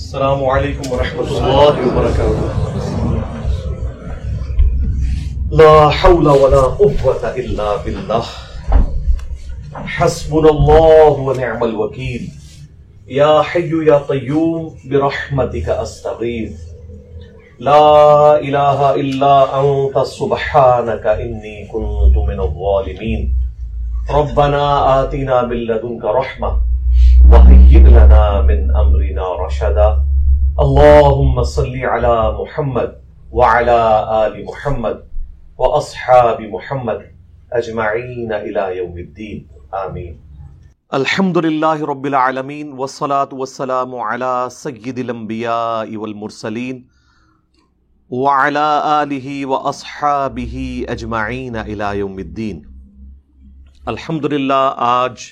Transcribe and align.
السلام 0.00 0.42
علیکم 0.50 0.92
ورحمۃ 0.92 1.30
اللہ 1.38 1.78
وبرکاتہ 1.86 2.44
لا 5.60 5.74
حول 6.02 6.28
ولا 6.42 6.62
قوة 6.78 7.32
الا 7.42 7.66
بالله. 7.84 8.24
حسبنا 9.96 10.50
الله 10.50 11.26
ونعم 11.26 11.64
الوكيل. 11.64 12.24
يا 13.16 13.42
حي 13.50 13.72
يا 13.88 13.98
قيوم، 14.12 14.62
برحمتك 14.94 15.68
استغيث 15.68 16.56
لا 17.68 17.84
اله 18.48 18.94
الا 19.04 19.34
انت 19.60 19.96
سبحانك 20.14 21.06
اني 21.06 21.54
كنت 21.76 22.16
من 22.32 22.40
الظالمين. 22.48 23.22
ربنا 24.10 24.64
آتنا 25.02 25.36
من 25.52 25.56
لدنك 25.56 26.04
رحمه 26.20 26.69
اللهم 30.70 31.42
صل 31.50 31.72
على 31.92 32.16
محمد 32.40 32.90
وعلى 33.38 33.78
ال 34.16 34.34
محمد 34.48 34.98
واصحاب 35.62 36.42
محمد 36.52 37.00
اجمعین 37.60 38.32
الى 38.32 38.66
یوم 38.76 39.00
الدین 39.04 39.40
آمین 39.78 40.12
الحمد 40.98 41.36
للہ 41.46 41.72
رب 41.90 42.04
العالمین 42.04 42.70
والصلاة 42.82 43.40
والسلام 43.40 43.96
على 44.10 44.30
سید 44.58 44.98
الانبیاء 44.98 45.96
والمرسلین 45.96 46.80
وعلى 48.10 48.68
آلہ 48.92 49.34
واصحابہ 49.46 50.64
اجمعین 50.96 51.56
الى 51.56 51.92
یوم 51.98 52.16
الدین 52.16 52.62
الحمدللہ 53.86 54.62
آج 54.92 55.28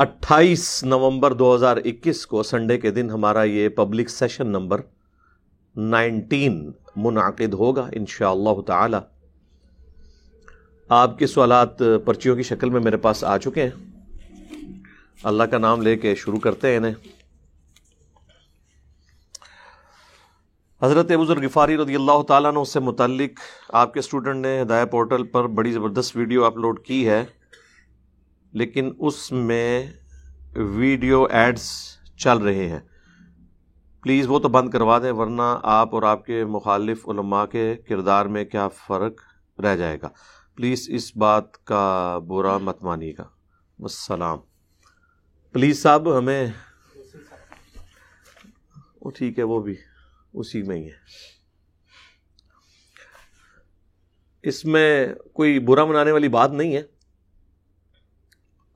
اٹھائیس 0.00 0.84
نومبر 0.84 1.32
دو 1.32 1.54
ہزار 1.54 1.76
اکیس 1.76 2.26
کو 2.26 2.42
سنڈے 2.42 2.78
کے 2.78 2.90
دن 2.90 3.10
ہمارا 3.10 3.42
یہ 3.42 3.68
پبلک 3.68 4.10
سیشن 4.10 4.46
نمبر 4.46 4.80
نائنٹین 5.76 6.70
منعقد 6.96 7.54
ہوگا 7.54 7.88
انشاءاللہ 7.92 8.60
تعالی۔ 8.60 8.96
آپ 10.88 11.18
کے 11.18 11.26
سوالات 11.26 11.82
پرچیوں 12.04 12.36
کی 12.36 12.42
شکل 12.42 12.70
میں 12.70 12.80
میرے 12.80 12.96
پاس 12.96 13.24
آ 13.24 13.38
چکے 13.38 13.62
ہیں۔ 13.62 13.70
اللہ 15.22 15.42
کا 15.42 15.58
نام 15.58 15.82
لے 15.82 15.96
کے 15.96 16.14
شروع 16.14 16.38
کرتے 16.38 16.68
ہیں 16.68 16.76
انہیں۔ 16.76 16.94
حضرت 20.82 21.10
ابوذر 21.10 21.46
غفاری 21.46 21.76
رضی 21.76 21.94
اللہ 21.94 22.22
تعالیٰ 22.28 22.52
نے 22.52 22.58
اس 22.58 22.72
سے 22.72 22.80
متعلق 22.80 23.30
آپ 23.68 23.94
کے 23.94 24.00
اسٹوڈنٹ 24.00 24.36
نے 24.36 24.62
ہدایہ 24.62 24.84
پورٹل 24.84 25.24
پر 25.24 25.46
بڑی 25.46 25.72
زبردست 25.72 26.16
ویڈیو 26.16 26.44
اپلوڈ 26.44 26.80
کی 26.80 27.08
ہے۔ 27.08 27.24
لیکن 28.52 28.92
اس 28.98 29.32
میں 29.32 29.86
ویڈیو 30.56 31.24
ایڈز 31.30 31.70
چل 32.16 32.38
رہے 32.38 32.68
ہیں۔ 32.68 32.80
پلیز 34.02 34.26
وہ 34.28 34.38
تو 34.38 34.48
بند 34.48 34.70
کروا 34.70 34.98
دیں 34.98 35.12
ورنہ 35.12 35.58
آپ 35.62 35.94
اور 35.94 36.02
آپ 36.02 36.26
کے 36.26 36.44
مخالف 36.44 37.08
علماء 37.08 37.44
کے 37.44 37.76
کردار 37.88 38.26
میں 38.26 38.44
کیا 38.44 38.68
فرق 38.68 39.12
رہ 39.60 39.76
جائے 39.76 39.98
گا۔ 40.02 40.08
پلیز 40.54 40.86
اس 40.88 41.16
بات 41.16 41.64
کا 41.64 42.18
برا 42.26 42.58
مت 42.58 42.84
مانیے 42.84 43.12
گا۔ 43.18 43.22
السلام 43.78 44.38
پلیز 45.52 45.82
صاحب 45.82 46.18
ہمیں 46.18 46.46
وہ 49.00 49.10
ٹھیک 49.10 49.38
ہے، 49.38 49.44
وہ 49.44 49.62
بھی 49.62 49.74
اسی 50.34 50.62
میں 50.62 50.76
ہی 50.76 50.86
ہے۔ 50.86 50.94
اس 54.42 54.64
میں 54.64 55.08
کوئی 55.32 55.58
برا 55.58 55.84
منانے 55.84 56.12
والی 56.12 56.28
بات 56.28 56.50
نہیں 56.50 56.76
ہے۔ 56.76 56.99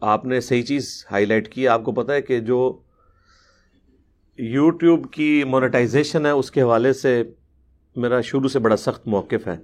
آپ 0.05 0.25
نے 0.25 0.41
صحیح 0.41 0.63
چیز 0.63 0.89
ہائی 1.11 1.27
لائٹ 1.27 1.49
کی. 1.49 1.67
آپ 1.69 1.85
کو 1.85 1.93
پتا 1.93 2.15
ہے 2.15 2.23
کہ 2.23 2.41
جو 2.41 2.61
یوٹیوب 4.39 5.11
کی 5.13 5.45
مونیٹائزیشن 5.47 6.27
ہے، 6.27 6.31
اس 6.31 6.51
کے 6.51 6.63
حوالے 6.63 6.93
سے 6.93 7.23
میرا 7.97 8.21
شروع 8.21 8.49
سے 8.49 8.59
بڑا 8.59 8.77
سخت 8.77 9.07
موقف 9.07 9.47
ہے. 9.47 9.57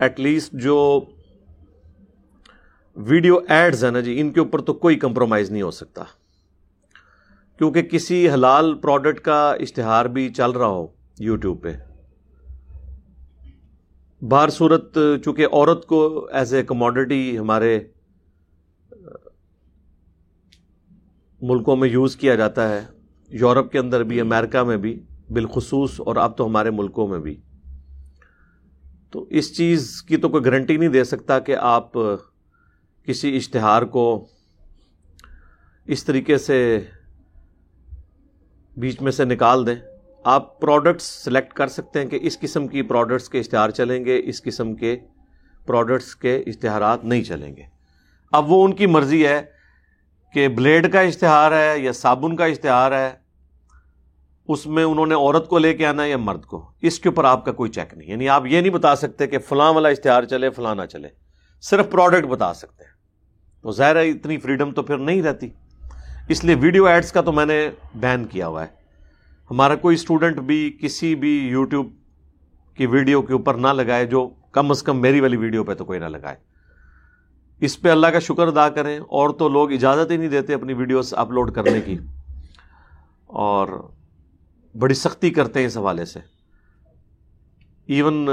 ایٹ 0.00 0.20
لیسٹ 0.20 0.52
جو 0.62 0.78
ویڈیو 2.96 3.38
ایڈز 3.48 3.84
ہیں 3.84 3.90
نا 3.90 4.00
جی 4.00 4.20
ان 4.20 4.30
کے 4.32 4.40
اوپر 4.40 4.60
تو 4.60 4.72
کوئی 4.74 4.96
کمپرومائز 4.96 5.50
نہیں 5.50 5.62
ہو 5.62 5.70
سکتا. 5.70 6.04
کیونکہ 7.60 7.82
کسی 7.82 8.28
حلال 8.30 8.74
پروڈکٹ 8.74 9.20
کا 9.20 9.40
اشتہار 9.60 10.06
بھی 10.06 10.28
چل 10.28 10.50
رہا 10.50 10.66
ہو 10.66 10.86
یوٹیوب 11.20 11.62
پہ. 11.62 11.72
بار 14.22 14.48
صورت 14.48 14.98
چونکہ 15.24 15.46
عورت 15.46 15.86
کو 15.86 16.28
ایز 16.32 16.54
اے 16.54 16.62
کموڈٹی 16.62 17.38
ہمارے 17.38 17.78
ملکوں 21.46 21.76
میں 21.76 21.88
یوز 21.88 22.16
کیا 22.16 22.34
جاتا 22.34 22.68
ہے، 22.68 22.80
یورپ 23.28 23.72
کے 23.72 23.78
اندر 23.78 24.02
بھی، 24.02 24.20
امریکہ 24.20 24.62
میں 24.62 24.76
بھی، 24.76 25.00
بالخصوص 25.30 26.00
اور 26.00 26.16
اب 26.16 26.36
تو 26.36 26.46
ہمارے 26.46 26.70
ملکوں 26.70 27.08
میں 27.08 27.18
بھی۔ 27.18 27.40
تو 29.10 29.26
اس 29.30 29.56
چیز 29.56 30.02
کی 30.02 30.16
تو 30.16 30.28
کوئی 30.28 30.44
گارنٹی 30.44 30.76
نہیں 30.76 30.88
دے 30.88 31.04
سکتا 31.04 31.38
کہ 31.38 31.56
آپ 31.56 31.92
کسی 33.06 33.36
اشتہار 33.36 33.82
کو 33.82 34.26
اس 35.86 36.04
طریقے 36.04 36.38
سے 36.38 36.80
بیچ 38.76 39.02
میں 39.02 39.12
سے 39.12 39.24
نکال 39.24 39.66
دیں۔ 39.66 39.74
آپ 40.24 40.60
پروڈکٹس 40.60 41.04
سلیکٹ 41.04 41.52
کر 41.52 41.66
سکتے 41.66 42.02
ہیں 42.02 42.08
کہ 42.08 42.18
اس 42.22 42.40
قسم 42.40 42.68
کی 42.68 42.82
پروڈکٹس 42.82 43.28
کے 43.28 43.38
اشتہار 43.38 43.70
چلیں 43.70 44.04
گے، 44.04 44.22
اس 44.24 44.42
قسم 44.42 44.74
کے 44.74 44.96
پروڈکٹس 45.66 46.16
کے 46.16 46.36
اشتہارات 46.36 47.04
نہیں 47.04 47.24
چلیں 47.24 47.56
گے۔ 47.56 47.62
اب 48.32 48.52
وہ 48.52 48.64
ان 48.64 48.74
کی 48.74 48.86
مرضی 48.86 49.26
ہے 49.26 49.53
کہ 50.34 50.48
بلیڈ 50.48 50.92
کا 50.92 51.00
اشتہار 51.00 51.52
ہے 51.52 51.78
یا 51.78 51.92
صابن 51.92 52.36
کا 52.36 52.44
اشتہار 52.44 52.92
ہے، 52.92 53.10
اس 54.48 54.66
میں 54.66 54.84
انہوں 54.84 55.06
نے 55.06 55.14
عورت 55.14 55.48
کو 55.48 55.58
لے 55.58 55.74
کے 55.74 55.86
آنا 55.86 56.04
ہے 56.04 56.10
یا 56.10 56.16
مرد 56.16 56.44
کو؟ 56.44 56.72
اس 56.82 56.98
کے 56.98 57.08
اوپر 57.08 57.24
آپ 57.24 57.44
کا 57.44 57.52
کوئی 57.52 57.70
چیک 57.70 57.94
نہیں 57.94 58.10
یعنی 58.10 58.28
آپ 58.28 58.46
یہ 58.46 58.60
نہیں 58.60 58.72
بتا 58.72 58.96
سکتے 58.96 59.26
کہ 59.26 59.38
فلاں 59.38 59.72
والا 59.72 59.88
اشتہار 59.88 60.22
چلے، 60.22 60.50
فلاں 60.50 60.74
نہ 60.74 60.82
چلے، 60.82 61.08
صرف 61.60 61.90
پروڈکٹ 61.90 62.24
بتا 62.24 62.54
سکتے 62.54 62.84
ہیں۔ 62.84 62.90
تو 63.62 63.70
ظاہر 63.70 63.96
ہے 63.96 64.10
اتنی 64.10 64.36
فریڈم 64.38 64.70
تو 64.70 64.82
پھر 64.82 64.98
نہیں 64.98 65.22
رہتی۔ 65.22 65.48
اس 66.28 66.44
لیے 66.44 66.54
ویڈیو 66.54 66.86
ایڈز 66.86 67.12
کا 67.12 67.20
تو 67.20 67.32
میں 67.32 67.46
نے 67.46 67.70
بین 67.94 68.24
کیا 68.24 68.46
ہوا 68.46 68.62
ہے۔ 68.62 68.68
ہمارا 69.50 69.74
کوئی 69.74 69.94
اسٹوڈنٹ 69.94 70.36
بھی 70.36 70.78
کسی 70.82 71.14
بھی 71.14 71.48
یوٹیوب 71.48 71.92
کی 72.74 72.86
ویڈیو 72.86 73.22
کے 73.22 73.32
اوپر 73.32 73.54
نہ 73.54 73.68
لگائے، 73.68 74.06
جو 74.06 74.30
کم 74.52 74.70
از 74.70 74.82
کم 74.82 75.00
میری 75.00 75.20
والی 75.20 75.36
ویڈیو 75.36 75.64
پہ 75.64 75.74
تو 75.74 75.84
کوئی 75.84 75.98
نہ 75.98 76.04
لگائے۔ 76.04 76.53
اس 77.60 77.80
پہ 77.80 77.88
اللہ 77.90 78.06
کا 78.06 78.18
شکر 78.18 78.46
ادا 78.46 78.68
کریں۔ 78.68 78.98
اور 78.98 79.30
تو 79.30 79.48
لوگ 79.48 79.72
اجازت 79.72 80.10
ہی 80.10 80.16
نہیں 80.16 80.28
دیتے 80.28 80.54
اپنی 80.54 80.72
ویڈیوز 80.72 81.14
اپلوڈ 81.14 81.52
کرنے 81.54 81.80
کی۔ 81.80 81.98
اور 83.26 83.88
بڑی 84.78 84.94
سختی 84.94 85.30
کرتے 85.30 85.60
ہیں 85.60 85.66
اس 85.66 85.76
حوالے 85.76 86.04
سے۔ 86.04 86.20
ایون 87.86 88.28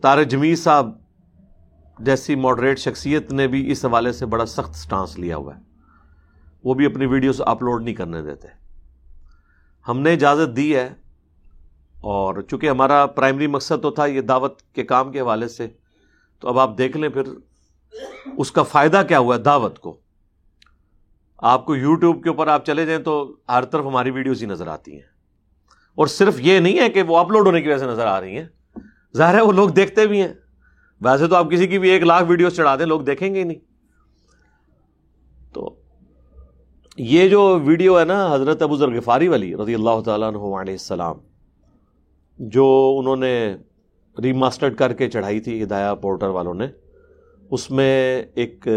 تار 0.00 0.22
جمیل 0.22 0.56
صاحب 0.56 0.90
جیسی 1.98 2.34
ماڈریٹ 2.34 2.78
شخصیت 2.78 3.32
نے 3.32 3.46
بھی 3.46 3.70
اس 3.70 3.84
حوالے 3.84 4.12
سے 4.12 4.26
بڑا 4.26 4.46
سخت 4.46 4.74
سٹانس 4.74 5.18
لیا 5.18 5.36
ہوا 5.36 5.56
ہے۔ 5.56 5.60
وہ 6.64 6.74
بھی 6.74 6.86
اپنی 6.86 7.06
ویڈیوز 7.06 7.42
اپلوڈ 7.46 7.82
نہیں 7.82 7.94
کرنے 7.94 8.22
دیتے۔ 8.22 8.48
ہم 9.88 10.00
نے 10.00 10.12
اجازت 10.12 10.56
دی 10.56 10.76
ہے۔ 10.76 10.90
اور 12.00 12.40
چونکہ 12.40 12.70
ہمارا 12.70 13.06
پرائمری 13.06 13.46
مقصد 13.46 13.82
تو 13.82 13.90
تھا 13.90 14.06
یہ 14.06 14.20
دعوت 14.20 14.62
کے 14.62 14.82
کام 14.82 15.12
کے 15.12 15.20
حوالے 15.20 15.48
سے، 15.48 15.68
تو 16.40 16.48
اب 16.48 16.58
آپ 16.58 16.78
دیکھ 16.78 16.96
لیں 16.96 17.08
پھر 17.08 17.22
اس 18.36 18.52
کا 18.52 18.62
فائدہ 18.62 19.02
کیا 19.08 19.18
ہوا 19.18 19.36
ہے 19.36 19.40
دعوت 19.40 19.78
کو؟ 19.78 20.00
آپ 21.38 21.66
کو 21.66 21.76
یوٹیوب 21.76 22.22
کے 22.22 22.28
اوپر 22.28 22.46
آپ 22.46 22.64
چلے 22.64 22.86
جائیں 22.86 23.02
تو 23.02 23.36
ہر 23.48 23.64
طرف 23.64 23.86
ہماری 23.86 24.10
ویڈیوز 24.10 24.42
ہی 24.42 24.46
نظر 24.46 24.66
آتی 24.66 24.92
ہیں۔ 24.92 25.18
اور 25.94 26.06
صرف 26.06 26.40
یہ 26.40 26.58
نہیں 26.58 26.78
ہے 26.78 26.88
کہ 26.88 27.02
وہ 27.02 27.18
اپلوڈ 27.18 27.46
ہونے 27.46 27.62
کی 27.62 27.68
وجہ 27.68 27.78
سے 27.78 27.86
نظر 27.86 28.06
آ 28.06 28.20
رہی 28.20 28.36
ہیں۔ 28.38 28.78
ظاہر 29.16 29.34
ہے 29.34 29.40
وہ 29.40 29.52
لوگ 29.52 29.68
دیکھتے 29.68 30.06
بھی 30.06 30.20
ہیں۔ 30.20 30.32
ویسے 31.00 31.26
تو 31.26 31.36
آپ 31.36 31.50
کسی 31.50 31.66
کی 31.66 31.78
بھی 31.78 31.90
ایک 31.90 32.02
لاکھ 32.02 32.24
ویڈیوز 32.28 32.56
چڑھا 32.56 32.76
دیں، 32.76 32.86
لوگ 32.86 33.00
دیکھیں 33.00 33.34
گے 33.34 33.38
ہی 33.38 33.44
نہیں۔ 33.44 33.58
تو 35.52 35.74
یہ 36.96 37.28
جو 37.28 37.60
ویڈیو 37.64 38.00
ہے 38.00 38.04
نا 38.04 38.34
حضرت 38.34 38.62
ابو 38.62 38.76
ذرغفاری 38.76 39.28
والی 39.28 39.56
رضی 39.56 39.74
اللہ 39.74 40.00
تعالیٰ 40.04 40.28
عنہ 40.28 40.38
علیہ 40.38 40.74
السلام، 40.74 41.16
جو 42.38 42.96
انہوں 42.98 43.16
نے 43.16 43.56
ریماسٹرڈ 44.22 44.76
کر 44.76 44.92
کے 44.92 45.10
چڑھائی 45.10 45.40
تھی 45.40 45.62
ہدایہ 45.62 45.94
پورٹر 45.94 46.28
والوں 46.28 46.54
نے 46.54 46.66
اس 47.50 47.70
میں 47.70 48.22
ایک 48.34 48.68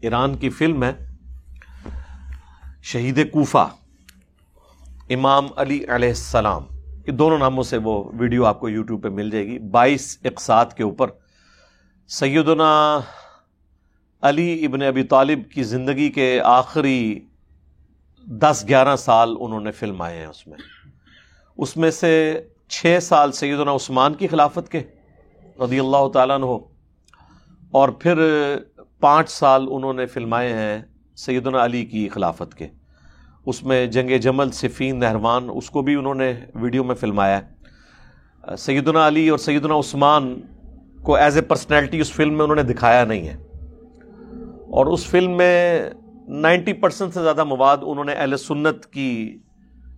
ایران 0.00 0.36
کی 0.36 0.50
فلم 0.50 0.84
ہے، 0.84 0.92
شہید 2.82 3.30
کوفہ، 3.30 3.68
امام 5.10 5.46
علی 5.56 5.84
علیہ 5.88 6.08
السلام، 6.08 6.64
یہ 7.06 7.12
دونوں 7.12 7.38
ناموں 7.38 7.62
سے 7.62 7.76
وہ 7.76 8.10
ویڈیو 8.12 8.44
آپ 8.44 8.60
کو 8.60 8.68
یوٹیوب 8.68 9.02
پہ 9.02 9.08
مل 9.08 9.30
جائے 9.30 9.46
گی۔ 9.46 9.58
بائیس 9.58 10.18
اقساط 10.24 10.74
کے 10.74 10.82
اوپر 10.82 11.10
سیدنا 12.08 13.00
علی 14.22 14.64
ابن 14.64 14.82
ابی 14.82 15.02
طالب 15.02 15.50
کی 15.50 15.62
زندگی 15.62 16.10
کے 16.10 16.40
آخری 16.44 17.20
دس 18.24 18.64
گیارہ 18.68 18.96
سال 18.96 19.34
انہوں 19.40 19.60
نے 19.60 19.70
فلم 19.70 20.02
آئے 20.02 20.18
ہیں 20.18 20.26
اس 20.26 20.46
میں۔ 20.46 20.58
اس 21.56 21.76
میں 21.76 21.90
سے 21.90 22.40
چھ 22.68 22.98
سال 23.02 23.32
سیدنا 23.32 23.74
عثمان 23.74 24.14
کی 24.14 24.26
خلافت 24.26 24.72
کے، 24.72 24.82
رضی 25.64 25.78
اللہ 25.78 26.08
تعالیٰ 26.08 26.38
نے 26.38 26.44
ہو 26.44 26.69
اور 27.70 27.88
پھر 27.88 28.18
پانچ 29.00 29.30
سال 29.30 29.66
انہوں 29.70 29.92
نے 29.92 30.06
فلمائے 30.06 30.52
ہیں 30.52 30.82
سیدنا 31.16 31.64
علی 31.64 31.84
کی 31.84 32.08
خلافت 32.08 32.54
کے۔ 32.54 32.66
اس 33.46 33.62
میں 33.62 33.86
جنگ 33.86 34.18
جمل، 34.18 34.50
صفین، 34.50 35.00
نہروان، 35.00 35.48
اس 35.54 35.70
کو 35.70 35.82
بھی 35.82 35.94
انہوں 35.94 36.14
نے 36.14 36.34
ویڈیو 36.54 36.84
میں 36.84 36.94
فلمایا۔ 36.94 37.40
سیدنا 38.58 39.08
علی 39.08 39.28
اور 39.28 39.38
سیدنا 39.38 39.78
عثمان 39.78 40.40
کو 41.02 41.16
ایز 41.16 41.36
اے 41.36 41.42
پرسنالٹی 41.42 42.00
اس 42.00 42.12
فلم 42.12 42.34
میں 42.34 42.42
انہوں 42.42 42.56
نے 42.56 42.62
دکھایا 42.62 43.04
نہیں 43.04 43.28
ہے۔ 43.28 43.36
اور 44.70 44.86
اس 44.86 45.06
فلم 45.06 45.36
میں 45.36 45.90
نائنٹی 46.28 46.72
پرسنٹ 46.72 47.14
سے 47.14 47.22
زیادہ 47.22 47.44
مواد 47.44 47.76
انہوں 47.82 48.04
نے 48.04 48.12
اہل 48.12 48.36
سنت 48.36 48.86
کی، 48.86 49.38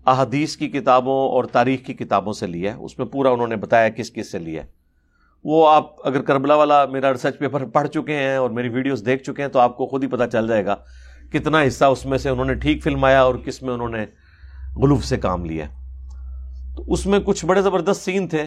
احادیث 0.06 0.56
کی 0.56 0.68
کتابوں 0.68 1.28
اور 1.28 1.44
تاریخ 1.44 1.80
کی 1.80 1.94
کتابوں 1.94 2.32
سے 2.32 2.46
لیا 2.46 2.76
ہے۔ 2.76 2.84
اس 2.84 2.98
میں 2.98 3.06
پورا 3.06 3.30
انہوں 3.30 3.46
نے 3.46 3.56
بتایا 3.56 3.88
کس 3.88 4.12
کس 4.12 4.32
سے 4.32 4.38
لیا 4.38 4.64
ہے۔ 4.64 4.81
وہ 5.44 5.68
آپ 5.68 6.06
اگر 6.06 6.22
کربلا 6.22 6.54
والا 6.54 6.84
میرا 6.84 7.12
ریسرچ 7.12 7.38
پیپر 7.38 7.64
پڑھ 7.64 7.88
چکے 7.88 8.16
ہیں 8.16 8.36
اور 8.36 8.50
میری 8.50 8.68
ویڈیوز 8.68 9.02
دیکھ 9.06 9.22
چکے 9.22 9.42
ہیں 9.42 9.48
تو 9.48 9.58
آپ 9.58 9.76
کو 9.76 9.86
خود 9.86 10.04
ہی 10.04 10.08
پتہ 10.08 10.24
چل 10.32 10.48
جائے 10.48 10.66
گا 10.66 10.76
کتنا 11.32 11.62
حصہ 11.62 11.84
اس 11.84 12.06
میں 12.06 12.18
سے 12.18 12.28
انہوں 12.28 12.44
نے 12.44 12.54
ٹھیک 12.54 12.82
فلمایا 12.82 13.22
اور 13.22 13.34
کس 13.34 13.62
میں 13.62 13.74
انہوں 13.74 13.88
نے 13.88 14.06
غلوف 14.76 15.04
سے 15.04 15.16
کام 15.16 15.44
لیا 15.44 15.64
تو 16.76 16.84
اس 16.86 17.06
میں 17.06 17.18
کچھ 17.18 17.46
بڑے 17.46 17.62
زبردست 17.62 18.04
سین 18.04 18.28
تھے۔ 18.28 18.44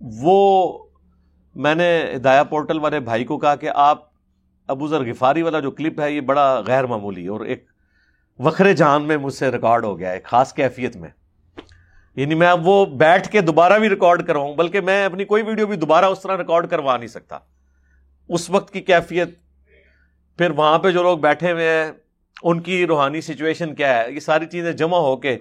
وہ 0.00 0.78
میں 1.54 1.74
نے 1.74 2.12
ہدایہ 2.16 2.44
پورٹل 2.44 2.78
والے 2.78 3.00
بھائی 3.00 3.24
کو 3.24 3.38
کہا 3.38 3.54
کہ 3.56 3.70
آپ 3.74 4.02
ابو 4.66 4.86
ذر 4.86 5.04
غفاری 5.04 5.42
والا 5.42 5.60
جو 5.60 5.70
کلپ 5.70 6.00
ہے 6.00 6.12
یہ 6.12 6.20
بڑا 6.20 6.62
غیر 6.66 6.86
معمولی 6.86 7.26
اور 7.26 7.40
ایک 7.40 7.66
وکھرے 8.38 8.72
جان 8.74 9.02
میں 9.02 9.16
مجھ 9.16 9.34
سے 9.34 9.50
ریکارڈ 9.50 9.84
ہو 9.84 9.98
گیا 9.98 10.12
ہے 10.12 10.20
خاص 10.24 10.52
کیفیت 10.52 10.96
میں۔ 10.96 11.08
یعنی 12.16 12.34
میں 12.34 12.46
اب 12.46 12.68
وہ 12.68 12.86
بیٹھ 12.86 13.28
کے 13.28 13.40
دوبارہ 13.40 13.78
بھی 13.78 13.88
ریکارڈ 13.88 14.26
کراؤں 14.26 14.54
بلکہ 14.54 14.80
میں 14.80 15.04
اپنی 15.04 15.24
کوئی 15.24 15.42
ویڈیو 15.42 15.66
بھی 15.66 15.76
دوبارہ 15.76 16.04
اس 16.04 16.20
طرح 16.20 16.36
ریکارڈ 16.36 16.70
کروا 16.70 16.96
نہیں 16.96 17.08
سکتا۔ 17.08 17.38
اس 18.28 18.50
وقت 18.50 18.72
کی 18.72 18.80
کیفیت، 18.80 19.28
پھر 20.38 20.50
وہاں 20.50 20.78
پہ 20.78 20.90
جو 20.90 21.02
لوگ 21.02 21.18
بیٹھے 21.18 21.52
ہوئے 21.52 21.68
ہیں، 21.68 21.92
ان 22.42 22.60
کی 22.60 22.86
روحانی 22.86 23.20
سچویشن 23.20 23.74
کیا 23.74 23.98
ہے؟ 23.98 24.12
یہ 24.12 24.20
ساری 24.20 24.46
چیزیں 24.46 24.72
جمع 24.72 24.98
ہو 24.98 25.16
کے 25.16 25.38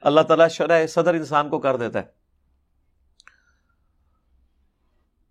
اللہ 0.00 0.20
تعالیٰ 0.20 0.48
شرح 0.48 0.86
صدر 0.86 1.14
انسان 1.14 1.48
کو 1.48 1.58
کر 1.58 1.76
دیتا 1.76 1.98
ہے۔ 1.98 2.04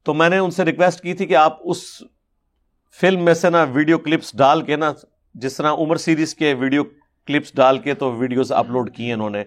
تو 0.04 0.14
میں 0.14 0.30
نے 0.30 0.38
ان 0.38 0.52
سے 0.52 0.66
ریکویسٹ 0.66 1.02
کی 1.02 1.14
تھی 1.14 1.26
کہ 1.26 1.36
آپ 1.36 1.58
اس 1.64 2.04
فلم 3.02 3.26
میں 3.26 3.34
سے 3.34 3.50
نا 3.50 3.64
ویڈیو 3.64 3.98
کلپس 3.98 4.38
ڈال 4.38 4.62
کے 4.62 4.76
نا، 4.76 4.94
جس 5.34 5.58
طرح 5.58 5.74
عمر 5.74 5.96
سیریز 5.96 6.36
کے 6.36 6.54
ویڈیو 6.54 6.84
کلپس 7.26 7.56
ڈال 7.56 7.78
کے 7.78 7.94
تو 7.94 8.12
ویڈیوز 8.12 8.52
اپلوڈ 8.52 8.96
کی 8.96 9.06
ہیں 9.06 9.14
انہوں 9.14 9.30
نے۔ 9.30 9.44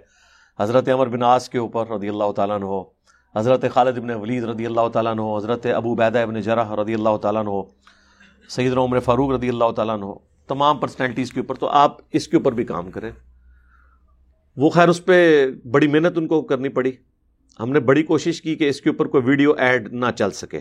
حضرت 0.60 0.88
عمر 0.88 1.06
بن 1.06 1.22
آس 1.22 1.48
کے 1.48 1.58
اوپر 1.58 1.88
رضی 1.88 2.08
اللہ 2.08 2.32
تعالیٰ 2.32 2.56
عنہ، 2.56 2.82
حضرت 3.38 3.64
خالد 3.74 3.98
ابن 3.98 4.10
ولید 4.10 4.44
رضی 4.44 4.66
اللہ 4.66 4.88
تعالیٰ 4.88 5.12
عنہ، 5.12 5.36
حضرت 5.36 5.66
ابو 5.66 5.94
بیدہ 5.94 6.18
ابن 6.18 6.40
جرح 6.40 6.76
رضی 6.76 6.94
اللہ 6.94 7.16
تعالیٰ 7.16 7.46
عنہ 7.46 7.50
سید 8.48 8.72
عمر 8.72 9.00
فاروق 9.00 9.30
رضی 9.30 9.48
اللہ 9.48 9.70
تعالیٰ 9.70 9.94
عنہ، 9.94 10.06
تمام 10.46 10.78
پرسنالٹیز 10.78 11.32
کے 11.32 11.40
اوپر 11.40 11.54
تو 11.54 11.68
آپ 11.68 11.96
اس 12.12 12.28
کے 12.28 12.36
اوپر 12.36 12.52
بھی 12.52 12.64
کام 12.64 12.90
کریں۔ 12.90 13.10
وہ 14.56 14.70
خیر 14.70 14.88
اس 14.88 15.04
پہ 15.04 15.46
بڑی 15.70 15.88
محنت 15.88 16.18
ان 16.18 16.26
کو 16.26 16.42
کرنی 16.42 16.68
پڑی۔ 16.68 16.92
ہم 17.60 17.72
نے 17.72 17.80
بڑی 17.80 18.02
کوشش 18.02 18.42
کی 18.42 18.56
کہ 18.56 18.68
اس 18.68 18.80
کے 18.80 18.90
اوپر 18.90 19.06
کوئی 19.06 19.24
ویڈیو 19.24 19.52
ایڈ 19.52 19.92
نہ 19.92 20.06
چل 20.18 20.30
سکے۔ 20.30 20.60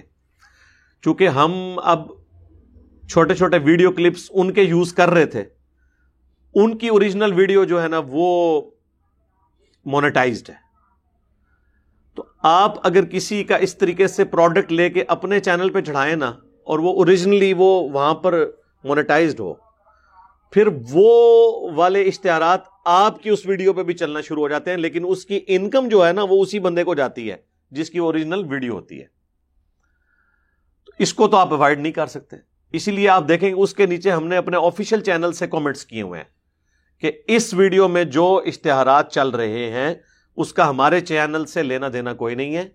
چونکہ 1.02 1.28
ہم 1.28 1.80
اب 1.84 2.08
چھوٹے 3.10 3.36
چھوٹے 3.36 3.58
ویڈیو 3.58 3.92
کلپس 3.92 4.32
ان 4.34 4.54
کے 4.54 4.62
یوز 4.62 4.94
کر 4.94 5.10
رہے 5.10 5.26
تھے۔ 5.26 5.44
ان 6.54 6.78
کی 6.78 6.88
اوریجنل 6.88 7.34
ویڈیو 7.34 7.64
جو 7.64 7.84
ہے 7.84 7.88
نا، 7.88 8.02
وہ 8.08 8.62
مونیٹائزڈ 9.86 10.50
ہے۔ 10.50 10.56
تو 12.18 12.24
آپ 12.44 12.86
اگر 12.88 13.06
کسی 13.06 13.44
کا 13.44 13.56
اس 13.56 13.78
طریقے 13.78 14.08
سے 14.08 14.26
پروڈکٹ 14.26 14.72
لے 14.72 14.90
کے 14.90 15.04
اپنے 15.08 15.40
چینل 15.40 15.70
پہ 15.70 15.82
چڑھائیں 15.82 16.16
نا، 16.16 16.32
اور 16.68 16.80
وہ 16.80 16.94
اوریجنلی 16.94 17.54
وہ 17.54 17.68
وہاں 17.90 18.14
پر 18.16 18.44
مونیٹائزڈ 18.84 19.40
ہو، 19.40 19.54
پھر 20.54 20.68
وہ 20.92 21.70
والے 21.76 22.04
اشتہارات 22.04 22.62
آپ 22.86 23.22
کی 23.24 23.30
اس 23.30 23.46
ویڈیو 23.46 23.74
پہ 23.74 23.84
بھی 23.84 23.94
چلنا 23.94 24.22
شروع 24.22 24.42
ہو 24.44 24.50
جاتے 24.50 24.72
ہیں، 24.72 24.78
لیکن 24.78 25.06
اس 25.08 25.26
کی 25.26 25.40
انکم 25.48 25.88
جو 25.88 26.06
ہے 26.08 26.12
نا، 26.14 26.24
وہ 26.24 26.42
اسی 26.42 26.60
بندے 26.60 26.84
کو 26.84 26.96
جاتی 26.96 27.30
ہے، 27.32 27.38
جس 27.72 27.90
کی 27.90 27.98
اوریجنل 27.98 28.46
ویڈیو 28.50 28.74
ہوتی 28.74 29.02
ہے۔ 29.02 29.08
اس 31.00 31.14
کو 31.14 31.28
تو 31.28 31.38
آپ 31.38 31.54
اوائڈ 31.54 31.80
نہیں 31.80 31.92
کر 31.92 32.08
سکتے۔ 32.08 32.36
اسی 32.74 32.92
لیے 32.92 33.10
آپ 33.10 33.28
دیکھیں، 33.28 33.52
اس 33.54 33.74
کے 33.74 33.86
نیچے 33.86 34.12
ہم 34.12 34.28
نے 34.28 34.38
اپنے 34.38 34.58
آفیشیل 34.58 35.02
چینل 35.02 35.32
سے 35.32 35.48
کامنٹس 35.48 35.86
کیے 35.86 36.02
ہوئے 36.02 36.20
ہیں۔ 36.20 36.30
کہ 36.98 37.12
اس 37.28 37.54
ویڈیو 37.54 37.88
میں 37.88 38.04
جو 38.04 38.44
اشتہارات 38.46 39.12
چل 39.12 39.30
رہے 39.30 39.72
ہیں، 39.72 39.96
اس 40.38 40.54
کا 40.54 40.70
ہمارے 40.70 41.02
چینل 41.02 41.46
سے 41.46 41.64
لینا 41.64 41.88
دینا 41.94 42.14
کوئی 42.14 42.36
نہیں 42.36 42.56
ہے۔ 42.56 42.70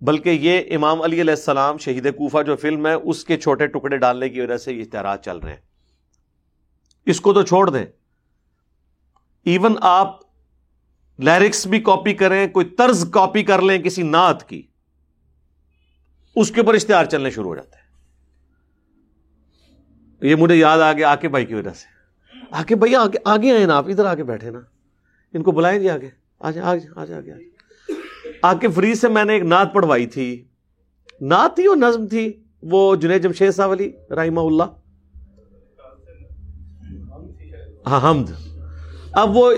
بلکہ 0.00 0.28
یہ 0.28 0.76
امام 0.76 1.02
علی 1.02 1.20
علیہ 1.20 1.34
السلام 1.34 1.78
شہید 1.78 2.14
کوفہ 2.14 2.42
جو 2.46 2.56
فلم 2.56 2.86
ہے، 2.86 2.92
اس 2.92 3.24
کے 3.24 3.36
چھوٹے 3.36 3.66
ٹکڑے 3.66 3.98
ڈالنے 3.98 4.28
کی 4.28 4.40
وجہ 4.40 4.56
سے 4.56 4.72
یہ 4.72 4.80
اشتہارات 4.80 5.24
چل 5.24 5.38
رہے 5.38 5.50
ہیں۔ 5.50 5.60
اس 7.06 7.20
کو 7.20 7.32
تو 7.32 7.42
چھوڑ 7.42 7.70
دیں۔ 7.70 7.86
ایون 9.44 9.76
آپ 9.80 10.20
لیرکس 11.18 11.66
بھی 11.66 11.80
کاپی 11.80 12.14
کریں، 12.14 12.46
کوئی 12.48 12.66
طرز 12.66 13.10
کاپی 13.12 13.42
کر 13.42 13.62
لیں 13.62 13.78
کسی 13.78 14.02
نعت 14.02 14.48
کی، 14.48 14.62
اس 16.36 16.50
کے 16.50 16.60
اوپر 16.60 16.74
اشتہار 16.74 17.04
چلنے 17.04 17.30
شروع 17.30 17.48
ہو 17.48 17.54
جاتے 17.54 17.76
ہیں۔ 17.76 17.88
یہ 20.30 20.34
مجھے 20.34 20.54
یاد 20.54 20.78
آ 20.78 20.92
گیا 20.92 21.10
آ 21.10 21.14
کے 21.14 21.28
بھائی 21.28 21.46
کی 21.46 21.54
وجہ 21.54 21.70
سے۔ 21.70 21.97
آگے 22.50 22.74
بھائی، 22.74 22.94
آگے 22.94 23.18
آگے 23.24 23.52
آئے 23.52 23.66
نا 23.66 23.76
آپ، 23.76 23.88
ادھر 23.88 24.04
آگے 24.04 24.24
بیٹھے 24.24 24.50
نا۔ 24.50 24.60
ان 25.34 25.42
کو 25.42 25.52
بلائیں 25.52 25.80
جی 25.80 25.90
آگے۔ 25.90 26.08
آج 26.38 26.58
آج 26.58 26.86
آج 26.96 27.12
آگے 27.12 27.32
آ 28.42 28.54
کے 28.54 28.68
فری 28.68 28.94
سے 28.94 29.08
میں 29.08 29.24
نے 29.24 29.32
ایک 29.32 29.42
نعت 29.42 29.74
پڑھوائی 29.74 30.06
تھی۔ 30.06 30.44
نعت 31.20 31.56
تھی 31.56 31.68
وہ 31.68 31.74
نظم 31.74 32.06
تھی۔ 32.06 32.42
وہ 32.62 32.96
جنید 32.96 33.22
جمشید 33.22 33.52
صاحب 33.52 33.70
علی، 33.70 33.92
رحمہ 34.10 34.40
اللہ۔ 34.40 34.62
ہاں 37.86 38.10
حمد۔ 38.10 38.30
اب 39.12 39.36
وہ 39.36 39.52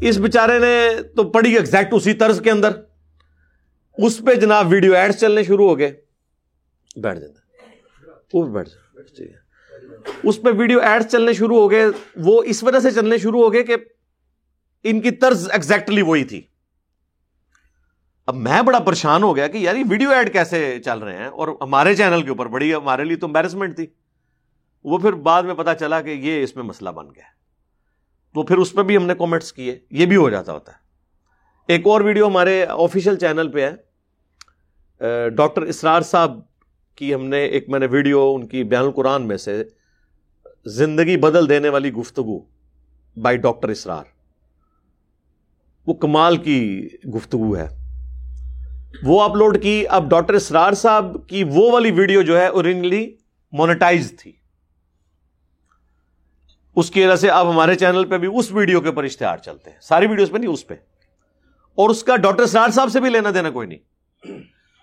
اس 0.00 0.18
بیچارے 0.18 0.58
نے 0.58 1.02
تو 1.16 1.24
پڑھی 1.24 1.56
ایگزیکٹ 1.56 1.94
اسی 1.94 2.14
طرز 2.14 2.40
کے 2.40 2.50
اندر۔ 2.50 2.70
اس 3.98 4.22
پہ 4.26 4.34
جناب 4.34 4.66
ویڈیو 4.70 4.94
ایڈ 4.94 5.12
چلنے 5.12 5.42
شروع 5.42 5.68
ہو 5.68 5.78
گئے۔ 5.78 6.00
بیٹھ 6.96 7.20
جاتا 7.20 7.40
وہ 8.34 8.46
بیٹھ 8.46 8.68
جائے 8.68 9.41
اس 10.22 10.42
پہ 10.42 10.50
ویڈیو 10.58 10.80
ایڈ 10.80 11.02
چلنے 11.10 11.32
شروع 11.32 11.56
ہو 11.56 11.70
گئے۔ 11.70 11.84
وہ 12.16 12.42
اس 12.42 12.62
وجہ 12.62 12.78
سے 12.78 12.90
چلنے 12.90 13.18
شروع 13.18 13.40
ہو 13.40 13.52
گئے 13.52 13.62
کہ 13.62 13.76
ان 14.84 15.00
کی 15.00 15.10
طرز 15.10 15.50
ایگزیکٹلی 15.50 16.02
وہی 16.02 16.24
تھی۔ 16.24 16.42
اب 18.26 18.34
میں 18.34 18.62
بڑا 18.62 18.78
پریشان 18.78 19.22
ہو 19.22 19.36
گیا 19.36 19.46
کہ 19.46 19.58
یار 19.58 19.74
یہ 19.74 19.84
ویڈیو 19.90 20.10
ایڈ 20.10 20.32
کیسے 20.32 20.78
چل 20.84 20.98
رہے 20.98 21.16
ہیں؟ 21.16 21.26
اور 21.26 21.48
ہمارے 21.60 21.96
چینل 21.96 22.22
کے 22.22 22.28
اوپر 22.28 22.46
بڑی 22.46 22.74
ہمارے 22.74 23.04
لیے 23.04 23.16
تو 23.16 23.26
امبیرسمنٹ 23.26 23.76
تھی۔ 23.76 23.86
وہ 24.84 24.98
پھر 24.98 25.12
بعد 25.12 25.42
میں 25.42 25.54
پتا 25.54 25.74
چلا 25.74 26.02
کہ 26.02 26.10
یہ 26.10 26.42
اس 26.42 26.56
میں 26.56 26.64
مسئلہ 26.64 26.90
بن 26.90 27.06
گیا۔ 27.06 27.24
تو 28.34 28.42
پھر 28.42 28.56
اس 28.56 28.72
پہ 28.72 28.82
بھی 28.82 28.96
ہم 28.96 29.06
نے 29.06 29.14
کامنٹس 29.14 29.52
کیے۔ 29.52 29.78
یہ 29.90 30.06
بھی 30.06 30.16
ہو 30.16 30.30
جاتا 30.30 30.52
ہوتا 30.52 30.72
ہے۔ 30.72 30.76
ایک 31.68 31.86
اور 31.86 32.00
ویڈیو 32.00 32.26
ہمارے 32.26 32.66
آفیشیل 32.68 33.16
چینل 33.16 33.50
پہ 33.50 33.70
ہے۔ 33.70 33.92
ڈاکٹر 35.30 35.62
اسرار 35.62 36.00
صاحب 36.00 36.40
کی 36.96 37.14
ہم 37.14 37.24
نے 37.24 37.44
ایک 37.44 37.68
میں 37.68 37.80
نے 37.80 37.86
ویڈیو 37.86 38.32
ان 38.34 38.46
کی 38.46 38.64
بیان 38.64 38.84
القرآن 38.84 39.28
میں 39.28 39.36
سے 39.36 39.64
زندگی 40.64 41.16
بدل 41.16 41.48
دینے 41.48 41.68
والی 41.68 41.92
گفتگو 41.92 42.40
بائی 43.16 43.36
ڈاکٹر 43.36 43.68
اسرار 43.68 44.04
وہ 45.86 45.94
کمال 45.94 46.36
کی 46.36 46.88
گفتگو 47.14 47.56
ہے۔ 47.56 47.68
وہ 49.02 49.22
اپلوڈ 49.22 49.62
کی، 49.62 49.86
اب 49.88 50.10
ڈاکٹر 50.10 50.34
اسرار 50.34 50.72
صاحب 50.72 51.28
کی 51.28 51.44
وہ 51.44 51.72
والی 51.72 51.90
ویڈیو 51.90 52.22
جو 52.22 52.38
ہے 52.38 52.46
اوریجنلی 52.46 53.16
مونیٹائز 53.52 54.14
تھی۔ 54.18 54.32
اس 56.76 56.90
کی 56.90 57.04
وجہ 57.04 57.16
سے 57.16 57.30
اب 57.30 57.50
ہمارے 57.50 57.74
چینل 57.74 58.04
پہ 58.04 58.18
بھی 58.18 58.28
اس 58.38 58.52
ویڈیو 58.52 58.80
کے 58.80 58.88
اوپر 58.88 59.04
اشتہار 59.04 59.36
چلتے 59.36 59.70
ہیں۔ 59.70 59.78
ساری 59.80 60.06
ویڈیوز 60.06 60.30
پہ 60.30 60.38
نہیں، 60.38 60.50
اس 60.50 60.66
پہ۔ 60.66 60.74
اور 61.74 61.90
اس 61.90 62.04
کا 62.04 62.16
ڈاکٹر 62.16 62.42
اسرار 62.42 62.68
صاحب 62.68 62.88
سے 62.88 63.00
بھی 63.00 63.10
لینا 63.10 63.28
دینا 63.34 63.50
کوئی 63.50 63.68
نہیں۔ 63.68 63.78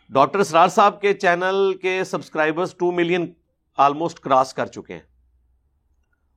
ڈاکٹر 0.09 0.39
اسرار 0.39 0.67
صاحب 0.67 1.01
کے 1.01 1.13
چینل 1.13 1.73
کے 1.81 2.03
subscribers 2.03 2.73
two 2.73 2.91
million 2.91 3.33
almost 3.77 4.19
cross 4.19 4.53
کر 4.53 4.65
چکے 4.65 4.93
ہیں۔ 4.93 5.08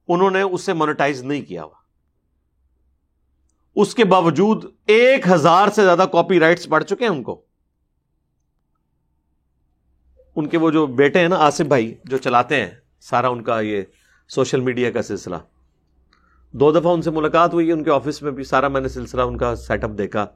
انہوں 0.09 0.30
نے 0.30 0.42
اسے 0.42 0.73
مونیٹائز 0.73 1.23
نہیں 1.23 1.42
کیا 1.42 1.64
ہوا۔ 1.64 1.82
اس 3.76 3.94
کے 3.94 4.04
باوجود 4.04 4.64
ایک 4.87 5.28
ہزار 5.28 5.68
سے 5.68 5.85
زیادہ 5.85 6.06
کاپی 6.12 6.40
رائٹس 6.40 6.68
پڑھ 6.68 6.85
چکے 6.85 7.04
ہیں 7.04 7.12
ان 7.12 7.23
کو۔ 7.23 7.44
ان 10.37 10.47
کے 10.47 10.59
وہ 10.59 10.71
جو 10.71 10.87
بیٹے 10.87 11.18
ہیں 11.18 11.28
نا، 11.28 11.37
آصف 11.37 11.61
بھائی، 11.61 11.94
جو 12.04 12.16
چلاتے 12.16 12.56
ہیں، 12.56 12.71
سارا 13.00 13.28
ان 13.28 13.42
کا 13.42 13.61
یہ 13.61 13.82
سوشل 14.28 14.61
میڈیا 14.61 14.90
کا 14.90 15.02
سلسلہ۔ 15.02 15.37
دو 16.52 16.73
دفعہ 16.73 16.92
ان 16.92 17.02
سے 17.02 17.11
ملاقات 17.11 17.54
ہوئی، 17.54 17.73
ان 17.73 17.85
کے 17.85 17.90
آفس 17.90 18.23
میں 18.23 18.30
بھی 18.30 18.44
سارا 18.44 18.68
میں 18.68 18.80
نے 18.80 18.88
سلسلہ 18.88 19.23
ان 19.23 19.37
کا 19.37 19.56
سیٹ 19.56 19.85
اپ 19.85 19.90
دیکھا۔ 19.99 20.26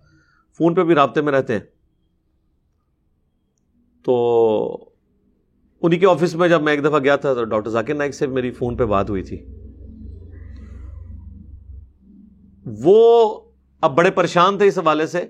فون 0.58 0.74
پہ 0.74 0.84
بھی 0.84 0.94
رابطے 0.94 1.20
میں 1.20 1.32
رہتے 1.32 1.52
ہیں۔ 1.52 1.60
تو 4.04 4.90
انہیں 5.82 6.00
کے 6.00 6.06
آفس 6.06 6.34
میں 6.34 6.48
جب 6.48 6.62
میں 6.62 6.72
ایک 6.72 6.84
دفعہ 6.84 6.98
گیا 6.98 7.16
تھا 7.16 7.34
تو 7.34 7.44
ڈاکٹر 7.44 7.70
ذاکر 7.70 7.94
نائک 7.94 8.14
سے 8.14 8.26
میری 8.26 8.50
فون 8.50 8.76
پہ 8.76 8.84
بات 8.84 9.10
ہوئی 9.10 9.22
تھی۔ 9.22 9.55
وہ 12.66 13.40
اب 13.80 13.96
بڑے 13.96 14.10
پریشان 14.10 14.58
تھے 14.58 14.66
اس 14.66 14.78
حوالے 14.78 15.06
سے۔ 15.06 15.26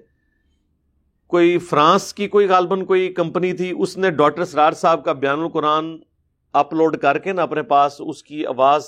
کوئی 1.27 1.59
فرانس 1.59 2.15
کی 2.15 2.29
کوئی 2.29 2.47
غالباً 2.47 2.85
کوئی 2.85 3.13
کمپنی 3.13 3.53
تھی، 3.53 3.73
اس 3.79 3.99
نے 3.99 4.11
ڈاکٹر 4.11 4.45
سرار 4.45 4.73
صاحب 4.73 5.05
کا 5.05 5.13
بیان 5.13 5.41
القرآن 5.41 5.97
اپلوڈ 6.53 6.97
کر 6.97 7.19
کے 7.19 7.33
نا 7.33 7.43
اپنے 7.43 7.63
پاس 7.63 7.97
اس 7.99 8.23
کی 8.23 8.47
آواز 8.47 8.87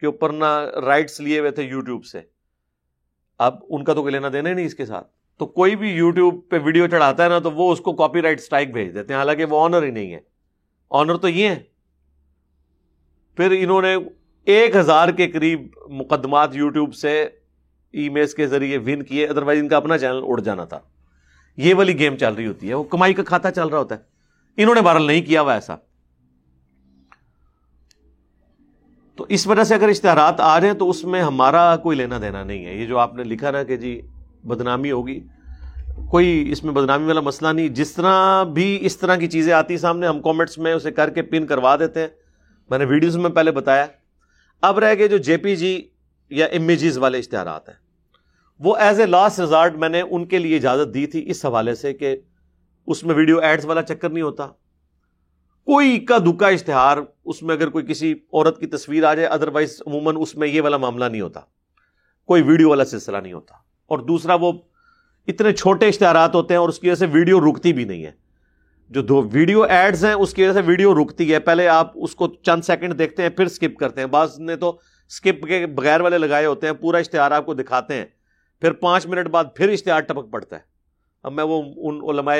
کے 0.00 0.06
اوپر 0.06 0.32
نہ 0.32 0.44
رائٹس 0.84 1.20
لیے 1.20 1.38
ہوئے 1.38 1.50
تھے 1.50 1.62
یوٹیوب 1.62 2.04
سے۔ 2.04 2.20
اب 3.38 3.54
ان 3.68 3.84
کا 3.84 3.94
تو 3.94 4.02
کوئی 4.02 4.12
لینا 4.12 4.28
دینا 4.32 4.48
ہی 4.48 4.54
نہیں 4.54 4.66
اس 4.66 4.74
کے 4.74 4.86
ساتھ۔ 4.86 5.08
تو 5.38 5.46
کوئی 5.46 5.76
بھی 5.76 5.90
یوٹیوب 5.90 6.48
پہ 6.48 6.58
ویڈیو 6.64 6.86
چڑھاتا 6.86 7.24
ہے 7.24 7.28
نا، 7.28 7.38
تو 7.38 7.50
وہ 7.50 7.72
اس 7.72 7.80
کو 7.80 7.92
کاپی 7.92 8.22
رائٹ 8.22 8.38
اسٹرائک 8.40 8.72
بھیج 8.72 8.94
دیتے 8.94 9.12
ہیں۔ 9.12 9.18
حالانکہ 9.18 9.44
وہ 9.44 9.64
آنر 9.64 9.82
ہی 9.82 9.90
نہیں 9.90 10.14
ہے۔ 10.14 10.20
آنر 10.90 11.16
تو 11.16 11.28
یہ 11.28 11.48
ہے۔ 11.48 11.62
پھر 13.36 13.56
انہوں 13.58 13.82
نے 13.82 13.96
ایک 14.44 14.76
ہزار 14.76 15.08
کے 15.08 15.30
قریب 15.30 15.68
مقدمات 15.88 16.56
یوٹیوب 16.56 16.94
سے 16.94 17.28
ای 17.92 18.08
میلس 18.08 18.34
کے 18.34 18.46
ذریعے 18.46 18.78
ون 18.78 19.02
کیے 19.02 19.26
ادروائز 19.26 19.60
ان 19.60 19.68
کا 19.68 19.76
اپنا 19.76 19.98
چینل 19.98 20.20
اڑ 20.26 20.40
جانا 20.40 20.64
تھا۔ 20.64 20.78
یہ 21.56 21.74
والی 21.74 21.98
گیم 21.98 22.16
چل 22.16 22.34
رہی 22.34 22.46
ہوتی 22.46 22.68
ہے، 22.68 22.74
وہ 22.74 22.84
کمائی 22.84 23.14
کا 23.14 23.22
کھاتا 23.22 23.50
چل 23.50 23.66
رہا 23.66 23.78
ہوتا 23.78 23.94
ہے۔ 23.94 24.00
انہوں 24.56 24.74
نے 24.74 24.80
بہرحال 24.80 25.06
نہیں 25.06 25.22
کیا 25.22 25.40
ہوا 25.40 25.54
ایسا۔ 25.54 25.76
تو 29.16 29.26
اس 29.28 29.46
وجہ 29.46 29.64
سے 29.64 29.74
اگر 29.74 29.88
اشتہارات 29.88 30.40
آ 30.40 30.60
رہے 30.60 30.66
ہیں 30.66 30.74
تو 30.74 30.90
اس 30.90 31.04
میں 31.04 31.22
ہمارا 31.22 31.76
کوئی 31.76 31.96
لینا 31.96 32.18
دینا 32.20 32.44
نہیں 32.44 32.66
ہے۔ 32.66 32.74
یہ 32.74 32.86
جو 32.86 32.98
آپ 32.98 33.14
نے 33.14 33.24
لکھا 33.24 33.50
نا 33.50 33.62
کہ 33.62 33.76
جی 33.76 34.02
بدنامی 34.44 34.90
ہوگی، 34.90 35.20
کوئی 36.10 36.48
اس 36.52 36.64
میں 36.64 36.72
بدنامی 36.72 37.06
والا 37.06 37.20
مسئلہ 37.20 37.52
نہیں۔ 37.52 37.68
جس 37.68 37.92
طرح 37.92 38.42
بھی 38.42 38.78
اس 38.80 38.96
طرح 38.96 39.16
کی 39.16 39.26
چیزیں 39.26 39.52
آتی 39.52 39.78
سامنے، 39.78 40.06
ہم 40.06 40.22
کامنٹس 40.22 40.58
میں 40.58 40.72
اسے 40.72 40.92
کر 40.92 41.10
کے 41.10 41.22
پن 41.22 41.46
کروا 41.46 41.76
دیتے 41.76 42.00
ہیں۔ 42.00 42.08
میں 42.70 42.78
نے 42.78 42.84
ویڈیوز 42.84 43.16
میں 43.16 43.30
پہلے 43.30 43.50
بتایا۔ 43.50 43.86
اب 44.62 44.78
رہ 44.78 44.94
گئے 44.98 45.08
جو 45.08 45.18
جے 45.18 45.36
پی 45.36 45.56
جی 45.56 45.88
یا 46.30 46.46
امیجز 46.46 46.98
والے 46.98 47.18
اشتہارات 47.18 47.68
ہیں۔ 47.68 47.79
وہ 48.60 48.76
ایز 48.76 49.00
اے 49.00 49.06
لاسٹ 49.06 49.40
ریزارٹ 49.40 49.74
میں 49.74 49.88
نے 49.88 50.00
ان 50.00 50.26
کے 50.26 50.38
لیے 50.38 50.56
اجازت 50.56 50.94
دی 50.94 51.06
تھی 51.06 51.30
اس 51.30 51.44
حوالے 51.44 51.74
سے 51.74 51.94
کہ 51.94 52.16
اس 52.86 53.04
میں 53.04 53.14
ویڈیو 53.14 53.38
ایڈز 53.38 53.64
والا 53.64 53.82
چکر 53.82 54.10
نہیں 54.10 54.22
ہوتا۔ 54.22 54.46
کوئی 55.64 55.96
اکا 55.96 56.18
دکا 56.18 56.48
اشتہار 56.48 56.98
اس 57.24 57.42
میں 57.42 57.54
اگر 57.54 57.68
کوئی 57.70 57.86
کسی 57.86 58.14
عورت 58.32 58.60
کی 58.60 58.66
تصویر 58.66 59.04
آ 59.04 59.14
جائے 59.14 59.28
ادروائز 59.28 59.82
عموماً 59.86 60.16
اس 60.18 60.36
میں 60.36 60.48
یہ 60.48 60.62
والا 60.62 60.76
معاملہ 60.76 61.04
نہیں 61.04 61.20
ہوتا۔ 61.20 61.40
کوئی 62.26 62.42
ویڈیو 62.42 62.68
والا 62.68 62.84
سلسلہ 62.84 63.16
نہیں 63.16 63.32
ہوتا۔ 63.32 63.54
اور 63.86 63.98
دوسرا، 63.98 64.34
وہ 64.34 64.52
اتنے 65.26 65.52
چھوٹے 65.52 65.88
اشتہارات 65.88 66.34
ہوتے 66.34 66.54
ہیں 66.54 66.58
اور 66.58 66.68
اس 66.68 66.78
کی 66.78 66.86
وجہ 66.86 66.94
سے 66.94 67.06
ویڈیو 67.06 67.40
رکتی 67.40 67.72
بھی 67.72 67.84
نہیں 67.84 68.04
ہے۔ 68.04 68.12
جو 68.90 69.02
دو 69.02 69.28
ویڈیو 69.32 69.62
ایڈز 69.62 70.04
ہیں، 70.04 70.12
اس 70.12 70.34
کی 70.34 70.44
وجہ 70.44 70.52
سے 70.52 70.60
ویڈیو 70.66 71.04
رکتی 71.04 71.34
ہے۔ 71.34 71.38
پہلے 71.38 71.68
آپ 71.68 71.92
اس 71.94 72.14
کو 72.14 72.28
چند 72.28 72.62
سیکنڈ 72.62 72.98
دیکھتے 72.98 73.22
ہیں، 73.22 73.30
پھر 73.30 73.48
سکپ 73.48 73.78
کرتے 73.78 74.00
ہیں۔ 74.00 74.08
بعض 74.08 74.40
نے 74.40 74.56
تو 74.56 74.78
سکپ 75.08 75.46
کے 75.46 75.66
بغیر 75.66 76.00
والے 76.00 76.18
لگائے 76.18 76.46
ہوتے 76.46 76.66
ہیں، 76.66 76.74
پورا 76.74 76.98
اشتہار 76.98 77.30
آپ 77.30 77.46
کو 77.46 77.54
دکھاتے 77.54 77.94
ہیں۔ 77.94 78.06
پھر 78.60 78.72
پانچ 78.72 79.06
منٹ 79.06 79.28
بعد 79.28 79.44
پھر 79.54 79.68
اشتہار 79.68 80.00
ٹپک 80.00 80.30
پڑتا 80.30 80.56
ہے۔ 80.56 80.60
اب 81.22 81.32
میں 81.32 81.44
وہ 81.44 81.62
ان 81.76 82.00
علماء 82.10 82.36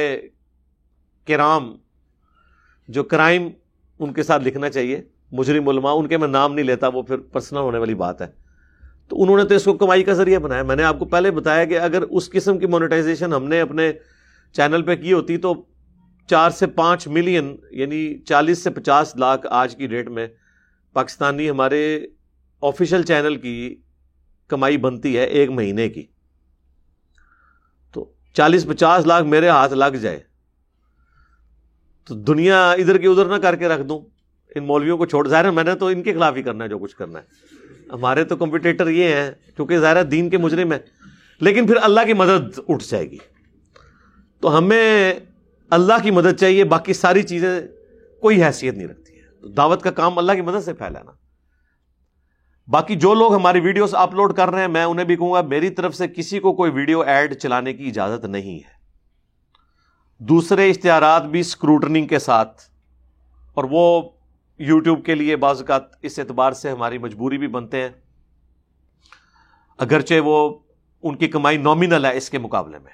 کرام 1.26 1.76
جو 2.88 3.04
کرائم 3.04 3.48
ان 3.98 4.12
کے 4.12 4.22
ساتھ 4.22 4.42
لکھنا 4.42 4.70
چاہیے، 4.70 5.02
مجرم 5.32 5.68
علماء، 5.68 5.92
ان 5.92 6.06
کے 6.06 6.16
میں 6.16 6.28
نام 6.28 6.54
نہیں 6.54 6.66
لیتا، 6.66 6.88
وہ 6.88 7.02
پھر 7.02 7.16
پرسنل 7.16 7.58
ہونے 7.58 7.78
والی 7.78 7.94
بات 7.94 8.22
ہے۔ 8.22 8.26
تو 9.08 9.22
انہوں 9.22 9.36
نے 9.36 9.44
تو 9.44 9.54
اس 9.54 9.64
کو 9.64 9.74
کمائی 9.74 10.02
کا 10.02 10.12
ذریعہ 10.12 10.38
بنایا۔ 10.38 10.62
میں 10.62 10.76
نے 10.76 10.82
آپ 10.82 10.98
کو 10.98 11.04
پہلے 11.04 11.30
بتایا 11.30 11.64
کہ 11.64 11.78
اگر 11.78 12.02
اس 12.02 12.30
قسم 12.30 12.58
کی 12.58 12.66
مونیٹائزیشن 12.66 13.32
ہم 13.32 13.44
نے 13.44 13.60
اپنے 13.60 13.92
چینل 14.52 14.82
پہ 14.82 14.96
کی 14.96 15.12
ہوتی 15.12 15.36
تو 15.36 15.64
چار 16.26 16.50
سے 16.50 16.66
پانچ 16.66 17.08
ملین 17.08 17.56
یعنی 17.70 18.18
چالیس 18.18 18.64
سے 18.64 18.70
پچاس 18.70 19.16
لاکھ 19.16 19.46
آج 19.50 19.76
کی 19.76 19.86
ڈیٹ 19.86 20.08
میں 20.08 20.26
پاکستانی 20.92 21.50
ہمارے 21.50 22.06
آفیشل 22.62 23.02
چینل 23.02 23.36
کی 23.36 23.82
کمائی 24.50 24.76
بنتی 24.76 25.18
ہے 25.18 25.24
ایک 25.24 25.50
مہینے 25.50 25.88
کی۔ 25.88 26.06
تو 27.92 28.12
چالیس 28.34 28.66
پچاس 28.66 29.06
لاکھ 29.06 29.24
میرے 29.24 29.48
ہاتھ 29.48 29.72
لگ 29.72 29.96
جائے۔ 30.00 30.20
تو 32.08 32.14
دنیا 32.14 32.72
ادھر 32.72 32.98
کی 32.98 33.06
ادھر 33.06 33.26
نہ 33.26 33.42
کر 33.42 33.56
کے 33.56 33.68
رکھ 33.68 33.82
دوں۔ 33.82 34.00
ان 34.54 34.64
مولویوں 34.64 34.98
کو 34.98 35.06
چھوڑ۔ 35.06 35.28
ظاہر 35.28 35.44
ہے 35.44 35.50
میں 35.50 35.64
نے 35.64 35.74
تو 35.74 35.86
ان 35.86 36.02
کے 36.02 36.12
خلاف 36.12 36.36
ہی 36.36 36.42
کرنا 36.42 36.64
ہے 36.64 36.68
جو 36.68 36.78
کچھ 36.78 36.96
کرنا 36.96 37.18
ہے۔ 37.18 37.24
ہمارے 37.92 38.24
تو 38.24 38.36
کمپٹیٹر 38.36 38.88
یہ 38.88 39.04
ہیں 39.04 39.30
کیونکہ 39.56 39.78
ظاہر 39.78 40.04
دین 40.04 40.30
کے 40.30 40.38
مجرم 40.38 40.72
ہیں۔ 40.72 40.78
لیکن 41.40 41.66
پھر 41.66 41.76
اللہ 41.82 42.00
کی 42.06 42.12
مدد 42.12 42.58
اٹھ 42.68 42.84
جائے 42.88 43.10
گی۔ 43.10 43.18
تو 44.40 44.58
ہمیں 44.58 45.14
اللہ 45.70 45.94
کی 46.02 46.10
مدد 46.10 46.40
چاہیے، 46.40 46.64
باقی 46.64 46.92
ساری 46.92 47.22
چیزیں 47.22 47.60
کوئی 48.20 48.44
حیثیت 48.44 48.74
نہیں 48.74 48.88
رکھتی 48.88 49.18
ہے۔ 49.18 49.52
دعوت 49.52 49.82
کا 49.82 49.90
کام 49.90 50.18
اللہ 50.18 50.32
کی 50.32 50.40
مدد 50.40 50.64
سے 50.64 50.74
پھیلانا۔ 50.74 51.10
باقی 52.70 52.96
جو 52.96 53.12
لوگ 53.14 53.34
ہماری 53.34 53.60
ویڈیوز 53.60 53.94
اپلوڈ 53.94 54.32
کر 54.32 54.50
رہے 54.50 54.60
ہیں، 54.60 54.68
میں 54.68 54.84
انہیں 54.84 55.06
بھی 55.06 55.16
کہوں 55.16 55.32
گا، 55.32 55.40
میری 55.42 55.70
طرف 55.70 55.94
سے 55.94 56.08
کسی 56.08 56.38
کو 56.40 56.52
کوئی 56.52 56.70
ویڈیو 56.70 57.00
ایڈ 57.02 57.34
چلانے 57.34 57.72
کی 57.72 57.88
اجازت 57.88 58.24
نہیں 58.24 58.56
ہے۔ 58.56 58.78
دوسرے 60.20 60.68
اشتہارات 60.70 61.24
بھی 61.24 61.40
اسکروٹنگ 61.40 62.06
کے 62.06 62.18
ساتھ، 62.18 62.62
اور 63.56 63.64
وہ 63.70 64.10
یوٹیوب 64.60 65.04
کے 65.04 65.14
لیے 65.14 65.36
بعض 65.36 65.60
اوقات 65.60 65.82
اس 66.02 66.18
اعتبار 66.18 66.52
سے 66.52 66.70
ہماری 66.70 66.98
مجبوری 66.98 67.38
بھی 67.38 67.48
بنتے 67.48 67.82
ہیں۔ 67.82 67.88
اگرچہ 69.78 70.20
وہ 70.24 70.58
ان 71.02 71.16
کی 71.16 71.28
کمائی 71.28 71.56
نامنل 71.58 72.04
ہے 72.04 72.16
اس 72.16 72.30
کے 72.30 72.38
مقابلے 72.38 72.78
میں۔ 72.78 72.92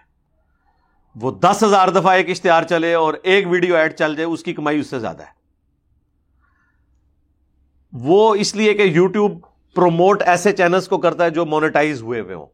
وہ 1.17 1.31
دس 1.41 1.63
ہزار 1.63 1.89
دفعہ 1.89 2.13
ایک 2.13 2.31
اشتہار 2.31 2.63
چلے 2.63 2.95
اور 2.95 3.15
ایک 3.23 3.47
ویڈیو 3.49 3.77
ایڈ 3.77 3.95
چل 3.95 4.15
جائے، 4.17 4.27
اس 4.27 4.43
کی 4.43 4.53
کمائی 4.55 4.81
اس 4.81 4.91
سے 4.91 4.99
زیادہ 4.99 5.23
ہے۔ 5.23 5.35
وہ 7.93 8.35
اس 8.35 8.55
لیے 8.57 8.75
کہ 8.75 8.83
یوٹیوب 8.83 9.45
پروموٹ 9.77 10.23
ایسے 10.27 10.53
چینلز 10.53 10.89
کو 10.89 10.99
کرتا 10.99 11.25
ہے 11.25 11.31
جو 11.31 11.47
مونیٹائز 11.47 12.03
ہوئے 12.03 12.21
ہوئے 12.21 12.35
ہوں۔ 12.35 12.47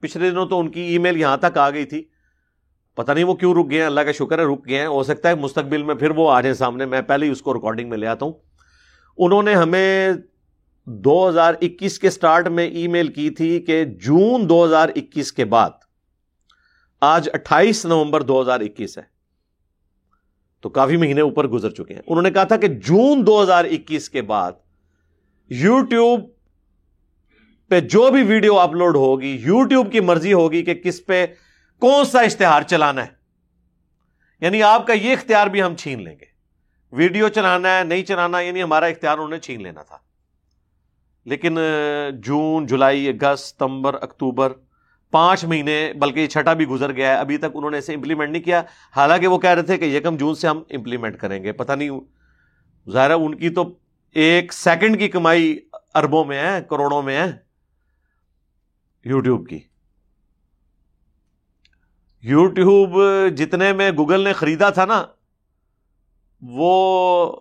پچھلے 0.00 0.30
دنوں 0.30 0.46
تو 0.46 0.60
ان 0.60 0.68
کی 0.70 0.80
ای 0.80 0.98
میل 0.98 1.16
یہاں 1.16 1.36
تک 1.36 1.58
آ 1.58 1.70
گئی 1.70 1.84
تھی۔ 1.84 2.04
پتہ 2.94 3.12
نہیں 3.12 3.24
وہ 3.24 3.34
کیوں 3.34 3.54
رک 3.54 3.70
گئے 3.70 3.78
ہیں۔ 3.78 3.86
اللہ 3.86 4.00
کا 4.00 4.12
شکر 4.12 4.38
ہے، 4.38 4.44
رک 4.44 4.68
گئے 4.68 4.78
ہیں۔ 4.78 4.86
ہو 4.86 5.02
سکتا 5.02 5.28
ہے 5.28 5.34
مستقبل 5.34 5.82
میں 5.82 5.94
پھر 5.94 6.10
وہ 6.10 6.30
آ 6.30 6.40
جائیں 6.40 6.54
سامنے۔ 6.54 6.86
میں 6.86 7.02
پہلے 7.02 7.26
ہی 7.26 7.30
اس 7.30 7.42
کو 7.42 7.54
ریکارڈنگ 7.54 7.90
میں 7.90 7.98
لے 7.98 8.06
آتا 8.06 8.26
ہوں۔ 8.26 8.32
انہوں 9.18 9.42
نے 9.42 9.54
ہمیں 9.54 10.08
دو 10.84 11.28
ہزار 11.28 11.54
اکیس 11.60 11.98
کے 11.98 12.10
سٹارٹ 12.10 12.48
میں 12.48 12.66
ای 12.66 12.88
میل 12.88 13.08
کی 13.08 13.30
تھی 13.30 13.60
کہ 13.60 13.84
جون 13.84 14.48
دو 14.48 14.64
ہزار 14.64 14.88
اکیس 14.88 15.32
کے 15.32 15.44
بعد، 15.44 15.70
آج 17.00 17.28
اٹھائیس 17.32 17.86
نومبر 17.86 18.22
دو 18.22 18.42
ہزار 18.42 18.60
اکیس 18.60 18.98
ہے۔ 18.98 19.02
تو 20.60 20.68
کافی 20.68 20.96
مہینے 20.96 21.20
اوپر 21.20 21.46
گزر 21.46 21.70
چکے 21.70 21.94
ہیں۔ 21.94 22.02
انہوں 22.06 22.22
نے 22.22 22.30
کہا 22.30 22.44
تھا 22.44 22.56
کہ 22.56 22.68
جون 22.68 23.26
دو 23.26 23.42
ہزار 23.42 23.64
اکیس 23.64 24.10
کے 24.10 24.22
بعد 24.22 24.52
یو 25.50 25.80
ٹیوب 25.80 26.35
پہ 27.68 27.80
جو 27.80 28.10
بھی 28.10 28.22
ویڈیو 28.22 28.58
اپلوڈ 28.58 28.96
ہوگی 28.96 29.42
یو 29.44 29.64
ٹیوب 29.64 29.92
کی 29.92 30.00
مرضی 30.00 30.32
ہوگی 30.32 30.64
کہ 30.64 30.74
کس 30.74 31.06
پہ 31.06 31.26
کون 31.80 32.04
سا 32.04 32.20
اشتہار 32.20 32.62
چلانا 32.62 33.02
ہے۔ 33.02 33.10
یعنی 34.40 34.62
آپ 34.62 34.86
کا 34.86 34.92
یہ 34.92 35.12
اختیار 35.12 35.46
بھی 35.46 35.62
ہم 35.62 35.74
چھین 35.74 36.04
لیں 36.04 36.16
گے۔ 36.20 36.24
ویڈیو 36.92 37.28
چلانا 37.28 37.78
ہے، 37.78 37.84
نہیں 37.84 38.02
چلانا 38.02 38.40
یعنی 38.40 38.62
ہمارا 38.62 38.86
اختیار 38.86 39.12
انہوں 39.12 39.28
نے 39.28 39.38
چھین 39.38 39.62
لینا 39.62 39.82
تھا۔ 39.82 39.98
لیکن 41.24 41.58
جون، 42.18 42.66
جولائی، 42.66 43.08
اگست، 43.08 43.44
ستمبر، 43.44 43.94
اکتوبر، 43.94 44.52
پانچ 45.10 45.44
مہینے، 45.44 45.92
بلکہ 46.00 46.20
یہ 46.20 46.26
چھٹا 46.26 46.52
بھی 46.52 46.66
گزر 46.66 46.92
گیا 46.92 47.08
ہے، 47.08 47.14
ابھی 47.14 47.36
تک 47.36 47.46
انہوں 47.54 47.70
نے 47.70 47.78
اسے 47.78 47.94
امپلیمنٹ 47.94 48.30
نہیں 48.30 48.42
کیا۔ 48.42 48.62
حالانکہ 48.96 49.26
وہ 49.26 49.38
کہہ 49.38 49.50
رہے 49.50 49.62
تھے 49.62 49.78
کہ 49.78 49.84
یکم 49.84 50.16
جون 50.16 50.34
سے 50.34 50.48
ہم 50.48 50.62
امپلیمنٹ 50.70 51.16
کریں 51.16 51.44
گے، 51.44 51.52
پتہ 51.52 51.72
نہیں۔ 51.72 51.90
ظاہر 52.90 53.10
ان 53.10 53.34
کی 53.34 53.50
تو 53.50 53.78
ایک 54.14 54.52
سیکنڈ 54.52 54.98
کی 54.98 55.08
کمائی 55.08 55.58
اربوں 55.94 56.24
میں 56.24 56.38
ہے، 56.38 56.58
کروڑوں 56.70 57.02
میں 57.02 57.16
ہے۔ 57.16 57.45
یوٹیوب 59.06 59.48
کی۔ 59.48 59.58
یوٹیوب 62.22 63.02
جتنے 63.36 63.72
میں 63.72 63.90
گوگل 63.90 64.20
نے 64.20 64.32
خریدا 64.32 64.70
تھا 64.70 64.84
نا، 64.84 65.06
وہ 66.42 67.36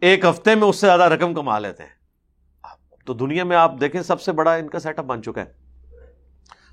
ایک 0.00 0.24
ہفتے 0.24 0.54
میں 0.54 0.68
اس 0.68 0.76
سے 0.76 0.86
زیادہ 0.86 1.02
رقم 1.02 1.34
کما 1.34 1.58
لیتے 1.58 1.82
ہیں۔ 1.82 2.00
تو 3.04 3.14
دنیا 3.14 3.44
میں 3.44 3.56
آپ 3.56 3.72
دیکھیں، 3.80 4.02
سب 4.02 4.20
سے 4.20 4.32
بڑا 4.32 4.54
ان 4.54 4.68
کا 4.68 4.78
سیٹ 4.78 4.98
اپ 4.98 5.04
بن 5.04 5.22
چکا 5.22 5.40
ہے۔ 5.40 5.52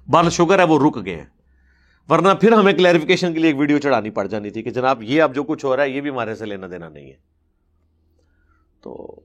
بال 0.07 0.29
شوگر 0.29 0.59
ہے 0.59 0.63
وہ 0.63 0.89
رک 0.89 1.05
گئے 1.05 1.15
ہیں۔ 1.15 1.25
ورنہ 2.09 2.29
پھر 2.41 2.51
ہمیں 2.51 2.73
کلیریفیکیشن 2.73 3.33
کے 3.33 3.39
لیے 3.39 3.49
ایک 3.49 3.59
ویڈیو 3.59 3.77
چڑھانی 3.77 4.09
پڑ 4.09 4.27
جانی 4.27 4.49
تھی 4.49 4.63
کہ 4.63 4.69
جناب 4.69 5.03
یہ 5.03 5.21
اب 5.21 5.35
جو 5.35 5.43
کچھ 5.43 5.65
ہو 5.65 5.75
رہا 5.75 5.83
ہے، 5.83 5.89
یہ 5.89 6.01
بھی 6.01 6.09
ہمارے 6.09 6.35
سے 6.35 6.45
لینا 6.45 6.67
دینا 6.71 6.89
نہیں 6.89 7.09
ہے۔ 7.09 7.17
تو 8.81 9.19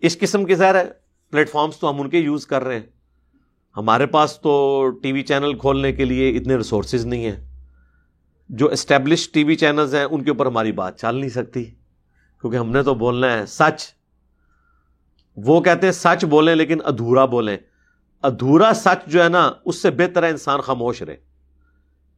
اس 0.00 0.18
قسم 0.18 0.44
کے 0.44 0.54
ظاہر 0.54 0.74
ہے 0.74 0.90
پلیٹ 1.30 1.50
فارمس 1.50 1.78
تو 1.78 1.90
ہم 1.90 2.00
ان 2.00 2.10
کے 2.10 2.18
یوز 2.18 2.46
کر 2.46 2.64
رہے 2.64 2.78
ہیں۔ 2.78 2.99
ہمارے 3.80 4.06
پاس 4.06 4.40
تو 4.40 4.84
ٹی 5.02 5.12
وی 5.12 5.22
چینل 5.22 5.58
کھولنے 5.58 5.92
کے 5.92 6.04
لیے 6.04 6.30
اتنے 6.30 6.56
ریسورسز 6.56 7.06
نہیں 7.06 7.24
ہیں۔ 7.24 7.50
جو 8.48 8.68
اسٹیبلش 8.68 9.32
ٹی 9.32 9.44
وی 9.44 9.54
چینلز 9.54 9.94
ہیں، 9.94 10.04
ان 10.04 10.24
کے 10.24 10.30
اوپر 10.30 10.46
ہماری 10.46 10.72
بات 10.72 11.00
چل 11.00 11.14
نہیں 11.14 11.28
سکتی۔ 11.28 11.64
کیونکہ 12.40 12.56
ہم 12.56 12.70
نے 12.70 12.82
تو 12.82 12.94
بولنا 12.94 13.38
ہے، 13.38 13.46
سچ۔ 13.46 13.94
وہ 15.36 15.60
کہتے 15.60 15.86
ہیں، 15.86 15.92
سچ 15.92 16.24
بولیں 16.24 16.54
لیکن 16.54 16.78
ادھورا 16.84 17.24
بولیں۔ 17.24 17.56
ادھورا 18.22 18.72
سچ 18.74 19.06
جو 19.06 19.24
ہے 19.24 19.28
نا، 19.28 19.52
اس 19.64 19.82
سے 19.82 19.90
بہتر 19.90 20.22
ہے 20.22 20.30
انسان 20.30 20.60
خاموش 20.60 21.02
رہے۔ 21.02 21.16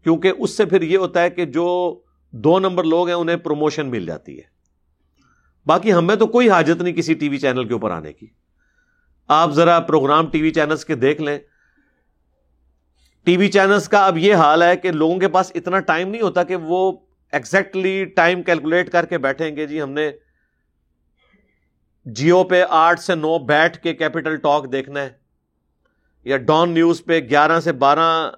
کیونکہ 0.02 0.32
اس 0.38 0.56
سے 0.56 0.64
پھر 0.64 0.82
یہ 0.82 0.98
ہوتا 0.98 1.22
ہے 1.22 1.30
کہ 1.30 1.44
جو 1.44 2.00
دو 2.30 2.58
نمبر 2.58 2.84
لوگ 2.84 3.06
ہیں، 3.06 3.14
انہیں 3.14 3.36
پروموشن 3.36 3.90
مل 3.90 4.06
جاتی 4.06 4.36
ہے۔ 4.36 4.42
باقی 5.66 5.92
ہمیں 5.92 6.16
تو 6.16 6.26
کوئی 6.26 6.50
حاجت 6.50 6.82
نہیں 6.82 6.94
کسی 6.94 7.14
ٹی 7.14 7.28
وی 7.28 7.38
چینل 7.38 7.64
کے 7.64 7.72
اوپر 7.72 7.90
آنے 7.90 8.12
کی۔ 8.12 8.26
آپ 9.28 9.50
ذرا 9.50 9.80
پروگرام 9.80 10.26
ٹی 10.26 10.42
وی 10.42 10.50
چینلز 10.50 10.84
کے 10.84 10.94
دیکھ 10.94 11.22
لیں۔ 11.22 11.38
ٹی 13.26 13.36
وی 13.36 13.48
چینلز 13.48 13.88
کا 13.88 14.04
اب 14.06 14.18
یہ 14.18 14.34
حال 14.34 14.62
ہے 14.62 14.76
کہ 14.76 14.90
لوگوں 14.92 15.18
کے 15.20 15.28
پاس 15.28 15.52
اتنا 15.54 15.78
ٹائم 15.80 16.08
نہیں 16.08 16.22
ہوتا 16.22 16.42
کہ 16.42 16.56
وہ 16.56 16.92
ایگزیکٹلی 17.32 18.04
ٹائم 18.04 18.42
کیلکولیٹ 18.42 18.90
کر 18.92 19.06
کے 19.06 19.18
بیٹھیں 19.18 19.56
گے۔ 19.56 19.66
جی 19.66 19.82
ہم 19.82 19.90
نے 19.90 20.10
جیو 22.06 22.44
پہ 22.44 22.64
آٹھ 22.68 23.00
سے 23.00 23.14
نو 23.14 23.38
بیٹھ 23.38 23.78
کے 23.78 23.94
کیپٹل 23.94 24.36
ٹاک 24.36 24.72
دیکھنا 24.72 25.00
ہے 25.00 25.10
یا 26.24 26.36
ڈان 26.36 26.70
نیوز 26.70 27.04
پہ 27.04 27.20
گیارہ 27.20 27.60
سے 27.60 27.72
بارہ 27.72 28.30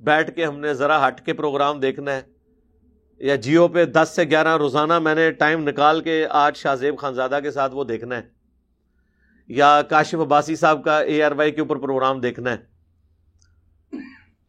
بیٹھ 0.00 0.30
کے 0.36 0.44
ہم 0.46 0.58
نے 0.60 0.74
ذرا 0.74 1.06
ہٹ 1.06 1.20
کے 1.20 1.32
پروگرام 1.32 1.80
دیکھنا 1.80 2.12
ہے 2.12 2.22
یا 3.20 3.36
جیو 3.36 3.68
پہ 3.68 3.84
دس 3.84 4.12
سے 4.16 4.24
گیارہ 4.24 4.56
روزانہ 4.56 4.98
میں 4.98 5.14
نے 5.14 5.30
ٹائم 5.32 5.68
نکال 5.68 6.00
کے 6.00 6.26
آج 6.30 6.56
شاہ 6.56 6.74
زیب 6.74 6.98
خانزادہ 6.98 7.38
کے 7.42 7.50
ساتھ 7.50 7.74
وہ 7.74 7.84
دیکھنا 7.84 8.16
ہے 8.16 8.22
یا 9.48 9.80
کاشف 9.82 10.20
عباسی 10.20 10.56
صاحب 10.56 10.84
کا 10.84 10.98
اے 10.98 11.22
آر 11.22 11.32
وائی 11.32 11.52
کے 11.52 11.60
اوپر 11.60 11.76
پروگرام 11.76 12.20
دیکھنا 12.20 12.50
ہے۔ 12.50 12.71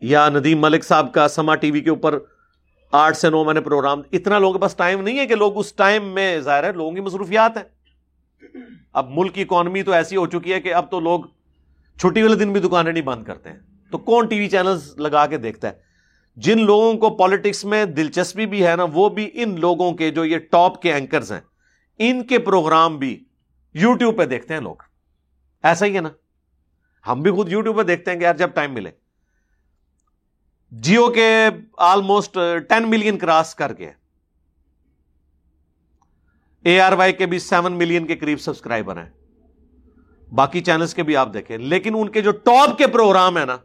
یا 0.03 0.29
ندیم 0.29 0.61
ملک 0.61 0.83
صاحب 0.83 1.13
کا 1.13 1.27
سما 1.27 1.55
ٹی 1.55 1.71
وی 1.71 1.81
کے 1.81 1.89
اوپر 1.89 2.19
آٹھ 2.91 3.17
سے 3.17 3.29
نو 3.29 3.43
میں 3.43 3.53
نے 3.53 3.61
پروگرام 3.61 4.01
اتنا 4.11 4.39
لوگوں 4.39 4.53
کے 4.53 4.59
پاس 4.59 4.75
ٹائم 4.75 5.01
نہیں 5.01 5.19
ہے 5.19 5.25
کہ 5.27 5.35
لوگ 5.35 5.57
اس 5.57 5.73
ٹائم 5.73 6.03
میں 6.03 6.39
ظاہر 6.39 6.63
ہے 6.63 6.71
لوگوں 6.71 6.91
کی 6.91 7.01
مصروفیات 7.01 7.57
ہیں۔ 7.57 7.63
اب 8.93 9.09
ملک 9.09 9.33
کی 9.33 9.41
اکانومی 9.41 9.83
تو 9.83 9.91
ایسی 9.91 10.15
ہو 10.15 10.27
چکی 10.27 10.53
ہے 10.53 10.61
کہ 10.61 10.73
اب 10.73 10.91
تو 10.91 10.99
لوگ 10.99 11.19
چھٹی 11.99 12.21
والے 12.21 12.35
دن 12.35 12.53
بھی 12.53 12.61
دکانیں 12.61 12.91
نہیں 12.91 13.03
بند 13.03 13.23
کرتے 13.23 13.49
ہیں۔ 13.49 13.59
تو 13.91 13.97
کون 13.97 14.27
ٹی 14.27 14.39
وی 14.39 14.49
چینلز 14.49 14.97
لگا 14.97 15.25
کے 15.25 15.37
دیکھتا 15.37 15.67
ہے؟ 15.67 15.73
جن 16.35 16.65
لوگوں 16.65 16.93
کو 16.93 17.09
پالیٹکس 17.09 17.65
میں 17.65 17.85
دلچسپی 17.85 18.45
بھی 18.45 18.67
ہے 18.67 18.75
نا، 18.75 18.85
وہ 18.93 19.09
بھی 19.09 19.29
ان 19.33 19.59
لوگوں 19.59 19.91
کے 19.91 20.11
جو 20.11 20.25
یہ 20.25 20.37
ٹاپ 20.37 20.81
کے 20.81 20.93
اینکرز 20.93 21.31
ہیں۔ 21.31 21.41
ان 21.99 22.27
کے 22.27 22.39
پروگرام 22.39 22.97
بھی 22.97 23.23
یوٹیوب 23.73 24.17
پہ 24.17 24.25
دیکھتے 24.25 24.53
ہیں 24.53 24.61
لوگ۔ 24.61 24.75
ایسا 25.63 25.85
ہی 25.85 25.95
ہے 25.95 26.01
نا۔ 26.01 26.09
ہم 27.07 27.21
بھی 27.21 27.31
خود 27.31 27.51
یوٹیوب 27.51 27.77
پہ 27.77 27.83
دیکھتے 27.83 28.11
ہیں 28.11 28.19
کہ 28.19 28.23
یار 28.23 28.35
جب 28.35 28.49
ٹائم 28.53 28.73
ملے۔ 28.73 29.02
جیو 30.79 31.07
کے 31.07 31.47
آلموسٹ 31.77 32.33
ٹین 32.69 32.89
ملین 32.89 33.17
کراس 33.17 33.55
کر 33.55 33.73
کے۔ 33.73 33.91
اے 36.65 36.81
آر 36.81 36.91
وائی 36.91 37.13
کے 37.13 37.25
بھی 37.25 37.39
سیون 37.39 37.73
ملین 37.73 38.07
کے 38.07 38.15
قریب 38.15 38.41
سبسکرائبر 38.41 38.97
ہیں۔ 38.97 39.09
باقی 40.33 40.61
چینلز 40.61 40.95
کے 40.95 41.03
بھی 41.03 41.17
آپ 41.17 41.33
دیکھیں۔ 41.33 41.57
لیکن 41.57 41.95
ان 41.95 42.09
کے 42.09 42.21
جو 42.21 42.31
ٹاپ 42.31 42.77
کے 42.77 42.87
پروگرام 42.87 43.37
ہیں 43.37 43.45
نا، 43.45 43.57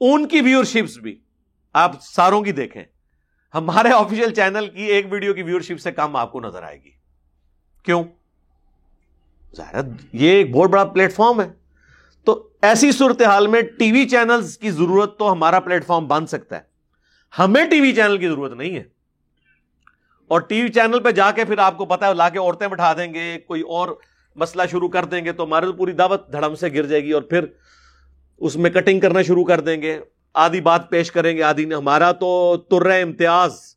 ان 0.00 0.28
کی 0.28 0.40
ویور 0.40 0.64
شپس 0.64 0.96
بھی 0.96 1.20
آپ 1.72 1.92
ساروں 2.00 2.42
کی 2.42 2.52
دیکھیں۔ 2.52 2.84
ہمارے 3.54 3.88
آفیشیل 3.88 4.34
چینل 4.34 4.70
کی 4.70 4.82
ایک 4.82 5.06
ویڈیو 5.10 5.34
کی 5.34 5.42
ویور 5.42 5.60
شپ 5.60 5.80
سے 5.80 5.92
کم 5.92 6.16
آپ 6.16 6.32
کو 6.32 6.40
نظر 6.40 6.62
آئے 6.62 6.82
گی۔ 6.84 6.90
کیوں؟ 7.82 8.04
ظاہر 9.56 9.80
یہ 10.12 10.30
ایک 10.30 10.54
بہت 10.54 10.70
بڑا 10.70 10.84
پلیٹ 10.84 11.12
فارم 11.12 11.40
ہے۔ 11.40 11.59
تو 12.24 12.48
ایسی 12.62 12.92
صورتحال 12.92 13.46
میں 13.46 13.62
ٹی 13.62 13.92
وی 13.92 14.08
چینلز 14.08 14.58
کی 14.58 14.70
ضرورت 14.70 15.18
تو 15.18 15.32
ہمارا 15.32 15.60
پلیٹ 15.60 15.86
فارم 15.86 16.06
بن 16.06 16.26
سکتا 16.26 16.56
ہے۔ 16.56 16.62
ہمیں 17.38 17.66
ٹی 17.70 17.80
وی 17.80 17.92
چینل 17.92 18.18
کی 18.18 18.28
ضرورت 18.28 18.52
نہیں 18.52 18.76
ہے۔ 18.76 18.82
اور 20.28 20.40
ٹی 20.40 20.62
وی 20.62 20.68
چینل 20.68 21.00
پہ 21.00 21.10
جا 21.10 21.30
کے 21.30 21.44
پھر 21.44 21.58
آپ 21.58 21.78
کو 21.78 21.84
پتا 21.86 22.08
ہے، 22.08 22.14
لا 22.14 22.28
کے 22.28 22.38
عورتیں 22.38 22.68
بٹھا 22.68 22.92
دیں 22.92 23.14
گے، 23.14 23.38
کوئی 23.38 23.60
اور 23.60 23.88
مسئلہ 24.36 24.62
شروع 24.70 24.88
کر 24.88 25.04
دیں 25.04 25.24
گے 25.24 25.32
تو 25.32 25.44
ہمارے 25.44 25.66
تو 25.66 25.72
پوری 25.72 25.92
دعوت 25.92 26.32
دھڑم 26.32 26.54
سے 26.54 26.68
گر 26.68 26.86
جائے 26.86 27.04
گی 27.04 27.12
اور 27.12 27.22
پھر 27.22 27.44
اس 28.38 28.56
میں 28.56 28.70
کٹنگ 28.70 29.00
کرنا 29.00 29.22
شروع 29.22 29.44
کر 29.44 29.60
دیں 29.60 29.82
گے۔ 29.82 30.00
آدھی 30.34 30.60
بات 30.60 30.90
پیش 30.90 31.12
کریں 31.12 31.36
گے، 31.36 31.42
آدھی 31.42 31.64
نے 31.64 31.74
ہمارا 31.74 32.12
تو 32.12 32.56
تر 32.70 33.02
امتیاز۔ 33.02 33.76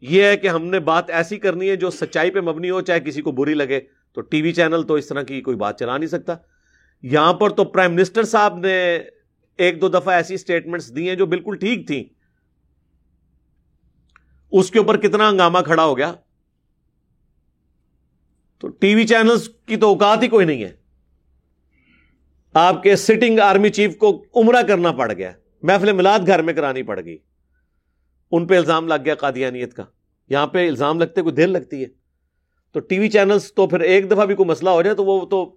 یہ 0.00 0.24
ہے 0.24 0.36
کہ 0.36 0.48
ہم 0.48 0.66
نے 0.66 0.80
بات 0.80 1.10
ایسی 1.10 1.36
کرنی 1.36 1.70
ہے 1.70 1.76
جو 1.76 1.90
سچائی 1.90 2.30
پہ 2.30 2.40
مبنی 2.40 2.70
ہو، 2.70 2.80
چاہے 2.80 3.00
کسی 3.00 3.22
کو 3.22 3.32
بری 3.32 3.54
لگے۔ 3.54 3.80
تو 4.12 4.20
ٹی 4.20 4.42
وی 4.42 4.52
چینل 4.52 4.82
تو 4.82 4.94
اس 4.94 5.06
طرح 5.06 5.22
کی 5.22 5.40
کوئی 5.40 5.56
بات 5.56 5.78
چلا 5.78 5.98
نہیں 5.98 6.08
سکتا۔ 6.08 6.34
یہاں 7.02 7.32
پر 7.32 7.50
تو 7.50 7.64
پرائم 7.64 7.94
منسٹر 7.94 8.22
صاحب 8.22 8.58
نے 8.58 8.98
ایک 9.56 9.80
دو 9.80 9.88
دفعہ 9.88 10.14
ایسی 10.14 10.34
اسٹیٹمنٹس 10.34 10.96
دی 10.96 11.08
ہیں 11.08 11.16
جو 11.16 11.26
بالکل 11.26 11.56
ٹھیک 11.56 11.86
تھیں۔ 11.86 12.04
اس 14.52 14.70
کے 14.70 14.78
اوپر 14.78 14.96
کتنا 14.96 15.30
ہنگامہ 15.30 15.58
کھڑا 15.58 15.84
ہو 15.84 15.96
گیا۔ 15.96 16.14
تو 18.58 18.68
ٹی 18.68 18.94
وی 18.94 19.06
چینلز 19.06 19.48
کی 19.66 19.76
تو 19.76 19.88
اوقات 19.88 20.22
ہی 20.22 20.28
کوئی 20.28 20.46
نہیں 20.46 20.64
ہے۔ 20.64 20.76
آپ 22.54 22.82
کے 22.82 22.96
سٹنگ 22.96 23.38
آرمی 23.38 23.68
چیف 23.68 23.96
کو 23.96 24.24
عمرہ 24.34 24.62
کرنا 24.62 24.92
پڑ 24.92 25.12
گیا۔ 25.12 25.32
محفل 25.62 25.92
ملاد 25.92 26.20
گھر 26.26 26.42
میں 26.42 26.54
کرانی 26.54 26.82
پڑ 26.82 27.00
گئی۔ 27.04 27.18
ان 28.30 28.46
پہ 28.46 28.56
الزام 28.56 28.88
لگ 28.88 29.04
گیا 29.04 29.14
قادیانیت 29.14 29.74
کا۔ 29.74 29.84
یہاں 30.28 30.46
پہ 30.46 30.68
الزام 30.68 31.00
لگتے 31.00 31.22
کوئی 31.22 31.34
دیر 31.34 31.46
لگتی 31.46 31.82
ہے۔ 31.82 31.99
تو 32.72 32.80
ٹی 32.80 32.98
وی 32.98 33.08
چینلز 33.10 33.52
تو 33.54 33.66
پھر 33.66 33.80
ایک 33.80 34.10
دفعہ 34.10 34.26
بھی 34.26 34.34
کوئی 34.34 34.48
مسئلہ 34.48 34.70
ہو 34.70 34.82
جائے 34.82 34.96
تو 34.96 35.04
وہ 35.04 35.26
تو 35.26 35.56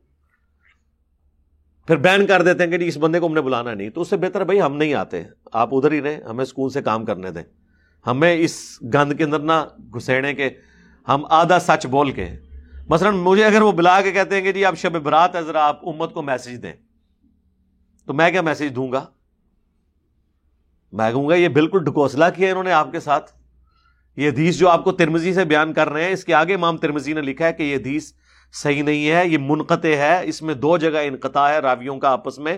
پھر 1.88 1.96
بین 1.96 2.26
کر 2.26 2.42
دیتے 2.42 2.64
ہیں 2.64 2.72
کہ 2.72 2.78
جی 2.78 2.88
اس 2.88 2.98
بندے 2.98 3.20
کو 3.20 3.28
ہم 3.28 3.34
نے 3.34 3.42
بلانا 3.42 3.74
نہیں۔ 3.74 3.90
تو 3.90 4.02
اس 4.02 4.10
سے 4.10 4.18
بہتر 4.18 4.44
بھائی 4.44 4.62
ہم 4.62 4.76
نہیں 4.76 4.94
آتے۔ 4.94 5.24
آپ 5.54 5.70
ادھر 5.72 5.92
ہی 5.92 6.02
رہیں، 6.02 6.22
ہمیں 6.22 6.44
اسکول 6.44 6.70
سے 6.70 6.82
کام 6.82 7.06
کرنے 7.06 7.32
دیں۔ 7.32 7.44
ہمیں 8.08 8.36
اس 8.40 8.80
گند 8.94 9.14
کے 9.14 9.24
اندر 9.24 9.40
نہ 9.40 9.66
گھسیڑے 9.96 10.34
کے 10.34 10.50
ہم 11.08 11.26
آدھا 11.30 11.60
سچ 11.60 11.86
بول 11.86 12.12
کے۔ 12.12 12.30
مثلا 12.90 13.10
مجھے 13.10 13.46
اگر 13.46 13.62
وہ 13.62 13.72
بلا 13.72 14.02
کے 14.02 14.12
کہتے 14.12 14.36
ہیں 14.36 14.42
کہ 14.42 14.52
جی 14.52 14.66
آپ 14.66 14.76
شب 14.76 15.02
برات 15.02 15.36
ہے 15.36 15.44
ذرا 15.44 15.68
آپ 15.68 15.90
امت 15.90 16.14
کو 16.14 16.22
میسج 16.22 16.64
دیں۔ 16.64 16.74
تو 18.06 18.14
میں 18.14 18.32
کیا 18.32 18.42
میسج 18.42 18.76
دوں 18.76 18.92
گا؟ 18.92 19.06
میں 20.92 21.12
کہوں 21.12 21.30
گا 21.30 21.36
یہ 21.36 21.48
بالکل 21.48 21.84
ڈکوسلا 21.84 22.30
کیا 22.30 22.50
انہوں 22.50 22.64
نے 22.64 22.72
آپ 22.72 22.92
کے 22.92 23.00
ساتھ۔ 23.00 23.43
یہ 24.16 24.30
حدیث 24.30 24.58
جو 24.58 24.70
آپ 24.70 24.84
کو 24.84 24.92
ترمزی 24.92 25.34
سے 25.34 25.46
بیان 25.46 25.74
کر 25.74 25.90
رہے 25.90 26.04
ہیں، 26.04 26.12
اس 26.12 26.26
کے 26.26 26.34
آگے 26.34 26.54
امام 26.54 26.78
ترمزی 26.78 27.14
نے 27.14 27.22
لکھا 27.22 27.48
ہے 27.48 27.54
کہ 27.54 27.64
یہ 27.64 27.76
حدیث 27.76 28.14
صحیح 28.54 28.84
نہیں 28.84 29.10
ہے، 29.10 29.28
یہ 29.28 29.38
منقطع 29.42 29.96
ہے، 29.96 30.22
اس 30.24 30.42
میں 30.42 30.54
دو 30.54 30.78
جگہ 30.78 30.98
انقطاع 31.04 31.50
ہے 31.50 31.60
راویوں 31.60 32.00
کا 32.00 32.10
آپس 32.10 32.40
میں۔ 32.40 32.58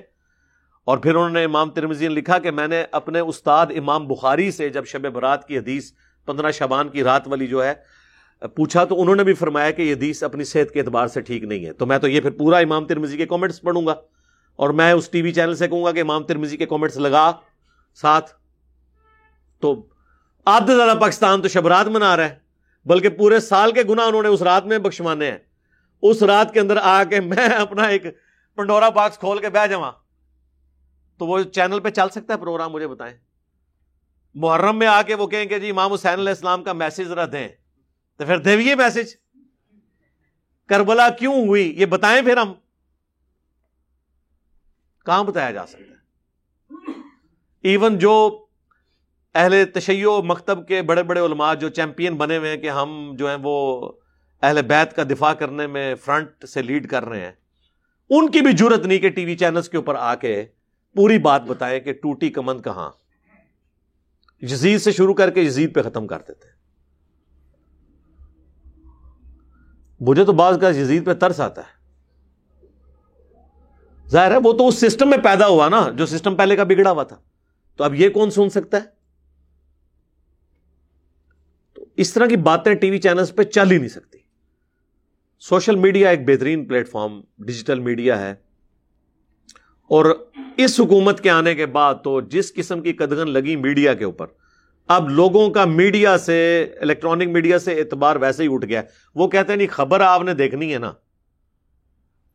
اور 0.86 0.98
پھر 0.98 1.16
انہوں 1.16 1.30
نے 1.30 1.44
امام 1.44 1.70
ترمزی 1.70 2.08
نے 2.08 2.14
لکھا 2.14 2.40
کہ 2.40 2.52
میں 2.52 2.68
نے 2.68 2.84
اپنے 2.92 3.20
استاد 3.20 3.68
امام 3.78 4.08
بخاری 4.08 4.52
سے 4.52 4.70
جب 4.70 4.86
شب 4.86 5.12
برات 5.14 5.48
کی 5.48 5.58
حدیث 5.58 5.92
پندرہ 6.26 6.52
شبان 6.52 6.90
کی 6.90 7.04
رات 7.04 7.28
والی 7.28 7.48
جو 7.48 7.66
ہے، 7.66 7.74
پوچھا 8.48 8.86
تو 8.86 9.02
انہوں 9.02 9.16
نے 9.16 9.24
بھی 9.24 9.34
فرمایا 9.34 9.72
کہ 9.72 9.82
یہ 9.82 9.94
حدیث 9.94 10.24
اپنی 10.24 10.44
صحت 10.44 10.74
کے 10.74 10.80
اعتبار 10.80 11.08
سے 11.08 11.22
ٹھیک 11.22 11.44
نہیں 11.44 11.66
ہے۔ 11.66 11.74
تو 11.74 11.86
میں 11.86 11.98
تو 11.98 12.08
یہ 12.08 12.22
پھر 12.22 12.32
پورا 12.32 12.58
امام 12.58 12.86
ترمزی 12.86 13.18
کے 13.18 13.26
کامنٹس 13.26 13.62
پڑھوں 13.62 13.88
گا۔ 13.88 13.96
اور 14.56 14.70
میں 14.70 14.92
اس 14.92 15.10
ٹی 15.10 15.22
وی 15.22 15.32
چینل 15.32 15.56
سے 15.56 15.68
کہوں 15.68 15.86
گا 15.86 15.92
کہ 15.92 16.02
امام 16.02 16.24
ترمزی 16.24 16.58
کے 16.58 16.66
کامنٹس 16.66 16.98
لگا 16.98 17.32
ساتھ۔ 17.96 18.32
تو 19.60 19.88
آدھے 20.46 20.76
زیادہ 20.76 20.98
پاکستان 20.98 21.42
تو 21.42 21.48
شبرات 21.48 21.86
منا 21.86 22.18
رہا 22.18 22.24
ہے، 22.24 22.40
بلکہ 22.86 23.10
پورے 23.10 23.40
سال 23.40 23.72
کے 23.72 23.84
گنا 23.84 24.04
انہوں 24.04 24.24
نے 24.24 24.28
اس 24.28 24.42
رات 24.42 24.66
میں 24.66 24.78
بخشوانے 24.78 25.32
ہیں۔ 25.32 25.38
اس 26.02 26.24
رات 26.24 26.54
کے 26.54 26.60
اندر 26.60 26.78
آ 26.78 27.04
کے 27.04 27.22
میں 27.22 27.48
اپنا 27.48 27.84
ایک 27.84 28.04
پنڈورا 28.56 28.90
باکس 28.90 29.18
کھول 29.18 29.40
کے 29.40 29.50
بہ 29.50 29.68
جاؤں 29.68 29.92
تو 31.18 31.28
وہ 31.28 31.44
چینل 31.44 31.80
پہ 31.80 31.90
چل 31.90 32.10
سکتا 32.10 32.34
ہے 32.34 32.40
پروگرام 32.40 32.72
مجھے 32.72 32.88
بتائیں۔ 32.88 33.18
محرم 34.36 34.80
میں 34.80 34.88
آ 34.88 35.02
کے 35.02 35.16
وہ 35.16 35.28
کہیں 35.28 35.46
کہ 35.46 35.60
جی 35.60 35.70
امام 35.70 35.94
حسین 35.94 36.14
علیہ 36.14 36.30
السلام 36.30 36.64
کا 36.64 36.74
میسج 36.74 37.04
ذرا 37.04 37.26
دیں۔ 37.32 37.48
تو 38.18 38.26
پھر 38.26 38.38
دیویے 38.38 38.76
میسج 38.76 39.16
کربلا 40.70 41.10
کیوں 41.10 41.48
ہوئی؟ 41.48 41.74
یہ 41.78 41.86
بتائیں 41.86 42.22
پھر 42.22 42.38
ہم۔ 42.38 42.54
کہاں 45.06 45.24
بتایا 45.24 45.52
جا 45.52 45.66
سکتا 45.66 45.94
ہے؟ 45.94 45.96
ایون 47.62 47.98
جو 47.98 48.45
اہل 49.36 49.66
تشیع 49.74 50.08
مکتب 50.24 50.68
کے 50.68 50.82
بڑے 50.82 51.04
بڑے 51.04 51.20
علماء 51.20 51.54
جو 51.54 51.70
چیمپئن 51.70 52.16
بنے 52.18 52.38
ہوئے 52.38 52.50
ہیں 52.50 52.58
کہ 52.58 52.70
ہم 52.70 53.16
جو 53.20 53.30
ہیں 53.30 53.38
وہ 53.44 53.92
اہل 54.42 54.62
بیت 54.62 54.96
کا 54.96 55.04
دفاع 55.04 55.34
کرنے 55.34 55.68
میں 55.68 55.96
فرنٹ 55.96 56.46
سے 56.46 56.62
لیڈ 56.62 56.90
کر 56.90 57.06
رہے 57.06 57.26
ہیں۔ 57.26 57.32
ان 58.10 58.32
کی 58.32 58.42
بھی 58.42 58.52
ضرورت 58.58 58.86
نہیں 58.86 59.00
کہ 59.00 59.10
ٹی 59.10 59.26
وی 59.26 59.38
چینلز 59.38 59.70
کے 59.70 59.78
اوپر 59.78 59.96
آ 59.96 60.16
کے 60.16 60.46
پوری 60.94 61.18
بات 61.18 61.42
بتائیں 61.42 61.80
کہ 61.80 61.94
ٹوٹی 61.94 62.30
کمند 62.30 62.62
کہاں۔ 62.62 62.92
یزید 64.42 64.82
سے 64.82 64.92
شروع 64.92 65.14
کر 65.14 65.30
کے 65.30 65.42
یزید 65.42 65.76
پہ 65.76 65.82
ختم 65.82 66.08
کر 66.08 66.20
دیتے 66.28 66.48
مجھے 70.00 70.26
تو 70.26 70.34
بعض 70.34 70.60
کا 70.60 70.70
یزید 70.70 71.06
پہ 71.06 71.14
ترس 71.14 71.40
آتا 71.40 71.62
ہے۔ 71.62 71.76
ظاہر 74.10 74.32
ہے 74.32 74.38
وہ 74.44 74.54
تو 74.54 74.68
اس 74.68 74.76
سسٹم 74.76 75.10
میں 75.10 75.18
پیدا 75.18 75.48
ہوا 75.48 75.70
نا، 75.70 75.90
جو 75.90 76.06
سسٹم 76.06 76.36
پہلے 76.36 76.56
کا 76.56 76.64
بگڑا 76.64 76.92
ہوا 76.92 77.04
تھا۔ 77.04 77.16
تو 77.76 77.84
اب 77.84 77.96
یہ 77.96 78.10
کون 78.10 78.32
سن 78.32 78.50
سکتا 78.50 78.78
ہے 78.78 78.96
تو 81.74 81.85
اس 81.98 82.14
طرح 82.14 82.26
کی 82.26 82.38
باتیں 82.38 82.74
ٹی 82.74 82.92
وی 82.92 82.98
چینلز 82.98 83.36
پہ 83.36 83.44
چل 83.44 83.72
ہی 83.72 83.78
نہیں 83.78 83.88
سکتی۔ 83.88 84.18
سوشل 85.40 85.76
میڈیا 85.76 86.10
ایک 86.10 86.28
بہترین 86.28 86.66
پلیٹ 86.66 86.90
فارم، 86.90 87.22
ڈیجیٹل 87.40 87.80
میڈیا 87.80 88.22
ہے۔ 88.22 88.32
اور 89.90 90.30
اس 90.58 90.80
حکومت 90.80 91.22
کے 91.22 91.30
آنے 91.30 91.56
کے 91.56 91.66
بعد 91.66 91.96
تو 92.04 92.22
جس 92.22 92.54
قسم 92.54 92.82
کی 92.82 92.94
قدغن 92.94 93.30
لگی 93.30 93.56
میڈیا 93.56 93.94
کے 93.94 94.04
اوپر، 94.04 94.28
اب 94.88 95.10
لوگوں 95.10 95.50
کا 95.50 95.66
میڈیا 95.66 96.18
سے، 96.18 96.68
الیکٹرانک 96.82 97.28
میڈیا 97.28 97.60
سے 97.60 97.74
اعتبار 97.74 98.16
ویسے 98.16 98.44
ہی 98.44 98.48
اٹھ 98.52 98.66
گیا۔ 98.66 98.82
وہ 99.16 99.28
کہتے 99.28 99.52
ہیں 99.52 99.58
نہیں، 99.58 99.68
خبر 99.72 100.00
آپ 100.00 100.22
نے 100.22 100.34
دیکھنی 100.34 100.74
ہے 100.74 100.80
نا۔ 100.80 100.94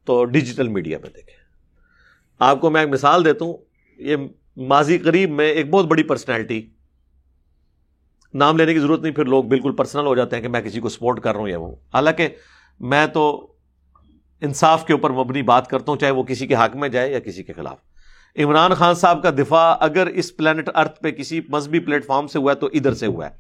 تو 0.05 0.25
ڈیجیٹل 0.25 0.69
میڈیا 0.69 0.99
پہ 0.99 1.07
دیکھیں۔ 1.07 1.37
آپ 2.39 2.61
کو 2.61 2.71
میں 2.71 2.81
ایک 2.81 2.91
مثال 2.91 3.25
دیتا 3.25 3.45
ہوں۔ 3.45 3.57
یہ 3.99 4.17
ماضی 4.57 4.99
قریب 4.99 5.31
میں 5.31 5.49
ایک 5.49 5.71
بہت 5.71 5.85
بڑی 5.85 6.03
پرسنالٹی 6.03 6.71
نام 8.35 8.57
لینے 8.57 8.75
کی 8.75 8.81
ضرورت 8.81 9.01
نہیں، 9.01 9.13
پھر 9.13 9.25
لوگ 9.25 9.45
بالکل 9.45 9.73
پرسنل 9.73 10.07
ہو 10.07 10.15
جاتے 10.15 10.37
ہیں 10.37 10.43
کہ 10.43 10.49
میں 10.49 10.61
کسی 10.61 10.81
کو 10.81 10.89
سپورٹ 10.89 11.21
کر 11.21 11.33
رہا 11.33 11.41
ہوں 11.41 11.49
یا 11.49 11.59
وہ۔ 11.59 11.73
حالانکہ 11.95 12.29
میں 12.81 13.07
تو 13.07 13.53
انصاف 14.41 14.87
کے 14.87 14.93
اوپر 14.93 15.11
مبنی 15.11 15.43
بات 15.43 15.69
کرتا 15.69 15.93
ہوں، 15.93 15.99
چاہے 15.99 16.13
وہ 16.13 16.23
کسی 16.23 16.47
کے 16.47 16.55
حق 16.55 16.77
میں 16.77 16.89
جائے 16.89 17.13
یا 17.13 17.21
کسی 17.21 17.43
کے 17.43 17.53
خلاف۔ 17.53 17.77
عمران 18.39 18.75
خان 18.75 18.95
صاحب 18.95 19.23
کا 19.23 19.31
دفاع 19.31 19.77
اگر 19.81 20.07
اس 20.07 20.37
پلانٹ 20.37 20.71
ارتھ 20.75 21.01
پہ 21.01 21.11
کسی 21.11 21.41
مذہبی 21.49 21.81
پلیٹ 21.81 22.07
فارم 22.07 22.27
سے 22.27 22.39
ہوا 22.39 22.53
ہے 22.53 22.57
تو 22.57 22.67
ادھر 22.73 22.95
سے 22.95 23.07
ہوا 23.07 23.31
ہے۔ 23.31 23.35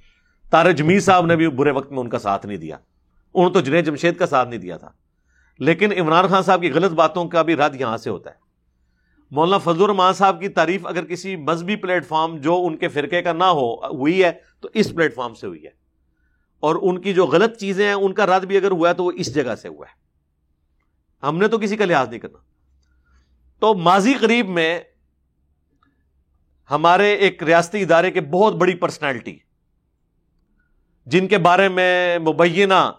تارے 0.51 0.73
جمی 0.73 1.01
صاحب 1.01 1.27
نے 1.27 1.37
بھی 1.37 1.49
برے 1.49 1.71
وقت 1.71 1.93
میں 1.93 1.99
ان 1.99 2.09
کا 2.09 2.19
ساتھ 2.19 2.47
نہیں 2.47 2.59
دیا۔ 2.59 2.77
انہوں 3.35 3.51
تو 3.51 3.61
جنید 3.61 3.87
جمشید 3.87 4.17
کا 4.17 4.27
ساتھ 4.27 4.49
نہیں 4.49 4.61
دیا 4.61 4.77
تھا۔ 4.77 4.91
لیکن 5.59 6.01
عمران 6.01 6.27
خان 6.27 6.43
صاحب 6.43 6.61
کی 6.61 6.73
غلط 6.73 6.93
باتوں 6.93 7.25
کا 7.25 7.43
بھی 7.43 7.57
رد 7.57 7.81
یہاں 7.81 7.97
سے 7.97 8.11
ہوتا 8.11 8.31
ہے۔ 8.31 8.50
مولانا 9.31 9.59
فضل 9.59 9.83
الرحمان 9.83 10.13
صاحب 10.13 10.41
کی 10.41 10.49
تعریف 10.49 10.87
اگر 10.87 11.05
کسی 11.05 11.37
مذہبی 11.37 11.77
پلیٹ 11.77 12.07
فارم 12.07 12.37
جو 12.37 12.67
ان 12.67 12.77
کے 12.77 12.89
فرقے 12.89 13.23
کا 13.23 13.33
نہ 13.33 13.45
ہو، 13.45 13.75
ہوئی 13.75 14.25
ہے، 14.25 14.33
تو 14.61 14.69
اس 14.75 14.95
پلیٹ 14.95 15.15
فارم 15.15 15.35
سے 15.35 15.47
ہوئی 15.47 15.65
ہے۔ 15.65 15.71
اور 16.61 16.77
ان 16.83 17.01
کی 17.01 17.15
جو 17.15 17.27
غلط 17.27 17.57
چیزیں 17.57 17.87
ہیں، 17.87 17.93
ان 17.93 18.15
کا 18.15 18.27
رد 18.27 18.45
بھی 18.45 18.57
اگر 18.57 18.71
ہوا 18.71 18.89
ہے، 18.89 18.95
تو 18.95 19.05
وہ 19.05 19.13
اس 19.15 19.35
جگہ 19.35 19.55
سے 19.55 19.69
ہوا 19.69 19.87
ہے۔ 19.89 20.01
ہم 21.27 21.39
نے 21.39 21.49
تو 21.49 21.59
کسی 21.59 21.77
کا 21.77 21.85
لحاظ 21.85 22.09
نہیں 22.09 22.21
کرنا۔ 22.21 22.39
تو 23.61 23.75
ماضی 23.75 24.15
قریب 24.15 24.49
میں 24.49 24.81
ہمارے 26.71 27.15
ایک 27.15 27.43
ریاستی 27.43 27.83
ادارے 27.83 28.11
کے 28.11 28.21
بہت 28.21 28.55
بڑی 28.55 28.75
پرسنالٹی، 28.75 29.39
جن 31.07 31.29
کے 31.29 31.39
بارے 31.39 31.69
میں 31.69 32.19
مبینہ 32.19 32.93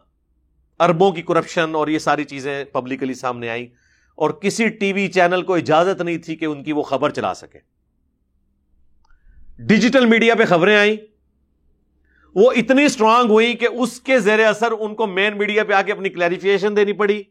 اربوں 0.79 1.11
کی 1.11 1.21
کرپشن 1.21 1.75
اور 1.75 1.87
یہ 1.87 1.99
ساری 1.99 2.23
چیزیں 2.23 2.63
پبلکلی 2.63 3.13
سامنے 3.13 3.49
آئیں۔ 3.49 3.80
اور 4.15 4.30
کسی 4.30 4.67
ٹی 4.67 4.93
وی 4.93 5.08
چینل 5.08 5.41
کو 5.41 5.54
اجازت 5.54 6.02
نہیں 6.02 6.17
تھی 6.17 6.36
کہ 6.36 6.45
ان 6.45 6.63
کی 6.63 6.71
وہ 6.71 6.84
خبر 6.84 7.10
چلا 7.10 7.34
سکے۔ 7.34 7.60
ڈیجیٹل 9.60 10.06
میڈیا 10.06 10.36
پہ 10.36 10.45
خبریں 10.45 10.78
آئیں۔ 10.78 10.97
وہ 12.36 12.52
اتنی 12.52 12.86
اسٹرانگ 12.86 13.30
ہوئی 13.30 13.54
کہ 13.54 13.67
اس 13.71 14.02
کے 14.02 14.19
زیر 14.19 14.45
اثر 14.45 14.71
ان 14.80 14.95
کو 14.95 15.08
مین 15.08 15.38
میڈیا 15.38 15.63
پہ 15.63 15.74
آ 15.74 15.82
کے 15.82 15.91
اپنی 15.91 16.10
کلیریفیکیشن 16.10 16.76
دینی 16.76 16.93
پڑی۔ 16.93 17.24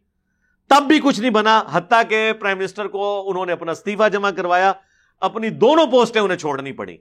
تب 0.68 0.82
بھی 0.88 1.00
کچھ 1.00 1.20
نہیں 1.20 1.30
بنا، 1.30 1.62
حتیٰ 1.72 2.02
کہ 2.08 2.32
پرائم 2.32 2.58
منسٹر 2.58 2.88
کو 2.88 3.30
انہوں 3.30 3.46
نے 3.46 3.52
اپنا 3.52 3.72
استعفی 3.72 4.10
جمع 4.12 4.30
کروایا۔ 4.30 4.72
اپنی 5.20 5.50
دونوں 5.50 5.86
پوسٹیں 5.86 6.20
انہیں 6.20 6.38
چھوڑنی 6.38 6.72
پڑی 6.72 6.96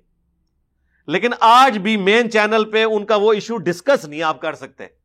لیکن 1.07 1.31
آج 1.39 1.77
بھی 1.77 1.97
مین 1.97 2.31
چینل 2.31 2.63
پہ 2.71 2.83
ان 2.83 3.05
کا 3.05 3.15
وہ 3.15 3.33
ایشو 3.33 3.57
ڈسکس 3.57 4.05
نہیں 4.05 4.21
آپ 4.21 4.41
کر 4.41 4.53
سکتے۔ 4.53 4.98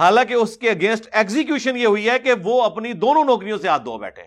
حالانکہ 0.00 0.34
اس 0.34 0.56
کے 0.56 0.70
اگینسٹ 0.70 1.08
ایگزیکشن 1.12 1.76
یہ 1.76 1.86
ہوئی 1.86 2.10
ہے 2.10 2.18
کہ 2.18 2.32
وہ 2.42 2.62
اپنی 2.62 2.92
دونوں 2.92 3.24
نوکریوں 3.24 3.58
سے 3.58 3.68
ہاتھ 3.68 3.84
دھو 3.84 3.98
بیٹھے 3.98 4.22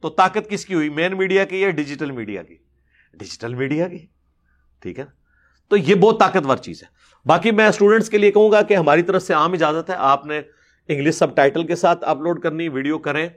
تو 0.00 0.10
طاقت 0.10 0.50
کس 0.50 0.66
کی 0.66 0.74
ہوئی؟ 0.74 0.88
مین 0.88 1.16
میڈیا 1.16 1.44
کی 1.44 1.60
یا 1.60 1.70
ڈیجیٹل 1.70 2.10
میڈیا 2.10 2.42
کی؟ 2.42 2.56
ڈیجیٹل 3.14 3.54
میڈیا 3.54 3.88
کی، 3.88 4.06
ٹھیک 4.80 4.98
ہے 4.98 5.04
تو 5.68 5.76
یہ 5.76 5.94
بہت 5.94 6.20
طاقتور 6.20 6.56
چیز 6.56 6.82
ہے۔ 6.82 6.88
باقی 7.26 7.50
میں 7.50 7.66
اسٹوڈنٹس 7.66 8.10
کے 8.10 8.18
لیے 8.18 8.32
کہوں 8.32 8.52
گا 8.52 8.62
کہ 8.62 8.74
ہماری 8.74 9.02
طرف 9.02 9.22
سے 9.22 9.34
عام 9.34 9.52
اجازت 9.52 9.90
ہے۔ 9.90 9.94
آپ 9.98 10.26
نے 10.26 10.42
انگلش 10.88 11.14
سب 11.14 11.36
ٹائٹل 11.36 11.66
کے 11.66 11.76
ساتھ 11.76 12.04
اپلوڈ 12.04 12.42
کرنی 12.42 12.68
ویڈیو 12.68 12.98
کریں۔ 12.98 13.28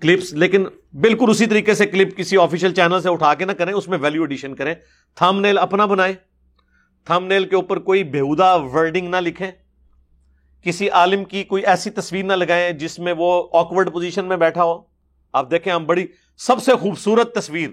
کلپس 0.00 0.32
لیکن 0.32 0.64
بالکل 1.00 1.30
اسی 1.30 1.46
طریقے 1.46 1.74
سے 1.74 1.86
کلپ 1.86 2.16
کسی 2.16 2.36
آفیشیل 2.36 2.74
چینل 2.74 3.00
سے 3.02 3.08
اٹھا 3.08 3.34
کے 3.34 3.44
نہ 3.44 3.52
کریں، 3.52 3.72
اس 3.72 3.88
میں 3.88 3.98
ویلو 3.98 4.22
ایڈیشن 4.22 4.54
کریں۔ 4.54 4.74
تھم 5.14 5.40
نیل 5.40 5.58
اپنا 5.58 5.86
بنائیں۔ 5.86 6.14
تھم 7.08 7.26
نیل 7.26 7.44
کے 7.44 7.56
اوپر 7.56 7.78
کوئی 7.78 8.04
بےحدہ 8.04 8.58
ورڈنگ 8.72 9.08
نہ 9.08 9.16
لکھیں۔ 9.16 9.50
کسی 10.62 10.90
عالم 10.90 11.24
کی 11.24 11.44
کوئی 11.44 11.66
ایسی 11.66 11.90
تصویر 11.90 12.24
نہ 12.24 12.32
لگائیں 12.32 12.72
جس 12.72 12.98
میں 12.98 13.14
وہ 13.18 13.48
آکورڈ 13.52 13.92
پوزیشن 13.92 14.24
میں 14.24 14.36
بیٹھا 14.36 14.64
ہو۔ 14.64 14.82
آپ 15.32 15.50
دیکھیں 15.50 15.72
ہم 15.72 15.84
بڑی 15.84 16.06
سب 16.36 16.62
سے 16.62 16.74
خوبصورت 16.74 17.34
تصویر 17.34 17.70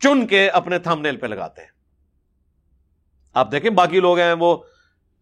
چن 0.00 0.26
کے 0.26 0.48
اپنے 0.48 0.78
تھم 0.78 1.00
نیل 1.00 1.16
پہ 1.16 1.26
لگاتے 1.26 1.60
ہیں۔ 1.60 1.68
آپ 3.34 3.52
دیکھیں 3.52 3.70
باقی 3.70 4.00
لوگ 4.00 4.18
ہیں 4.18 4.32
وہ 4.32 4.56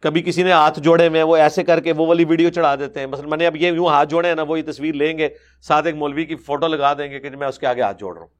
کبھی 0.00 0.22
کسی 0.22 0.42
نے 0.42 0.52
ہاتھ 0.52 0.80
جوڑے 0.80 1.08
میں 1.08 1.22
وہ 1.22 1.36
ایسے 1.36 1.64
کر 1.64 1.80
کے 1.80 1.92
وہ 1.92 2.06
والی 2.06 2.24
ویڈیو 2.24 2.50
چڑھا 2.50 2.76
دیتے 2.76 3.00
ہیں۔ 3.00 3.06
مثلا 3.06 3.28
میں 3.28 3.38
نے 3.38 3.46
اب 3.46 3.56
یہ 3.56 3.72
یوں 3.72 3.86
ہاتھ 3.86 4.08
جوڑے 4.08 4.28
ہیں 4.28 4.34
نا، 4.34 4.42
وہ 4.42 4.58
یہ 4.58 4.72
تصویر 4.72 4.94
لیں 4.94 5.18
گے، 5.18 5.28
ساتھ 5.62 5.86
ایک 5.86 5.94
مولوی 5.94 6.24
کی 6.24 6.36
فوٹو 6.36 6.68
لگا 6.68 6.94
دیں 6.94 7.10
گے 7.10 7.20
کہ 7.20 7.30
میں 7.30 7.48
اس 7.48 7.58
کے 7.58 7.66
آگے 7.66 7.82
ہاتھ 7.82 7.98
جوڑ 7.98 8.14
رہا 8.14 8.20
ہوں۔ 8.20 8.34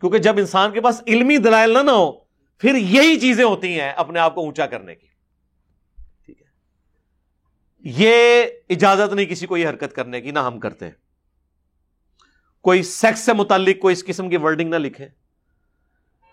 کیونکہ 0.00 0.18
جب 0.18 0.34
انسان 0.38 0.70
کے 0.70 0.80
پاس 0.80 1.02
علمی 1.06 1.36
دلائل 1.36 1.70
نہ 1.70 1.78
نہ 1.78 1.90
ہو 1.90 2.21
پھر 2.62 2.74
یہی 2.74 3.20
چیزیں 3.20 3.44
ہوتی 3.44 3.80
ہیں 3.80 3.90
اپنے 3.90 4.18
آپ 4.18 4.34
کو 4.34 4.40
اونچا 4.40 4.66
کرنے 4.66 4.94
کی۔ 4.94 5.06
ٹھیک 6.26 6.42
ہے۔ 6.42 6.46
یہ 7.78 8.44
اجازت 8.68 9.12
نہیں 9.12 9.26
کسی 9.26 9.46
کو 9.46 9.56
یہ 9.56 9.68
حرکت 9.68 9.96
کرنے 9.96 10.20
کی 10.20 10.30
نہ 10.30 10.38
ہم 10.38 10.60
کرتے 10.60 10.84
ہیں۔ 10.84 10.92
کوئی 12.60 12.82
سیکس 12.82 13.18
سے 13.18 13.32
متعلق 13.32 13.82
کوئی 13.82 13.92
اس 13.92 14.04
قسم 14.06 14.28
کی 14.28 14.36
ورڈنگ 14.36 14.70
نہ 14.70 14.76
لکھے 14.76 15.08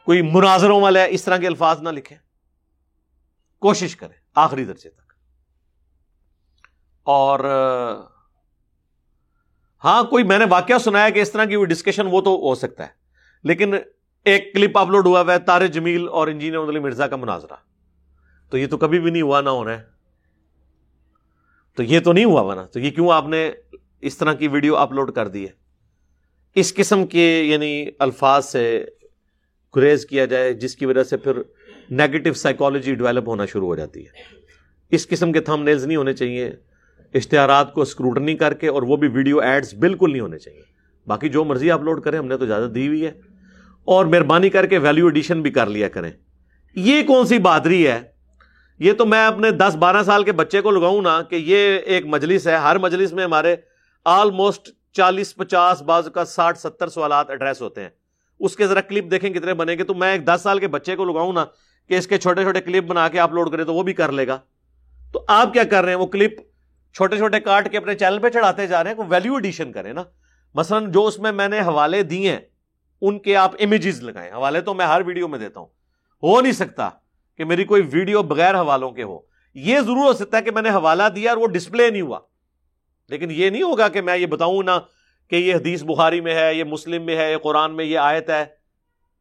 کوئی 0.06 0.22
مناظروں 0.22 0.82
والے 0.82 1.06
اس 1.10 1.24
طرح 1.24 1.38
کے 1.38 1.48
الفاظ 1.48 1.82
نہ 1.82 1.90
لکھے 1.90 2.16
کوشش 3.60 3.96
کریں 3.96 4.22
آخری 4.36 4.66
درجے 4.66 4.90
تک۔ 4.90 5.14
اور 7.04 7.40
ہاں 9.84 10.04
کوئی 10.04 10.24
میں 10.24 10.40
نے 10.40 10.46
واقعہ 10.50 10.78
سنایا 10.78 11.10
کہ 11.10 11.20
اس 11.20 11.32
طرح 11.32 11.46
کی 11.46 11.56
وہ 11.56 11.66
ڈسکشن 11.66 12.08
وہ 12.12 12.22
تو 12.22 12.30
ہو 12.30 12.56
سکتا 12.56 12.84
ہے۔ 12.84 12.92
لیکن 13.44 13.74
ایک 14.26 14.54
کلپ 14.54 14.78
اپلوڈ 14.78 15.08
ہوا 15.08 15.22
ہوا 15.22 15.34
ہے، 15.34 15.40
تارے 15.40 15.68
جمیل 15.68 16.08
اور 16.08 16.28
انجینئر 16.28 16.70
علی 16.70 16.80
مرزا 16.80 17.08
کا 17.08 17.16
مناظرہ۔ 17.16 17.56
تو 18.50 18.58
یہ 18.58 18.68
تو 18.68 18.78
کبھی 18.78 19.00
بھی 19.00 19.12
نہیں 19.12 19.22
ہوا 19.22 19.42
نہ 19.42 19.50
ہونا 19.50 19.78
ہے۔ 19.78 19.84
تو 21.76 21.84
یہ 21.84 22.00
تو 22.00 22.14
نہیں 22.14 22.26
ہوا 22.26 22.42
ہوا 22.42 22.56
نا 22.56 22.66
تو 22.66 22.80
یہ 22.80 22.92
کیوں 22.92 23.12
آپ 23.12 23.28
نے 23.28 23.52
اس 24.02 24.18
طرح 24.18 24.34
کی 24.34 24.48
ویڈیو 24.48 24.76
اپلوڈ 24.76 25.12
کر 25.12 25.28
دی 25.28 25.44
ہے؟ 25.44 25.50
اس 26.56 26.74
قسم 26.74 27.06
کے 27.06 27.44
یعنی 27.44 27.86
الفاظ 28.00 28.46
سے 28.46 28.86
گریز 29.76 30.06
کیا 30.06 30.26
جائے، 30.26 30.54
جس 30.54 30.76
کی 30.76 30.86
وجہ 30.86 31.04
سے 31.04 31.18
پھر 31.18 31.42
نیگیٹو 31.90 32.34
سائیکالوجی 32.34 32.96
ڈیولپ 32.96 33.30
ہونا 33.30 33.46
شروع 33.46 33.68
ہو 33.68 33.76
جاتی 33.76 34.06
ہے۔ 34.06 34.10
اس 34.92 35.08
قسم 35.08 35.32
کے 35.32 35.40
تھم 35.40 35.64
نیلز 35.64 35.86
نہیں 35.86 35.98
ہونے 35.98 36.14
چاہیے۔ 36.14 36.52
اشتہارات 37.14 37.74
کو 37.74 37.82
اسکروٹنی 37.82 38.38
کر 38.38 38.54
کے 38.54 38.68
اور 38.68 38.82
وہ 38.82 38.98
بھی 38.98 39.08
ویڈیو 39.08 39.40
ایڈز 39.40 39.74
بالکل 39.74 40.12
نہیں 40.12 40.22
ہونے 40.22 40.40
چاہیے۔ 40.40 40.62
باقی 41.08 41.30
جو 41.30 41.44
مرضی 41.44 41.72
اپلوڈ 41.72 42.02
کریں، 42.02 42.20
ہم 42.20 42.28
نے 42.28 42.38
تو 42.38 42.44
اجازت 42.44 42.76
دی 42.76 42.88
ہوئی 42.88 43.06
ہے۔ 43.06 43.12
اور 43.90 44.06
مہربانی 44.06 44.50
کر 44.50 44.66
کے 44.66 44.78
ویلیو 44.78 45.06
ایڈیشن 45.06 45.42
بھی 45.42 45.52
کر 45.52 45.68
لیا 45.68 45.90
کریں۔ 45.90 46.12
یہ 46.76 47.04
کون 47.04 47.26
سی 47.26 47.40
بہادری 47.40 47.88
ہے؟ 47.88 48.02
یہ 48.80 48.94
تو 48.94 49.06
میں 49.06 49.26
اپنے 49.26 49.52
دس 49.52 49.76
بارہ 49.76 50.04
سال 50.04 50.24
کے 50.24 50.32
بچے 50.32 50.62
کو 50.62 50.72
لگاؤں 50.72 51.02
نا 51.02 51.22
کہ 51.22 51.36
یہ 51.36 51.80
ایک 51.80 52.06
مجلس 52.06 52.48
ہے۔ 52.48 52.56
ہر 52.56 52.78
مجلس 52.78 53.14
میں 53.14 53.24
ہمارے 53.24 53.56
آلموسٹ 54.06 54.70
چالیس 54.92 55.36
پچاس 55.36 55.82
بعض 55.82 56.10
کا 56.10 56.26
ساٹھ 56.26 56.58
ستر 56.58 56.88
سوالات 56.88 57.30
ایڈریس 57.30 57.62
ہوتے 57.62 57.82
ہیں۔ 57.82 57.90
اس 58.40 58.56
کے 58.56 58.68
ذرا 58.68 58.82
کلپ 58.82 59.12
دیکھیں 59.12 59.30
کتنے 59.30 59.54
بنے 59.54 59.74
گے۔ 59.74 59.84
تو 59.84 59.94
میں 59.94 60.12
ایک 60.12 60.28
دس 60.28 60.42
سال 60.44 60.60
کے 60.60 60.68
بچے 60.68 60.96
کو 60.96 61.06
لگاؤں 61.06 61.34
نا 61.34 61.46
کہ 61.88 61.98
اس 61.98 62.08
کے 62.08 62.18
چھوٹے 62.18 62.44
چھوٹے 62.44 62.62
کلپ 62.62 62.84
بنا 62.84 63.08
کے 63.08 63.20
اپلوڈ 63.20 63.52
کرے 63.52 63.64
تو 63.64 63.74
وہ 63.74 63.84
بھی 63.84 63.94
کر 63.94 64.12
لے 64.12 64.28
گا۔ 64.28 64.40
تو 65.14 65.26
آپ 65.28 65.54
کیا 65.54 65.64
کر 65.64 65.84
رہے 65.84 65.92
ہیں؟ 65.92 66.00
وہ 66.00 66.06
کلپ 66.06 66.34
چھوٹے 66.94 67.18
چھوٹے 67.18 67.40
کاٹ 67.40 67.72
کے 67.72 67.78
اپنے 67.78 67.96
چینل 67.96 68.20
پہ 68.20 68.30
چڑھاتے 68.30 68.68
جا 68.68 68.84
رہے 68.84 68.92
ہیں۔ 68.92 69.04
ویلو 69.10 69.36
ایڈیشن 69.36 69.72
کریں 69.72 69.94
نا۔ 69.94 70.04
مثلا 70.56 70.80
جو 70.88 71.06
اس 71.06 71.20
میں 71.20 71.32
میں 71.32 71.48
نے 71.48 71.60
حوالے 71.60 72.04
دیے 72.04 72.32
ہیں 72.32 72.40
ان 73.02 73.20
کے 73.20 73.36
آپ 73.36 73.52
امیجز 73.60 74.04
لگائیں۔ 74.04 74.32
حوالے 74.32 74.62
تو 74.62 74.74
میں 74.74 74.86
ہر 74.86 75.02
ویڈیو 75.06 75.28
میں 75.28 75.40
دیتا 75.40 75.60
ہوں۔ 75.60 75.68
ہو 76.24 76.42
نہیں 76.42 76.52
سکتا 76.52 76.90
کہ 77.38 77.46
میری 77.46 77.64
کوئی 77.64 77.82
ویڈیو 77.94 78.24
بغیر 78.24 78.56
حوالوں 78.56 78.92
کے 78.92 79.04
ہو۔ 79.04 79.20
یہ 79.54 79.80
ضرور 79.80 79.98
ہو 79.98 80.14
سکتا 80.14 80.38
ہے 80.38 80.42
کہ 80.42 80.52
میں 80.52 80.62
نے 80.62 80.70
حوالہ 80.70 81.04
دیا 81.16 81.30
اور 81.30 81.38
وہ 81.38 81.48
ڈسپلے 81.48 81.90
نہیں 81.90 82.02
ہوا۔ 82.02 82.20
لیکن 83.10 83.32
یہ 83.32 83.50
نہیں 83.50 83.64
ہوگا 83.64 83.88
کہ 83.88 84.02
میں 84.02 84.18
یہ 84.18 84.26
بتاؤں 84.26 84.64
نا 84.64 84.80
کہ 85.30 85.36
یہ 85.36 85.56
حدیث 85.56 85.84
بخاری 85.84 86.22
میں 86.22 86.36
ہے، 86.36 86.54
یہ 86.54 86.64
مسلم 86.64 87.06
میں 87.06 87.18
ہے، 87.18 87.32
یہ 87.32 87.38
قرآن 87.38 87.76
میں 87.76 87.86
یہ 87.86 87.98
آیت 87.98 88.30
ہے۔ 88.30 88.46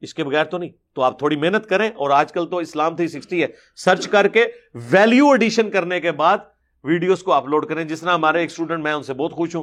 اس 0.00 0.14
کے 0.14 0.24
بغیر 0.24 0.44
تو 0.44 0.58
نہیں۔ 0.58 0.70
تو 0.94 1.02
آپ 1.02 1.18
تھوڑی 1.18 1.36
محنت 1.36 1.66
کریں۔ 1.66 1.90
اور 1.90 2.10
آج 2.10 2.32
کل 2.32 2.46
تو 2.46 2.56
اسلام 2.56 2.96
تھری 2.96 3.08
سکسٹی 3.08 3.42
ہے۔ 3.42 3.46
سرچ 3.76 4.08
کر 4.08 4.28
کے 4.28 4.44
ویلیو 4.74 5.30
ایڈیشن 5.30 5.70
کرنے 5.70 6.00
کے 6.00 6.12
بعد 6.12 6.38
ویڈیوز 6.84 7.22
کو 7.22 7.32
اپلوڈ 7.32 7.66
کریں۔ 7.66 7.84
جس 7.84 8.00
طرح 8.00 8.14
ہمارے 8.14 8.40
ایک 8.40 8.50
اسٹوڈنٹ 8.50 8.84
میں 8.84 8.92
ان 8.92 9.02
سے 9.02 9.14
بہت 9.14 9.32
خوش 9.32 9.56
ہوں۔ 9.56 9.62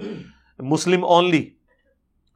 مسلم 0.60 1.06
اونلی 1.06 1.50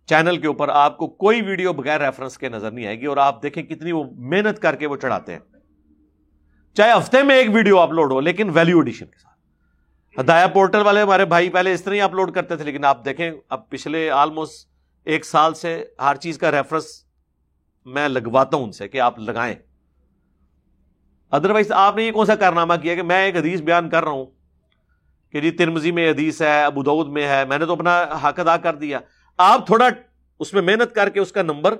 چینل 0.09 0.37
کے 0.37 0.47
اوپر 0.47 0.69
آپ 0.69 0.97
کو 0.97 1.07
کوئی 1.07 1.41
ویڈیو 1.41 1.73
بغیر 1.73 2.01
ریفرنس 2.01 2.37
کے 2.37 2.49
نظر 2.49 2.71
نہیں 2.71 2.87
آئے 2.87 2.99
گی 3.01 3.05
اور 3.05 3.17
آپ 3.17 3.43
دیکھیں 3.43 3.63
کتنی 3.63 3.91
وہ 3.91 4.03
محنت 4.11 4.59
کر 4.59 4.75
کے 4.75 4.87
وہ 4.87 4.95
چڑھاتے 4.95 5.31
ہیں۔ 5.31 5.39
چاہے 6.73 6.91
ہفتے 6.97 7.23
میں 7.23 7.35
ایک 7.35 7.47
ویڈیو 7.53 7.79
اپلوڈ 7.79 8.11
ہو 8.11 8.19
لیکن 8.19 8.49
ویلیو 8.53 8.79
ایڈیشن 8.79 9.05
کے 9.05 9.19
ساتھ۔ 9.19 9.29
ہدایا 10.19 10.47
پورٹل 10.47 10.81
والے 10.81 11.01
ہمارے 11.01 11.25
بھائی 11.25 11.49
پہلے 11.49 11.73
اس 11.73 11.83
طرح 11.83 11.93
ہی 11.93 12.01
اپلوڈ 12.01 12.31
کرتے 12.31 12.55
تھے 12.55 12.63
لیکن 12.63 12.85
آپ 12.85 13.05
دیکھیں 13.05 13.31
اب 13.49 13.69
پچھلے 13.69 14.11
آلموسٹ 14.11 14.69
ایک 15.05 15.25
سال 15.25 15.53
سے 15.53 15.85
ہر 15.99 16.15
چیز 16.15 16.37
کا 16.37 16.51
ریفرنس 16.51 16.85
میں 17.85 18.07
لگواتا 18.07 18.57
ہوں 18.57 18.63
ان 18.63 18.71
سے 18.71 18.87
کہ 18.87 19.01
آپ 19.01 19.19
لگائیں۔ 19.19 19.55
ادروائز 21.31 21.71
آپ 21.71 21.95
نے 21.95 22.03
یہ 22.03 22.11
کون 22.11 22.25
سا 22.25 22.35
کارنامہ 22.35 22.73
کیا 22.81 22.95
کہ 22.95 23.03
میں 23.03 23.25
ایک 23.25 23.35
حدیث 23.35 23.61
بیان 23.61 23.89
کر 23.89 24.03
رہا 24.03 24.11
ہوں 24.11 24.25
کہ 25.31 25.41
جی 25.41 25.51
ترمزی 25.51 25.91
میں 25.91 26.11
حدیث 26.11 26.41
ہے، 26.41 26.63
ابو 26.63 26.83
دعود 26.83 27.07
میں 27.07 27.27
ہے، 27.27 27.45
میں 27.45 27.57
نے 27.57 27.65
تو 27.65 27.73
اپنا 27.73 28.03
حق 28.03 28.39
ادا 28.39 28.57
کر 28.57 28.75
دیا۔ 28.75 28.99
آپ 29.41 29.65
تھوڑا 29.65 29.89
اس 30.39 30.53
میں 30.53 30.61
محنت 30.61 30.95
کر 30.95 31.09
کے 31.09 31.19
اس 31.19 31.31
کا 31.31 31.41
نمبر 31.41 31.75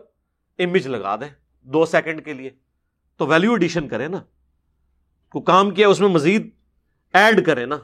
امیج 0.59 0.87
لگا 0.87 1.15
دیں، 1.15 1.27
دو 1.61 1.85
سیکنڈ 1.85 2.25
کے 2.25 2.33
لیے۔ 2.33 2.49
تو 3.17 3.27
ویلو 3.27 3.51
ایڈیشن 3.51 3.87
کریں 3.87 4.07
نا۔ 4.07 4.17
کو 5.31 5.41
کام 5.41 5.71
کیا، 5.71 5.87
اس 5.87 5.99
میں 5.99 6.09
مزید 6.09 6.49
ایڈ 7.13 7.45
کریں 7.45 7.65
نا۔ 7.65 7.77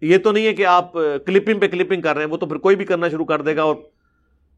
یہ 0.00 0.18
تو 0.18 0.32
نہیں 0.32 0.46
ہے 0.46 0.54
کہ 0.54 0.66
آپ 0.66 0.92
کلپنگ 1.26 1.60
پہ 1.60 1.68
کلپنگ 1.68 2.02
کر 2.02 2.14
رہے 2.14 2.24
ہیں، 2.24 2.30
وہ 2.30 2.36
تو 2.36 2.46
پھر 2.46 2.56
کوئی 2.56 2.76
بھی 2.76 2.84
کرنا 2.84 3.08
شروع 3.08 3.24
کر 3.24 3.42
دے 3.42 3.56
گا۔ 3.56 3.62
اور 3.62 3.76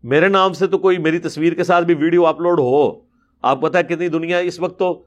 میرے 0.02 0.28
نام 0.28 0.52
سے 0.52 0.66
تو 0.66 0.78
کوئی 0.78 0.98
میری 0.98 1.18
تصویر 1.18 1.54
کے 1.54 1.64
ساتھ 1.64 1.84
بھی 1.84 1.94
ویڈیو 1.94 2.26
اپلوڈ 2.26 2.58
ہو، 2.60 3.00
آپ 3.42 3.62
پتا 3.62 3.82
کتنی 3.82 4.08
دنیا 4.08 4.38
اس 4.38 4.60
وقت 4.60 4.78
تو 4.78 5.06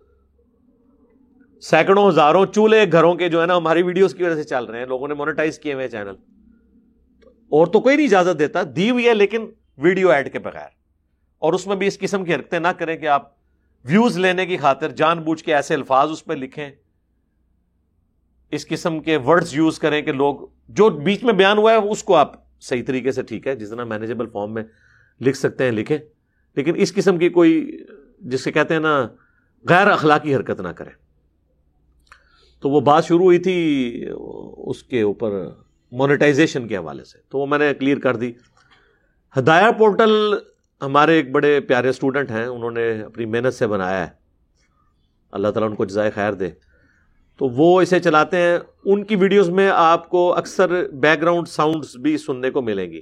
سینکڑوں، 1.62 2.10
ہزاروں 2.10 2.46
چولہے 2.46 2.92
گھروں 2.92 3.16
کے 3.16 3.30
جو 3.30 3.42
ہے 3.42 3.48
نا 3.48 3.58
ہماری 3.58 3.82
ویڈیوز 3.82 4.16
کی 4.16 4.24
وجہ 4.24 4.36
سے 4.36 4.44
چل 4.44 4.66
رہے 4.66 4.80
ہیں۔ 4.80 4.86
لوگوں 4.86 5.08
نے 5.08 5.14
مونیٹائز 5.14 5.60
کیے 5.60 5.74
ہوئے 5.74 5.90
چینل۔ 5.90 6.31
اور 7.52 7.68
تو 7.68 7.80
کوئی 7.80 7.96
نہیں 7.96 8.08
اجازت 8.08 8.40
دیتا، 8.40 8.60
دی 8.76 8.90
ہوئی 8.90 9.08
ہے 9.08 9.14
لیکن 9.14 9.46
ویڈیو 9.78 10.12
ایڈ 10.12 10.34
کے 10.34 10.40
بغیر۔ 10.40 10.68
اور 11.40 11.54
اس 11.54 11.68
میں 11.68 11.76
بھی 11.76 11.88
اس 11.88 12.00
قسم 12.00 12.26
کی 12.26 12.36
حرکتیں 12.36 12.60
نہ 12.60 12.68
کریں 12.68 12.98
کہ 12.98 13.08
آپ 13.08 13.34
ویوز 13.86 14.18
لینے 14.18 14.46
کی 14.46 14.58
خاطر 14.58 14.90
جان 14.90 15.20
بوجھ 15.20 15.44
کے 15.44 15.56
ایسے 15.56 15.74
الفاظ 15.74 16.12
اس 16.12 16.26
پہ 16.26 16.34
لکھیں۔ 16.34 16.72
اس 18.52 18.68
قسم 18.68 19.00
کے 19.00 19.18
ورڈز 19.18 19.56
یوز 19.56 19.80
کریں 19.80 20.02
کہ 20.02 20.12
لوگ، 20.12 20.36
جو 20.70 20.90
بیچ 20.90 21.24
میں 21.24 21.34
بیان 21.34 21.58
ہوا 21.58 21.72
ہے، 21.72 21.78
اس 21.78 22.04
کو 22.04 22.16
آپ 22.16 22.60
صحیح 22.62 22.84
طریقے 22.88 23.12
سے 23.12 23.24
ٹھیک 23.24 23.48
ہے، 23.48 23.56
جس 23.56 23.70
طرح 23.70 23.84
مینیجیبل 23.84 24.30
فارم 24.30 24.54
میں 24.54 24.64
لکھ 25.22 25.38
سکتے 25.38 25.64
ہیں، 25.64 25.72
لکھیں۔ 25.72 25.98
لیکن 26.56 26.74
اس 26.76 26.94
قسم 26.94 27.18
کی 27.18 27.30
کوئی، 27.30 27.78
جس 28.20 28.44
سے 28.44 28.52
کہتے 28.52 28.74
ہیں 28.74 28.82
نا، 28.82 29.08
غیر 29.70 29.88
اخلاقی 29.88 30.36
حرکت 30.36 30.62
نہ 30.62 30.68
کریں۔ 30.68 30.92
تو 32.62 32.70
وہ 32.70 32.82
بات 32.82 33.06
شروع 33.06 33.24
ہوئی 33.24 33.40
تھی 33.40 34.06
اس 34.58 34.84
کے 34.84 35.02
اوپر 35.02 35.50
مونیٹائزیشن 35.92 36.68
کے 36.68 36.78
حوالے 36.78 37.04
سے۔ 37.04 37.18
تو 37.30 37.38
وہ 37.38 37.46
میں 37.46 37.58
نے 37.58 37.74
کلیئر 37.74 38.00
کر 38.00 38.16
دی۔ 38.16 38.32
ہدایہ 39.38 39.72
پورٹل 39.72 40.38
ہمارے 40.82 41.14
ایک 41.14 41.32
بڑے 41.32 41.60
پیارے 41.60 41.90
اسٹوڈنٹ 41.90 42.32
ہیں، 42.32 42.46
انہوں 42.46 42.72
نے 42.72 43.02
اپنی 43.02 43.26
محنت 43.26 43.54
سے 43.54 43.68
بنایا 43.68 44.08
ہے۔ 44.08 44.12
اللہ 45.32 45.48
تعالیٰ 45.48 45.70
ان 45.70 45.76
کو 45.76 45.86
جزائے 45.86 46.12
خیر 46.12 46.34
دے۔ 46.34 46.50
تو 47.38 47.46
وہ 47.46 47.82
اسے 47.82 48.00
چلاتے 48.00 48.38
ہیں۔ 48.38 48.60
ان 48.86 49.04
کی 49.04 49.16
ویڈیوز 49.16 49.50
میں 49.50 49.70
آپ 49.74 50.10
کو 50.10 50.34
اکثر 50.34 50.90
بیک 50.90 51.22
گراؤنڈ 51.22 51.48
ساؤنڈس 51.48 51.96
بھی 51.96 52.18
سننے 52.18 52.50
کو 52.50 52.62
ملیں 52.62 52.92
گی۔ 52.92 53.02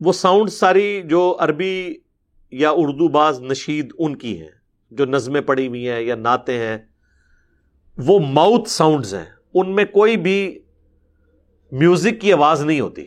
وہ 0.00 0.12
ساؤنڈ 0.12 0.48
ساری 0.48 1.02
جو 1.04 1.36
عربی 1.40 1.94
یا 2.50 2.70
اردو 2.70 3.08
باز 3.08 3.40
نشید 3.40 3.92
ان 3.98 4.16
کی 4.16 4.40
ہیں، 4.40 4.50
جو 4.90 5.04
نظمیں 5.04 5.40
پڑی 5.40 5.68
ہوئی 5.68 5.88
ہیں 5.88 6.00
یا 6.00 6.14
نعتیں 6.14 6.58
ہیں، 6.58 6.78
وہ 7.96 8.18
ماؤتھ 8.18 8.68
ساؤنڈز 8.68 9.14
ہیں۔ 9.14 9.24
ان 9.54 9.74
میں 9.74 9.84
کوئی 9.84 10.16
بھی 10.16 10.58
میوزک 11.72 12.20
کی 12.20 12.32
آواز 12.32 12.64
نہیں 12.64 12.80
ہوتی۔ 12.80 13.06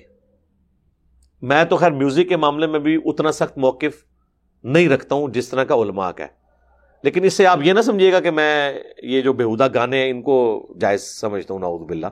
میں 1.42 1.64
تو 1.64 1.78
خیر 1.78 1.92
میوزک 1.92 2.30
کے 2.30 2.38
معاملے 2.38 2.68
میں 2.68 2.80
بھی 2.80 3.02
اتنا 3.06 3.32
سخت 3.32 3.58
موقف 3.58 4.06
نہیں 4.64 4.90
رکھتا 4.90 5.16
ہوں 5.16 5.28
جس 5.28 5.50
طرح 5.50 5.64
کا 5.64 5.76
علماء 5.76 6.12
کا 6.12 6.24
ہے۔ 6.24 6.30
لیکن 7.04 7.24
اس 7.24 7.34
سے 7.34 7.48
آپ 7.48 7.60
یہ 7.64 7.74
نہ 7.74 7.82
سمجھیے 7.82 8.14
گا 8.14 8.20
کہ 8.20 8.32
میں 8.32 8.80
یہ 9.04 9.22
جو 9.22 9.34
بےحدہ 9.34 9.68
گانے 9.74 10.04
ہیں 10.04 10.10
ان 10.10 10.22
کو 10.22 10.68
جائز 10.82 11.02
سمجھتا 11.02 11.54
ہوں، 11.54 11.62
نعوذ 11.62 11.88
باللہ۔ 11.88 12.08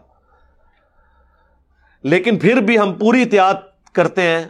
لیکن 2.04 2.40
پھر 2.40 2.58
بھی 2.58 2.80
ہم 2.80 2.94
پوری 2.94 3.22
احتیاط 3.22 3.90
کرتے 3.92 4.22
ہیں 4.22 4.46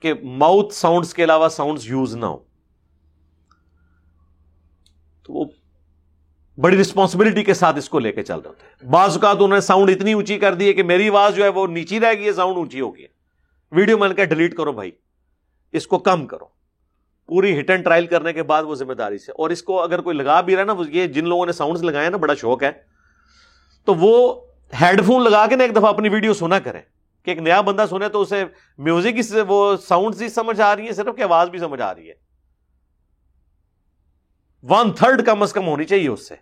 کہ 0.00 0.14
ماؤتھ 0.22 0.74
ساؤنڈز 0.74 1.14
کے 1.14 1.24
علاوہ 1.24 1.48
ساؤنڈز 1.48 1.86
یوز 1.86 2.16
نہ 2.16 2.26
ہو 2.26 2.38
تو 5.22 5.32
وہ 5.32 5.44
بڑی 6.58 6.80
رسپانسبلٹی 6.80 7.44
کے 7.44 7.54
ساتھ 7.54 7.78
اس 7.78 7.88
کو 7.88 7.98
لے 7.98 8.12
کے 8.12 8.22
چل 8.22 8.38
رہے 8.38 8.48
ہوتے 8.48 8.66
ہیں۔ 8.66 8.90
بعض 8.90 9.12
اوقات 9.12 9.36
انہوں 9.36 9.48
نے 9.48 9.60
ساؤنڈ 9.60 9.90
اتنی 9.90 10.12
اونچی 10.12 10.38
کر 10.38 10.54
دی 10.54 10.68
ہے 10.68 10.72
کہ 10.72 10.82
میری 10.82 11.08
آواز 11.08 11.36
جو 11.36 11.44
ہے 11.44 11.48
وہ 11.48 11.66
نیچی 11.66 12.00
رہ 12.00 12.12
گئی 12.18 12.26
ہے 12.26 12.32
ساؤنڈ 12.32 12.56
اونچی 12.56 12.80
ہو 12.80 12.96
گئی 12.96 13.06
ویڈیو 13.72 13.98
میں 13.98 14.08
نے 14.08 14.14
کہا 14.14 14.24
ڈیلیٹ 14.24 14.56
کرو 14.56 14.72
بھائی۔ 14.72 14.90
اس 15.72 15.86
کو 15.86 15.98
کم 15.98 16.26
کرو۔ 16.26 16.44
پوری 17.26 17.60
ہٹ 17.60 17.70
اینڈ 17.70 17.84
ٹرائل 17.84 18.06
کرنے 18.06 18.32
کے 18.32 18.42
بعد 18.42 18.62
وہ 18.62 18.74
ذمہ 18.74 18.92
داری 18.92 19.18
سے۔ 19.18 19.32
اور 19.32 19.50
اس 19.50 19.62
کو 19.62 19.82
اگر 19.82 20.00
کوئی 20.00 20.16
لگا 20.16 20.40
بھی 20.40 20.56
رہا 20.56 20.64
نا 20.64 20.74
یہ 20.88 21.06
جن 21.06 21.28
لوگوں 21.28 21.46
نے 21.46 21.52
ساؤنڈ 21.52 21.84
لگائے 21.84 22.10
نا، 22.10 22.16
بڑا 22.16 22.34
شوق 22.34 22.62
ہے۔ 22.62 22.70
تو 23.84 23.94
وہ 23.94 24.40
ہیڈ 24.80 25.04
فون 25.04 25.24
لگا 25.24 25.46
کے 25.46 25.56
نا 25.56 25.62
ایک 25.64 25.72
دفعہ 25.72 25.86
اپنی 25.86 26.08
ویڈیو 26.08 26.34
سنا 26.34 26.58
کریں۔ 26.58 26.80
کہ 27.22 27.30
ایک 27.30 27.38
نیا 27.38 27.60
بندہ 27.60 27.84
سنے 27.90 28.08
تو 28.08 28.20
اسے 28.20 28.44
میوزک 28.78 29.36
وہ 29.48 29.76
ساؤنڈ 29.76 30.22
ہی 30.22 30.28
سمجھ 30.28 30.60
آ 30.60 30.76
رہی 30.76 30.86
ہے، 30.86 30.92
صرف 30.92 31.16
کہ 31.16 31.22
آواز 31.22 31.48
بھی 31.48 31.58
سمجھ 31.58 31.80
آ 31.80 31.94
رہی 31.94 32.08
ہے۔ 32.08 32.21
ون 34.70 34.92
تھرڈ 34.92 35.26
کم 35.26 35.42
از 35.42 35.52
کم 35.52 35.66
ہونی 35.66 35.84
چاہیے 35.84 36.08
اس 36.08 36.28
سے، 36.28 36.34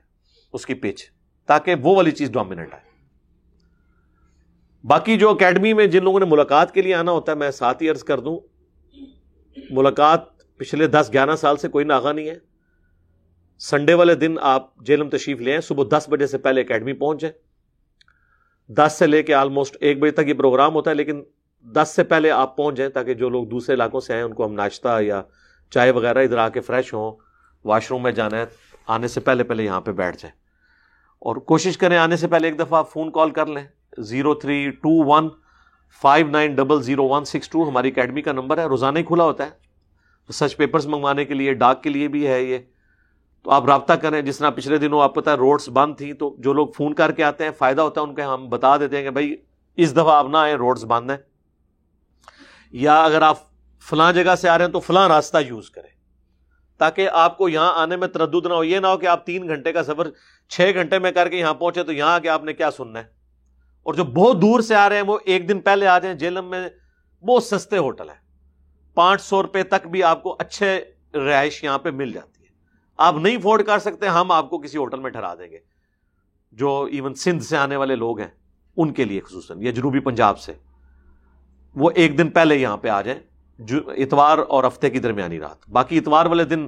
اس 0.52 0.66
کی 0.66 0.74
پچ 0.74 1.02
تاکہ 1.46 1.74
وہ 1.74 1.94
والی 1.96 2.10
چیز 2.10 2.30
ڈومیننٹ 2.30 2.74
آئے۔ 2.74 2.88
باقی 4.84 5.16
جو 5.16 5.30
اکیڈمی 5.30 5.72
میں 5.72 5.86
جن 5.86 6.04
لوگوں 6.04 6.20
نے 6.20 6.26
ملاقات 6.26 6.74
کے 6.74 6.82
لیے 6.82 6.94
آنا 6.94 7.12
ہوتا 7.12 7.32
ہے، 7.32 7.36
میں 7.36 7.50
ساتھ 7.50 7.82
ہی 7.82 7.90
عرض 7.90 8.04
کر 8.04 8.20
دوں، 8.20 8.38
ملاقات 9.70 10.20
پچھلے 10.56 10.86
دس 10.86 11.10
گیارہ 11.12 11.36
سال 11.36 11.56
سے 11.56 11.68
کوئی 11.68 11.84
ناغا 11.84 12.12
نہیں 12.12 12.28
ہے۔ 12.28 12.38
سنڈے 13.58 13.94
والے 13.94 14.14
دن 14.14 14.34
آپ 14.40 14.76
جیلم 14.78 15.10
تشریف 15.10 15.40
لیں 15.40 15.60
صبح 15.60 15.84
دس 15.98 16.08
بجے 16.08 16.26
سے 16.26 16.38
پہلے 16.38 16.60
اکیڈمی 16.60 16.92
پہنچ 16.92 17.20
جائیں۔ 17.20 17.34
دس 18.68 18.96
سے 18.98 19.06
لے 19.06 19.22
کے 19.22 19.34
آلموسٹ 19.34 19.76
ایک 19.80 19.98
بجے 19.98 20.10
تک 20.10 20.28
یہ 20.28 20.34
پروگرام 20.34 20.74
ہوتا 20.74 20.90
ہے، 20.90 20.94
لیکن 20.94 21.22
دس 21.62 21.92
سے 21.96 22.04
پہلے 22.04 22.30
آپ 22.30 22.56
پہنچ 22.56 22.76
جائیں 22.76 22.92
تاکہ 22.92 23.14
جو 23.14 23.28
لوگ 23.28 23.46
دوسرے 23.46 23.74
علاقوں 23.74 24.00
سے 24.00 24.12
آئیں، 24.12 24.24
ان 24.24 24.34
کو 24.34 24.46
ہم 24.46 24.52
ناشتہ 24.52 24.98
یا 25.02 25.22
چائے 25.70 25.90
وغیرہ 25.90 26.24
ادھر 26.24 26.38
آ 26.38 26.48
کے 26.48 26.60
فریش 26.60 26.94
ہوں۔ 26.94 27.29
واش 27.64 27.90
روم 27.90 28.02
میں 28.02 28.12
جانا 28.12 28.36
ہے، 28.36 28.44
آنے 28.86 29.08
سے 29.08 29.20
پہلے 29.20 29.44
پہلے 29.44 29.64
یہاں 29.64 29.80
پہ 29.80 29.92
بیٹھ 29.92 30.16
جائیں۔ 30.16 30.36
اور 31.18 31.36
کوشش 31.36 31.78
کریں 31.78 31.98
آنے 31.98 32.16
سے 32.16 32.28
پہلے 32.28 32.48
ایک 32.48 32.58
دفعہ 32.58 32.82
فون 32.82 33.12
کال 33.12 33.30
کر 33.30 33.46
لیں۔ 33.46 33.64
Zero 33.98 34.34
three 34.34 34.70
two 34.70 35.04
one 35.04 35.28
five 36.02 36.26
nine 36.26 36.54
double 36.54 36.82
zero 36.82 37.08
one 37.08 37.24
six 37.24 37.48
two 37.48 37.68
ہماری 37.68 37.88
اکیڈمی 37.88 38.22
کا 38.22 38.32
نمبر 38.32 38.58
ہے، 38.58 38.64
روزانہ 38.64 38.98
ہی 38.98 39.04
کھلا 39.04 39.24
ہوتا 39.24 39.46
ہے۔ 39.46 39.50
سچ 40.32 40.56
پیپرز 40.56 40.86
منگوانے 40.86 41.24
کے 41.24 41.34
لیے 41.34 41.54
ڈاک 41.54 41.82
کے 41.82 41.90
لیے 41.90 42.08
بھی 42.08 42.26
ہے 42.26 42.42
یہ۔ 42.42 42.58
تو 43.42 43.50
آپ 43.50 43.64
رابطہ 43.64 43.92
کریں، 43.92 44.22
جس 44.22 44.38
طرح 44.38 44.50
پچھلے 44.50 44.78
دنوں 44.78 45.00
آپ 45.00 45.14
پتا 45.14 45.36
روڈس 45.36 45.68
بند 45.68 45.94
تھیں، 45.96 46.12
تو 46.12 46.36
جو 46.38 46.52
لوگ 46.52 46.68
فون 46.76 46.94
کر 46.94 47.12
کے 47.12 47.24
آتے 47.24 47.44
ہیں، 47.44 47.50
فائدہ 47.58 47.80
ہوتا 47.80 48.00
ہے 48.00 48.06
ان 48.06 48.14
کے 48.14 48.22
ہم 48.22 48.48
بتا 48.48 48.76
دیتے 48.76 48.96
ہیں 48.96 49.04
کہ 49.04 49.10
بھائی، 49.10 49.36
اس 49.76 49.92
دفعہ 49.92 50.16
آپ 50.16 50.26
نہ 50.26 50.36
آئے 50.36 50.54
روڈس 50.54 50.84
بند 50.84 51.10
ہیں۔ 51.10 51.18
یا 52.72 53.04
اگر 53.04 53.22
آپ 53.22 53.36
فلاں 53.80 54.12
جگہ 54.12 54.34
سے 54.34 54.48
آ 54.48 54.58
رہے 54.58 54.64
ہیں 54.64 54.72
تو 54.72 54.80
فلاں 54.80 55.08
راستہ 55.08 55.38
یوز 55.46 55.70
کریں۔ 55.70 55.99
تاکہ 56.80 57.08
آپ 57.12 57.38
کو 57.38 57.48
یہاں 57.48 57.72
آنے 57.76 57.96
میں 57.96 58.08
تردد 58.08 58.46
نہ 58.46 58.52
ہو۔ 58.52 58.64
یہ 58.64 58.78
نہ 58.78 58.86
ہو 58.86 58.96
کہ 58.98 59.06
آپ 59.06 59.26
تین 59.26 59.48
گھنٹے 59.48 59.72
کا 59.72 59.82
سفر 59.82 60.10
چھ 60.48 60.70
گھنٹے 60.74 60.98
میں 60.98 61.12
کر 61.12 61.28
کے 61.28 61.36
یہاں 61.36 61.54
پہنچے 61.54 61.82
تو 61.82 61.92
یہاں 61.92 62.14
آ 62.14 62.18
کے 62.18 62.28
آپ 62.28 62.44
نے 62.44 62.52
کیا 62.52 62.70
سننا 62.70 62.98
ہے؟ 62.98 63.04
اور 63.82 63.94
جو 63.94 64.04
بہت 64.04 64.42
دور 64.42 64.60
سے 64.60 64.74
آ 64.74 64.88
رہے 64.88 64.96
ہیں 64.96 65.02
وہ 65.02 65.18
ایک 65.24 65.48
دن 65.48 65.60
پہلے 65.60 65.86
آ 65.86 65.98
جائیں 65.98 66.16
جیلم 66.16 66.50
میں، 66.50 66.68
بہت 67.22 67.44
سستے 67.44 67.76
ہوٹل 67.76 68.08
ہیں۔ 68.08 68.16
پانچ 68.94 69.22
سو 69.22 69.42
روپے 69.42 69.62
تک 69.62 69.86
بھی 69.86 70.02
آپ 70.02 70.22
کو 70.22 70.36
اچھے 70.38 70.84
رہائش 71.14 71.64
یہاں 71.64 71.78
پہ 71.78 71.90
مل 71.90 72.12
جاتی 72.12 72.42
ہے۔ 72.42 72.48
آپ 72.98 73.14
نہیں 73.14 73.36
افورڈ 73.36 73.62
کر 73.62 73.78
سکتے، 73.78 74.06
ہم 74.06 74.32
آپ 74.32 74.50
کو 74.50 74.58
کسی 74.58 74.78
ہوٹل 74.78 75.00
میں 75.00 75.10
ٹھہرا 75.10 75.34
دیں 75.34 75.50
گے۔ 75.50 75.58
جو 76.52 76.88
ایون 76.92 77.14
سندھ 77.14 77.44
سے 77.44 77.56
آنے 77.56 77.76
والے 77.76 77.96
لوگ 77.96 78.20
ہیں، 78.20 78.28
ان 78.76 78.92
کے 78.92 79.04
لیے 79.04 79.20
خصوصاً، 79.20 79.62
یا 79.62 79.70
جنوبی 79.70 80.00
پنجاب 80.00 80.38
سے، 80.38 80.52
وہ 81.76 81.90
ایک 81.94 82.18
دن 82.18 82.30
پہلے 82.30 82.56
یہاں 82.56 82.76
پہ 82.76 82.88
آ 82.88 83.02
جائیں۔ 83.02 83.20
اتوار 83.86 84.38
اور 84.48 84.64
ہفتے 84.64 84.90
کی 84.90 84.98
درمیانی 84.98 85.40
رات۔ 85.40 85.70
باقی 85.70 85.98
اتوار 85.98 86.26
والے 86.26 86.44
دن 86.44 86.66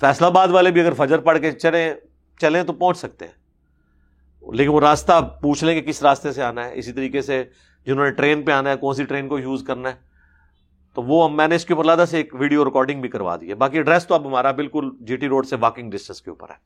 فیصلہ 0.00 0.26
آباد 0.26 0.48
والے 0.48 0.70
بھی 0.70 0.80
اگر 0.80 0.92
فجر 0.92 1.18
پڑھ 1.18 1.38
کے 1.38 1.52
چلیں 1.52 1.94
چلیں 2.40 2.64
تو 2.64 2.72
پہنچ 2.72 2.98
سکتے 2.98 3.24
ہیں۔ 3.24 3.44
لیکن 4.52 4.70
وہ 4.70 4.80
راستہ 4.80 5.30
پوچھ 5.42 5.64
لیں 5.64 5.80
کہ 5.80 5.88
کس 5.88 6.02
راستے 6.02 6.32
سے 6.32 6.42
آنا 6.42 6.64
ہے، 6.64 6.70
اسی 6.74 6.92
طریقے 6.92 7.22
سے 7.22 7.44
جنہوں 7.86 8.04
نے 8.04 8.10
ٹرین 8.10 8.42
پہ 8.42 8.52
آنا 8.52 8.70
ہے، 8.70 8.76
کون 8.76 8.94
سی 8.94 9.04
ٹرین 9.04 9.28
کو 9.28 9.38
یوز 9.38 9.64
کرنا 9.66 9.88
ہے، 9.88 9.94
تو 10.94 11.02
وہ 11.02 11.28
میں 11.28 11.48
نے 11.48 11.54
اس 11.54 11.64
کے 11.64 11.72
اوپر 11.72 11.84
لادہ 11.84 12.04
سے 12.08 12.16
ایک 12.16 12.34
ویڈیو 12.34 12.64
ریکارڈنگ 12.64 13.00
بھی 13.00 13.08
کروا 13.08 13.36
دی 13.40 13.48
ہے۔ 13.48 13.54
باقی 13.54 13.76
ایڈریس 13.76 14.06
تو 14.06 14.14
اب 14.14 14.26
ہمارا 14.26 14.50
بالکل 14.50 14.90
جی 15.00 15.16
ٹی 15.16 15.28
روڈ 15.28 15.46
سے 15.46 15.56
واکنگ 15.60 15.90
ڈسٹینس 15.90 16.22
کے 16.22 16.30
اوپر 16.30 16.50
ہے۔ 16.50 16.56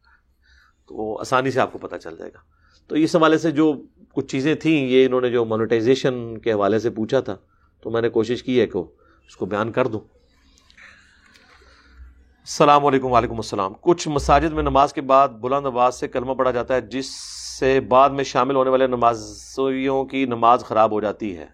تو 0.89 1.19
آسانی 1.21 1.51
سے 1.51 1.61
آپ 1.61 1.73
کو 1.73 1.79
پتہ 1.79 1.97
چل 1.97 2.17
جائے 2.19 2.31
گا۔ 2.35 2.39
تو 2.87 2.95
اس 2.95 3.17
حوالے 3.17 3.39
سے 3.39 3.51
جو 3.51 3.83
کچھ 4.13 4.27
چیزیں 4.27 4.55
تھیں، 4.55 4.87
یہ 4.87 5.07
انہوں 5.07 5.21
نے 5.21 5.31
جو 5.31 5.45
مانیٹائزیشن 5.45 6.39
کے 6.39 6.53
حوالے 6.53 6.79
سے 6.79 6.91
پوچھا 6.91 7.21
تھا 7.21 7.37
تو 7.81 7.91
میں 7.91 8.03
نے 8.03 8.09
کوشش 8.09 8.43
کی 8.43 8.61
ہے 8.61 8.67
کہ 8.67 8.79
اس 9.27 9.37
کو 9.37 9.47
بیان 9.47 9.73
کر 9.73 9.87
دوں۔ 9.87 10.01
السلام 12.41 12.87
علیکم، 12.87 13.13
وعلیکم 13.13 13.37
السلام۔ 13.37 13.73
کچھ 13.81 14.09
مساجد 14.09 14.53
میں 14.53 14.63
نماز 14.63 14.93
کے 14.93 15.01
بعد 15.01 15.29
بلند 15.29 15.67
آواز 15.67 15.95
سے 15.95 16.09
کلمہ 16.09 16.33
پڑھا 16.33 16.51
جاتا 16.51 16.75
ہے، 16.75 16.81
جس 16.81 17.07
سے 17.59 17.81
بعد 17.81 18.11
میں 18.11 18.25
شامل 18.25 18.57
ہونے 18.57 18.71
والے 18.71 18.87
نمازیوں 18.87 20.05
کی 20.05 20.25
نماز 20.25 20.65
خراب 20.65 20.93
ہو 20.93 21.01
جاتی 21.01 21.37
ہے۔ 21.37 21.47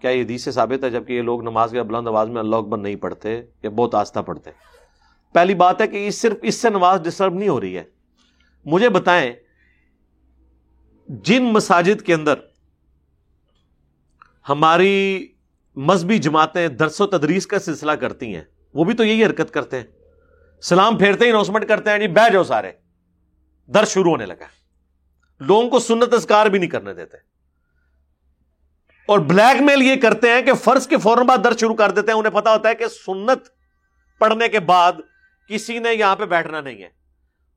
کیا 0.00 0.10
یہ 0.10 0.22
حدیث 0.22 0.44
سے 0.44 0.52
ثابت 0.52 0.84
ہے؟ 0.84 0.90
جبکہ 0.90 1.12
یہ 1.12 1.22
لوگ 1.22 1.42
نماز 1.42 1.70
کے 1.70 1.82
بلند 1.82 2.08
آواز 2.08 2.28
میں 2.28 2.40
اللہ 2.40 2.56
اکبر 2.56 2.78
نہیں 2.78 2.96
پڑھتے 2.96 3.42
یا 3.62 3.70
بہت 3.70 3.94
آستہ 3.94 4.20
پڑھتے 4.20 4.50
پہلی 5.32 5.54
بات 5.54 5.80
ہے 5.80 5.86
کہ 5.86 6.10
صرف 6.10 6.36
اس 6.42 6.54
سے 6.54 6.70
نماز 6.70 7.00
ڈسٹرب 7.00 7.34
نہیں 7.34 7.48
ہو 7.48 7.60
رہی 7.60 7.76
ہے۔ 7.76 7.84
مجھے 8.64 8.88
بتائیں، 8.88 9.32
جن 11.08 11.44
مساجد 11.44 12.02
کے 12.02 12.14
اندر 12.14 12.34
ہماری 14.48 15.26
مذہبی 15.76 16.18
جماعتیں 16.18 16.68
درس 16.68 17.00
و 17.00 17.06
تدریس 17.06 17.46
کا 17.46 17.58
سلسلہ 17.58 17.92
کرتی 17.92 18.34
ہیں۔ 18.34 18.42
وہ 18.74 18.84
بھی 18.84 18.94
تو 18.94 19.04
یہی 19.04 19.24
حرکت 19.24 19.50
کرتے 19.50 19.76
ہیں۔ 19.76 19.86
سلام 20.62 20.98
پھیرتے 20.98 21.24
ہی 21.24 21.30
اناؤنسمنٹ 21.30 21.68
کرتے 21.68 21.90
ہیں 21.90 21.96
یعنی 21.96 22.06
جی 22.06 22.12
بہ 22.12 22.28
جاؤ 22.32 22.42
سارے۔ 22.42 22.72
درس 23.66 23.88
شروع 23.88 24.10
ہونے 24.10 24.26
لگا۔ 24.26 24.46
لوگوں 25.40 25.70
کو 25.70 25.78
سنت 25.78 26.12
اذکار 26.12 26.46
بھی 26.46 26.58
نہیں 26.58 26.70
کرنے 26.70 26.94
دیتے۔ 26.94 27.16
اور 29.06 29.18
بلیک 29.18 29.62
میل 29.62 29.82
یہ 29.82 29.96
کرتے 29.96 30.30
ہیں 30.30 30.42
کہ 30.42 30.54
فرض 30.54 30.86
کے 30.86 30.96
فوراً 30.96 31.26
بعد 31.26 31.38
درد 31.44 31.58
شروع 31.58 31.74
کر 31.74 31.90
دیتے 31.90 32.12
ہیں۔ 32.12 32.18
انہیں 32.18 32.32
پتا 32.32 32.52
ہوتا 32.52 32.68
ہے 32.68 32.74
کہ 32.74 32.86
سنت 32.86 33.38
پڑھنے 34.18 34.48
کے 34.48 34.60
بعد 34.60 34.92
کسی 35.48 35.78
نے 35.78 35.94
یہاں 35.94 36.16
پہ 36.16 36.24
بیٹھنا 36.24 36.60
نہیں 36.60 36.82
ہے۔ 36.82 36.88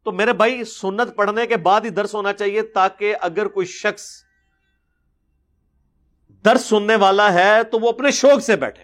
تو 0.04 0.12
میرے 0.12 0.34
بھائی، 0.34 0.64
سنت 0.64 1.16
پڑھنے 1.16 1.48
کے 1.48 1.58
بعد 1.58 1.82
ہی 1.82 1.90
درس 1.90 2.16
ہونا 2.16 2.34
چاہیے 2.34 2.62
تاکہ 2.62 3.16
اگر 3.22 3.48
کوئی 3.48 3.66
شخص 3.66 4.27
درس 6.46 6.62
سننے 6.66 6.96
والا 6.96 7.34
ہے 7.34 7.64
تو 7.64 7.80
وہ 7.80 7.90
اپنے 7.90 8.12
شوق 8.12 8.44
سے 8.44 8.56
بیٹھے۔ 8.56 8.84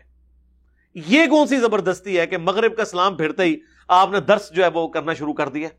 یہ 0.95 1.27
کون 1.27 1.47
سی 1.47 1.59
زبردستی 1.59 2.19
ہے 2.19 2.27
کہ 2.27 2.37
مغرب 2.37 2.77
کا 2.77 2.85
سلام 2.85 3.17
پھرتے 3.17 3.43
ہی 3.43 3.55
آپ 3.87 4.09
نے 4.11 4.19
درس 4.19 4.51
جو 4.51 4.63
ہے 4.63 4.67
وہ 4.67 4.87
کرنا 4.87 5.13
شروع 5.13 5.33
کر 5.33 5.49
دیا۔ 5.49 5.69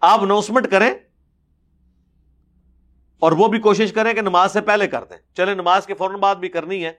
آپ 0.00 0.22
اناؤنسمنٹ 0.22 0.70
کریں 0.70 0.94
اور 3.18 3.32
وہ 3.32 3.48
بھی 3.48 3.58
کوشش 3.58 3.92
کریں 3.92 4.14
کہ 4.14 4.20
نماز 4.20 4.52
سے 4.52 4.60
پہلے 4.60 4.86
کر 4.86 5.04
دیں۔ 5.04 5.16
چلے 5.36 5.54
نماز 5.54 5.86
کے 5.86 5.94
فوراً 5.94 6.20
بعد 6.20 6.36
بھی 6.36 6.48
کرنی 6.48 6.84
ہے۔ 6.84 6.92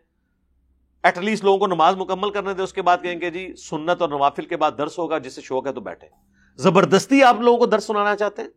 ایٹ 1.03 1.17
لیسٹ 1.17 1.43
لوگوں 1.43 1.57
کو 1.57 1.67
نماز 1.67 1.95
مکمل 1.95 2.31
کرنے 2.31 2.53
دیں، 2.53 2.63
اس 2.63 2.73
کے 2.73 2.81
بعد 2.81 2.97
کہیں 3.01 3.19
کہ 3.19 3.29
جی 3.29 3.53
سنت 3.55 4.01
اور 4.01 4.09
نوافل 4.09 4.45
کے 4.45 4.57
بعد 4.57 4.71
درس 4.77 4.99
ہوگا، 4.99 5.17
جس 5.17 5.35
سے 5.35 5.41
شوق 5.41 5.67
ہے 5.67 5.73
تو 5.73 5.81
بیٹھے 5.81 6.07
زبردستی 6.55 7.23
آپ 7.23 7.41
لوگوں 7.41 7.57
کو 7.57 7.65
درس 7.65 7.83
سنانا 7.83 8.15
چاہتے 8.15 8.41
ہیں؟ 8.41 8.49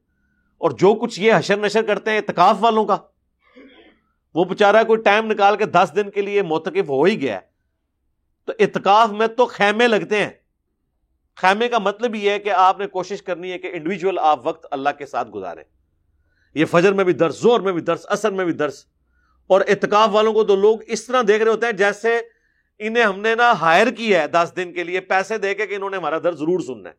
اور 0.58 0.70
جو 0.70 0.94
کچھ 0.94 1.20
یہ 1.20 1.32
حشر 1.36 1.56
نشر 1.56 1.82
کرتے 1.82 2.10
ہیں 2.10 2.18
اتکاف 2.18 2.56
والوں 2.60 2.84
کا۔ 2.84 2.96
وہ 4.34 4.44
بےچارا 4.44 4.82
کوئی 4.82 5.02
ٹائم 5.02 5.32
نکال 5.32 5.56
کے 5.56 5.64
دس 5.64 5.90
دن 5.96 6.10
کے 6.10 6.22
لیے 6.22 6.42
موتقف 6.42 6.88
ہو 6.88 7.02
ہی 7.02 7.20
گیا 7.20 7.40
تو 8.44 8.52
اتکاف 8.58 9.10
میں 9.10 9.26
تو 9.26 9.46
خیمے 9.46 9.88
لگتے 9.88 10.24
ہیں۔ 10.24 10.30
خیمے 11.36 11.68
کا 11.68 11.78
مطلب 11.78 12.14
یہ 12.14 12.30
ہے 12.30 12.38
کہ 12.38 12.50
آپ 12.50 12.78
نے 12.78 12.86
کوشش 12.86 13.22
کرنی 13.22 13.52
ہے 13.52 13.58
کہ 13.58 13.70
انڈیویجل 13.72 14.18
آپ 14.18 14.46
وقت 14.46 14.66
اللہ 14.70 14.88
کے 14.98 15.06
ساتھ 15.06 15.30
گزارے 15.30 15.62
یہ 16.54 16.64
فجر 16.64 16.92
میں 16.92 17.04
بھی 17.04 17.12
درس 17.12 17.40
زور 17.40 17.60
میں 17.60 17.72
بھی 17.72 17.82
درس 17.82 18.06
اثر 18.08 18.30
میں 18.30 18.44
بھی 18.44 18.52
درس۔ 18.52 18.86
اور 19.46 19.60
اتکاف 19.60 20.08
والوں 20.12 20.32
کو 20.32 20.44
تو 20.44 20.56
لوگ 20.56 20.78
اس 20.86 21.04
طرح 21.04 21.22
دیکھ 21.28 21.42
رہے 21.42 21.52
ہوتے 21.52 21.66
ہیں 21.66 21.72
جیسے 21.72 22.20
انہیں 22.78 23.04
ہم 23.04 23.20
نے 23.20 23.34
نا 23.34 23.52
ہائر 23.60 23.90
کیا 23.90 24.22
ہے 24.22 24.28
دس 24.28 24.52
دن 24.56 24.72
کے 24.72 24.84
لیے 24.84 25.00
پیسے 25.00 25.38
دے 25.38 25.54
کے 25.54 25.66
کہ 25.66 25.74
انہوں 25.74 25.90
نے 25.90 25.96
ہمارا 25.96 26.18
درد 26.18 26.36
ضرور 26.36 26.60
سننا 26.60 26.88
ہے۔ 26.88 26.94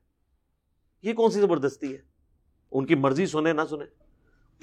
یہ 1.02 1.14
کون 1.14 1.32
سی 1.32 1.42
زبردستی 1.42 1.94
ہے؟ 1.94 1.98
ان 2.72 2.86
کی 2.86 2.96
مرضی 2.96 3.26
سنے 3.26 3.54
نہ 3.54 3.62
سنے 3.70 3.86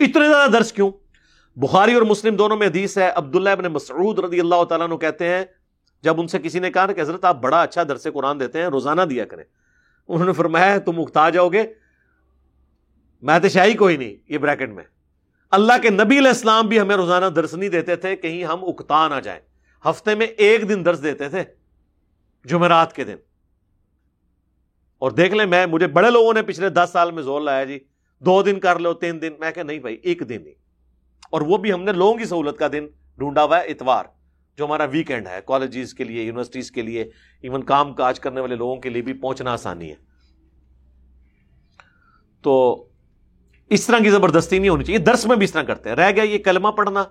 اتنے 0.05 0.29
زیادہ 0.29 0.50
درس 0.50 0.72
کیوں؟ 0.72 0.90
بخاری 1.57 1.95
اور 1.95 2.03
مسلم 2.03 2.37
دونوں 2.37 2.57
میں 2.57 2.66
حدیث 2.66 2.99
ہے، 2.99 3.11
عبداللہ 3.11 3.51
ابن 3.51 3.64
مسعود 3.64 4.19
رضی 4.19 4.40
اللہ 4.40 4.64
تعالیٰ 4.64 4.88
نے 4.88 4.97
کہتے 4.97 5.29
ہیں، 5.29 5.45
جب 6.03 6.21
ان 6.21 6.29
سے 6.29 6.38
کسی 6.38 6.59
نے 6.59 6.71
کہا 6.71 6.92
کہ 6.92 7.01
حضرت 7.01 7.25
آپ 7.25 7.40
بڑا 7.40 7.62
اچھا 7.62 7.83
درس 7.83 8.07
قرآن 8.14 8.40
دیتے 8.40 8.59
ہیں، 8.59 8.66
روزانہ 8.66 9.03
دیا 9.03 9.25
کریں۔ 9.25 9.45
انہوں 10.09 10.27
نے 10.27 10.33
فرمایا، 10.33 10.79
تم 10.79 11.01
اکتا 11.01 11.31
جاؤ 11.31 11.49
گے۔ 11.49 11.62
میں 13.23 13.38
تو 13.38 13.49
شاہی 13.49 13.75
کوئی 13.75 13.97
نہیں، 13.97 14.16
یہ 14.29 14.38
بریکٹ 14.38 14.69
میں۔ 14.69 14.85
اللہ 15.51 15.73
کے 15.83 15.90
نبی 15.90 16.19
علیہ 16.19 16.29
السلام 16.29 16.66
بھی 16.66 16.81
ہمیں 16.81 16.97
روزانہ 16.97 17.27
درس 17.27 17.55
نہیں 17.55 17.69
دیتے 17.69 17.97
تھے، 17.97 18.16
کہیں 18.16 18.45
ہم 18.45 18.64
اکتا 18.64 19.09
نہ 19.09 19.21
جائیں۔ 19.21 19.40
ہفتے 19.90 20.14
میں 20.14 20.27
ایک 20.27 20.69
دن 20.69 20.85
درس 20.85 21.03
دیتے 21.03 21.29
تھے، 21.29 21.45
جمعرات 22.45 22.92
کے 22.92 23.05
دن۔ 23.05 23.16
اور 24.99 25.11
دیکھ 25.11 25.35
لیں، 25.35 25.47
میں، 25.47 25.66
مجھے 25.66 25.87
بڑے 25.87 26.11
لوگوں 26.11 26.35
نے 26.35 26.42
پچھلے 26.42 26.69
دس 26.69 26.90
سال 26.92 27.11
میں 27.11 27.23
زور 27.23 27.40
لایا 27.40 27.64
جی 27.64 27.79
دو 28.19 28.42
دن 28.42 28.61
کر 28.61 28.79
لو، 28.79 28.95
تین 28.95 29.23
دن۔ 29.23 29.33
میں 29.38 29.53
کہ 29.53 29.62
نہیں 29.62 29.79
بھائی، 29.79 29.97
ایک 30.03 30.29
دن 30.29 30.47
ہی 30.47 30.65
اور 31.31 31.41
وہ 31.41 31.57
بھی 31.57 31.73
ہم 31.73 31.83
نے 31.83 31.93
لوگوں 31.93 32.15
کی 32.15 32.25
سہولت 32.25 32.59
کا 32.59 32.67
دن 32.73 32.87
ڈھونڈا 33.19 33.45
ہوا 33.45 33.59
ہے، 33.59 33.67
اتوار، 33.67 34.05
جو 34.57 34.65
ہمارا 34.65 34.85
ویکینڈ 34.85 35.27
ہے 35.27 35.41
کالجز 35.47 35.95
کے 35.95 36.05
لیے 36.05 36.23
یونیورسٹیز 36.23 36.71
کے 36.71 36.83
لیے 36.83 37.03
ایون 37.43 37.62
کام 37.62 37.95
کاج 37.95 38.21
کرنے 38.21 38.41
والے 38.41 38.55
لوگوں 38.57 38.77
کے 38.77 38.91
لیے 38.91 39.03
بھی 39.03 39.12
پہنچنا 39.12 39.53
آسانی 39.53 39.91
ہے۔ 39.91 39.95
تو 42.43 42.85
اس 43.71 43.87
طرح 43.87 43.99
کی 43.99 44.11
زبردستی 44.11 44.59
نہیں 44.59 44.69
ہونی 44.69 44.85
چاہیے، 44.85 44.99
درس 44.99 45.27
میں 45.27 45.37
بھی 45.37 45.45
اس 45.45 45.53
طرح 45.53 45.62
کرتے 45.62 45.89
ہیں۔ 45.89 45.97
رہ 45.97 46.11
گیا 46.11 46.23
یہ 46.23 46.39
کلمہ 46.39 46.69
پڑھنا۔ 46.69 47.05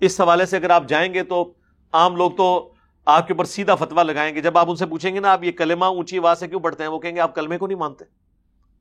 اس 0.00 0.20
حوالے 0.20 0.46
سے 0.46 0.56
اگر 0.56 0.70
آپ 0.70 0.88
جائیں 0.88 1.14
گے 1.14 1.22
تو 1.22 1.54
عام 1.92 2.16
لوگ 2.16 2.30
تو 2.30 2.72
آپ 3.06 3.26
کے 3.26 3.32
اوپر 3.32 3.44
سیدھا 3.44 3.74
فتوا 3.74 4.02
لگائیں 4.02 4.34
گے۔ 4.34 4.40
جب 4.40 4.58
آپ 4.58 4.70
ان 4.70 4.76
سے 4.76 4.86
پوچھیں 4.86 5.14
گے 5.14 5.20
نا، 5.20 5.32
آپ 5.32 5.44
یہ 5.44 5.52
کلمہ 5.52 5.84
اونچی 5.84 6.18
آواز 6.18 6.40
سے 6.40 6.48
کیوں 6.48 6.60
پڑھتے 6.60 6.82
ہیں؟ 6.82 6.90
وہ 6.90 6.98
کہیں 6.98 7.14
گے، 7.14 7.20
آپ 7.20 7.34
کلمے 7.34 7.58
کو 7.58 7.66
نہیں 7.66 7.78
مانتے۔ 7.78 8.04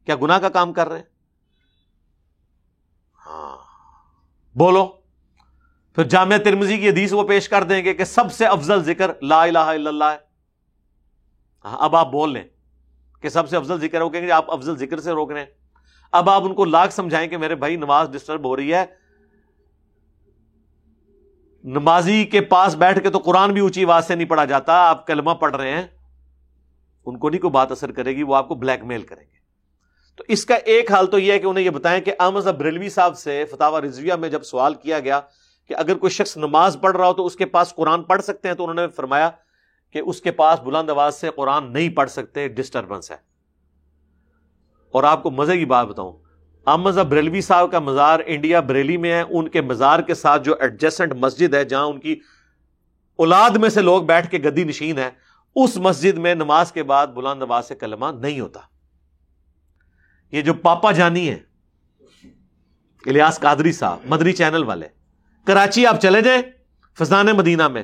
کیا 0.06 0.16
گناہ 0.22 0.40
کا 0.40 0.50
کام 0.50 0.74
کر 0.74 0.90
رہے 0.90 0.98
ہیں؟ 0.98 1.06
ہاں۔ 3.26 3.65
بولو۔ 4.56 4.86
پھر 5.96 6.04
جامعہ 6.04 6.38
ترمزی 6.38 6.78
کی 6.78 6.90
حدیث 6.90 7.14
وہ 7.14 7.24
پیش 7.24 7.50
کر 7.50 7.64
دیں 7.64 7.84
گے 7.86 7.94
کہ 7.94 8.04
سب 8.04 8.32
سے 8.32 8.46
افضل 8.46 8.84
ذکر 8.84 9.12
لا 9.22 9.44
الہ 9.44 9.60
الا 9.60 9.90
اللہ 9.90 10.04
ہے۔ 10.04 10.18
ہاں 11.66 11.78
اب 11.80 11.96
آپ 11.96 12.12
بول 12.12 12.34
لیں 12.34 12.44
کہ 13.22 13.30
سب 13.30 13.50
سے 13.50 13.58
افضل 13.58 13.80
ذکر 13.80 14.10
کہیں 14.10 14.22
گے 14.22 14.32
آپ 14.32 14.52
افضل 14.52 14.78
ذکر 14.78 15.00
سے 15.00 15.12
روک 15.12 15.32
رہے 15.32 15.40
ہیں۔ 15.40 15.48
اب 16.12 16.30
آپ 16.30 16.44
ان 16.44 16.54
کو 16.54 16.66
لاکھ 16.66 16.94
سمجھائیں 16.94 17.28
کہ 17.28 17.38
میرے 17.38 17.56
بھائی 17.56 17.76
نماز 17.76 18.10
ڈسٹرب 18.10 18.46
ہو 18.46 18.56
رہی 18.56 18.74
ہے۔ 18.74 18.86
نمازی 21.64 22.26
کے 22.26 22.42
پاس 22.42 22.76
بیٹھ 22.76 23.00
کے 23.00 23.10
تو 23.10 23.20
قرآن 23.20 23.54
بھی 23.54 23.62
اونچی 23.62 23.86
آواز 23.86 24.08
سے 24.08 24.16
نہیں 24.16 24.28
پڑھا 24.28 24.46
جاتا، 24.46 24.74
آپ 24.90 25.08
کلمہ 25.08 25.32
پڑھ 25.32 25.56
رہے 25.56 25.72
ہیں، 25.72 25.88
ان 27.06 27.20
کو 27.20 27.30
نہیں 27.30 27.42
کوئی 27.42 27.52
بات 27.52 27.72
اثر 27.72 27.92
کرے 27.92 28.16
گی، 28.16 28.24
وہ 28.24 28.36
آپ 28.36 28.48
کو 28.48 28.56
بلیک 28.56 28.84
میل 28.84 29.02
کریں 29.02 29.24
گے۔ 29.24 29.35
تو 30.16 30.24
اس 30.28 30.46
کا 30.46 30.56
ایک 30.56 30.92
حال 30.92 31.08
تو 31.08 31.20
یہ 31.20 31.32
ہے 31.32 31.40
کہ 31.40 31.46
انہیں 31.46 31.66
یہ 31.66 31.70
بتائیں 31.70 32.02
کہ 32.02 32.14
احمد 32.20 32.42
بریلوی 32.42 32.90
صاحب 32.90 33.18
سے 33.18 33.46
فتح 33.46 33.80
رضویہ 33.84 34.14
میں 34.14 34.30
جب 34.30 34.44
سوال 34.44 34.74
کیا 34.74 35.00
گیا 35.00 35.20
کہ 35.68 35.74
اگر 35.74 35.96
کوئی 35.96 36.10
شخص 36.10 36.38
نماز 36.38 36.78
پڑھ 36.82 36.98
رہا 36.98 37.08
ہو 37.08 37.14
تو 37.14 37.26
اس 37.26 37.36
کے 37.36 37.46
پاس 37.46 37.76
قرآن 37.76 38.04
پڑھ 38.04 38.22
سکتے 38.22 38.48
ہیں 38.48 38.56
تو 38.56 38.64
انہوں 38.64 38.88
نے 38.88 38.88
فرمایا 38.88 39.30
کہ 39.92 40.00
اس 40.00 40.22
کے 40.22 40.32
پاس 40.32 40.60
بلند 40.60 40.90
آواز 40.90 41.16
سے 41.16 41.30
قرآن 41.36 41.74
نہیں 41.74 41.90
پڑھ 41.90 42.10
سکتے 42.10 42.48
ڈسٹربنس 42.48 43.12
ہے۔ 43.12 43.18
اور 44.92 45.04
آپ 45.04 45.24
کو 45.24 45.32
مزے 45.32 45.58
کی 45.58 45.66
بات 45.66 45.88
بتاؤں 45.88 46.14
احمد 46.66 46.92
بریلوی 46.92 47.42
صاحب 47.42 47.72
کا 47.72 47.80
مزار 47.80 48.20
انڈیا 48.26 48.60
بریلی 48.60 48.98
میں 48.98 49.12
ہے، 49.12 49.24
ان 49.30 49.48
کے 49.48 49.62
مزار 49.62 50.00
کے 50.00 50.14
ساتھ 50.14 50.44
جو 50.44 50.56
ایڈجسٹنٹ 50.60 51.14
مسجد 51.14 51.54
ہے 51.54 51.66
جہاں 51.66 51.86
ان 51.86 52.00
کی 52.00 52.20
اولاد 53.16 53.50
میں 53.50 53.70
سے 53.70 53.82
لوگ 53.82 54.04
بیٹھ 54.04 54.32
کے 54.32 54.38
گدی 54.38 54.64
نشین 54.64 54.98
ہے 54.98 55.10
اس 55.56 55.78
مسجد 55.78 56.18
میں 56.18 56.36
نماز 56.36 56.72
کے 56.72 56.84
بعد 56.84 57.08
بلند 57.08 57.42
آواز 57.42 57.68
سے 57.68 57.76
کلمہ 57.76 58.06
نہیں 58.20 58.40
ہوتا۔ 58.40 58.60
یہ 60.36 60.42
جو 60.42 60.54
پاپا 60.54 60.92
جانی 60.92 61.30
ہے 61.30 61.40
الیاس 63.06 63.40
قادری 63.40 63.72
صاحب 63.72 64.00
مدری 64.06 64.34
چینل 64.34 64.64
والے، 64.64 64.88
کراچی 65.46 65.86
آپ 65.86 66.02
چلے 66.02 66.22
جائیں 66.22 66.42
فضان 66.98 67.26
مدینہ 67.26 67.68
میں، 67.68 67.84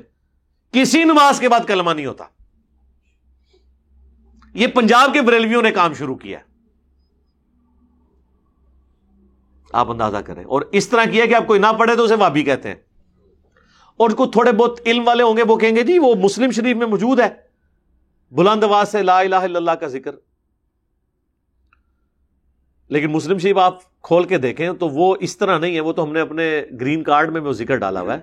کسی 0.71 1.03
نماز 1.03 1.39
کے 1.39 1.49
بعد 1.49 1.59
کلمہ 1.67 1.91
نہیں 1.91 2.05
ہوتا۔ 2.05 2.23
یہ 4.53 4.67
پنجاب 4.67 5.13
کے 5.13 5.21
بریلویوں 5.21 5.61
نے 5.61 5.71
کام 5.71 5.93
شروع 5.93 6.15
کیا۔ 6.15 6.39
آپ 9.73 9.91
اندازہ 9.91 10.17
کریں۔ 10.17 10.43
اور 10.43 10.61
اس 10.71 10.89
طرح 10.89 11.03
کیا 11.03 11.25
کہ 11.25 11.35
آپ 11.35 11.47
کوئی 11.47 11.59
نہ 11.59 11.73
پڑھے 11.79 11.95
تو 11.95 12.03
اسے 12.03 12.15
وابی 12.15 12.43
کہتے 12.43 12.69
ہیں۔ 12.69 12.75
اور 13.97 14.09
کوئی 14.09 14.29
تھوڑے 14.29 14.51
بہت 14.51 14.79
علم 14.85 15.07
والے 15.07 15.23
ہوں 15.23 15.37
گے، 15.37 15.43
وہ 15.43 15.57
کہیں 15.57 15.75
گے 15.75 15.83
جی 15.83 15.99
وہ 15.99 16.15
مسلم 16.15 16.51
شریف 16.51 16.77
میں 16.77 16.87
موجود 16.87 17.19
ہے۔ 17.19 17.29
بلند 18.31 18.63
آواز 18.63 18.91
سے 18.91 19.03
لا 19.03 19.19
الہ 19.19 19.35
الا 19.35 19.57
اللہ 19.57 19.71
کا 19.71 19.87
ذکر۔ 19.87 20.11
لیکن 22.91 23.11
مسلم 23.11 23.37
شریف 23.37 23.57
آپ 23.57 23.77
کھول 24.03 24.23
کے 24.23 24.37
دیکھیں 24.37 24.71
تو 24.79 24.89
وہ 24.89 25.15
اس 25.19 25.37
طرح 25.37 25.57
نہیں 25.59 25.75
ہے، 25.75 25.79
وہ 25.79 25.93
تو 25.93 26.03
ہم 26.03 26.13
نے 26.13 26.19
اپنے 26.19 26.45
گرین 26.81 27.03
کارڈ 27.03 27.31
میں 27.31 27.41
وہ 27.41 27.51
ذکر 27.53 27.77
ڈالا 27.77 28.01
ہوا 28.01 28.13
ہے۔ 28.13 28.19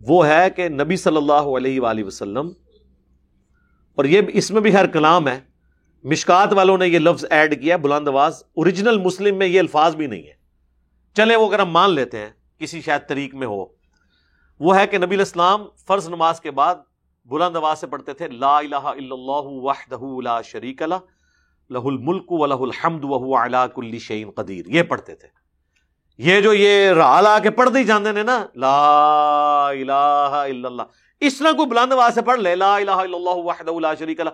وہ 0.00 0.26
ہے 0.26 0.48
کہ 0.50 0.68
نبی 0.68 0.96
صلی 0.96 1.16
اللہ 1.16 1.48
علیہ 1.56 1.80
وآلہ 1.80 2.04
وسلم، 2.04 2.48
اور 3.98 4.04
یہ 4.04 4.20
اس 4.32 4.50
میں 4.50 4.60
بھی 4.60 4.74
ہر 4.74 4.86
کلام 4.88 5.28
ہے۔ 5.28 5.38
مشکات 6.04 6.52
والوں 6.52 6.78
نے 6.78 6.86
یہ 6.88 6.98
لفظ 6.98 7.24
ایڈ 7.30 7.60
کیا، 7.62 7.76
بلند 7.76 8.08
آواز۔ 8.08 8.42
اوریجنل 8.54 8.98
مسلم 9.00 9.36
میں 9.38 9.46
یہ 9.46 9.60
الفاظ 9.60 9.96
بھی 9.96 10.06
نہیں 10.06 10.22
ہے 10.22 10.34
چلے 11.16 11.36
وہ 11.36 11.46
اگر 11.48 11.58
ہم 11.58 11.70
مان 11.70 11.90
لیتے 11.90 12.18
ہیں، 12.18 12.30
کسی 12.60 12.80
شاید 12.80 13.08
طریق 13.08 13.34
میں 13.34 13.46
ہو۔ 13.46 13.64
وہ 14.60 14.76
ہے 14.76 14.86
کہ 14.86 14.98
نبی 14.98 15.14
الاسلام 15.14 15.64
فرض 15.86 16.08
نماز 16.08 16.40
کے 16.40 16.50
بعد 16.50 16.74
بلند 17.28 17.56
آواز 17.56 17.78
سے 17.78 17.86
پڑھتے 17.86 18.12
تھے، 18.12 18.28
لا 18.28 18.56
الہ 18.58 18.76
الا 18.76 19.14
اللہ 19.14 19.50
وحدہ 19.64 20.20
لا 20.22 20.40
شریک 20.42 20.82
اللہ 20.82 21.10
لہ 21.72 21.78
الملک 21.78 22.32
و 22.32 22.46
لہ 22.46 22.54
الحمد 22.54 23.00
و 23.02 23.36
علا 23.36 23.66
کل 23.66 23.98
شعین 23.98 24.30
قدیر۔ 24.30 24.66
یہ 24.66 24.82
پڑھتے 24.82 25.14
تھے۔ 25.14 25.28
یہ 26.18 26.40
جو 26.40 26.54
یہ 26.54 26.90
رالا 26.90 27.38
کے 27.38 27.50
پڑھتے 27.50 27.78
ہی 27.78 27.84
جانتے 27.84 28.10
ہیں 28.10 28.24
نا، 28.24 28.46
لا 28.56 29.68
الہ 29.68 29.92
الا 29.92 30.68
اللہ۔ 30.68 30.82
اس 31.20 31.38
طرح 31.38 31.52
کوئی 31.52 31.68
بلند 31.68 31.92
آواز 31.92 32.14
سے 32.14 32.22
پڑھ 32.22 32.40
لے، 32.40 32.54
لا 32.54 32.76
الہ 32.76 32.90
الا 32.90 33.16
اللہ 33.16 33.30
وحدہ 33.30 33.78
لا 33.80 33.94
شریک 33.94 34.20
اللہ 34.20 34.30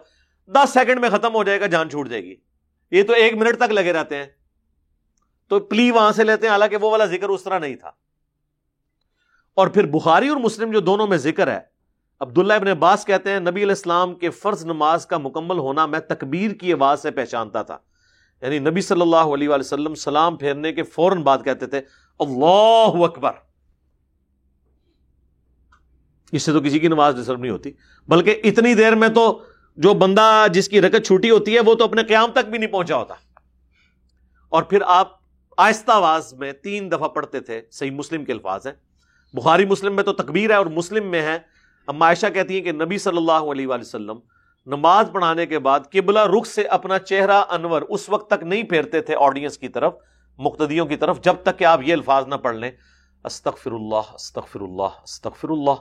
دس 0.50 0.70
سیکنڈ 0.72 1.00
میں 1.00 1.10
ختم 1.10 1.34
ہو 1.34 1.44
جائے 1.44 1.60
گا، 1.60 1.66
جان 1.66 1.90
چھوٹ 1.90 2.08
جائے 2.08 2.24
گی۔ 2.24 2.34
یہ 2.90 3.02
تو 3.02 3.12
ایک 3.12 3.34
منٹ 3.34 3.56
تک 3.56 3.72
لگے 3.72 3.92
رہتے 3.92 4.16
ہیں۔ 4.16 4.26
تو 5.48 5.60
پلی 5.60 5.90
وہاں 5.90 6.12
سے 6.12 6.24
لیتے 6.24 6.46
ہیں، 6.46 6.52
حالانکہ 6.52 6.76
وہ 6.76 6.90
والا 6.90 7.04
ذکر 7.04 7.28
اس 7.28 7.44
طرح 7.44 7.58
نہیں 7.58 7.76
تھا۔ 7.76 7.90
اور 9.54 9.68
پھر 9.68 9.86
بخاری 9.86 10.28
اور 10.28 10.36
مسلم 10.36 10.70
جو 10.70 10.80
دونوں 10.80 11.06
میں 11.06 11.16
ذکر 11.16 11.48
ہے 11.48 11.77
عبداللہ 12.20 12.52
ابن 12.52 12.68
عباس 12.68 13.04
کہتے 13.04 13.30
ہیں، 13.30 13.40
نبی 13.40 13.50
علیہ 13.50 13.66
السلام 13.66 14.14
کے 14.14 14.30
فرض 14.30 14.64
نماز 14.64 15.06
کا 15.06 15.18
مکمل 15.18 15.58
ہونا 15.58 15.86
میں 15.86 15.98
تکبیر 15.98 16.50
کی 16.50 16.72
آواز 16.72 17.02
سے 17.02 17.10
پہچانتا 17.10 17.62
تھا۔ 17.62 17.78
یعنی 18.42 18.58
نبی 18.58 18.80
صلی 18.80 19.00
اللہ 19.00 19.16
علیہ 19.16 19.48
وآلہ 19.48 19.60
وسلم 19.60 19.94
سلام 19.94 20.36
پھیرنے 20.36 20.72
کے 20.72 20.82
فوراً 20.82 21.22
بعد 21.22 21.38
کہتے 21.44 21.66
تھے، 21.66 21.80
اللہ 22.18 23.04
اکبر۔ 23.04 23.30
اس 26.32 26.42
سے 26.42 26.52
تو 26.52 26.60
کسی 26.60 26.78
کی 26.78 26.88
نماز 26.88 27.16
ڈسٹرب 27.16 27.40
نہیں 27.40 27.52
ہوتی۔ 27.52 27.72
بلکہ 28.08 28.40
اتنی 28.44 28.74
دیر 28.74 28.94
میں 28.94 29.08
تو 29.08 29.42
جو 29.76 29.94
بندہ 29.94 30.46
جس 30.52 30.68
کی 30.68 30.80
رکت 30.80 31.06
چھوٹی 31.06 31.30
ہوتی 31.30 31.54
ہے، 31.54 31.60
وہ 31.60 31.74
تو 31.74 31.84
اپنے 31.84 32.02
قیام 32.02 32.32
تک 32.32 32.50
بھی 32.50 32.58
نہیں 32.58 32.70
پہنچا 32.70 32.96
ہوتا۔ 32.96 33.14
اور 34.48 34.62
پھر 34.62 34.82
آپ 34.86 35.12
آہستہ 35.56 35.92
آواز 35.92 36.34
میں 36.34 36.52
تین 36.52 36.92
دفعہ 36.92 37.08
پڑھتے 37.08 37.40
تھے، 37.40 37.62
صحیح 37.70 37.90
مسلم 37.90 38.24
کے 38.24 38.32
الفاظ 38.32 38.66
ہیں۔ 38.66 38.74
بخاری 39.36 39.66
مسلم 39.66 39.96
میں 39.96 40.04
تو 40.04 40.12
تکبیر 40.12 40.50
ہے 40.50 40.54
اور 40.54 40.66
مسلم 40.66 41.06
میں 41.06 41.22
ہے۔ 41.22 41.57
اما 41.88 42.06
عائشہ 42.06 42.26
کہتی 42.26 42.54
ہیں 42.54 42.60
کہ 42.60 42.72
نبی 42.72 42.98
صلی 42.98 43.16
اللہ 43.16 43.32
علیہ 43.32 43.66
وآلہ 43.66 43.80
وسلم 43.80 44.18
نماز 44.66 45.08
پڑھانے 45.12 45.46
کے 45.46 45.58
بعد 45.58 45.80
قبلہ 45.92 46.18
رخ 46.18 46.46
سے 46.46 46.62
اپنا 46.62 46.98
چہرہ 46.98 47.44
انور 47.48 47.82
اس 47.82 48.08
وقت 48.08 48.30
تک 48.30 48.42
نہیں 48.42 48.62
پھیرتے 48.62 49.00
تھے 49.00 49.14
آڈینس 49.20 49.58
کی 49.58 49.68
طرف، 49.68 49.94
مقتدیوں 50.38 50.86
کی 50.86 50.96
طرف، 50.96 51.20
جب 51.20 51.34
تک 51.42 51.58
کہ 51.58 51.64
آپ 51.64 51.80
یہ 51.82 51.92
الفاظ 51.92 52.26
نہ 52.26 52.34
پڑھ 52.34 52.56
لیں۔ 52.56 52.70
استغفر 53.24 53.70
اللہ 53.70 54.14
استغفر 54.14 54.60
اللہ 54.60 55.00
استغفر 55.02 55.48
اللہ 55.48 55.78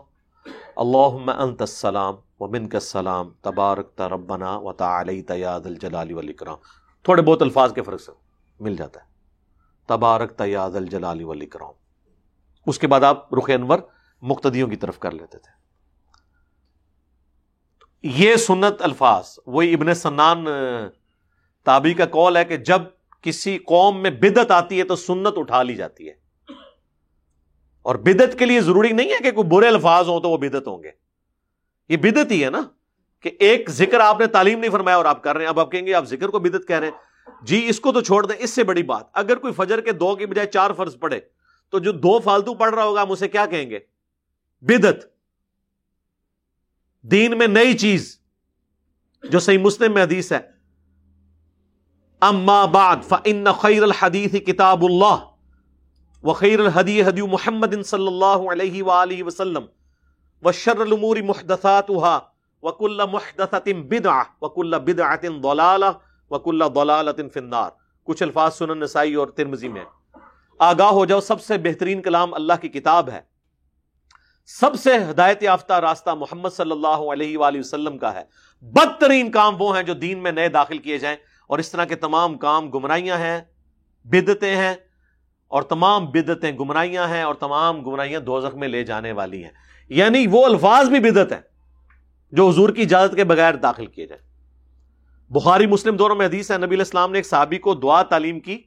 اللہم 0.76 1.30
انت 1.30 1.62
السلام 1.62 2.16
و 2.39 2.47
منک 2.47 2.76
السلام 2.76 3.30
تبارک 3.41 4.01
ربنا 4.01 4.58
و 4.58 4.74
تعالیت 4.74 5.32
یا 5.32 5.58
ذل 5.58 5.76
جلال 5.76 6.14
والاکرام۔ 6.14 6.58
تھوڑے 7.03 7.22
بہت 7.22 7.41
الفاظ 7.41 7.74
کے 7.74 7.82
فرق 7.82 8.01
سے 8.01 8.12
مل 8.60 8.76
جاتا 8.76 8.99
ہے۔ 8.99 9.05
تبارک 9.88 10.41
یا 10.45 10.68
ذل 10.68 10.86
جلال 10.86 11.24
والاکرام۔ 11.24 11.72
اس 12.66 12.80
کے 12.80 12.88
بعد 12.88 13.01
آپ 13.01 13.34
رخ 13.34 13.49
انور 13.53 13.80
مقتدیوں 14.22 14.68
کی 14.68 14.76
طرف 14.76 14.99
کر 14.99 15.12
لیتے 15.12 15.38
تھے۔ 15.38 15.66
یہ 18.04 18.36
سنت 18.36 18.82
الفاظ، 18.82 19.39
وہی 19.48 19.74
ابن 19.74 19.93
سنان 19.93 20.45
تابی 21.66 21.93
کا 21.93 22.06
کال 22.06 22.38
ہے 22.38 22.45
کہ 22.45 22.58
جب 22.58 22.82
کسی 23.22 23.58
قوم 23.58 24.02
میں 24.02 24.12
بدت 24.12 24.52
آتی 24.52 24.80
ہے 24.80 24.84
تو 24.84 24.95
سنت 24.95 25.34
اٹھا 25.38 25.64
لی 25.64 25.76
جاتی 25.76 26.10
ہے۔ 26.10 26.14
اور 27.82 27.95
بدت 27.95 28.39
کے 28.39 28.45
لیے 28.45 28.62
ضروری 28.62 28.91
نہیں 28.91 29.10
ہے 29.10 29.18
کہ 29.24 29.32
کوئی 29.32 29.48
برے 29.48 29.68
الفاظ 29.68 30.10
ہوں 30.10 30.20
تو 30.20 30.30
وہ 30.30 30.38
بدت 30.38 30.68
ہوں 30.68 30.84
گے۔ 30.84 30.91
یہ 31.89 31.98
بدت 31.98 32.32
ہی 32.32 32.45
ہے 32.45 32.50
نا 32.50 32.62
کہ 33.20 33.32
ایک 33.39 33.70
ذکر 33.70 34.00
آپ 34.00 34.20
نے 34.20 34.28
تعلیم 34.28 34.60
نہیں 34.60 34.72
فرمایا 34.72 34.98
اور 34.98 35.06
آپ 35.06 35.24
کر 35.24 35.36
رہے 35.36 35.41
ہیں، 35.41 35.50
اب 35.50 35.60
آپ 35.60 35.72
کہیں 35.72 35.86
گے 35.86 35.93
آپ 35.93 36.06
ذکر 36.06 36.28
کو 36.28 36.39
بدت 36.39 36.68
کہہ 36.68 36.80
رہے 36.80 36.88
ہیں۔ 36.88 37.28
جی 37.41 37.66
اس 37.70 37.80
کو 37.80 37.91
تو 37.91 38.02
چھوڑ 38.02 38.26
دیں، 38.26 38.36
اس 38.39 38.50
سے 38.50 38.64
بڑی 38.64 38.84
بات۔ 38.84 39.04
اگر 39.14 39.36
کوئی 39.38 39.54
فجر 39.54 39.82
کے 39.82 39.91
دو 39.91 40.16
کی 40.16 40.26
بجائے 40.26 40.48
چار 40.48 40.72
فرض 40.78 41.00
پڑے 41.00 41.20
تو 41.70 41.80
جو 41.80 41.91
دو 41.91 42.20
فالتو 42.20 42.54
پڑھ 42.54 42.76
رہا 42.76 42.84
ہوگا، 42.84 43.02
ہم 43.02 43.12
اسے 43.12 43.28
کیا 43.28 43.45
کہیں 43.45 43.70
گے؟ 43.70 43.80
بدت 44.62 45.16
دین 47.12 47.38
میں 47.38 47.47
نئی 47.47 47.74
چیز 47.74 48.20
جو 49.24 49.39
صحیح 49.39 49.58
مسلم 49.58 49.93
میں 49.93 50.03
حدیث 50.03 50.32
ہے۔ 50.32 50.39
اما 52.22 52.66
بعد 52.66 52.95
فان 53.08 53.45
خیر 53.60 53.84
الحدیث 53.84 54.32
کتاب 54.32 54.84
اللہ 54.84 55.16
وخیر 56.24 56.60
الحدی 56.60 57.03
حدی 57.03 57.22
محمد 57.22 57.84
صلی 57.86 58.08
اللہ 58.08 58.51
علیہ 58.51 58.84
وآلہ 58.84 59.24
وسلم 59.24 59.66
وشر 60.43 60.80
الامور 60.80 61.18
محدثاتها 61.18 62.20
وکل 62.64 63.01
محدثت 63.12 63.70
بدعہ 63.89 64.24
وکل 64.41 64.80
بدعت 64.80 65.26
ضلالہ 65.43 65.91
وکل 66.30 66.64
ضلالت 66.76 67.34
فی 67.34 67.39
النار۔ 67.39 67.70
کچھ 68.03 68.24
الفاظ 68.24 68.55
سنن 68.55 68.80
نسائی 68.80 69.14
اور 69.14 69.28
ترمزی 69.28 69.68
میں۔ 69.68 69.86
آگاہ 70.60 70.88
ہو 70.88 71.05
جاؤ، 71.05 71.20
سب 71.20 71.41
سے 71.41 71.58
بہترین 71.58 72.01
کلام 72.01 72.34
اللہ 72.34 72.53
کی 72.62 72.70
کتاب 72.70 73.10
ہے۔ 73.10 73.37
سب 74.50 74.76
سے 74.76 74.98
ہدایت 75.10 75.43
یافتہ 75.43 75.74
راستہ 75.74 76.10
محمد 76.10 76.50
صلی 76.50 76.72
اللہ 76.72 76.88
علیہ 76.88 77.38
وآلہ 77.38 77.60
وسلم 77.60 77.98
کا 77.98 78.14
ہے۔ 78.14 78.24
بدترین 78.62 79.32
کام 79.32 79.56
وہ 79.60 79.76
ہیں 79.76 79.84
جو 79.84 79.93
دین 79.93 80.24
میں 80.24 80.32
نئے 80.32 80.50
داخل 80.50 80.78
کیے 80.78 80.98
جائیں۔ 80.98 81.18
اور 81.48 81.60
اس 81.60 81.72
طرح 81.72 81.86
کے 81.86 81.95
تمام 81.95 82.38
کام 82.38 82.70
گمراہیاں 82.70 83.18
ہیں 83.18 83.41
بدتیں 84.04 84.56
ہیں، 84.56 84.76
اور 85.48 85.62
تمام 85.62 86.06
بدتیں 86.06 86.52
گمراہیاں 86.52 87.08
ہیں، 87.08 87.24
اور 87.24 87.36
تمام 87.36 87.82
گمراہیاں 87.82 88.20
دوزخ 88.20 88.56
میں 88.56 88.68
لے 88.68 88.84
جانے 88.84 89.12
والی 89.12 89.43
ہیں۔ 89.43 89.52
یعنی 89.89 90.28
وہ 90.28 90.45
الفاظ 90.45 90.89
بھی 90.89 91.00
بدت 91.00 91.32
ہیں 91.32 91.41
جو 92.32 92.50
حضور 92.50 92.70
کی 92.70 92.82
اجازت 92.82 93.16
کے 93.16 93.24
بغیر 93.24 93.54
داخل 93.54 93.86
کیے 93.86 94.08
جائیں۔ 94.08 94.24
بخاری 95.30 95.66
مسلم 95.66 95.95
دونوں 95.95 96.16
میں 96.16 96.26
حدیث 96.26 96.52
ہے، 96.52 96.58
نبی 96.58 96.76
الاسلام 96.76 97.12
نے 97.12 97.18
ایک 97.18 97.28
صحابی 97.28 97.58
کو 97.58 97.74
دعا 97.74 98.04
تعلیم 98.04 98.39
کی 98.39 98.64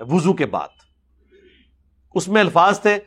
وضو 0.00 0.32
کے 0.32 0.46
بعد۔ 0.46 0.68
اس 2.14 2.28
میں 2.28 2.40
الفاظ 2.40 2.80
تھے 2.80 2.98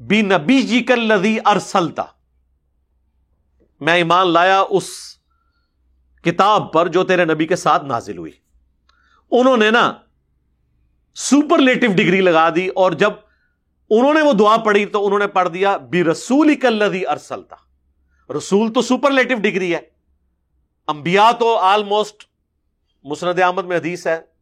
بی 0.00 0.22
نبی 0.22 0.62
جی 0.62 0.80
کل 0.82 1.00
لدی 1.00 1.38
ارسلتا۔ 1.44 2.04
میں 3.80 3.94
ایمان 3.94 4.30
لایا 4.30 4.64
اس 4.70 4.88
کتاب 6.24 6.72
پر 6.72 6.88
جو 6.88 7.04
تیرے 7.04 7.24
نبی 7.24 7.46
کے 7.46 7.56
ساتھ 7.56 7.84
نازل 7.84 8.18
ہوئی۔ 8.18 8.32
انہوں 9.30 9.56
نے 9.56 9.70
نا 9.70 9.92
سپرلیٹو 11.14 11.86
ڈگری 11.92 12.20
لگا 12.20 12.48
دی 12.54 12.68
اور 12.68 12.92
جب 12.92 13.10
انہوں 13.90 14.14
نے 14.14 14.22
وہ 14.22 14.32
دعا 14.32 14.56
پڑھی 14.56 14.86
تو 14.86 15.06
انہوں 15.06 15.18
نے 15.18 15.26
پڑھ 15.26 15.48
دیا 15.48 15.76
بی 15.76 16.04
رسول 16.04 16.54
کلدی 16.54 17.06
ارسلتا۔ 17.06 17.56
رسول 18.36 18.72
تو 18.72 18.82
سپرلیٹو 18.82 19.34
ڈگری 19.34 19.74
ہے۔ 19.74 19.80
انبیاء 20.88 21.30
تو 21.38 21.58
آلموسٹ 21.58 22.24
مسند 23.04 23.40
احمد 23.40 23.64
میں 23.64 23.76
حدیث 23.76 24.06
ہے۔ 24.06 24.35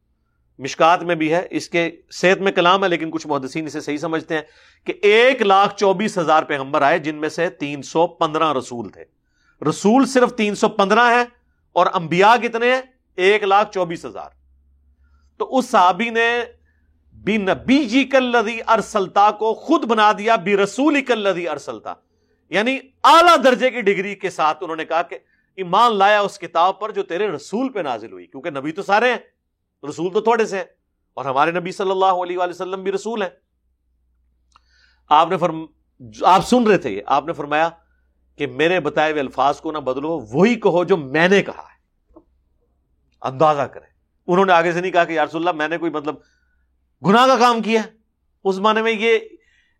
مشکات 0.59 1.03
میں 1.03 1.15
بھی 1.15 1.33
ہے، 1.33 1.47
اس 1.51 1.69
کے 1.69 1.91
صحت 2.11 2.41
میں 2.41 2.53
کلام 2.53 2.85
ہے، 2.85 2.89
لیکن 2.89 3.11
کچھ 3.11 3.27
محدثین 3.27 3.67
اسے 3.67 3.81
صحیح 3.81 3.97
سمجھتے 3.97 4.35
ہیں 4.35 4.43
کہ 4.85 4.93
ایک 5.03 5.43
لاکھ 5.43 5.77
چوبیس 5.77 6.19
ہزار 6.19 6.43
پیغمبر 6.43 6.83
آئے، 6.83 6.99
جن 6.99 7.15
میں 7.15 7.29
سے 7.29 7.51
تین 7.51 7.83
سو 7.83 8.07
پندرہ 8.07 8.53
رسول 8.53 8.89
تھے۔ 8.89 9.05
رسول 9.69 10.07
صرف 10.07 10.35
تین 10.35 10.55
سو 10.55 10.69
پندرہ 10.69 11.11
ہے 11.11 11.25
اور 11.73 11.87
انبیاء 11.95 12.37
کتنے 12.37 12.75
ہیں؟ 12.75 12.83
ایک 13.17 13.43
لاکھ 13.43 13.73
چوبیس 13.73 14.05
ہزار۔ 14.05 14.31
تو 15.39 15.59
اس 15.59 15.71
صحابی 15.71 16.11
نے 16.11 16.45
بی 17.13 17.37
نبی 17.37 17.85
جی 17.85 18.05
کلدی 18.05 18.59
ارسلتا 18.67 19.31
کو 19.31 19.55
خود 19.55 19.85
بنا 19.85 20.13
دیا، 20.13 20.37
بی 20.37 20.57
رسول 20.57 21.01
کلدی 21.05 21.49
ارسلتا۔ 21.49 21.95
یعنی 22.51 22.79
اعلی 23.05 23.43
درجے 23.43 23.71
کی 23.71 23.81
ڈگری 23.81 24.15
کے 24.15 24.31
ساتھ 24.31 24.59
انہوں 24.61 24.77
نے 24.77 24.85
کہا 24.85 25.03
کہ 25.03 25.19
ایمان 25.57 25.97
لایا 25.97 26.21
اس 26.21 26.39
کتاب 26.39 26.81
پر 26.81 26.91
جو 26.91 27.03
تیرے 27.03 27.29
رسول 27.29 27.69
پہ 27.69 27.81
نازل 27.81 28.13
ہوئی، 28.13 28.27
کیونکہ 28.27 28.51
نبی 28.51 28.73
تو 28.73 28.83
سارے 28.83 29.11
ہیں۔ 29.11 29.19
رسول 29.89 30.13
تو 30.13 30.21
تھوڑے 30.21 30.47
سے 30.47 30.57
ہیں 30.57 30.65
اور 31.15 31.25
ہمارے 31.25 31.51
نبی 31.51 31.73
صلی 31.73 31.91
اللہ 31.91 32.05
علیہ 32.05 32.39
وآلہ 32.39 32.51
وسلم 32.51 32.83
بھی 32.83 32.93
رسول 32.93 33.23
ہیں۔ 33.23 33.29
آپ 35.09 35.29
نے 35.29 35.37
فرم، 35.37 35.67
آپ 36.25 36.49
سن 36.49 36.67
رہے 36.67 36.79
تھے 36.79 36.91
یہ۔ 36.91 37.03
آپ 37.07 37.25
نے 37.25 37.33
فرمایا 37.33 37.69
کہ 38.37 38.47
میرے 38.47 38.81
بتائے 38.81 39.11
ہوئے 39.11 39.21
الفاظ 39.21 39.61
کو 39.61 39.73
نہ 39.73 39.79
بدلو، 39.79 40.27
وہی 40.33 40.55
کہو 40.55 40.85
جو 40.85 40.97
میں 40.97 41.29
نے 41.29 41.43
کہا 41.43 41.63
ہے۔ 41.63 42.19
اندازہ 43.23 43.63
کرے 43.63 43.87
انہوں 44.27 44.47
نے 44.47 44.53
آگے 44.53 44.73
سے 44.73 44.81
نہیں 44.81 44.93
کہا 44.93 45.05
کہ 45.05 45.13
یارس 45.13 45.35
اللہ، 45.35 45.51
میں 45.51 45.69
نے 45.69 45.79
کوئی 45.79 45.91
مطلب 45.91 46.15
گناہ 47.07 47.27
کا 47.27 47.37
کام 47.39 47.63
کیا 47.63 47.83
اس 48.45 48.55
زمانے 48.55 48.83
میں 48.83 48.93
یہ 48.93 49.19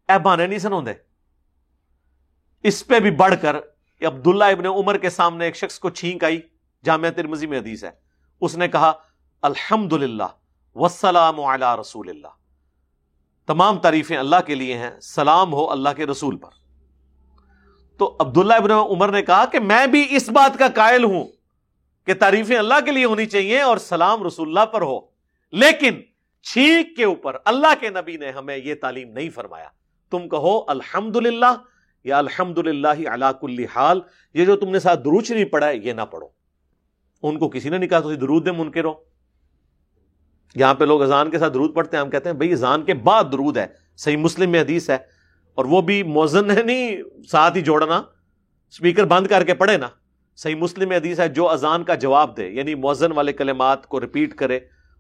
ایبانے 0.09 0.47
نہیں 0.47 0.59
سنو 0.59 0.81
دے۔ 0.81 0.93
اس 2.63 2.87
پہ 2.87 3.01
بھی 3.01 3.11
بڑھ 3.11 3.35
کر 3.41 3.57
عبداللہ 4.03 4.45
ابن 4.45 4.67
عمر 4.67 4.99
کے 4.99 5.11
سامنے 5.11 5.45
ایک 5.45 5.57
شخص 5.57 5.79
کو 5.79 5.91
چھینک 5.91 6.25
آئی، 6.25 6.41
جامعہ 6.85 7.11
ترمزی 7.11 7.47
میں 7.47 7.59
حدیث 7.59 7.85
ہے۔ 7.85 7.91
اس 8.41 8.57
نے 8.57 8.69
کہا 8.69 8.93
الحمد 9.45 9.93
للہ 9.93 10.23
وسلام 10.75 11.41
رسول 11.81 12.09
اللہ 12.09 12.29
تمام 13.47 13.79
تعریفیں 13.79 14.17
اللہ 14.17 14.37
کے 14.47 14.55
لیے 14.55 14.79
ہیں، 14.79 14.91
سلام 15.01 15.53
ہو 15.53 15.71
اللہ 15.71 15.89
کے 15.97 16.07
رسول 16.07 16.37
پر۔ 16.37 16.49
تو 17.99 18.17
عبداللہ 18.21 18.55
ابن 18.55 18.71
عمر 18.71 19.09
نے 19.09 19.23
کہا 19.23 19.45
کہ 19.45 19.61
میں 19.61 19.87
بھی 19.87 20.07
اس 20.11 20.29
بات 20.29 20.59
کا 20.59 20.69
قائل 20.69 21.05
ہوں 21.05 21.25
کہ 22.07 22.15
تعریفیں 22.15 22.57
اللہ 22.57 22.75
کے 22.85 22.91
لیے 22.91 23.05
ہونی 23.05 23.27
چاہیے 23.27 23.61
اور 23.61 23.77
سلام 23.77 24.27
رسول 24.27 24.49
اللہ 24.49 24.67
پر 24.67 24.83
ہو۔ 24.83 25.01
لیکن 25.53 26.01
چھینک 26.43 26.97
کے 26.97 27.05
اوپر 27.05 27.37
اللہ 27.45 27.73
کے 27.81 27.89
نبی 27.89 28.17
نے 28.17 28.31
ہمیں 28.31 28.57
یہ 28.57 28.75
تعلیم 28.81 29.11
نہیں 29.11 29.31
فرمایا۔ 29.31 29.69
تم 30.11 30.29
کہو 30.29 30.65
الحمد 30.67 31.17
للہ 31.17 31.55
یا 32.05 32.19
الحمد 32.19 32.59
للہ 32.59 33.09
اللہ 33.09 33.33
کل 33.41 33.65
حال، 33.75 34.01
یہ 34.35 34.45
جو 34.45 34.57
تم 34.57 34.71
نے 34.71 34.81
ساتھ 34.81 35.01
دروچ 35.01 35.31
نہیں 35.31 35.45
پڑھا 35.45 35.69
ہے، 35.69 35.77
یہ 35.77 35.93
نہ 35.93 36.03
پڑھو۔ 36.03 36.27
ان 37.23 37.39
کو 37.39 37.49
کسی 37.49 37.69
نے 37.69 37.79
نہیں 37.79 37.91
کہا 37.91 38.01
تو 38.01 38.15
درود 38.15 38.47
دے، 38.47 38.53
منکر 38.53 38.85
ہو۔ 38.85 39.14
یہاں 40.55 40.75
پہ 40.75 40.85
لوگ 40.85 41.03
اذان 41.03 41.31
کے 41.31 41.39
ساتھ 41.39 41.53
درود 41.55 41.75
پڑھتے 41.75 41.97
ہیں، 41.97 42.05
ہم 42.05 42.11
کہتے 42.11 42.29
ہیں، 42.29 42.37
بھائی، 42.37 42.53
اذان 42.53 42.83
کے 42.85 42.95
بعد 43.05 43.25
درود 43.33 43.57
ہے، 43.57 43.67
صحیح 43.97 44.17
مسلم 44.17 44.51
میں 44.51 44.61
حدیث 44.61 44.89
ہے، 44.91 44.99
اور 45.59 45.65
وہ 45.65 45.81
بھی 45.81 46.03
موزن 46.03 46.51
ہے 46.51 46.63
نہیں، 46.63 47.03
ساتھ 47.31 47.57
ہی 47.57 47.63
جوڑنا 47.63 47.97
اسپیکر 47.97 49.05
بند 49.07 49.27
کر 49.27 49.45
کے 49.45 49.55
پڑھے 49.55 49.77
نا، 49.77 49.89
صحیح 50.39 50.55
مسلم 50.57 50.89
میں 50.89 50.97
حدیث 50.97 51.21
ہے، 51.21 51.29
جو 51.31 51.49
اذان 51.51 51.85
کا 51.85 51.95
جواب 52.05 52.37
دے 52.37 52.49
یعنی 52.51 52.75
موزن 52.85 53.13
والے 53.13 53.33
کلمات 53.33 53.87
کو 53.87 54.01
ریپیٹ 54.01 54.35
کرے، 54.35 54.57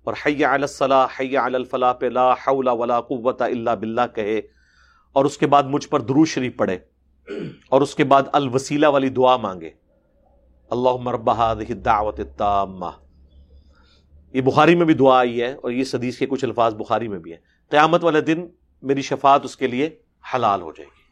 اور 0.06 0.14
حیا 0.26 0.52
الصلاح 0.52 1.20
حیا 1.20 1.44
الفلاح 1.44 1.92
پہ 1.92 2.06
لا 2.08 2.32
حول 2.46 2.68
ولا 2.70 3.00
قوت 3.02 3.42
الا 3.42 3.74
باللہ 3.74 4.06
کہے، 4.14 4.40
اور 5.16 5.24
اس 5.24 5.38
کے 5.38 5.46
بعد 5.46 5.62
مجھ 5.68 5.88
پر 5.88 6.00
درود 6.00 6.28
شریف 6.28 6.56
پڑھے، 6.56 6.78
اور 7.68 7.80
اس 7.82 7.94
کے 7.94 8.04
بعد 8.04 8.22
الوسیلہ 8.32 8.86
والی 8.86 9.08
دعا 9.10 9.36
مانگے۔ 9.36 9.70
اللہ 10.70 10.96
مربہ 11.02 11.52
دعوت 11.84 12.20
التامہ۔ 12.20 12.90
یہ 14.34 14.40
بخاری 14.40 14.74
میں 14.74 14.86
بھی 14.86 14.94
دعا 14.94 15.18
آئی 15.18 15.42
ہے 15.42 15.52
اور 15.52 15.70
یہ 15.70 15.84
حدیث 15.94 16.18
کے 16.18 16.26
کچھ 16.26 16.44
الفاظ 16.44 16.74
بخاری 16.74 17.08
میں 17.08 17.18
بھی 17.18 17.32
ہیں۔ 17.32 17.38
قیامت 17.70 18.04
والے 18.04 18.20
دن 18.20 18.46
میری 18.82 19.02
شفاعت 19.02 19.44
اس 19.44 19.56
کے 19.56 19.66
لیے 19.66 19.98
حلال 20.34 20.60
ہو 20.60 20.72
جائے 20.72 20.88
گی۔ 20.88 21.04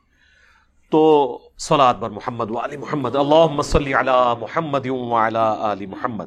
تو 0.90 1.38
سلاد 1.58 1.94
بر 1.94 2.10
محمد 2.10 2.50
علی 2.64 2.76
محمد 2.76 3.16
اللہ 3.16 3.62
صلی 3.62 3.94
علی 3.94 4.10
محمد 4.40 4.86
علی 5.60 5.86
محمد۔ 5.86 6.24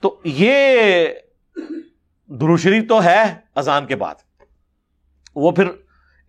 تو 0.00 0.20
یہ 0.24 1.06
دروشری 2.26 2.80
تو 2.80 3.04
ہے 3.04 3.22
اذان 3.54 3.86
کے 3.86 3.96
بعد۔ 3.96 4.14
وہ 5.34 5.50
پھر 5.50 5.64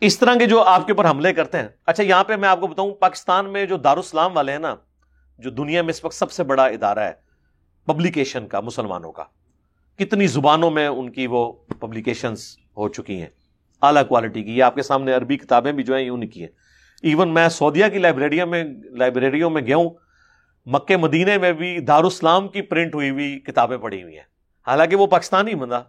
اس 0.02 0.20
طرح 0.20 0.36
کے 0.36 0.46
جو 0.46 0.64
آپ 0.64 0.86
کے 0.86 0.92
اوپر 0.92 1.10
حملے 1.10 1.34
کرتے 1.34 1.58
ہیں۔ 1.58 1.68
اچھا 1.86 2.04
یہاں 2.04 2.24
پہ 2.24 2.36
میں 2.36 2.50
آپ 2.50 2.60
کو 2.60 2.68
بتاؤں، 2.68 2.96
پاکستان 2.96 3.54
میں 3.54 3.66
جو 3.66 3.78
دارالسلام 3.78 4.38
والے 4.38 4.52
ہیں 4.52 4.60
نا، 4.60 4.76
جو 5.38 5.50
دنیا 5.50 5.82
میں 5.82 5.90
اس 5.90 6.06
وقت 6.06 6.16
سب 6.16 6.32
سے 6.32 6.44
بڑا 6.44 6.66
ادارہ 6.66 7.00
ہے 7.00 7.25
پبلیکیشن 7.86 8.48
کا، 8.48 8.60
مسلمانوں 8.60 9.12
کا۔ 9.12 9.24
کتنی 9.98 10.28
زبانوں 10.28 10.72
میں 10.72 10.88
ان 10.88 11.12
کی 11.12 11.28
وہ 11.28 11.54
پبلیکیشنز 11.80 12.58
ہو 12.78 12.90
چکی 12.90 13.20
ہیں۔ 13.20 13.30
اعلیٰ 13.82 14.08
کوالٹی 14.08 14.44
کی۔ 14.44 14.58
یہ 14.58 14.64
آپ 14.64 14.76
کے 14.76 14.82
سامنے 14.82 15.14
عربی 15.14 15.38
کتابیں 15.38 15.72
بھی 15.72 15.84
جو 15.84 15.96
ہیں 15.96 16.10
ان 16.10 16.28
کی 16.28 16.42
ہیں۔ 16.42 16.48
ایون 17.02 17.34
میں 17.34 17.50
سعودیہ 17.50 17.86
کی 17.94 17.98
لائبریریوں 17.98 18.48
میں 18.48 18.64
لائبریریوں 18.92 19.50
میں 19.50 19.62
گیا 19.62 19.78
ہوں۔ 19.78 19.90
مکے 20.66 20.98
مدینے 20.98 21.38
میں 21.38 21.54
بھی 21.54 21.80
دارالسلام 21.80 22.48
کی 22.48 22.62
پرنٹ 22.62 22.96
ہوئی 22.96 23.10
ہوئی 23.10 23.40
کتابیں 23.40 23.78
پڑھی 23.78 24.04
ہوئی 24.04 24.16
ہیں۔ 24.16 24.24
حالانکہ 24.68 24.96
وہ 24.96 25.08
پاکستانی 25.08 25.56
بندہ 25.56 25.84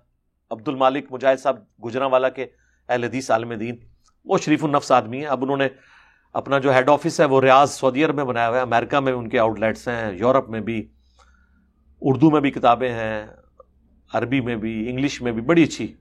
عبد 0.51 0.69
المالک 0.69 1.05
مجاہد 1.11 1.39
صاحب 1.39 1.57
گجرا 1.85 2.07
والا 2.07 2.29
کے 2.29 2.47
اہل 2.89 3.05
حدیث 3.05 3.31
عالم 3.31 3.53
دین، 3.53 3.77
وہ 4.25 4.39
شریف 4.39 4.65
النفس 4.65 4.93
آدمی 4.93 5.21
ہے 5.21 5.27
اب 5.27 5.43
انہوں 5.43 5.57
نے 5.57 5.69
اپنا 6.33 6.59
جو 6.59 6.73
ہیڈ 6.73 6.89
آفس 6.89 7.21
ہے، 7.21 7.25
وہ 7.25 7.41
ریاض 7.41 7.71
سعودی 7.71 8.05
عرب 8.05 8.15
میں 8.15 8.25
بنایا 8.25 8.49
ہوا 8.49 8.57
ہے۔ 8.57 8.63
امریکہ 8.63 9.01
میں 9.01 9.13
ان 9.13 9.29
کے 9.29 9.39
آؤٹ 9.39 9.61
لیٹس 9.61 9.89
ہیں، 9.89 10.19
یورپ 10.19 10.49
میں 10.49 10.61
بھی 10.61 10.89
اردو 12.03 12.31
میں 12.31 12.41
بھی 12.41 12.51
کتابیں 12.51 12.89
ہیں، 12.89 13.27
عربی 14.11 14.41
میں 14.41 14.57
بھی، 14.57 14.89
انگلش 14.91 15.21
میں 15.23 15.33
بھی، 15.33 15.43
بڑی 15.43 15.63
اچھی۔ 15.63 15.93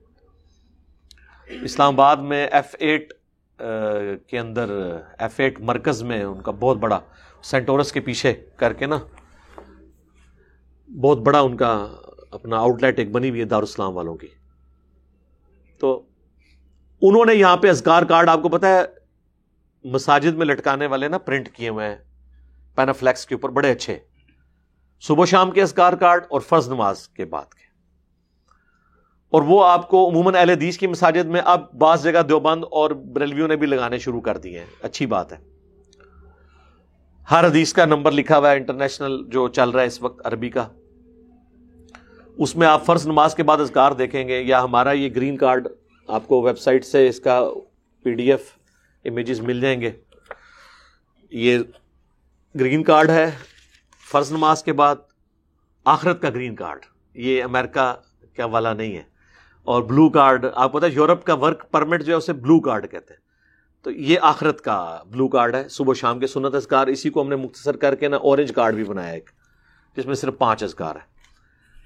اسلام 1.62 1.94
آباد 1.94 2.16
میں 2.22 2.46
ایف 2.46 2.74
ایٹ 2.78 3.12
کے 4.28 4.38
اندر، 4.38 4.70
ایف 5.18 5.40
ایٹ 5.40 5.60
مرکز 5.60 6.02
میں 6.02 6.22
ان 6.24 6.40
کا 6.42 6.52
بہت 6.52 6.76
بڑا 6.76 7.00
سینٹورس 7.42 7.92
کے 7.92 8.00
پیچھے 8.00 8.32
کر 8.56 8.72
کے 8.72 8.86
نا، 8.86 8.98
بہت 10.88 11.18
بڑا 11.18 11.40
ان 11.40 11.56
کا 11.56 11.72
اپنا 12.30 12.56
آؤٹ 12.56 12.82
لیٹ 12.82 12.98
ایک 12.98 13.10
بنی 13.10 13.30
ہوئی 13.30 13.40
ہے 13.40 13.44
دارالسلام 13.44 13.96
والوں 13.96 14.16
کی۔ 14.16 14.26
تو 15.80 16.02
انہوں 17.02 17.24
نے 17.24 17.34
یہاں 17.34 17.56
پہ 17.56 17.70
ازکار 17.70 18.02
کارڈ، 18.02 18.28
آپ 18.28 18.42
کو 18.42 18.48
پتا 18.48 18.68
ہے، 18.68 18.82
مساجد 19.84 20.36
میں 20.36 20.46
لٹکانے 20.46 20.86
والے 20.86 21.08
نا 21.08 21.18
پرنٹ 21.18 21.48
کیے 21.48 21.68
ہوئے 21.68 21.88
ہیں، 21.88 21.96
پینافلیکس 22.76 23.26
کے 23.26 23.34
اوپر، 23.34 23.48
بڑے 23.48 23.70
اچھے۔ 23.70 23.98
صبح 25.00 25.24
شام 25.24 25.50
کے 25.50 25.62
ازکار 25.62 25.92
کارڈ 25.92 26.24
اور 26.28 26.40
فرض 26.40 26.68
نماز 26.68 27.08
کے 27.08 27.24
بعد 27.24 27.54
کے۔ 27.54 27.66
اور 29.30 29.42
وہ 29.42 29.66
آپ 29.66 29.88
کو 29.88 30.08
عموماً 30.08 30.34
اہل 30.34 30.50
حدیث 30.50 30.78
کی 30.78 30.86
مساجد 30.86 31.24
میں 31.24 31.40
اب 31.44 31.72
بعض 31.72 32.02
جگہ 32.02 32.22
دیوبند 32.22 32.64
اور 32.70 32.90
بریلویوں 32.90 33.48
نے 33.48 33.56
بھی 33.56 33.66
لگانے 33.66 33.98
شروع 33.98 34.20
کر 34.20 34.36
دیے 34.36 34.58
ہیں۔ 34.58 34.66
اچھی 34.82 35.06
بات 35.06 35.32
ہے۔ 35.32 35.38
ہر 37.30 37.46
حدیث 37.46 37.72
کا 37.72 37.84
نمبر 37.84 38.12
لکھا 38.12 38.38
ہوا 38.38 38.50
ہے، 38.50 38.56
انٹرنیشنل 38.56 39.24
جو 39.28 39.48
چل 39.48 39.70
رہا 39.70 39.82
ہے 39.82 39.86
اس 39.86 40.02
وقت 40.02 40.26
عربی 40.26 40.50
کا۔ 40.50 40.68
اس 42.38 42.56
میں 42.56 42.66
آپ 42.66 42.84
فرض 42.84 43.06
نماز 43.06 43.34
کے 43.34 43.42
بعد 43.42 43.58
ازکار 43.58 43.92
دیکھیں 43.92 44.28
گے 44.28 44.42
یا 44.42 44.64
ہمارا 44.64 44.92
یہ 44.92 45.08
گرین 45.16 45.36
کارڈ 45.36 45.68
آپ 46.08 46.28
کو 46.28 46.42
ویب 46.42 46.58
سائٹ 46.58 46.84
سے 46.84 47.08
اس 47.08 47.20
کا 47.20 47.40
پی 48.02 48.12
ڈی 48.12 48.30
ایف 48.30 48.52
امیجز 49.04 49.40
مل 49.40 49.60
جائیں 49.60 49.80
گے۔ 49.80 49.90
یہ 51.30 51.58
گرین 52.60 52.82
کارڈ 52.82 53.10
ہے۔ 53.10 53.30
فرض 54.12 54.32
نماز 54.32 54.64
کے 54.64 54.72
بعد 54.72 54.96
آخرت 55.84 56.22
کا 56.22 56.30
گرین 56.30 56.54
کارڈ، 56.54 56.78
یہ 57.14 57.44
امریکہ 57.44 57.94
کا 58.36 58.44
والا 58.44 58.72
نہیں 58.72 58.96
ہے۔ 58.96 59.02
اور 59.64 59.82
بلو 59.82 60.08
کارڈ، 60.08 60.46
آپ 60.54 60.72
پتا 60.72 60.86
یورپ 60.86 61.24
کا 61.24 61.34
ورک 61.34 61.70
پرمٹ 61.70 62.02
جو 62.02 62.12
ہے 62.12 62.18
اسے 62.18 62.32
بلو 62.32 62.60
کارڈ 62.60 62.90
کہتے 62.90 63.14
ہیں۔ 63.14 63.20
تو 63.82 63.90
یہ 63.90 64.18
آخرت 64.22 64.60
کا 64.60 65.02
بلو 65.06 65.28
کارڈ 65.28 65.54
ہے، 65.54 65.68
صبح 65.68 65.94
شام 65.94 66.18
کے 66.18 66.26
سنت 66.26 66.54
ازکار 66.54 66.86
اسی 66.86 67.10
کو 67.10 67.22
ہم 67.22 67.28
نے 67.28 67.36
مختصر 67.36 67.76
کر 67.76 67.94
کے 67.94 68.08
نا 68.08 68.16
اورنج 68.16 68.52
کارڈ 68.54 68.74
بھی 68.74 68.84
بنایا 68.84 69.12
ایک، 69.12 69.30
جس 69.96 70.06
میں 70.06 70.14
صرف 70.14 70.34
پانچ 70.38 70.62
ازکار 70.62 70.96
ہے 70.96 71.00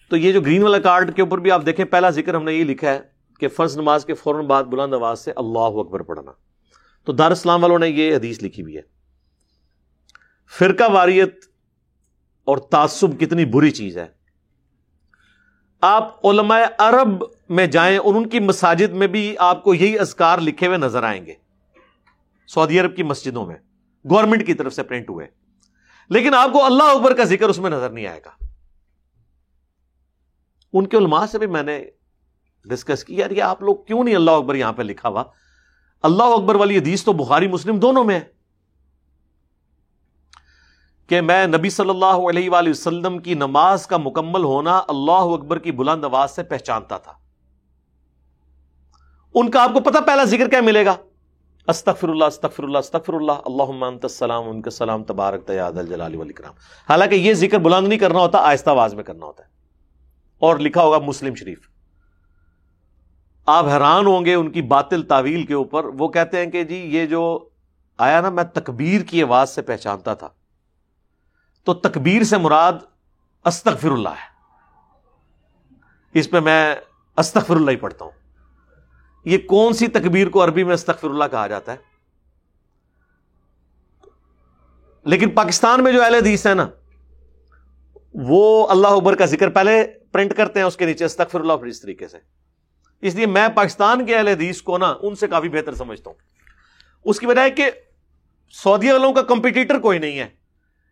تو 0.08 0.16
یہ 0.16 0.32
جو 0.32 0.40
گرین 0.40 0.62
والا 0.62 0.78
کارڈ 0.78 1.16
کے 1.16 1.22
اوپر 1.22 1.38
بھی 1.38 1.50
آپ 1.50 1.66
دیکھیں، 1.66 1.84
پہلا 1.84 2.10
ذکر 2.10 2.34
ہم 2.34 2.44
نے 2.44 2.52
یہ 2.52 2.64
لکھا 2.64 2.90
ہے 2.90 3.00
کہ 3.40 3.48
فرض 3.48 3.78
نماز 3.78 4.04
کے 4.04 4.14
فوراً 4.14 4.46
بعد 4.46 4.64
بلند 4.64 4.94
آواز 4.94 5.20
سے 5.20 5.32
اللہ 5.36 5.58
اکبر 5.58 6.00
پڑھنا۔ 6.00 6.32
تو 7.04 7.12
دار 7.12 7.30
اسلام 7.30 7.62
والوں 7.62 7.78
نے 7.78 7.88
یہ 7.88 8.16
حدیث 8.16 8.42
لکھی 8.42 8.62
ہوئی 8.62 8.76
ہے۔ 8.76 8.82
فرقہ 10.58 10.90
واریت 10.90 11.49
اور 12.50 12.58
تعصب 12.58 13.20
کتنی 13.20 13.44
بری 13.44 13.70
چیز 13.70 13.98
ہے۔ 13.98 14.06
آپ 15.80 16.26
علماء 16.26 16.60
عرب 16.78 17.24
میں 17.48 17.66
جائیں 17.66 17.98
اور 17.98 18.14
ان 18.14 18.28
کی 18.28 18.40
مساجد 18.40 18.92
میں 18.92 19.06
بھی 19.06 19.34
آپ 19.38 19.64
کو 19.64 19.74
یہی 19.74 19.98
اذکار 19.98 20.38
لکھے 20.38 20.66
ہوئے 20.66 20.78
نظر 20.78 21.02
آئیں 21.02 21.26
گے۔ 21.26 21.34
سعودی 22.48 22.80
عرب 22.80 22.96
کی 22.96 23.02
مسجدوں 23.02 23.46
میں 23.46 23.56
گورنمنٹ 24.10 24.46
کی 24.46 24.54
طرف 24.54 24.74
سے 24.74 24.82
پرنٹ 24.82 25.10
ہوئے۔ 25.10 25.26
لیکن 26.08 26.34
آپ 26.34 26.52
کو 26.52 26.64
اللہ 26.64 26.82
اکبر 26.82 27.14
کا 27.14 27.24
ذکر 27.24 27.48
اس 27.48 27.58
میں 27.58 27.70
نظر 27.70 27.90
نہیں 27.90 28.06
آئے 28.06 28.20
گا۔ 28.26 28.44
ان 30.72 30.86
کے 30.86 30.96
علماء 30.96 31.26
سے 31.26 31.38
بھی 31.38 31.46
میں 31.46 31.62
نے 31.62 31.84
ڈسکس 32.64 33.04
کی، 33.04 33.16
یار 33.16 33.30
یہ 33.30 33.42
آپ 33.42 33.62
لوگ 33.62 33.76
کیوں 33.76 34.04
نہیں 34.04 34.16
اللہ 34.16 34.30
اکبر 34.30 34.54
یہاں 34.54 34.72
پہ 34.72 34.82
لکھا 34.82 35.08
ہوا؟ 35.08 35.24
اللہ 36.02 36.22
اکبر 36.22 36.54
والی 36.54 36.78
حدیث 36.78 37.04
تو 37.04 37.12
بخاری 37.12 37.48
مسلم 37.48 37.78
دونوں 37.78 38.04
میں 38.04 38.20
ہے۔ 38.20 38.39
کہ 41.10 41.20
میں 41.20 41.46
نبی 41.46 41.70
صلی 41.70 41.90
اللہ 41.90 42.04
علیہ 42.04 42.50
وآلہ 42.50 42.70
وسلم 42.70 43.18
کی 43.18 43.34
نماز 43.34 43.86
کا 43.86 43.96
مکمل 43.96 44.44
ہونا 44.44 44.82
اللہ 44.88 45.12
اکبر 45.12 45.58
کی 45.58 45.72
بلند 45.72 46.04
آواز 46.04 46.30
سے 46.30 46.42
پہچانتا 46.42 46.98
تھا۔ 46.98 47.12
ان 49.34 49.50
کا 49.50 49.62
آپ 49.62 49.70
کو 49.72 49.80
پتا 49.80 50.00
پہلا 50.00 50.24
ذکر 50.24 50.48
کیا 50.48 50.60
ملے 50.60 50.86
گا؟ 50.86 50.94
استغفر 51.68 52.08
اللہ 52.08 52.24
استغفر 52.24 52.62
اللہ 52.62 52.78
استغفر 52.78 53.14
اللہ 53.14 53.32
اللہ 53.32 53.84
انت 53.84 54.04
السلام، 54.04 54.48
ان 54.48 54.62
کا 54.62 54.70
سلام 54.70 55.04
تبارک 55.04 55.46
تیاد 55.46 55.72
الجلال 55.72 56.14
والاکرام 56.14 56.52
حالانکہ 56.88 57.14
یہ 57.14 57.34
ذکر 57.34 57.58
بلند 57.58 57.88
نہیں 57.88 57.98
کرنا 57.98 58.18
ہوتا، 58.18 58.38
آہستہ 58.38 58.70
آواز 58.70 58.94
میں 58.94 59.04
کرنا 59.04 59.26
ہوتا 59.26 59.44
ہے۔ 59.44 59.48
اور 60.38 60.56
لکھا 60.56 60.82
ہوگا 60.82 60.98
مسلم 60.98 61.34
شریف۔ 61.34 61.58
آپ 63.46 63.64
حیران 63.64 64.06
ہوں 64.06 64.24
گے 64.24 64.34
ان 64.34 64.50
کی 64.50 64.62
باطل 64.62 65.02
تعویل 65.02 65.46
کے 65.46 65.54
اوپر۔ 65.54 65.84
وہ 65.84 66.08
کہتے 66.08 66.44
ہیں 66.44 66.50
کہ 66.50 66.64
جی 66.64 66.76
یہ 66.76 67.06
جو 67.06 67.48
آیا 67.98 68.20
نا، 68.20 68.30
میں 68.30 68.44
تکبیر 68.44 69.00
کی 69.00 69.22
آواز 69.22 69.50
سے 69.50 69.62
پہچانتا 69.62 70.14
تھا۔ 70.14 70.28
تو 71.64 71.74
تکبیر 71.74 72.22
سے 72.22 72.36
مراد 72.36 72.72
استغفر 73.44 73.90
اللہ 73.90 74.08
ہے۔ 74.08 74.30
اس 76.14 76.30
پہ 76.30 76.40
میں 76.40 76.74
استغفر 77.16 77.56
اللہ 77.56 77.70
ہی 77.70 77.76
پڑھتا 77.76 78.04
ہوں۔ 78.04 78.12
یہ 79.24 79.38
کون 79.38 79.72
سی 79.72 79.88
تکبیر 79.88 80.28
کو 80.28 80.44
عربی 80.44 80.64
میں 80.64 80.74
استغفر 80.74 81.10
اللہ 81.10 81.24
کہا 81.30 81.46
جاتا 81.46 81.72
ہے؟ 81.72 81.76
لیکن 85.04 85.30
پاکستان 85.30 85.84
میں 85.84 85.92
جو 85.92 86.04
اہل 86.04 86.14
حدیث 86.14 86.46
ہے 86.46 86.54
نا، 86.54 86.68
وہ 88.14 88.68
اللہ 88.68 88.88
اکبر 88.88 89.14
کا 89.14 89.26
ذکر 89.26 89.50
پہلے 89.50 89.84
پرنٹ 90.12 90.34
کرتے 90.36 90.60
ہیں، 90.60 90.66
اس 90.66 90.76
کے 90.76 90.86
نیچے 90.86 91.04
استغفر 91.04 91.40
اللہ 91.40 91.52
اس 91.52 91.80
طریقے 91.80 92.08
سے۔ 92.08 92.18
اس 93.00 93.14
لیے 93.14 93.26
میں 93.26 93.48
پاکستان 93.48 94.06
کے 94.06 94.16
اہل 94.16 94.28
حدیث 94.28 94.62
کو 94.62 94.78
نا، 94.78 94.94
ان 95.02 95.14
سے 95.14 95.26
کافی 95.26 95.48
بہتر 95.48 95.74
سمجھتا 95.74 96.10
ہوں۔ 96.10 96.18
اس 97.04 97.20
کی 97.20 97.26
وجہ 97.26 97.40
ہے 97.40 97.50
کہ 97.50 97.70
سعودی 98.52 98.90
والوں 98.90 99.12
کا 99.12 99.22
کمپیٹیٹر 99.22 99.78
کوئی 99.78 99.98
نہیں 99.98 100.18
ہے۔ 100.18 100.39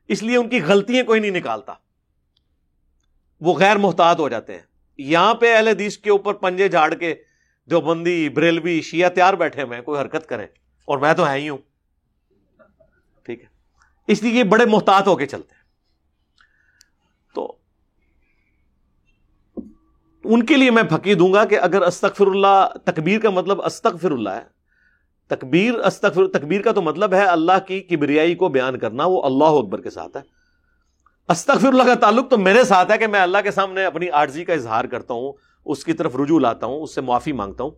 اس 0.08 0.22
لیے 0.22 0.36
ان 0.36 0.48
کی 0.48 0.62
غلطیاں 0.62 1.04
کوئی 1.04 1.20
نہیں 1.20 1.30
نکالتا۔ 1.30 1.74
وہ 3.40 3.54
غیر 3.54 3.76
محتاط 3.76 4.18
ہو 4.18 4.28
جاتے 4.28 4.52
ہیں۔ 4.52 4.62
یہاں 4.98 5.34
پہ 5.34 5.56
اہل 5.56 5.68
حدیث 5.68 5.98
کے 5.98 6.10
اوپر 6.10 6.34
پنجے 6.34 6.68
جھاڑ 6.68 6.94
کے 6.94 7.14
دیوبندی، 7.70 8.28
بریلوی، 8.28 8.80
شیعہ 8.80 9.08
تیار 9.08 9.34
بیٹھے 9.34 9.62
ہوئے 9.62 9.80
کوئی 9.80 10.00
حرکت 10.00 10.26
کریں۔ 10.26 10.46
اور 10.84 10.98
میں 10.98 11.14
تو 11.14 11.28
ہے 11.28 11.40
ہی 11.40 11.48
ہوں۔ 11.48 11.58
ٹھیک 13.22 13.40
ہے۔ 13.40 13.46
اس 14.06 14.22
لیے 14.22 14.32
یہ 14.32 14.44
بڑے 14.44 14.64
محتاط 14.64 15.06
ہو 15.06 15.16
کے 15.16 15.26
چلتے 15.26 15.54
ہیں۔ 15.54 15.62
تو 17.34 17.56
ان 20.24 20.46
کے 20.46 20.56
لیے 20.56 20.70
میں 20.70 20.82
پھکی 20.82 21.14
دوں 21.14 21.32
گا 21.32 21.44
کہ 21.44 21.58
اگر 21.58 21.82
استغفر 21.82 22.26
اللہ، 22.26 22.68
تکبیر 22.84 23.20
کا 23.20 23.30
مطلب 23.30 23.62
استغفر 23.62 24.10
اللہ 24.10 24.30
ہے 24.30 24.57
تکبیر، 25.28 25.74
استغفر، 25.74 26.26
تکبیر 26.26 26.62
کا 26.62 26.72
تو 26.72 26.82
مطلب 26.82 27.14
ہے 27.14 27.24
اللہ 27.24 27.66
کی 27.66 27.80
کبریائی 27.80 28.34
کو 28.34 28.48
بیان 28.48 28.78
کرنا، 28.78 29.06
وہ 29.06 29.22
اللہ 29.22 29.44
اکبر 29.44 29.80
کے 29.80 29.90
ساتھ 29.90 30.16
ہے۔ 30.16 30.22
استغفر 31.28 31.68
اللہ 31.68 31.82
کا 31.82 31.94
تعلق 31.94 32.30
تو 32.30 32.38
میرے 32.38 32.64
ساتھ 32.64 32.92
ہے 32.92 32.98
کہ 32.98 33.06
میں 33.06 33.20
اللہ 33.20 33.38
کے 33.42 33.50
سامنے 33.50 33.84
اپنی 33.84 34.10
آرزی 34.10 34.44
کا 34.44 34.52
اظہار 34.52 34.84
کرتا 34.84 35.14
ہوں، 35.14 35.32
اس 35.64 35.84
کی 35.84 35.92
طرف 35.92 36.16
رجوع 36.16 36.40
لاتا 36.40 36.66
ہوں، 36.66 36.82
اس 36.82 36.94
سے 36.94 37.00
معافی 37.00 37.32
مانگتا 37.32 37.64
ہوں۔ 37.64 37.70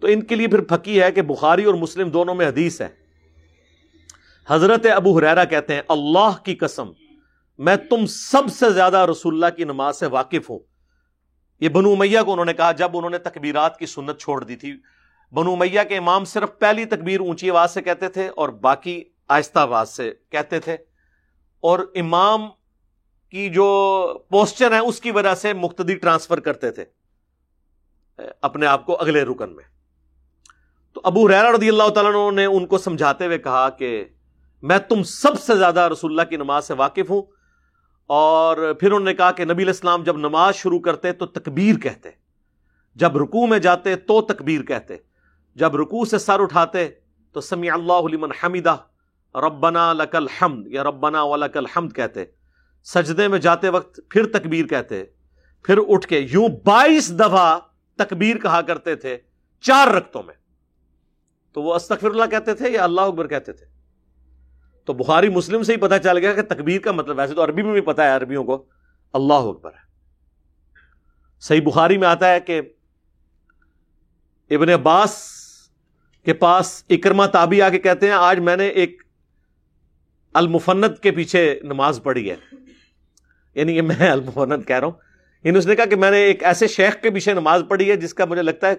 تو 0.00 0.06
ان 0.06 0.22
کے 0.22 0.34
لیے 0.34 0.48
پھر 0.48 0.60
پھکی 0.60 1.02
ہے 1.02 1.12
کہ 1.12 1.22
بخاری 1.22 1.64
اور 1.64 1.74
مسلم 1.74 2.10
دونوں 2.10 2.34
میں 2.34 2.48
حدیث 2.48 2.80
ہے۔ 2.80 2.88
حضرت 4.48 4.86
ابو 4.94 5.18
حریرا 5.18 5.44
کہتے 5.44 5.74
ہیں، 5.74 5.82
اللہ 5.88 6.44
کی 6.44 6.54
قسم، 6.54 6.90
میں 7.58 7.76
تم 7.76 8.06
سب 8.06 8.42
سے 8.52 8.70
زیادہ 8.70 9.06
رسول 9.10 9.34
اللہ 9.34 9.56
کی 9.56 9.64
نماز 9.64 9.96
سے 9.96 10.06
واقف 10.06 10.50
ہوں۔ 10.50 10.58
یہ 11.60 11.68
بنو 11.68 11.96
میاں 11.96 12.22
کو 12.22 12.32
انہوں 12.32 12.46
نے 12.46 12.54
کہا، 12.54 12.72
جب 12.72 12.96
انہوں 12.96 13.10
نے 13.10 13.18
تکبیرات 13.18 13.78
کی 13.78 13.86
سنت 13.86 14.18
چھوڑ 14.18 14.44
دی 14.44 14.56
تھی 14.56 14.72
بنو 15.32 15.56
میاں 15.56 15.84
کے 15.84 15.96
امام 15.96 16.24
صرف 16.24 16.58
پہلی 16.58 16.84
تکبیر 16.84 17.20
اونچی 17.20 17.50
آواز 17.50 17.74
سے 17.74 17.82
کہتے 17.82 18.08
تھے 18.08 18.28
اور 18.28 18.48
باقی 18.48 19.04
آہستہ 19.28 19.58
آواز 19.58 19.90
سے 19.90 20.12
کہتے 20.30 20.60
تھے۔ 20.60 20.72
اور 21.60 21.78
امام 21.94 22.48
کی 23.30 23.48
جو 23.50 24.18
پوسچر 24.28 24.72
ہے 24.72 24.78
اس 24.78 25.00
کی 25.00 25.10
وجہ 25.10 25.34
سے 25.34 25.52
مقتدی 25.52 25.94
ٹرانسفر 25.94 26.40
کرتے 26.40 26.70
تھے 26.70 26.84
اپنے 28.42 28.66
آپ 28.66 28.86
کو 28.86 29.00
اگلے 29.00 29.22
رکن 29.22 29.56
میں۔ 29.56 29.64
تو 30.92 31.00
ابو 31.04 31.28
ریرا 31.28 31.52
رضی 31.52 31.68
اللہ 31.68 31.88
تعالیٰ 31.88 32.32
نے 32.32 32.44
ان 32.44 32.66
کو 32.66 32.78
سمجھاتے 32.78 33.26
ہوئے 33.26 33.38
کہا 33.38 33.70
کہ 33.70 34.04
میں 34.62 34.78
تم 34.78 35.02
سب 35.02 35.40
سے 35.40 35.56
زیادہ 35.56 35.88
رسول 35.92 36.10
اللہ 36.10 36.30
کی 36.30 36.36
نماز 36.36 36.64
سے 36.64 36.74
واقف 36.74 37.10
ہوں۔ 37.10 37.22
اور 38.06 38.74
پھر 38.74 38.88
انہوں 38.88 39.04
نے 39.04 39.14
کہا 39.14 39.32
کہ 39.32 39.44
نبی 39.44 39.62
الاسلام 39.62 40.02
جب 40.02 40.16
نماز 40.16 40.54
شروع 40.54 40.80
کرتے 40.80 41.12
تو 41.12 41.26
تکبیر 41.26 41.78
کہتے، 41.78 42.10
جب 42.94 43.16
رکوع 43.16 43.46
میں 43.46 43.58
جاتے 43.58 43.96
تو 43.96 44.22
تکبیر 44.22 44.62
کہتے۔ 44.62 44.96
جب 45.54 45.76
رکوع 45.76 46.04
سے 46.04 46.18
سر 46.18 46.40
اٹھاتے 46.40 46.88
تو 47.32 47.40
سمیع 47.40 47.74
اللہ 47.74 48.08
لمن 48.12 48.32
حمیدہ، 48.32 48.76
ربنا 49.34 49.92
لک 49.92 50.16
الحمد، 50.16 50.66
یا 50.66 50.84
ربنا 50.84 51.22
ولک 51.22 51.56
الحمد 51.56 51.92
کہتے۔ 51.92 52.24
سجدے 52.84 53.28
میں 53.28 53.38
جاتے 53.38 53.68
وقت 53.68 54.00
پھر 54.10 54.26
تکبیر 54.26 54.66
کہتے۔ 54.66 55.04
پھر 55.62 55.78
اٹھ 55.88 56.06
کے 56.06 56.18
یوں 56.18 56.48
بائیس 56.64 57.18
دفعہ 57.18 57.58
تکبیر 57.96 58.38
کہا 58.38 58.62
کرتے 58.62 58.96
تھے 58.96 59.18
چار 59.60 59.88
رقتوں 59.88 60.22
میں۔ 60.22 60.34
تو 61.52 61.62
وہ 61.62 61.74
استغفر 61.74 62.06
اللہ 62.06 62.24
کہتے 62.30 62.54
تھے 62.54 62.70
یا 62.70 62.84
اللہ 62.84 63.00
اکبر 63.00 63.26
کہتے 63.26 63.52
تھے؟ 63.52 63.66
تو 64.84 64.92
بخاری 64.92 65.28
مسلم 65.28 65.62
سے 65.62 65.72
ہی 65.72 65.76
پتا 65.76 65.98
چل 65.98 66.18
گیا 66.18 66.32
کہ 66.32 66.42
تکبیر 66.42 66.80
کا 66.80 66.92
مطلب 66.92 67.18
ویسے 67.18 67.34
تو 67.34 67.44
عربی 67.44 67.62
میں 67.62 67.72
بھی 67.72 67.80
پتا 67.80 68.04
ہے، 68.04 68.08
عربیوں 68.08 68.44
کو 68.44 68.64
اللہ 69.12 69.34
اکبر 69.34 69.70
ہے۔ 69.70 69.84
صحیح 71.40 71.60
بخاری 71.64 71.98
میں 71.98 72.08
آتا 72.08 72.32
ہے 72.32 72.40
کہ 72.40 72.62
ابن 74.50 74.68
عباس 74.68 75.34
کے 76.24 76.32
پاس 76.32 76.84
اکرما 76.90 77.26
تابی 77.26 77.62
آ 77.62 77.68
کے 77.68 77.78
کہتے 77.78 78.06
ہیں، 78.06 78.14
آج 78.14 78.38
میں 78.38 78.56
نے 78.56 78.66
ایک 78.66 79.02
المفنت 80.34 81.00
کے 81.00 81.10
پیچھے 81.10 81.60
نماز 81.62 82.00
پڑھی 82.02 82.30
ہے۔ 82.30 82.36
یعنی 83.54 83.76
یہ 83.76 83.82
میں 83.82 84.10
المفنت 84.10 84.68
کہہ 84.68 84.76
رہا 84.76 84.86
ہوں۔ 84.86 84.94
یعنی 85.44 85.58
اس 85.58 85.66
نے 85.66 85.76
کہا 85.76 85.84
کہ 85.84 85.96
میں 85.96 86.10
نے 86.10 86.16
ایک 86.16 86.44
ایسے 86.44 86.66
شیخ 86.66 87.02
کے 87.02 87.10
پیچھے 87.10 87.34
نماز 87.34 87.62
پڑھی 87.68 87.90
ہے 87.90 87.96
جس 87.96 88.14
کا 88.14 88.24
مجھے 88.24 88.42
لگتا 88.42 88.68
ہے 88.68 88.74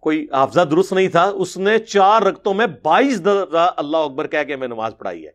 کوئی 0.00 0.26
حافظہ 0.32 0.60
درست 0.60 0.92
نہیں 0.92 1.08
تھا۔ 1.08 1.22
اس 1.22 1.56
نے 1.56 1.78
چار 1.78 2.22
رقتوں 2.22 2.54
میں 2.54 2.66
بائیس 2.82 3.26
دفعہ 3.26 3.70
اللہ 3.76 3.96
اکبر 3.96 4.26
کہہ 4.26 4.44
کے 4.46 4.56
میں 4.56 4.68
نماز 4.68 4.92
پڑھائی 4.98 5.26
ہے۔ 5.26 5.30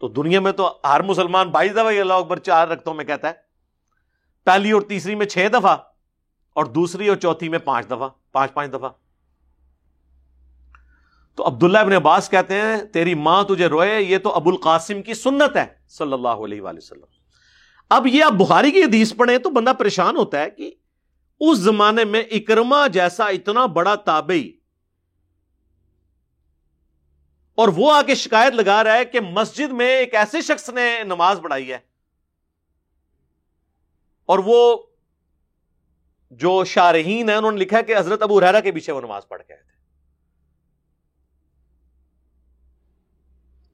تو 0.00 0.08
دنیا 0.08 0.40
میں 0.40 0.52
تو 0.52 0.80
ہر 0.84 1.02
مسلمان 1.02 1.50
بائیس 1.50 1.72
دفعہ 1.72 1.86
اللہ 1.86 2.12
اکبر 2.12 2.38
چار 2.38 2.68
رقتوں 2.68 2.94
میں 2.94 3.04
کہتا 3.04 3.28
ہے۔ 3.28 3.32
پہلی 4.44 4.70
اور 4.70 4.82
تیسری 4.82 5.14
میں 5.14 5.26
چھ 5.26 5.46
دفعہ 5.52 5.76
اور 6.52 6.64
دوسری 6.64 7.08
اور 7.08 7.16
چوتھی 7.16 7.48
میں 7.48 7.58
پانچ 7.58 7.86
دفعہ، 7.86 8.08
پانچ 8.32 8.52
پانچ 8.52 8.72
دفعہ۔ 8.72 8.88
تو 11.34 11.46
عبداللہ 11.46 11.78
ابن 11.78 11.92
عباس 11.92 12.28
کہتے 12.30 12.54
ہیں، 12.54 12.76
تیری 12.92 13.14
ماں 13.14 13.42
تجھے 13.44 13.66
روئے، 13.66 14.00
یہ 14.02 14.18
تو 14.18 14.34
ابو 14.34 14.50
القاسم 14.50 15.02
کی 15.02 15.14
سنت 15.14 15.56
ہے، 15.56 15.66
صلی 15.88 16.12
اللہ 16.12 16.44
علیہ 16.46 16.60
وآلہ 16.62 16.78
وسلم۔ 16.78 17.04
اب 17.90 18.06
یہ 18.06 18.24
آپ 18.24 18.32
بخاری 18.32 18.70
کی 18.70 18.82
حدیث 18.82 19.12
پڑھیں 19.16 19.38
تو 19.38 19.50
بندہ 19.50 19.72
پریشان 19.78 20.16
ہوتا 20.16 20.40
ہے 20.40 20.50
کہ 20.50 20.70
اس 21.40 21.58
زمانے 21.58 22.04
میں 22.04 22.22
اکرما 22.30 22.86
جیسا 22.86 23.24
اتنا 23.28 23.64
بڑا 23.66 23.94
تابعی 24.04 24.50
اور 27.58 27.68
وہ 27.76 27.92
آ 27.92 28.00
کے 28.02 28.14
شکایت 28.14 28.52
لگا 28.52 28.82
رہا 28.84 28.94
ہے 28.94 29.04
کہ 29.04 29.20
مسجد 29.20 29.72
میں 29.72 29.88
ایک 29.96 30.14
ایسے 30.14 30.40
شخص 30.42 30.68
نے 30.70 30.86
نماز 31.04 31.40
پڑھائی 31.42 31.72
ہے 31.72 31.78
اور 34.28 34.38
وہ 34.44 34.76
جو 36.30 36.62
شارحین 36.64 37.28
ہیں، 37.28 37.36
انہوں 37.36 37.52
نے 37.52 37.58
لکھا 37.58 37.80
کہ 37.80 37.96
حضرت 37.96 38.22
ابو 38.22 38.40
ریرا 38.40 38.60
کے 38.60 38.72
پیچھے 38.72 38.92
وہ 38.92 39.00
نماز 39.00 39.28
پڑھ 39.28 39.42
کے 39.42 39.52
آئے 39.52 39.62
تھے۔ 39.62 39.71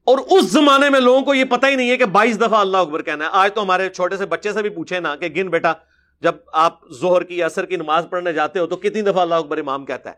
اور 0.09 0.17
اس 0.29 0.45
زمانے 0.45 0.89
میں 0.89 0.99
لوگوں 0.99 1.21
کو 1.21 1.33
یہ 1.33 1.45
پتہ 1.45 1.65
ہی 1.65 1.75
نہیں 1.75 1.89
ہے 1.89 1.97
کہ 1.97 2.05
بائیس 2.05 2.37
دفعہ 2.37 2.53
اللہ 2.53 2.77
اکبر 2.77 3.01
کہنا 3.01 3.25
ہے۔ 3.25 3.29
آج 3.33 3.53
تو 3.53 3.61
ہمارے 3.61 3.89
چھوٹے 3.89 4.17
سے 4.17 4.25
بچے 4.25 4.53
سے 4.53 4.61
بھی 4.61 4.69
پوچھے 4.69 4.99
نا 4.99 5.15
کہ 5.15 5.27
گن 5.27 5.49
بیٹا، 5.49 5.73
جب 6.21 6.35
آپ 6.53 6.89
زہر 6.89 7.23
کی 7.23 7.43
اثر 7.43 7.65
کی 7.65 7.75
نماز 7.75 8.07
پڑھنے 8.09 8.33
جاتے 8.33 8.59
ہو 8.59 8.67
تو 8.67 8.75
کتنی 8.75 9.01
دفعہ 9.01 9.17
اللہ 9.17 9.35
اکبر 9.35 9.57
امام 9.57 9.85
کہتا 9.85 10.09
ہے؟ 10.09 10.15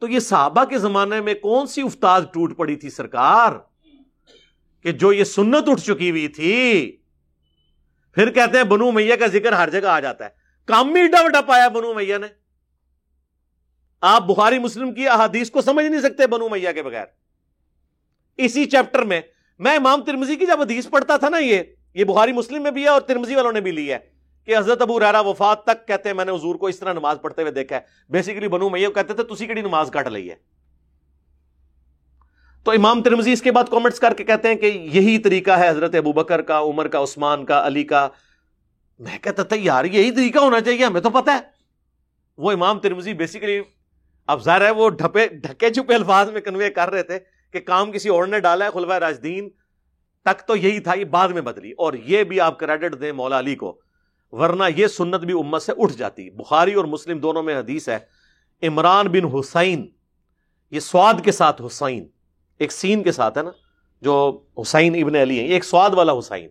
تو 0.00 0.08
یہ 0.08 0.18
صحابہ 0.18 0.64
کے 0.64 0.78
زمانے 0.78 1.20
میں 1.20 1.34
کون 1.34 1.66
سی 1.66 1.82
افتاد 1.82 2.20
ٹوٹ 2.20 2.56
پڑی 2.56 2.76
تھی 2.76 2.90
سرکار؟ 2.90 3.52
کہ 4.82 4.92
جو 4.92 5.12
یہ 5.12 5.24
سنت 5.24 5.68
اٹھ 5.68 5.80
چکی 5.80 6.10
ہوئی 6.10 6.28
تھی۔ 6.28 6.96
پھر 8.14 8.30
کہتے 8.30 8.56
ہیں 8.56 8.64
بنو 8.64 8.90
میاں 8.90 9.16
کا 9.16 9.26
ذکر 9.26 9.52
ہر 9.52 9.70
جگہ 9.70 9.88
آ 9.88 10.00
جاتا 10.00 10.24
ہے۔ 10.24 10.30
کام 10.64 10.92
بھی 10.92 11.06
ڈا 11.06 11.40
پایا 11.40 11.68
بنو 11.68 11.94
میاں 11.94 12.18
نے۔ 12.18 12.26
آپ 14.00 14.22
بخاری 14.22 14.58
مسلم 14.58 14.94
کی 14.94 15.08
احادیث 15.08 15.50
کو 15.50 15.62
سمجھ 15.62 15.86
نہیں 15.86 16.00
سکتے 16.00 16.26
بنو 16.26 16.48
میاں 16.48 16.72
کے 16.72 16.82
بغیر۔ 16.82 17.06
اسی 18.36 18.64
چیپٹر 18.64 19.02
میں 19.02 19.20
میں 19.58 19.76
امام 19.76 20.04
ترمزی 20.04 20.36
کی 20.36 20.46
جب 20.46 20.60
حدیث 20.60 20.88
پڑھتا 20.90 21.16
تھا 21.16 21.28
نا 21.28 21.38
یہ 21.38 21.62
یہ 21.94 22.04
بخاری 22.04 22.32
مسلم 22.32 22.62
میں 22.62 22.70
بھی 22.70 22.82
ہے 22.82 22.88
اور 22.88 23.00
ترمزی 23.00 23.34
والوں 23.34 23.52
نے 23.52 23.60
بھی 23.60 23.70
لی 23.70 23.92
ہے 23.92 23.98
کہ 24.44 24.56
حضرت 24.56 24.82
ابو 24.82 25.00
ریرا 25.00 25.20
وفات 25.20 25.64
تک 25.64 25.88
کہتے 25.88 26.08
ہیں، 26.08 26.16
میں 26.16 26.24
نے 26.24 26.32
حضور 26.32 26.54
کو 26.54 26.66
اس 26.66 26.78
طرح 26.78 26.92
نماز 26.92 27.16
پڑھتے 27.22 27.42
ہوئے 27.42 27.52
دیکھا 27.52 27.76
ہے۔ 27.76 27.80
بیسیکلی 28.10 28.48
بنو 28.48 28.68
میں 28.68 28.88
کہتے 28.94 29.14
تھے، 29.14 29.22
تسی 29.22 29.46
کڑی 29.46 29.60
نماز 29.60 29.90
کٹ 29.90 30.06
لی 30.06 30.30
ہے؟ 30.30 30.34
تو 32.64 32.70
امام 32.70 33.02
ترمزی 33.02 33.32
اس 33.32 33.42
کے 33.42 33.52
بعد 33.52 33.64
کامنٹس 33.70 34.00
کر 34.00 34.14
کے 34.14 34.24
کہتے 34.24 34.48
ہیں 34.48 34.54
کہ 34.54 34.66
یہی 34.66 35.18
طریقہ 35.18 35.50
ہے 35.50 35.68
حضرت 35.68 35.94
ابو 35.94 36.12
بکر 36.12 36.42
کا، 36.42 36.60
عمر 36.60 36.88
کا، 36.88 37.02
عثمان 37.02 37.44
کا، 37.44 37.66
علی 37.66 37.84
کا۔ 37.84 38.08
میں 38.98 39.18
کہتا 39.18 39.42
تھا، 39.42 39.56
یار، 39.58 39.84
یہی 39.84 40.10
طریقہ 40.10 40.38
ہونا 40.38 40.60
چاہیے، 40.60 40.84
ہمیں 40.84 41.00
تو 41.00 41.10
پتا 41.10 41.32
ہے۔ 41.32 41.38
وہ 42.38 42.52
امام 42.52 42.78
ترمزی 42.78 43.14
بیسیکلی 43.14 43.60
اب 44.26 44.44
ظاہر 44.44 44.60
ہے 44.60 44.70
وہ 44.70 44.88
ڈھپے، 44.88 45.26
ڈھکے 45.26 45.70
چھپے 45.70 45.94
الفاظ 45.94 46.30
میں 46.30 46.40
کنوے 46.40 46.70
کر 46.70 46.90
رہے 46.90 47.02
تھے۔ 47.02 47.18
کہ 47.60 47.66
کام 47.66 47.92
کسی 47.92 48.08
اور 48.08 48.26
نے 48.26 48.40
ڈالا 48.40 48.64
ہے 48.64 48.70
خلفہ 48.70 48.92
راجدین 48.92 49.48
تک 50.24 50.48
تو 50.48 50.56
یہی 50.56 50.80
تھا، 50.80 50.94
یہ 50.94 51.04
بعد 51.04 51.28
میں 51.28 51.42
بدلی۔ 51.42 51.72
اور 51.72 51.92
یہ 51.92 52.24
بھی 52.24 52.40
آپ 52.40 52.58
کریڈٹ 52.58 53.00
دیں 53.00 53.12
مولا 53.12 53.38
علی 53.38 53.54
کو، 53.54 53.80
ورنہ 54.30 54.64
یہ 54.76 54.86
سنت 54.86 55.20
بھی 55.20 55.34
امت 55.34 55.62
سے 55.62 55.72
اٹھ 55.78 55.92
جاتی۔ 55.92 56.30
بخاری 56.30 56.74
اور 56.74 56.84
مسلم 56.84 57.18
دونوں 57.18 57.42
میں 57.42 57.58
حدیث 57.58 57.88
ہے، 57.88 57.98
عمران 58.62 59.06
بن 59.06 59.38
حسین، 59.38 59.88
یہ 60.70 60.80
سواد 60.80 61.14
کے 61.24 61.32
ساتھ 61.32 61.62
حسین، 61.66 62.08
ایک 62.58 62.72
سین 62.72 63.02
کے 63.02 63.12
ساتھ 63.12 63.38
ہے 63.38 63.42
نا، 63.42 63.50
جو 64.00 64.42
حسین 64.60 65.04
ابن 65.04 65.16
علی 65.16 65.40
ہیں، 65.40 65.48
یہ 65.48 65.54
ایک 65.54 65.64
سواد 65.64 65.90
والا 65.90 66.12
حسین۔ 66.18 66.48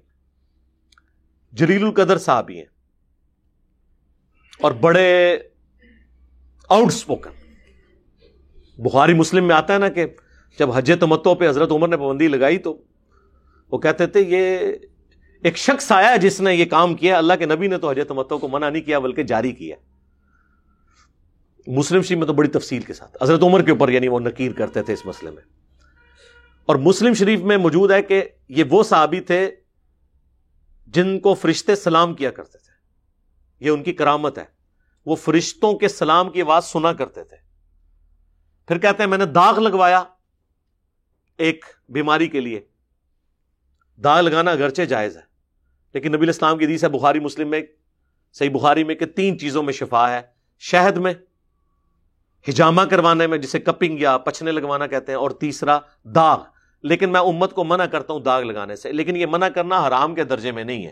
جلیل 1.53 1.83
القدر 1.83 2.17
صاحب 2.17 2.49
ہیں۔ 2.49 2.65
اور 4.61 4.71
بڑے 4.71 5.37
آؤٹ 6.69 6.87
اسپوکن 6.87 7.29
بخاری 8.77 9.13
مسلم 9.13 9.47
میں 9.47 9.55
آتا 9.55 9.73
ہے 9.73 9.79
نا 9.79 9.89
کہ 9.89 10.05
جب 10.59 10.71
حج 10.71 10.91
تمتو 10.99 11.35
پہ 11.35 11.49
حضرت 11.49 11.71
عمر 11.71 11.87
نے 11.87 11.97
پابندی 11.97 12.27
لگائی 12.27 12.57
تو 12.57 12.81
وہ 13.71 13.77
کہتے 13.77 14.07
تھے، 14.07 14.21
یہ 14.21 14.57
ایک 15.43 15.57
شخص 15.57 15.91
آیا 15.91 16.15
جس 16.15 16.41
نے 16.41 16.55
یہ 16.55 16.65
کام 16.65 16.95
کیا 16.95 17.17
اللہ 17.17 17.33
کے 17.39 17.45
نبی 17.45 17.67
نے 17.67 17.77
تو 17.77 17.89
حج 17.89 17.99
تمتو 18.07 18.37
کو 18.37 18.47
منع 18.47 18.69
نہیں 18.69 18.83
کیا، 18.83 18.99
بلکہ 18.99 19.23
جاری 19.23 19.51
کیا 19.51 19.75
مسلم 21.67 22.01
شریف 22.01 22.17
میں 22.17 22.27
تو 22.27 22.33
بڑی 22.33 22.49
تفصیل 22.49 22.81
کے 22.81 22.93
ساتھ۔ 22.93 23.17
حضرت 23.21 23.43
عمر 23.43 23.61
کے 23.61 23.71
اوپر 23.71 23.89
یعنی 23.89 24.07
وہ 24.07 24.19
نکیر 24.19 24.51
کرتے 24.51 24.81
تھے 24.81 24.93
اس 24.93 25.05
مسئلے 25.05 25.31
میں۔ 25.31 25.41
اور 26.65 26.75
مسلم 26.75 27.13
شریف 27.13 27.39
میں 27.39 27.57
موجود 27.57 27.91
ہے 27.91 28.01
کہ 28.01 28.23
یہ 28.49 28.63
وہ 28.69 28.83
صحابی 28.83 29.19
تھے 29.19 29.51
جن 30.87 31.19
کو 31.19 31.33
فرشتے 31.33 31.75
سلام 31.75 32.13
کیا 32.13 32.31
کرتے 32.31 32.57
تھے۔ 32.57 32.71
یہ 33.65 33.69
ان 33.69 33.83
کی 33.83 33.93
کرامت 33.93 34.37
ہے۔ 34.37 34.45
وہ 35.05 35.15
فرشتوں 35.15 35.73
کے 35.73 35.87
سلام 35.87 36.29
کی 36.29 36.41
آواز 36.41 36.65
سنا 36.65 36.93
کرتے 36.93 37.23
تھے۔ 37.23 37.37
پھر 38.67 38.77
کہتے 38.77 39.03
ہیں، 39.03 39.09
میں 39.09 39.17
نے 39.17 39.25
داغ 39.25 39.59
لگوایا۔ 39.59 40.03
ایک 41.37 41.65
بیماری 41.89 42.27
کے 42.27 42.39
لیے۔ 42.39 42.61
داغ 44.03 44.21
لگانا 44.21 44.51
اگرچہ 44.51 44.81
جائز 44.81 45.17
ہے، 45.17 45.21
لیکن 45.93 46.11
نبی 46.11 46.29
اسلام 46.29 46.57
کی 46.57 46.65
حدیث 46.65 46.83
ہے، 46.83 46.89
بخاری، 46.89 47.19
مسلم 47.19 47.49
میں، 47.49 47.61
صحیح 48.33 48.49
بخاری 48.49 48.83
میں 48.83 48.95
کہ 48.95 49.05
تین 49.05 49.39
چیزوں 49.39 49.63
میں 49.63 49.73
شفا 49.73 50.09
ہے۔ 50.09 50.21
شہد 50.59 50.97
میں، 50.97 51.13
ہجامہ 52.49 52.81
کروانے 52.81 53.27
میں، 53.27 53.37
جسے 53.37 53.59
کپنگ 53.59 53.99
یا 53.99 54.17
پچھنے 54.17 54.51
لگوانا 54.51 54.87
کہتے 54.87 55.11
ہیں، 55.11 55.19
اور 55.19 55.31
تیسرا، 55.31 55.79
داغ۔ 56.03 56.43
لیکن 56.83 57.11
میں 57.11 57.19
امت 57.19 57.53
کو 57.53 57.63
منع 57.63 57.85
کرتا 57.85 58.13
ہوں 58.13 58.19
داغ 58.19 58.43
لگانے 58.43 58.75
سے، 58.75 58.91
لیکن 58.91 59.15
یہ 59.15 59.25
منع 59.25 59.47
کرنا 59.49 59.87
حرام 59.87 60.15
کے 60.15 60.23
درجے 60.23 60.51
میں 60.51 60.63
نہیں 60.63 60.85
ہے۔ 60.85 60.91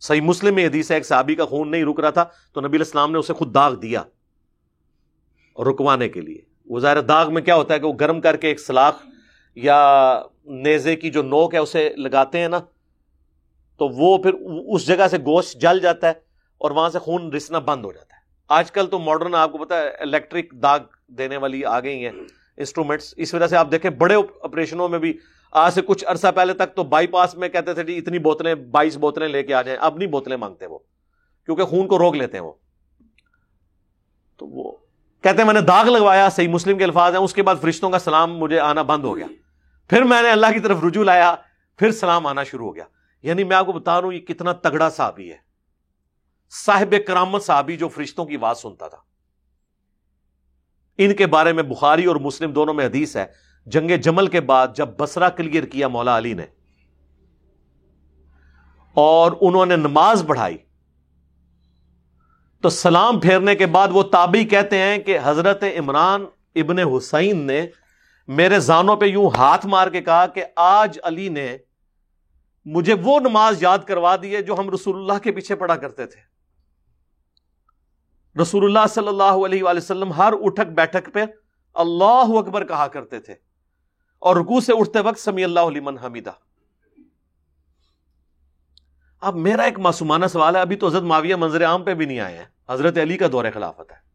صحیح 0.00 0.20
مسلم 0.20 0.54
میں 0.54 0.66
حدیث 0.66 0.90
ہے، 0.90 0.96
ایک 0.96 1.06
صحابی 1.06 1.34
کا 1.34 1.44
خون 1.44 1.70
نہیں 1.70 1.84
رک 1.84 2.00
رہا 2.00 2.10
تھا، 2.10 2.24
تو 2.52 2.60
نبی 2.60 2.76
الاسلام 2.76 3.12
نے 3.12 3.18
اسے 3.18 3.32
خود 3.32 3.54
داغ 3.54 3.74
دیا 3.74 4.02
رکوانے 5.70 6.08
کے 6.08 6.20
لیے۔ 6.20 6.40
وہ 6.66 6.80
ظاہر 6.80 7.00
داغ 7.00 7.32
میں 7.34 7.42
کیا 7.42 7.56
ہوتا 7.56 7.74
ہے 7.74 7.78
کہ 7.78 7.86
وہ 7.86 7.92
گرم 8.00 8.20
کر 8.20 8.36
کے 8.36 8.48
ایک 8.48 8.60
سلاخ 8.60 8.94
یا 9.62 10.22
نیزے 10.44 10.96
کی 10.96 11.10
جو 11.10 11.22
نوک 11.22 11.54
ہے 11.54 11.58
اسے 11.58 11.88
لگاتے 11.96 12.38
ہیں 12.38 12.48
نا، 12.48 12.58
تو 13.80 13.88
وہ 13.88 14.16
پھر 14.18 14.34
اس 14.66 14.86
جگہ 14.86 15.08
سے 15.10 15.18
گوشت 15.18 15.60
جل 15.60 15.80
جاتا 15.80 16.06
ہے 16.06 16.12
اور 16.60 16.70
وہاں 16.70 16.90
سے 16.90 16.98
خون 16.98 17.32
رسنا 17.32 17.58
بند 17.58 17.84
ہو 17.84 17.92
جاتا 17.92 18.14
ہے۔ 18.16 18.20
آج 18.48 18.70
کل 18.70 18.86
تو 18.86 18.98
ماڈرن 18.98 19.34
آپ 19.34 19.52
کو 19.52 19.58
پتا 19.58 19.78
ہے 19.78 19.88
الیکٹرک 19.88 20.52
داغ 20.52 20.78
دینے 21.08 21.36
والی 21.36 21.64
آ 21.64 21.80
گئی 21.80 22.04
ہیں 22.04 22.12
انسٹرومینٹس 22.56 23.14
اس 23.16 23.34
وجہ 23.34 23.46
سے 23.46 23.56
آپ 23.56 23.70
دیکھیں، 23.70 23.90
بڑے 23.90 24.14
آپریشنوں 24.42 24.88
میں 24.88 24.98
بھی 24.98 25.12
آج 25.52 25.72
سے 25.74 25.82
کچھ 25.82 26.04
عرصہ 26.06 26.26
پہلے 26.34 26.54
تک 26.54 26.74
تو 26.76 26.84
بائی 26.84 27.06
پاس 27.06 27.34
میں 27.34 27.48
کہتے 27.48 27.74
تھے 27.74 27.84
جی 27.84 27.98
اتنی 27.98 28.18
بوتلیں، 28.18 28.54
بائیس 28.54 28.96
بوتلیں 28.96 29.28
لے 29.28 29.42
کے 29.42 29.54
آ 29.54 29.62
جائیں۔ 29.62 29.78
اب 29.82 29.96
نہیں 29.96 30.08
بوتلیں 30.08 30.36
مانگتے 30.36 30.66
وہ، 30.66 30.78
کیونکہ 31.44 31.64
خون 31.64 31.86
کو 31.86 31.98
روک 31.98 32.14
لیتے 32.14 32.36
ہیں 32.36 32.44
وہ۔ 32.44 32.52
تو 34.36 34.46
وہ 34.46 34.72
کہتے 35.22 35.38
ہیں، 35.38 35.44
میں 35.44 35.54
نے 35.54 35.60
داغ 35.60 35.88
لگوایا، 35.88 36.28
صحیح 36.28 36.48
مسلم 36.48 36.78
کے 36.78 36.84
الفاظ 36.84 37.14
ہیں، 37.14 37.20
اس 37.20 37.34
کے 37.34 37.42
بعد 37.42 37.56
فرشتوں 37.60 37.90
کا 37.90 37.98
سلام 37.98 38.38
مجھے 38.38 38.58
آنا 38.60 38.82
بند 38.82 39.04
ہو 39.04 39.16
گیا۔ 39.16 39.26
پھر 39.90 40.02
میں 40.02 40.22
نے 40.22 40.30
اللہ 40.30 40.46
کی 40.46 40.60
طرف 40.60 40.78
رجوع 40.84 41.04
لایا، 41.04 41.34
پھر 41.78 41.90
سلام 41.90 42.26
آنا 42.26 42.44
شروع 42.44 42.66
ہو 42.66 42.74
گیا۔ 42.74 42.84
یعنی 43.22 43.44
میں 43.44 43.56
آپ 43.56 43.66
کو 43.66 43.72
بتا 43.72 44.00
رہا 44.00 44.06
ہوں، 44.06 44.14
یہ 44.14 44.20
کتنا 44.20 44.52
تگڑا 44.52 44.90
صحابی 44.90 45.32
ہے۔ 45.32 45.36
صاحب 46.50 46.94
کرامت 47.06 47.42
صحابی 47.42 47.76
جو 47.76 47.88
فرشتوں 47.88 48.24
کی 48.24 48.36
بات 48.36 48.58
سنتا 48.58 48.88
تھا۔ 48.88 48.98
ان 50.98 51.14
کے 51.14 51.26
بارے 51.26 51.52
میں 51.52 51.62
بخاری 51.62 52.04
اور 52.04 52.16
مسلم 52.16 52.52
دونوں 52.52 52.74
میں 52.74 52.86
حدیث 52.86 53.16
ہے۔ 53.16 53.26
جنگ 53.66 53.90
جمل 53.96 54.26
کے 54.26 54.40
بعد 54.40 54.68
جب 54.74 54.88
بسرا 54.98 55.28
کلیئر 55.28 55.64
کیا 55.64 55.88
مولا 55.88 56.18
علی 56.18 56.34
نے۔ 56.34 56.46
اور 58.94 59.32
انہوں 59.40 59.66
نے 59.66 59.76
نماز 59.76 60.24
پڑھائی۔ 60.26 60.56
تو 62.62 62.68
سلام 62.68 63.20
پھیرنے 63.20 63.54
کے 63.54 63.66
بعد 63.66 63.88
وہ 63.90 64.02
تابی 64.02 64.44
کہتے 64.44 64.78
ہیں 64.78 64.98
کہ 64.98 65.18
حضرت 65.22 65.64
عمران 65.78 66.24
ابن 66.54 66.78
حسین 66.78 67.38
نے 67.38 67.66
میرے 68.28 68.60
زانوں 68.60 68.96
پہ 68.96 69.06
یوں 69.06 69.30
ہاتھ 69.36 69.66
مار 69.66 69.88
کے 69.88 70.02
کہا 70.02 70.26
کہ 70.26 70.44
آج 70.56 70.98
علی 71.02 71.28
نے 71.28 71.56
مجھے 72.64 72.94
وہ 73.02 73.20
نماز 73.20 73.62
یاد 73.62 73.78
کروا 73.78 74.16
دی 74.22 74.36
ہے 74.36 74.42
جو 74.42 74.54
ہم 74.54 74.70
رسول 74.70 74.96
اللہ 74.96 75.18
کے 75.22 75.32
پیچھے 75.32 75.54
پڑھا 75.54 75.76
کرتے 75.76 76.06
تھے۔ 76.06 76.30
رسول 78.42 78.64
اللہ 78.64 78.86
صلی 78.86 79.08
اللہ 79.08 79.22
علیہ 79.22 79.62
وآلہ 79.62 79.78
وسلم 79.78 80.12
ہر 80.12 80.32
اٹھک 80.40 80.72
بیٹھک 80.72 81.12
پہ 81.12 81.24
اللہ 81.74 82.38
اکبر 82.38 82.66
کہا 82.66 82.88
کرتے 82.88 83.20
تھے 83.20 83.34
اور 84.18 84.36
رکو 84.36 84.60
سے 84.60 84.72
اٹھتے 84.78 85.00
وقت 85.00 85.18
سمی 85.18 85.44
اللہ 85.44 85.60
علیہ 85.60 85.80
حمیدہ۔ 86.06 86.32
اب 89.20 89.36
میرا 89.36 89.62
ایک 89.62 89.78
معصومانہ 89.78 90.26
سوال 90.26 90.56
ہے، 90.56 90.60
ابھی 90.60 90.76
تو 90.76 90.86
حضرت 90.86 91.02
معاویہ 91.02 91.34
منظر 91.36 91.66
عام 91.66 91.84
پہ 91.84 91.94
بھی 91.94 92.06
نہیں 92.06 92.20
آئے 92.20 92.38
ہیں۔ 92.38 92.44
حضرت 92.68 92.98
علی 92.98 93.16
کا 93.16 93.26
دور 93.32 93.44
خلافت 93.54 93.92
ہے۔ 93.92 94.09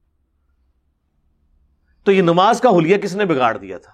تو 2.06 2.12
یہ 2.12 2.22
نماز 2.22 2.62
کا 2.62 2.70
حلیہ 2.70 2.98
کس 2.98 3.16
نے 3.16 3.26
بگاڑ 3.26 3.58
دیا 3.58 3.78
تھا؟ 3.78 3.94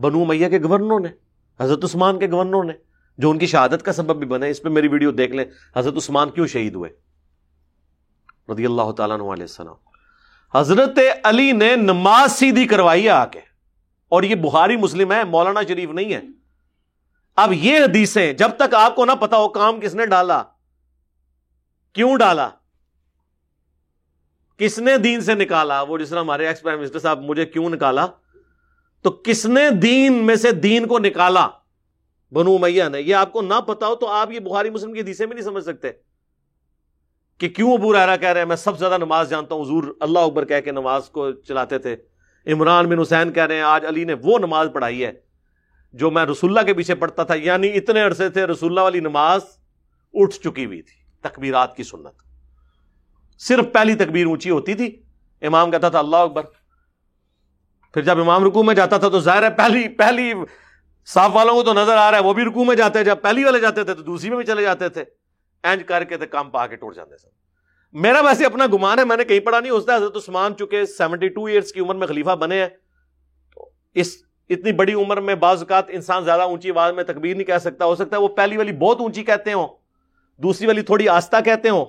بنو 0.00 0.24
میاں 0.24 0.48
کے 0.48 0.60
گورنروں 0.62 1.00
نے، 1.00 1.08
حضرت 1.60 1.84
عثمان 1.84 2.18
کے 2.18 2.30
گورنروں 2.30 2.64
نے، 2.64 2.72
جو 3.18 3.30
ان 3.30 3.38
کی 3.38 3.46
شہادت 3.46 3.82
کا 3.82 3.92
سبب 3.92 4.16
بھی 4.16 4.26
بنے۔ 4.26 4.50
اس 4.50 4.62
پہ 4.62 4.68
میری 4.68 4.88
ویڈیو 4.88 5.10
دیکھ 5.10 5.32
لیں۔ 5.32 5.44
حضرت 5.76 5.94
عثمان 5.96 6.30
کیوں 6.30 6.46
شہید 6.46 6.74
ہوئے؟ 6.74 6.90
رضی 8.52 8.66
اللہ 8.66 8.92
تعالیٰ 8.92 9.16
علیہ 9.16 9.42
السلام۔ 9.42 9.74
حضرت 10.54 10.98
علی 11.24 11.52
نے 11.52 11.76
نماز 11.76 12.32
سیدھی 12.32 12.66
کروائی 12.66 13.08
آ 13.08 13.26
کے۔ 13.26 13.40
اور 14.08 14.22
یہ 14.22 14.34
بخاری 14.34 14.76
مسلم 14.76 15.12
ہے، 15.12 15.24
مولانا 15.24 15.60
شریف 15.68 15.90
نہیں 15.90 16.14
ہے۔ 16.14 16.20
اب 17.36 17.52
یہ 17.52 17.78
حدیثیں 17.78 18.32
جب 18.32 18.50
تک 18.58 18.74
آپ 18.74 18.96
کو 18.96 19.04
نہ 19.04 19.12
پتا 19.12 19.36
ہو 19.36 19.48
کام 19.48 19.80
کس 19.80 19.94
نے 19.94 20.06
ڈالا، 20.06 20.42
کیوں 21.92 22.16
ڈالا؟ 22.16 22.48
کس 24.58 24.78
نے 24.78 24.96
دین 24.96 25.20
سے 25.20 25.34
نکالا؟ 25.34 25.82
وہ 25.82 25.98
جس 25.98 26.08
طرح 26.08 26.20
ہمارے 26.20 26.46
ایکس 26.46 26.62
پرائم 26.62 26.80
منسٹر 26.80 26.98
صاحب 26.98 27.22
مجھے 27.22 27.46
کیوں 27.46 27.70
نکالا؟ 27.70 28.06
تو 29.02 29.10
کس 29.10 29.46
نے 29.46 29.70
دین 29.70 30.12
میں 30.12 30.36
سے 30.36 30.50
دین 30.50 30.86
کو 30.86 30.98
نکالا؟ 30.98 31.48
بنو 32.32 32.58
میاں 32.58 32.90
نے۔ 32.90 33.00
یہ 33.00 33.14
آپ 33.14 33.32
کو 33.32 33.42
نہ 33.42 33.60
پتا 33.60 33.86
ہو 33.86 33.94
تو 33.94 34.06
آپ 34.06 34.32
یہ 34.32 34.40
بخاری 34.40 34.70
مسلم 34.70 34.92
کی 34.92 35.00
حدیثیں 35.00 35.26
بھی 35.26 35.34
نہیں 35.34 35.44
سمجھ 35.44 35.64
سکتے 35.64 35.88
کہ 37.38 37.48
کیوں 37.48 37.72
ابو 37.72 37.92
رحرا 37.92 38.16
کہہ 38.16 38.28
رہے 38.28 38.40
ہیں، 38.40 38.48
میں 38.48 38.56
سب 38.56 38.72
سے 38.72 38.78
زیادہ 38.78 38.98
نماز 38.98 39.30
جانتا 39.30 39.54
ہوں۔ 39.54 39.62
حضور 39.62 39.96
اللہ 40.00 40.18
اکبر 40.18 40.44
کہہ 40.44 40.60
کے 40.64 40.72
نماز 40.72 41.08
کو 41.08 41.32
چلاتے 41.32 41.78
تھے۔ 41.78 41.96
عمران 42.46 42.86
بن 42.86 42.98
حسین 42.98 43.32
کہہ 43.32 43.46
رہے 43.46 43.54
ہیں، 43.54 43.62
آج 43.62 43.86
علی 43.86 44.04
نے 44.04 44.14
وہ 44.14 44.38
نماز 44.38 44.68
پڑھائی 44.72 45.04
ہے 45.04 45.12
جو 45.92 46.10
میں 46.10 46.24
رسول 46.24 46.50
اللہ 46.50 46.66
کے 46.66 46.74
پیچھے 46.74 46.94
پڑھتا 46.94 47.22
تھا۔ 47.22 47.34
یعنی 47.34 47.68
اتنے 47.74 48.00
عرصے 48.00 48.28
تھے 48.28 48.46
رسول 48.46 48.70
اللہ 48.70 48.80
والی 48.80 49.00
نماز 49.00 49.40
اٹھ 50.14 50.34
چکی 50.34 50.64
ہوئی 50.64 50.82
تھی، 50.82 51.28
تکبیرات 51.28 51.76
کی 51.76 51.82
سنت۔ 51.82 52.27
صرف 53.38 53.64
پہلی 53.72 53.94
تکبیر 53.94 54.26
اونچی 54.26 54.50
ہوتی 54.50 54.74
تھی۔ 54.74 55.02
امام 55.42 55.70
کہتا 55.70 55.88
تھا، 55.88 55.98
اللہ 55.98 56.16
اکبر۔ 56.16 56.42
پھر 57.94 58.02
جب 58.02 58.20
امام 58.20 58.44
رکو 58.44 58.62
میں 58.62 58.74
جاتا 58.74 58.98
تھا 58.98 59.08
تو 59.08 59.20
ظاہر 59.20 59.42
ہے 59.42 59.50
پہلی 59.50 59.88
پہلی 59.88 60.32
صاف 61.06 61.30
والوں 61.34 61.54
کو 61.54 61.62
تو 61.62 61.72
نظر 61.72 61.96
آ 61.96 62.10
رہا 62.10 62.18
ہے، 62.18 62.22
وہ 62.22 62.34
بھی 62.34 62.44
رکو 62.44 62.64
میں 62.64 62.76
جاتے 62.76 63.04
جب 63.04 63.16
پہلی 63.22 63.44
والے 63.44 63.60
جاتے 63.60 63.84
تھے 63.84 63.94
تو 63.94 64.02
دوسری 64.02 64.28
میں 64.30 64.36
بھی 64.36 64.44
چلے 64.44 64.62
جاتے 64.62 64.88
تھے۔ 64.88 65.04
اینج 65.62 65.82
کر 65.86 66.04
کے 66.04 66.16
تھے 66.16 66.26
کام 66.26 66.50
پا 66.50 66.66
کے 66.66 66.76
ٹوٹ 66.76 66.96
جاتے 66.96 67.16
سر 67.16 67.28
میرا 67.92 68.20
ویسے 68.20 68.46
اپنا 68.46 68.66
گمان 68.72 68.98
ہے، 68.98 69.04
میں 69.04 69.16
نے 69.16 69.24
کہیں 69.24 69.40
پڑھا 69.40 69.60
نہیں 69.60 69.70
ہوتا 69.70 69.96
حضرت 69.96 70.16
عثمان 70.16 70.56
چکے 70.56 70.86
سیونٹی 70.86 71.28
ٹو 71.28 71.44
ایئرس 71.44 71.72
کی 71.72 71.80
عمر 71.80 71.94
میں 71.94 72.06
خلیفہ 72.06 72.30
بنے 72.30 72.60
ہیں، 72.60 72.68
تو 73.54 73.68
اس، 73.94 74.16
اتنی 74.50 74.72
بڑی 74.72 74.94
عمر 74.94 75.20
میں 75.20 75.34
بعض 75.34 75.58
اوقات 75.58 75.84
انسان 75.88 76.24
زیادہ 76.24 76.42
اونچی 76.42 76.70
آواز 76.70 76.94
میں 76.94 77.04
تکبیر 77.04 77.36
نہیں 77.36 77.46
کہہ 77.46 77.58
سکتا۔ 77.60 77.84
ہو 77.84 77.94
سکتا 77.94 78.16
ہے 78.16 78.20
وہ 78.20 78.28
پہلی 78.28 78.56
والی 78.56 78.72
بہت 78.72 79.00
اونچی 79.00 79.22
کہتے 79.22 79.52
ہوں، 79.52 79.68
دوسری 80.36 80.66
والی 80.66 80.82
تھوڑی 80.82 81.08
آستہ 81.08 81.36
کہتے 81.44 81.68
ہوں 81.68 81.84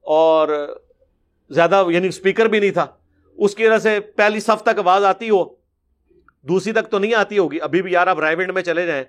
اور 0.00 0.76
زیادہ 1.50 1.84
یعنی 1.88 2.08
اسپیکر 2.08 2.46
بھی 2.46 2.60
نہیں 2.60 2.70
تھا۔ 2.70 2.86
اس 3.36 3.54
کی 3.54 3.66
وجہ 3.66 3.78
سے 3.78 4.00
پہلی 4.00 4.40
صف 4.40 4.62
تک 4.62 4.78
آواز 4.78 5.04
آتی 5.04 5.30
ہو، 5.30 5.44
دوسری 6.42 6.72
تک 6.72 6.90
تو 6.90 6.98
نہیں 6.98 7.14
آتی 7.14 7.38
ہوگی۔ 7.38 7.60
ابھی 7.60 7.82
بھی 7.82 7.92
یار 7.92 8.06
آپ 8.06 8.18
رائے 8.18 8.36
میں 8.36 8.62
چلے 8.62 8.86
جائیں۔ 8.86 9.04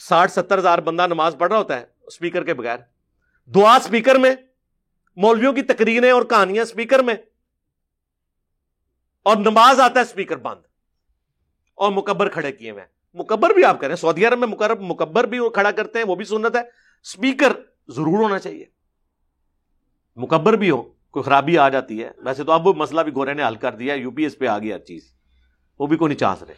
ساٹھ 0.00 0.32
ستر 0.32 0.58
ہزار 0.58 0.78
بندہ 0.78 1.06
نماز 1.06 1.36
پڑھ 1.38 1.50
رہا 1.50 1.58
ہوتا 1.58 1.80
ہے 1.80 1.84
اسپیکر 2.06 2.44
کے 2.44 2.54
بغیر۔ 2.54 2.78
دعا 3.46 3.76
اسپیکر 3.76 4.14
میں، 4.14 4.34
مولویوں 5.16 5.52
کی 5.52 5.62
تقریریں 5.62 6.10
اور 6.10 6.22
کہانیاں 6.22 6.62
اسپیکر 6.62 6.98
میں۔ 6.98 7.14
اور 9.22 9.36
نماز 9.36 9.80
آتا 9.80 10.00
ہے 10.00 10.04
اسپیکر 10.04 10.36
بند۔ 10.36 10.60
اور 11.74 11.92
مکبر 11.92 12.28
کھڑے 12.28 12.52
کیے 12.52 12.70
ہوئے 12.70 12.84
مکبر 13.14 13.50
بھی 13.50 13.64
آپ 13.64 13.80
کریں، 13.80 13.96
سعودی 13.96 14.26
عرب 14.26 14.38
میں 14.38 14.74
مکبر 14.80 15.24
بھی 15.24 15.38
کھڑا 15.54 15.70
کرتے 15.70 15.98
ہیں، 15.98 16.06
وہ 16.06 16.14
بھی 16.14 16.24
سنت 16.24 16.56
ہے۔ 16.56 16.60
اسپیکر 17.02 17.52
ضرور 17.88 18.18
ہونا 18.18 18.38
چاہیے۔ 18.38 18.75
مکبر 20.16 20.52
بھی 20.52 20.70
ہو، 20.70 20.82
کوئی 20.82 21.22
خرابی 21.22 21.58
آ 21.58 21.68
جاتی 21.68 22.04
ہے۔ 22.04 22.10
ویسے 22.18 22.44
تو 22.44 22.52
اب 22.52 22.66
وہ 22.66 22.72
مسئلہ 22.72 23.00
بھی 23.00 23.14
گورے 23.14 23.34
نے 23.34 23.46
حل 23.46 23.56
کر 23.56 23.72
دیا 23.72 23.94
یو 23.94 24.10
پی 24.10 24.22
ایس 24.22 24.38
پہ 24.38 24.46
آ 24.46 24.58
گیا 24.58 24.78
چیز۔ 24.78 25.02
وہ 25.78 25.86
بھی 25.86 25.96
کوئی 25.96 26.08
نہیں 26.08 26.18
چانس 26.18 26.42
رہے 26.42 26.54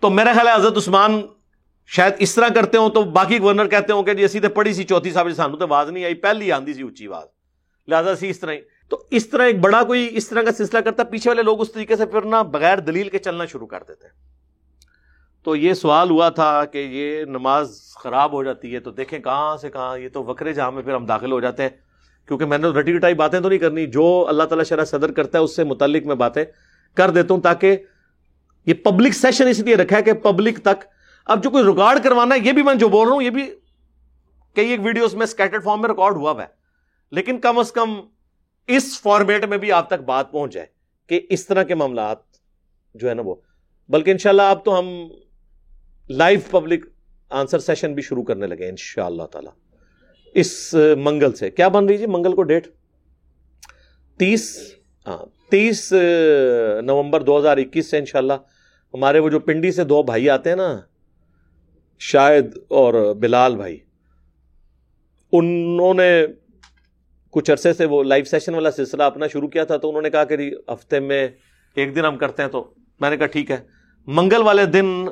تو 0.00 0.10
میرا 0.10 0.32
خیال 0.32 0.46
ہے 0.46 0.54
حضرت 0.54 0.76
عثمان 0.76 1.22
شاید 1.86 2.12
اس 2.18 2.34
طرح 2.34 2.48
کرتے 2.48 2.78
ہوں 2.78 2.90
تو 2.90 3.02
باقی 3.02 3.40
گورنر 3.40 3.68
کہتے 3.68 3.92
ہوں 3.92 4.02
کہ 4.02 4.14
جی 4.14 4.24
اسی 4.24 4.40
پڑھی 4.40 4.72
سی، 4.72 4.84
چوتھی 4.84 5.12
صاحب 5.12 5.28
جی 5.28 5.34
سانو 5.34 5.56
تو 5.56 5.64
آواز 5.64 5.90
نہیں 5.90 6.04
آئی، 6.04 6.14
پہلی 6.14 6.52
آندی 6.52 6.74
سی 6.74 6.82
اچھی 6.82 7.06
آواز۔ 7.06 7.26
لہٰذا 7.88 8.16
سی 8.16 8.30
اس 8.30 8.40
طرح 8.40 8.52
ہی۔ 8.52 8.58
تو 8.88 9.04
اس 9.10 9.28
طرح 9.28 9.42
ایک 9.42 9.60
بڑا 9.60 9.82
کوئی 9.82 10.08
اس 10.12 10.28
طرح 10.28 10.42
کا 10.42 10.52
سلسلہ 10.52 10.78
کرتا، 10.78 11.04
پیچھے 11.04 11.30
والے 11.30 11.42
لوگ 11.42 11.60
اس 11.60 11.72
طریقے 11.72 11.96
سے 11.96 12.06
پھر 12.06 12.22
نہ 12.22 12.36
بغیر 12.36 12.78
دلیل 12.78 13.08
کے 13.08 13.18
چلنا 13.18 13.46
شروع 13.46 13.66
کر 13.66 13.82
دیتے 13.88 14.37
تو 15.42 15.56
یہ 15.56 15.74
سوال 15.74 16.10
ہوا 16.10 16.28
تھا 16.28 16.64
کہ 16.64 16.78
یہ 16.78 17.24
نماز 17.24 17.80
خراب 17.94 18.32
ہو 18.32 18.44
جاتی 18.44 18.74
ہے 18.74 18.80
تو 18.80 18.90
دیکھیں 18.90 19.18
کہاں 19.18 19.56
سے 19.56 19.70
کہاں، 19.70 19.98
یہ 19.98 20.08
تو 20.12 20.24
وکرے 20.24 20.52
جہاں 20.52 20.70
میں 20.70 20.82
پھر 20.82 20.94
ہم 20.94 21.06
داخل 21.06 21.32
ہو 21.32 21.40
جاتے 21.40 21.62
ہیں۔ 21.62 21.70
کیونکہ 22.26 22.44
میں 22.44 22.58
نے 22.58 22.68
رٹی 22.68 22.92
رٹائی 22.92 23.14
باتیں 23.14 23.40
تو 23.40 23.48
نہیں 23.48 23.58
کرنی، 23.58 23.86
جو 23.86 24.26
اللہ 24.28 24.42
تعالیٰ 24.42 24.64
شرح 24.64 24.84
صدر 24.84 25.12
کرتا 25.12 25.38
ہے 25.38 25.42
اس 25.42 25.56
سے 25.56 25.64
متعلق 25.64 26.06
میں 26.06 26.14
باتیں 26.14 26.44
کر 26.94 27.10
دیتا 27.10 27.34
ہوں 27.34 27.40
تاکہ 27.40 27.76
یہ 28.66 28.74
پبلک 28.74 29.12
سیشن 29.12 29.48
اس 29.48 29.58
لیے 29.58 29.76
رکھا 29.76 29.96
ہے 29.96 30.02
کہ 30.02 30.12
پبلک 30.12 30.58
تک۔ 30.58 30.84
اب 31.24 31.44
جو 31.44 31.50
کوئی 31.50 31.64
ریکارڈ 31.64 32.04
کروانا 32.04 32.34
ہے، 32.34 32.40
یہ 32.40 32.52
بھی 32.52 32.62
میں 32.62 32.74
جو 32.74 32.88
بول 32.88 33.06
رہا 33.08 33.14
ہوں، 33.14 33.22
یہ 33.22 33.30
بھی 33.30 33.54
کئی 34.54 34.70
ایک 34.70 34.80
ویڈیوز 34.82 35.14
میں 35.14 35.24
اسکیٹرڈ 35.24 35.64
فارم 35.64 35.80
میں 35.80 35.88
ریکارڈ 35.88 36.16
ہوا 36.16 36.30
ہوا 36.30 36.42
ہے۔ 36.42 36.48
لیکن 37.10 37.38
کم 37.38 37.58
از 37.58 37.72
کم 37.72 38.00
اس 38.66 39.00
فارمیٹ 39.00 39.44
میں 39.44 39.58
بھی 39.58 39.72
آپ 39.72 39.86
تک 39.86 40.04
بات 40.06 40.32
پہنچ 40.32 40.52
جائے 40.52 40.66
کہ 41.06 41.20
اس 41.30 41.46
طرح 41.46 41.62
کے 41.62 41.74
معاملات 41.74 42.18
جو 42.94 43.08
ہے 43.08 43.14
نا 43.14 43.22
وہ۔ 43.24 43.34
بلکہ 43.88 44.10
انشاءاللہ 44.10 44.42
اب 44.42 44.64
تو 44.64 44.78
ہم 44.78 45.08
لائیو 46.10 46.40
پبلک 46.50 46.84
آنسر 47.30 47.58
سیشن 47.58 47.94
بھی 47.94 48.02
شروع 48.02 48.22
کرنے 48.24 48.46
لگے 48.46 48.68
ان 48.68 48.76
شاء 48.76 49.04
اللہ 49.06 49.22
تعالی۔ 49.22 49.48
اس 50.34 50.74
منگل 50.98 51.32
سے۔ 51.32 51.50
کیا 51.50 51.68
بن 51.68 51.86
رہی 51.86 51.98
جی 51.98 52.06
منگل 52.06 52.34
کو 52.34 52.42
ڈیٹ؟ 52.42 52.66
تیس 54.20 54.56
ہاں 55.06 55.24
تیس 55.50 55.92
نومبر 56.84 57.22
دو 57.22 57.38
ہزار 57.38 57.56
اکیس 57.56 57.90
سے 57.90 57.98
انشاءاللہ 57.98 58.32
ہمارے 58.94 59.18
وہ 59.18 59.28
جو 59.28 59.40
پنڈی 59.40 59.72
سے 59.72 59.84
دو 59.84 60.02
بھائی 60.02 60.30
آتے 60.30 60.48
ہیں 60.48 60.56
نا 60.56 60.78
شاید 62.00 62.58
اور 62.68 62.94
بلال 63.14 63.56
بھائی، 63.56 63.78
انہوں 65.32 65.94
نے 65.94 66.10
کچھ 67.34 67.50
عرصے 67.50 67.72
سے 67.72 67.84
وہ 67.84 68.02
لائیو 68.02 68.24
سیشن 68.24 68.54
والا 68.54 68.70
سلسلہ 68.70 69.02
اپنا 69.02 69.26
شروع 69.26 69.48
کیا 69.48 69.64
تھا 69.64 69.76
تو 69.76 69.88
انہوں 69.88 70.02
نے 70.02 70.10
کہا 70.10 70.24
کہ 70.24 70.36
جی 70.36 70.50
ہفتے 70.72 71.00
میں 71.00 71.26
ایک 71.76 71.94
دن 71.96 72.04
ہم 72.04 72.16
کرتے 72.16 72.42
ہیں 72.42 72.50
تو 72.50 72.68
میں 73.00 73.10
نے 73.10 73.16
کہا 73.16 73.26
ٹھیک 73.26 73.50
ہے۔ 73.50 73.56
منگل 74.06 74.42
والے 74.42 74.64
دن 74.66 75.06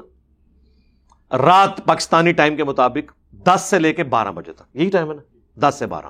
رات 1.32 1.84
پاکستانی 1.86 2.32
ٹائم 2.32 2.56
کے 2.56 2.64
مطابق 2.64 3.12
دس 3.32 3.60
سے 3.60 3.78
لے 3.78 3.92
کے 3.92 4.04
بارہ 4.04 4.28
بجے 4.28 4.52
تک۔ 4.52 4.76
یہی 4.76 4.90
ٹائم 4.90 5.10
ہے 5.10 5.16
نا؟ 5.16 5.22
دس 5.70 5.74
سے 5.78 5.86
بارہ۔ 5.86 6.06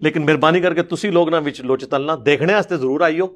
لیکن 0.00 0.26
مہربانی 0.26 0.60
کر 0.60 0.74
کے 0.74 0.82
تسی 0.82 1.10
لوگ 1.10 1.28
نا 1.28 1.40
لوچ 1.58 1.88
تلنا 1.90 2.16
دیکھنے 2.26 2.54
واسطے 2.54 2.76
ضرور 2.76 3.00
آئیو۔ 3.00 3.26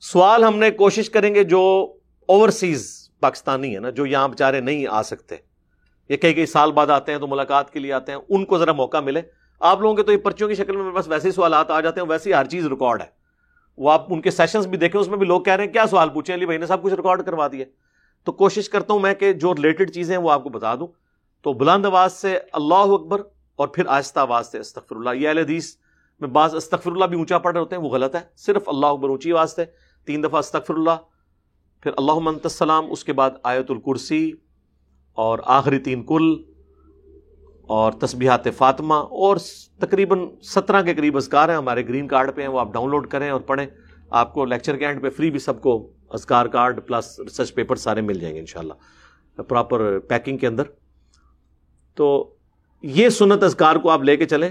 سوال 0.00 0.44
ہم 0.44 0.58
نے 0.58 0.70
کوشش 0.70 1.10
کریں 1.10 1.34
گے 1.34 1.44
جو 1.44 1.92
اوورسیز 2.28 3.10
پاکستانی 3.20 3.74
ہے 3.74 3.80
نا، 3.80 3.90
جو 3.90 4.06
یہاں 4.06 4.28
بےچارے 4.28 4.60
نہیں 4.60 4.86
آ 4.90 5.02
سکتے۔ 5.02 5.36
یہ 6.08 6.16
کئی 6.16 6.34
کئی 6.34 6.46
سال 6.46 6.72
بعد 6.72 6.86
آتے 6.86 7.12
ہیں 7.12 7.18
تو 7.18 7.26
ملاقات 7.26 7.70
کے 7.70 7.78
لیے 7.78 7.92
آتے 7.92 8.12
ہیں، 8.12 8.18
ان 8.28 8.44
کو 8.44 8.58
ذرا 8.58 8.72
موقع 8.72 9.00
ملے۔ 9.00 9.22
آپ 9.60 9.80
لوگوں 9.80 9.94
کے 9.94 10.02
تو 10.02 10.12
یہ 10.12 10.16
پرچیوں 10.16 10.48
کی 10.48 10.54
شکل 10.54 10.76
میں 10.76 10.92
بس 10.92 11.08
ویسے 11.08 11.28
ہی 11.28 11.32
سوالات 11.32 11.70
آ 11.70 11.80
جاتے 11.80 12.00
ہیں، 12.00 12.08
ویسے 12.08 12.32
ہر 12.32 12.44
چیز 12.44 12.66
ریکارڈ 12.66 13.00
ہے۔ 13.00 13.06
وہ 13.76 13.92
آپ 13.92 14.12
ان 14.12 14.20
کے 14.20 14.30
سیشنز 14.30 14.66
بھی 14.66 14.78
دیکھیں، 14.78 15.00
اس 15.00 15.08
میں 15.08 15.18
بھی 15.18 15.26
لوگ 15.26 15.42
کہہ 15.42 15.52
رہے 15.52 15.64
ہیں، 15.64 15.72
کیا 15.72 15.86
سوال 15.86 16.08
پوچھیں؟ 16.08 16.36
علی 16.36 16.44
بھائی 16.44 16.58
نے 16.58 16.66
سب 16.66 16.82
کچھ 16.82 16.94
ریکارڈ 16.94 17.22
کروا 17.22 17.48
دیے 17.52 17.64
تو 18.24 18.32
کوشش 18.32 18.68
کرتا 18.68 18.92
ہوں 18.92 19.00
میں 19.00 19.14
کہ 19.14 19.32
جو 19.32 19.54
ریلیٹڈ 19.54 19.90
چیزیں 19.90 20.16
ہیں 20.16 20.22
وہ 20.22 20.30
آپ 20.30 20.42
کو 20.42 20.48
بتا 20.48 20.74
دوں۔ 20.74 20.86
تو 21.42 21.52
بلند 21.52 21.86
آواز 21.86 22.12
سے 22.12 22.38
اللہ 22.52 22.74
اکبر 22.74 23.22
اور 23.56 23.68
پھر 23.68 23.86
آہستہ 23.86 24.20
آواز 24.20 24.50
سے 24.50 24.58
استغفر 24.58 24.96
اللہ 24.96 25.10
یہ 25.14 25.28
اہل 25.28 25.38
حدیث 25.38 25.76
میں 26.20 26.28
بعض 26.28 26.54
استغفر 26.54 26.90
اللہ 26.90 27.04
بھی 27.04 27.16
اونچا 27.16 27.38
پڑھ 27.38 27.52
رہے 27.52 27.60
ہوتے 27.60 27.76
ہیں، 27.76 27.82
وہ 27.82 27.88
غلط 27.88 28.14
ہے۔ 28.14 28.20
صرف 28.36 28.68
اللہ 28.68 28.86
اکبر 28.86 29.08
اونچی 29.08 29.32
آواز 29.32 29.54
سے، 29.54 29.64
تین 30.06 30.22
دفعہ 30.22 30.38
استغفر 30.38 30.74
اللہ 30.74 30.96
پھر 31.82 31.90
اللہ 31.96 32.18
منت 32.18 32.40
السلام، 32.44 32.90
اس 32.90 33.04
کے 33.04 33.12
بعد 33.12 33.30
آیت 33.42 33.70
الکرسی 33.70 34.32
اور 35.12 35.38
آخری 35.44 35.78
تین 35.78 36.06
کل 36.06 36.34
اور 37.66 37.92
تسبیحات 37.92 38.48
فاطمہ 38.56 38.94
اور 38.94 39.36
تقریباً 39.80 40.26
سترہ 40.42 40.82
کے 40.82 40.94
قریب 40.94 41.16
ازکار 41.16 41.48
ہیں، 41.48 41.56
ہمارے 41.56 41.88
گرین 41.88 42.08
کارڈ 42.08 42.34
پہ 42.34 42.40
ہیں، 42.40 42.48
وہ 42.48 42.60
آپ 42.60 42.72
ڈاؤن 42.72 42.90
لوڈ 42.90 43.08
کریں 43.08 43.30
اور 43.30 43.40
پڑھیں۔ 43.40 43.66
آپ 44.14 44.34
کو 44.34 44.44
لیکچر 44.44 44.76
کے 44.76 44.86
اینڈ 44.86 45.02
پہ 45.02 45.10
فری 45.10 45.30
بھی 45.30 45.38
سب 45.38 45.62
کو 45.62 45.92
ازکار 46.08 46.46
کارڈ 46.46 46.80
پلس 46.86 47.20
ریسرچ 47.20 47.54
پیپر 47.54 47.76
سارے 47.76 48.00
مل 48.00 48.18
جائیں 48.20 48.34
گے 48.34 48.40
انشاءاللہ۔ 48.40 48.72
پراپر 49.42 49.98
پیکنگ 49.98 50.36
کے 50.36 50.46
اندر۔ 50.46 50.62
تو 51.94 52.34
یہ 52.82 53.08
سنت 53.08 53.42
ازکار 53.42 53.76
کو 53.76 53.90
آپ 53.90 54.02
لے 54.02 54.16
کے 54.16 54.26
چلیں۔ 54.26 54.50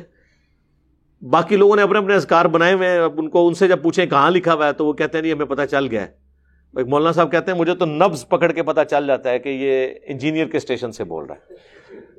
باقی 1.21 1.55
لوگوں 1.55 1.75
نے 1.75 1.81
اپنے 1.81 1.99
اپنے 1.99 2.15
ازکار 2.15 2.45
بنائے 2.45 2.73
ہوئے 2.73 2.89
ہیں۔ 2.89 2.99
اب 2.99 3.13
ان 3.17 3.29
کو 3.29 3.47
ان 3.47 3.53
سے 3.53 3.67
جب 3.67 3.83
پوچھیں 3.83 4.05
کہاں 4.05 4.31
لکھا 4.31 4.53
ہوا 4.53 4.67
ہے، 4.67 4.73
تو 4.73 4.85
وہ 4.85 4.93
کہتے 4.93 5.17
ہیں، 5.17 5.21
نہیں، 5.21 5.33
ہمیں 5.33 5.45
پتہ 5.45 5.61
چل 5.71 5.87
گیا 5.87 6.05
ہے۔ 6.05 6.11
مولانا 6.83 7.11
صاحب 7.11 7.31
کہتے 7.31 7.51
ہیں، 7.51 7.59
مجھے 7.59 7.75
تو 7.75 7.85
نبز 7.85 8.27
پکڑ 8.27 8.51
کے 8.51 8.63
پتا 8.63 8.85
چل 8.85 9.07
جاتا 9.07 9.29
ہے 9.29 9.39
کہ 9.39 9.49
یہ 9.49 9.87
انجینئر 10.05 10.45
کے 10.45 10.57
اسٹیشن 10.57 10.91
سے 10.91 11.03
بول 11.03 11.25
رہا 11.25 11.35
ہے۔ 11.35 11.53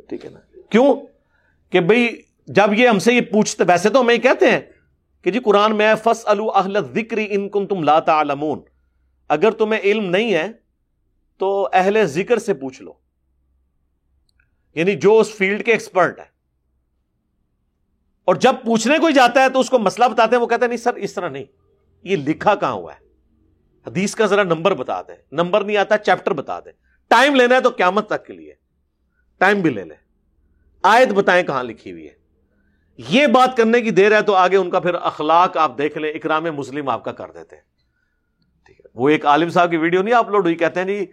ٹھیک 0.09 0.25
ہے 0.25 0.31
نا۔ 0.31 0.41
کیوں؟ 0.71 0.95
کہ 1.71 1.81
بھئی 1.81 2.23
جب 2.47 2.75
یہ 2.77 2.89
ہم 2.89 2.99
سے 2.99 3.13
یہ 3.13 3.21
پوچھتے، 3.21 3.65
ویسے 3.69 3.89
تو 3.89 4.01
ہمیں 4.01 4.19
کہتے 4.19 4.51
ہیں 4.51 4.61
کہ 5.25 5.31
جی 5.31 5.39
قرآن 5.39 5.77
میں 5.77 5.95
فس 6.05 6.27
اہل 6.27 6.79
ذکری 6.95 7.27
ان 7.31 7.49
کم 7.49 7.67
تم 7.67 7.83
لاتا 7.83 8.23
اگر 9.29 9.51
تمہیں 9.51 9.81
علم 9.81 10.11
نہیں 10.11 10.35
ہے، 10.35 10.49
تو 11.39 11.69
اہل 11.73 12.07
ذکر 12.07 12.39
سے 12.39 12.55
پوچھ 12.55 12.83
لو۔ 12.83 12.93
یعنی 14.75 14.97
جو 14.97 15.19
اس 15.19 15.35
فیلڈ 15.35 15.65
کے 15.65 15.73
ایکسپرٹ 15.73 16.19
ہے 16.19 16.25
اور 18.25 18.35
جب 18.35 18.53
پوچھنے 18.65 18.99
کوئی 18.99 19.15
جاتا 19.15 19.43
ہے 19.43 19.49
تو 19.49 19.61
اس 19.61 19.71
کو 19.71 19.79
مسئلہ 19.79 20.09
بتاتے 20.09 20.37
ہیں، 20.37 20.43
وہ 20.43 20.47
کہتے 20.47 20.61
ہیں، 20.61 20.69
نہیں 20.69 20.79
سر، 20.79 20.95
اس 20.95 21.13
طرح 21.13 21.29
نہیں۔ 21.29 21.45
یہ 22.03 22.17
لکھا 22.17 22.55
کہاں 22.55 22.73
ہوا 22.73 22.95
ہے؟ 22.95 23.05
حدیث 23.87 24.15
کا 24.15 24.27
ذرا 24.27 24.43
نمبر 24.43 24.75
بتا 24.75 25.03
دیں۔ 25.03 25.17
نمبر 25.33 25.65
نہیں 25.65 25.77
آتا، 25.77 25.99
چیپٹر 25.99 26.31
بتا 26.31 26.61
دیں۔ 26.61 26.73
ٹائم 27.09 27.35
لینا 27.35 27.55
ہے 27.55 27.61
تو 27.61 27.69
قیامت 27.69 28.07
تک 28.07 28.27
کے 28.27 28.33
لیے۔ 28.33 28.55
ٹائم 29.39 29.61
بھی 29.61 29.71
لے 29.71 29.85
لیں۔ 29.85 29.97
آیت 30.83 31.09
بتائیں 31.09 31.47
کہاں 31.47 31.63
لکھی 31.63 31.93
ہوئی 31.93 32.09
ہے۔ 32.09 32.24
یہ 32.99 33.27
بات 33.27 33.57
کرنے 33.57 33.81
کی 33.81 33.91
دیر 33.91 34.13
ہے 34.13 34.23
تو 34.23 34.35
آگے 34.35 34.57
ان 34.57 34.71
کا 34.71 34.81
پھر 34.81 34.95
اخلاق 34.95 35.57
آپ 35.57 35.79
دیکھ 35.79 35.99
لیں، 35.99 36.13
اکرام 36.13 36.45
مسلم 36.45 36.89
آپ 36.89 37.05
کا 37.05 37.13
کر 37.13 37.31
دیتے 37.31 37.57
ہیں۔ 37.57 37.63
ٹھیک 38.67 38.81
ہے، 38.81 38.91
وہ 38.95 39.09
ایک 39.09 39.27
عالم 39.27 39.49
صاحب 39.49 39.71
کی 39.71 39.77
ویڈیو 39.77 40.03
نہیں 40.03 40.15
اپلوڈ 40.15 40.45
ہوئی، 40.45 40.55
کہتے 40.55 40.81
ہیں 40.81 40.87
جی 40.87 41.07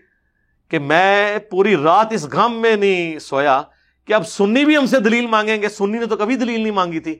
کہ 0.70 0.80
میں 0.80 1.38
پوری 1.40 1.78
رات 1.78 2.08
اس 2.12 2.26
غم 2.26 2.62
میں 2.62 2.76
نہیں 2.76 3.20
سویا۔ 3.20 3.62
کہ 4.06 4.14
اب 4.14 4.28
سنی 4.28 4.66
بھی 4.66 4.78
ہم 4.78 4.86
سے 4.86 5.00
دلیل 5.00 5.28
مانگیں 5.28 5.62
گے، 5.62 5.70
سنی 5.70 5.98
نے 5.98 6.06
تو 6.06 6.18
کبھی 6.18 6.36
دلیل 6.36 6.62
نہیں 6.62 6.72
مانگی 6.72 7.00
تھی۔ 7.00 7.20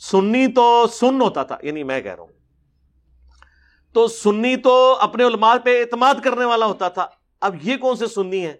سنی 0.00 0.46
تو 0.46 0.86
سن 0.92 1.20
ہوتا 1.20 1.42
تھا 1.42 1.56
یعنی 1.62 1.82
میں 1.82 2.00
کہہ 2.00 2.14
رہا 2.14 2.22
ہوں۔ 2.22 2.32
تو 3.92 4.08
سنی 4.08 4.56
تو 4.56 4.96
اپنے 5.00 5.24
علماء 5.24 5.54
پہ 5.64 5.80
اعتماد 5.80 6.14
کرنے 6.24 6.44
والا 6.44 6.66
ہوتا 6.66 6.88
تھا۔ 6.88 7.06
اب 7.40 7.56
یہ 7.62 7.76
کون 7.76 7.96
سے 7.96 8.06
سنی 8.06 8.46
ہے 8.46 8.56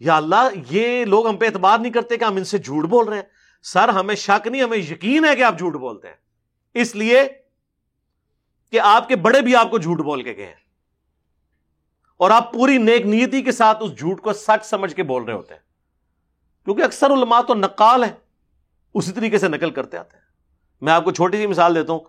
یا 0.00 0.16
اللہ، 0.16 0.48
یہ 0.70 1.04
لوگ 1.04 1.28
ہم 1.28 1.36
پہ 1.36 1.46
اعتماد 1.46 1.78
نہیں 1.78 1.92
کرتے 1.92 2.16
کہ 2.16 2.24
ہم 2.24 2.36
ان 2.36 2.44
سے 2.44 2.58
جھوٹ 2.58 2.84
بول 2.84 3.08
رہے 3.08 3.16
ہیں۔ 3.16 3.37
سر 3.62 3.88
ہمیں 3.88 4.14
شک 4.14 4.46
نہیں، 4.46 4.62
ہمیں 4.62 4.78
یقین 4.78 5.24
ہے 5.24 5.36
کہ 5.36 5.42
آپ 5.42 5.58
جھوٹ 5.58 5.72
بولتے 5.72 6.08
ہیں۔ 6.08 6.14
اس 6.74 6.96
لیے 6.96 7.22
کہ 8.70 8.80
آپ 8.80 9.08
کے 9.08 9.16
بڑے 9.16 9.40
بھی 9.40 9.56
آپ 9.56 9.70
کو 9.70 9.78
جھوٹ 9.78 9.98
بول 9.98 10.22
کے 10.22 10.36
گئے 10.36 10.46
ہیں۔ 10.46 10.68
اور 12.16 12.30
آپ 12.30 12.52
پوری 12.52 12.78
نیک 12.78 13.06
نیتی 13.06 13.42
کے 13.42 13.52
ساتھ 13.52 13.78
اس 13.80 13.98
جھوٹ 13.98 14.20
کو 14.20 14.32
سچ 14.32 14.64
سمجھ 14.64 14.94
کے 14.94 15.02
بول 15.02 15.22
رہے 15.22 15.32
ہوتے 15.32 15.54
ہیں۔ 15.54 15.60
کیونکہ 16.64 16.82
اکثر 16.82 17.10
علماء 17.10 17.40
تو 17.40 17.54
نقال 17.54 18.04
ہے 18.04 18.12
اسی 18.94 19.12
طریقے 19.12 19.38
سے 19.38 19.48
نقل 19.48 19.70
کرتے 19.70 19.98
آتے 19.98 20.16
ہیں۔ 20.16 20.24
میں 20.80 20.92
آپ 20.92 21.04
کو 21.04 21.10
چھوٹی 21.10 21.36
سی 21.36 21.46
مثال 21.46 21.74
دیتا 21.74 21.92
ہوں۔ 21.92 22.00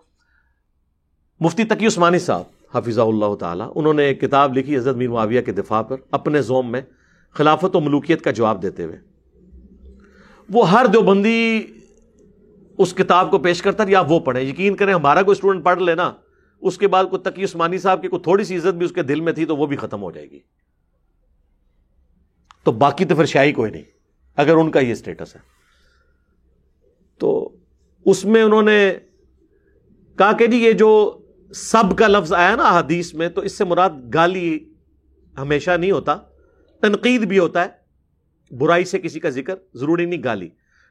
مفتی 1.40 1.64
تقی 1.64 1.86
عثمانی 1.86 2.18
صاحب 2.18 2.42
حفیظہ 2.74 3.00
اللہ 3.00 3.34
تعالیٰ، 3.34 3.72
انہوں 3.74 3.94
نے 3.94 4.04
ایک 4.04 4.20
کتاب 4.20 4.58
لکھی 4.58 4.76
عزت 4.76 4.96
میر 4.96 5.08
معاویہ 5.08 5.40
کے 5.40 5.52
دفاع 5.52 5.82
پر 5.82 5.96
اپنے 6.10 6.42
زوم 6.42 6.72
میں 6.72 6.80
خلافت 7.30 7.76
و 7.76 7.80
ملوکیت 7.80 8.22
کا 8.22 8.30
جواب 8.30 8.62
دیتے 8.62 8.84
ہوئے۔ 8.84 9.09
وہ 10.50 10.70
ہر 10.70 10.86
دیوبندی 10.86 11.66
اس 12.78 12.94
کتاب 12.94 13.30
کو 13.30 13.38
پیش 13.38 13.62
کرتا 13.62 13.86
ہے 13.86 13.90
یا 13.90 14.00
وہ 14.00 14.20
پڑھے۔ 14.20 14.42
یقین 14.42 14.76
کریں 14.76 14.94
ہمارا 14.94 15.22
کوئی 15.22 15.32
اسٹوڈنٹ 15.32 15.64
پڑھ 15.64 15.82
لینا 15.82 16.12
اس 16.60 16.78
کے 16.78 16.88
بعد 16.88 17.04
کوئی 17.10 17.22
تقی 17.22 17.44
عثمانی 17.44 17.78
صاحب 17.78 18.02
کی 18.02 18.08
کوئی 18.08 18.22
تھوڑی 18.22 18.44
سی 18.44 18.56
عزت 18.56 18.74
بھی 18.74 18.86
اس 18.86 18.92
کے 18.92 19.02
دل 19.02 19.20
میں 19.20 19.32
تھی 19.32 19.44
تو 19.44 19.56
وہ 19.56 19.66
بھی 19.66 19.76
ختم 19.76 20.02
ہو 20.02 20.10
جائے 20.10 20.30
گی۔ 20.30 20.38
تو 22.64 22.72
باقی 22.72 23.04
تو 23.04 23.16
پھر 23.16 23.24
شاہی 23.24 23.52
کوئی 23.52 23.70
نہیں، 23.70 23.82
اگر 24.36 24.56
ان 24.56 24.70
کا 24.70 24.80
یہ 24.80 24.92
اسٹیٹس 24.92 25.34
ہے۔ 25.34 25.40
تو 27.18 27.56
اس 28.04 28.24
میں 28.24 28.42
انہوں 28.42 28.62
نے 28.62 28.94
کہا 30.18 30.32
کہ 30.32 30.46
جی 30.46 30.56
یہ 30.56 30.72
جو 30.72 31.18
سب 31.54 31.98
کا 31.98 32.08
لفظ 32.08 32.32
آیا 32.32 32.56
نا 32.56 32.78
حدیث 32.78 33.14
میں، 33.14 33.28
تو 33.28 33.40
اس 33.40 33.58
سے 33.58 33.64
مراد 33.64 33.90
گالی 34.14 34.58
ہمیشہ 35.38 35.70
نہیں 35.70 35.90
ہوتا، 35.90 36.16
تنقید 36.80 37.20
بھی 37.20 37.38
ہوتا 37.38 37.64
ہے۔ 37.64 37.79
برائی 38.50 38.84
سے 38.84 38.98
کسی 38.98 39.20
کا 39.20 39.28
ذکر 39.28 39.54
ضروری 39.74 40.04
نہیں 40.04 40.22
گالی۔ 40.24 40.48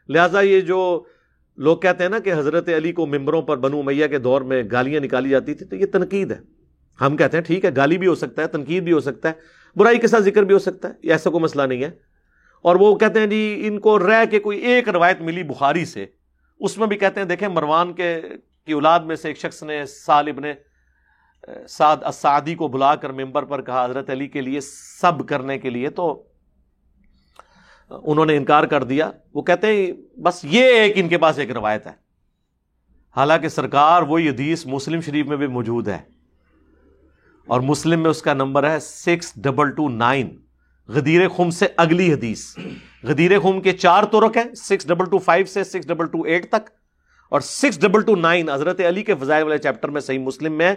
لہذا 0.09 0.41
یہ 0.41 0.61
جو 0.61 1.03
لوگ 1.57 1.77
کہتے 1.77 2.03
ہیں 2.03 2.09
نا 2.09 2.19
کہ 2.19 2.33
حضرت 2.33 2.69
علی 2.69 2.91
کو 2.91 3.05
ممبروں 3.05 3.41
پر 3.41 3.57
بنو 3.57 3.81
میاں 3.81 4.07
کے 4.07 4.17
دور 4.17 4.41
میں 4.41 4.63
گالیاں 4.71 5.01
نکالی 5.01 5.29
جاتی 5.29 5.53
تھی 5.53 5.65
تو 5.65 5.75
یہ 5.75 5.85
تنقید 5.85 6.31
ہے۔ 6.31 6.39
ہم 7.01 7.17
کہتے 7.17 7.37
ہیں 7.37 7.43
ٹھیک 7.43 7.65
ہے، 7.65 7.69
گالی 7.75 7.97
بھی 7.97 8.07
ہو 8.07 8.15
سکتا 8.15 8.41
ہے، 8.41 8.47
تنقید 8.47 8.83
بھی 8.83 8.91
ہو 8.91 8.99
سکتا 8.99 9.29
ہے، 9.29 9.33
برائی 9.75 9.97
کے 9.97 10.07
ساتھ 10.07 10.23
ذکر 10.23 10.43
بھی 10.43 10.53
ہو 10.53 10.59
سکتا 10.59 10.87
ہے 10.87 11.09
ایسا 11.09 11.29
کوئی 11.29 11.43
مسئلہ 11.43 11.63
نہیں 11.63 11.83
ہے۔ 11.83 11.91
اور 12.61 12.75
وہ 12.75 12.95
کہتے 12.95 13.19
ہیں 13.19 13.27
جی 13.27 13.61
ان 13.65 13.79
کو 13.79 13.99
رہ 13.99 14.25
کے 14.31 14.39
کوئی 14.39 14.59
ایک 14.59 14.89
روایت 14.89 15.21
ملی 15.21 15.43
بخاری 15.43 15.85
سے، 15.85 16.05
اس 16.59 16.77
میں 16.77 16.87
بھی 16.87 16.97
کہتے 16.97 17.19
ہیں، 17.19 17.27
دیکھیں 17.27 17.47
مروان 17.47 17.93
کے، 17.93 18.21
کی 18.65 18.73
اولاد 18.73 18.99
میں 18.99 19.15
سے 19.15 19.27
ایک 19.27 19.37
شخص 19.37 19.63
نے 19.63 19.85
سال 19.85 20.27
ابن 20.27 20.43
سعد 21.67 21.97
اسعدی 22.03 22.55
کو 22.55 22.67
بلا 22.67 22.95
کر 22.95 23.09
ممبر 23.09 23.43
پر 23.43 23.61
کہا 23.61 23.85
حضرت 23.85 24.09
علی 24.09 24.27
کے 24.27 24.41
لیے 24.41 24.59
سب 24.61 25.27
کرنے 25.27 25.57
کے 25.59 25.69
لیے، 25.69 25.89
تو 25.89 26.28
انہوں 27.89 28.25
نے 28.25 28.37
انکار 28.37 28.63
کر 28.63 28.83
دیا۔ 28.83 29.11
وہ 29.33 29.41
کہتے 29.41 29.67
ہیں، 29.67 30.19
بس 30.19 30.45
یہ 30.45 30.63
ایک 30.63 30.91
ان 30.95 31.07
کے 31.07 31.17
پاس 31.17 31.39
ایک 31.39 31.51
روایت 31.51 31.87
ہے۔ 31.87 31.91
حالانکہ 33.15 33.49
سرکار 33.49 34.01
وہی 34.01 34.29
حدیث 34.29 34.65
مسلم 34.65 35.01
شریف 35.01 35.25
میں 35.25 35.37
بھی 35.37 35.47
موجود 35.47 35.87
ہے۔ 35.87 35.99
اور 37.47 37.61
مسلم 37.61 38.01
میں 38.01 38.09
اس 38.09 38.21
کا 38.21 38.33
نمبر 38.33 38.69
ہے 38.69 38.79
سکس 38.79 39.33
ڈبل 39.35 39.71
ٹو 39.71 39.89
نائن 39.89 40.29
غدیر 40.87 41.29
خم 41.29 41.49
سے 41.49 41.67
اگلی 41.77 42.13
حدیث۔ 42.13 42.57
غدیر 43.03 43.39
خم 43.39 43.61
کے 43.61 43.71
چار 43.71 44.03
ترک 44.03 44.37
ہیں 44.37 44.55
سکس 44.55 44.87
ڈبل 44.87 45.05
ٹو 45.09 45.17
فائیو 45.17 45.45
سے 45.45 45.63
سکس 45.63 45.87
ڈبل 45.87 46.07
ٹو 46.07 46.21
ایٹ 46.21 46.49
تک۔ 46.49 46.69
اور 47.29 47.41
سکس 47.41 47.81
ڈبل 47.81 48.01
ٹو 48.01 48.15
نائن 48.15 48.49
حضرت 48.49 48.81
علی 48.87 49.03
کے 49.03 49.15
فضائل 49.15 49.43
والے 49.43 49.57
چیپٹر 49.57 49.89
میں 49.89 50.01
صحیح 50.01 50.19
مسلم 50.19 50.53
میں 50.53 50.75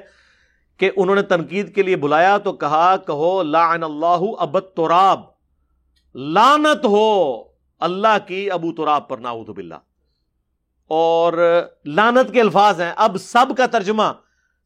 کہ 0.76 0.90
انہوں 0.96 1.16
نے 1.16 1.22
تنقید 1.22 1.74
کے 1.74 1.82
لیے 1.82 1.96
بلایا 1.96 2.38
تو 2.38 2.52
کہا، 2.52 2.96
کہو، 2.96 3.42
لعن 3.42 3.82
اللہ 3.82 4.20
ابت 4.38 4.72
تراب 4.76 5.31
لانت 6.14 6.84
ہو 6.84 7.42
اللہ 7.78 8.26
کی 8.26 8.50
ابو 8.50 8.72
تراب 8.72 9.08
پر 9.08 9.18
ناؤد 9.18 9.46
باللہ۔ 9.46 9.74
اور 10.86 11.62
لانت 11.84 12.32
کے 12.32 12.40
الفاظ 12.40 12.80
ہیں۔ 12.80 12.92
اب 12.96 13.16
سب 13.16 13.46
کا 13.56 13.66
ترجمہ 13.66 14.02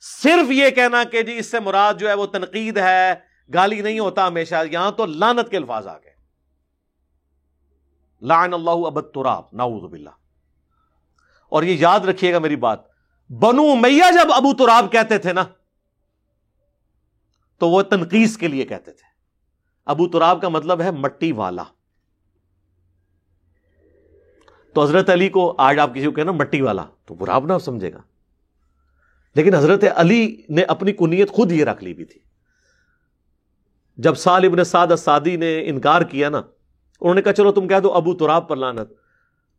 صرف 0.00 0.50
یہ 0.50 0.70
کہنا 0.70 1.04
کہ 1.04 1.22
جی 1.22 1.38
اس 1.38 1.50
سے 1.50 1.60
مراد 1.60 1.94
جو 1.94 2.08
ہے 2.08 2.14
وہ 2.14 2.26
تنقید 2.26 2.78
ہے، 2.78 3.14
گالی 3.54 3.80
نہیں 3.80 3.98
ہوتا 3.98 4.26
ہمیشہ۔ 4.26 4.54
یہاں 4.70 4.90
تو 4.90 5.06
لانت 5.06 5.50
کے 5.50 5.56
الفاظ 5.56 5.86
آ 5.86 5.98
گئے۔ 5.98 6.12
لعن 8.22 8.54
اللہ 8.54 8.70
ابت 8.70 9.10
تراب 9.14 9.42
ناؤد 9.52 9.90
باللہ۔ 9.90 10.10
اور 11.48 11.62
یہ 11.62 11.76
یاد 11.78 12.00
رکھیے 12.00 12.32
گا 12.32 12.38
میری 12.38 12.56
بات۔ 12.56 12.80
بنو 13.30 13.74
میاں 13.74 14.12
جب 14.12 14.32
ابو 14.32 14.54
تراب 14.54 14.92
کہتے 14.92 15.18
تھے 15.18 15.32
نا، 15.32 15.44
تو 17.58 17.68
وہ 17.68 17.82
تنقید 17.82 18.36
کے 18.36 18.48
لیے 18.48 18.64
کہتے 18.64 18.92
تھے۔ 18.92 19.15
ابو 19.86 20.08
تراب 20.08 20.40
کا 20.40 20.48
مطلب 20.48 20.80
ہے 20.80 20.90
مٹی 20.90 21.32
والا۔ 21.32 21.64
تو 24.74 24.82
حضرت 24.82 25.10
علی 25.10 25.28
کو 25.28 25.54
آج 25.58 25.78
آپ 25.78 25.94
کسی 25.94 26.04
کو 26.04 26.12
کہنا 26.12 26.32
مٹی 26.32 26.60
والا، 26.60 26.84
تو 27.04 27.14
برا 27.14 27.38
نہ 27.38 27.58
سمجھے 27.58 27.92
گا۔ 27.92 27.98
لیکن 29.34 29.54
حضرت 29.54 29.84
علی 29.96 30.42
نے 30.48 30.62
اپنی 30.62 30.92
کنیت 30.92 31.30
خود 31.30 31.52
یہ 31.52 31.64
رکھ 31.64 31.84
لی 31.84 31.94
بھی 31.94 32.04
تھی۔ 32.04 32.20
جب 33.96 34.14
سال 34.14 34.44
ابن 34.44 34.64
سعد 34.64 34.86
سادی 34.98 35.36
نے 35.36 35.68
انکار 35.68 36.02
کیا 36.02 36.28
نا، 36.28 36.38
انہوں 37.00 37.14
نے 37.14 37.22
کہا 37.22 37.32
چلو 37.32 37.52
تم 37.52 37.68
کہہ 37.68 37.80
دو 37.82 37.92
ابو 37.92 38.14
تراب 38.14 38.48
پر 38.48 38.56
لانت 38.56 38.90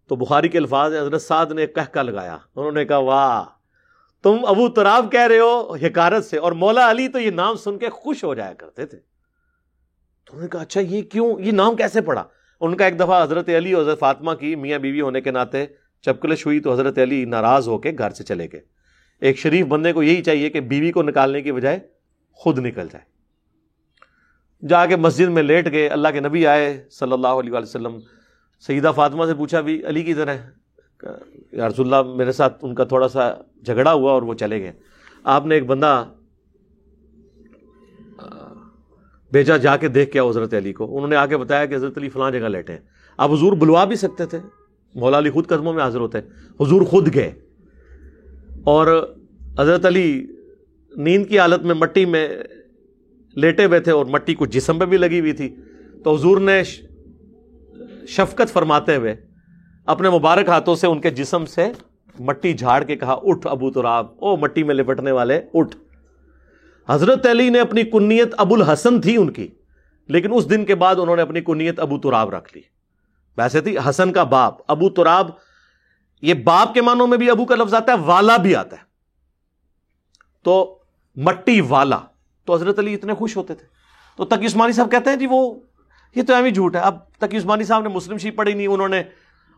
تو 0.08 0.16
بخاری 0.16 0.50
کے 0.50 0.58
الفاظ 0.58 0.94
حضرت 0.94 1.22
سعد 1.22 1.46
نے 1.46 1.68
کہہ 1.68 1.90
کا 1.92 2.02
لگایا۔ 2.02 2.38
انہوں 2.56 2.72
نے 2.72 2.86
کہا، 2.86 2.98
واہ، 2.98 3.46
تم 4.24 4.38
ابو 4.48 4.70
تراب 4.70 5.12
کہہ 5.12 5.28
رہے 5.28 5.40
ہو 5.40 5.74
حکارت 5.74 6.26
سے، 6.26 6.38
اور 6.38 6.52
مولا 6.52 6.92
علی 6.92 7.08
تو 7.08 7.20
یہ 7.20 7.32
نام 7.32 7.56
سن 7.56 7.78
کے 7.78 7.90
خوش 7.90 8.24
ہو 8.24 8.36
جایا 8.36 8.54
کرتے 8.54 8.86
تھے۔ 8.86 9.17
تو 10.28 10.34
انہوں 10.34 10.44
نے 10.44 10.50
کہا 10.50 10.62
اچھا 10.62 10.82
یہ 10.82 11.02
کیوں، 11.02 11.40
یہ 11.40 11.52
نام 11.52 11.76
کیسے 11.76 12.02
پڑا 12.02 12.24
ان 12.60 12.76
کا 12.78 12.86
ایک 12.86 13.00
دفعہ 13.00 13.24
حضرت 13.24 13.50
علی 13.50 13.74
اور 13.74 13.82
حضرت 13.82 14.00
فاطمہ 14.00 14.32
کی 14.32 14.56
میاں 14.56 14.80
بیوی 14.80 15.02
ہونے 15.02 15.22
کے 15.22 15.32
ناطے 15.32 15.66
چپکلش 16.02 16.46
ہوئی 16.46 16.60
تو 16.60 16.74
حضرت 16.74 16.98
علی 16.98 17.26
ناراض 17.26 17.68
ہو 17.68 17.78
کے 17.78 17.92
گھر 17.98 18.10
سے 18.10 18.24
چلے 18.24 18.48
گئے۔ 18.54 18.62
ایک 19.22 19.38
شریف 19.38 19.66
بندے 19.66 19.94
کو 19.94 20.04
یہی 20.04 20.24
چاہیے 20.24 20.50
کہ 20.50 20.60
بیوی 20.60 20.92
کو 20.92 21.04
نکالنے 21.04 21.42
کی 21.42 21.52
بجائے 21.52 21.80
خود 22.32 22.60
نکل 22.60 22.88
جائے۔ 22.92 23.18
جا 24.68 24.86
کے 24.86 24.96
مسجد 24.96 25.28
میں 25.28 25.44
لیٹ 25.44 25.72
گئے، 25.72 25.88
اللہ 25.88 26.08
کے 26.14 26.20
نبی 26.20 26.48
آئے، 26.48 26.86
صلی 26.92 27.12
اللہ 27.12 27.28
علیہ 27.28 27.52
وسلم۔ 27.52 27.98
سیدہ 28.60 28.92
فاطمہ 28.96 29.26
سے 29.26 29.34
پوچھا، 29.34 29.62
بھی 29.62 29.86
علی 29.86 30.04
کی 30.04 30.14
طرح 30.14 30.36
یا 31.52 31.68
رسول 31.68 31.94
اللہ، 31.94 32.14
میرے 32.14 32.32
ساتھ 32.32 32.58
ان 32.62 32.76
کا 32.76 32.84
تھوڑا 32.84 33.08
سا 33.08 33.34
جھگڑا 33.66 33.94
ہوا 33.94 34.12
اور 34.12 34.22
وہ 34.22 34.34
چلے 34.34 34.60
گئے۔ 34.60 34.72
آپ 35.24 35.46
نے 35.46 35.56
ایک 35.56 35.66
بندہ 35.66 36.06
بھیجا 39.32 39.58
جا 39.58 39.78
کے 39.78 39.88
دیکھ 39.88 40.12
کے 40.12 40.20
حضرت 40.20 40.54
علی 40.54 40.74
کو۔ 40.74 40.96
انہوں 40.96 41.08
نے 41.08 41.16
آ 41.16 41.26
کے 41.26 41.38
بتایا 41.38 41.66
کہ 41.66 41.76
حضرت 41.76 41.98
علی 41.98 42.10
فلاں 42.10 42.32
جگہ 42.32 42.48
لیٹے 42.48 42.74
ہیں۔ 42.74 42.80
آپ 43.18 43.32
حضور 43.32 43.54
بلوا 43.54 43.86
بھی 43.86 43.96
سکتے 43.96 44.26
تھے۔ 44.26 44.40
مولا 44.96 45.18
علی 45.18 45.30
خود 45.30 45.48
قدموں 45.48 45.74
میں 45.74 45.84
حاضر 45.84 46.00
ہوتے 46.00 46.18
حضور 46.60 46.82
خود 46.82 47.16
گئے۔ 47.16 47.32
اور 48.64 49.16
حضرت 49.60 49.86
علی 49.86 50.26
نیند 50.98 51.26
کی 51.26 51.40
حالت 51.40 51.66
میں 51.66 51.76
مٹی 51.76 52.06
میں 52.06 52.30
لیٹے 53.36 53.66
ہوئے 53.66 53.80
تھے 53.80 53.92
اور 53.92 54.06
مٹی 54.06 54.36
کو 54.36 54.46
جسم 54.46 54.80
پہ 54.80 54.86
بھی 54.86 54.98
لگی 54.98 55.20
ہوئی 55.20 55.34
تھی۔ 55.34 55.56
تو 56.04 56.16
حضور 56.16 56.38
نے 56.38 56.64
شفقت 58.08 58.54
فرماتے 58.54 58.96
ہوئے 58.96 59.16
اپنے 59.86 60.10
مبارک 60.10 60.48
ہاتھوں 60.48 60.76
سے 60.76 60.88
ان 60.88 61.02
کے 61.02 61.10
جسم 61.10 61.46
سے 61.46 61.66
مٹی 62.20 62.54
جھاڑ 62.54 62.84
کے 62.84 62.96
کہا، 62.96 63.20
اٹھ 63.24 63.48
ابو 63.48 63.72
تراب۔ 63.72 64.06
او 64.20 64.38
مٹی 64.38 64.64
میں 64.64 64.76
لپٹنے 64.76 65.12
والے، 65.12 65.42
اٹھ۔ 65.54 65.76
حضرت 66.90 67.28
علی 67.28 67.50
نے 67.50 67.60
اپنی 67.60 67.84
کنیت 67.84 68.36
ابو 68.38 68.56
الحسن 68.56 69.02
تھی 69.02 69.18
ان 69.18 69.34
کی، 69.34 69.48
لیکن 70.08 70.30
اس 70.34 70.50
دن 70.50 70.66
کے 70.66 70.76
بعد 70.76 70.96
انہوں 70.96 71.16
نے 71.16 71.22
اپنی 71.22 71.42
کنیت 71.42 71.80
ابو 71.80 72.00
تراب 72.00 72.30
رکھ 72.30 72.58
لی۔ 72.58 72.64
ویسے 73.38 73.62
تھی 73.62 73.76
حسن 73.90 74.14
کا 74.14 74.24
باپ، 74.24 74.54
ابو 74.68 74.90
تراب، 74.90 75.30
یہ 76.22 76.34
باپ 76.34 76.74
کے 76.74 76.82
معنوں 76.82 77.08
میں 77.08 77.18
بھی 77.18 77.30
ابو 77.30 77.46
کا 77.46 77.56
لفظ 77.56 77.74
آتا 77.74 77.92
ہے، 77.92 77.98
والا 77.98 78.38
بھی 78.38 78.56
آتا 78.56 78.78
ہے۔ 78.78 78.82
تو 80.44 80.80
مٹی 81.16 81.62
والا، 81.62 82.00
تو 82.46 82.54
حضرت 82.54 82.80
علی 82.80 82.94
اتنے 82.94 83.14
خوش 83.14 83.38
ہوتے 83.38 83.56
تھے۔ 83.56 83.66
تو 84.16 84.26
تک 84.26 84.46
عثمانی 84.46 84.74
صاحب 84.74 84.92
کہتے 84.92 85.10
ہیں 85.10 85.18
جی 85.18 85.28
وہ، 85.30 85.56
یہ 86.16 86.24
تو 86.24 86.34
ایویں 86.34 86.52
جھوٹ 86.52 86.76
ہے۔ 86.76 86.82
اب 86.82 87.12
تک 87.12 87.36
عثمانی 87.36 87.64
صاحب 87.64 87.82
نے 87.82 87.90
مسلم 87.90 88.18
شی 88.18 88.32
پڑھی 88.32 88.54
نہیں، 88.54 88.68
انہوں 88.68 88.88
نے 88.88 89.04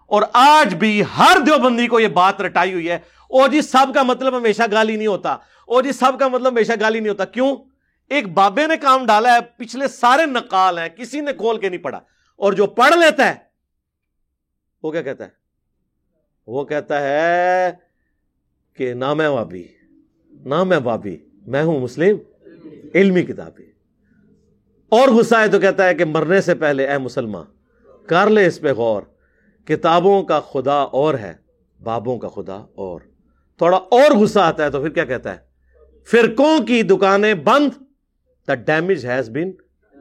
اور 0.10 0.22
آج 0.34 0.76
بھی 0.76 1.04
ہر 1.18 1.38
دیوبندی 1.46 1.88
کو 1.88 2.00
یہ 2.00 2.08
بات 2.08 2.42
رٹائی 2.42 2.74
ہوئی 2.74 2.90
ہے۔ 2.90 2.96
او 3.30 3.48
جی 3.48 3.62
سب 3.62 3.94
کا 3.94 4.04
مطلب 4.04 4.38
ہمیشہ 4.38 4.62
گالی 4.72 4.96
نہیں 4.96 5.08
ہوتا۔ 5.08 5.34
او 5.68 5.82
جی 5.82 5.92
سب 5.92 6.20
کا 6.20 6.28
مطلب 6.28 6.52
ہمیشہ 6.52 6.72
گالی 6.80 7.00
نہیں 7.00 7.10
ہوتا۔ 7.10 7.26
کیوں؟ 7.26 7.56
ایک 8.10 8.30
بابے 8.30 8.68
نے 8.68 8.78
کام 8.78 9.06
ڈالا 9.06 9.34
ہے، 9.34 9.40
پچھلے 9.58 9.88
سارے 9.88 10.26
نقال 10.26 10.78
ہیں، 10.78 10.90
کسی 10.90 11.22
نے 11.22 11.34
کھول 11.34 11.60
کے 11.60 11.70
نہیں 11.70 11.82
پڑھا۔ 11.82 12.00
اور 12.36 12.54
جو 12.54 12.68
پڑھ 12.68 12.94
لیتا 12.96 13.30
ہے، 13.30 13.36
وہ 14.84 14.92
کیا 14.92 15.02
کہتا 15.02 15.24
ہے؟ 15.24 15.30
وہ 16.48 16.66
کہتا 16.66 17.02
ہے 17.02 17.72
کہ 18.78 18.94
نام 18.94 19.22
ہے 19.22 19.30
بابی 19.30 19.64
نام 20.46 20.74
ہے 20.74 20.80
بابی 20.80 21.18
میں 21.48 21.64
ہوں 21.64 21.80
مسلم۔ 21.80 22.18
علمی 22.96 23.24
کتابی 23.24 23.64
اور 24.90 25.08
غصہ 25.08 25.36
ہے 25.36 25.48
تو 25.48 25.60
کہتا 25.60 25.86
ہے 25.86 25.96
کہ 25.96 26.06
مرنے 26.06 26.42
سے 26.42 26.56
پہلے، 26.56 26.88
اے 26.88 26.98
مسلمان 26.98 27.46
کر 28.08 28.30
لے 28.30 28.46
اس 28.46 28.62
پہ 28.62 28.74
غور۔ 28.74 29.02
کتابوں 29.70 30.24
کا 30.24 30.40
خدا 30.40 30.74
اور 30.74 31.14
ہے، 31.14 31.34
بابوں 31.84 32.20
کا 32.20 32.28
خدا 32.28 32.54
اور۔ 32.54 33.02
تھوڑا 33.58 33.78
اور 33.78 34.12
غصہ 34.12 34.40
آتا 34.40 34.66
ہے 34.66 34.70
تو 34.70 34.82
پھر 34.82 34.90
کیا 34.90 35.06
کہتا 35.06 35.32
ہے؟ 35.32 35.38
فرقوں 36.12 36.60
کی 36.60 36.84
دکانیں 36.84 37.34
بند 37.34 37.70
the 38.48 38.56
damage 38.56 39.06
has 39.06 39.30
been 39.30 39.52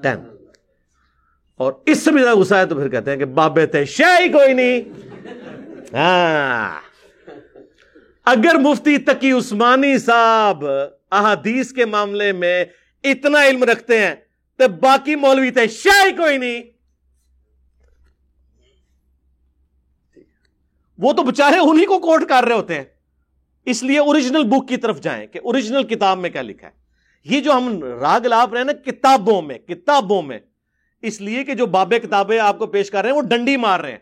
done 0.03 0.19
اور 1.57 1.73
اس 1.87 1.99
سے 1.99 2.11
بھی 2.11 2.23
زیادہ 2.23 2.39
غصہ 2.39 2.55
ہے 2.55 2.67
تو 2.67 2.75
پھر 2.75 2.89
کہتے 2.89 3.11
ہیں 3.11 3.19
کہ 3.19 3.25
بابے 3.25 3.67
تھے 3.67 3.85
شاہی 3.85 4.29
کوئی 4.29 4.53
نہیں۔ 4.53 4.81
ہاں۔ 5.95 6.81
اگر 8.25 8.55
مفتی 8.55 8.99
تقی 8.99 9.33
عثمانی 9.33 9.99
صاحب 9.99 10.65
احادیث 11.13 11.73
کے 11.73 11.85
معاملے 11.85 12.33
میں 12.33 12.65
اتنا 13.05 13.47
علم 13.47 13.65
رکھتے 13.65 13.99
ہیں 13.99 14.15
تو 14.57 14.69
باقی 14.69 15.15
مولوی 15.15 15.51
تھے 15.51 15.69
شاہی 15.69 16.13
کوئی 16.13 16.39
نہیں۔ 16.39 16.78
وہ 20.99 21.13
تو 21.13 21.23
بچارے 21.23 21.57
انہی 21.59 21.85
کو 21.85 21.99
کوٹ 21.99 22.29
کر 22.29 22.45
رہے 22.45 22.55
ہوتے 22.55 22.75
ہیں۔ 22.75 22.85
اس 23.65 23.83
لیے 23.83 23.99
اوریجنل 23.99 24.45
بک 24.45 24.69
کی 24.69 24.77
طرف 24.77 25.01
جائیں 25.01 25.27
کہ 25.27 25.39
اوریجنل 25.45 25.83
کتاب 25.83 26.19
میں 26.19 26.31
کیا 26.31 26.43
لکھا 26.43 26.69
ہے۔ 26.69 26.73
یہ 27.25 27.41
جو 27.41 27.53
ہم 27.53 27.85
راگ 27.85 28.21
لاپ 28.21 28.53
رہے 28.53 28.59
ہیں 28.59 28.67
نا، 28.67 28.73
کتابوں 28.73 29.43
میں 29.43 29.59
کتابوں 29.59 30.23
میں۔ 30.23 30.39
اس 31.03 31.21
لیے 31.21 31.45
کہ 31.45 31.55
جو 31.55 31.67
بابے 31.67 32.01
کتابیں 32.01 32.39
آپ 32.39 32.59
کو 32.59 32.67
پیش 32.67 32.91
کر 32.91 33.03
رہے 33.03 33.09
ہیں، 33.09 33.17
وہ 33.17 33.23
ڈنڈی 33.23 33.57
مار 33.57 33.81
رہے 33.81 33.91
ہیں۔ 33.91 33.99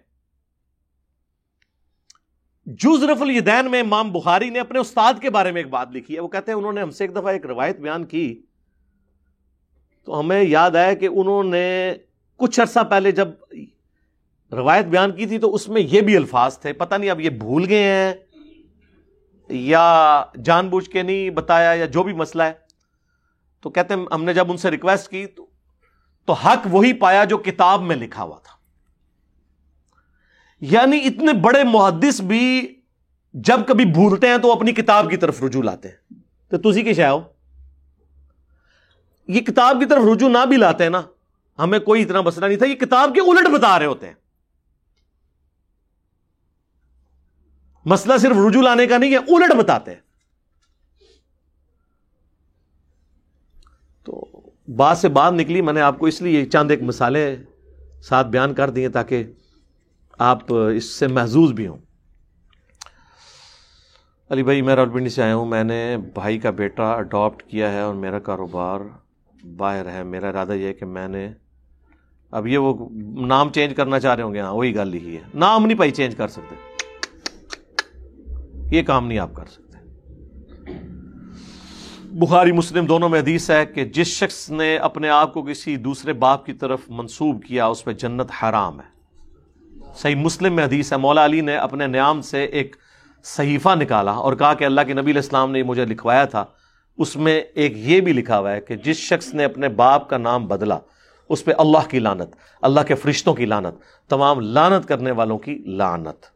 جوز 2.67 3.05
الدین 3.05 3.71
میں 3.71 3.81
امام 3.81 4.13
بخاری 4.13 4.51
نے 4.51 4.59
اپنے 4.61 4.79
استاد 4.79 5.15
کے 5.21 5.31
بارے 5.31 5.53
میں 5.53 5.61
ایک 5.61 5.71
بات 5.71 5.89
لکھی 5.93 6.15
ہے۔ 6.15 6.21
وہ 6.21 6.29
کہتے 6.29 6.53
ہیں، 6.53 6.59
انہوں 6.59 6.73
نے 6.73 6.81
ہم 6.81 6.91
سے 6.91 7.05
ایک 7.05 7.13
دفعہ 7.13 7.27
ایک 7.27 7.47
روایت 7.47 7.79
بیان 7.79 8.05
کی۔ 8.05 8.43
تو 10.05 10.21
ہمیں 10.21 10.43
یاد 10.43 10.71
آیا 10.71 10.95
کہ 10.95 11.07
انہوں 11.07 11.45
نے 11.45 11.95
کچھ 12.37 12.61
عرصہ 12.61 12.81
پہلے 12.91 13.13
جب 13.13 13.29
روایت 14.57 14.85
بیان 14.85 15.13
کی 15.13 15.27
تھی 15.27 15.39
تو 15.39 15.55
اس 15.55 15.69
میں 15.69 15.83
یہ 15.83 16.01
بھی 16.01 16.17
الفاظ 16.17 16.59
تھے، 16.59 16.73
پتہ 16.73 16.95
نہیں 16.95 17.11
اب 17.11 17.21
یہ 17.21 17.31
بھول 17.31 17.67
گئے 17.69 17.83
ہیں 17.83 18.15
یا 19.49 20.25
جان 20.45 20.69
بوجھ 20.69 20.91
کے 20.91 21.03
نہیں 21.03 21.31
بتایا 21.31 21.75
یا 21.75 21.87
جو 21.87 22.03
بھی 22.03 22.13
مسئلہ 22.13 22.43
ہے۔ 22.43 22.53
تو 23.61 23.71
کہتے 23.71 23.95
ہیں، 23.95 24.07
ہم 24.13 24.25
نے 24.25 24.35
جب 24.35 24.51
ان 24.51 24.57
سے 24.57 24.71
ریکویسٹ 24.71 25.11
کی 25.11 25.27
تو 25.27 25.47
تو 26.25 26.33
حق 26.33 26.67
وہی 26.71 26.93
پایا 26.93 27.25
جو 27.25 27.39
کتاب 27.39 27.83
میں 27.83 27.97
لکھا 27.97 28.23
ہوا 28.23 28.39
تھا۔ 28.39 28.57
یعنی 30.61 31.01
اتنے 31.05 31.33
بڑے 31.33 31.65
محدث 31.65 32.21
بھی 32.21 32.75
جب 33.35 33.61
کبھی 33.67 33.85
بھولتے 33.85 34.29
ہیں 34.29 34.39
تو 34.39 34.53
اپنی 34.53 34.73
کتاب 34.73 35.11
کی 35.11 35.17
طرف 35.17 35.43
رجوع 35.43 35.63
لاتے 35.63 35.89
ہیں۔ 35.89 36.15
تو 36.57 36.73
تھی 36.73 36.83
کہ 36.83 36.93
شاہ 36.93 37.11
ہو؟ 37.11 37.21
یہ 39.29 39.41
کتاب 39.41 39.77
کی 39.81 39.87
طرف 39.87 40.03
رجوع 40.13 40.29
نہ 40.29 40.47
بھی 40.47 40.57
لاتے 40.57 40.83
ہیں 40.83 40.91
نا، 40.91 41.03
ہمیں 41.59 41.79
کوئی 41.79 42.03
اتنا 42.03 42.21
مسئلہ 42.21 42.47
نہیں 42.47 42.59
تھا، 42.59 42.67
یہ 42.67 42.75
کتاب 42.75 43.15
کے 43.15 43.21
الٹ 43.21 43.49
بتا 43.55 43.79
رہے 43.79 43.87
ہوتے 43.87 44.07
ہیں۔ 44.07 44.15
مسئلہ 47.87 48.19
صرف 48.19 48.37
رجوع 48.49 48.63
لانے 48.63 48.87
کا 48.87 48.99
نہیں 48.99 49.11
ہے، 49.11 49.17
الٹ 49.17 49.55
بتاتے 49.57 49.91
ہیں۔ 49.91 50.01
تو 54.05 54.25
بات 54.77 54.99
سے 54.99 55.09
بات 55.09 55.33
نکلی، 55.33 55.61
میں 55.61 55.73
نے 55.73 55.81
آپ 55.81 55.99
کو 55.99 56.07
اس 56.07 56.23
لیے 56.23 56.45
چاند 56.45 56.71
ایک 56.71 56.83
مثالیں 56.83 57.37
ساتھ 58.03 58.27
بیان 58.27 58.55
کر 58.55 58.71
دیے 58.71 58.89
تاکہ 58.89 59.25
آپ 60.19 60.39
اس 60.53 60.85
سے 60.85 61.07
محظوظ 61.07 61.53
بھی 61.53 61.67
ہوں۔ 61.67 61.79
علی 64.31 64.43
بھائی، 64.43 64.63
میں 64.63 64.77
راولپنڈی 64.77 65.09
سے 65.09 65.23
آیا 65.23 65.35
ہوں۔ 65.35 65.47
میں 65.47 65.65
نے 65.65 65.97
بھائی 66.15 66.39
کا 66.39 66.51
بیٹا 66.51 66.93
اڈاپٹ 66.93 67.43
کیا 67.43 67.73
ہے 67.73 67.81
اور 67.81 67.95
میرا 67.95 68.19
کاروبار 68.19 68.81
باہر 69.57 69.93
ہے۔ 69.93 70.03
میرا 70.03 70.29
ارادہ 70.29 70.53
یہ 70.53 70.67
ہے 70.67 70.75
کہ 70.75 70.87
میں 70.87 71.09
نے 71.09 71.33
اب 72.31 72.47
یہ 72.47 72.59
وہ 72.59 72.89
نام 73.27 73.53
چینج 73.53 73.77
کرنا 73.77 74.01
چاہ 74.01 74.15
رہے 74.15 74.23
ہوں 74.23 74.35
گے۔ 74.35 74.41
ہاں 74.41 74.53
وہی 74.53 74.75
گل 74.75 74.95
ہی 74.95 75.17
ہے۔ 75.17 75.23
نام 75.35 75.67
نہیں 75.67 75.77
بھائی 75.77 75.91
چینج 75.91 76.17
کر 76.17 76.29
سکتے۔ 76.29 76.76
یہ 78.71 78.83
کام 78.83 79.07
نہیں 79.07 79.19
آپ 79.19 79.35
کر 79.35 79.45
سکتے۔ 79.47 79.79
بخاری، 82.05 82.53
مسلم 82.53 82.87
دونوں 82.87 83.09
میں 83.09 83.21
حدیث 83.21 83.51
ہے 83.51 83.67
کہ 83.67 83.85
جس 83.85 84.07
شخص 84.07 84.51
نے 84.51 84.77
اپنے 84.77 85.09
آپ 85.09 85.35
کو 85.35 85.43
کسی 85.43 85.77
دوسرے 85.77 86.13
باپ 86.13 86.47
کی 86.47 86.53
طرف 86.53 86.81
منسوب 86.89 87.45
کیا، 87.45 87.67
اس 87.67 87.85
پہ 87.85 87.93
جنت 87.93 88.31
حرام 88.43 88.81
ہے۔ 88.81 88.97
صحیح 89.97 90.15
مسلم 90.15 90.57
میں 90.57 90.65
حدیث 90.65 90.93
ہے، 90.93 90.99
مولا 90.99 91.25
علی 91.25 91.41
نے 91.41 91.57
اپنے 91.57 91.87
نیام 91.87 92.23
سے 92.23 92.45
ایک 92.45 92.77
صحیفہ 93.25 93.75
نکالا 93.75 94.11
اور 94.11 94.33
کہا 94.33 94.55
کہ 94.55 94.65
اللہ 94.65 94.81
کے 94.87 94.93
نبی 94.93 95.11
علیہ 95.11 95.23
السلام 95.23 95.51
نے 95.51 95.63
مجھے 95.63 95.85
لکھوایا 95.85 96.25
تھا۔ 96.25 96.45
اس 96.99 97.17
میں 97.17 97.41
ایک 97.55 97.73
یہ 97.77 98.01
بھی 98.01 98.13
لکھا 98.13 98.39
ہوا 98.39 98.53
ہے 98.53 98.61
کہ 98.61 98.77
جس 98.77 98.97
شخص 98.97 99.35
نے 99.35 99.45
اپنے 99.45 99.69
باپ 99.69 100.11
کا 100.11 100.17
نام 100.17 100.47
بدلا، 100.47 100.79
اس 101.29 101.45
پہ 101.45 101.53
اللہ 101.59 101.89
کی 101.89 101.99
لانت 101.99 102.37
اللہ 102.63 102.81
کے 102.81 102.95
فرشتوں 102.95 103.35
کی 103.35 103.47
لانت 103.47 103.75
تمام 104.09 104.41
لانت 104.41 104.89
کرنے 104.89 105.11
والوں 105.11 105.39
کی 105.39 105.63
لانت 105.67 106.36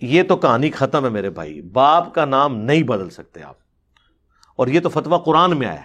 یہ 0.00 0.22
تو 0.22 0.36
کہانی 0.36 0.70
ختم 0.70 1.04
ہے 1.04 1.10
میرے 1.10 1.30
بھائی، 1.30 1.62
باپ 1.62 2.14
کا 2.14 2.24
نام 2.24 2.56
نہیں 2.56 2.82
بدل 2.82 3.10
سکتے 3.10 3.42
آپ۔ 3.42 3.54
اور 4.56 4.66
یہ 4.66 4.80
تو 4.80 4.88
فتویٰ 4.88 5.24
قرآن 5.24 5.58
میں 5.58 5.66
آیا 5.66 5.82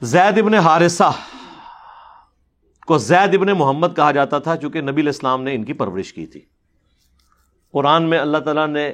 زید 0.00 0.38
ابن 0.38 0.54
حارثہ 0.54 1.10
کو 2.86 2.98
زید 2.98 3.34
ابن 3.34 3.46
محمد 3.46 3.86
کہا 3.96 4.12
جاتا 4.12 4.38
تھا، 4.38 4.56
چونکہ 4.56 4.80
نبی 4.80 5.02
الاسلام 5.02 5.42
نے 5.42 5.54
ان 5.54 5.64
کی 5.64 5.72
پرورش 5.72 6.12
کی 6.12 6.26
تھی۔ 6.26 6.40
قرآن 7.72 8.02
میں 8.02 8.18
اللہ 8.18 8.38
تعالیٰ 8.38 8.68
نے 8.68 8.92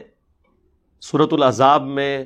صورت 1.02 1.32
العذاب 1.32 1.82
میں 1.82 2.24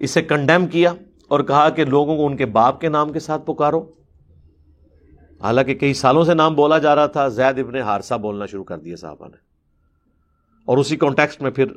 اسے 0.00 0.22
کنڈیم 0.22 0.66
کیا 0.66 0.92
اور 1.28 1.40
کہا 1.40 1.68
کہ 1.68 1.84
لوگوں 1.84 2.16
کو 2.16 2.26
ان 2.26 2.36
کے 2.36 2.46
باپ 2.46 2.80
کے 2.80 2.88
نام 2.88 3.12
کے 3.12 3.20
ساتھ 3.20 3.46
پکارو۔ 3.46 3.92
حالانکہ 5.40 5.74
کئی 5.74 5.94
سالوں 5.94 6.24
سے 6.24 6.34
نام 6.34 6.54
بولا 6.54 6.78
جا 6.78 6.94
رہا 6.94 7.06
تھا، 7.06 7.28
زید 7.28 7.58
ابن 7.58 7.76
ہارسا 7.76 8.16
بولنا 8.16 8.46
شروع 8.46 8.64
کر 8.64 8.78
دیا 8.78 8.96
صاحبہ 8.96 9.26
نے۔ 9.26 9.51
اور 10.64 10.78
اسی 10.78 10.96
کانٹیکسٹ 10.96 11.42
میں 11.42 11.50
پھر 11.50 11.72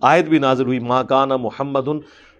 آیت 0.00 0.24
بھی 0.24 0.38
نازل 0.38 0.66
ہوئی 0.66 0.78
ماں 0.78 1.04
کانا 1.04 1.36
محمد 1.36 1.88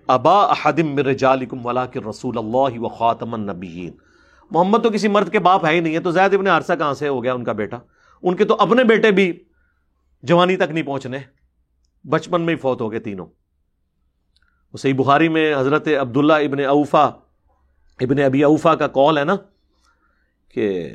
ابا 0.08 0.40
احدم 0.44 0.98
رجالکم 0.98 1.66
ولاکر 1.66 2.06
رسول 2.06 2.38
اللہ 2.38 2.78
و 2.78 2.88
خاتم 2.88 3.34
النبیین 3.34 3.92
محمد 4.50 4.82
تو 4.82 4.90
کسی 4.90 5.08
مرد 5.08 5.30
کے 5.32 5.38
باپ 5.38 5.64
ہے 5.66 5.74
ہی 5.74 5.80
نہیں 5.80 5.94
ہے، 5.94 6.00
تو 6.00 6.10
زید 6.10 6.34
ابن 6.34 6.46
عرصہ 6.46 6.72
کہاں 6.78 6.94
سے 6.94 7.08
ہو 7.08 7.22
گیا 7.22 7.34
ان 7.34 7.44
کا 7.44 7.52
بیٹا؟ 7.52 7.78
ان 8.22 8.36
کے 8.36 8.44
تو 8.44 8.56
اپنے 8.58 8.84
بیٹے 8.84 9.10
بھی 9.10 9.32
جوانی 10.22 10.56
تک 10.56 10.70
نہیں 10.70 10.84
پہنچنے، 10.84 11.18
بچپن 12.04 12.40
میں 12.40 12.54
ہی 12.54 12.58
فوت 12.58 12.80
ہو 12.80 12.90
گئے 12.92 13.00
تینوں۔ 13.00 13.26
صحیح 14.74 14.94
بخاری 14.94 15.28
میں 15.28 15.54
حضرت 15.54 15.88
عبداللہ 16.00 16.32
ابن 16.32 16.64
اوفا، 16.64 17.04
ابن 18.00 18.22
ابی 18.22 18.42
اوفا 18.44 18.74
کا 18.74 18.86
کال 18.86 19.18
ہے 19.18 19.24
نا 19.24 19.36
کہ 20.54 20.88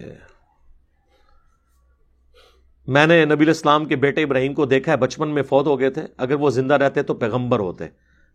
میں 2.87 3.07
نے 3.07 3.25
نبی 3.25 3.45
الاسلام 3.45 3.85
کے 3.85 3.95
بیٹے 3.95 4.23
ابراہیم 4.23 4.53
کو 4.53 4.65
دیکھا 4.65 4.91
ہے، 4.91 4.97
بچپن 4.97 5.27
میں 5.27 5.43
فوت 5.43 5.67
ہو 5.67 5.79
گئے 5.79 5.89
تھے۔ 5.89 6.01
اگر 6.17 6.33
وہ 6.33 6.49
زندہ 6.49 6.73
رہتے 6.73 7.03
تو 7.03 7.13
پیغمبر 7.13 7.59
ہوتے۔ 7.59 7.85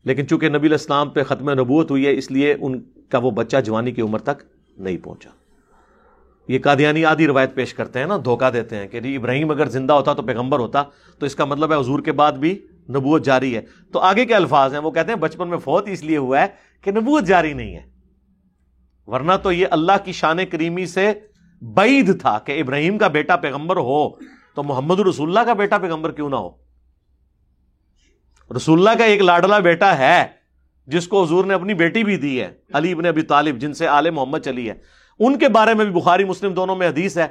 لیکن 0.05 0.29
چونکہ 0.29 0.49
نبی 0.49 0.67
الاسلام 0.67 1.11
پہ 1.11 1.23
ختم 1.23 1.51
نبوت 1.51 1.91
ہوئی 1.91 2.07
ہے، 2.07 2.19
اس 2.19 2.31
لیے 2.31 2.55
ان 2.61 2.81
کا 3.09 3.19
وہ 3.19 3.31
بچہ 3.31 3.57
جوانی 3.65 3.93
کی 3.93 4.03
عمر 4.03 4.19
تک 4.19 4.43
نہیں 4.79 4.97
پہنچا۔ 4.97 5.31
یہ 6.49 6.59
قادیانی 6.59 7.05
آدھی 7.05 7.27
روایت 7.27 7.55
پیش 7.55 7.75
کرتے 7.75 7.99
ہیں 7.99 8.07
نا، 8.07 8.17
دھوکہ 8.25 8.51
دیتے 8.51 8.77
ہیں 8.77 8.89
کہ 8.89 9.01
جی 9.01 9.17
ابراہیم 9.17 9.51
اگر 9.51 9.67
زندہ 9.67 9.93
ہوتا 9.93 10.13
تو 10.13 10.23
پیغمبر 10.23 10.59
ہوتا۔ 10.59 10.83
تو 11.19 11.27
اس 11.27 11.35
کا 11.35 11.45
مطلب 11.45 11.73
ہے 11.73 11.79
حضور 11.79 12.01
کے 12.01 12.13
بعد 12.13 12.33
بھی 12.33 12.67
نبوت 12.91 13.25
جاری 13.25 13.57
ہے۔ 13.57 13.61
تو 13.93 13.99
آگے 13.99 14.25
کے 14.25 14.35
الفاظ 14.35 14.75
ہیں، 14.75 14.81
وہ 14.81 14.91
کہتے 14.91 15.13
ہیں 15.13 15.19
بچپن 15.19 15.49
میں 15.49 15.59
فوت 15.59 15.89
اس 15.89 16.05
لیے 16.05 16.17
ہوا 16.17 16.41
ہے 16.41 16.47
کہ 16.83 16.91
نبوت 16.91 17.25
جاری 17.25 17.53
نہیں 17.53 17.77
ہے۔ 17.77 17.83
ورنہ 19.07 19.33
تو 19.43 19.53
یہ 19.53 19.67
اللہ 19.71 19.93
کی 20.05 20.13
شان 20.13 20.39
کریمی 20.51 20.87
سے 20.87 21.13
بعید 21.63 22.21
تھا 22.21 22.39
کہ 22.39 22.61
ابراہیم 22.61 22.99
کا 22.99 23.09
بیٹا 23.09 23.37
پیغمبر 23.37 23.77
ہو۔ 23.77 24.38
تو 24.59 24.63
محمد 24.63 25.01
رسول 25.01 25.29
اللہ 25.29 25.41
کا 25.41 25.53
بیٹا 25.53 25.79
پیغمبر 25.79 26.13
کیوں 26.13 26.31
نہ 26.31 26.37
ہو؟ 26.37 26.51
رسول 28.57 28.79
اللہ 28.79 28.99
کا 28.99 29.05
ایک 29.05 29.21
لاڈلا 29.21 29.59
بیٹا 29.59 29.99
ہے، 29.99 30.27
جس 30.87 31.09
کو 31.09 31.23
حضور 31.23 31.45
نے 31.45 31.55
اپنی 31.55 31.75
بیٹی 31.75 32.05
بھی 32.05 32.17
دی 32.17 32.41
ہے، 32.41 32.55
علی 32.73 32.93
ابن 32.93 33.07
ابی 33.07 33.23
طالب، 33.23 33.59
جن 33.59 33.75
سے 33.75 33.89
آل 33.89 34.11
محمد 34.11 34.39
چلی 34.39 34.71
ہے۔ 34.71 34.75
ان 35.19 35.39
کے 35.39 35.49
بارے 35.49 35.75
میں 35.75 35.85
بھی 35.85 36.01
بخاری، 36.01 36.25
مسلم 36.25 36.53
دونوں 36.53 36.77
میں 36.77 36.89
حدیث 36.89 37.19
ہے۔ 37.19 37.27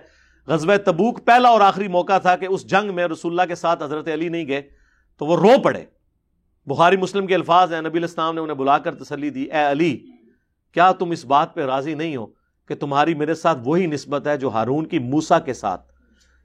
غزوہ 0.48 0.78
تبوک 0.86 1.26
پہلا 1.26 1.50
اور 1.50 1.62
آخری 1.62 1.88
موقع 1.88 2.18
تھا 2.18 2.36
کہ 2.36 2.46
اس 2.46 2.70
جنگ 2.70 2.96
میں 2.96 3.08
رسول 3.08 3.32
اللہ 3.32 3.48
کے 3.48 3.56
ساتھ 3.56 3.84
حضرت 3.84 4.08
علی 4.08 4.30
نہیں 4.30 4.48
گئے، 4.48 4.62
تو 5.20 5.26
وہ 5.26 5.38
رو 5.38 5.62
پڑے۔ 5.64 5.86
بخاری، 6.66 6.98
مسلم 6.98 7.28
کے 7.28 7.36
الفاظ 7.36 7.74
ہیں۔ 7.74 7.82
نبی 7.82 7.98
الاسلام 7.98 8.36
نے 8.36 8.42
انہیں 8.42 8.58
بلا 8.58 8.78
کر 8.78 8.96
تسلی 8.96 9.30
دی، 9.30 9.44
اے 9.44 9.72
علی، 9.72 10.00
کیا 10.74 10.92
تم 10.92 11.12
اس 11.12 11.26
بات 11.26 11.56
پہ 11.56 11.66
راضی 11.66 11.94
نہیں 11.94 12.16
ہو 12.16 12.26
کہ 12.68 12.76
تمہاری 12.76 13.14
میرے 13.14 13.34
ساتھ 13.34 13.60
وہی 13.66 13.86
نسبت 13.86 14.28
ہے 14.28 14.38
جو 14.38 14.50
ہارون 14.50 14.86
کی 14.86 15.00
موسا 15.00 15.40
کے 15.40 15.54
ساتھ 15.54 15.97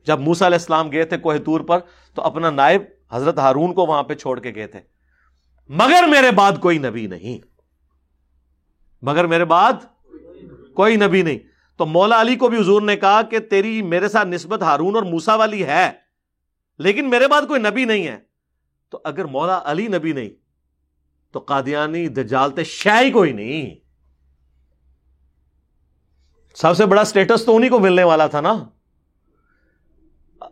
جب 0.06 0.20
موسا 0.20 0.46
علیہ 0.46 0.58
السلام 0.58 0.92
گئے 0.92 1.04
تھے 1.04 1.18
کوہ 1.18 1.34
تور 1.44 1.60
پر 1.60 1.78
تو 2.14 2.22
اپنا 2.22 2.50
نائب 2.50 2.82
حضرت 3.10 3.38
ہارون 3.38 3.74
کو 3.74 3.86
وہاں 3.86 4.02
پہ 4.02 4.14
چھوڑ 4.14 4.40
کے 4.40 4.52
گئے 4.54 4.66
تھے۔ 4.66 4.80
مگر 5.68 6.04
میرے 6.08 6.30
بعد 6.30 6.52
کوئی 6.60 6.78
نبی 6.78 7.06
نہیں۔ 7.06 7.46
مگر 9.02 9.26
میرے 9.26 9.44
بعد 9.44 9.72
کوئی 10.74 10.96
نبی 10.96 11.22
نہیں۔ 11.22 11.38
تو 11.76 11.86
مولا 11.86 12.20
علی 12.20 12.36
کو 12.36 12.48
بھی 12.48 12.60
حضور 12.60 12.82
نے 12.82 12.96
کہا 12.96 13.22
کہ 13.22 13.38
تیری 13.38 13.82
میرے 13.82 14.08
ساتھ 14.08 14.28
نسبت 14.28 14.62
ہارون 14.62 14.94
اور 14.94 15.02
موسا 15.02 15.34
والی 15.34 15.66
ہے، 15.66 15.90
لیکن 16.78 17.10
میرے 17.10 17.28
بعد 17.28 17.42
کوئی 17.48 17.60
نبی 17.60 17.84
نہیں 17.84 18.06
ہے۔ 18.06 18.18
تو 18.90 19.00
اگر 19.04 19.24
مولا 19.24 19.60
علی 19.64 19.86
نبی 19.86 20.12
نہیں، 20.12 20.30
تو 21.32 21.38
قادیانی 21.38 22.08
دجالتے 22.08 22.64
شاہی 22.64 23.10
کوئی 23.10 23.32
نہیں۔ 23.32 23.74
سب 26.54 26.76
سے 26.76 26.86
بڑا 26.86 27.04
سٹیٹس 27.04 27.44
تو 27.44 27.56
انہیں 27.56 27.70
کو 27.70 27.78
ملنے 27.78 28.04
والا 28.04 28.26
تھا 28.26 28.40
نا۔ 28.40 28.64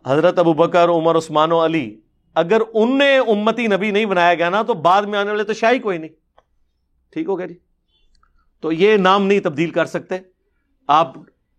حضرت 0.07 0.39
ابو 0.39 0.53
بکر، 0.53 0.89
عمر، 0.89 1.17
عثمان 1.17 1.51
و 1.51 1.65
علی، 1.65 2.01
اگر 2.35 2.61
ان 2.73 2.97
نے 2.97 3.17
امتی 3.17 3.67
نبی 3.67 3.91
نہیں 3.91 4.05
بنایا 4.05 4.33
گیا 4.33 4.49
نا، 4.49 4.61
تو 4.61 4.73
بعد 4.73 5.01
میں 5.01 5.19
آنے 5.19 5.29
والے 5.29 5.43
تو 5.43 5.53
شاہی 5.53 5.79
کوئی 5.79 5.97
نہیں۔ 5.97 6.09
ٹھیک 7.11 7.27
ہو 7.27 7.37
گیا 7.37 7.47
جی؟ 7.47 7.57
تو 8.59 8.71
یہ 8.71 8.97
نام 8.97 9.25
نہیں 9.25 9.39
تبدیل 9.39 9.69
کر 9.69 9.85
سکتے۔ 9.85 10.15
آپ 10.87 11.13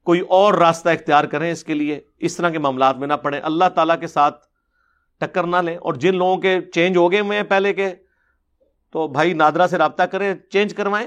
کوئی 0.05 0.21
اور 0.21 0.55
راستہ 0.55 0.89
اختیار 0.89 1.25
کریں 1.25 1.53
اس 1.53 1.65
کے 1.65 1.75
لیے، 1.75 2.01
اس 2.19 2.37
طرح 2.37 2.51
کے 2.51 2.59
معاملات 2.59 2.97
میں 2.97 3.09
نہ 3.09 3.13
پڑیں 3.13 3.41
اللہ 3.43 3.65
تعالیٰ 3.75 4.01
کے 4.01 4.07
ساتھ 4.07 4.47
ٹکر 5.21 5.45
نہ 5.45 5.57
لیں۔ 5.57 5.77
اور 5.77 5.95
جن 5.95 6.17
لوگوں 6.17 6.37
کے 6.37 6.61
چینج 6.75 6.97
ہو 6.97 7.13
گئے 7.13 7.23
میں 7.23 7.43
پہلے 7.43 7.73
کے، 7.73 7.95
تو 8.91 9.09
بھائی 9.09 9.33
نادرا 9.33 9.69
سے 9.69 9.79
رابطہ 9.79 10.03
کریں 10.03 10.35
چینج 10.51 10.75
کروائیں۔ 10.75 11.07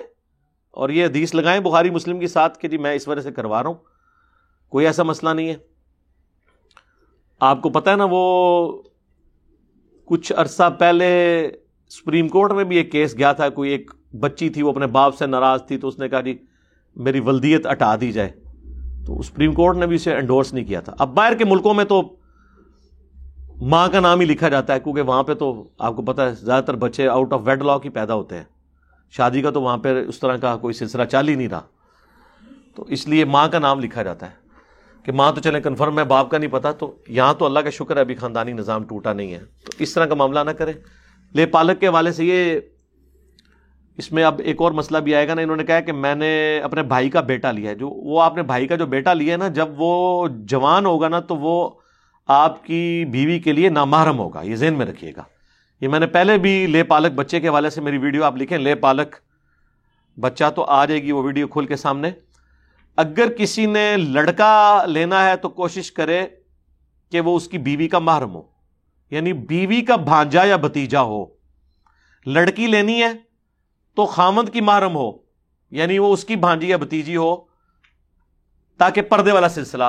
اور 0.72 0.90
یہ 0.90 1.06
حدیث 1.06 1.36
لگائیں 1.36 1.60
بخاری 1.60 1.90
مسلم 1.90 2.20
کے 2.20 2.28
ساتھ 2.28 2.60
کہ 2.60 2.68
جی 2.68 2.78
میں 2.78 2.94
اس 2.94 3.08
وجہ 3.08 3.22
سے 3.22 3.32
کروا 3.32 3.64
رہا 3.64 3.70
ہوں۔ 3.70 3.76
کوئی 4.70 4.86
ایسا 4.86 5.04
مسئلہ 5.04 5.30
نہیں 5.30 5.50
ہے۔ 5.50 5.75
آپ 7.46 7.62
کو 7.62 7.70
پتا 7.70 7.92
ہے 7.92 7.96
نا 7.96 8.08
وہ 8.10 8.82
کچھ 10.06 10.34
عرصہ 10.36 10.70
پہلے 10.80 11.50
سپریم 11.90 12.28
کورٹ 12.28 12.52
میں 12.52 12.64
بھی 12.64 12.78
ایک 12.78 12.92
کیس 12.92 13.18
گیا 13.18 13.34
تھا، 13.34 13.50
کوئی 13.50 13.72
ایک 13.72 13.92
بچی 14.20 14.50
تھی، 14.50 14.62
وہ 14.62 14.70
اپنے 14.70 14.88
باپ 14.88 15.18
سے 15.18 15.26
ناراض 15.26 15.66
تھی 15.66 15.78
تو 15.78 15.88
اس 15.88 16.00
نے 16.00 16.10
کہا 16.10 16.22
جی 16.22 16.38
میری 16.96 17.20
ولدیت 17.20 17.68
ہٹا 17.72 17.96
دی 18.02 18.12
جائے۔ 18.12 18.32
تو 19.06 19.22
سپریم 19.22 19.54
کورٹ 19.54 19.78
نے 19.78 19.88
بھی 19.88 19.96
اسے 19.96 20.16
انڈورس 20.16 20.54
نہیں 20.54 20.66
کیا 20.66 20.82
تھا۔ 20.82 20.96
اب 21.00 21.14
باہر 21.14 21.34
کے 21.36 21.46
ملکوں 21.46 21.74
میں 21.74 21.86
تو 21.86 22.16
ماں 23.62 23.88
کا 23.92 24.00
نام 24.00 24.20
ہی 24.20 24.26
لکھا 24.26 24.50
جاتا 24.50 24.74
ہے، 24.74 24.80
کیونکہ 24.80 25.02
وہاں 25.02 25.24
پہ 25.24 25.34
تو 25.34 25.68
آپ 25.80 25.96
کو 25.96 26.02
پتا 26.02 26.30
ہے 26.30 26.36
زیادہ 26.36 26.64
تر 26.64 26.76
بچے 26.76 27.08
آؤٹ 27.08 27.34
آف 27.34 27.42
ویڈ 27.44 27.64
لاک 27.64 27.86
ہی 27.86 27.90
پیدا 27.90 28.14
ہوتے 28.14 28.38
ہیں۔ 28.38 28.44
شادی 29.12 29.42
کا 29.42 29.50
تو 29.50 29.62
وہاں 29.62 29.78
پہ 29.78 30.04
اس 30.08 30.20
طرح 30.20 30.38
کا 30.38 30.58
کوئی 30.58 30.74
سلسلہ 30.74 31.04
چال 31.04 31.30
ہی 31.30 31.36
نہیں 31.36 31.48
رہا۔ 31.48 31.62
تو 32.76 32.84
اس 32.84 33.08
لیے 33.08 33.26
ماں 33.26 33.48
کا 33.48 33.60
نام 33.60 33.80
لکھا 33.80 34.04
جاتا 34.04 34.30
ہے۔ 34.30 34.45
کہ 35.06 35.12
ماں 35.12 35.32
تو 35.32 35.42
چلیں 35.42 35.60
کنفرم 35.60 36.00
ہے 36.00 36.04
باپ 36.04 36.30
کا 36.30 36.38
نہیں 36.38 36.52
پتا، 36.52 36.72
تو 36.72 36.96
یہاں 37.08 37.34
تو 37.34 37.46
اللہ 37.46 37.60
کا 37.60 37.70
شکر 37.70 37.96
ہے، 37.96 38.02
ابھی 38.02 38.16
خاندانی 38.16 38.52
نظام 38.52 38.84
ٹوٹا 38.84 39.14
نہیں 39.14 39.34
ہے۔ 39.34 39.38
تو 39.38 39.72
اس 39.80 39.94
طرح 39.94 40.06
کا 40.06 40.16
معاملہ 40.16 40.40
نہ 40.40 40.52
کریں۔ 40.52 40.74
لے، 41.36 41.46
پالک 41.46 41.80
کے 41.80 41.88
حوالے 41.88 42.12
سے 42.12 42.26
یہ 42.26 42.60
اس 43.98 44.12
میں 44.12 44.24
اب 44.24 44.42
ایک 44.46 44.62
اور 44.62 44.72
مسئلہ 44.72 44.98
بھی 44.98 45.16
آئے 45.16 45.28
گا 45.28 45.34
نا۔ 45.34 45.42
انہوں 45.42 45.56
نے 45.56 45.64
کہا 45.64 45.80
کہ 45.80 45.92
میں 45.92 46.16
نے 46.16 46.60
اپنے 46.60 46.84
بھائی 46.84 47.10
کا 47.10 47.22
بیٹا 47.22 47.52
لیا 47.52 47.70
ہے۔ 47.70 47.76
جو 47.76 47.90
وہ 47.90 48.22
آپ 48.22 48.36
نے 48.36 48.42
بھائی 48.44 48.68
کا 48.68 48.76
جو 48.76 48.86
بیٹا 48.86 49.14
لیا 49.14 49.32
ہے 49.34 49.38
نا، 49.38 49.48
جب 49.48 49.68
وہ 49.78 50.28
جوان 50.32 50.86
ہوگا 50.86 51.08
نا، 51.08 51.20
تو 51.20 51.38
وہ 51.38 51.70
آپ 52.28 52.66
کی 52.66 53.06
بیوی 53.12 53.40
کے 53.40 53.54
لیے 53.54 53.70
نامحرم 53.70 54.20
ہوگا۔ 54.20 54.42
یہ 54.42 54.56
ذہن 54.56 54.74
میں 54.74 54.86
رکھیے 54.86 55.12
گا۔ 55.16 55.24
یہ 55.82 55.88
میں 55.88 56.00
نے 56.00 56.08
پہلے 56.08 56.38
بھی 56.38 56.68
لے، 56.68 56.84
پالک 56.84 57.12
بچے 57.12 57.40
کے 57.40 57.48
حوالے 57.48 57.70
سے 57.70 57.82
میری 57.82 57.98
ویڈیو 57.98 58.24
آپ 58.24 58.38
لکھیں۔ 58.38 58.58
لے، 58.58 58.76
پالک 58.76 59.16
بچہ 60.20 60.44
تو 60.56 60.64
آ 60.64 60.86
جائے 60.86 61.04
گی 61.04 61.12
وہ 61.12 61.24
ویڈیو 61.24 61.48
کھول 61.48 61.66
کے 61.66 61.76
سامنے۔ 61.76 62.12
اگر 62.98 63.30
کسی 63.30 63.66
نے 63.66 63.98
لڑکا 63.98 64.86
لینا 64.88 65.30
ہے 65.30 65.36
تو 65.36 65.50
کوشش 65.50 65.92
کرے 65.92 66.26
کہ 67.12 67.22
وہ 67.22 67.36
اس 67.38 67.48
کی 67.48 67.58
بیوی 67.58 67.88
کا 67.88 68.00
محرم 68.00 68.36
ہو 68.36 68.42
یعنی 69.12 69.34
بیوی 69.34 69.82
کا 69.82 69.96
بھانجا 69.96 70.44
یا 70.44 70.56
بتیجا 70.56 71.02
ہو۔ 71.02 71.26
لڑکی 72.26 72.68
لینی 72.68 73.04
ہے 73.04 73.12
تو 73.94 74.06
خامد 74.06 74.54
کی 74.54 74.62
محرم 74.62 74.96
ہو 74.96 75.12
یعنی 75.72 76.00
وہ 76.00 76.14
اس 76.14 76.24
کی 76.26 76.36
بھانجی 76.36 76.70
یا 76.70 76.78
بتیجی 76.78 77.16
ہو، 77.16 77.36
تاکہ 78.78 79.02
پردے 79.02 79.32
والا 79.32 79.50
سلسلہ 79.50 79.84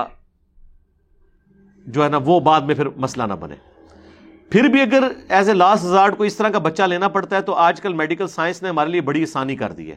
جو 1.87 2.05
ہے 2.05 2.09
نا 2.09 2.19
وہ 2.25 2.41
بعد 2.41 2.61
میں 2.61 2.75
پھر 2.75 2.89
مسئلہ 2.89 3.23
نہ 3.23 3.35
بنے۔ 3.35 3.55
پھر 4.51 4.65
بھی 4.65 4.81
اگر 4.81 5.03
ایز 5.29 5.49
اے 5.49 5.55
لاسٹ 5.55 5.85
ریزارٹ 5.85 6.17
کو 6.17 6.25
اس 6.25 6.37
طرح 6.37 6.49
کا 6.49 6.59
بچہ 6.59 6.83
لینا 6.83 7.09
پڑتا 7.09 7.37
ہے 7.37 7.43
تو 7.43 7.55
آج 7.55 7.81
کل 7.81 7.93
میڈیکل 7.93 8.27
سائنس 8.27 8.63
نے 8.63 8.69
ہمارے 8.69 8.91
لیے 8.91 9.01
بڑی 9.01 9.23
آسانی 9.23 9.57
کر 9.57 9.73
دی 9.73 9.91
ہے۔ 9.91 9.97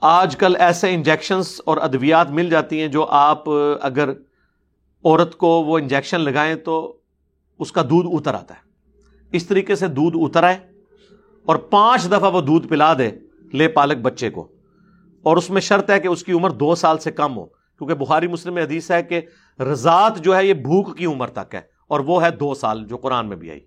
آج 0.00 0.36
کل 0.36 0.56
ایسے 0.58 0.94
انجیکشنس 0.94 1.60
اور 1.64 1.76
ادویات 1.76 2.30
مل 2.30 2.50
جاتی 2.50 2.80
ہیں 2.80 2.88
جو 2.88 3.06
آپ 3.06 3.44
اگر 3.80 4.10
عورت 5.04 5.36
کو 5.36 5.48
وہ 5.48 5.78
انجیکشن 5.78 6.20
لگائیں 6.20 6.54
تو 6.54 6.96
اس 7.58 7.72
کا 7.72 7.82
دودھ 7.82 8.08
اتر 8.12 8.34
آتا 8.34 8.54
ہے۔ 8.54 8.60
اس 9.32 9.46
طریقے 9.46 9.74
سے 9.74 9.86
دودھ 9.86 10.16
اتر 10.20 10.42
آئے 10.42 10.58
اور 11.46 11.56
پانچ 11.56 12.04
دفعہ 12.04 12.32
وہ 12.32 12.40
دودھ 12.40 12.68
پلا 12.68 12.94
دے 12.94 13.10
لے 13.52 13.68
پالک 13.68 13.96
بچے 13.96 14.30
کو۔ 14.30 14.48
اور 15.22 15.36
اس 15.36 15.50
میں 15.50 15.60
شرط 15.60 15.90
ہے 15.90 16.00
کہ 16.00 16.08
اس 16.08 16.24
کی 16.24 16.32
عمر 16.32 16.50
دو 16.50 16.74
سال 16.74 16.98
سے 16.98 17.10
کم 17.10 17.36
ہو۔ 17.36 17.44
کیونکہ 17.46 17.94
بخاری 17.94 18.26
مسلم 18.26 18.54
میں 18.54 18.62
حدیث 18.62 18.90
ہے 18.90 19.02
کہ 19.02 19.20
رضاط 19.60 20.18
جو 20.18 20.36
ہے 20.36 20.46
یہ 20.46 20.54
بھوک 20.54 20.98
کی 20.98 21.06
عمر 21.06 21.28
تک 21.28 21.54
ہے 21.54 21.60
اور 21.88 22.00
وہ 22.00 22.24
ہے 22.24 22.30
دو 22.30 22.54
سال، 22.54 22.84
جو 22.84 22.96
قرآن 22.96 23.28
میں 23.28 23.36
بھی 23.36 23.50
آئی 23.50 23.60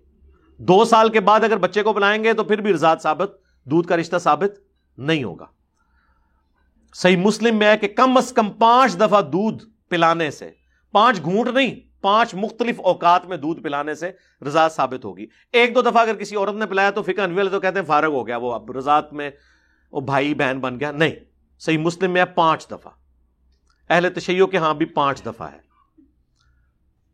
دو 0.58 0.84
سال 0.84 1.08
کے 1.08 1.20
بعد 1.20 1.40
اگر 1.40 1.56
بچے 1.56 1.82
کو 1.82 1.92
پلائیں 1.92 2.24
گے 2.24 2.32
تو 2.32 2.44
پھر 2.44 2.60
بھی 2.60 2.72
رضاط 2.72 3.02
ثابت، 3.02 3.38
دودھ 3.64 3.88
کا 3.88 3.96
رشتہ 3.96 4.16
ثابت 4.18 4.50
نہیں 4.98 5.24
ہوگا۔ 5.24 5.46
صحیح 6.94 7.16
مسلم 7.16 7.58
میں 7.58 7.66
ہے 7.66 7.78
کہ 7.78 7.88
کم 7.88 8.16
از 8.16 8.32
کم 8.32 8.50
پانچ 8.50 8.96
دفعہ 9.00 9.22
دودھ 9.22 9.64
پلانے 9.88 10.30
سے، 10.30 10.50
پانچ 10.92 11.22
گھونٹ 11.22 11.48
نہیں، 11.54 11.80
پانچ 12.00 12.34
مختلف 12.34 12.80
اوقات 12.80 13.26
میں 13.26 13.36
دودھ 13.36 13.62
پلانے 13.62 13.94
سے 13.94 14.12
رضاط 14.46 14.72
ثابت 14.72 15.04
ہوگی۔ 15.04 15.26
ایک 15.52 15.74
دو 15.74 15.82
دفعہ 15.82 15.96
اگر 15.96 16.14
کسی 16.14 16.36
عورت 16.36 16.54
نے 16.54 16.66
پلایا 16.66 16.90
تو 16.90 17.02
فکر 17.02 17.22
انویل 17.22 17.48
تو 17.48 17.60
کہتے 17.60 17.78
ہیں 17.78 17.86
فارغ 17.86 18.06
ہو 18.06 18.26
گیا، 18.26 18.36
وہ 18.36 18.52
اب 18.52 18.70
رضاط 18.70 19.12
میں 19.12 19.30
وہ 19.92 20.00
بھائی 20.00 20.34
بہن 20.34 20.60
بن 20.60 20.80
گیا۔ 20.80 20.92
نہیں، 20.92 21.10
صحیح 21.58 21.78
مسلم 21.78 22.10
میں 22.10 22.20
ہے 22.20 22.26
پانچ 22.26 22.66
دفعہ۔ 22.70 22.92
اہل 23.90 24.08
تشیعوں 24.14 24.48
کے 24.48 24.56
ہاں 24.56 24.74
بھی 24.74 24.86
پانچ 24.86 25.26
دفعہ 25.26 25.52
ہے۔ 25.52 25.58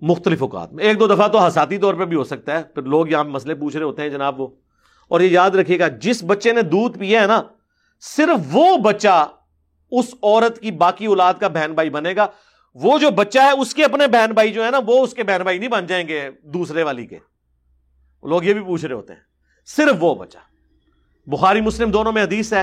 مختلف 0.00 0.42
اوقات 0.42 0.72
میں۔ 0.72 0.84
ایک 0.84 1.00
دو 1.00 1.06
دفعہ 1.06 1.28
تو 1.28 1.38
حساتی 1.38 1.78
طور 1.78 1.94
پہ 1.94 2.04
بھی 2.04 2.16
ہو 2.16 2.24
سکتا 2.24 2.58
ہے، 2.58 2.62
پھر 2.62 2.82
لوگ 2.82 3.08
یہاں 3.08 3.24
مسئلے 3.24 3.54
پوچھ 3.54 3.76
رہے 3.76 3.84
ہوتے 3.84 4.02
ہیں 4.02 4.08
جناب 4.08 4.40
وہ۔ 4.40 4.46
اور 5.08 5.20
یہ 5.20 5.28
یاد 5.28 5.50
رکھیے 5.50 5.78
گا، 5.78 5.88
جس 5.88 6.24
بچے 6.24 6.52
نے 6.52 6.62
دودھ 6.62 6.98
پیا 6.98 7.22
ہے 7.22 7.26
نا، 7.26 7.42
صرف 8.00 8.40
وہ 8.50 8.76
بچہ 8.76 9.30
اس 9.90 10.14
عورت 10.22 10.60
کی 10.60 10.70
باقی 10.70 11.06
اولاد 11.06 11.34
کا 11.34 11.48
بہن 11.48 11.74
بھائی 11.74 11.90
بنے 11.90 12.16
گا۔ 12.16 12.26
وہ 12.74 12.98
جو 12.98 13.10
بچہ 13.10 13.38
ہے، 13.38 13.50
اس 13.50 13.74
کے 13.74 13.84
اپنے 13.84 14.06
بہن 14.06 14.30
بھائی 14.30 14.52
جو 14.52 14.64
ہے 14.64 14.70
نا، 14.70 14.78
وہ 14.86 15.04
اس 15.04 15.14
کے 15.14 15.24
بہن 15.24 15.42
بھائی 15.42 15.58
نہیں 15.58 15.68
بن 15.68 15.86
جائیں 15.86 16.08
گے 16.08 16.30
دوسرے 16.42 16.82
والی 16.82 17.06
کے۔ 17.06 17.18
لوگ 18.22 18.42
یہ 18.42 18.54
بھی 18.54 18.62
پوچھ 18.62 18.84
رہے 18.84 18.94
ہوتے 18.94 19.12
ہیں۔ 19.12 19.20
صرف 19.66 19.96
وہ 20.00 20.14
بچہ۔ 20.14 20.38
بخاری 21.26 21.60
مسلم 21.60 21.90
دونوں 21.90 22.12
میں 22.12 22.22
حدیث 22.22 22.52
ہے 22.52 22.62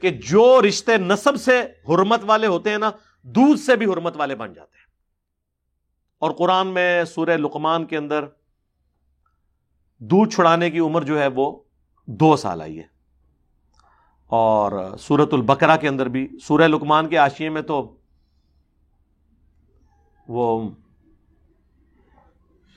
کہ 0.00 0.10
جو 0.10 0.62
رشتے 0.68 0.96
نصب 0.96 1.36
سے 1.36 1.60
حرمت 1.60 2.20
والے 2.22 2.46
ہوتے 2.46 2.70
ہیں 2.70 2.78
نا، 2.78 2.90
دودھ 3.22 3.60
سے 3.60 3.76
بھی 3.76 3.86
حرمت 3.86 4.16
والے 4.16 4.34
بن 4.36 4.52
جاتے 4.52 4.78
ہیں۔ 4.78 4.84
اور 6.18 6.30
قرآن 6.30 6.66
میں 6.66 7.04
سورہ 7.04 7.30
لقمان 7.30 7.84
کے 7.84 7.96
اندر 7.96 8.24
دودھ 9.98 10.34
چھڑانے 10.34 10.70
کی 10.70 10.78
عمر 10.78 11.02
جو 11.02 11.20
ہے 11.20 11.26
وہ 11.26 11.60
دو 12.06 12.36
سال 12.36 12.62
آئی 12.62 12.78
ہے۔ 12.78 12.93
اور 14.30 14.96
سورت 14.98 15.34
البکرا 15.34 15.76
کے 15.76 15.88
اندر 15.88 16.08
بھی، 16.08 16.26
سورہ 16.42 16.62
لقمان 16.62 17.08
کے 17.08 17.18
آشیے 17.18 17.48
میں 17.48 17.62
تو 17.62 17.96
وہ 20.28 20.70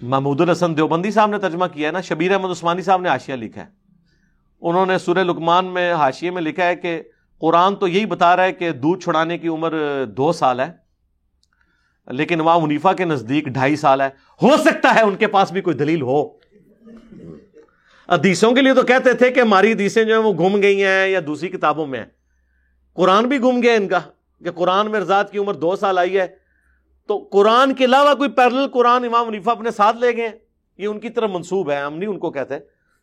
محمود 0.02 0.42
الحسن 0.42 0.78
دیوبندی 0.78 1.12
صاحب 1.12 1.30
نے 1.30 1.38
ترجمہ 1.38 1.66
کیا 1.66 1.88
ہے 1.88 1.94
نا، 1.94 2.02
شبیر 2.02 2.34
احمد 2.34 2.50
عثمانی 2.50 2.82
صاحب 2.82 3.02
نے 3.02 3.10
آشیا 3.10 3.36
لکھا 3.36 3.62
ہے۔ 3.62 3.68
انہوں 4.62 4.86
نے 4.86 4.98
سورہ 4.98 5.20
لکمان 5.20 5.66
میں 5.66 5.94
حاشیے 5.94 6.32
میں 6.32 6.42
لکھا 6.42 6.66
ہے 6.66 6.76
کہ 6.76 7.02
قرآن 7.42 7.76
تو 7.76 7.88
یہی 7.88 8.06
بتا 8.06 8.36
رہا 8.36 8.44
ہے 8.44 8.54
کہ 8.54 8.72
دودھ 8.72 9.04
چھڑانے 9.04 9.38
کی 9.38 9.48
عمر 9.48 9.74
دو 10.06 10.32
سال 10.32 10.60
ہے، 10.60 10.72
لیکن 12.08 12.42
وہاں 12.42 12.60
منیفا 12.60 12.94
کے 12.94 13.06
نزدیک 13.06 13.46
ڈھائی 13.46 13.76
سال 13.76 14.02
ہے۔ 14.02 14.10
ہو 14.42 14.58
سکتا 14.58 14.94
ہے 14.96 15.02
ان 15.02 15.16
کے 15.16 15.28
پاس 15.28 15.52
بھی 15.52 15.62
کوئی 15.62 15.76
دلیل 15.76 16.02
ہو۔ 16.02 16.37
حدیثوں 18.10 18.52
کے 18.52 18.62
لیے 18.62 18.74
تو 18.74 18.84
کہتے 18.84 19.14
تھے 19.14 19.32
کہ 19.32 19.40
ہماری 19.40 19.74
حدیثیں 19.74 20.04
جو 20.04 20.16
ہیں 20.16 20.24
وہ 20.24 20.34
گم 20.34 20.62
گئی 20.62 20.84
ہیں 20.84 21.08
یا 21.08 21.20
دوسری 21.28 21.50
کتابوں 21.50 21.88
میں 21.88 22.00
ہیں۔ 22.00 22.06
قرآن 22.94 23.26
بھی 23.26 23.40
گم 23.40 23.62
گیا 23.62 23.74
ان 23.74 23.88
کا 23.88 24.00
کہ 24.44 24.52
قرآن 24.52 24.92
میں 24.92 25.00
رضاط 25.00 25.32
کی 25.32 25.38
عمر 25.38 25.54
دو 25.54 25.76
سال 25.76 25.98
آئی 25.98 26.20
ہے۔ 26.20 26.28
تو 27.08 27.18
قرآن 27.32 27.74
کے 27.74 27.86
علاوہ 27.86 28.14
کوئی 28.14 28.30
پیرل 28.30 28.68
قرآن 28.74 29.04
امام 29.04 29.28
منیفا 29.28 29.52
اپنے 29.52 29.72
ساتھ 29.72 29.98
لے 29.98 30.18
گئے 30.18 30.30
یہ 30.78 30.88
ان 30.88 31.00
کی 31.00 31.10
طرف 31.10 31.30
منسوب 31.30 31.72
ہے، 31.72 31.82
ہم 31.82 31.98
نہیں 31.98 32.10
ان 32.10 32.20
کو 32.20 32.32
کہتے۔ 32.32 32.56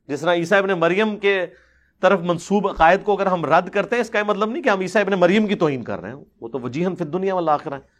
جس 0.08 0.20
طرح 0.20 0.34
عیسیٰ 0.34 0.58
ابن 0.58 0.70
مریم 0.70 1.16
کے 1.16 1.46
طرف 2.00 2.20
منسوب 2.20 2.68
عقائد 2.68 3.04
کو 3.04 3.12
اگر 3.12 3.26
ہم 3.26 3.44
رد 3.44 3.68
کرتے 3.68 3.96
ہیں، 3.96 4.00
اس 4.00 4.10
کا 4.10 4.22
مطلب 4.26 4.50
نہیں 4.50 4.62
کہ 4.62 4.68
ہم 4.68 4.80
عیسیٰ 4.80 5.02
ابن 5.02 5.12
مریم 5.12 5.46
کی 5.46 5.54
توہین 5.54 5.84
کر 5.84 6.00
رہے 6.00 6.08
ہیں۔ 6.08 6.24
وہ 6.40 6.48
تو 6.48 6.60
وجیحن 6.60 6.96
فی 6.96 7.04
دنیا 7.04 7.34
والا 7.34 7.54
آخر 7.54 7.72
ہے 7.72 7.93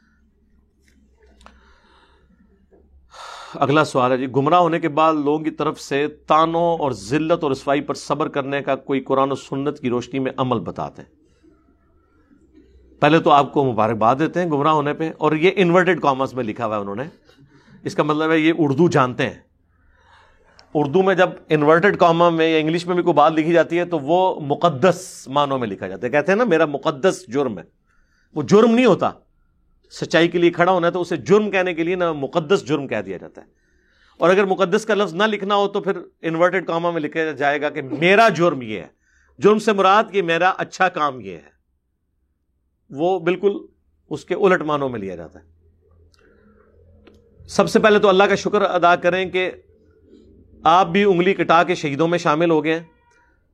اگلا 3.55 3.85
سوال 3.85 4.13
ہے 4.13 4.17
جی 4.17 4.27
گمراہ 4.27 4.59
ہونے 4.59 4.81
کے 4.81 4.89
بعد 4.89 5.15
لوگوں 5.15 5.39
کی 5.39 5.51
طرف 5.51 5.81
سے 5.81 6.07
تانوں 6.09 6.79
اور 6.79 6.93
ذلت 6.93 7.43
اور 7.43 7.51
رسوائی 7.51 7.81
پر 7.81 7.95
صبر 7.95 8.29
کرنے 8.29 8.63
کا 8.63 8.77
کوئی 8.77 9.01
قرآن 9.01 9.33
و 9.33 9.35
سنت 9.35 9.79
کی 9.79 9.91
روشنی 9.91 10.19
میں 10.19 10.33
عمل 10.37 10.61
بتاتے 10.61 11.03
ہیں۔ 11.03 11.09
پہلے 13.01 13.19
تو 13.19 13.31
آپ 13.31 13.53
کو 13.53 13.73
مبارکباد 13.73 14.17
دیتے 14.19 14.43
ہیں 14.43 14.51
گمراہ 14.51 14.73
ہونے 14.73 14.95
پہ، 14.95 15.11
اور 15.19 15.33
یہ 15.33 15.51
انورٹیڈ 15.57 16.01
کامرس 16.01 16.35
میں 16.35 16.45
لکھا 16.45 16.67
ہوا 16.67 16.77
ہے 16.77 16.81
انہوں 16.81 16.95
نے۔ 16.95 17.05
اس 17.83 17.95
کا 17.95 18.03
مطلب 18.03 18.31
ہے 18.31 18.39
یہ 18.39 18.53
اردو 18.59 18.89
جانتے 18.89 19.27
ہیں۔ 19.27 19.41
اردو 20.75 21.03
میں 21.03 21.15
جب 21.15 21.31
انورٹیڈ 21.49 21.97
کاما 21.97 22.29
میں 22.29 22.49
یا 22.49 22.59
انگلش 22.59 22.87
میں 22.87 22.95
بھی 22.95 23.03
کوئی 23.03 23.15
بات 23.15 23.33
لکھی 23.33 23.53
جاتی 23.53 23.79
ہے 23.79 23.85
تو 23.85 23.99
وہ 23.99 24.41
مقدس 24.41 25.29
معنوں 25.31 25.59
میں 25.59 25.69
لکھا 25.69 25.89
جاتا 25.89 26.07
ہے۔ 26.07 26.13
کہتے 26.13 26.33
ہیں 26.33 26.37
نا، 26.37 26.45
میرا 26.45 26.67
مقدس 26.67 27.25
جرم 27.29 27.59
ہے۔ 27.59 27.65
وہ 28.35 28.43
جرم 28.43 28.75
نہیں 28.75 28.87
ہوتا۔ 28.87 29.11
سچائی 30.01 30.29
کے 30.29 30.39
لیے 30.39 30.51
کھڑا 30.51 30.73
ہونا 30.73 30.87
ہے 30.87 30.93
تو 30.93 31.01
اسے 31.01 31.16
جرم 31.16 31.51
کہنے 31.51 31.75
کے 31.75 31.85
لیے 31.85 31.95
نا 31.95 32.12
مقدس 32.12 32.65
جرم 32.65 32.89
کہہ 32.89 33.01
دیا 33.01 33.16
جاتا 33.16 33.41
ہے۔ 33.41 33.47
اور 34.19 34.31
اگر 34.31 34.45
مقدس 34.45 34.87
کا 34.87 34.95
لفظ 34.95 35.15
نہ 35.15 35.23
لکھنا 35.23 35.55
ہو 35.55 35.69
تو 35.69 35.81
پھر 35.81 35.93
انورٹیڈ 36.23 36.66
کاما 36.66 36.91
میں 36.91 37.01
لکھا 37.01 37.31
جائے 37.31 37.61
گا 37.61 37.71
کہ 37.71 37.83
میرا 37.83 38.29
جرم 38.29 38.62
یہ 38.62 38.81
ہے۔ 38.81 38.87
جرم 39.39 39.59
سے 39.59 39.73
مراد 39.73 40.05
کہ 40.12 40.23
میرا 40.23 40.51
اچھا 40.51 40.89
کام 40.89 41.21
یہ 41.21 41.33
ہے۔ 41.33 41.55
وہ 42.91 43.19
بالکل 43.19 43.53
اس 44.11 44.25
کے 44.25 44.35
الٹ 44.35 44.62
معنوں 44.62 44.89
میں 44.89 45.01
لیا 45.01 45.16
جاتا 45.16 45.39
ہے۔ 45.39 45.55
سب 47.49 47.71
سے 47.71 47.79
پہلے 47.79 47.99
تو 47.99 48.09
اللہ 48.09 48.25
کا 48.25 48.35
شکر 48.35 48.62
ادا 48.62 48.97
کریں 48.97 49.31
کہ 49.31 49.51
آپ 50.65 50.87
بھی 50.87 51.05
انگلی 51.05 51.35
کٹا 51.35 51.62
کے 51.62 51.75
شہیدوں 51.75 52.09
میں 52.09 52.19
شامل 52.19 52.51
ہو 52.51 52.65
گئے 52.65 52.81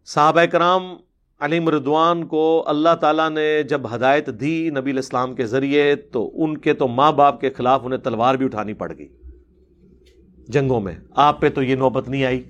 صحابہ 0.06 0.44
کرام 0.44 0.96
علی 1.40 1.60
مردوان 1.60 2.26
کو 2.26 2.64
اللہ 2.66 2.94
تعالیٰ 3.00 3.30
نے 3.30 3.62
جب 3.62 3.94
ہدایت 3.94 4.26
دی 4.26 4.70
نبی 4.70 4.90
الاسلام 4.90 5.34
کے 5.34 5.46
ذریعے، 5.46 5.94
تو 5.94 6.30
ان 6.34 6.58
کے 6.58 6.74
تو 6.74 6.88
ماں 6.88 7.12
باپ 7.12 7.40
کے 7.40 7.50
خلاف 7.50 7.80
انہیں 7.84 7.98
تلوار 7.98 8.34
بھی 8.34 8.46
اٹھانی 8.46 8.72
پڑ 8.72 8.92
گئی۔ 8.98 9.08
جنگوں 10.48 10.80
میں، 10.80 10.94
آپ 11.14 11.40
پہ 11.40 11.48
تو 11.48 11.62
یہ 11.62 11.74
نوبت 11.74 12.08
نہیں 12.08 12.24
آئی۔ 12.24 12.42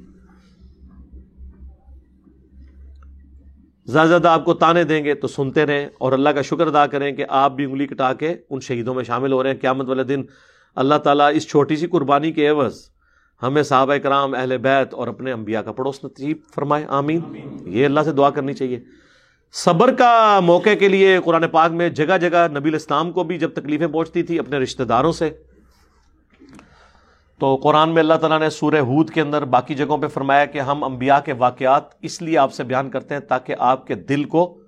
زیادہ 3.85 4.09
زیادہ 4.09 4.29
آپ 4.29 4.45
کو 4.45 4.55
تانے 4.55 4.85
دیں 4.85 5.05
گے 5.05 5.15
تو 5.15 5.29
سنتے 5.29 5.67
رہیں 5.67 5.87
اور 5.99 6.13
اللہ 6.13 6.29
کا 6.29 6.43
شکر 6.43 6.67
ادا 6.67 6.87
کریں 6.87 7.13
کہ 7.13 7.25
آپ 7.29 7.53
بھی 7.53 7.65
انگلی 7.65 7.87
کٹا 7.87 8.13
کے 8.13 8.37
ان 8.51 8.61
شہیدوں 8.61 8.95
میں 8.95 9.05
شامل 9.05 9.33
ہو 9.33 9.43
رہے 9.43 9.51
ہیں۔ 9.51 9.61
قیامت 9.61 9.89
والے 9.89 10.05
دن 10.05 10.23
اللہ 10.77 10.95
تعالیٰ 10.95 11.31
اس 11.35 11.49
چھوٹی 11.49 11.77
سی 11.77 11.87
قربانی 11.87 12.33
کے 12.33 12.49
عوض 12.49 12.91
ہمیں 13.43 13.63
صحابہ 13.63 13.97
کرام 13.97 14.35
اہل 14.35 14.59
بیت 14.59 14.95
اور 14.95 15.09
اپنے 15.09 15.33
انبیاء 15.33 15.61
کا 15.61 15.73
پڑوس 15.73 16.05
نصیب 16.05 16.37
فرمائے، 16.55 16.85
آمین۔ 16.89 17.21
یہ 17.67 17.85
اللہ 17.85 18.01
سے 18.05 18.13
دعا 18.13 18.31
کرنی 18.31 18.55
چاہیے۔ 18.55 18.81
صبر 19.53 19.95
کا 19.95 20.41
موقع 20.43 20.75
کے 20.79 20.89
لیے 20.89 21.19
قرآن 21.25 21.49
پاک 21.49 21.71
میں 21.71 21.89
جگہ 21.89 22.19
جگہ 22.19 22.49
نبی 22.59 22.69
الاسلام 22.69 23.13
کو 23.13 23.25
بھی 23.25 23.39
جب 23.39 23.51
تکلیفیں 23.53 23.87
پہنچتی 23.87 24.23
تھی 24.23 24.39
اپنے 24.39 24.59
رشتہ 24.59 24.83
داروں 24.83 25.13
سے، 25.13 25.31
تو 27.39 27.57
قرآن 27.57 27.91
میں 27.91 28.03
اللہ 28.03 28.15
تعالیٰ 28.15 28.41
نے 28.41 28.51
سورہ 28.51 28.79
ہود 28.79 29.11
کے 29.11 29.21
اندر 29.21 29.45
باقی 29.45 29.75
جگہوں 29.75 29.99
پہ 29.99 30.07
فرمایا 30.07 30.45
کہ 30.45 30.59
ہم 30.59 30.85
انبیاء 30.85 31.19
کے 31.25 31.33
واقعات 31.33 31.83
اس 32.03 32.23
لیے 32.23 32.39
آپ 32.39 32.53
سے 32.53 32.65
بیان 32.65 32.91
کرتے 32.91 33.15
ہیں 33.15 33.21
تاکہ 33.21 33.55
آپ 33.59 33.87
کے 33.87 33.95
دل 33.95 34.25
کو 34.25 34.59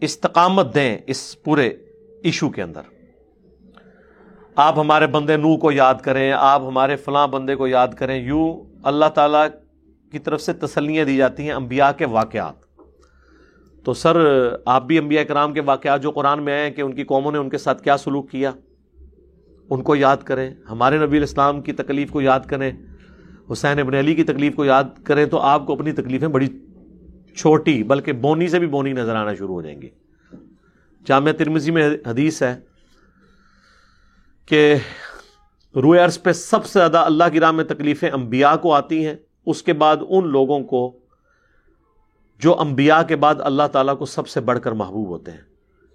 استقامت 0.00 0.74
دیں 0.74 0.98
اس 1.06 1.42
پورے 1.42 1.68
ایشو 2.22 2.48
کے 2.48 2.62
اندر۔ 2.62 2.95
آپ 4.56 4.78
ہمارے 4.78 5.06
بندے 5.06 5.36
نو 5.36 5.56
کو 5.56 5.72
یاد 5.72 5.94
کریں، 5.94 6.32
آپ 6.32 6.62
ہمارے 6.62 6.96
فلاں 6.96 7.28
بندے 7.28 7.54
کو 7.54 7.66
یاد 7.66 7.88
کریں۔ 7.88 8.22
یوں 8.22 8.74
اللہ 8.82 9.04
تعالیٰ 9.04 9.46
کی 10.12 10.18
طرف 10.18 10.40
سے 10.40 10.52
تسلیاں 10.52 11.04
دی 11.04 11.16
جاتی 11.16 11.42
ہیں 11.42 11.52
انبیاء 11.52 11.90
کے 11.96 12.06
واقعات۔ 12.06 12.54
تو 13.84 13.94
سر، 13.94 14.16
آپ 14.64 14.84
بھی 14.84 14.98
انبیاء 14.98 15.22
کرام 15.22 15.52
کے 15.52 15.60
واقعات 15.60 16.02
جو 16.02 16.10
قرآن 16.10 16.42
میں 16.42 16.52
آئے 16.52 16.62
ہیں 16.62 16.70
کہ 16.70 16.82
ان 16.82 16.94
کی 16.94 17.04
قوموں 17.04 17.32
نے 17.32 17.38
ان 17.38 17.48
کے 17.48 17.58
ساتھ 17.58 17.82
کیا 17.82 17.96
سلوک 17.96 18.30
کیا، 18.30 18.50
ان 19.70 19.82
کو 19.82 19.96
یاد 19.96 20.16
کریں۔ 20.16 20.50
ہمارے 20.70 20.98
نبی 20.98 21.16
الاسلام 21.16 21.60
کی 21.60 21.72
تکلیف 21.72 22.10
کو 22.10 22.20
یاد 22.20 22.40
کریں، 22.40 22.72
حسین 23.52 23.78
ابن 23.78 23.94
علی 23.94 24.14
کی 24.14 24.24
تکلیف 24.24 24.54
کو 24.54 24.64
یاد 24.64 24.84
کریں 25.04 25.26
تو 25.26 25.38
آپ 25.38 25.66
کو 25.66 25.72
اپنی 25.72 25.92
تکلیفیں 25.92 26.28
بڑی 26.28 26.46
چھوٹی 27.36 27.82
بلکہ 27.82 28.12
بونی 28.12 28.48
سے 28.48 28.58
بھی 28.58 28.66
بونی 28.66 28.92
نظر 28.92 29.14
آنا 29.14 29.34
شروع 29.34 29.54
ہو 29.54 29.62
جائیں 29.62 29.82
گی۔ 29.82 29.88
جامعہ 31.06 31.32
ترمزی 31.32 31.70
میں 31.70 31.90
حدیث 32.06 32.42
ہے 32.42 32.65
کہ 34.46 34.74
روئے 35.74 36.00
عرض 36.00 36.22
پہ 36.22 36.32
سب 36.32 36.66
سے 36.66 36.78
زیادہ 36.78 36.98
اللہ 36.98 37.24
کی 37.32 37.40
راہ 37.40 37.50
میں 37.50 37.64
تکلیفیں 37.64 38.10
انبیاء 38.10 38.56
کو 38.56 38.74
آتی 38.74 39.06
ہیں، 39.06 39.14
اس 39.46 39.62
کے 39.62 39.72
بعد 39.72 39.96
ان 40.08 40.28
لوگوں 40.28 40.60
کو 40.60 40.98
جو 42.38 42.60
انبیاء 42.60 43.02
کے 43.02 43.16
بعد 43.16 43.34
اللہ 43.38 43.62
تعالیٰ 43.72 43.98
کو 43.98 44.06
سب 44.06 44.28
سے 44.28 44.40
بڑھ 44.40 44.60
کر 44.60 44.72
محبوب 44.72 45.08
ہوتے 45.08 45.30
ہیں۔ 45.30 45.38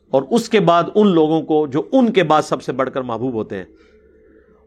اور 0.10 0.24
اس 0.30 0.50
کے 0.50 0.60
بعد 0.60 0.84
ان 0.96 1.08
لوگوں 1.08 1.42
کو 1.42 1.68
جو 1.68 1.82
ان 1.92 2.14
کے 2.14 2.24
بعد 2.24 2.42
سب 2.42 2.64
سے 2.64 2.72
بڑھ 2.72 2.90
کر 2.94 3.02
محبوب 3.02 3.34
ہوتے 3.34 3.58
ہیں۔ 3.58 3.66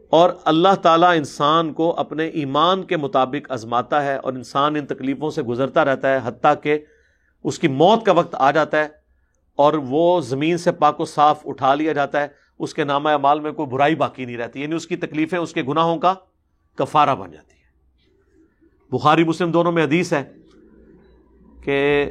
اور 0.09 0.29
اللہ 0.45 0.75
تعالیٰ 0.81 1.15
انسان 1.15 1.73
کو 1.73 1.95
اپنے 1.97 2.27
ایمان 2.27 2.83
کے 2.83 2.97
مطابق 2.97 3.51
ازماتا 3.51 4.03
ہے 4.03 4.15
اور 4.15 4.33
انسان 4.33 4.75
ان 4.75 4.85
تکلیفوں 4.85 5.29
سے 5.29 5.41
گزرتا 5.41 5.85
رہتا 5.85 6.09
ہے، 6.09 6.19
حتیٰ 6.23 6.53
کہ 6.63 6.79
اس 7.43 7.59
کی 7.59 7.67
موت 7.67 8.05
کا 8.05 8.11
وقت 8.11 8.35
آ 8.35 8.51
جاتا 8.51 8.79
ہے 8.79 8.87
اور 9.55 9.73
وہ 9.73 10.21
زمین 10.21 10.57
سے 10.57 10.71
پاک 10.71 10.99
و 10.99 11.05
صاف 11.05 11.41
اٹھا 11.45 11.75
لیا 11.75 11.93
جاتا 11.93 12.21
ہے۔ 12.21 12.44
اس 12.59 12.73
کے 12.73 12.83
نامہ 12.83 13.09
اعمال 13.09 13.39
میں 13.39 13.51
کوئی 13.51 13.67
برائی 13.67 13.95
باقی 13.95 14.25
نہیں 14.25 14.37
رہتی 14.37 14.61
یعنی 14.61 14.75
اس 14.75 14.87
کی 14.87 14.95
تکلیفیں، 14.95 15.39
اس 15.39 15.53
کے 15.53 15.63
گناہوں 15.63 15.97
کا 15.97 16.13
کفارہ 16.75 17.15
بن 17.15 17.31
جاتی 17.31 17.55
ہے 17.55 17.63
بخاری، 18.91 19.23
مسلم 19.23 19.51
دونوں 19.51 19.71
میں 19.71 19.83
حدیث 19.83 20.13
ہے 20.13 20.23
کہ 21.63 22.05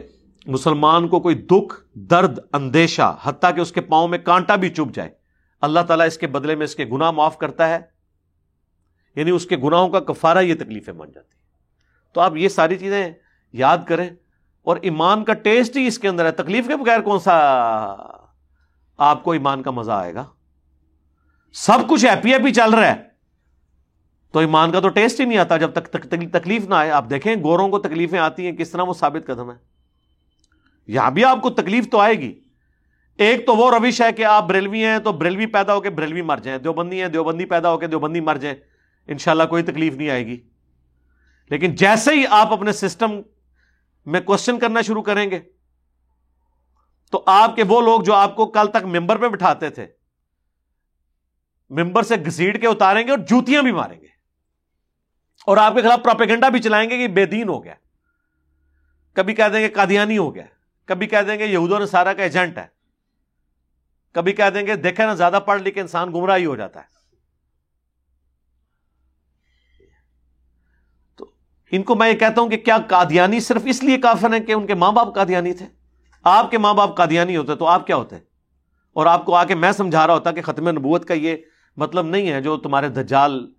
مسلمان 0.46 1.08
کو 1.08 1.20
کوئی 1.20 1.34
دکھ، 1.34 1.74
درد، 1.94 2.38
اندیشہ، 2.52 3.16
حتیٰ 3.22 3.54
کہ 3.56 3.60
اس 3.60 3.72
کے 3.72 3.80
پاؤں 3.80 4.08
میں 4.08 4.18
کانٹا 4.18 4.56
بھی 4.56 4.68
چپ 4.68 4.94
جائے، 4.94 5.10
اللہ 5.60 5.80
تعالیٰ 5.80 6.06
اس 6.06 6.18
کے 6.18 6.26
بدلے 6.26 6.54
میں 6.54 6.64
اس 6.64 6.74
کے 6.74 6.84
گناہ 6.84 7.10
معاف 7.10 7.38
کرتا 7.38 7.68
ہے 7.68 7.78
یعنی 9.16 9.30
اس 9.30 9.46
کے 9.46 9.56
گناہوں 9.56 9.88
کا 9.88 10.00
کفارہ 10.00 10.38
یہ 10.38 10.54
تکلیفیں 10.54 10.94
بن 10.94 11.12
جاتی 11.12 11.36
ہیں۔ 11.36 11.42
تو 12.14 12.20
آپ 12.20 12.36
یہ 12.36 12.48
ساری 12.48 12.78
چیزیں 12.78 13.10
یاد 13.52 13.78
کریں 13.86 14.10
اور 14.62 14.76
ایمان 14.82 15.24
کا 15.24 15.32
ٹیسٹ 15.32 15.76
ہی 15.76 15.86
اس 15.86 15.98
کے 15.98 16.08
اندر 16.08 16.24
ہے۔ 16.24 16.30
تکلیف 16.30 16.68
کے 16.68 16.76
بغیر 16.76 17.00
کون 17.00 17.18
سا 17.18 17.34
آپ 18.98 19.24
کو 19.24 19.32
ایمان 19.32 19.62
کا 19.62 19.70
مزہ 19.70 19.92
آئے 19.92 20.14
گا۔ 20.14 20.24
سب 21.52 21.78
کچھ 21.88 22.06
ہیپی 22.06 22.32
ہیپی 22.32 22.52
چل 22.52 22.74
رہا 22.74 22.86
ہے۔ 22.86 22.94
تو 24.32 24.38
ایمان 24.38 24.72
کا 24.72 24.80
تو 24.80 24.88
ٹیسٹ 24.88 25.20
ہی 25.20 25.24
نہیں 25.24 25.38
آتا۔ 25.38 25.56
جب 25.56 25.72
تک 25.72 26.06
تکلیف 26.32 26.68
نہ 26.68 26.74
آئے، 26.74 26.90
آپ 26.90 27.10
دیکھیں 27.10 27.36
گوروں 27.42 27.68
کو 27.68 27.78
تکلیفیں 27.78 28.18
آتی 28.18 28.46
ہیں، 28.46 28.56
کس 28.56 28.70
طرح 28.70 28.82
وہ 28.82 28.94
ثابت 28.94 29.26
قدم 29.26 29.50
ہے 29.50 29.56
یہاں 30.86 31.10
بھی 31.10 31.24
آپ 31.24 31.42
کو 31.42 31.50
تکلیف 31.50 31.90
تو 31.90 31.98
آئے 31.98 32.14
گی۔ 32.14 32.40
ایک 33.18 33.46
تو 33.46 33.56
وہ 33.56 33.70
روش 33.70 34.02
ہے 34.02 34.12
کہ 34.12 34.24
آپ 34.24 34.48
بریلوی 34.48 34.84
ہیں 34.84 34.98
تو 34.98 35.12
بریلوی 35.12 35.46
پیدا 35.46 35.74
ہو 35.74 35.80
کے 35.80 35.90
بریلوی 35.90 36.22
مر 36.22 36.36
جائیں۔ 36.36 36.58
دیوبندی 36.58 37.00
ہیں، 37.00 37.08
دیوبندی 37.08 37.44
پیدا 37.44 37.70
ہو 37.70 37.78
کے 37.78 37.86
دیوبندی 37.86 38.20
مر 38.20 38.36
جائیں۔ 38.36 38.56
انشاءاللہ 39.06 39.42
کوئی 39.42 39.62
تکلیف 39.62 39.94
نہیں 39.94 40.10
آئے 40.10 40.26
گی۔ 40.26 40.40
لیکن 41.50 41.74
جیسے 41.74 42.14
ہی 42.14 42.24
آپ 42.30 42.52
اپنے 42.52 42.72
سسٹم 42.72 43.20
میں 44.06 44.20
کوشچن 44.20 44.58
کرنا 44.58 44.80
شروع 44.80 45.02
کریں 45.02 45.30
گے 45.30 45.40
تو 47.14 47.22
آپ 47.26 47.56
کے 47.56 47.62
وہ 47.64 47.80
لوگ 47.80 48.00
جو 48.00 48.14
آپ 48.14 48.36
کو 48.36 48.46
کل 48.46 48.66
تک 48.70 48.84
ممبر 48.84 49.16
پہ 49.16 49.28
بٹھاتے 49.28 49.70
تھے، 49.70 49.86
ممبر 51.70 52.02
سے 52.02 52.14
گھسیٹ 52.26 52.60
کے 52.60 52.66
اتاریں 52.66 53.06
گے 53.06 53.10
اور 53.10 53.18
جوتیاں 53.18 53.62
بھی 53.62 53.72
ماریں 53.72 54.00
گے۔ 54.00 54.06
اور 55.46 55.56
آپ 55.56 55.74
کے 55.74 55.82
خلاف 55.82 56.00
پروپیگنڈا 56.04 56.48
بھی 56.48 56.62
چلائیں 56.62 56.90
گے 56.90 56.96
کہ 56.96 57.08
بے 57.08 57.26
دین 57.26 57.48
ہو 57.48 57.64
گیا۔ 57.64 57.74
کبھی 59.12 59.34
کہہ 59.34 59.44
دیں 59.52 59.60
گے 59.60 59.68
قادیانی 59.68 60.18
ہو 60.18 60.34
گیا۔ 60.34 60.44
کبھی 60.84 61.06
کہہ 61.06 61.22
دیں 61.26 61.38
گے 61.38 61.46
یہود 61.46 61.72
و 61.72 61.78
نصارہ 61.78 62.12
کا 62.12 62.22
ایجنٹ 62.22 62.58
ہے۔ 62.58 62.66
کبھی 64.12 64.32
کہہ 64.32 64.50
دیں 64.54 64.66
گے 64.66 64.76
دیکھیں 64.76 65.06
نا، 65.06 65.14
زیادہ 65.14 65.40
پڑھ 65.46 65.62
لکھ 65.62 65.74
کے 65.74 65.80
انسان 65.80 66.12
گمراہ 66.12 66.36
ہی 66.36 66.46
ہو 66.46 66.56
جاتا 66.56 66.80
ہے۔ 66.80 66.86
تو 71.16 71.30
ان 71.70 71.82
کو 71.82 71.94
میں 71.94 72.08
یہ 72.08 72.16
کہتا 72.16 72.40
ہوں 72.40 72.48
کہ 72.48 72.56
کیا 72.56 72.78
قادیانی 72.88 73.40
صرف 73.40 73.62
اس 73.64 73.82
لیے 73.82 73.98
کافر 73.98 74.32
ہیں 74.32 74.40
کہ 74.40 74.52
ان 74.52 74.66
کے 74.66 74.74
ماں 74.74 74.92
باپ 74.92 75.14
قادیانی 75.14 75.54
تھے؟ 75.54 75.83
آپ 76.24 76.50
کے 76.50 76.58
ماں 76.58 76.74
باپ 76.74 76.96
قادیانی 76.96 77.36
ہوتے 77.36 77.54
تو 77.54 77.66
آپ 77.66 77.86
کیا 77.86 77.96
ہوتے؟ 77.96 78.16
اور 78.92 79.06
آپ 79.06 79.24
کو 79.24 79.34
آ 79.34 79.44
کے 79.44 79.54
میں 79.54 79.72
سمجھا 79.72 80.06
رہا 80.06 80.14
ہوتا 80.14 80.32
کہ 80.32 80.42
ختم 80.42 80.70
نبوت 80.70 81.04
کا 81.04 81.14
یہ 81.14 81.36
مطلب 81.76 82.06
نہیں 82.06 82.30
ہے 82.30 82.40
جو 82.40 82.56
تمہارے 82.56 82.88
دجال 82.88 83.52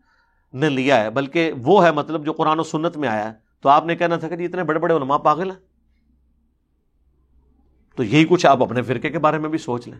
نے 0.53 0.69
لیا 0.69 1.03
ہے، 1.03 1.09
بلکہ 1.09 1.51
وہ 1.63 1.85
ہے 1.85 1.91
مطلب 1.91 2.25
جو 2.25 2.33
قرآن 2.33 2.59
و 2.59 2.63
سنت 2.63 2.97
میں 2.97 3.09
آیا 3.09 3.27
ہے۔ 3.27 3.33
تو 3.61 3.69
آپ 3.69 3.85
نے 3.85 3.95
کہنا 3.95 4.15
تھا 4.15 4.27
کہ 4.27 4.35
جی 4.35 4.45
اتنے 4.45 4.63
بڑے 4.63 4.79
بڑے 4.79 4.93
علماء 4.95 5.17
پاگل 5.17 5.51
ہیں؟ 5.51 5.57
تو 7.95 8.03
یہی 8.03 8.25
کچھ 8.29 8.45
آپ 8.45 8.63
اپنے 8.63 8.81
فرقے 8.81 9.09
کے 9.09 9.19
بارے 9.19 9.37
میں 9.37 9.49
بھی 9.49 9.57
سوچ 9.57 9.87
لیں 9.87 9.97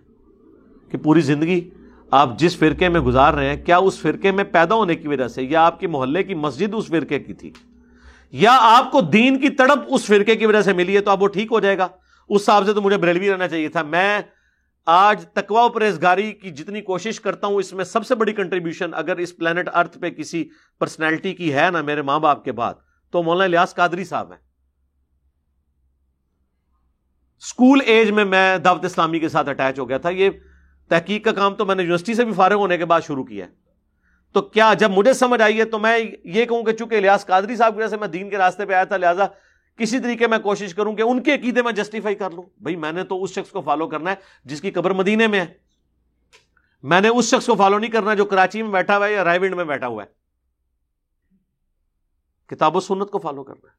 کہ 0.91 0.97
پوری 0.97 1.21
زندگی 1.21 1.69
آپ 2.11 2.39
جس 2.39 2.57
فرقے 2.57 2.89
میں 2.89 3.01
گزار 3.01 3.33
رہے 3.33 3.49
ہیں، 3.49 3.65
کیا 3.65 3.77
اس 3.77 3.99
فرقے 3.99 4.31
میں 4.31 4.43
پیدا 4.43 4.75
ہونے 4.75 4.95
کی 4.95 5.07
وجہ 5.07 5.27
سے 5.27 5.43
یا 5.43 5.65
آپ 5.65 5.79
کے 5.79 5.87
محلے 5.87 6.23
کی 6.23 6.33
مسجد 6.33 6.73
اس 6.73 6.87
فرقے 6.87 7.19
کی 7.19 7.33
تھی؟ 7.33 7.51
یا 8.31 8.57
آپ 8.61 8.91
کو 8.91 9.01
دین 9.01 9.39
کی 9.39 9.49
تڑپ 9.49 9.79
اس 9.87 10.05
فرقے 10.05 10.35
کی 10.35 10.45
وجہ 10.45 10.61
سے 10.61 10.73
ملی 10.73 10.95
ہے 10.95 11.01
تو 11.01 11.11
اب 11.11 11.23
وہ 11.23 11.27
ٹھیک 11.27 11.51
ہو 11.51 11.59
جائے 11.59 11.77
گا؟ 11.77 11.87
اس 12.30 12.41
حساب 12.41 12.65
سے 12.65 12.73
تو 12.73 12.81
مجھے 12.81 12.97
بریلوی 12.97 13.31
رہنا 13.31 13.47
چاہیے 13.47 13.69
تھا۔ 13.69 13.84
میں 13.84 14.19
آج 14.88 15.26
تکوا 15.34 15.68
پرہیزگاری 15.68 16.31
کی 16.31 16.49
جتنی 16.52 16.81
کوشش 16.81 17.19
کرتا 17.22 17.47
ہوں، 17.47 17.56
اس 17.56 17.73
میں 17.73 17.85
سب 17.85 18.06
سے 18.06 18.15
بڑی 18.15 18.34
کنٹریبیوشن 18.34 18.93
اگر 18.93 19.18
اس 19.18 19.35
پلانٹ 19.38 19.69
ارتھ 19.73 19.97
پہ 19.97 20.10
کسی 20.10 20.43
پرسنالٹی 20.80 21.34
کی 21.34 21.53
ہے 21.53 21.69
نا 21.72 21.81
میرے 21.81 22.02
ماں 22.02 22.19
باپ 22.19 22.43
کے 22.43 22.52
بعد، 22.52 22.73
تو 23.14 23.23
مولانا 23.23 23.47
لیاس 23.47 23.76
قادری 23.76 24.03
صاحب 24.03 24.31
ہیں۔ 24.31 24.39
اسکول 27.41 27.80
ایج 27.85 28.11
میں 28.11 28.26
میں 28.26 28.57
دعوت 28.57 28.85
اسلامی 28.85 29.19
کے 29.19 29.30
ساتھ 29.30 29.49
اٹیچ 29.49 29.80
ہو 29.80 29.88
گیا 29.89 29.97
تھا۔ 29.97 30.10
یہ 30.10 30.30
تحقیق 30.89 31.23
کا 31.26 31.31
کام 31.31 31.56
تو 31.56 31.65
میں 31.65 31.76
نے 31.76 31.84
یونیورسٹی 31.84 32.14
سے 32.14 32.26
بھی 32.26 32.34
فارغ 32.34 32.56
ہونے 32.56 32.77
کے 32.77 32.85
بعد 32.85 33.02
شروع 33.07 33.23
کیا 33.23 33.45
تو 34.35 34.41
کیا 34.41 34.73
جب 34.73 34.91
مجھے 34.91 35.14
سمجھ 35.14 35.41
آئی 35.41 35.60
ہے، 35.60 35.65
تو 35.65 35.80
میں 35.80 35.97
یہ 36.23 36.45
کہوں 36.45 36.64
کہ 36.64 36.73
چونکہ 36.73 36.95
الیاس 36.95 37.26
قادری 37.26 37.56
صاحب 37.56 37.73
کی 37.73 37.80
وجہ 37.80 37.88
سے 37.88 37.97
میں 37.97 38.07
دین 38.07 38.30
کے 38.30 38.38
راستے 38.38 38.65
پہ 38.65 38.73
آیا 38.73 38.84
تھا، 38.84 38.97
لہٰذا 38.97 39.26
کسی 39.77 39.99
طریقے 39.99 40.27
میں 40.27 40.38
کوشش 40.38 40.76
کروں 40.76 40.95
کہ 40.95 41.02
ان 41.02 41.23
کے 41.23 41.34
عقیدے 41.34 41.61
میں 41.61 41.72
جسٹیفائی 41.72 42.15
کر 42.15 42.31
لوں۔ 42.31 42.43
بھائی، 42.57 42.76
میں 42.76 42.91
نے 42.91 43.03
تو 43.03 43.23
اس 43.23 43.30
شخص 43.30 43.52
کو 43.52 43.61
فالو 43.61 43.88
کرنا 43.88 44.10
ہے 44.10 44.15
جس 44.45 44.61
کی 44.61 44.72
قبر 44.72 44.91
مدینے 44.91 45.27
میں 45.27 45.39
ہے۔ 45.39 45.45
میں 46.84 47.02
نے 47.02 47.07
اس 47.07 47.26
شخص 47.26 47.45
کو 47.45 47.56
فالو 47.56 47.80
نہیں 47.80 47.91
کرنا 47.91 48.14
جو 48.14 48.26
کراچی 48.26 48.61
میں 48.61 48.72
بیٹھا 48.72 48.97
ہوا 48.97 49.07
ہے 49.07 49.14
یا 49.14 49.23
رائے 49.23 49.39
ونڈ 49.39 49.56
میں 49.56 49.64
بیٹھا 49.64 49.88
ہوا 49.88 50.03
ہے۔ 50.03 50.07
کتاب 52.47 52.76
و 52.76 52.80
سنت 52.80 53.11
کو 53.11 53.19
فالو 53.19 53.43
کرنا 53.43 53.68
ہے۔ 53.68 53.76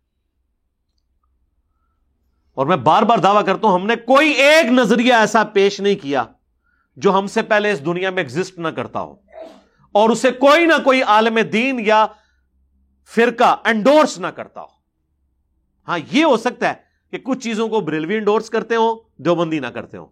اور 2.54 2.66
میں 2.66 2.76
بار 2.76 3.02
بار 3.02 3.18
دعویٰ 3.18 3.46
کرتا 3.46 3.68
ہوں، 3.68 3.80
ہم 3.80 3.86
نے 3.86 3.96
کوئی 3.96 4.30
ایک 4.30 4.66
نظریہ 4.66 5.14
ایسا 5.14 5.44
پیش 5.44 5.80
نہیں 5.80 5.94
کیا 5.94 6.24
جو 6.96 7.18
ہم 7.18 7.26
سے 7.26 7.42
پہلے 7.42 7.70
اس 7.70 7.84
دنیا 7.84 8.10
میں 8.10 8.22
ایگزٹ 8.22 8.58
نہ 8.58 8.68
کرتا 8.68 9.00
ہو۔ 9.00 9.14
اور 9.92 10.10
اسے 10.10 10.30
کوئی 10.30 10.66
نہ 10.66 10.74
کوئی 10.84 11.02
عالم 11.02 11.38
دین 11.52 11.80
یا 11.86 12.06
فرقہ 13.14 13.56
انڈورس 13.64 14.18
نہ 14.18 14.26
کرتا 14.26 14.60
ہو۔ 14.60 14.75
ہاں 15.88 15.98
یہ 16.12 16.24
ہو 16.24 16.36
سکتا 16.36 16.68
ہے 16.68 16.74
کہ 17.10 17.18
کچھ 17.18 17.38
چیزوں 17.38 17.68
کو 17.68 17.80
بریلوی 17.80 18.16
انڈورس 18.16 18.50
کرتے 18.50 18.76
ہو 18.76 18.94
دیوبندی 19.16 19.58
نہ 19.58 19.66
کرتے 19.66 19.96
ہو 19.96 20.06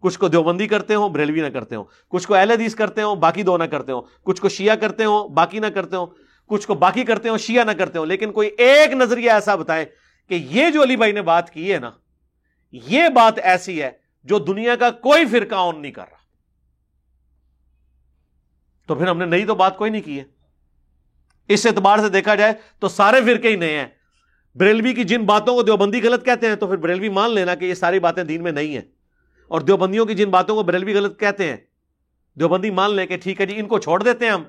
کچھ 0.00 0.18
کو 0.18 0.28
دیوبندی 0.28 0.66
کرتے 0.66 0.94
ہوں، 0.94 1.08
بریلوی 1.08 1.40
نہ 1.40 1.46
کرتے 1.46 1.76
ہوں۔ 1.76 1.84
کچھ 2.08 2.28
کو 2.28 2.34
اہل 2.34 2.50
حدیث 2.50 2.74
کرتے 2.74 3.02
ہوں، 3.02 3.16
باقی 3.16 3.42
دو 3.42 3.56
نہ 3.56 3.64
کرتے 3.64 3.92
ہوں۔ 3.92 4.02
کچھ 4.22 4.42
کو 4.42 4.48
شیعہ 4.48 4.76
کرتے 4.76 5.04
ہوں، 5.04 5.28
باقی 5.28 5.58
نہ 5.58 5.66
کرتے 5.66 5.96
ہوں۔ 5.96 6.06
کچھ 6.46 6.66
کو 6.66 6.74
باقی 6.74 7.04
کرتے 7.04 7.28
ہوں، 7.28 7.38
شیعہ 7.38 7.64
نہ 7.64 7.70
کرتے 7.70 7.98
ہوں۔ 7.98 8.06
لیکن 8.06 8.32
کوئی 8.32 8.50
ایک 8.58 8.92
نظریہ 8.92 9.30
ایسا 9.30 9.54
بتائے 9.56 9.84
کہ 10.28 10.34
یہ 10.34 10.70
جو 10.70 10.82
علی 10.82 10.96
بھائی 10.96 11.12
نے 11.12 11.22
بات 11.22 11.50
کی 11.50 11.72
ہے 11.72 11.78
نا، 11.78 11.90
یہ 12.72 13.08
بات 13.08 13.38
ایسی 13.38 13.82
ہے 13.82 13.90
جو 14.24 14.38
دنیا 14.38 14.76
کا 14.76 14.90
کوئی 14.90 15.26
فرقہ 15.26 15.54
آن 15.54 15.82
نہیں 15.82 15.92
کر 15.92 16.04
رہا۔ 16.10 16.18
تو 18.86 18.94
پھر 18.94 19.08
ہم 19.08 19.18
نے 19.18 19.24
نئی 19.24 19.44
تو 19.44 19.54
بات 19.54 19.76
کوئی 19.76 19.90
نہیں 19.90 20.02
کی 20.02 20.18
ہے۔ 20.18 20.24
اس 21.48 21.66
اعتبار 21.66 21.98
سے 21.98 22.08
دیکھا 22.08 22.34
جائے 22.34 22.52
تو 22.78 22.88
سارے 22.88 23.20
فرقے 23.20 23.48
ہی 23.48 23.56
نئے 23.56 23.78
ہیں۔ 23.78 23.86
بریلوی 24.54 24.94
کی 24.94 25.04
جن 25.04 25.24
باتوں 25.24 25.54
کو 25.54 25.62
دیوبندی 25.62 26.02
غلط 26.02 26.24
کہتے 26.24 26.48
ہیں 26.48 26.56
تو 26.56 26.66
پھر 26.66 26.76
بریلوی 26.76 27.08
مان 27.08 27.34
لینا 27.34 27.54
کہ 27.54 27.64
یہ 27.64 27.74
ساری 27.74 28.00
باتیں 28.00 28.24
دین 28.24 28.42
میں 28.42 28.52
نہیں 28.52 28.74
ہیں۔ 28.74 28.82
اور 29.48 29.60
دیوبندیوں 29.60 30.06
کی 30.06 30.14
جن 30.14 30.30
باتوں 30.30 30.54
کو 30.54 30.62
بریلوی 30.62 30.94
غلط 30.94 31.20
کہتے 31.20 31.48
ہیں، 31.48 31.56
دیوبندی 32.34 32.70
مان 32.70 32.94
لیں 32.94 33.06
کہ 33.06 33.16
ٹھیک 33.16 33.40
ہے 33.40 33.46
جی 33.46 33.60
ان 33.60 33.66
کو 33.66 33.78
چھوڑ 33.78 34.02
دیتے 34.02 34.24
ہیں 34.24 34.32
ہم۔ 34.32 34.42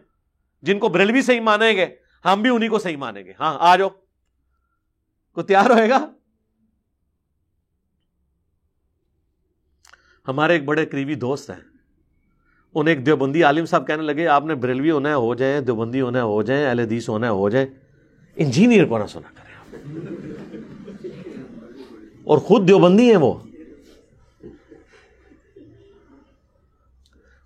جن 0.61 0.80
کو 0.80 0.89
بریلوی 0.89 1.21
صحیح 1.21 1.41
مانیں 1.41 1.73
گے، 1.73 1.85
ہم 2.25 2.41
بھی 2.41 2.49
انہیں 2.49 2.69
کو 2.69 2.80
صحیح 2.80 2.97
مانیں 2.97 3.23
گے۔ 3.23 3.34
ہاں 3.39 3.57
آ 3.59 3.75
جاؤ۔ 3.75 3.89
کو 5.34 5.43
تیار 5.43 5.69
ہوئے 5.69 5.89
گا؟ 5.89 6.11
ہمارے 10.27 10.53
ایک 10.53 10.65
بڑے 10.65 10.85
قریبی 10.85 11.15
دوست 11.15 11.49
ہیں۔ 11.49 11.59
انہیں 12.75 12.95
ایک 12.95 13.05
دیوبندی 13.05 13.43
عالم 13.43 13.65
صاحب 13.65 13.88
کہنے 13.88 14.03
لگے، 14.03 14.27
آپ 14.27 14.45
نے 14.45 14.55
بریلوی 14.55 14.91
ہونا 14.91 15.09
ہے، 15.09 15.13
ہو 15.13 15.35
جائیں، 15.35 15.61
دیوبندی 15.61 16.01
ہونا 16.01 16.17
ہے، 16.17 16.23
ہو 16.23 16.41
جائیں، 16.41 16.65
اہل 16.65 16.80
حدیث 16.80 17.09
ہونا 17.09 17.27
ہے، 17.27 17.31
ہو 17.31 17.49
جائے 17.49 17.65
انجینئر 18.35 18.85
کو 18.85 18.97
نہ 18.97 19.05
سنا 19.05 19.27
کریں 19.34 19.43
اور 22.23 22.38
خود 22.38 22.68
دیوبندی 22.68 23.10
ہیں 23.10 23.18
وہ۔ 23.18 23.34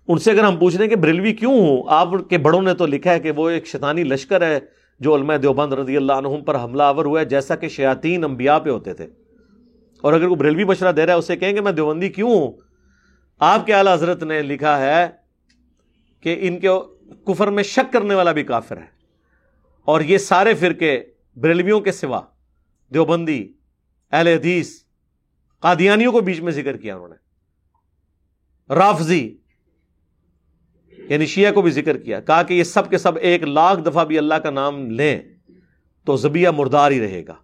ان 0.08 0.18
سے 0.18 0.30
اگر 0.30 0.44
ہم 0.44 0.56
پوچھ 0.56 0.76
رہے 0.76 0.84
ہیں 0.84 0.90
کہ 0.90 0.96
بریلوی 0.96 1.32
کیوں 1.32 1.52
ہوں، 1.52 1.82
آپ 1.88 2.08
کے 2.28 2.38
بڑوں 2.38 2.62
نے 2.62 2.74
تو 2.74 2.86
لکھا 2.86 3.12
ہے 3.12 3.20
کہ 3.20 3.30
وہ 3.30 3.50
ایک 3.50 3.66
شیطانی 3.66 4.04
لشکر 4.04 4.42
ہے 4.42 4.58
جو 5.00 5.16
علماء 5.16 5.36
دیوبند 5.36 5.72
رضی 5.72 5.96
اللہ 5.96 6.12
عنہم 6.12 6.44
پر 6.44 6.64
حملہ 6.64 6.82
آور 6.82 7.04
ہوا 7.04 7.20
ہے، 7.20 7.24
جیسا 7.24 7.56
کہ 7.56 7.68
شیاطین 7.68 8.24
انبیاء 8.24 8.58
پہ 8.58 8.70
ہوتے 8.70 8.94
تھے۔ 8.94 9.06
اور 10.00 10.12
اگر 10.12 10.24
وہ 10.24 10.34
بریلوی 10.34 10.64
مشورہ 10.64 10.92
دے 10.92 11.06
رہا 11.06 11.12
ہے، 11.12 11.18
اسے 11.18 11.36
کہیں 11.36 11.52
کہ 11.52 11.60
میں 11.60 11.72
دیوبندی 11.72 12.08
کیوں 12.08 12.30
ہوں؟ 12.30 12.52
آپ 13.38 13.66
کے 13.66 13.74
اعلی 13.74 13.92
حضرت 13.92 14.22
نے 14.22 14.42
لکھا 14.42 14.80
ہے 14.80 15.06
کہ 16.20 16.36
ان 16.40 16.58
کے 16.58 16.68
کفر 17.26 17.48
میں 17.48 17.62
شک 17.62 17.92
کرنے 17.92 18.14
والا 18.14 18.32
بھی 18.32 18.42
کافر 18.42 18.76
ہے۔ 18.76 18.86
اور 19.84 20.00
یہ 20.00 20.18
سارے 20.18 20.54
فرقے 20.54 21.00
بریلویوں 21.36 21.80
کے 21.80 21.92
سوا، 21.92 22.20
دیوبندی، 22.94 23.52
اہل 24.12 24.26
حدیث، 24.26 24.82
قادیانیوں 25.60 26.12
کو 26.12 26.20
بیچ 26.20 26.40
میں 26.40 26.52
ذکر 26.52 26.76
کیا 26.76 26.94
انہوں 26.96 27.08
نے۔ 27.08 27.14
رافضی 28.74 29.36
یعنی 30.98 31.26
شیعہ 31.26 31.52
کو 31.52 31.62
بھی 31.62 31.70
ذکر 31.70 31.98
کیا، 31.98 32.20
کہا 32.20 32.42
کہ 32.42 32.54
یہ 32.54 32.62
سب 32.62 32.90
کے 32.90 32.98
سب 32.98 33.16
ایک 33.16 33.42
لاکھ 33.42 33.80
دفعہ 33.86 34.04
بھی 34.04 34.18
اللہ 34.18 34.34
کا 34.34 34.50
نام 34.50 34.90
لیں 34.90 35.20
تو 36.04 36.16
زبیہ 36.16 36.48
مردار 36.48 36.90
ہی 36.90 37.00
رہے 37.00 37.26
گا، 37.26 37.34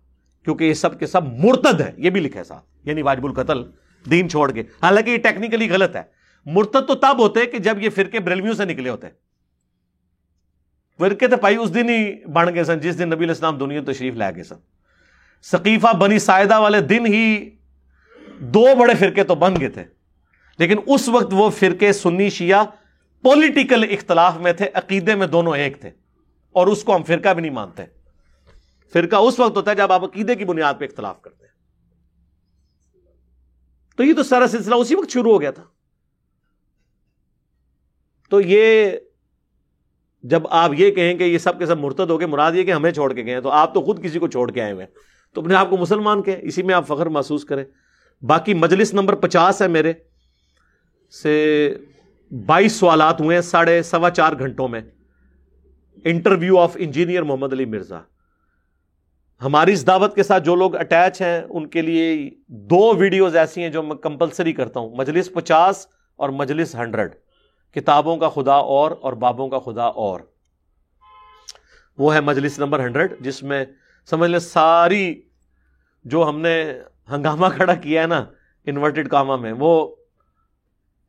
کیونکہ 0.45 0.65
یہ 0.65 0.75
سب 0.75 0.99
کے 0.99 1.07
سب 1.07 1.23
مرتد 1.25 1.81
ہے 1.81 1.93
یہ 1.97 2.11
بھی 2.11 2.21
لکھا 2.21 2.39
ہے 2.39 2.45
ساتھ 2.45 2.89
یعنی 2.89 3.03
واجب 3.03 3.27
القتل، 3.27 3.63
دین 4.11 4.29
چھوڑ 4.29 4.53
کے۔ 4.53 4.61
حالانکہ 4.61 5.11
یہ 5.11 5.17
ٹیکنیکلی 5.17 5.71
غلط 5.71 5.97
ہے۔ 5.97 6.03
مرتد 6.47 6.89
تو 6.89 6.95
تب 6.95 7.19
ہوتے 7.19 7.47
کہ 7.47 7.59
جب 7.59 7.83
یہ 7.83 7.91
فرقے 7.91 8.21
بریلویوں 8.21 8.55
سے 8.55 8.65
نکلے 8.65 8.91
ہوتے۔ 8.91 9.07
فرقے 10.99 11.29
تو 11.29 11.37
پائی 11.37 11.57
اس 11.57 11.75
دن 11.75 11.89
ہی 11.89 12.25
بن 12.25 12.55
گئے 12.55 12.65
سن، 12.65 12.81
جس 12.81 12.99
دن 12.99 13.11
نبی 13.11 13.25
الاسلام 13.25 13.59
دنیا 13.59 13.81
تشریف 13.87 14.15
لے 14.15 14.35
گئے 14.35 14.43
سن۔ 14.43 14.55
ثقیفہ 15.43 15.97
بنی 15.97 16.19
سائدہ 16.19 16.61
والے 16.61 16.81
دن 16.81 17.07
ہی 17.07 17.51
دو 18.39 18.65
بڑے 18.79 18.95
فرقے 18.95 19.25
تو 19.25 19.35
بن 19.35 19.61
گئے 19.61 19.69
تھے۔ 19.69 19.85
لیکن 20.59 20.77
اس 20.87 21.09
وقت 21.09 21.29
وہ 21.33 21.51
فرقے 21.51 21.93
سنی، 21.93 22.31
شیعہ 22.31 22.65
پولیٹیکل 23.23 23.85
اختلاف 23.91 24.37
میں 24.37 24.53
تھے، 24.53 24.71
عقیدے 24.75 25.15
میں 25.15 25.27
دونوں 25.27 25.57
ایک 25.57 25.81
تھے۔ 25.81 25.91
اور 26.53 26.67
اس 26.67 26.85
کو 26.85 26.97
ہم 26.97 27.03
فرقہ 27.03 27.29
بھی 27.29 27.43
نہیں 27.43 27.53
مانتے۔ 27.53 27.83
فرقہ 28.93 29.17
اس 29.17 29.41
وقت 29.41 29.57
ہوتا 29.57 29.71
ہے 29.71 29.77
جب 29.77 29.93
آپ 29.93 30.05
عقیدے 30.05 30.35
کی 30.35 30.45
بنیاد 30.45 30.75
پہ 30.79 30.85
اختلاف 30.85 31.23
کرتے 31.23 31.45
ہیں۔ 31.45 31.55
تو 33.97 34.03
یہ 34.03 34.15
تو 34.15 34.23
سارا 34.23 34.47
سلسلہ 34.47 34.75
اسی 34.75 34.95
وقت 34.95 35.11
شروع 35.11 35.33
ہو 35.33 35.41
گیا 35.41 35.51
تھا۔ 35.51 35.65
تو 38.31 38.41
یہ 38.41 38.91
جب 40.25 40.43
آپ 40.51 40.71
یہ 40.79 40.91
کہیں 40.91 41.15
کہ 41.15 41.25
یہ 41.25 41.39
سب 41.39 41.59
کے 41.59 41.67
سب 41.67 41.79
مرتد 41.79 42.11
ہو 42.11 42.19
گئے 42.19 42.27
مراد 42.27 42.53
یہ 42.53 42.63
کہ 42.63 42.73
ہمیں 42.73 42.93
چھوڑ 42.93 43.13
کے 43.13 43.25
گئے 43.25 43.41
تو 43.41 43.51
آپ 43.51 43.75
تو 43.75 43.81
خود 43.81 44.05
کسی 44.05 44.19
کو 44.19 44.29
چھوڑ 44.29 44.51
کے 44.53 44.63
آئے 44.63 44.73
ہوئے 44.73 44.85
ہیں۔ 44.85 44.95
تو 45.35 45.41
اپنے 45.41 45.55
آپ 45.55 45.71
کو 45.71 45.77
مسلمان 45.77 46.23
کے 46.23 46.37
اسی 46.43 46.63
میں 46.63 46.75
آپ 46.75 46.87
فخر 46.87 47.07
محسوس 47.07 47.45
کریں۔ 47.45 47.65
باقی 48.23 48.55
مجلس 48.55 48.95
نمبر 48.95 49.15
پچاس 49.15 49.63
ہے 49.63 49.69
میرے، 49.69 49.93
سے 51.23 51.75
بائیس 52.47 52.73
سوالات 52.73 53.21
ہوئے 53.21 53.37
ہیں 53.37 53.43
ساڑھے 53.43 53.83
سوا 53.83 54.11
چار 54.11 54.33
گھنٹوں 54.39 54.69
میں۔ 54.69 54.81
Interview 56.05 56.59
of 56.59 56.77
engineer 56.81 57.23
Muhammad 57.23 57.53
Ali 57.53 57.65
Mirza. 57.65 58.01
ہماری 59.43 59.73
اس 59.73 59.87
دعوت 59.87 60.15
کے 60.15 60.23
ساتھ 60.23 60.45
جو 60.45 60.55
لوگ 60.55 60.77
اٹیچ 60.77 61.23
ہیں، 61.23 61.43
ان 61.49 61.69
کے 61.69 61.83
لیے 61.83 62.31
دو 62.49 62.95
ویڈیوز 62.95 63.37
ایسی 63.37 63.63
ہیں 63.63 63.71
جو 63.71 63.83
میں 63.83 63.97
کمپلسری 63.97 64.53
کرتا 64.53 64.81
ہوں۔ 64.81 64.97
مجلس 64.97 65.33
پچاس 65.33 65.87
اور 66.17 66.29
مجلس 66.29 66.75
ہنڈریڈ۔ 66.75 67.15
کتابوں 67.75 68.17
کا 68.17 68.29
خدا 68.29 68.55
اور 68.55 68.91
اور 69.01 69.13
بابوں 69.13 69.49
کا 69.49 69.59
خدا 69.59 69.85
اور۔ 69.85 70.21
وہ 71.99 72.15
ہے 72.15 72.21
مجلس 72.21 72.59
نمبر 72.59 72.81
ہنڈریڈ، 72.81 73.15
جس 73.21 73.43
میں 73.43 73.65
سمجھ 74.11 74.31
لیں 74.31 74.39
ساری 74.39 75.23
جو 76.05 76.29
ہم 76.29 76.41
نے 76.41 76.81
ہنگامہ 77.11 77.47
کھڑا 77.57 77.75
کیا 77.75 78.03
ہے 78.03 78.07
نا، 78.07 78.25
انورٹیڈ 78.67 79.09
کاما 79.09 79.37
میں، 79.37 79.53
وہ 79.59 79.95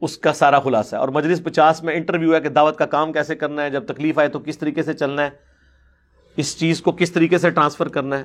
اس 0.02 0.18
کا 0.18 0.34
سارا 0.34 0.60
خلاصہ 0.60 0.96
ہے۔ 0.96 1.00
اور 1.00 1.08
مجلس 1.08 1.44
پچاس 1.44 1.84
میں 1.84 1.96
انٹرویو 1.96 2.36
ہے 2.36 2.42
کہ 2.42 2.50
دعوت 2.50 2.78
کا 2.78 2.86
کام 2.86 3.14
کیسے 3.14 3.36
کرنا 3.36 3.64
ہے، 3.64 3.70
جب 3.70 3.86
تکلیف 3.86 4.20
آئے 4.20 4.28
تو 4.28 4.40
کس 4.40 4.58
طریقے 4.58 4.84
سے 4.84 4.94
چلنا 4.94 5.22
ہے، 5.22 5.30
اس 6.38 6.60
چیز 6.60 6.82
کو 6.82 6.92
کس 6.92 7.12
طریقے 7.12 7.38
سے 7.38 7.50
ٹرانسفر 7.50 7.88
کرنا 7.88 8.20
ہے۔ 8.20 8.24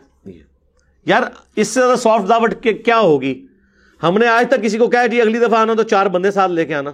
یار، 1.04 1.22
اس 1.56 1.68
سے 1.68 1.80
زیادہ 1.80 1.98
سافٹ 1.98 2.28
دعوت 2.28 2.50
کیا 2.84 2.98
ہوگی؟ 2.98 3.46
ہم 4.02 4.18
نے 4.18 4.26
آج 4.26 4.46
تک 4.50 4.62
کسی 4.62 4.78
کو 4.78 4.86
کہا 4.86 5.06
جی 5.06 5.20
اگلی 5.20 5.38
دفعہ 5.38 5.58
آنا 5.58 5.74
تو 5.74 5.82
چار 5.82 6.06
بندے 6.06 6.30
ساتھ 6.30 6.52
لے 6.52 6.64
کے 6.64 6.74
آنا۔ 6.74 6.90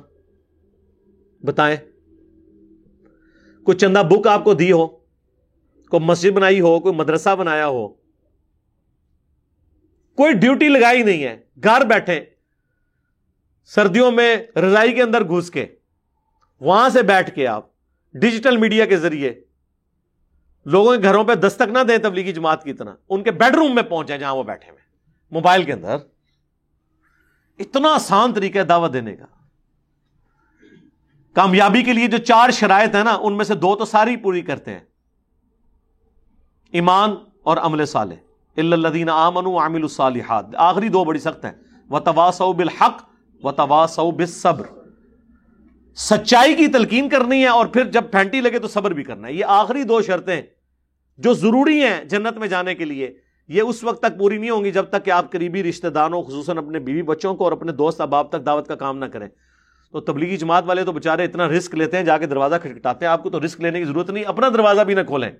بتائیں۔ 1.45 1.77
کوئی 3.65 3.79
چندہ 3.79 4.03
بک 4.03 4.27
آپ 4.27 4.45
کو 4.45 4.55
دی 4.55 4.73
ہو، 4.73 4.87
کوئی 5.89 5.99
مسجد 6.01 6.31
بنائی 6.31 6.61
ہو، 6.61 6.81
کوئی 6.81 6.95
مدرسہ 6.95 7.37
بنایا 7.37 7.67
ہو۔ 7.67 7.89
کوئی 10.17 10.33
ڈیوٹی 10.33 10.69
لگائی 10.69 11.03
نہیں 11.03 11.25
ہے، 11.25 11.41
گھر 11.65 11.87
بیٹھے۔ 11.87 12.25
سردیوں 13.65 14.11
میں 14.11 14.37
رضائی 14.57 14.93
کے 14.93 15.03
اندر 15.03 15.25
گھس 15.25 15.51
کے، 15.51 15.67
وہاں 16.61 16.89
سے 16.89 17.03
بیٹھ 17.03 17.35
کے 17.35 17.47
آپ 17.47 17.67
ڈیجیٹل 18.15 18.57
میڈیا 18.57 18.87
کے 18.87 18.97
ذریعے 18.97 19.35
لوگوں 20.65 20.97
کے 20.97 21.03
گھروں 21.03 21.25
پہ 21.25 21.35
دستک 21.35 21.69
نہ 21.69 21.79
دیں 21.89 21.99
تبلیغی 21.99 22.33
جماعت 22.33 22.65
کی 22.65 22.73
طرح، 22.73 22.95
ان 23.09 23.23
کے 23.23 23.31
بیڈ 23.31 23.55
روم 23.55 23.75
میں 23.75 23.83
پہنچے 23.83 24.19
جہاں 24.19 24.37
وہ 24.37 24.43
بیٹھے 24.43 24.71
ہوئے۔ 24.71 24.83
موبائل 25.31 25.63
کے 25.63 25.73
اندر۔ 25.73 25.97
اتنا 27.59 27.95
آسان 27.95 28.35
طریقہ 28.35 28.59
ہے 28.59 28.65
دعوت 28.65 28.93
دینے 28.93 29.17
کا۔ 29.17 29.27
کامیابی 31.37 31.83
کے 31.83 31.93
لیے 31.93 32.07
جو 32.07 32.19
چار 32.19 32.51
شرائط 32.51 32.95
ہیں 32.95 33.05
نا، 33.05 33.19
ان 33.21 33.37
میں 33.37 33.45
سے 33.45 33.55
دو 33.55 33.77
تو 33.77 33.85
ساری 33.85 34.17
پوری 34.17 34.43
کرتے 34.43 34.71
ہیں۔ 34.71 34.81
ایمان 36.73 37.11
اور 37.43 37.57
عمل 37.57 37.87
صالح۔ 37.87 38.15
الدین 38.57 39.09
آمن 39.09 39.47
عامل 39.47 39.83
الصالحات۔ 39.83 40.47
آخری 40.57 40.89
دو 40.89 41.05
بڑی 41.05 41.19
سخت 41.19 41.45
ہیں۔ 41.45 41.53
وہ 41.89 41.99
تواس 41.99 42.41
بالحق 42.41 43.03
و 43.43 43.53
تواس 43.53 44.01
صبر 44.29 44.67
سچائی 45.97 46.55
کی 46.55 46.67
تلقین 46.67 47.09
کرنی 47.09 47.43
ہے 47.43 47.49
اور 47.49 47.67
پھر 47.67 47.85
جب 47.85 48.11
پھینٹی 48.11 48.41
لگے 48.41 48.59
تو 48.59 48.69
صبر 48.69 48.91
بھی 48.91 49.03
کرنا 49.03 49.29
ہے۔ 49.29 49.33
یہ 49.33 49.45
آخری 49.49 49.83
دو 49.83 50.03
شرطیں 50.03 50.43
جو 51.19 51.35
ضروری 51.35 51.83
ہیں 51.83 52.05
جنت 52.05 52.39
میں 52.39 52.49
جانے 52.49 52.75
کے 52.75 52.85
لیے، 52.85 53.19
یہ 53.49 53.63
اس 53.63 53.85
وقت 53.85 54.03
تک 54.03 54.19
پوری 54.19 54.39
نہیں 54.39 54.51
ہوں 54.51 54.65
گی 54.65 54.71
جب 54.71 54.85
تک 54.85 55.05
کہ 55.05 55.11
آپ 55.11 55.33
قریبی 55.33 55.63
رشتہ 55.63 55.89
داروں، 55.89 56.23
خصوصاً 56.23 56.59
اپنے 56.59 56.79
بیوی 56.79 57.03
بچوں 57.03 57.35
کو 57.35 57.45
اور 57.45 57.53
اپنے 57.53 57.73
دوست، 57.73 58.01
احباب 58.01 58.29
تک 58.29 58.47
دعوت 58.47 58.69
کا 58.69 58.75
کام 58.75 58.99
نہ 58.99 59.05
کریں۔ 59.05 59.29
تو 59.93 60.01
تبلیغی 60.01 60.37
جماعت 60.37 60.65
والے 60.67 60.85
تو 60.85 60.93
بےچارے 60.93 61.25
اتنا 61.25 61.49
رسک 61.49 61.75
لیتے 61.75 61.97
ہیں، 61.97 62.05
جا 62.05 62.19
کے 62.19 62.27
دروازہ 62.27 62.55
کھٹکھٹاتے 62.63 63.07
ہیں۔ 63.07 63.13
آپ 63.13 63.23
کو 63.23 63.31
تو 63.31 63.45
رسک 63.45 63.61
لینے 63.61 63.79
کی 63.79 63.85
ضرورت 63.85 64.11
نہیں، 64.11 64.25
اپنا 64.25 64.49
دروازہ 64.49 64.81
بھی 64.81 64.95
نہ 64.95 65.01
کھولیں۔ 65.07 65.31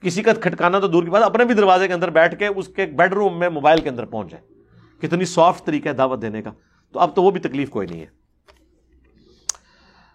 کسی 0.00 0.22
کا 0.22 0.32
کھٹکانا 0.32 0.78
تو 0.78 0.88
دور 0.88 1.04
کی 1.04 1.10
بات 1.10 1.22
اپنے 1.22 1.44
بھی 1.44 1.54
دروازے 1.54 1.88
کے 1.88 1.94
اندر 1.94 2.10
بیٹھ 2.10 2.38
کے 2.38 2.46
اس 2.46 2.68
کے 2.68 2.86
بیڈ 2.86 3.12
روم 3.12 3.38
میں 3.38 3.48
موبائل 3.48 3.80
کے 3.80 3.88
اندر 3.88 4.04
پہنچ 4.04 4.30
جائیں۔ 4.30 4.46
کتنی 5.00 5.24
سافٹ 5.24 5.64
طریقہ 5.64 5.88
ہے 5.88 5.94
دعوت 5.94 6.22
دینے 6.22 6.42
کا۔ 6.42 6.50
تو 6.92 7.00
اب 7.00 7.16
تو 7.16 7.22
وہ 7.22 7.30
بھی 7.30 7.40
تکلیف 7.40 7.70
کوئی 7.70 7.86
نہیں 7.86 8.00
ہے۔ 8.00 8.06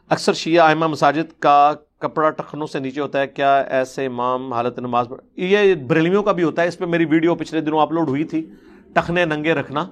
اکثر 0.10 0.34
شیعہ 0.34 0.66
آئمہ 0.66 0.88
مساجد 0.88 1.40
کا 1.40 1.74
کپڑا 2.00 2.30
ٹخنوں 2.30 2.68
سے 2.68 2.80
نیچے 2.80 3.02
ہوتا 3.02 3.20
ہے۔ 3.20 3.28
کیا 3.28 3.58
ایسے 3.58 4.06
امام 4.06 4.54
حالت 4.54 4.80
نماز 4.80 5.08
یہ 5.36 5.76
بریلویوں 5.76 6.24
کا 6.24 6.32
بھی 6.32 6.44
ہوتا 6.44 6.62
ہے۔ 6.62 6.68
اس 6.68 6.78
پہ 6.78 6.86
میری 6.86 7.06
ویڈیو 7.06 7.36
پچھلے 7.36 7.62
دنوں 7.62 7.80
اپلوڈ 7.80 8.10
ہوئی 8.10 8.24
تھی۔ 8.24 8.50
ٹخنے 8.94 9.26
ننگے 9.26 9.54
رکھنا۔ 9.54 9.88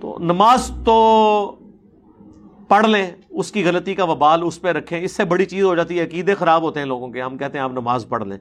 تو 0.00 0.16
نماز 0.20 0.70
تو 0.84 1.58
پڑھ 2.68 2.86
لیں، 2.86 3.10
اس 3.30 3.52
کی 3.52 3.64
غلطی 3.64 3.94
کا 3.94 4.04
وبال 4.04 4.40
اس 4.42 4.60
پہ 4.60 4.68
رکھیں، 4.68 5.00
اس 5.00 5.12
سے 5.12 5.24
بڑی 5.24 5.44
چیز 5.44 5.64
ہو 5.64 5.74
جاتی 5.74 5.98
ہے، 5.98 6.04
عقیدے 6.04 6.34
خراب 6.34 6.62
ہوتے 6.62 6.80
ہیں 6.80 6.86
لوگوں 6.86 7.08
کے، 7.08 7.22
ہم 7.22 7.38
کہتے 7.38 7.58
ہیں 7.58 7.64
آپ 7.64 7.72
نماز 7.72 8.06
پڑھ 8.08 8.24
لیں۔ 8.24 8.38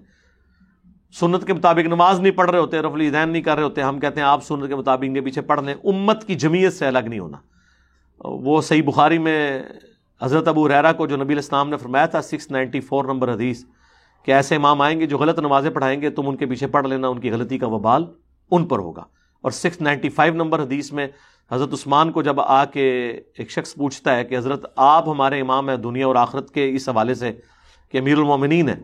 سنت 1.13 1.47
کے 1.47 1.53
مطابق 1.53 1.87
نماز 1.87 2.19
نہیں 2.19 2.31
پڑھ 2.31 2.51
رہے 2.51 2.59
ہوتے 2.59 2.79
رفلی 2.79 3.09
دین 3.09 3.29
نہیں 3.29 3.41
کر 3.41 3.55
رہے 3.55 3.63
ہوتے، 3.63 3.81
ہم 3.81 3.99
کہتے 3.99 4.19
ہیں 4.19 4.27
آپ 4.27 4.43
سنت 4.43 4.67
کے 4.67 4.75
مطابق 4.75 5.13
کے 5.13 5.21
پیچھے 5.21 5.41
پڑھ 5.41 5.61
لیں۔ 5.61 5.73
امت 5.73 6.27
کی 6.27 6.35
جمیت 6.35 6.73
سے 6.73 6.87
الگ 6.87 6.99
نہیں 6.99 7.19
ہونا۔ 7.19 7.37
وہ 8.19 8.61
صحیح 8.61 8.83
بخاری 8.83 9.17
میں 9.17 9.63
حضرت 10.21 10.47
ابو 10.47 10.67
ریرا 10.67 10.91
کو 10.91 11.07
جو 11.07 11.17
نبی 11.17 11.33
الاسلام 11.33 11.69
نے 11.69 11.77
فرمایا 11.77 12.05
تھا 12.05 12.21
سکس 12.21 12.51
نائنٹی 12.51 12.79
فور 12.79 13.05
نمبر 13.05 13.33
حدیث، 13.33 13.65
کہ 14.23 14.31
ایسے 14.31 14.55
امام 14.55 14.81
آئیں 14.81 14.99
گے 14.99 15.05
جو 15.05 15.17
غلط 15.17 15.39
نمازیں 15.39 15.71
پڑھائیں 15.71 16.01
گے، 16.01 16.09
تم 16.09 16.29
ان 16.29 16.35
کے 16.35 16.45
پیچھے 16.45 16.67
پڑھ 16.67 16.87
لینا، 16.87 17.07
ان 17.07 17.19
کی 17.19 17.31
غلطی 17.31 17.57
کا 17.57 17.67
وبال 17.67 18.05
ان 18.51 18.65
پر 18.65 18.79
ہوگا۔ 18.79 19.03
اور 19.41 19.51
سکس 19.51 19.81
نائنٹی 19.81 20.09
فائیو 20.09 20.33
نمبر 20.33 20.63
حدیث 20.63 20.93
میں 20.93 21.07
حضرت 21.51 21.73
عثمان 21.73 22.11
کو 22.11 22.21
جب 22.21 22.39
آ 22.41 22.63
کے 22.65 22.87
ایک 23.33 23.51
شخص 23.51 23.73
پوچھتا 23.75 24.15
ہے 24.15 24.23
کہ 24.25 24.37
حضرت 24.37 24.65
آپ 24.75 25.09
ہمارے 25.09 25.39
امام 25.41 25.69
ہیں 25.69 25.77
دنیا 25.77 26.07
اور 26.07 26.15
آخرت 26.15 26.49
کے 26.51 26.69
اس 26.75 26.89
حوالے 26.89 27.13
سے 27.13 27.31
کہ 27.89 27.97
امیر 27.97 28.17
المومنین 28.17 28.69
ہے 28.69 28.75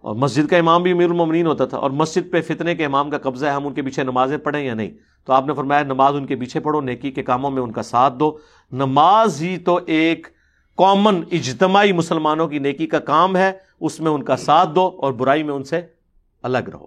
اور 0.00 0.14
مسجد 0.14 0.48
کا 0.48 0.56
امام 0.56 0.82
بھی 0.82 0.92
امیر 0.92 1.08
المومنین 1.10 1.46
ہوتا 1.46 1.64
تھا، 1.66 1.78
اور 1.78 1.90
مسجد 1.90 2.30
پہ 2.32 2.40
فتنے 2.42 2.74
کے 2.74 2.84
امام 2.84 3.10
کا 3.10 3.18
قبضہ 3.18 3.46
ہے، 3.46 3.50
ہم 3.50 3.66
ان 3.66 3.74
کے 3.74 3.82
پیچھے 3.82 4.02
نمازیں 4.02 4.36
پڑھیں 4.38 4.64
یا 4.64 4.74
نہیں؟ 4.74 4.90
تو 5.26 5.32
آپ 5.32 5.46
نے 5.46 5.54
فرمایا، 5.54 5.82
نماز 5.82 6.16
ان 6.16 6.26
کے 6.26 6.36
پیچھے 6.36 6.60
پڑھو، 6.60 6.80
نیکی 6.80 7.10
کے 7.10 7.22
کاموں 7.22 7.50
میں 7.50 7.62
ان 7.62 7.72
کا 7.72 7.82
ساتھ 7.82 8.14
دو۔ 8.14 8.36
نماز 8.72 9.42
ہی 9.42 9.56
تو 9.58 9.78
ایک 9.86 10.26
کامن 10.78 11.20
اجتماعی 11.32 11.92
مسلمانوں 11.92 12.48
کی 12.48 12.58
نیکی 12.58 12.86
کا 12.86 12.98
کام 12.98 13.36
ہے، 13.36 13.52
اس 13.80 13.98
میں 14.00 14.10
ان 14.10 14.22
کا 14.22 14.36
ساتھ 14.36 14.70
دو 14.74 14.86
اور 15.02 15.12
برائی 15.12 15.42
میں 15.42 15.54
ان 15.54 15.64
سے 15.64 15.80
الگ 16.44 16.68
رہو۔ 16.72 16.86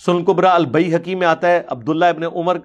سن 0.00 0.24
قبرا 0.24 0.54
البئی 0.54 0.94
حکیم 0.94 1.18
میں 1.18 1.26
آتا 1.26 1.50
ہے، 1.50 1.62
عبداللہ 1.66 2.04
ابن 2.04 2.22
عمر 2.24 2.58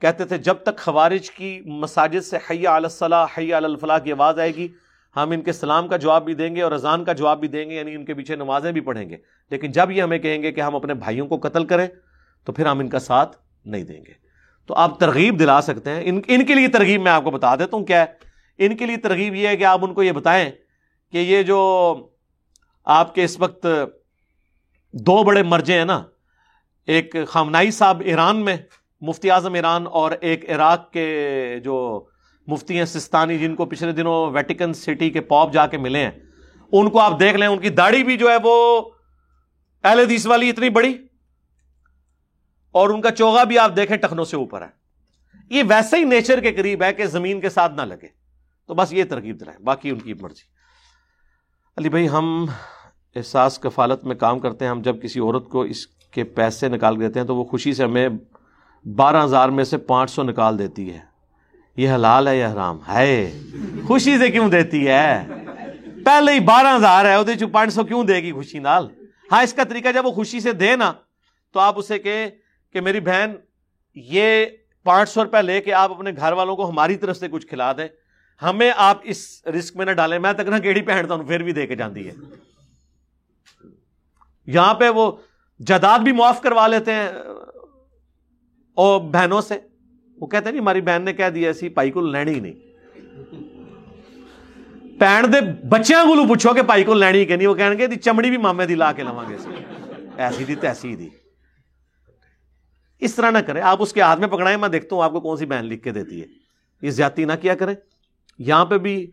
کہتے 0.00 0.24
تھے، 0.24 0.38
جب 0.38 0.54
تک 0.54 0.78
خوارج 0.78 1.30
کی 1.30 1.60
مساجد 1.66 2.24
سے 2.24 2.36
حیا 2.50 2.74
الصلاح 2.74 3.26
حیا 3.38 3.56
الفلاح 3.56 3.98
کی 3.98 4.12
آواز 4.12 4.38
آئے 4.38 4.54
گی، 4.54 4.68
ہم 5.16 5.30
ان 5.30 5.42
کے 5.42 5.52
سلام 5.52 5.88
کا 5.88 5.96
جواب 5.96 6.24
بھی 6.24 6.34
دیں 6.34 6.56
گے 6.56 6.62
اور 6.62 6.72
اذان 6.72 7.04
کا 7.04 7.12
جواب 7.12 7.40
بھی 7.40 7.48
دیں 7.48 7.70
گے 7.70 7.74
یعنی 7.74 7.94
ان 7.94 8.04
کے 8.04 8.14
پیچھے 8.14 8.36
نمازیں 8.36 8.72
بھی 8.72 8.80
پڑھیں 8.80 9.10
گے۔ 9.10 9.16
لیکن 9.50 9.70
جب 9.70 9.90
یہ 9.90 10.02
ہمیں 10.02 10.18
کہیں 10.18 10.42
گے 10.42 10.52
کہ 10.52 10.60
ہم 10.60 10.76
اپنے 10.76 10.94
بھائیوں 10.94 11.26
کو 11.26 11.38
قتل 11.42 11.64
کریں، 11.64 11.86
تو 12.44 12.52
پھر 12.52 12.66
ہم 12.66 12.78
ان 12.78 12.88
کا 12.88 12.98
ساتھ 12.98 13.36
نہیں 13.64 13.84
دیں 13.84 14.04
گے۔ 14.06 14.12
تو 14.66 14.74
آپ 14.74 15.00
ترغیب 15.00 15.38
دلا 15.38 15.60
سکتے 15.60 15.90
ہیں۔ 15.90 16.02
ان 16.04 16.20
ان 16.28 16.46
کے 16.46 16.54
لیے 16.54 16.68
ترغیب 16.68 17.02
میں 17.02 17.12
آپ 17.12 17.24
کو 17.24 17.30
بتا 17.30 17.56
دیتا 17.56 17.76
ہوں 17.76 17.84
کیا 17.84 18.00
ہے۔ 18.00 18.06
ان 18.58 18.76
کے 18.76 18.86
لیے 18.86 18.96
ترغیب 18.96 19.34
یہ 19.34 19.48
ہے 19.48 19.56
کہ 19.56 19.64
آپ 19.64 19.84
ان 19.84 19.94
کو 19.94 20.02
یہ 20.02 20.12
بتائیں 20.12 20.50
کہ 21.12 21.18
یہ 21.18 21.42
جو 21.42 21.94
آپ 22.84 23.14
کے 23.14 23.24
اس 23.24 23.40
وقت 23.40 23.66
دو 24.92 25.24
بڑے 25.24 25.42
مرجے 25.42 25.78
ہیں 25.78 25.84
نا، 25.84 26.02
ایک 26.86 27.16
خامنائی 27.28 27.70
صاحب 27.70 28.02
ایران 28.04 28.36
میں 28.36 28.56
مفتی 29.02 29.30
اعظم 29.30 29.54
ایران 29.54 29.86
اور 29.86 30.12
ایک 30.20 30.48
عراق 30.50 30.90
کے 30.92 31.08
جو 31.64 32.04
مفتی 32.48 32.78
ہیں 32.78 32.84
سستانی 32.84 33.38
جن 33.38 33.54
کو 33.54 33.64
پچھلے 33.66 33.92
دنوں 33.92 34.30
ویٹیکن 34.30 34.72
سٹی 34.74 35.10
کے 35.10 35.20
پاپ 35.22 35.52
جا 35.52 35.66
کے 35.66 35.78
ملے 35.78 35.98
ہیں، 35.98 36.10
ان 36.72 36.90
کو 36.90 37.00
آپ 37.00 37.18
دیکھ 37.20 37.36
لیں، 37.36 37.46
ان 37.48 37.58
کی 37.58 37.68
داڑھی 37.70 38.02
بھی 38.04 38.16
جو 38.16 38.30
ہے 38.30 38.36
وہ 38.44 38.80
اہل 39.84 39.98
حدیث 39.98 40.26
والی 40.26 40.48
اتنی 40.50 40.70
بڑی، 40.70 40.92
اور 42.74 42.90
ان 42.90 43.00
کا 43.00 43.10
چوگا 43.10 43.44
بھی 43.44 43.58
آپ 43.58 43.76
دیکھیں 43.76 43.96
ٹخنوں 43.96 44.24
سے 44.24 44.36
اوپر 44.36 44.62
ہے۔ 44.62 44.76
یہ 45.50 45.62
ویسے 45.68 45.96
ہی 45.96 46.04
نیچر 46.04 46.40
کے 46.40 46.52
قریب 46.52 46.82
ہے 46.82 46.92
کہ 46.92 47.06
زمین 47.06 47.40
کے 47.40 47.50
ساتھ 47.50 47.72
نہ 47.72 47.82
لگے۔ 47.82 48.08
تو 48.68 48.74
بس 48.74 48.92
یہ 48.92 49.04
ترغیب 49.04 49.40
دلائیں، 49.40 49.58
باقی 49.64 49.90
ان 49.90 49.98
کی 49.98 50.14
مرضی۔ 50.14 50.46
علی 51.76 51.88
بھائی، 51.88 52.08
ہم 52.08 52.44
احساس 53.16 53.58
کفالت 53.58 54.04
میں 54.04 54.16
کام 54.16 54.38
کرتے 54.38 54.64
ہیں، 54.64 54.72
ہم 54.72 54.82
جب 54.82 55.02
کسی 55.02 55.20
عورت 55.20 55.48
کو 55.48 55.62
اس 55.62 55.86
کے 55.86 56.24
پیسے 56.24 56.68
نکال 56.68 57.00
دیتے 57.00 57.20
ہیں 57.20 57.26
تو 57.26 57.36
وہ 57.36 57.44
خوشی 57.44 57.72
سے 57.72 57.84
ہمیں 57.84 58.08
بارہ 58.84 59.24
ہزار 59.24 59.48
میں 59.48 59.64
سے 59.64 59.78
پانچ 59.78 60.10
سو 60.10 60.22
نکال 60.22 60.58
دیتی 60.58 60.94
ہے۔ 60.94 60.98
یہ 61.76 61.90
حلال 61.90 62.28
ہے 62.28 62.38
یہ 62.38 62.46
حرام؟ 62.46 62.78
ہے 62.88 63.40
خوشی 63.86 64.18
سے 64.18 64.30
کیوں 64.30 64.48
دیتی 64.48 64.88
ہے؟ 64.88 65.26
پہلے 66.04 66.32
ہی 66.32 66.40
بارہ 66.40 66.76
ہزار 66.76 67.04
ہے 67.04 67.16
وہ 67.16 67.46
پانچ 67.52 67.72
سو 67.72 67.84
کیوں 67.84 68.04
دے 68.04 68.16
گی 68.16 68.32
خوشی 68.32 68.58
نال؟ 68.58 68.88
ہاں 69.32 69.42
اس 69.42 69.52
کا 69.52 69.64
طریقہ 69.64 69.88
جب 69.94 70.06
وہ 70.06 70.12
خوشی 70.12 70.40
سے 70.40 70.52
دے 70.52 70.76
نا، 70.76 70.92
تو 71.52 71.60
آپ 71.60 71.78
اسے 71.78 71.98
کہ 71.98 72.26
کہ 72.72 72.80
میری 72.80 73.00
بہن، 73.00 73.32
یہ 73.94 74.46
پانچ 74.82 75.08
سو 75.08 75.24
روپے 75.24 75.42
لے 75.42 75.60
کے 75.60 75.72
آپ 75.72 75.90
اپنے 75.90 76.10
گھر 76.16 76.32
والوں 76.32 76.56
کو 76.56 76.70
ہماری 76.70 76.96
طرف 76.96 77.16
سے 77.16 77.28
کچھ 77.28 77.46
کھلا 77.46 77.72
دیں۔ 77.72 77.88
ہمیں 78.42 78.72
آپ 78.76 78.98
اس 79.02 79.42
رسک 79.58 79.76
میں 79.76 79.86
نہ 79.86 79.90
ڈالیں۔ 79.90 80.18
میں 80.18 80.32
تک 80.32 80.40
نہ 80.40 80.58
کیڑی 80.58 80.82
پہنتا 80.82 81.14
ہوں 81.14 81.24
پھر 81.24 81.42
بھی 81.42 81.52
دے 81.52 81.66
کے 81.66 81.76
جاتی 81.76 82.08
ہے۔ 82.08 82.12
یہاں 84.46 84.74
پہ 84.74 84.88
وہ 84.88 85.12
جداد 85.58 85.98
بھی 85.98 86.12
معاف 86.12 86.40
کروا 86.40 86.66
لیتے 86.66 86.92
ہیں۔ 86.92 87.08
اور 88.78 89.00
بہنوں 89.00 89.40
سے۔ 89.40 89.58
وہ 90.18 90.26
کہتے 90.26 90.44
ہیں 90.44 90.52
نہیں، 90.52 90.60
ہماری 90.60 90.80
بہن 90.80 91.02
نے 91.02 91.12
کہہ 91.12 91.30
دیا، 91.34 91.48
ایسی 91.48 91.68
پائی 91.68 91.90
کو 91.90 92.00
لینی 92.00 92.34
ہی 92.34 92.40
نہیں۔ 92.40 92.54
پہن 94.98 95.32
دے 95.32 95.40
بچیاں 95.68 96.04
کو 96.04 96.26
پوچھو 96.28 96.54
کہ 96.54 96.62
پائی 96.62 96.84
کو 96.84 96.94
لینی 96.94 97.24
کہ 97.24 97.36
نہیں 97.36 97.48
وہ 97.48 97.54
کہیں 97.54 97.78
گے 97.78 97.96
چمڑی 97.96 98.28
بھی 98.28 98.36
مامے 98.36 98.66
دی 98.66 98.74
لا 98.74 98.92
کے 98.92 99.02
لوا 99.02 99.24
گے 99.28 99.36
ایسی 100.16 100.44
دی 100.44 100.54
تیسی 100.54 100.96
دی 100.96 101.08
اس 102.98 103.14
طرح 103.14 103.30
نہ 103.30 103.38
کرے 103.38 103.60
آپ 103.60 103.82
اس 103.82 103.92
کے 103.92 104.00
ہاتھ 104.00 104.20
میں 104.20 104.28
پکڑائیں 104.28 104.56
میں 104.58 104.68
دیکھتا 104.68 104.96
ہوں 104.96 105.02
آپ 105.02 105.12
کو 105.12 105.20
کون 105.20 105.36
سی 105.36 105.46
بہن 105.46 105.64
لکھ 105.64 105.82
کے 105.82 105.90
دیتی 105.90 106.20
ہے 106.20 106.26
یہ 106.82 106.90
زیادتی 106.90 107.24
نہ 107.24 107.32
کیا 107.40 107.54
کریں 107.54 107.74
یہاں 108.38 108.64
پہ 108.64 108.78
بھی 108.78 109.10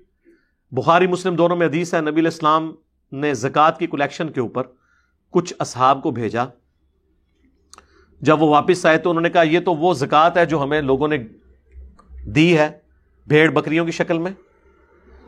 بخاری 0.72 1.08
مسلم 1.08 1.36
دونوں 1.36 1.58
میں 1.58 1.68
حدیث 1.68 1.94
ہے 1.94 2.02
نبی 2.02 2.22
الاسلام 2.22 2.76
نے 3.12 3.34
زکوٰۃ 3.34 3.78
کی 3.80 3.88
کلیکشن 3.88 4.32
کے 4.32 4.40
اوپر 4.40 4.64
کچھ 5.34 5.54
اصحاب 5.60 6.04
کو 6.04 6.12
بھیجا 6.12 6.46
جب 8.22 8.42
وہ 8.42 8.48
واپس 8.48 8.86
آئے 8.86 8.98
تو 8.98 9.10
انہوں 9.10 9.22
نے 9.22 9.30
کہا، 9.30 9.42
یہ 9.42 9.60
تو 9.60 9.74
وہ 9.74 9.94
زکوٰۃ 9.94 10.30
ہے 10.36 10.46
جو 10.46 10.64
ہمیں 10.64 10.82
لوگوں 10.82 11.08
نے 11.08 11.18
دی 12.26 12.58
ہے 12.58 12.70
بھیڑ 13.28 13.52
بکریوں 13.52 13.86
کی 13.86 13.92
شکل 13.92 14.18
میں۔ 14.18 14.32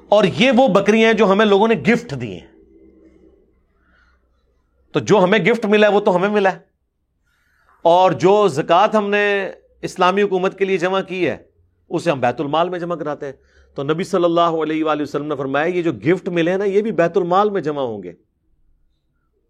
اور 0.10 0.24
یہ 0.24 0.52
وہ 0.56 0.68
بکریاں 0.68 1.14
جو 1.14 1.32
ہمیں 1.32 1.46
لوگوں 1.46 1.68
نے 1.68 1.76
گفٹ 1.76 2.22
دی 2.22 2.32
ہیں۔ 2.32 2.48
تو 4.92 5.00
جو 5.00 5.24
ہمیں 5.24 5.40
گفٹ 5.40 5.66
ملا 5.66 5.88
ہے، 5.88 5.94
وہ 5.94 6.00
تو 6.00 6.16
ہمیں 6.16 6.30
ملا 6.30 6.54
ہے۔ 6.54 6.60
اور 7.82 8.12
جو 8.12 8.48
زکوٰۃ 8.48 8.88
ہم 8.94 9.10
نے 9.10 9.52
اسلامی 9.82 10.22
حکومت 10.22 10.58
کے 10.58 10.66
لیے 10.66 10.78
جمع 10.78 11.02
کی 11.02 11.30
ہے، 11.30 11.38
اسے 11.90 12.12
ہم 12.12 12.20
بیت 12.20 12.42
المال 12.42 12.70
میں 12.70 12.80
جمع 12.80 12.96
کراتے 12.96 13.26
ہیں۔ 13.26 13.34
تو 13.76 13.84
نبی 13.84 14.04
صلی 14.04 14.24
اللہ 14.24 14.42
علیہ 14.42 14.84
وآلہ 14.84 15.02
وسلم 15.02 15.26
نے 15.26 15.36
فرمایا، 15.36 15.66
یہ 15.66 15.82
جو 15.82 15.92
گفٹ 15.92 16.30
ملے 16.30 16.52
ہیں 16.52 16.58
نا، 16.58 16.66
یہ 16.66 16.82
بھی 16.82 16.92
بیت 16.92 17.18
المال 17.18 17.50
میں 17.50 17.62
جمع 17.62 17.82
ہوں 17.82 18.04
گے۔ 18.04 18.14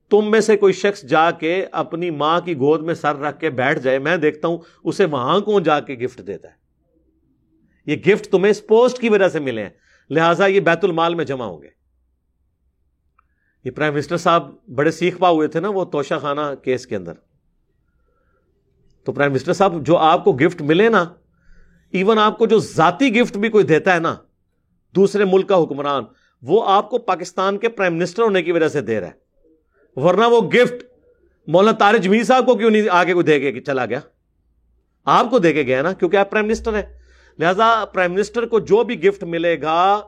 تم 0.10 0.32
میں 0.32 0.40
سے 0.40 0.58
کوئی 0.58 0.74
شخص 0.74 1.02
جا 1.02 1.32
کے 1.32 1.66
اپنی 1.72 2.10
ماں 2.10 2.40
کی 2.42 2.56
گود 2.56 2.84
میں 2.84 2.94
سر 2.94 3.16
رکھ 3.16 3.40
کے 3.40 3.50
بیٹھ 3.50 3.80
جائے، 3.80 4.00
میں 4.00 4.18
دیکھتا 4.18 4.48
ہوں 4.48 4.58
اسے 4.84 5.06
وہاں 5.06 5.40
کون 5.40 5.64
جا 5.64 5.80
کے 5.80 5.94
گفٹ 5.94 6.28
دیتا 6.28 6.48
ہے؟ 6.48 6.54
یہ 7.86 7.96
گفٹ 8.08 8.28
تمہیں 8.28 8.52
اس 8.52 8.68
پوسٹ 8.68 9.00
کی 9.00 9.10
وجہ 9.10 9.28
سے 9.28 9.40
ملے 9.40 9.64
ہیں، 9.64 9.70
لہٰذا 10.10 10.46
یہ 10.46 10.60
بیت 10.60 10.84
المال 10.84 11.16
میں 11.16 11.26
جمع 11.26 11.46
ہوں 11.46 11.62
گے۔ 11.62 11.70
یہ 13.64 13.72
پرائم 13.72 13.94
منسٹر 13.94 14.18
صاحب 14.18 14.52
بڑے 14.76 14.92
سیکھ 14.92 15.18
پا 15.18 15.30
ہوئے 15.30 15.48
تھے 15.48 15.60
نا 15.60 15.70
وہ 15.70 15.86
توشہ 15.86 16.14
خانہ 16.22 16.42
کیس 16.64 16.88
کے 16.88 16.96
اندر۔ 16.96 17.14
تو 19.04 19.12
پرائم 19.12 19.32
منسٹر 19.32 19.54
صاحب، 19.54 19.86
جو 19.86 19.98
آپ 19.98 20.24
کو 20.24 20.34
گفٹ 20.34 20.62
ملے 20.62 20.90
نا 20.90 21.06
ایون 21.92 22.20
آپ 22.20 22.38
کو 22.38 22.46
جو 22.46 22.60
ذاتی 22.60 23.22
گفٹ 23.22 23.38
بھی 23.38 23.50
کوئی 23.50 23.64
دیتا 23.64 23.94
ہے 23.94 24.00
نا، 24.00 24.16
دوسرے 24.96 25.26
ملک 25.26 25.50
کا 25.50 25.64
حکمران، 25.64 26.04
وہ 26.42 26.70
آپ 26.70 26.90
کو 26.90 26.98
پاکستان 26.98 27.58
کے 27.58 27.70
پرائم 27.70 27.96
منسٹر 27.96 28.24
ہونے 28.24 28.44
کی 28.44 28.52
وجہ 28.52 28.68
سے 28.68 28.82
دے 28.82 29.00
رہا 29.00 29.08
ہے۔ 29.08 29.27
ورنہ 29.98 30.26
وہ 30.26 30.42
گفٹ 30.42 30.84
مولانا 31.48 31.78
تارج 31.78 32.04
جمیر 32.04 32.24
صاحب 32.24 32.46
کو 32.46 32.56
کیوں 32.56 32.70
نہیں 32.70 32.90
آگے 32.92 33.14
کو 33.14 33.22
دے 33.22 33.52
کے 33.52 33.62
چلا 33.62 33.86
گیا؟ 33.86 34.00
آپ 35.06 35.30
کو 35.30 35.40
دے 35.40 35.54
کے 35.54 35.64
گیا 35.64 35.82
نا، 35.82 35.94
کیونکہ 35.94 36.18
آپ 36.18 36.32
پرائم 36.32 36.48
منسٹر 36.48 36.74
ہیں۔ 36.74 37.00
لہذا 37.40 37.86
پرائم 37.86 38.14
منسٹر 38.14 38.46
کو 38.46 38.60
جو 38.60 38.84
بھی 38.84 39.04
گفٹ 39.04 39.24
ملے 39.24 39.62
گا، 39.62 40.02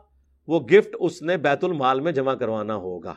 وہ 0.48 0.60
گفٹ 0.60 0.96
اس 1.00 1.22
نے 1.22 1.38
بیت 1.38 1.64
المال 1.64 2.00
میں 2.00 2.12
جمع 2.12 2.34
کروانا 2.34 2.76
ہوگا۔ 2.76 3.14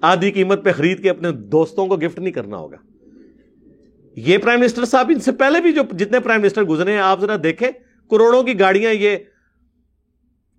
آدھی 0.00 0.30
قیمت 0.30 0.64
پہ 0.64 0.72
خرید 0.72 1.02
کے 1.02 1.10
اپنے 1.10 1.32
دوستوں 1.32 1.86
کو 1.86 1.96
گفٹ 1.96 2.18
نہیں 2.18 2.32
کرنا 2.32 2.56
ہوگا۔ 2.56 2.76
یہ 4.16 4.38
پرائم 4.38 4.60
منسٹر 4.60 4.84
صاحب 4.84 5.08
ان 5.08 5.20
سے 5.20 5.32
پہلے 5.32 5.60
بھی 5.60 5.72
جو 5.72 5.82
جتنے 5.92 6.20
پرائم 6.20 6.42
منسٹر 6.42 6.62
گزرے 6.62 6.92
ہیں، 6.92 7.00
آپ 7.00 7.20
ذرا 7.20 7.36
دیکھیں، 7.42 7.70
کروڑوں 8.10 8.42
کی 8.42 8.60
گاڑیاں 8.60 8.92
یہ 8.92 9.16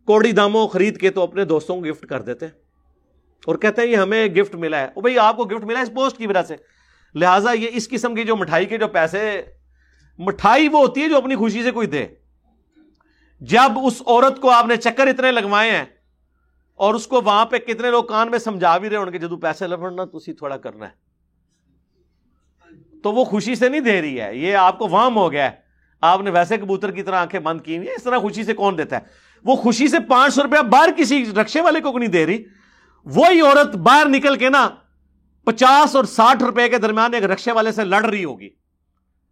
کوڑی 0.06 0.32
داموں 0.32 0.68
خرید 0.68 0.98
کے 0.98 1.10
تو 1.10 1.22
اپنے 1.22 1.46
دوستوں 1.46 1.82
کو 1.82 1.82
گفٹ 1.82 2.06
کر 2.06 2.22
دیتے 2.22 2.46
ہیں۔ 2.46 2.65
اور 3.46 3.56
کہتے 3.56 3.82
ہیں 3.82 3.90
یہ 3.90 3.98
ہمیں 3.98 4.28
گفٹ 4.28 4.56
ملا 4.56 4.80
ہے۔ 4.80 4.88
بھائی، 5.02 5.20
آپ 5.20 5.38
کو 5.38 5.44
گفٹ 5.44 5.64
ملا 5.64 5.80
ہے 5.80 5.84
اس 5.84 5.94
پوسٹ 5.94 6.18
کی 6.18 6.28
وجہ 6.28 6.44
سے۔ 6.44 6.56
لہٰذا 7.16 7.52
یہ 7.52 7.68
اس 7.74 7.90
قسم 7.90 8.16
کی 8.16 8.24
جو 8.24 8.36
مٹھائی 8.36 8.66
کے 8.66 8.78
جو 8.78 8.88
پیسے، 8.88 9.42
مٹھائی 10.18 10.68
وہ 10.68 10.80
ہوتی 10.80 11.02
ہے 11.02 11.10
جو 11.10 11.18
اپنی 11.18 11.36
خوشی 11.36 11.64
سے 11.64 11.72
کوئی 11.72 11.88
دے۔ 11.88 12.06
جب 13.42 13.80
اس 13.84 14.02
عورت 14.08 14.42
کو 14.42 14.50
آپ 14.50 14.66
نے 14.66 14.76
چکر 14.76 15.08
اتنے 15.08 15.32
لگوائے 15.32 15.72
ہیں 15.72 15.86
اور 16.76 16.94
اس 16.94 17.08
کو 17.08 17.22
وہاں 17.22 17.46
پہ 17.46 17.58
کتنے 17.58 17.92
لوگ 17.92 18.04
کان 18.04 18.32
میں 18.32 18.40
سمجھا 18.40 18.78
بھی 18.78 18.90
رہے 18.90 18.98
ان 18.98 19.12
کے 19.12 19.18
جدو 19.18 19.38
پیسے 19.38 19.68
لبڑنا 19.68 20.06
تو 20.06 20.18
اسی 20.18 20.34
تھوڑا 20.34 20.58
کرنا 20.58 20.88
ہے۔ 20.88 21.06
تو 23.04 23.12
وہ 23.12 23.24
خوشی 23.24 23.56
سے 23.56 23.70
نہیں 23.70 23.82
دے 23.82 24.02
رہی 24.02 24.22
ہے، 24.22 24.36
یہ 24.36 24.56
آپ 24.56 24.80
کو 24.80 24.88
وام 24.88 25.16
ہو 25.16 25.32
گیا 25.32 25.52
ہے۔ 25.52 25.56
آپ 26.02 26.22
نے 26.22 26.30
ویسے 26.30 26.58
کبوتر 26.58 26.92
کی 26.92 27.04
طرح 27.04 27.16
آنکھیں 27.16 27.40
بند 27.40 27.62
کی 27.62 27.76
اس 27.76 28.04
طرح 28.04 28.18
خوشی 28.18 28.44
سے 28.44 28.54
کون 28.54 28.78
دیتا 28.78 28.96
ہے؟ 28.96 29.02
وہ 29.44 29.56
خوشی 29.56 29.88
سے 29.88 29.98
پانچ 30.00 30.34
سو 30.34 30.44
روپیہ 30.44 30.62
باہر 30.62 30.90
کسی 30.98 31.26
رکشے 31.42 31.62
والے 31.62 31.82
کو 31.82 32.00
نہیں 32.00 32.10
دے 32.10 32.26
رہی۔ 32.26 32.44
وہی 33.06 33.42
عورت 33.42 33.76
باہر 33.76 34.06
نکل 34.10 34.38
کے 34.38 34.50
نا 34.50 34.70
پچاس 35.46 35.96
اور 35.96 36.04
ساٹھ 36.04 36.44
روپے 36.44 36.70
کے 36.70 36.78
درمیان 36.78 37.14
ایک 37.14 37.24
رکشے 37.24 37.52
والے 37.52 37.72
سے 37.72 37.84
لڑ 37.84 38.06
رہی 38.06 38.26
ہوگی۔ 38.26 38.50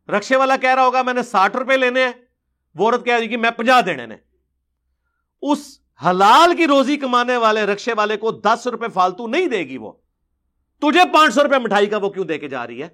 رکشے 0.10 0.36
والا 0.36 0.58
کہہ 0.58 0.70
رہا 0.70 0.86
ہوگا، 0.86 1.02
میں 1.02 1.14
نے 1.14 1.24
ساٹھ 1.24 1.58
روپے 1.58 1.78
لینے 1.78 2.06
ہیں۔ 2.06 2.12
وہ 2.76 2.86
عورت 2.86 3.06
کہہ 3.06 3.14
رہی 3.14 3.28
کہ 3.28 3.38
میں 3.38 3.52
پنجا 3.52 3.82
دینے 3.86 4.06
نے۔ 4.06 4.16
اس 5.42 5.80
حلال 6.06 6.56
کی 6.56 6.68
روزی 6.68 6.98
کمانے 6.98 7.38
والے 7.38 7.66
رکشے 7.66 7.94
والے 7.94 8.18
کو 8.18 8.32
دس 8.32 8.68
روپے 8.68 8.88
فالتو 8.94 9.28
نہیں 9.28 9.48
دے 9.48 9.60
گی 9.60 9.78
وہ۔ 9.78 9.92
تجھے 10.82 11.02
پانچ 11.14 11.34
سو 11.34 11.44
روپے 11.44 11.58
مٹھائی 11.58 11.88
کا 11.88 11.98
وہ 11.98 12.10
کیوں 12.10 12.26
دے 12.26 12.38
کے 12.38 12.48
جا 12.48 12.68
رہی 12.68 12.84
ہے؟ 12.84 12.90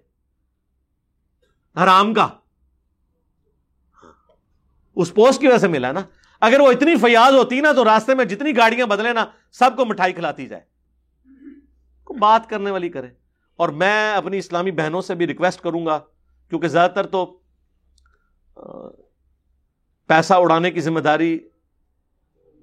حرام 1.83 2.13
کا۔ 2.13 2.27
اس 4.95 5.13
پوسٹ 5.13 5.41
کی 5.41 5.47
وجہ 5.47 5.57
سے 5.57 5.67
ملا 5.67 5.91
نا۔ 5.91 5.99
اگر 6.41 6.59
وہ 6.59 6.71
اتنی 6.71 6.95
فیاض 6.95 7.33
ہوتی 7.33 7.61
نا 7.61 7.71
تو 7.71 7.85
راستے 7.85 8.15
میں 8.15 8.25
جتنی 8.25 8.57
گاڑیاں 8.57 8.85
بدلے 8.85 9.13
نا، 9.13 9.25
سب 9.51 9.77
کو 9.77 9.85
مٹھائی 9.85 10.13
کھلاتی 10.13 10.47
جائے۔ 10.47 10.68
بات 12.13 12.49
کرنے 12.49 12.71
والی 12.71 12.89
کرے۔ 12.89 13.07
اور 13.55 13.69
میں 13.69 14.13
اپنی 14.13 14.37
اسلامی 14.37 14.71
بہنوں 14.71 15.01
سے 15.01 15.15
بھی 15.15 15.27
ریکویسٹ 15.27 15.61
کروں 15.61 15.85
گا، 15.85 15.99
کیونکہ 16.49 16.67
زیادہ 16.67 16.91
تر 16.91 17.07
تو 17.07 17.39
پیسہ 20.07 20.33
اڑانے 20.33 20.71
کی 20.71 20.81
ذمہ 20.81 20.99
داری 20.99 21.39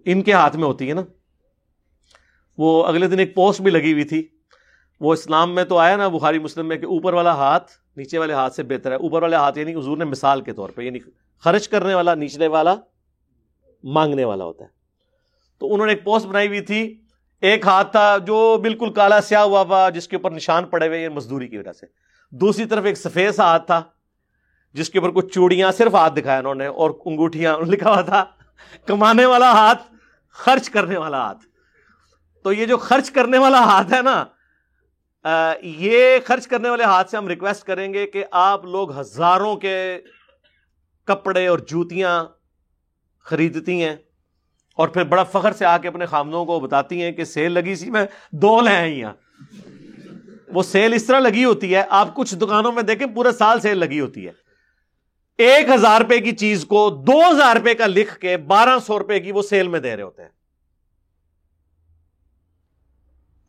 ان 0.05 0.23
کے 0.23 0.32
ہاتھ 0.32 0.56
میں 0.56 0.64
ہوتی 0.64 0.89
ہے 0.89 0.94
نا۔ 0.94 1.01
وہ 2.59 2.86
اگلے 2.86 3.09
دن 3.09 3.18
ایک 3.18 3.35
پوسٹ 3.35 3.60
بھی 3.60 3.70
لگی 3.70 3.93
ہوئی 3.93 4.05
تھی۔ 4.05 4.28
وہ 5.01 5.12
اسلام 5.12 5.55
میں 5.55 5.64
تو 5.64 5.78
آیا 5.78 5.97
نا، 5.97 6.09
بخاری 6.09 6.39
مسلم 6.39 6.68
میں 6.68 6.77
کہ 6.77 6.85
اوپر 6.85 7.12
والا 7.12 7.35
ہاتھ 7.35 7.73
نیچے 7.97 8.18
والے 8.18 8.32
ہاتھ 8.32 8.55
سے 8.55 8.62
بہتر 8.62 8.90
ہے۔ 8.90 8.97
اوپر 8.97 9.23
والے 9.23 9.36
ہاتھ 9.36 9.59
یعنی 9.59 9.74
حضور 9.74 9.97
نے 9.97 10.05
مثال 10.05 10.40
کے 10.40 10.52
طور 10.52 10.68
پہ 10.68 10.82
یعنی 10.82 10.98
خرچ 11.39 11.68
کرنے 11.68 11.94
والا، 11.94 12.14
نیچلے 12.14 12.47
والا، 12.47 12.74
مانگنے 13.85 14.24
والا 14.24 14.44
ہوتا 14.44 14.64
ہے۔ 14.64 14.68
تو 15.59 15.74
انہوں 15.74 15.86
نے 15.86 15.93
ایک 15.93 16.05
پوسٹ 16.05 16.27
بنائی 16.27 16.48
ہوئی 16.48 16.60
تھی 16.60 17.02
ایک 17.40 17.66
ہاتھ 17.66 17.90
تھا 17.90 18.18
جو 18.18 18.58
بالکل 18.62 18.92
کالا 18.92 19.20
سیاہ 19.20 19.42
ہوا 19.42 19.60
ہوا، 19.60 19.90
جس 19.90 20.08
کے 20.08 20.16
اوپر 20.16 20.30
نشان 20.30 20.64
پڑے 20.64 20.86
ہوئے 20.88 21.08
مزدوری 21.08 21.48
کی 21.48 21.58
وجہ 21.58 21.72
سے۔ 21.72 21.86
دوسری 22.32 22.64
طرف 22.64 22.84
ایک 22.84 22.96
سفید 22.96 23.34
سا 23.34 23.44
ہاتھ 23.44 23.66
تھا، 23.66 23.82
جس 24.74 24.90
کے 24.90 24.98
اوپر 24.98 25.10
کچھ 25.10 25.32
چوڑیاں 25.34 25.72
صرف 25.72 25.94
ہاتھ 25.94 26.14
دکھایا 26.14 26.38
انہوں 26.38 26.54
نے 26.54 26.66
اور 26.66 26.90
انگوٹھیاں 27.04 27.58
لکھا 27.72 27.90
ہوا 27.90 28.00
تھا، 28.00 28.24
کمانے 28.86 29.26
والا 29.26 29.50
ہاتھ، 29.52 29.82
خرچ 30.30 30.70
کرنے 30.70 30.96
والا 30.96 31.18
ہاتھ۔ 31.18 31.44
تو 32.42 32.52
یہ 32.52 32.66
جو 32.66 32.76
خرچ 32.76 33.10
کرنے 33.10 33.38
والا 33.38 33.58
ہاتھ 33.58 33.92
ہے 33.92 34.02
نا 34.02 34.24
یہ 35.62 36.18
خرچ 36.26 36.46
کرنے 36.46 36.70
والے 36.70 36.84
ہاتھ 36.84 37.10
سے 37.10 37.16
ہم 37.16 37.28
ریکویسٹ 37.28 37.64
کریں 37.64 37.94
گے 37.94 38.06
کہ 38.06 38.24
آپ 38.30 38.64
لوگ 38.64 38.98
ہزاروں 38.98 39.56
کے 39.56 40.00
کپڑے 41.04 41.46
اور 41.46 41.58
جوتیاں 41.58 42.24
خریدتی 43.24 43.84
ہیں۔ 43.84 43.96
اور 44.77 44.89
پھر 44.89 45.05
بڑا 45.05 45.23
فخر 45.24 45.53
سے 45.53 45.65
آ 45.65 45.78
کے 45.78 45.89
اپنے 45.89 46.07
خامدوں 46.07 46.44
کو 46.47 46.61
بتاتی 46.61 47.03
ہیں 47.03 47.12
کہ 47.12 47.24
سیل 47.24 47.53
لگی 47.53 47.74
سی، 47.74 47.90
میں 47.90 48.07
دو 48.32 48.61
لے 48.61 48.77
آئی 48.77 49.05
ہیں 49.05 49.12
وہ 50.48 50.62
سیل 50.62 50.93
اس 50.93 51.05
طرح 51.05 51.20
لگی 51.20 51.44
ہوتی 51.44 51.74
ہے، 51.74 51.82
آپ 51.89 52.15
کچھ 52.15 52.35
دکانوں 52.35 52.73
میں 52.73 52.82
دیکھیں، 52.82 53.07
پورے 53.07 53.32
سال 53.32 53.61
سیل 53.61 53.78
لگی 53.78 54.01
ہوتی 54.01 54.27
ہے۔ 54.27 54.32
ایک 55.39 55.70
ہزار 55.70 56.01
روپے 56.01 56.20
کی 56.20 56.32
چیز 56.32 56.65
کو 56.65 56.90
دو 57.07 57.20
ہزار 57.31 57.57
روپے 57.57 57.74
کا 57.74 57.86
لکھ 57.86 58.19
کے 58.19 58.36
بارہ 58.36 58.78
سو 58.86 58.98
روپے 58.98 59.20
کی 59.20 59.32
وہ 59.32 59.43
سیل 59.43 59.69
میں 59.69 59.81
دے 59.81 59.97
رہے 59.97 60.03
ہوتے 60.03 60.23
ہیں۔ 60.23 60.31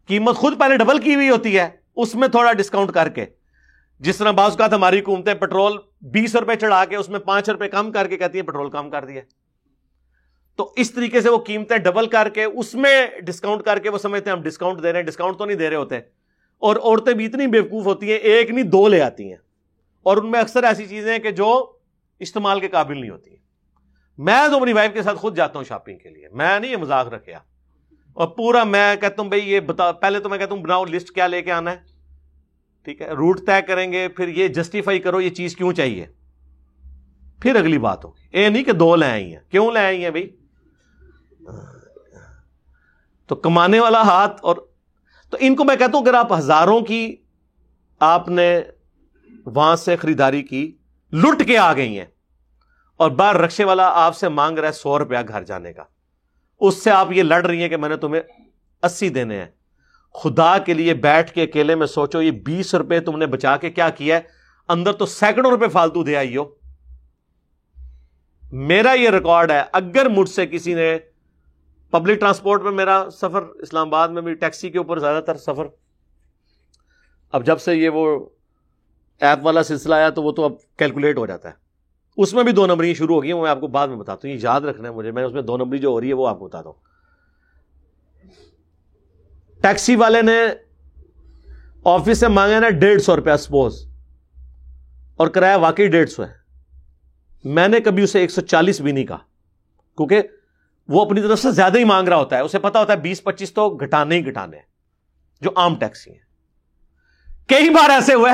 قیمت 0.08 0.36
خود 0.36 0.60
پہلے 0.60 0.78
ڈبل 0.78 0.98
کی 0.98 1.16
ہوئی 1.16 1.30
ہوتی 1.30 1.60
ہے، 1.60 1.70
اس 1.96 2.16
میں 2.16 2.28
تھوڑا 2.28 2.54
ڈسکاؤنٹ 2.54 2.92
کر 2.92 3.10
کے۔ 3.10 3.26
جس 4.00 4.18
طرح 4.18 4.32
بعض 4.32 4.58
کا 4.58 4.68
ہماری 4.72 5.00
حکومتیں 5.00 5.34
پیٹرول 5.34 5.78
بیس 6.02 6.36
روپے 6.36 6.56
چڑھا 6.56 6.86
کے 6.86 6.96
اس 6.96 7.10
میں 7.10 7.20
پانچ 7.20 7.50
روپے 7.50 7.68
کم 7.68 7.92
کر 7.92 8.08
کے 8.08 8.18
کہتی 8.18 8.40
ہیں 8.40 8.46
پیٹرول 8.46 8.70
کم 8.70 8.90
کر 8.90 9.06
دیا 9.06 9.22
تو 10.58 10.74
اس 10.76 10.92
طریقے 10.92 11.22
سے 11.22 11.30
وہ 11.30 11.38
قیمتیں 11.38 11.78
ڈبل 11.78 12.08
کر 12.08 12.30
کے 12.30 12.44
اس 12.44 12.76
میں 12.76 13.08
ڈسکاؤنٹ 13.22 13.62
کر 13.62 13.80
کے 13.80 13.90
وہ 13.90 13.98
سمجھتے 13.98 14.30
ہیں 14.30 14.38
ہم 14.38 14.44
ڈسکاؤنٹ 14.44 14.84
دے 14.84 14.94
رہے 14.94 15.00
ہیں، 15.00 15.08
ڈسکاؤنٹ 15.08 15.38
تو 15.38 15.46
نہیں 15.46 15.58
دے 15.58 15.70
رہے 15.70 15.76
ہوتے۔ 15.76 15.98
اور 16.58 16.76
عورتیں 16.76 17.14
بھی 17.14 17.26
اتنی 17.26 17.48
بیوقوف 17.48 17.86
ہوتی 17.86 18.12
ہیں، 18.12 18.18
ایک 18.18 18.50
نہیں، 18.50 18.64
دو 18.64 18.88
لے 18.88 19.02
آتی 19.02 19.30
ہیں۔ 19.30 19.38
اور 20.04 20.18
ان 20.18 20.32
میں 20.32 20.40
اکثر 20.40 20.64
ایسی 20.64 20.86
چیزیں 20.86 21.12
ہیں 21.12 21.20
کہ 21.20 21.32
جو 21.32 21.72
استعمال 22.20 22.60
کے 22.60 22.68
قابل 22.68 23.02
نہیں 23.02 23.10
ہوتی 23.10 23.36
میں 24.18 24.48
تو 24.52 24.58
اپنی 24.58 24.74
وائف 24.74 24.94
کے 24.94 25.04
ساتھ 25.04 25.18
خود 25.18 25.38
جاتا 25.38 25.60
ہوں 25.60 25.66
شاپنگ 25.66 25.98
کے 25.98 26.10
لیے۔ 26.10 26.28
میں 26.32 26.60
نہیں، 26.60 26.72
یہ 26.72 26.78
مذاق 26.78 27.08
رکھا 27.08 27.40
اور 28.14 28.28
پورا 28.28 28.64
میں 28.64 28.96
کہتا 28.96 29.22
ہوں، 29.22 29.30
بھائی، 29.30 29.54
یہ 29.54 29.60
بتا، 29.60 29.92
پہلے 29.92 30.20
تو 30.20 30.30
میں 30.30 30.38
کہتا 30.38 30.56
ہوں، 30.56 30.62
بناؤ 30.62 30.86
لسٹ 30.86 31.10
کیا 31.10 31.28
لے 31.28 31.42
کے 31.42 31.52
آنا 31.52 31.72
ہے۔ 31.72 31.78
ٹھیک 32.84 33.02
ہے 33.02 33.08
روٹ 33.08 33.40
طے 33.46 33.62
کریں 33.68 33.92
گے، 33.92 34.08
پھر 34.08 34.28
یہ 34.28 34.48
جسٹیفائی 34.48 35.00
کرو 35.00 35.22
یہ 35.22 35.30
چیز 35.30 35.56
کیوں 35.56 35.74
چاہیے۔ 35.74 36.06
پھر 37.42 37.56
اگلی 37.56 37.78
بات 37.78 38.06
ہوگی۔ 38.06 38.40
یہ 38.40 38.50
نہیں 38.50 38.64
کہ 38.64 38.72
دو 38.72 38.96
لے 38.96 39.06
آئی 39.06 39.36
ہیں۔ 39.36 39.52
کیوں 39.52 39.72
لے 39.72 39.80
آئی 39.80 40.04
ہیں 40.04 40.12
بھائی؟ 40.12 40.36
تو 43.28 43.36
کمانے 43.36 43.80
والا 43.80 44.02
ہاتھ 44.02 44.40
اور 44.44 44.56
تو 45.30 45.38
ان 45.40 45.56
کو 45.56 45.64
میں 45.64 45.76
کہتا 45.76 45.98
ہوں 45.98 46.02
اگر 46.02 46.14
آپ 46.14 46.34
ہزاروں 46.34 46.82
کی 46.82 47.16
آپ 48.00 48.30
نے 48.30 48.62
وہاں 49.46 49.76
سے 49.76 49.96
خریداری 49.96 50.44
کی، 50.44 50.78
لٹ 51.14 51.48
کے 51.48 51.58
آ 51.58 51.74
گئی 51.74 51.98
ہیں 51.98 52.06
اور 52.98 53.12
بار 53.12 53.36
رکشے 53.36 53.64
والا 53.64 53.90
آپ 53.94 54.16
سے 54.16 54.30
مانگ 54.30 54.60
رہا 54.60 54.68
ہے 54.68 54.74
سو 54.74 55.00
روپیہ 55.00 55.18
گھر 55.28 55.44
جانے 55.44 55.74
کا۔ 55.74 55.84
اس 56.60 56.84
سے 56.84 56.92
آپ 56.92 57.12
یہ 57.12 57.24
لڑ 57.24 57.46
رہی 57.46 57.62
ہیں 57.62 57.70
کہ 57.70 57.78
میں 57.78 57.90
نے 57.90 57.98
تمہیں 57.98 58.22
اسی 58.84 59.10
دینے 59.10 59.38
ہیں۔ 59.38 59.46
خدا 60.14 60.58
کے 60.58 60.74
لیے 60.74 60.94
بیٹھ 60.94 61.32
کے 61.32 61.44
اکیلے 61.44 61.76
میں 61.76 61.88
سوچو، 61.88 62.22
یہ 62.22 62.32
بیس 62.32 62.76
روپے 62.76 63.00
تم 63.00 63.18
نے 63.18 63.26
بچا 63.26 63.58
کے 63.58 63.70
کیا 63.70 63.90
کیا 63.90 64.16
ہے؟ 64.16 64.22
اندر 64.70 64.94
تو 64.94 65.06
سینکڑوں 65.06 65.52
روپے 65.52 65.68
فالتو 65.68 66.04
دے 66.04 66.18
آئی 66.18 66.38
ہو۔ 66.38 66.46
میرا 68.52 68.94
یہ 68.94 69.10
ریکارڈ 69.10 69.52
ہے، 69.52 69.64
اگر 69.72 70.10
مجھ 70.10 70.30
سے 70.30 70.48
کسی 70.48 70.74
نے 70.74 70.98
پبلک 71.92 72.20
ٹرانسپورٹ 72.20 72.62
میں 72.62 72.72
میرا 72.72 73.08
سفر، 73.12 73.42
اسلام 73.42 73.88
آباد 73.88 74.10
میں 74.10 74.22
بھی 74.22 74.34
ٹیکسی 74.34 74.70
کے 74.70 74.78
اوپر 74.78 75.00
زیادہ 75.00 75.24
تر 75.24 75.38
سفر۔ 75.38 75.68
اب 77.32 77.46
جب 77.46 77.60
سے 77.60 77.76
یہ 77.76 77.90
وہ 77.90 78.30
ایپ 79.22 79.40
والا 79.42 79.64
سلسلہ 79.64 79.96
آیا 79.96 80.10
تو 80.10 80.24
وہ 80.24 80.32
تو 80.32 80.44
اب 80.44 80.52
کیلکولیٹ 80.78 81.18
ہو 81.18 81.26
جاتا 81.26 81.50
ہے۔ 81.50 81.54
اس 82.18 82.34
میں 82.34 82.44
بھی 82.44 82.52
دو 82.52 82.66
نمبری 82.68 82.94
شروع 82.94 83.16
ہو 83.16 83.24
گئی 83.24 83.34
میں 83.34 83.50
آپ 83.50 83.60
کو 83.60 83.68
بعد 83.68 83.88
میں 83.88 83.96
بتاتا 83.96 84.28
ہوں۔ 84.28 84.36
یہ 84.36 84.40
یاد 84.42 84.62
رکھنا 84.62 84.90
ہے 84.90 84.94
مجھے، 84.94 85.12
میں 85.12 85.24
اس 85.24 85.34
میں 85.34 85.42
دو 85.42 85.58
نمبری 85.58 85.80
جو 85.80 85.90
ہو 85.90 86.02
رہی 86.02 86.08
ہے 86.08 86.14
وہ 86.14 86.28
آپ 86.28 86.40
کو 86.40 86.48
بتاتا 86.48 86.70
ہوں 86.70 86.88
ٹیکسی 89.62 89.96
والے 89.96 90.22
نے 90.22 90.38
آفس 91.84 92.18
سے 92.18 92.28
مانگا 92.28 92.60
نا 92.60 92.70
ڈیڑھ 92.70 93.02
سو 93.02 93.16
روپیہ، 93.16 93.36
سپوز۔ 93.36 93.88
اور 95.16 95.28
کرایہ 95.28 95.56
واقعی 95.56 95.88
ڈیڑھ 95.88 96.10
سو 96.10 96.24
ہے۔ 96.24 96.34
میں 97.44 97.68
نے 97.68 97.80
کبھی 97.80 98.04
اسے 98.04 98.20
ایک 98.20 98.32
سو 98.32 98.42
چالیس 98.42 98.82
بھی 98.82 98.92
نہیں 98.92 99.06
کہا، 99.06 99.18
کیونکہ 99.98 100.22
وہ 100.88 101.06
اپنی 101.06 101.22
طرف 101.22 101.40
سے 101.40 101.52
زیادہ 101.52 101.78
ہی 101.78 101.84
مانگ 101.84 102.08
رہا 102.08 102.18
ہوتا 102.18 102.36
ہے۔ 102.36 102.42
اسے 102.42 102.60
پتا 102.60 102.80
ہوتا 102.80 102.94
ہے 102.94 102.98
بیس 102.98 103.24
پچیس 103.24 103.54
تو 103.54 103.70
گھٹانے 103.70 104.16
ہی 104.16 104.28
گھٹانے 104.28 104.58
جو 105.42 105.50
عام 105.56 105.76
ٹیکسی 105.76 106.12
ہیں۔ 106.12 106.28
کئی 107.48 107.70
بار 107.70 107.90
ایسے 107.90 108.14
ہوئے 108.14 108.32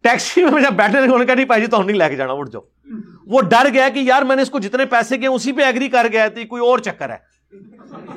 ٹیکسی 0.00 0.44
میں 0.44 0.62
جب 0.62 0.72
بیٹھنے 0.72 1.00
لگے 1.00 1.26
کا 1.26 1.34
نہیں 1.34 1.44
پائی 1.44 1.60
جی، 1.60 1.66
تو 1.66 1.80
ہم 1.80 1.86
نہیں 1.86 1.96
لے 1.96 2.08
کے 2.08 2.16
جانا، 2.16 2.32
اٹھ 2.32 2.50
جاؤ۔ 2.50 2.62
وہ 3.26 3.40
ڈر 3.40 3.68
گیا 3.72 3.88
کہ 3.88 3.98
یار، 3.98 4.22
میں 4.22 4.36
نے 4.36 4.42
اس 4.42 4.50
کو 4.50 4.58
جتنے 4.58 4.84
پیسے 4.84 5.18
کیے، 5.18 5.28
اسی 5.28 5.52
پہ 5.52 5.62
ایگری 5.62 5.88
کر 5.88 6.06
گیا 6.12 6.28
تھی، 6.28 6.44
کوئی 6.44 6.62
اور 6.62 6.78
چکر 6.78 7.10
ہے۔ 7.10 7.16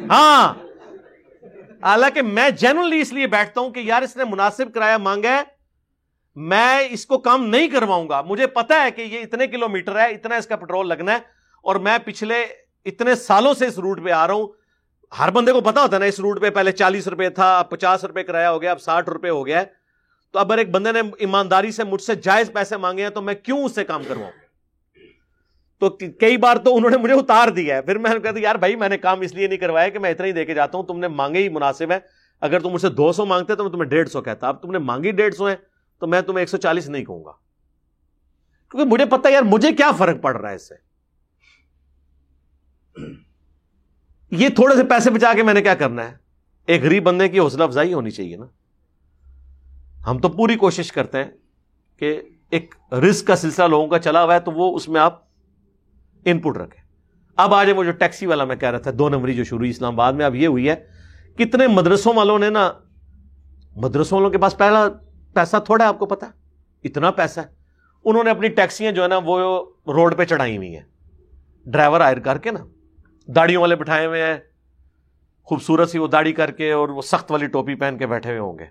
ہاں۔ 0.10 0.54
حالانکہ 1.84 2.22
میں 2.22 2.50
جنرلی 2.50 3.02
اس 3.02 3.14
لیے 3.14 3.28
بیٹھتا 3.28 3.62
ہوں 3.62 3.70
کہ 3.70 3.80
یار، 3.80 4.02
اس 4.02 4.18
نے 4.18 4.24
مناسب 4.24 4.74
کرایہ 4.74 4.98
مانگا 4.98 5.30
ہے، 5.30 5.42
میں 6.36 6.80
اس 6.90 7.06
کو 7.06 7.18
کم 7.18 7.46
نہیں 7.46 7.68
کرواؤں 7.68 8.10
گا۔ 8.10 8.22
مجھے 8.22 8.48
پتا 8.48 8.84
ہے 8.84 8.92
کہ 8.92 9.02
یہ 9.02 9.20
اتنے 9.20 9.48
کلو 9.48 9.70
میٹر 9.70 10.00
ہے، 10.00 10.10
اتنا 10.10 10.36
اس 10.36 10.48
کا 10.48 10.56
پیٹرول 10.56 10.90
لگنا 10.90 11.12
ہے، 11.12 11.18
اور 11.62 11.76
میں 11.76 11.98
پچھلے 12.06 12.46
اتنے 12.86 13.16
سالوں 13.16 13.54
سے 13.54 13.68
اس 13.68 13.80
روٹ 13.80 14.04
پہ 14.04 14.12
آ 14.12 14.28
رہا 14.28 14.34
ہوں۔ 14.34 14.48
ہر 15.20 15.32
بندے 15.32 15.52
کو 15.52 15.62
پتا 15.62 15.82
ہوتا 15.82 15.96
ہے 15.96 16.00
نا، 16.00 16.06
اس 16.06 16.20
روٹ 16.20 16.42
پہ 16.42 16.50
پہلے 16.50 16.72
چالیس 16.72 17.08
روپے 17.08 17.30
تھا 17.30 17.64
پچاس 17.64 18.04
روپے 18.06 18.24
کرایہ 18.24 18.48
ہو 18.48 18.62
گیا، 18.62 18.72
اب 18.72 18.82
ساٹھ 18.82 19.10
روپے 19.10 19.30
ہو 19.30 19.46
گیا 19.46 19.64
تو 20.32 20.40
اب 20.40 20.52
ایک 20.52 20.72
بندے 20.72 20.92
نے 20.92 21.02
ایمانداری 21.18 21.72
سے 21.72 21.84
مجھ 21.84 22.02
سے 22.02 22.16
جائز 22.16 22.54
پیسے 22.54 22.78
مانگے 22.78 23.04
ہیں 23.04 23.10
تو 23.10 23.22
میں 23.22 23.34
کیوں 23.34 23.64
اس 23.64 23.76
سے 23.76 23.84
کام 23.84 24.02
کرواؤں؟ 24.08 24.32
تو 25.80 25.90
کئی 25.90 26.38
بار 26.38 26.58
تو 26.58 26.76
انہوں 26.76 26.90
نے 26.90 26.98
مجھے 26.98 27.14
اتار 27.14 27.48
دیا 27.48 27.76
ہے۔ 27.76 27.82
پھر 27.82 27.98
میں 27.98 28.14
نے 28.14 28.20
کہا 28.20 28.32
یار 28.36 28.56
بھائی، 28.56 28.76
میں 28.76 28.90
نے 28.90 28.98
کام 28.98 29.22
اس 29.22 29.34
لیے 29.34 29.48
نہیں 29.48 29.58
کروایا 29.58 29.90
کہ 29.90 30.00
میں 30.00 30.12
اتنا 30.12 30.26
ہی 30.26 30.32
دے 30.32 30.46
کے 30.46 30.54
جاتا 30.54 30.78
ہوں، 30.78 30.86
تم 30.86 31.00
نے 31.00 31.08
مانگے 31.08 31.40
ہی 31.40 31.50
مناسب 31.50 31.92
ہے 31.92 32.00
اگر 32.42 32.60
تم 32.60 32.70
مجھ 32.70 32.82
سے 32.82 32.90
دو 32.90 33.12
سو 33.12 33.26
مانگتے 33.26 33.56
تو 33.56 33.64
میں 33.64 33.72
تمہیں 33.72 33.90
ڈیڑھ 33.90 34.10
سو 34.10 34.22
کہتا۔ 34.22 34.48
اب 34.48 34.62
تم 34.62 34.72
نے 34.72 34.78
مانگی 34.78 35.12
ڈیڑھ 35.12 35.36
سو 35.36 35.50
ہے 35.50 35.56
تو 36.00 36.08
میں 36.08 36.22
تمہیں 36.22 36.40
ایک 36.40 36.50
سو 36.50 36.58
چالیس 36.58 36.90
نہیں 36.90 37.06
کہوں 37.06 37.26
گا۔ 37.26 37.32
کیونکہ 38.72 38.90
مجھے 38.90 39.06
پتا 39.06 39.30
یار، 39.30 39.42
مجھے 39.42 39.72
کیا 39.72 39.92
فرق 39.98 40.22
پڑ 40.22 40.42
رہا 40.42 40.50
ہے 40.50 40.56
اس 40.56 40.70
سے؟ 40.70 40.91
یہ 44.32 44.50
تھوڑے 44.50 44.76
سے 44.76 44.84
پیسے 44.84 45.10
بچا 45.10 45.34
کے 45.36 45.44
میں 45.44 45.54
نے 45.54 45.62
کیا 45.62 45.76
کرنا 45.76 46.12
ہے؟ 46.12 46.16
ایک 46.66 46.84
غریب 46.84 47.04
بندے 47.04 47.30
کی 47.30 47.40
حوصلہ 47.40 47.64
افزائی 47.64 47.94
ہونی 47.94 48.12
چاہیے 48.12 48.38
نا۔ 48.38 48.46
ہم 50.08 50.20
تو 50.20 50.30
پوری 50.30 50.56
کوشش 50.56 50.92
کرتے 50.92 51.18
ہیں 51.18 51.32
کہ 51.98 52.22
ایک 52.50 52.76
رسک 52.94 53.28
کا 53.28 53.36
سلسلہ 53.36 53.66
لوگوں 53.66 53.88
کا 53.88 54.00
چلا 54.00 54.24
ہوا 54.24 54.34
ہے 54.34 54.40
تو 54.40 54.52
وہ 54.52 54.76
اس 54.76 54.90
میں 54.90 55.02
آپ 55.02 55.24
ان 56.26 56.40
پٹ 56.40 56.58
رکھیں۔ 56.58 56.84
اب 57.36 57.54
آج 57.54 57.70
وہ 57.76 57.84
جو 57.84 57.92
ٹیکسی 57.92 58.26
والا 58.26 58.44
میں 58.44 58.56
کہہ 58.56 58.70
رہا 58.70 58.80
تھا، 58.80 58.92
دو 59.00 59.10
نمبری 59.10 59.34
جو 59.34 59.44
شروع 59.44 59.68
اسلام 59.70 59.94
آباد 59.94 60.14
میں 60.14 60.26
اب 60.26 60.36
یہ 60.36 60.48
ہوئی 60.48 60.70
ہے، 60.70 60.76
کتنے 61.38 61.68
مدرسوں 61.68 62.14
والوں 62.14 62.40
نے 62.40 62.50
نا، 62.50 62.72
مدرسوں 63.76 64.18
والوں 64.18 64.30
کے 64.30 64.38
پاس 64.38 64.58
پہلا 64.58 64.88
پیسہ 65.34 65.58
تھوڑا 65.58 65.84
ہے، 65.84 65.90
آپ 65.90 66.00
کو 66.00 66.06
پتا 66.06 66.28
اتنا 66.84 67.12
پیسہ 67.12 67.40
ہے۔ 67.40 67.46
انہوں 68.06 68.24
نے 68.24 68.30
اپنی 68.30 68.48
ٹیکسیاں 68.48 68.92
جو 68.92 69.04
ہے 69.04 69.08
نا، 69.08 69.20
وہ 69.26 69.66
روڈ 69.88 70.18
پہ 70.18 70.26
چڑھائی 70.26 70.58
ہوئی 70.58 70.76
ہیں۔ 70.76 70.84
ڈرائیور 71.66 72.02
آئر 72.02 72.18
کر 72.18 72.38
کے 72.38 72.52
نا 72.52 72.60
داڑیوں 73.36 73.62
والے 73.62 73.76
بٹھائے 73.76 74.06
ہوئے 74.06 74.24
ہیں۔ 74.24 74.38
خوبصورت 75.44 75.90
سی 75.90 75.98
وہ 75.98 76.08
داڑھی 76.08 76.34
کر 76.34 76.52
کے 76.52 76.72
اور 76.72 76.90
وہ 76.90 77.02
سخت 77.02 77.32
والی 77.32 77.48
ٹوپی 77.48 77.76
پہن 77.76 77.98
کے 77.98 78.08
بیٹھے 78.08 78.30
ہوئے 78.30 78.40
ہوں 78.40 78.60
گے۔ 78.60 78.66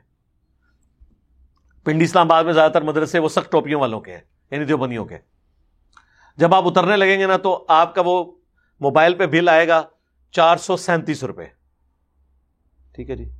پنڈی 1.85 2.05
اسلام 2.05 2.27
آباد 2.27 2.45
میں 2.45 2.53
زیادہ 2.53 2.73
تر 2.73 2.83
مدرسے 2.83 3.19
وہ 3.19 3.29
سخت 3.29 3.53
ٹوپیوں 3.53 3.81
والوں 3.81 4.01
کے 4.01 4.13
ہیں 4.13 4.21
یعنی 4.51 4.65
دیوبندیوں 4.65 5.05
کے۔ 5.05 5.19
جب 6.37 6.55
آپ 6.55 6.67
اترنے 6.67 6.97
لگیں 6.97 7.21
گے 7.21 7.27
نا 7.27 7.37
تو 7.37 7.65
آپ 7.69 7.95
کا 7.95 8.03
وہ 8.05 8.33
موبائل 8.81 9.15
پہ 9.15 9.27
بل 9.27 9.49
آئے 9.49 9.69
گا 9.69 9.83
چار 10.31 10.57
سو 10.57 10.77
سینتیس 10.77 11.25
روپے۔ 11.25 11.45
ٹھیک 12.93 13.11
ہے 13.11 13.17
جی۔ 13.17 13.31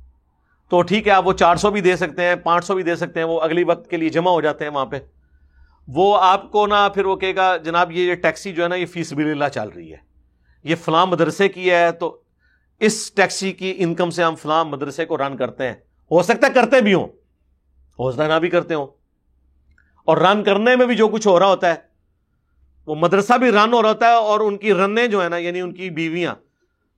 تو 0.69 0.81
ٹھیک 0.81 1.07
ہے، 1.07 1.11
آپ 1.11 1.27
وہ 1.27 1.33
چار 1.33 1.55
سو 1.55 1.71
بھی 1.71 1.81
دے 1.81 1.95
سکتے 1.95 2.23
ہیں، 2.23 2.35
پانچ 2.35 2.65
سو 2.65 2.75
بھی 2.75 2.83
دے 2.83 2.95
سکتے 2.95 3.19
ہیں، 3.19 3.27
وہ 3.27 3.41
اگلی 3.41 3.63
وقت 3.63 3.89
کے 3.89 3.97
لیے 3.97 4.09
جمع 4.09 4.31
ہو 4.31 4.41
جاتے 4.41 4.65
ہیں 4.65 4.71
وہاں 4.71 4.85
پہ۔ 4.85 4.99
وہ 5.87 6.17
آپ 6.21 6.51
کو 6.51 6.67
نا 6.67 6.89
پھر 6.89 7.05
وہ 7.05 7.15
کہے 7.15 7.35
گا، 7.35 7.57
جناب 7.57 7.91
یہ 7.91 8.15
ٹیکسی 8.15 8.53
جو 8.53 8.63
ہے 8.63 8.67
نا، 8.67 8.75
یہ 8.75 8.85
فیس 8.85 9.13
بل 9.13 9.31
اللہ 9.31 9.45
چل 9.53 9.69
رہی 9.69 9.93
ہے۔ 9.93 10.10
یہ 10.63 10.75
فلاں 10.75 11.05
مدرسے 11.05 11.49
کی 11.49 11.71
ہے، 11.71 11.91
تو 11.91 12.21
اس 12.79 13.11
ٹیکسی 13.11 13.53
کی 13.53 13.73
انکم 13.77 14.09
سے 14.09 14.23
ہم 14.23 14.35
فلاں 14.35 14.65
مدرسے 14.65 15.05
کو 15.05 15.17
رن 15.17 15.37
کرتے 15.37 15.67
ہیں۔ 15.67 15.73
ہو 16.11 16.23
سکتا 16.23 16.47
ہے 16.47 16.51
کرتے 16.53 16.81
بھی 16.81 16.93
ہوں۔ 16.93 17.07
ہو 17.99 18.11
سکتا 18.11 18.23
ہے 18.23 18.29
نہ 18.29 18.39
بھی 18.39 18.49
کرتے 18.49 18.73
ہوں۔ 18.73 18.87
اور 20.05 20.17
رن 20.17 20.43
کرنے 20.43 20.75
میں 20.75 20.85
بھی 20.85 20.95
جو 20.95 21.07
کچھ 21.07 21.27
ہو 21.27 21.39
رہا 21.39 21.47
ہوتا 21.47 21.69
ہے، 21.69 21.75
وہ 22.87 22.95
مدرسہ 22.95 23.37
بھی 23.37 23.51
رن 23.51 23.73
ہو 23.73 23.81
رہا 23.81 23.89
ہوتا 23.89 24.07
ہے 24.07 24.13
اور 24.13 24.39
ان 24.39 24.57
کی 24.57 24.73
رنیں 24.73 25.07
جو 25.07 25.23
ہے 25.23 25.29
نا 25.29 25.37
یعنی 25.37 25.61
ان 25.61 25.73
کی 25.73 25.89
بیویاں، 25.89 26.35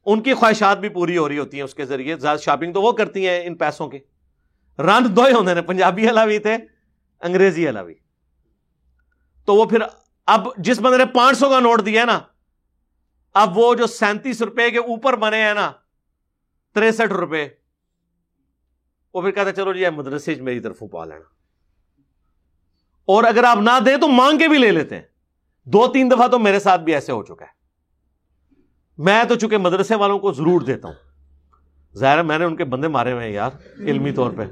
ان 0.05 0.21
کی 0.21 0.33
خواہشات 0.33 0.79
بھی 0.79 0.89
پوری 0.89 1.17
ہو 1.17 1.29
رہی 1.29 1.37
ہوتی 1.37 1.57
ہیں 1.57 1.63
اس 1.63 1.75
کے 1.75 1.85
ذریعے۔ 1.85 2.17
زیادہ 2.17 2.39
شاپنگ 2.39 2.73
تو 2.73 2.81
وہ 2.81 2.91
کرتی 2.91 3.27
ہیں 3.27 3.43
ان 3.45 3.55
پیسوں 3.55 3.87
کے۔ 3.87 3.99
رن 4.79 5.15
دو 5.15 5.23
ہی 5.23 5.33
ہوتے 5.33 5.51
ہیں 5.51 5.61
پنجابی 5.61 6.09
علاوی 6.09 6.39
تھے، 6.39 6.57
انگریزی 7.21 7.69
علاوی 7.69 7.93
تو 9.45 9.55
وہ 9.55 9.65
پھر 9.65 9.77
اب 10.25 10.47
جس 10.57 10.79
بندے 10.81 10.97
نے 10.97 11.05
پانچ 11.05 11.37
سو 11.37 11.49
کا 11.49 11.59
نوٹ 11.59 11.85
دیا 11.85 12.01
ہے 12.01 12.05
نا 12.05 12.19
اب 13.33 13.57
وہ 13.57 13.75
جو 13.75 13.87
سینتیس 13.87 14.41
روپے 14.41 14.71
کے 14.71 14.77
اوپر 14.77 15.15
بنے 15.15 15.43
ہیں 15.43 15.53
نا، 15.53 15.71
تریسٹھ 16.73 17.13
روپے، 17.13 17.47
وہ 19.13 19.21
پھر 19.21 19.31
کہتے 19.31 19.51
چلو 19.51 19.73
جی 19.73 19.89
مدرسے 19.89 20.35
میری 20.35 20.59
طرف 20.59 20.83
پا 20.91 21.05
لینا۔ 21.05 21.23
اور 23.05 23.23
اگر 23.23 23.43
آپ 23.43 23.57
نہ 23.57 23.79
دیں 23.85 23.97
تو 23.97 24.07
مانگ 24.07 24.37
کے 24.37 24.47
بھی 24.47 24.57
لے 24.57 24.71
لیتے 24.71 24.95
ہیں۔ 24.95 25.03
دو 25.63 25.87
تین 25.87 26.11
دفعہ 26.11 26.27
تو 26.27 26.39
میرے 26.39 26.59
ساتھ 26.59 26.81
بھی 26.81 26.93
ایسے 26.93 27.11
ہو 27.11 27.23
چکا 27.23 27.45
ہے۔ 27.45 27.49
میں 28.97 29.23
تو 29.23 29.35
چونکہ 29.35 29.57
مدرسے 29.57 29.95
والوں 29.95 30.19
کو 30.19 30.31
ضرور 30.31 30.61
دیتا 30.61 30.87
ہوں۔ 30.87 30.95
ظاہر 31.97 32.17
ہے، 32.17 32.23
میں 32.23 32.39
نے 32.39 32.45
ان 32.45 32.55
کے 32.55 32.65
بندے 32.65 32.87
مارے 32.87 33.11
ہوئے 33.11 33.25
ہیں 33.25 33.33
یار، 33.33 33.49
علمی 33.79 34.11
طور 34.11 34.31
پہ۔ 34.31 34.43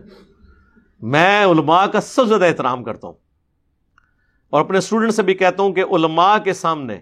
میں 0.99 1.45
علماء 1.45 1.86
کا 1.86 2.02
سب 2.02 2.22
سے 2.24 2.28
زیادہ 2.28 2.45
احترام 2.45 2.84
کرتا 2.84 3.08
ہوں۔ 3.08 3.16
اور 4.49 4.62
اپنے 4.62 4.78
اسٹوڈنٹ 4.78 5.14
سے 5.14 5.24
بھی 5.24 5.34
کہتا 5.34 5.64
ہوں 5.64 5.74
کہ 5.74 5.84
علماء 5.84 6.38
کے 6.38 6.53
سامنے 6.53 7.02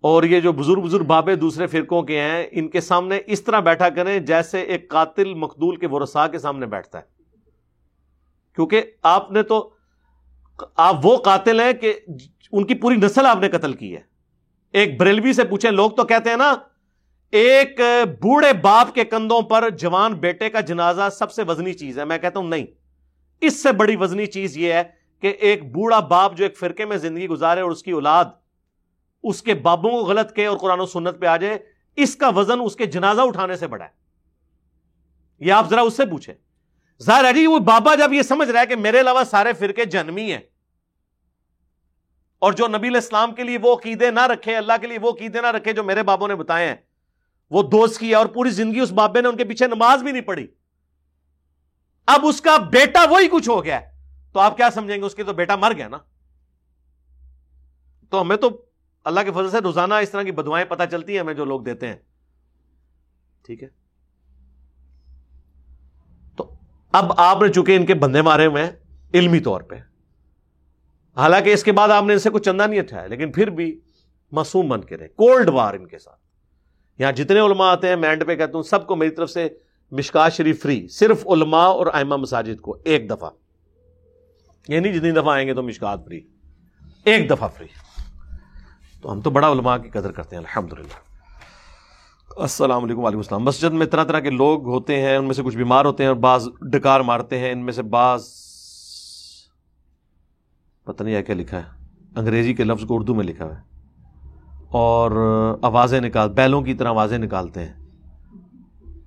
اور 0.00 0.22
یہ 0.22 0.40
جو 0.40 0.52
بزرگ 0.52 0.80
بزرگ 0.80 1.04
بابے 1.04 1.34
دوسرے 1.34 1.66
فرقوں 1.66 2.02
کے 2.02 2.20
ہیں، 2.20 2.46
ان 2.50 2.68
کے 2.68 2.80
سامنے 2.80 3.18
اس 3.26 3.42
طرح 3.42 3.60
بیٹھا 3.60 3.88
کریں 3.88 4.18
جیسے 4.18 4.60
ایک 4.60 4.88
قاتل 4.90 5.34
مقدول 5.34 5.76
کے 5.76 5.86
ورسا 5.86 6.26
کے 6.26 6.38
سامنے 6.38 6.66
بیٹھتا 6.66 6.98
ہے۔ 6.98 7.04
کیونکہ 8.54 8.82
آپ 9.02 9.30
نے 9.32 9.42
تو، 9.42 9.70
آپ 10.76 11.06
وہ 11.06 11.16
قاتل 11.16 11.60
ہیں 11.60 11.72
کہ 11.72 11.92
ان 12.52 12.64
کی 12.64 12.74
پوری 12.74 12.96
نسل 12.96 13.26
آپ 13.26 13.38
نے 13.40 13.48
قتل 13.48 13.72
کی 13.72 13.94
ہے۔ 13.96 14.00
ایک 14.72 15.00
بریلوی 15.00 15.32
سے 15.32 15.44
پوچھیں، 15.44 15.70
لوگ 15.70 15.90
تو 15.90 16.04
کہتے 16.04 16.30
ہیں 16.30 16.36
نا، 16.36 16.54
ایک 17.32 17.80
بوڑھے 18.22 18.52
باپ 18.52 18.94
کے 18.94 19.04
کندھوں 19.04 19.40
پر 19.42 19.68
جوان 19.70 20.14
بیٹے 20.14 20.50
کا 20.50 20.60
جنازہ 20.60 21.08
سب 21.12 21.32
سے 21.32 21.42
وزنی 21.42 21.72
چیز 21.72 21.98
ہے۔ 21.98 22.04
میں 22.04 22.18
کہتا 22.18 22.40
ہوں 22.40 22.48
نہیں، 22.48 22.66
اس 23.40 23.62
سے 23.62 23.72
بڑی 23.72 23.96
وزنی 23.96 24.26
چیز 24.26 24.56
یہ 24.58 24.72
ہے 24.72 24.82
کہ 25.20 25.34
ایک 25.40 25.72
بوڑھا 25.72 26.00
باپ 26.00 26.36
جو 26.36 26.44
ایک 26.44 26.56
فرقے 26.58 26.84
میں 26.84 26.96
زندگی 26.96 27.28
گزارے 27.28 27.60
اور 27.60 27.70
اس 27.70 27.82
کی 27.82 27.90
اولاد 27.90 28.24
اس 29.26 29.42
کے 29.42 29.54
بابوں 29.54 29.90
کو 29.90 30.04
غلط 30.06 30.32
کے 30.32 30.46
اور 30.46 30.56
قرآن 30.58 30.80
و 30.80 30.86
سنت 30.86 31.20
پہ 31.20 31.26
آ 31.26 31.36
جائے، 31.36 31.58
اس 31.98 32.16
کا 32.16 32.28
وزن 32.28 32.60
اس 32.64 32.76
کے 32.76 32.86
جنازہ 32.86 33.20
اٹھانے 33.20 33.56
سے 33.56 33.66
بڑا 33.66 33.84
ہے۔ 33.84 33.90
یہ 35.40 35.52
آپ 35.52 35.70
ذرا 35.70 35.80
اس 35.80 35.96
سے 35.96 36.06
پوچھیں۔ 36.06 36.34
ظاہر 37.00 37.24
ہے 37.24 37.32
جی 37.32 37.46
وہ 37.46 37.58
بابا 37.66 37.94
جب 37.94 38.12
یہ 38.12 38.22
سمجھ 38.22 38.48
رہا 38.50 38.60
ہے 38.60 38.66
کہ 38.66 38.76
میرے 38.76 39.00
علاوہ 39.00 39.24
سارے 39.24 39.52
فرقے 39.52 39.84
جنمی 39.84 40.30
ہیں، 40.32 40.40
اور 42.42 42.52
جو 42.52 42.66
نبی 42.68 42.88
الاسلام 42.88 43.34
کے 43.34 43.42
لیے 43.44 43.58
وہ 43.62 43.74
عقیدے 43.74 44.10
نہ 44.10 44.26
رکھے، 44.26 44.56
اللہ 44.56 44.72
کے 44.80 44.86
لیے 44.86 44.98
وہ 44.98 45.10
عقیدے 45.10 45.40
نہ 45.40 45.46
رکھے 45.46 45.72
جو 45.72 45.82
میرے 45.84 46.02
بابوں 46.02 46.28
نے 46.28 46.34
بتائے 46.34 46.68
ہیں، 46.68 46.76
وہ 47.50 47.62
دوست 47.62 47.98
کیا 48.00 48.18
اور 48.18 48.26
پوری 48.26 48.50
زندگی 48.50 48.80
اس 48.80 48.92
بابے 48.92 49.20
نے 49.20 49.28
ان 49.28 49.36
کے 49.36 49.44
پیچھے 49.44 49.66
نماز 49.66 50.02
بھی 50.02 50.12
نہیں 50.12 50.22
پڑھی۔ 50.22 50.46
اب 52.08 52.26
اس 52.26 52.40
کا 52.40 52.56
بیٹا 52.72 53.04
وہی 53.10 53.28
کچھ 53.28 53.48
ہو 53.48 53.64
گیا 53.64 53.80
تو 54.34 54.40
آپ 54.40 54.56
کیا 54.56 54.70
سمجھیں 54.70 54.96
گے؟ 54.96 55.04
اس 55.06 55.14
کے 55.14 55.24
تو 55.24 55.32
بیٹا 55.32 55.56
مر 55.56 55.72
گیا 55.76 55.88
نا۔ 55.88 55.98
تو 58.12 58.20
ہمیں 58.20 58.36
تو 58.36 58.50
اللہ 59.06 59.20
کے 59.20 59.30
فضل 59.30 59.50
سے 59.50 59.58
روزانہ 59.58 59.94
اس 59.94 60.10
طرح 60.10 60.22
کی 60.22 60.32
بدوائیں 60.32 60.66
پتہ 60.66 60.82
چلتی 60.90 61.12
ہیں 61.12 61.20
ہمیں 61.20 61.34
جو 61.34 61.44
لوگ 61.44 61.60
دیتے 61.60 61.86
ہیں۔ 61.86 61.96
ٹھیک 63.46 63.62
ہے۔ 63.62 63.68
تو 66.36 66.54
اب 66.92 67.12
آپ 67.16 67.42
نے 67.42 67.52
چونکہ 67.52 67.76
ان 67.76 67.86
کے 67.86 67.94
بندے 67.94 68.22
مارے 68.22 68.46
ہوئے 68.46 68.64
ہیں 68.64 68.70
علمی 69.14 69.40
طور 69.40 69.60
پہ، 69.60 69.74
حالانکہ 71.16 71.52
اس 71.52 71.64
کے 71.64 71.72
بعد 71.72 71.88
آپ 71.88 72.04
نے 72.04 72.12
ان 72.12 72.18
سے 72.18 72.30
کچھ 72.30 72.42
چندہ 72.42 72.66
نہیں 72.66 72.80
اٹھایا، 72.80 73.06
لیکن 73.06 73.32
پھر 73.32 73.50
بھی 73.50 73.80
معصوم 74.32 74.68
بن 74.68 74.84
کے 74.84 74.96
رہے، 74.96 75.08
کولڈ 75.08 75.48
وار 75.48 75.74
ان 75.74 75.86
کے 75.86 75.98
ساتھ۔ 75.98 76.20
یہاں 76.98 77.12
جتنے 77.12 77.40
علماء 77.40 77.72
آتے 77.72 77.88
ہیں، 77.88 77.96
میں 77.96 78.08
اینڈ 78.08 78.26
پہ 78.26 78.34
کہتا 78.34 78.52
ہوں، 78.54 78.62
سب 78.62 78.86
کو 78.86 78.96
میری 78.96 79.10
طرف 79.10 79.30
سے 79.30 79.48
مشکا 79.90 80.28
شریف 80.28 80.62
فری، 80.62 80.88
صرف 80.88 81.26
علماء 81.26 81.68
اور 81.68 81.86
آئمہ 81.92 82.16
مساجد 82.16 82.60
کو 82.60 82.78
ایک 82.84 83.10
دفعہ۔ 83.10 83.30
یہ 84.68 84.80
نہیں 84.80 84.92
جتنی 84.92 85.10
دفعہ 85.10 85.28
آئیں 85.28 85.48
گے 85.48 85.54
تو 85.54 85.62
مشکات 85.62 86.04
فری، 86.04 86.20
ایک 87.04 87.30
دفعہ 87.30 87.48
فری۔ 87.48 87.85
تو 89.02 89.12
ہم 89.12 89.20
تو 89.20 89.30
بڑا 89.30 89.52
علماء 89.52 89.76
کی 89.76 89.88
قدر 89.88 90.12
کرتے 90.12 90.36
ہیں 90.36 90.42
الحمد 90.42 90.72
للہ 90.72 91.16
السلام 92.36 92.84
علیکم، 92.84 93.00
وعلیکم 93.00 93.18
السلام۔ 93.18 93.42
مسجد 93.42 93.72
میں 93.72 93.86
طرح 93.86 94.04
طرح 94.04 94.20
کے 94.20 94.30
لوگ 94.30 94.64
ہوتے 94.64 95.02
ہیں، 95.02 95.16
ان 95.16 95.24
میں 95.24 95.34
سے 95.34 95.42
کچھ 95.42 95.56
بیمار 95.56 95.84
ہوتے 95.84 96.02
ہیں 96.02 96.08
اور 96.08 96.16
بعض 96.16 96.48
ڈکار 96.62 97.00
مارتے 97.00 97.38
ہیں، 97.38 97.52
ان 97.52 97.58
میں 97.58 97.72
سے 97.72 97.82
بعض 97.82 98.28
پتہ 100.84 101.02
نہیں 101.02 101.22
کیا 101.22 101.34
لکھا 101.34 101.58
ہے۔ 101.58 101.86
انگریزی 102.16 102.54
کے 102.54 102.64
لفظ 102.64 102.84
کو 102.86 102.94
اردو 102.94 103.14
میں 103.14 103.24
لکھا 103.24 103.46
ہے۔ 103.46 103.60
اور 104.68 105.10
آوازیں 105.62 106.00
نکال، 106.00 106.30
بیلوں 106.30 106.62
کی 106.62 106.74
طرح 106.74 106.88
آوازیں 106.88 107.18
نکالتے 107.18 107.60
ہیں۔ 107.60 107.72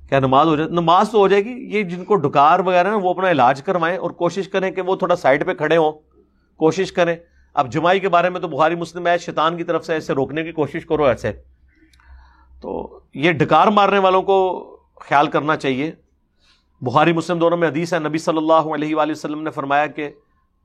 کیا 0.09 0.19
نماز 0.19 0.47
ہو 0.47 0.55
جائے؟ 0.55 0.69
نماز 0.69 1.09
تو 1.09 1.17
ہو 1.17 1.27
جائے 1.27 1.45
گی، 1.45 1.77
یہ 1.77 1.83
جن 1.83 2.05
کو 2.05 2.15
ڈکار 2.15 2.59
وغیرہ 2.59 2.87
نا 2.87 2.95
وہ 2.95 3.09
اپنا 3.09 3.31
علاج 3.31 3.63
کروائیں 3.63 3.97
اور 3.97 4.11
کوشش 4.11 4.47
کریں 4.47 4.71
کہ 4.71 4.81
وہ 4.81 4.95
تھوڑا 4.95 5.15
سائڈ 5.15 5.45
پہ 5.45 5.53
کھڑے 5.53 5.77
ہوں۔ 5.77 5.91
کوشش 6.57 6.91
کریں۔ 6.91 7.15
اب 7.59 7.71
جمائی 7.71 7.99
کے 7.99 8.09
بارے 8.09 8.29
میں 8.29 8.39
تو 8.39 8.47
بخاری 8.47 8.75
مسلم 8.75 9.07
ہے، 9.07 9.17
شیطان 9.17 9.57
کی 9.57 9.63
طرف 9.63 9.85
سے 9.85 9.93
ایسے 9.93 10.13
روکنے 10.13 10.43
کی 10.43 10.51
کوشش 10.51 10.85
کرو 10.85 11.05
ایسے۔ 11.05 11.31
تو 12.61 12.99
یہ 13.13 13.31
ڈکار 13.31 13.67
مارنے 13.67 13.99
والوں 13.99 14.21
کو 14.21 14.65
خیال 14.99 15.27
کرنا 15.27 15.57
چاہیے۔ 15.57 15.91
بخاری 16.81 17.13
مسلم 17.13 17.39
دونوں 17.39 17.57
میں 17.57 17.67
حدیث 17.67 17.93
ہے، 17.93 17.99
نبی 17.99 18.17
صلی 18.17 18.37
اللہ 18.37 18.53
علیہ 18.53 18.95
وآلہ 18.95 19.11
وسلم 19.11 19.41
نے 19.41 19.49
فرمایا 19.49 19.87
کہ 19.87 20.09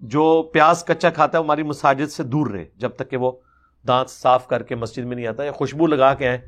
جو 0.00 0.50
پیاز 0.52 0.84
کچا 0.84 1.10
کھاتا 1.10 1.38
ہے 1.38 1.40
وہ 1.40 1.46
ہماری 1.46 1.62
مساجد 1.62 2.10
سے 2.10 2.22
دور 2.22 2.46
رہے، 2.46 2.64
جب 2.76 2.90
تک 2.90 3.10
کہ 3.10 3.16
وہ 3.16 3.32
دانت 3.88 4.10
صاف 4.10 4.48
کر 4.48 4.62
کے 4.62 4.74
مسجد 4.74 5.04
میں 5.04 5.16
نہیں 5.16 5.26
آتا 5.26 5.44
یا 5.44 5.52
خوشبو 5.52 5.86
لگا 5.86 6.14
کے 6.14 6.28
آئیں۔ 6.28 6.38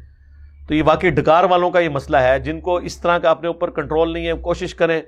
تو 0.68 0.74
یہ 0.74 0.82
واقعی 0.86 1.10
ڈکار 1.10 1.44
والوں 1.44 1.70
کا 1.70 1.78
یہ 1.78 1.88
مسئلہ 1.88 2.16
ہے، 2.16 2.38
جن 2.38 2.60
کو 2.60 2.76
اس 2.76 3.00
طرح 3.00 3.18
کا 3.18 3.30
اپنے 3.30 3.48
اوپر 3.48 3.70
کنٹرول 3.70 4.12
نہیں 4.12 4.26
ہے، 4.26 4.32
کوشش 4.32 4.74
کریں۔ 4.74 5.02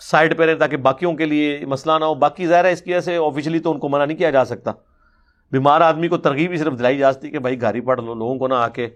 سائڈ 0.00 0.38
پہ 0.38 0.46
رہیں 0.46 0.54
تاکہ 0.54 0.76
باقیوں 0.76 1.14
کے 1.14 1.26
لیے 1.26 1.60
مسئلہ 1.66 1.92
نہ 2.00 2.04
ہو۔ 2.04 2.14
باقی 2.14 2.46
ظاہر 2.46 2.64
ہے 2.64 2.72
اس 2.72 2.82
کی 2.82 2.90
وجہ 2.90 3.00
سے 3.00 3.16
آفیشلی 3.16 3.58
تو 3.58 3.70
ان 3.70 3.78
کو 3.78 3.88
منع 3.88 4.04
نہیں 4.04 4.18
کیا 4.18 4.30
جا 4.30 4.44
سکتا۔ 4.44 4.72
بیمار 5.52 5.80
آدمی 5.80 6.08
کو 6.08 6.16
ترغیب 6.16 6.50
ہی 6.50 6.56
صرف 6.56 6.78
دلائی 6.78 6.98
جا 6.98 7.12
سکتی 7.12 7.30
کہ 7.30 7.38
بھائی 7.38 7.60
گھر 7.60 7.74
ہی 7.74 7.80
پڑھ 7.80 8.00
لو، 8.00 8.14
لوگوں 8.14 8.38
کو 8.38 8.48
نہ 8.48 8.54
آ 8.54 8.68
کے 8.68 8.88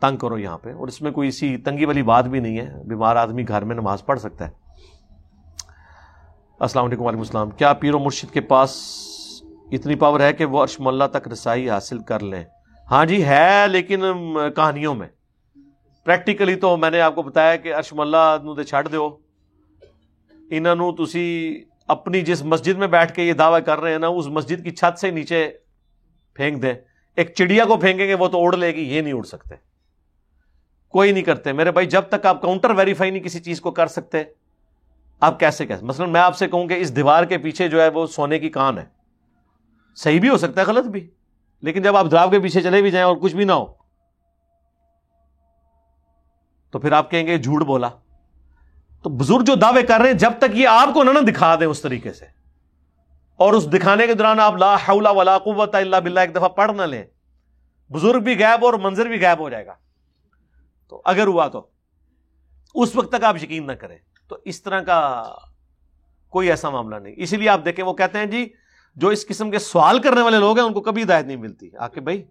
تنگ 0.00 0.16
کرو 0.16 0.38
یہاں 0.38 0.58
پہ۔ 0.58 0.74
اور 0.74 0.88
اس 0.88 1.02
میں 1.02 1.10
کوئی 1.10 1.28
اسی 1.28 1.56
تنگی 1.56 1.84
والی 1.84 2.02
بات 2.02 2.24
بھی 2.24 2.40
نہیں 2.40 2.58
ہے۔ 2.58 2.84
بیمار 2.84 3.16
آدمی 3.16 3.44
گھر 3.48 3.62
میں 3.62 3.76
نماز 3.76 4.04
پڑھ 4.04 4.20
سکتا 4.20 4.48
ہے۔ 4.48 4.50
السلام 6.60 6.84
علیکم، 6.84 7.02
وعلیکم 7.02 7.20
السلام۔ 7.20 7.50
کیا 7.50 7.72
پیر 7.72 7.94
و 7.94 7.98
مرشد 7.98 8.34
کے 8.34 8.40
پاس 8.40 8.76
اتنی 9.72 9.94
پاور 9.94 10.20
ہے 10.20 10.32
کہ 10.32 10.44
وہ 10.44 10.62
ارشم 10.62 10.88
اللہ 10.88 11.04
تک 11.12 11.28
رسائی 11.28 11.70
حاصل 11.70 11.98
کر 11.98 12.20
لیں؟ 12.20 12.44
ہاں 12.90 13.06
جی 13.06 13.24
ہے 13.24 13.64
لیکن 13.68 14.00
کہانیوں 14.56 14.94
میں۔ 14.94 15.08
پریکٹیکلی 16.04 16.54
تو 16.54 16.76
میں 16.76 16.90
نے 16.90 17.00
آپ 17.00 17.14
کو 17.14 17.22
بتایا 17.22 17.56
کہ 17.56 17.74
ارشم 17.74 18.00
اللہ 18.00 18.36
نو 18.42 18.54
دے 18.54 18.64
چھڑ 18.64 18.86
دو 20.50 20.70
انہوں 20.70 20.92
تسی 20.92 21.62
اپنی 21.88 22.20
جس 22.20 22.42
مسجد 22.42 22.78
میں 22.78 22.86
بیٹھ 22.86 23.14
کے 23.14 23.22
یہ 23.22 23.32
دعویٰ 23.32 23.64
کر 23.66 23.80
رہے 23.80 23.92
ہیں 23.92 23.98
نا، 23.98 24.06
اس 24.06 24.26
مسجد 24.26 24.64
کی 24.64 24.70
چھت 24.70 24.98
سے 24.98 25.10
نیچے 25.10 25.50
پھینک 26.34 26.62
دیں۔ 26.62 26.74
ایک 27.14 27.34
چڑیا 27.34 27.64
کو 27.64 27.76
پھینکیں 27.76 28.08
گے، 28.08 28.14
وہ 28.14 28.28
تو 28.28 28.44
اڑ 28.44 28.56
لے 28.56 28.74
گی، 28.74 28.94
یہ 28.94 29.00
نہیں 29.00 29.12
اڑ 29.12 29.22
سکتے۔ 29.22 29.54
کوئی 30.88 31.12
نہیں 31.12 31.24
کرتے۔ 31.24 31.52
میرے 31.52 31.70
بھائی، 31.70 31.86
جب 31.86 32.02
تک 32.02 32.26
آپ 32.26 32.42
کاؤنٹر 32.42 32.70
ویریفائی 32.70 33.10
نہیں 33.10 33.22
کسی 33.22 33.40
چیز 33.40 33.60
کو 33.60 33.70
کر 33.70 33.86
سکتے، 33.86 34.22
آپ 35.20 35.40
کیسے 35.40 35.66
کیسے؟ 35.66 35.84
مثلا 35.84 36.06
میں 36.06 36.20
آپ 36.20 36.36
سے 36.36 36.48
کہوں 36.48 36.68
کہ 36.68 36.74
اس 36.74 36.96
دیوار 36.96 37.24
کے 37.24 37.38
پیچھے 37.38 37.68
جو 37.68 37.82
ہے 37.82 37.88
وہ 37.88 38.06
سونے 38.06 38.38
کی 38.38 38.50
کان 38.50 38.78
ہے۔ 38.78 38.84
صحیح 39.96 40.20
بھی 40.20 40.28
ہو 40.28 40.36
سکتا 40.36 40.60
ہے، 40.60 40.66
غلط 40.66 40.84
بھی۔ 40.84 41.10
لیکن 41.62 41.82
جب 41.82 41.96
آپ 41.96 42.06
دراو 42.10 42.30
کے 42.30 42.40
پیچھے 42.40 42.60
چلے 42.60 42.82
بھی 42.82 42.90
جائیں 42.90 43.06
اور 43.06 43.16
کچھ 43.16 43.36
بھی 43.36 43.44
نہ 43.44 43.52
ہو، 43.52 43.66
تو 46.70 46.78
پھر 46.78 46.92
آپ 46.92 47.10
کہیں 47.10 47.26
گے 47.26 47.38
جھوٹ 47.38 47.62
بولا 47.62 47.88
تو 49.02 49.10
بزرگ 49.10 49.42
جو 49.42 49.54
دعوے 49.54 49.82
کر 49.82 50.00
رہے 50.00 50.06
ہیں، 50.06 50.18
جب 50.18 50.32
تک 50.38 50.56
یہ 50.56 50.68
آپ 50.68 50.88
کو 50.94 51.04
نہ 51.04 51.18
دکھا 51.18 51.54
دیں 51.54 51.66
اس 51.66 51.80
طریقے 51.80 52.12
سے۔ 52.12 52.24
اور 53.36 53.52
اس 53.52 53.72
دکھانے 53.72 54.06
کے 54.06 54.14
دوران 54.14 54.40
آپ 54.40 54.56
لا 54.56 54.74
حول 54.74 55.06
ولا 55.06 55.38
قوت 55.38 55.74
الا 55.74 55.98
باللہ 55.98 56.20
ایک 56.20 56.34
دفعہ 56.34 56.48
پڑھ 56.48 56.72
نہ 56.76 56.82
لیں۔ 56.82 57.04
بزرگ 57.92 58.20
بھی 58.20 58.38
غائب 58.38 58.64
اور 58.64 58.74
منظر 58.74 59.06
بھی 59.06 59.20
غائب 59.20 59.38
ہو 59.38 59.48
جائے 59.48 59.66
گا۔ 59.66 59.74
تو 60.88 61.02
اگر 61.04 61.26
ہوا 61.26 61.48
تو 61.48 61.66
اس 62.74 62.96
وقت 62.96 63.12
تک 63.12 63.24
آپ 63.24 63.36
یقین 63.42 63.66
نہ 63.66 63.72
کریں۔ 63.72 63.98
تو 64.28 64.38
اس 64.44 64.62
طرح 64.62 64.80
کا 64.80 65.24
کوئی 66.28 66.50
ایسا 66.50 66.70
معاملہ 66.70 66.96
نہیں۔ 66.96 67.14
اسی 67.16 67.36
لیے 67.36 67.48
آپ 67.48 67.60
دیکھیں، 67.64 67.84
وہ 67.84 67.92
کہتے 67.92 68.18
ہیں 68.18 68.26
جی 68.26 68.52
جو 68.96 69.08
اس 69.08 69.26
قسم 69.26 69.50
کے 69.50 69.58
سوال 69.58 69.98
کرنے 69.98 70.20
والے 70.20 70.38
لوگ 70.38 70.58
ہیں، 70.58 70.66
ان 70.66 70.72
کو 70.72 70.80
کبھی 70.80 71.02
ہدایت 71.02 71.26
نہیں 71.26 71.36
ملتی۔ 71.36 71.70
آ 71.78 71.88
کے 71.88 72.00
بھائی، 72.00 72.24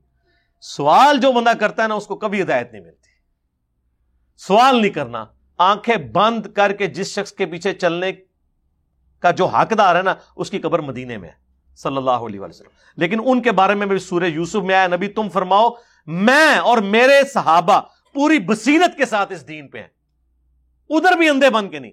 سوال 0.61 1.17
جو 1.17 1.31
بندہ 1.31 1.51
کرتا 1.59 1.83
ہے 1.83 1.87
نا، 1.87 1.93
اس 1.93 2.07
کو 2.07 2.15
کبھی 2.15 2.41
ہدایت 2.41 2.71
نہیں 2.71 2.81
ملتی۔ 2.81 3.09
سوال 4.37 4.81
نہیں 4.81 4.91
کرنا۔ 4.91 5.25
آنکھیں 5.57 5.95
بند 5.95 6.45
کر 6.45 6.73
کے 6.73 6.87
جس 6.87 7.07
شخص 7.07 7.31
کے 7.31 7.45
پیچھے 7.45 7.73
چلنے 7.73 8.11
کا 9.19 9.31
جو 9.31 9.45
حقدار 9.45 9.95
ہے 9.95 10.01
نا، 10.01 10.15
اس 10.35 10.51
کی 10.51 10.59
قبر 10.59 10.79
مدینے 10.79 11.17
میں 11.17 11.29
ہے، 11.29 11.33
صلی 11.75 11.97
اللہ 11.97 12.11
علیہ 12.11 12.39
وسلم۔ 12.39 12.69
لیکن 12.97 13.19
ان 13.25 13.41
کے 13.41 13.51
بارے 13.51 13.75
میں 13.75 13.87
بھی 13.87 13.97
سورہ 13.97 14.23
یوسف 14.23 14.55
میں 14.55 14.75
آیا، 14.75 14.87
نبی 14.87 15.07
تم 15.07 15.29
فرماؤ، 15.29 15.69
میں 16.07 16.57
اور 16.57 16.77
میرے 16.77 17.21
صحابہ 17.33 17.81
پوری 18.13 18.39
بصیرت 18.39 18.97
کے 18.97 19.05
ساتھ 19.05 19.31
اس 19.31 19.47
دین 19.47 19.67
پہ 19.67 19.77
ہیں۔ 19.77 19.87
ادھر 20.89 21.17
بھی 21.17 21.29
اندھے 21.29 21.49
بن 21.49 21.69
کے 21.69 21.79
نہیں۔ 21.79 21.91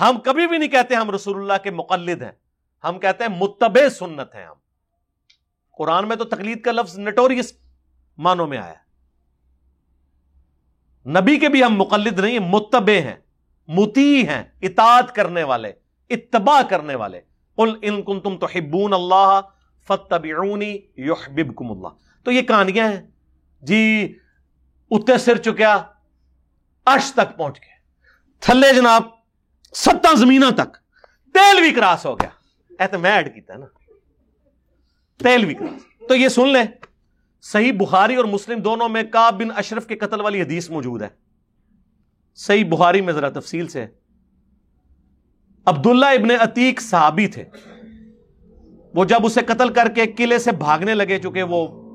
ہم 0.00 0.18
کبھی 0.18 0.46
بھی 0.46 0.58
نہیں 0.58 0.68
کہتے 0.68 0.94
ہم 0.94 1.10
رسول 1.10 1.36
اللہ 1.36 1.62
کے 1.62 1.70
مقلد 1.70 2.22
ہیں۔ 2.22 2.32
ہم 2.84 2.98
کہتے 2.98 3.24
ہیں 3.24 3.36
متبع 3.38 3.88
سنت 3.88 4.34
ہیں 4.34 4.46
ہم۔ 4.46 4.54
قرآن 5.78 6.08
میں 6.08 6.16
تو 6.16 6.24
تقلید 6.24 6.60
کا 6.62 6.72
لفظ 6.72 6.98
نٹوریس 6.98 7.52
مانوں 8.18 8.46
میں 8.46 8.58
آیا۔ 8.58 8.74
نبی 11.06 11.38
کے 11.38 11.48
بھی 11.48 11.64
ہم 11.64 11.76
مقلد 11.76 12.18
نہیں 12.18 12.32
ہیں، 12.32 12.48
متبع 12.48 12.92
ہیں 12.92 13.16
متی 13.68 14.28
ہیں، 14.28 14.42
اطاعت 14.62 15.14
کرنے 15.14 15.42
والے، 15.42 15.72
اتباع 16.10 16.62
کرنے 16.62 16.94
والے۔ 16.94 17.20
قل 17.56 17.78
ان 17.82 18.02
کنتم 18.02 18.38
تحبون 18.38 18.92
اللہ 18.92 19.40
فتبعونی 19.86 20.78
یحببکم 20.96 21.70
اللہ۔ 21.70 21.88
تو 22.24 22.30
یہ 22.30 22.42
کہانیاں 22.42 22.92
ہیں۔ 22.92 23.00
جی 23.62 24.14
اتنے 24.90 25.18
سر 25.18 25.36
چکیا 25.36 25.82
اش 26.86 27.12
تک 27.12 27.38
پہنچ 27.38 27.60
گئے۔ 27.60 27.74
تھلے 28.40 28.74
جناب، 28.74 29.02
ستاں 29.74 30.14
زمینہ 30.14 30.44
تک۔ 30.56 30.76
تیل 31.34 31.60
بھی 31.60 31.70
کراس 31.70 32.06
ہو 32.06 32.14
گیا۔ 32.14 32.30
اے 32.82 32.86
تو 32.86 32.98
میں 32.98 33.10
ایڈ 33.10 33.34
کیتا 33.34 33.54
ہے 33.54 33.58
نا۔ 33.58 33.66
تیل 35.24 35.44
بھی 35.44 35.54
کراس۔ 35.54 36.06
تو 36.08 36.14
یہ 36.14 36.28
سن 36.28 36.48
لیں۔ 36.48 36.64
صحیح 37.42 37.72
بخاری 37.72 38.14
اور 38.14 38.24
مسلم 38.24 38.60
دونوں 38.60 38.88
میں 38.88 39.02
کاب 39.02 39.38
بن 39.38 39.48
اشرف 39.56 39.86
کے 39.86 39.96
قتل 39.96 40.20
والی 40.20 40.42
حدیث 40.42 40.70
موجود 40.70 41.02
ہے۔ 41.02 41.08
صحیح 42.34 42.64
بخاری 42.70 43.00
میں 43.00 43.12
ذرا 43.12 43.28
تفصیل 43.28 43.68
سے۔ 43.68 43.86
عبداللہ 45.66 46.06
ابن 46.06 46.30
عتیق 46.40 46.80
صحابی 46.80 47.26
تھے۔ 47.26 47.44
وہ 48.94 49.04
جب 49.04 49.18
اسے 49.22 49.40
قتل 49.40 49.72
کر 49.72 49.88
کے 49.94 50.06
قلعے 50.06 50.38
سے 50.38 50.52
بھاگنے 50.52 50.94
لگے، 50.94 51.18
چونکہ 51.18 51.42
وہ 51.42 51.90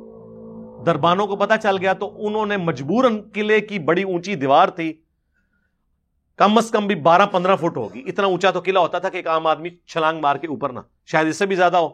دربانوں 0.86 1.28
کو 1.28 1.36
پتا 1.36 1.58
چل 1.58 1.78
گیا، 1.78 1.94
تو 1.94 2.28
انہوں 2.28 2.46
نے 2.46 2.58
مجبور 2.58 3.06
قلعے 3.34 3.62
کی 3.62 3.80
بڑی 3.80 4.04
اونچی 4.04 4.36
دیوار 4.36 4.68
تھی۔ 4.68 4.94
کم 6.36 6.58
از 6.58 6.72
کم 6.72 6.88
بھی 6.88 6.96
بارہ، 6.96 7.26
پندرہ 7.26 7.56
فٹ 7.56 7.78
ہوگی۔ 7.78 8.04
اتنا 8.08 8.26
اونچا 8.26 8.52
تو 8.52 8.60
قلعہ 8.60 8.82
ہوتا 8.82 9.00
تھا 9.00 9.10
کہ 9.10 9.18
ایک 9.18 9.28
عام 9.28 9.48
آدمی 9.48 9.70
چھلانگ 9.70 10.22
مار 10.22 10.36
کے 10.36 10.48
اوپر 10.48 10.70
نہ، 10.70 10.80
شاید 11.06 11.28
اس 11.28 11.38
سے 11.38 11.46
بھی 11.46 11.56
زیادہ 11.56 11.78
ہو۔ 11.78 11.90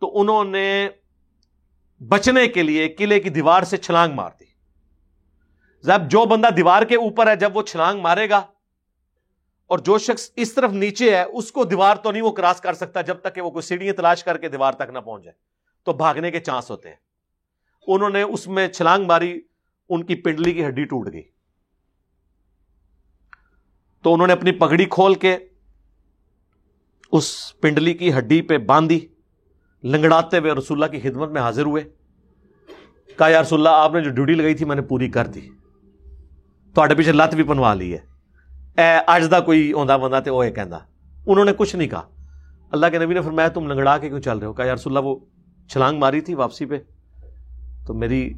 تو 0.00 0.20
انہوں 0.20 0.44
نے 0.44 0.88
بچنے 2.00 2.46
کے 2.46 2.62
لیے 2.62 2.88
قلعے 2.88 3.20
کی 3.20 3.28
دیوار 3.28 3.62
سے 3.62 3.76
چھلانگ 3.76 4.14
مار 4.14 4.30
دی۔ 4.40 4.44
جب 5.82 6.10
جو 6.10 6.24
بندہ 6.24 6.46
دیوار 6.56 6.82
کے 6.82 6.96
اوپر 6.96 7.26
ہے، 7.26 7.36
جب 7.36 7.56
وہ 7.56 7.62
چھلانگ 7.62 8.00
مارے 8.00 8.30
گا 8.30 8.36
اور 9.66 9.78
جو 9.78 9.98
شخص 9.98 10.30
اس 10.36 10.54
طرف 10.54 10.72
نیچے 10.72 11.16
ہے، 11.16 11.22
اس 11.22 11.52
کو 11.52 11.64
دیوار 11.64 11.96
تو 11.96 12.12
نہیں 12.12 12.22
وہ 12.22 12.32
کراس 12.32 12.60
کر 12.60 12.74
سکتا 12.74 13.00
جب 13.00 13.16
تک 13.20 13.34
کہ 13.34 13.40
وہ 13.40 13.50
کوئی 13.50 13.62
سیڑھیاں 13.62 13.94
تلاش 13.94 14.24
کر 14.24 14.38
کے 14.38 14.48
دیوار 14.48 14.72
تک 14.72 14.90
نہ 14.92 14.98
پہنچ 14.98 15.24
جائے۔ 15.24 15.34
تو 15.84 15.92
بھاگنے 15.92 16.30
کے 16.30 16.40
چانس 16.40 16.70
ہوتے 16.70 16.88
ہیں۔ 16.88 16.96
انہوں 17.86 18.10
نے 18.10 18.22
اس 18.22 18.46
میں 18.46 18.68
چھلانگ 18.68 19.04
ماری، 19.04 19.40
ان 19.88 20.04
کی 20.04 20.14
پنڈلی 20.14 20.52
کی 20.52 20.66
ہڈی 20.66 20.84
ٹوٹ 20.84 21.12
گئی۔ 21.12 21.22
تو 24.02 24.14
انہوں 24.14 24.26
نے 24.26 24.32
اپنی 24.32 24.52
پگڑی 24.52 24.84
کھول 24.84 25.14
کے 25.14 25.36
اس 27.12 27.54
پنڈلی 27.60 27.94
کی 27.94 28.14
ہڈی 28.18 28.42
پہ 28.42 28.58
باندھی۔ 28.58 29.08
لنگڑاتے 29.86 30.38
ہوئے 30.38 30.52
رسول 30.52 30.82
اللہ 30.82 30.98
کی 30.98 31.10
خدمت 31.10 31.28
میں 31.28 31.40
حاضر 31.40 31.62
ہوئے۔ 31.62 31.82
کہا، 33.18 33.28
یا 33.28 33.42
رسول 33.42 33.58
اللہ، 33.58 33.68
آپ 33.72 33.94
نے 33.94 34.00
جو 34.00 34.10
ڈیوٹی 34.10 34.34
لگائی 34.34 34.54
تھی، 34.54 34.64
میں 34.64 34.76
نے 34.76 34.82
پوری 34.82 35.08
کر 35.08 35.26
دی۔ 35.26 35.40
تو 36.74 36.82
پیچھے 36.96 37.12
لت 37.12 37.34
بھی 37.34 37.42
پنوا 37.42 37.74
لی 37.74 37.94
ہے۔ 37.94 37.98
اے 38.82 38.98
اج 39.06 39.30
دا 39.30 39.40
کوئی 39.40 39.72
آدھا 39.72 39.96
بندہ 39.96 40.20
تو 40.24 40.36
وہ 40.36 40.46
یہ 40.46 40.50
کہہ 40.50 40.78
انہوں 41.26 41.44
نے 41.44 41.52
کچھ 41.56 41.76
نہیں 41.76 41.88
کہا۔ 41.88 42.02
اللہ 42.70 42.86
کے 42.86 42.98
نبی 42.98 43.14
نے 43.14 43.20
فرمایا، 43.20 43.48
تم 43.48 43.66
لنگڑا 43.66 43.98
کے 43.98 44.08
کیوں 44.08 44.20
چل 44.20 44.38
رہے 44.38 44.46
ہو؟ 44.46 44.52
کہا، 44.52 44.64
یا 44.64 44.74
رسول 44.74 44.96
اللہ، 44.96 45.08
وہ 45.08 45.16
چھلانگ 45.68 45.98
ماری 45.98 46.20
تھی 46.20 46.34
واپسی 46.34 46.66
پہ، 46.66 46.78
تو 47.86 47.94
میری 47.94 48.34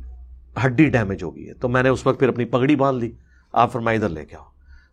ہڈی 0.66 0.86
ڈیمیج 0.86 1.22
ہو 1.22 1.36
گئی 1.36 1.48
ہے۔ 1.48 1.54
تو 1.54 1.68
میں 1.68 1.82
نے 1.82 1.88
اس 1.88 2.06
وقت 2.06 2.18
پھر 2.18 2.28
اپنی 2.28 2.44
پگڑی 2.44 2.76
باندھ 2.76 3.04
لی۔ 3.04 3.12
آپ 3.52 3.72
فرمائی 3.72 3.96
ادھر 3.96 4.08
لے 4.08 4.26
کے 4.26 4.36
آؤ۔ 4.36 4.44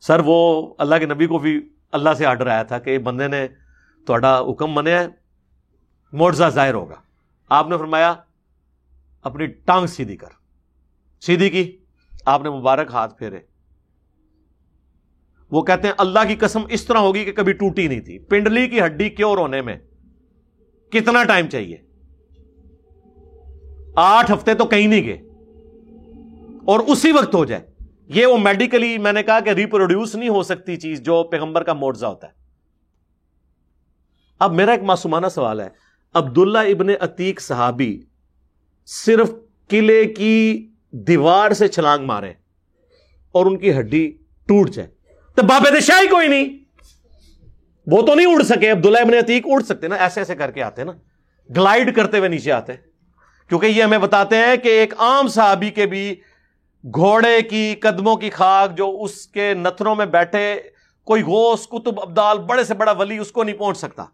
سر، 0.02 0.22
وہ 0.26 0.68
اللہ 0.78 0.96
کے 0.96 1.06
نبی 1.06 1.28
کو 1.28 1.38
بھی 1.38 1.70
اللہ 1.92 2.10
سے 2.18 2.26
آرڈر 2.26 2.48
آیا 2.48 2.64
تھا 2.64 2.80
کہ 2.80 2.98
بندے 2.98 3.28
نے 3.28 3.48
تھوڑا 4.06 4.40
حکم 4.50 4.72
منیا 4.74 5.04
ہے۔ 5.04 5.25
موڑزہ 6.16 6.44
ظاہر 6.50 6.74
ہوگا۔ 6.74 6.96
آپ 7.50 7.68
نے 7.68 7.78
فرمایا، 7.78 8.14
اپنی 9.22 9.46
ٹانگ 9.46 9.86
سیدھی 9.86 10.18
کر۔ 10.18 10.28
سیدھی 11.22 11.50
کی؟ 11.50 11.78
آپ 12.26 12.42
نے 12.42 12.50
مبارک 12.50 12.88
ہاتھ 12.92 13.18
پھیرے۔ 13.18 13.40
وہ 15.52 15.62
کہتے 15.62 15.88
ہیں، 15.88 15.96
اللہ 15.98 16.20
کی 16.28 16.36
قسم 16.36 16.62
اس 16.70 16.86
طرح 16.86 16.98
ہوگی 16.98 17.26
کہ 17.26 17.32
کبھی 17.32 17.54
ٹوٹی 17.54 17.88
نہیں 17.88 18.00
تھی۔ 18.00 18.20
پنڈلی 18.20 18.68
کی 18.68 18.82
ہڈی 18.82 19.10
کیوں 19.10 19.34
رونے 19.34 19.62
میں؟ 19.62 19.78
کتنا 20.92 21.24
ٹائم 21.24 21.48
چاہیے؟ 21.48 21.78
آٹھ 23.96 24.32
ہفتے 24.32 24.54
تو 24.54 24.66
کہیں 24.66 24.88
نہیں 24.88 25.04
گئے۔ 25.04 25.18
اور 26.66 26.80
اسی 26.80 27.12
وقت 27.12 27.36
ہو 27.36 27.46
جائے۔ 27.46 27.68
یہ 28.06 28.26
وہ 28.26 28.38
میڈیکلی 28.38 28.98
میں 28.98 29.14
نے 29.14 29.24
کہا 29.24 29.40
کہ 29.40 29.50
ریپروڈیوس 29.50 30.16
نہیں 30.16 30.30
ہو 30.30 30.44
سکتی 30.44 30.76
چیز 30.76 31.02
جو 31.02 31.24
پیغمبر 31.24 31.64
کا 31.64 31.74
موڑزہ 31.74 32.06
ہوتا 32.06 32.28
ہے۔ 32.28 32.34
اب 34.40 34.54
میرا 34.54 34.72
ایک 34.72 34.84
معصومانہ 34.84 35.28
سوال 35.28 35.62
ہے۔ 35.62 35.85
عبداللہ 36.16 36.58
ابن 36.58 36.88
عتیق 37.00 37.42
صحابی 37.42 38.02
صرف 38.86 39.32
قلعے 39.68 40.06
کی 40.06 40.70
دیوار 40.92 41.52
سے 41.52 41.68
چھلانگ 41.68 42.06
مارے 42.06 42.34
اور 43.32 43.46
ان 43.46 43.58
کی 43.58 43.80
ہڈی 43.80 44.18
ٹوٹ 44.46 44.70
جائے۔ 44.70 44.90
تو 45.36 45.42
بابے 45.44 45.80
شاہی 45.80 46.08
کوئی 46.08 46.28
نہیں۔ 46.28 46.46
وہ 47.88 48.02
تو 48.02 48.16
نہیں 48.16 48.26
اڑ 48.26 48.44
سکے، 48.44 48.72
عبداللہ 48.72 48.98
ابن 48.98 49.14
عتیق 49.14 49.44
اڑ 49.46 49.62
سکتے 49.62 49.88
نا، 49.88 49.96
ایسے 49.96 50.22
ایسے 50.22 50.36
کر 50.36 50.52
کے 50.52 50.64
آتے 50.64 50.84
نا۔ 50.84 50.92
گلائڈ 51.58 51.96
کرتے 51.96 52.18
ہوئے 52.18 52.30
نیچے 52.30 52.52
آتے۔ 52.52 52.74
کیونکہ 53.50 53.66
یہ 53.66 53.84
ہمیں 53.84 53.98
بتاتے 53.98 54.36
ہیں 54.36 54.58
کہ 54.58 54.68
ایک 54.68 54.94
عام 54.98 55.28
صحابی 55.28 55.70
کے 55.70 55.86
بھی 55.86 56.16
گھوڑے 56.84 57.42
کی، 57.42 57.76
قدموں 57.76 58.16
کی 58.16 58.30
خاک 58.30 58.78
جو 58.78 58.98
اس 59.02 59.28
کے 59.28 59.54
نتروں 59.54 59.96
میں 59.96 60.06
بیٹھے، 60.06 60.62
کوئی 61.04 61.24
غوث 61.24 61.68
کتب 61.68 62.00
ابدال، 62.02 62.38
بڑے 62.40 62.64
سے 62.64 62.74
بڑا 62.74 62.92
ولی 62.92 63.18
اس 63.18 63.32
کو 63.32 63.44
نہیں 63.44 63.56
پہنچ 63.56 63.78
سکتا۔ 63.78 64.06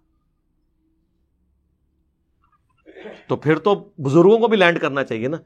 تو 3.27 3.35
پھر 3.35 3.57
تو 3.57 3.75
بزرگوں 3.97 4.39
کو 4.39 4.47
بھی 4.47 4.57
لینڈ 4.57 4.79
کرنا 4.79 5.03
چاہیے 5.03 5.27
نا۔ 5.27 5.37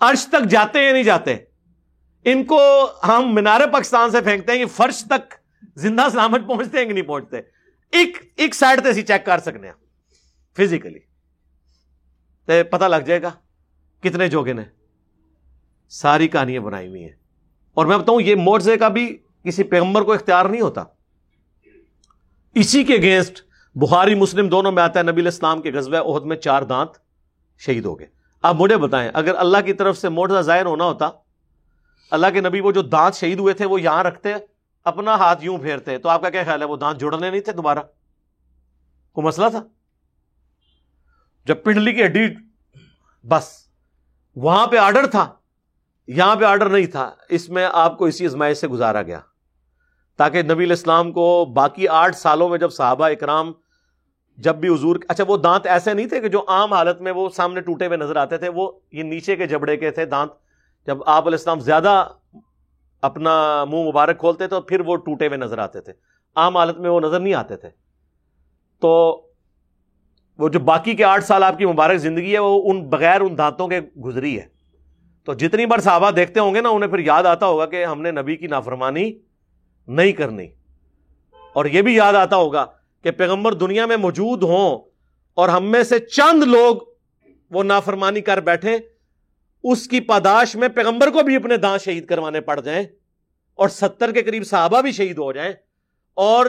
عرش 0.00 0.26
تک 0.26 0.50
جاتے 0.50 0.86
یا 0.86 0.92
نہیں 0.92 1.02
جاتے؟ 1.02 1.36
ان 2.24 2.44
کو 2.44 2.86
ہم 3.08 3.34
مینار 3.34 3.60
پاکستان 3.72 4.10
سے 4.10 4.20
پھینکتے 4.20 4.52
ہیں 4.52 4.58
کہ 4.58 4.66
فرش 4.66 5.04
تک 5.04 5.34
زندہ 5.76 6.08
سلامت 6.12 6.40
پہنچتے 6.46 6.78
ہیں 6.78 6.84
کہ 6.84 6.92
نہیں 6.92 7.04
پہنچتے۔ 7.04 7.36
ایک 7.92 8.18
ایک 8.36 8.54
سائڈ 8.54 8.80
سے 8.94 9.02
چیک 9.02 9.26
کر 9.26 9.38
سکتے 9.38 9.66
ہیں 9.66 9.74
فزیکلی 10.56 10.98
تو 12.46 12.52
پتہ 12.70 12.84
لگ 12.84 12.96
جائے 12.96 13.22
گا 13.22 13.30
کتنے 14.00 14.28
جوگے 14.28 14.52
نے۔ 14.52 14.62
ساری 15.88 16.28
کہانیاں 16.28 16.60
بنائی 16.60 16.88
ہوئی 16.88 17.02
ہیں۔ 17.02 17.12
اور 17.74 17.86
میں 17.86 17.98
بتاؤں، 17.98 18.20
یہ 18.20 18.34
موڑے 18.34 18.76
کا 18.76 18.88
بھی 18.88 19.18
کسی 19.44 19.62
پیغمبر 19.62 20.02
کو 20.02 20.12
اختیار 20.12 20.44
نہیں 20.44 20.60
ہوتا۔ 20.60 20.84
اسی 22.54 22.84
کے 22.84 22.94
اگینسٹ 22.94 23.42
بخاری 23.74 24.14
مسلم 24.14 24.48
دونوں 24.48 24.72
میں 24.72 24.82
آتا 24.82 25.00
ہے، 25.00 25.04
نبی 25.04 25.20
الاسلام 25.20 25.62
کے 25.62 25.72
غزوہ 25.72 26.16
عہد 26.16 26.22
میں 26.22 26.36
چار 26.36 26.62
دانت۔ 26.62 27.03
شہید 27.60 27.84
ہو 27.84 27.98
گئے۔ 27.98 28.06
آپ 28.44 28.54
مجھے 28.54 28.76
بتائیں، 28.76 29.10
اگر 29.14 29.34
اللہ 29.34 29.58
کی 29.64 29.72
طرف 29.72 29.98
سے 29.98 30.08
موڑا 30.08 30.40
ظاہر 30.40 30.66
ہونا 30.66 30.84
ہوتا، 30.84 31.08
اللہ 32.12 32.26
کے 32.32 32.40
نبی 32.40 32.60
وہ 32.60 32.72
جو 32.72 32.82
دانت 32.82 33.14
شہید 33.14 33.38
ہوئے 33.38 33.54
تھے، 33.54 33.64
وہ 33.64 33.80
یہاں 33.80 34.02
رکھتے، 34.04 34.34
اپنا 34.86 35.14
ہاتھ 35.14 35.44
یوں 35.44 35.58
پھیرتے، 35.58 35.98
تو 35.98 36.08
آپ 36.08 36.22
کا 36.22 36.30
کیا 36.30 36.42
خیال 36.44 36.62
ہے؟ 36.62 36.66
وہ 36.66 36.76
دانت 36.76 37.00
جوڑنے 37.00 37.30
نہیں 37.30 37.40
تھے 37.40 37.52
دوبارہ؟ 37.52 37.78
کوئی 39.16 39.26
مسئلہ 39.26 39.48
تھا؟ 39.50 39.62
جب 41.46 41.62
پنڈلی 41.64 41.92
کی 41.92 42.04
ہڈی، 42.04 42.26
بس، 43.24 43.50
وہاں 44.36 44.66
پہ 44.66 44.76
آرڈر 44.76 45.06
تھا، 45.06 45.26
یہاں 46.08 46.36
پہ 46.36 46.44
آرڈر 46.44 46.68
نہیں 46.68 46.86
تھا، 46.86 47.10
اس 47.28 47.48
میں 47.48 47.66
آپ 47.72 47.98
کو 47.98 48.04
اسی 48.04 48.26
ازمائش 48.26 48.58
سے 48.58 48.68
گزارا 48.68 49.02
گیا، 49.02 49.20
تاکہ 50.18 50.42
نبی 50.42 50.64
الاسلام 50.64 51.12
کو 51.12 51.44
باقی 51.54 51.88
آٹھ 51.88 52.16
سالوں 52.16 52.48
میں 52.48 52.58
جب 52.58 52.72
صحابہ 52.72 53.08
اکرام 53.08 53.52
جب 54.36 54.56
بھی 54.56 54.74
حضور 54.74 54.96
اچھا 55.08 55.24
وہ 55.28 55.36
دانت 55.36 55.66
ایسے 55.66 55.94
نہیں 55.94 56.06
تھے 56.06 56.20
کہ 56.20 56.28
جو 56.28 56.44
عام 56.48 56.72
حالت 56.72 57.00
میں 57.00 57.12
وہ 57.12 57.28
سامنے 57.28 57.60
ٹوٹے 57.60 57.86
ہوئے 57.86 57.96
نظر 57.96 58.16
آتے 58.16 58.38
تھے، 58.38 58.48
وہ 58.48 58.72
یہ 58.92 59.02
نیچے 59.02 59.36
کے 59.36 59.46
جبڑے 59.46 59.76
کے 59.76 59.90
تھے 59.90 60.04
دانت۔ 60.04 60.32
جب 60.86 60.98
آپ 61.06 61.26
علیہ 61.26 61.38
السلام 61.38 61.60
زیادہ 61.60 62.08
اپنا 63.02 63.64
منہ 63.64 63.88
مبارک 63.88 64.18
کھولتے 64.18 64.46
تو 64.46 64.60
پھر 64.60 64.80
وہ 64.80 64.96
ٹوٹے 64.96 65.26
ہوئے 65.26 65.38
نظر 65.38 65.58
آتے 65.58 65.80
تھے۔ 65.80 65.92
عام 66.34 66.56
حالت 66.56 66.78
میں 66.78 66.90
وہ 66.90 67.00
نظر 67.00 67.20
نہیں 67.20 67.34
آتے 67.34 67.56
تھے۔ 67.56 67.68
تو 68.80 69.22
وہ 70.38 70.48
جو 70.48 70.60
باقی 70.60 70.94
کے 70.94 71.04
آٹھ 71.04 71.24
سال 71.24 71.42
آپ 71.42 71.58
کی 71.58 71.66
مبارک 71.66 71.98
زندگی 71.98 72.34
ہے، 72.34 72.38
وہ 72.38 72.70
ان 72.70 72.88
بغیر 72.88 73.20
ان 73.20 73.38
دانتوں 73.38 73.68
کے 73.68 73.80
گزری 74.04 74.40
ہے۔ 74.40 74.46
تو 75.24 75.34
جتنی 75.34 75.66
بار 75.66 75.78
صحابہ 75.78 76.10
دیکھتے 76.10 76.40
ہوں 76.40 76.54
گے 76.54 76.60
نا، 76.60 76.68
انہیں 76.68 76.90
پھر 76.90 76.98
یاد 76.98 77.24
آتا 77.24 77.46
ہوگا 77.46 77.66
کہ 77.66 77.84
ہم 77.84 78.02
نے 78.02 78.10
نبی 78.10 78.36
کی 78.36 78.46
نافرمانی 78.46 79.18
نہیں 79.88 80.12
کرنی۔ 80.12 80.46
اور 81.52 81.64
یہ 81.64 81.82
بھی 81.82 81.94
یاد 81.94 82.14
آتا 82.14 82.36
ہوگا 82.36 82.66
کہ 83.04 83.10
پیغمبر 83.10 83.54
دنیا 83.54 83.86
میں 83.86 83.96
موجود 83.96 84.42
ہوں 84.42 84.78
اور 85.34 85.48
ہم 85.48 85.70
میں 85.70 85.82
سے 85.82 85.98
چند 85.98 86.42
لوگ 86.42 86.76
وہ 87.50 87.64
نافرمانی 87.64 88.20
کر 88.20 88.40
بیٹھے 88.40 88.78
اس 89.64 89.88
کی 89.88 90.00
پاداش 90.00 90.56
میں 90.56 90.68
پیغمبر 90.68 91.10
کو 91.10 91.22
بھی 91.22 91.36
اپنے 91.36 91.56
دانت 91.56 91.82
شہید 91.82 92.06
کروانے 92.06 92.40
پڑ 92.40 92.60
جائیں 92.60 92.82
اور 93.54 93.68
ستر 93.68 94.12
کے 94.12 94.22
قریب 94.22 94.44
صحابہ 94.46 94.80
بھی 94.80 94.92
شہید 94.92 95.18
ہو 95.18 95.32
جائیں 95.32 95.52
اور 96.14 96.46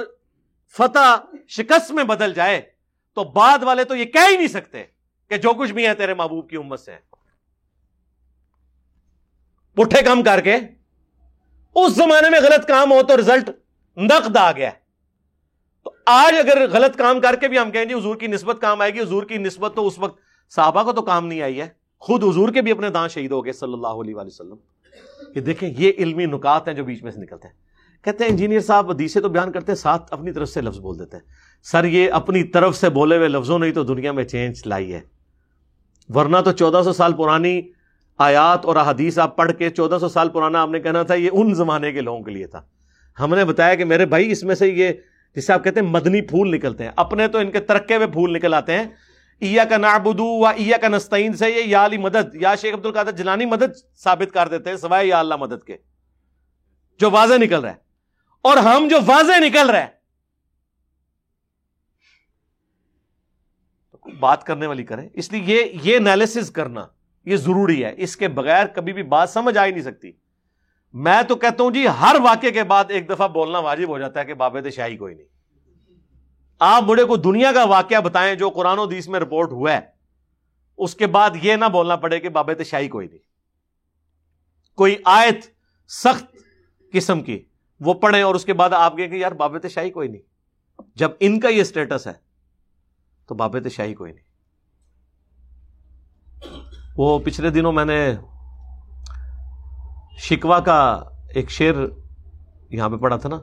فتح 0.78 1.36
شکست 1.48 1.92
میں 1.92 2.04
بدل 2.04 2.34
جائے 2.34 2.62
تو 3.14 3.24
بعد 3.24 3.64
والے 3.64 3.84
تو 3.84 3.96
یہ 3.96 4.06
کہہ 4.06 4.30
ہی 4.30 4.38
نہیں 4.38 4.48
سکتے 4.48 4.84
کہ 5.30 5.38
جو 5.38 5.54
کچھ 5.54 5.72
بھی 5.72 5.88
ہے 5.88 5.94
تیرے 5.94 6.14
محبوب 6.14 6.50
کی 6.50 6.56
امت 6.56 6.80
سے 6.80 6.96
پٹھے 9.74 10.02
کام 10.02 10.24
کر 10.24 10.42
کے۔ 10.42 10.56
اس 11.76 11.92
زمانے 11.92 12.30
میں 12.30 12.40
غلط 12.40 12.68
کام 12.68 12.92
ہو 12.92 13.04
تو 13.04 13.18
رزلٹ 13.18 13.50
نقد 13.98 14.38
آ 14.38 14.52
گیا۔ 14.52 14.72
تو 15.86 15.92
آج 16.06 16.36
اگر 16.40 16.66
غلط 16.72 16.98
کام 16.98 17.20
کر 17.20 17.36
کے 17.42 17.48
بھی 17.48 17.60
ہم 17.60 17.72
کہیں 17.72 17.86
گے 17.90 17.94
حضور 17.94 18.16
کی 18.16 18.28
نسبت 18.28 18.58
کام 18.62 18.82
آئے 18.82 18.94
گی، 18.94 19.00
حضور 19.00 19.24
کی 19.24 19.38
نسبت 19.38 19.76
تو 19.76 19.88
اس 19.88 20.00
وقت 20.00 20.20
صحابہ 20.50 20.84
کو 20.84 20.94
تو 20.94 21.02
کام 21.02 21.28
نہیں 21.28 21.42
آئی 21.42 21.62
ہے، 21.62 21.68
خود 22.00 22.24
حضور 22.24 22.50
کے 22.50 22.62
بھی 22.62 22.72
اپنے 22.72 22.90
دان 22.90 23.10
شہید 23.10 23.32
ہو 23.32 23.46
گئے 23.46 23.54
صلی 23.54 23.74
اللہ 23.74 23.88
علیہ 23.88 24.16
وسلم۔ 24.16 24.56
کہ 25.34 25.42
دیکھیں، 25.42 25.74
یہ 25.78 25.92
علمی 25.98 26.26
نکات 26.26 26.68
ہیں 26.68 26.76
جو 26.76 26.84
بیچ 26.84 27.04
میں 27.04 27.12
سے 27.12 27.22
نکلتے 27.22 27.48
ہیں۔ 27.48 27.56
کہتے 28.04 28.24
ہیں، 28.24 28.32
انجینئر 28.32 28.60
صاحب 28.60 28.92
حدیثیں 28.92 29.22
تو 29.22 29.30
بیان 29.30 29.52
کرتے 29.52 29.72
ہیں، 29.72 29.78
ساتھ 29.78 30.14
اپنی 30.14 30.32
طرف 30.32 30.50
سے 30.50 30.62
لفظ 30.62 30.80
بول 30.80 31.00
دیتے 31.00 31.18
ہیں۔ 31.18 31.24
سر، 31.64 31.84
یہ 31.84 32.12
اپنی 32.12 32.44
طرف 32.44 32.76
سے 32.76 32.90
بولے 32.90 33.18
ہوئے 33.18 33.28
لفظوں 33.28 33.60
نے 33.60 33.72
تو 33.72 33.84
دنیا 33.84 34.12
میں 34.12 34.24
چینج 34.24 34.62
لائی 34.66 34.94
ہے۔ 34.94 35.02
ورنہ 36.10 36.38
تو 36.46 36.52
چودہ 36.52 36.82
سو 36.84 36.94
سال 36.94 37.14
پرانی 37.14 37.62
آیات 38.18 38.66
اور 38.66 38.76
احادیث 38.76 39.20
آپ 39.20 39.38
پڑھ 39.38 39.52
کے 39.58 39.70
چودہ 39.70 39.98
سو 40.00 40.08
سال 40.08 40.30
پرانا 40.30 40.62
آپ 40.62 40.70
نے 40.70 40.80
کہنا 40.80 41.04
تھا، 41.04 41.14
یہ 41.14 41.30
ان 41.34 41.54
زمانے 41.54 41.92
کے 41.92 42.02
لوگوں 42.02 42.24
کے 42.24 42.32
لیے 42.32 42.48
تھا۔ 42.48 42.62
ہم 43.20 43.36
نے 43.36 43.46
بتایا 43.46 43.76
کہ 43.76 43.86
میرے 43.86 44.06
بھائی، 44.06 44.32
اس 44.32 44.44
میں 44.44 44.56
سے 44.56 44.68
یہ 44.68 44.90
جسے 45.36 45.54
آپ 45.54 45.64
کہتے 45.64 45.80
ہیں 45.80 45.88
مدنی 45.88 46.22
پھول 46.22 46.56
نکلتے 46.56 46.84
ہیں۔ 46.84 46.92
اپنے 46.96 47.28
تو 47.28 47.38
ان 47.38 47.52
کے 47.52 47.60
ترقے 47.60 47.96
ہوئے 47.96 48.08
پھول 48.08 48.34
نکل 48.34 48.54
آتے 48.54 48.78
ہیں۔ 48.78 48.86
ایا 49.40 49.66
کا 49.66 49.78
نابدو 49.78 50.26
و 50.26 50.46
ایا 50.46 50.78
کا 50.78 50.88
نستعین 50.88 51.34
سے 51.34 51.50
یہ 51.50 51.64
یا 51.66 51.86
علی 51.86 51.98
مدد، 51.98 52.36
یا 52.36 52.56
شیخ 52.56 52.74
عبد 52.74 52.86
القادر 52.86 53.12
جلانی 53.12 53.46
مدد 53.46 53.96
ثابت 53.96 54.34
کر 54.34 54.48
دیتے 54.48 54.70
ہیں، 54.70 54.78
سوائے 54.78 55.08
یا 55.08 55.20
اللہ 55.20 55.36
مدد 55.36 55.64
کے۔ 55.64 55.78
جو 57.00 57.12
واضح 57.12 57.34
نکل 57.34 57.60
رہا 57.60 57.70
ہے۔ 57.70 57.76
اور 58.42 58.58
ہم 58.58 58.88
جو 58.88 58.98
واضح 59.06 59.40
نکل 59.40 59.70
رہے 59.70 59.88
بات 64.20 64.44
کرنے 64.44 64.68
والی 64.68 64.84
کریں۔ 64.84 65.10
اس 65.14 65.32
لیے 65.32 65.42
یہ 65.44 65.80
یہ 65.84 65.98
انالیس 65.98 66.52
کرنا 66.52 66.86
یہ 67.26 67.36
ضروری 67.36 67.86
ہے۔ 67.86 67.94
اس 67.98 68.18
کے 68.18 68.28
بغیر 68.28 68.66
کبھی 68.66 68.94
بھی 68.94 69.04
بات 69.04 69.30
سمجھ 69.30 69.58
آ 69.58 69.66
ہی 69.66 69.72
نہیں 69.72 69.84
سکتی۔ 69.84 70.12
میں 70.96 71.22
تو 71.22 71.36
کہتا 71.36 71.64
ہوں 71.64 71.72
جی 71.72 71.88
ہر 71.88 72.16
واقعے 72.24 72.52
کے 72.52 72.64
بعد 72.64 72.86
ایک 72.90 73.10
دفعہ 73.10 73.28
بولنا 73.28 73.60
واجب 73.60 73.90
ہو 73.90 74.00
جاتا 74.00 74.20
ہے 74.20 74.26
کہ 74.26 74.34
بابے 74.34 74.72
شاہی 74.72 74.98
کوئی 74.98 75.16
نہیں۔ 75.16 75.26
آپ 76.60 76.84
مجھے 76.84 77.04
کو 77.04 77.18
دنیا 77.18 77.52
کا 77.52 77.64
واقعہ 77.64 78.02
بتائیں 78.02 78.36
جو 78.36 78.50
قرآن 78.50 78.80
و 78.80 78.86
دیس 78.86 79.08
میں 79.08 79.20
رپورٹ 79.20 79.52
ہوا 79.52 79.72
ہے، 79.74 79.80
اس 80.78 80.96
کے 80.96 81.08
بعد 81.08 81.30
یہ 81.42 81.56
نہ 81.56 81.66
بولنا 81.66 81.96
پڑے 81.96 82.20
کہ 82.20 82.30
بابے 82.30 82.64
شاہی 82.64 82.88
کوئی 82.88 83.08
نہیں۔ 83.08 83.20
کوئی 84.76 84.96
آیت 85.06 85.46
سخت 85.88 86.26
قسم 86.92 87.22
کی، 87.22 87.46
وہ 87.80 87.94
پڑھیں 87.94 88.22
اور 88.22 88.36
اس 88.36 88.46
کے 88.46 88.54
بعد 88.54 88.70
آپ 88.70 88.98
کہیں 88.98 89.08
کہ 89.08 89.16
یار 89.16 89.32
بابت 89.32 89.66
شاہی 89.72 89.90
کوئی 89.90 90.08
نہیں۔ 90.08 90.22
جب 90.96 91.12
ان 91.20 91.40
کا 91.40 91.50
یہ 91.50 91.62
اسٹیٹس 91.62 92.08
ہے، 92.08 92.14
تو 93.28 93.36
بابت 93.36 93.72
شاہی 93.72 93.94
کوئی 93.94 94.14
نہیں۔ 94.14 94.26
وہ 96.98 97.20
پچھلے 97.20 97.50
دنوں 97.50 97.72
میں 97.72 97.86
نے 97.86 98.16
شکوا 100.18 100.60
کا 100.60 101.04
ایک 101.30 101.52
شیر 101.52 101.76
یہاں 102.70 102.90
پہ 102.90 102.96
پڑھا 102.96 103.18
تھا 103.18 103.30
نا، 103.30 103.40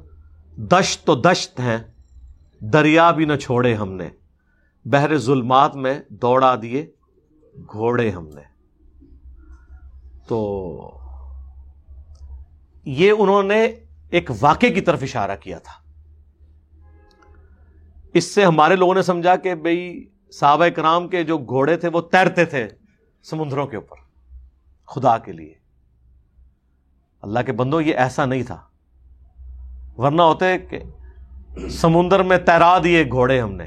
دشت 0.57 1.07
تو 1.07 1.15
دشت 1.15 1.61
ہیں، 1.61 1.79
دریا 2.61 3.11
بھی 3.11 3.25
نہ 3.25 3.37
چھوڑے 3.37 3.75
ہم 3.75 3.93
نے، 3.93 4.09
بحر 4.85 5.19
ظلمات 5.19 5.77
میں 5.77 6.01
دوڑا 6.09 6.55
دیے 6.63 6.87
گھوڑے 7.57 8.11
ہم 8.11 8.29
نے۔ 8.29 8.43
تو 10.29 10.99
یہ 12.85 13.13
انہوں 13.19 13.43
نے 13.43 13.65
ایک 14.11 14.31
واقعے 14.41 14.71
کی 14.71 14.81
طرف 14.81 15.03
اشارہ 15.03 15.37
کیا 15.41 15.59
تھا۔ 15.59 15.83
اس 18.15 18.25
سے 18.25 18.45
ہمارے 18.45 18.77
لوگوں 18.77 18.95
نے 18.95 19.03
سمجھا 19.03 19.37
کہ 19.37 19.55
بھئی 19.55 20.09
صحابہ 20.31 20.69
کرام 20.69 21.09
کے 21.09 21.25
جو 21.25 21.39
گھوڑے 21.39 21.77
تھے 21.77 21.89
وہ 21.89 22.01
تیرتے 22.01 22.45
تھے 22.45 22.69
سمندروں 23.23 23.67
کے 23.67 23.77
اوپر، 23.77 23.97
خدا 24.87 25.19
کے 25.19 25.33
لیے۔ 25.33 25.62
اللہ 27.23 27.39
کے 27.47 27.53
بندوں، 27.53 27.83
یہ 27.83 27.95
ایسا 27.95 28.25
نہیں 28.25 28.43
تھا۔ 28.43 28.61
ورنہ 29.97 30.23
ہوتے 30.23 30.59
کہ 30.59 30.79
سمندر 31.71 32.23
میں 32.23 32.39
تیرا 32.39 32.79
دیے 32.85 33.05
گھوڑے 33.11 33.41
ہم 33.41 33.53
نے۔ 33.53 33.65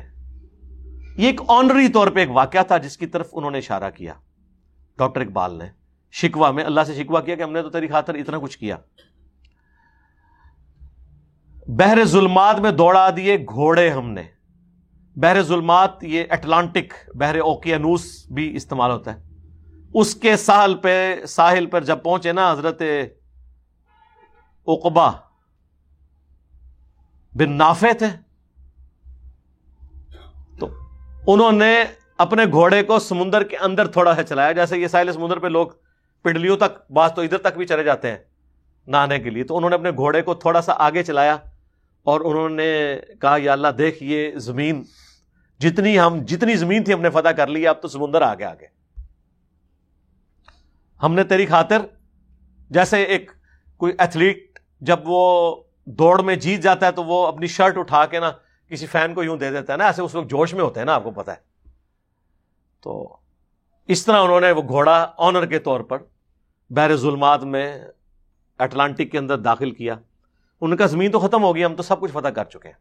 یہ 1.18 1.28
ایک 1.28 1.42
آنری 1.48 1.88
طور 1.88 2.08
پہ 2.08 2.20
ایک 2.20 2.30
واقعہ 2.32 2.64
تھا 2.64 2.78
جس 2.78 2.98
کی 2.98 3.06
طرف 3.06 3.30
انہوں 3.32 3.52
نے 3.52 3.58
اشارہ 3.58 3.90
کیا۔ 3.90 4.14
ڈاکٹر 4.98 5.22
اقبال 5.22 5.56
نے 5.56 5.66
شکوا 6.12 6.52
میں، 6.52 6.64
اللہ 6.64 6.82
سے 6.88 6.94
شکوا 6.94 7.22
کیا 7.22 7.36
کہ 7.36 7.42
ہم 7.42 7.52
نے 7.52 7.62
تو 7.62 7.70
تیری 7.70 7.88
خاطر 7.88 8.16
اتنا 8.16 8.38
کچھ 8.38 8.58
کیا۔ 8.60 8.78
بحر 11.68 12.06
ظلمات 12.06 12.60
میں 12.60 12.72
دوڑا 12.72 13.10
دیے 13.16 13.38
گھوڑے 13.38 13.90
ہم 13.90 14.10
نے۔ 14.10 14.24
بحر 15.16 15.42
ظلمات، 15.42 16.04
یہ 16.04 16.24
اٹلانٹک 16.30 16.94
بحر 17.16 17.40
اوکیانوس 17.40 18.26
بھی 18.32 18.56
استعمال 18.56 18.92
ہوتا 18.92 19.16
ہے۔ 19.16 19.24
اس 19.94 20.16
کے 20.16 20.38
ساحل 20.38 20.76
پہ، 20.76 21.26
ساحل 21.28 21.66
پر 21.66 21.84
جب 21.84 22.04
پہنچے 22.04 22.32
نا 22.32 22.52
حضرت 22.52 22.82
اقبا 24.68 25.12
بن 27.34 27.52
نافے 27.52 27.94
تھے۔ 27.94 28.08
تو 30.60 30.68
انہوں 31.28 31.52
نے 31.52 31.84
اپنے 32.18 32.44
گھوڑے 32.52 32.84
کو 32.84 33.00
سمندر 33.00 33.44
کے 33.44 33.58
اندر 33.58 33.88
تھوڑا 33.88 34.16
سا 34.16 34.24
چلایا، 34.24 34.52
جیسے 34.52 34.78
یہ 34.78 34.88
ساحل 34.88 35.12
سمندر 35.14 35.40
پہ 35.40 35.48
لوگ 35.48 35.68
پنڈلیوں 36.24 36.58
تک، 36.58 36.92
بعض 36.92 37.14
تو 37.14 37.22
ادھر 37.22 37.38
تک 37.38 37.58
بھی 37.58 37.66
چلے 37.66 37.84
جاتے 37.84 38.12
ہیں 38.12 38.18
نہانے 38.88 39.20
کے 39.20 39.30
لیے۔ 39.30 39.44
تو 39.44 39.58
انہوں 39.58 39.70
نے 39.70 39.76
اپنے 39.76 39.92
گھوڑے 39.92 40.22
کو 40.22 40.34
تھوڑا 40.34 40.62
سا 40.62 40.74
آگے 40.78 41.04
چلایا 41.04 41.38
اور 42.06 42.22
انہوں 42.22 42.50
نے 42.50 43.00
کہا، 43.22 43.36
یا 43.40 43.54
اللہ 43.54 43.68
دیکھ، 43.68 44.04
یہ 44.04 44.38
زمین 44.38 44.84
جتنی 45.60 46.00
ہم، 46.00 46.20
جتنی 46.26 46.56
زمین 46.56 46.84
تھی 46.84 46.94
ہم 46.94 47.02
نے 47.02 47.10
فتح 47.10 47.30
کر 47.30 47.48
لی، 47.48 47.68
اب 47.68 47.82
تو 47.82 47.88
سمندر 47.88 48.22
آگے 48.22 48.46
آگے۔ 48.46 48.68
ہم 51.04 51.14
نے 51.14 51.24
تیری 51.24 51.46
خاطر، 51.46 51.82
جیسے 52.70 53.04
ایک 53.04 53.32
کوئی 53.78 53.94
ایتھلیٹ 54.00 54.55
جب 54.86 55.00
وہ 55.04 55.56
دوڑ 55.86 56.22
میں 56.22 56.36
جیت 56.36 56.60
جاتا 56.60 56.86
ہے 56.86 56.92
تو 56.92 57.04
وہ 57.04 57.28
اپنی 57.28 57.48
شرٹ 57.48 57.78
اٹھا 57.78 58.06
کے 58.06 58.20
نا 58.20 58.32
کسی 58.70 58.86
فین 58.86 59.14
کو 59.14 59.24
یوں 59.24 59.38
دے 59.38 59.52
دیتا 59.52 59.74
ہے 59.74 59.78
نا، 59.78 59.86
ایسے 59.86 60.02
اس 60.02 60.16
وقت 60.16 60.30
جوش 60.30 60.54
میں 60.54 60.64
ہوتے 60.64 60.80
ہیں 60.80 60.86
نا، 60.86 60.94
آپ 60.94 61.04
کو 61.04 61.12
پتا 61.12 61.32
ہے۔ 61.32 61.38
تو 62.82 63.18
اس 63.88 64.06
طرح 64.06 64.22
انہوں 64.22 64.42
نے 64.42 64.52
وہ 64.52 64.62
گھوڑا 64.68 65.14
آنر 65.18 65.46
کے 65.46 65.60
طور 65.60 65.80
پر 65.80 65.98
بحر 66.70 66.96
ظلمات 66.96 67.44
میں 67.44 67.80
اٹلانٹک 68.60 69.12
کے 69.12 69.18
اندر 69.18 69.38
داخل 69.38 69.72
کیا۔ 69.72 69.96
ان 70.62 70.78
کا 70.78 70.86
زمین 70.86 71.12
تو 71.12 71.20
ختم 71.20 71.44
ہو 71.44 71.56
گیا، 71.56 71.66
ہم 71.66 71.76
تو 71.76 71.84
سب 71.84 72.00
کچھ 72.00 72.12
فتح 72.12 72.28
کر 72.28 72.46
چکے 72.46 72.68
ہیں۔ 72.68 72.80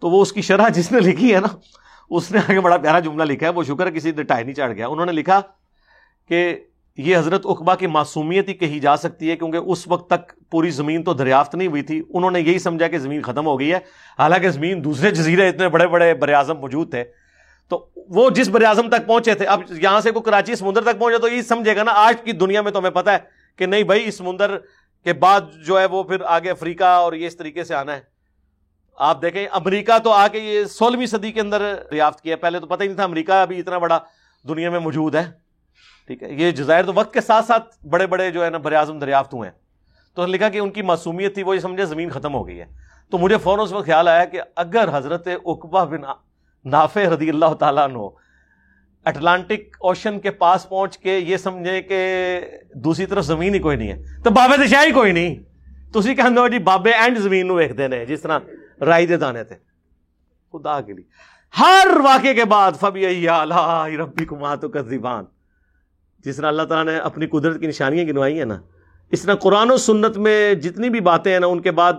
تو 0.00 0.10
وہ 0.10 0.22
اس 0.22 0.32
کی 0.32 0.42
شرح 0.42 0.68
جس 0.68 0.92
نے 0.92 1.00
لکھی 1.00 1.34
ہے 1.34 1.40
نا، 1.40 1.48
اس 2.10 2.32
نے 2.32 2.38
آگے 2.38 2.60
بڑا 2.60 2.76
پیارا 2.76 3.00
جملہ 3.00 3.22
لکھا 3.22 3.46
ہے، 3.46 3.52
وہ 3.52 3.62
شکر 3.62 3.86
ہے، 3.86 3.92
کسی 3.92 4.12
ٹائی 4.12 4.44
نہیں 4.44 4.54
چڑھ 4.54 4.72
گیا۔ 4.72 4.88
انہوں 4.88 5.06
نے 5.06 5.12
لکھا 5.12 5.40
کہ 6.28 6.64
یہ 6.96 7.16
حضرت 7.16 7.40
اقبا 7.44 7.74
کی 7.74 7.86
معصومیت 7.86 8.48
ہی 8.48 8.54
کہی 8.54 8.80
جا 8.80 8.96
سکتی 8.96 9.30
ہے 9.30 9.36
کیونکہ 9.36 9.56
اس 9.56 9.88
وقت 9.88 10.10
تک 10.10 10.50
پوری 10.50 10.70
زمین 10.70 11.04
تو 11.04 11.14
دریافت 11.14 11.54
نہیں 11.54 11.68
ہوئی 11.68 11.82
تھی۔ 11.82 12.02
انہوں 12.10 12.30
نے 12.30 12.40
یہی 12.40 12.58
سمجھا 12.58 12.88
کہ 12.88 12.98
زمین 12.98 13.22
ختم 13.22 13.46
ہو 13.46 13.60
گئی 13.60 13.72
ہے۔ 13.72 13.78
حالانکہ 14.18 14.50
زمین 14.50 14.84
دوسرے 14.84 15.10
جزیرے 15.10 15.48
اتنے 15.48 15.68
بڑے 15.68 15.86
بڑے 15.86 16.14
بر 16.14 16.32
اعظم 16.32 16.58
موجود 16.58 16.90
تھے۔ 16.90 17.04
تو 17.68 17.88
وہ 17.96 18.30
جس 18.30 18.48
بر 18.48 18.62
اعظم 18.62 18.88
تک 18.88 19.06
پہنچے 19.06 19.34
تھے، 19.34 19.46
اب 19.46 19.60
یہاں 19.70 20.00
سے 20.00 20.10
کوئی 20.10 20.22
کراچی 20.22 20.54
سمندر 20.54 20.82
تک 20.82 20.98
پہنچے 20.98 21.18
تو 21.18 21.28
یہ 21.28 21.42
سمجھے 21.42 21.76
گا 21.76 21.82
نا، 21.82 21.92
آج 21.94 22.14
کی 22.24 22.32
دنیا 22.32 22.62
میں 22.62 22.72
تو 22.72 22.78
ہمیں 22.78 22.90
پتا 22.90 23.12
ہے 23.12 23.18
کہ 23.56 23.66
نہیں 23.66 23.82
بھائی، 23.82 24.08
اس 24.08 24.14
سمندر 24.14 24.58
کے 25.04 25.12
بعد 25.12 25.40
جو 25.66 25.80
ہے 25.80 25.84
وہ 25.84 26.02
پھر 26.02 26.16
آگے 26.24 26.50
افریقہ 26.50 26.84
اور 26.84 27.12
یہ 27.12 27.26
اس 27.26 27.36
طریقے 27.36 27.64
سے 27.64 27.74
آنا 27.74 27.96
ہے۔ 27.96 28.00
آپ 28.96 29.22
دیکھیں، 29.22 29.46
امریکہ 29.52 29.98
تو 29.98 30.10
آ 30.10 30.28
کے 30.28 30.38
یہ 30.38 30.64
سولہویں 30.64 31.06
صدی 31.06 31.32
کے 31.32 31.40
اندر 31.40 31.74
دریافت 31.90 32.20
کیا 32.20 32.36
پہلے 32.36 32.60
تو 32.60 32.66
پتہ 32.66 32.82
ہی 32.82 32.88
نہیں 32.88 32.96
تھا 32.96 33.04
امریکہ 33.04 33.32
ابھی 33.32 33.60
اتنا 33.60 33.78
بڑا 33.78 33.98
دنیا 34.48 34.70
میں 34.70 34.80
موجود 34.80 35.14
ہے۔ 35.14 35.49
ٹھیک 36.10 36.22
ہے، 36.22 36.32
یہ 36.32 36.50
جزائر 36.50 36.84
تو 36.84 36.92
وقت 36.94 37.14
کے 37.14 37.20
ساتھ 37.20 37.46
ساتھ 37.46 37.86
بڑے 37.86 38.06
بڑے 38.06 38.30
جو 38.30 38.44
ہے 38.44 38.50
نا 38.50 38.58
بر 38.58 38.72
اعظم 38.72 38.98
دریافت 38.98 39.34
ہوئے 39.34 39.50
ہیں۔ 39.50 39.58
تو 40.14 40.26
لکھا 40.26 40.48
کہ 40.48 40.58
ان 40.58 40.70
کی 40.70 40.82
معصومیت 40.82 41.34
تھی، 41.34 41.42
وہ 41.42 41.54
یہ 41.54 41.60
سمجھے 41.60 41.84
زمین 41.84 42.10
ختم 42.10 42.34
ہو 42.34 42.46
گئی 42.46 42.60
ہے۔ 42.60 42.64
تو 43.10 43.18
مجھے 43.18 43.38
فوراً 43.38 43.64
اس 43.64 43.72
وقت 43.72 43.86
خیال 43.86 44.08
آیا 44.08 44.24
کہ 44.24 44.40
اگر 44.56 44.88
حضرت 44.92 45.28
اقبا 45.44 45.84
بن 45.84 46.00
نافع 46.64 47.00
رضی 47.14 47.30
اللہ 47.30 47.54
تعالیٰ 47.54 47.84
عنہ 47.84 47.98
اٹلانٹک 49.04 49.76
اوشن 49.80 50.20
کے 50.20 50.30
پاس 50.30 50.68
پہنچ 50.68 50.98
کے 50.98 51.18
یہ 51.18 51.36
سمجھے 51.36 51.82
کہ 51.82 52.40
دوسری 52.74 53.06
طرف 53.06 53.24
زمین 53.24 53.54
ہی 53.54 53.58
کوئی 53.58 53.76
نہیں 53.76 53.92
ہے، 53.92 54.22
تو 54.24 54.30
بابے 54.30 54.66
دشا 54.66 54.84
ہی 54.84 54.90
کوئی 54.90 55.12
نہیں۔ 55.12 55.36
تو 55.92 55.98
اسی 55.98 56.14
کہ 56.14 56.48
جی 56.48 56.58
بابے 56.58 56.90
اینڈ 56.90 57.18
زمین 57.18 57.58
ایک 57.58 57.78
دن 57.78 57.92
ہے 57.92 58.06
جس 58.06 58.22
طرح 58.22 58.38
رائی 58.80 59.06
دے 59.06 59.16
دانے 59.16 59.44
تھے۔ 59.44 59.56
خدا 60.52 60.80
کے 60.80 60.92
لیے۔ 60.92 61.04
ہر 61.58 61.86
واقعے 62.04 62.34
کے 62.34 62.44
بعد 62.44 62.72
فبی 62.80 63.26
ربی 63.96 64.24
کما 64.24 64.54
تو 64.54 64.68
زبان 64.68 65.24
جس 66.24 66.36
طرح 66.36 66.46
اللہ 66.46 66.62
تعالیٰ 66.62 66.92
نے 66.92 66.98
اپنی 66.98 67.26
قدرت 67.26 67.60
کی 67.60 67.66
نشانیاں 67.66 68.04
گنوائی 68.04 68.38
ہیں 68.38 68.44
نا، 68.44 68.60
اس 69.10 69.22
طرح 69.22 69.34
قرآن 69.34 69.70
و 69.70 69.76
سنت 69.76 70.16
میں 70.16 70.54
جتنی 70.54 70.90
بھی 70.90 71.00
باتیں 71.00 71.32
ہیں 71.32 71.40
نا، 71.40 71.46
ان 71.46 71.60
کے 71.60 71.70
بعد 71.70 71.92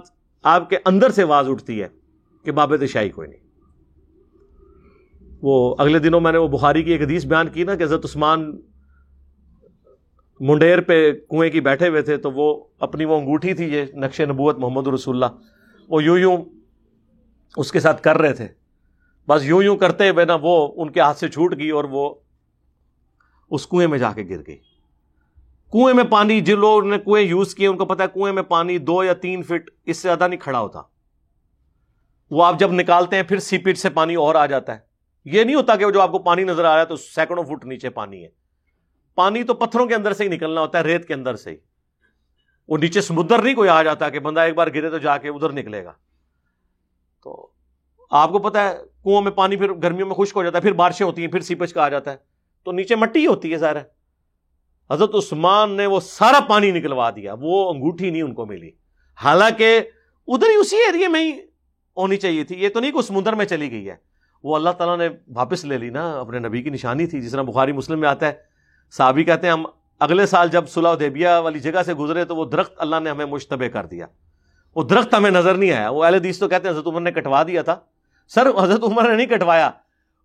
آپ 0.44 0.70
کے 0.70 0.78
اندر 0.86 1.10
سے 1.10 1.24
آواز 1.24 1.50
اٹھتی 1.50 1.82
ہے 1.82 1.88
کہ 2.44 2.52
باب 2.52 2.74
دشاہی 2.82 3.10
کوئی 3.10 3.28
نہیں۔ 3.28 3.40
وہ 5.42 5.76
اگلے 5.78 6.00
دنوں 6.00 6.22
میں 6.22 6.32
نے 6.32 6.38
وہ 6.38 6.48
بخاری 6.48 6.84
کی 6.84 6.92
ایک 6.92 7.02
حدیث 7.02 7.26
بیان 7.26 7.48
کی 7.48 7.64
نا 7.64 7.76
کہ 7.76 7.84
حضرت 7.84 8.06
عثمان 8.06 8.62
منڈیر 10.40 10.82
پہ 10.82 11.12
کنویں 11.12 11.50
کی 11.50 11.62
بیٹھے 11.62 11.88
ہوئے 11.88 12.02
تھے، 12.02 12.18
تو 12.18 12.32
وہ 12.32 12.64
اپنی 12.80 13.06
وہ 13.06 13.18
انگوٹھی 13.18 13.54
تھی، 13.54 13.74
یہ 13.74 13.86
نقش 13.94 14.22
نبوت 14.22 14.58
محمد 14.58 14.88
رسول 14.88 15.24
اللہ، 15.24 15.40
وہ 15.88 16.04
یوں 16.04 16.18
یوں 16.20 16.38
اس 17.58 17.72
کے 17.72 17.80
ساتھ 17.80 18.02
کر 18.02 18.18
رہے 18.18 18.34
تھے۔ 18.34 18.48
بس 19.28 19.46
یوں 19.46 19.64
یوں 19.64 19.78
کرتے 19.78 20.10
ہوئے 20.10 20.26
نا 20.26 20.38
وہ 20.42 20.74
ان 20.76 20.92
کے 20.92 21.00
ہاتھ 21.00 21.18
سے 21.18 21.28
چھوٹ 21.28 21.58
گئی 21.58 21.70
اور 21.70 21.84
وہ 21.84 22.16
اس 23.52 23.68
کنویں 23.68 23.88
میں 23.88 23.98
جا 23.98 24.14
کے 24.14 24.24
گر 24.24 24.42
گئی۔ 24.48 24.58
کنویں 25.72 25.94
میں 25.94 26.04
پانی، 26.04 26.42
جن 26.42 26.60
لوگوں 26.60 26.82
نے 26.82 26.98
کنویں 26.98 27.22
یوز 27.22 27.56
کیے 27.56 27.68
ان 27.68 27.78
کو 27.78 27.86
پتا 27.86 28.04
ہے 28.04 28.10
کنویں 28.14 28.34
میں 28.34 28.44
پانی 28.44 28.78
دو 28.78 29.04
یا 29.04 29.14
تین 29.14 29.44
فٹ 29.44 29.72
اس 29.86 29.98
سے 29.98 30.08
زیادہ 30.08 30.28
نہیں 30.28 30.40
کھڑا 30.40 30.60
ہوتا۔ 30.60 30.82
وہ 32.32 32.46
آپ 32.46 32.60
جب 32.60 32.72
نکالتے 32.72 33.16
ہیں، 33.16 33.24
پھر 33.24 33.40
سی 33.40 33.58
پیٹ 33.58 33.78
سے 33.78 33.90
پانی 33.90 34.16
اور 34.16 34.36
آ 34.36 34.46
جاتا 34.46 34.74
ہے۔ 34.74 34.80
یہ 35.26 35.44
نہیں 35.44 35.56
ہوتا 35.56 35.76
کہ 35.76 35.92
جو 35.92 36.02
آپ 36.02 36.12
کو 36.12 36.20
پانی 36.20 36.44
نظر 36.44 36.66
آ 36.66 36.74
رہا 36.74 36.82
ہے 36.82 36.86
تو 36.86 36.96
سینکڑوں 36.96 37.44
فٹ 37.44 37.66
نیچے 37.66 37.90
پانی 37.90 38.24
ہے۔ 38.24 38.30
پانی 39.16 39.44
تو 39.44 39.54
پتھروں 39.54 39.86
کے 39.86 39.96
اندر 39.96 40.14
سے 40.14 40.24
ہی 40.24 40.30
نکلنا 40.30 40.62
ہوتا 40.62 40.78
ہے، 40.78 40.84
ریت 40.84 41.08
کے 41.08 41.14
اندر 41.14 41.36
سے 41.36 41.52
ہی۔ 41.52 41.56
وہ 42.68 42.78
نیچے 42.78 43.02
سمندر 43.02 43.42
نہیں 43.42 43.56
کوئی 43.56 43.70
آ 43.70 43.84
جاتا 43.84 44.10
کہ 44.10 44.20
بندہ 44.20 44.40
ایک 44.40 44.56
بار 44.56 44.68
گرے 44.68 44.90
تو 44.90 44.98
جا 44.98 45.18
کے 45.18 45.30
ادھر 45.30 45.52
نکلے 45.52 45.86
گا۔ 45.86 45.92
تو 47.24 47.50
آپ 48.10 48.32
کو 48.32 48.40
پتا 48.40 48.70
ہے 48.70 48.78
کنواں 49.04 49.22
میں 49.22 49.32
پانی 49.32 49.56
پھر 49.56 49.74
گرمیوں 49.74 50.08
میں 50.08 50.16
خشک 50.16 50.36
ہو 50.36 50.44
جاتا 50.44 50.58
ہے، 50.58 50.62
پھر 50.62 50.74
بارشیں 50.74 51.06
ہوتی 51.06 51.22
ہیں، 51.22 51.32
پھر 51.32 51.40
سیپج 51.40 51.74
کا 51.74 51.84
آ 51.84 51.90
جاتا 51.90 52.12
ہے۔ 52.12 52.31
تو 52.64 52.72
نیچے 52.72 52.96
مٹی 52.96 53.20
ہی 53.20 53.28
ہوتی 53.28 53.54
ہے 53.54 53.58
ظاہر 53.58 53.76
ہے۔ 53.76 53.84
حضرت 54.92 55.16
عثمان 55.16 55.72
نے 55.72 55.86
وہ 55.86 56.00
سارا 56.00 56.40
پانی 56.40 56.72
نکلوا 56.72 57.10
دیا، 57.10 57.36
وہ 57.40 57.70
انگوٹھی 57.70 58.10
نہیں 58.10 58.22
ان 58.22 58.34
کو 58.34 58.46
ملی۔ 58.46 58.72
حالانکہ 59.24 59.82
ادھر 60.28 60.50
ہی 60.50 60.56
اسی 60.56 60.76
ایریے 60.76 61.08
میں 61.08 61.24
ہی 61.24 61.32
ہونی 61.98 62.18
چاہیے 62.18 62.44
تھی، 62.44 62.64
یہ 62.64 62.70
تو 62.70 62.80
نہیں 62.80 62.92
کہ 62.92 63.02
سمندر 63.02 63.34
میں 63.34 63.46
چلی 63.46 63.72
گئی 63.72 63.90
ہے۔ 63.90 63.96
وہ 64.44 64.56
اللہ 64.56 64.70
تعالیٰ 64.70 64.98
نے 64.98 65.18
واپس 65.36 65.66
لے 65.66 65.78
لی 65.78 65.90
نا، 65.90 66.20
اپنے 66.20 66.40
نبی 66.40 66.62
کی 66.62 66.70
نشانی 66.70 67.08
تھی۔ 67.08 67.22
جس 67.22 67.32
طرح 67.32 67.42
بخاری 67.42 67.72
مسلم 67.72 68.00
میں 68.00 68.10
آتا 68.10 68.28
ہے، 68.28 68.32
صحابی 68.92 69.24
کہتے 69.24 69.48
ہیں، 69.48 69.54
ہم 69.54 69.66
اگلے 70.00 70.26
سال 70.26 70.50
جب 70.50 70.70
صلاح 70.70 70.96
دیبیا 71.00 71.40
والی 71.40 71.60
جگہ 71.60 71.84
سے 71.84 71.94
گزرے 71.94 72.26
تو 72.26 72.36
وہ 72.36 72.46
درخت 72.46 72.74
اللہ 72.78 72.96
نے 73.04 73.10
ہمیں 73.10 73.26
مشتبہ 73.26 73.68
کر 73.68 73.86
دیا۔ 73.86 74.06
وہ 74.76 74.84
درخت 74.84 75.14
ہمیں 75.14 75.32
نظر 75.32 75.56
نہیں 75.56 75.72
آیا، 75.72 75.90
وہ 75.90 76.04
اہل 76.04 76.16
حدیث 76.16 76.40
تو 76.40 76.48
کہتے 76.48 76.68
ہیں، 76.68 76.76
حضرت 76.76 76.88
عمر 76.88 77.02
نے 77.02 77.12
کٹوا 77.12 77.44
دیا 77.44 77.62
تھا۔ 77.62 77.76
سر، 78.28 78.48
حضرت 78.64 78.84
عمر 78.84 79.10
نے 79.10 79.16
نہیں 79.16 79.28
کٹوایا۔ 79.28 79.72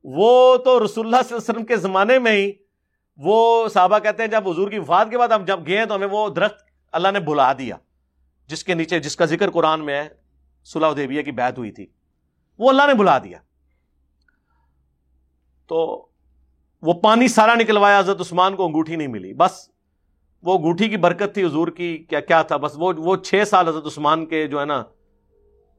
وہ 0.07 0.57
تو 0.57 0.85
رسول 0.85 1.07
اللہ 1.07 1.23
صلی 1.23 1.35
اللہ 1.35 1.43
علیہ 1.43 1.51
وسلم 1.51 1.65
کے 1.65 1.77
زمانے 1.77 2.19
میں 2.19 2.33
ہی 2.33 2.53
وہ 3.19 3.69
صحابہ 3.69 3.99
کہتے 3.99 4.23
ہیں 4.23 4.31
جب 4.31 4.49
حضور 4.49 4.71
کی 4.71 4.79
وفات 4.79 5.11
کے 5.11 5.19
بعد 5.19 5.29
ہم 5.29 5.45
جب 5.45 5.67
گئے 5.67 5.87
تو 5.87 5.95
ہمیں 5.95 6.07
وہ 6.11 6.29
درخت 6.29 6.65
اللہ 6.93 7.09
نے 7.13 7.21
بلا 7.21 7.53
دیا، 7.53 7.77
جس 8.47 8.65
کے 8.65 8.75
نیچے، 8.75 8.99
جس 9.01 9.17
کا 9.17 9.25
ذکر 9.25 9.51
قرآن 9.51 9.85
میں 9.85 9.95
ہے، 9.95 10.09
صلاح 10.65 10.93
دیبیا 10.97 11.23
کی 11.23 11.33
بیعت 11.33 11.59
ہوئی 11.59 11.71
تھی، 11.71 11.87
وہ 12.59 12.69
اللہ 12.69 12.87
نے 12.87 12.95
بلا 12.95 13.19
دیا۔ 13.19 13.39
تو 15.67 16.07
وہ 16.83 16.93
پانی 16.93 17.29
سارا 17.29 17.55
نکلوایا، 17.55 17.99
حضرت 17.99 18.21
عثمان 18.21 18.57
کو 18.57 18.67
انگوٹھی 18.67 18.97
نہیں 18.97 19.09
ملی، 19.09 19.33
بس 19.33 19.71
وہ 20.43 20.57
انگوٹھی 20.57 20.89
کی 20.89 20.97
برکت 20.97 21.35
تھی 21.35 21.45
حضور 21.45 21.69
کی، 21.69 21.97
کیا 21.99 22.21
کیا 22.21 22.43
تھا، 22.43 22.57
بس 22.57 22.73
وہ 22.77 22.93
وہ 22.97 23.17
چھ 23.17 23.43
سال 23.47 23.69
حضرت 23.69 23.87
عثمان 23.87 24.27
کے 24.27 24.47
جو 24.47 24.61
ہے 24.61 24.65
نا 24.65 24.83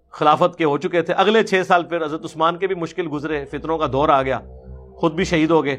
خلافت 0.10 0.58
کے 0.58 0.66
ہو 0.66 0.78
چکے 0.78 1.02
تھے۔ 1.02 1.14
اگلے 1.14 1.44
چھ 1.44 1.62
سال 1.68 1.84
پھر 1.84 2.06
حضرت 2.06 2.26
عثمان 2.26 2.58
کے 2.58 2.68
بھی 2.68 2.76
مشکل 2.76 3.08
گزرے، 3.12 3.46
فطروں 3.46 3.78
کا 3.78 3.88
دور 3.92 4.10
آ 4.10 4.24
گیا۔ 4.24 4.40
خود 4.96 5.14
بھی 5.14 5.24
شہید 5.24 5.52
ہو 5.52 5.66
گئے۔ 5.66 5.78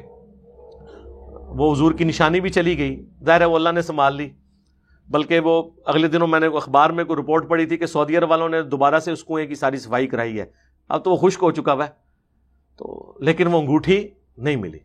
وہ 1.48 1.72
حضور 1.72 1.92
کی 1.92 2.04
نشانی 2.04 2.40
بھی 2.40 2.50
چلی 2.50 2.78
گئی۔ 2.78 3.06
ظاہر 3.24 3.40
ہے 3.40 3.46
وہ 3.46 3.56
اللہ 3.56 3.68
نے 3.68 3.82
سنبھال 3.82 4.16
لی۔ 4.16 4.30
بلکہ 5.08 5.40
وہ 5.40 5.62
اگلے 5.86 6.08
دنوں 6.08 6.26
میں 6.26 6.40
نے 6.40 6.46
اخبار 6.46 6.90
میں 6.90 7.04
کوئی 7.04 7.22
رپورٹ 7.22 7.48
پڑی 7.48 7.66
تھی 7.66 7.76
کہ 7.76 7.86
سعودی 7.86 8.16
عرب 8.16 8.30
والوں 8.30 8.48
نے 8.48 8.62
دوبارہ 8.62 8.98
سے 8.98 9.12
اس 9.12 9.24
کنویں 9.24 9.46
کی 9.46 9.54
ساری 9.54 9.76
صفائی 9.76 10.06
کرائی 10.06 10.40
ہے۔ 10.40 10.44
اب 10.88 11.04
تو 11.04 11.10
وہ 11.10 11.16
خشک 11.16 11.38
ہو 11.42 11.50
چکا 11.50 11.72
ہوا 11.72 11.84
ہے۔ 11.84 11.90
تو 12.76 13.14
لیکن 13.20 13.46
وہ 13.46 13.58
انگوٹھی 13.58 14.08
نہیں 14.38 14.56
ملی۔ 14.56 14.78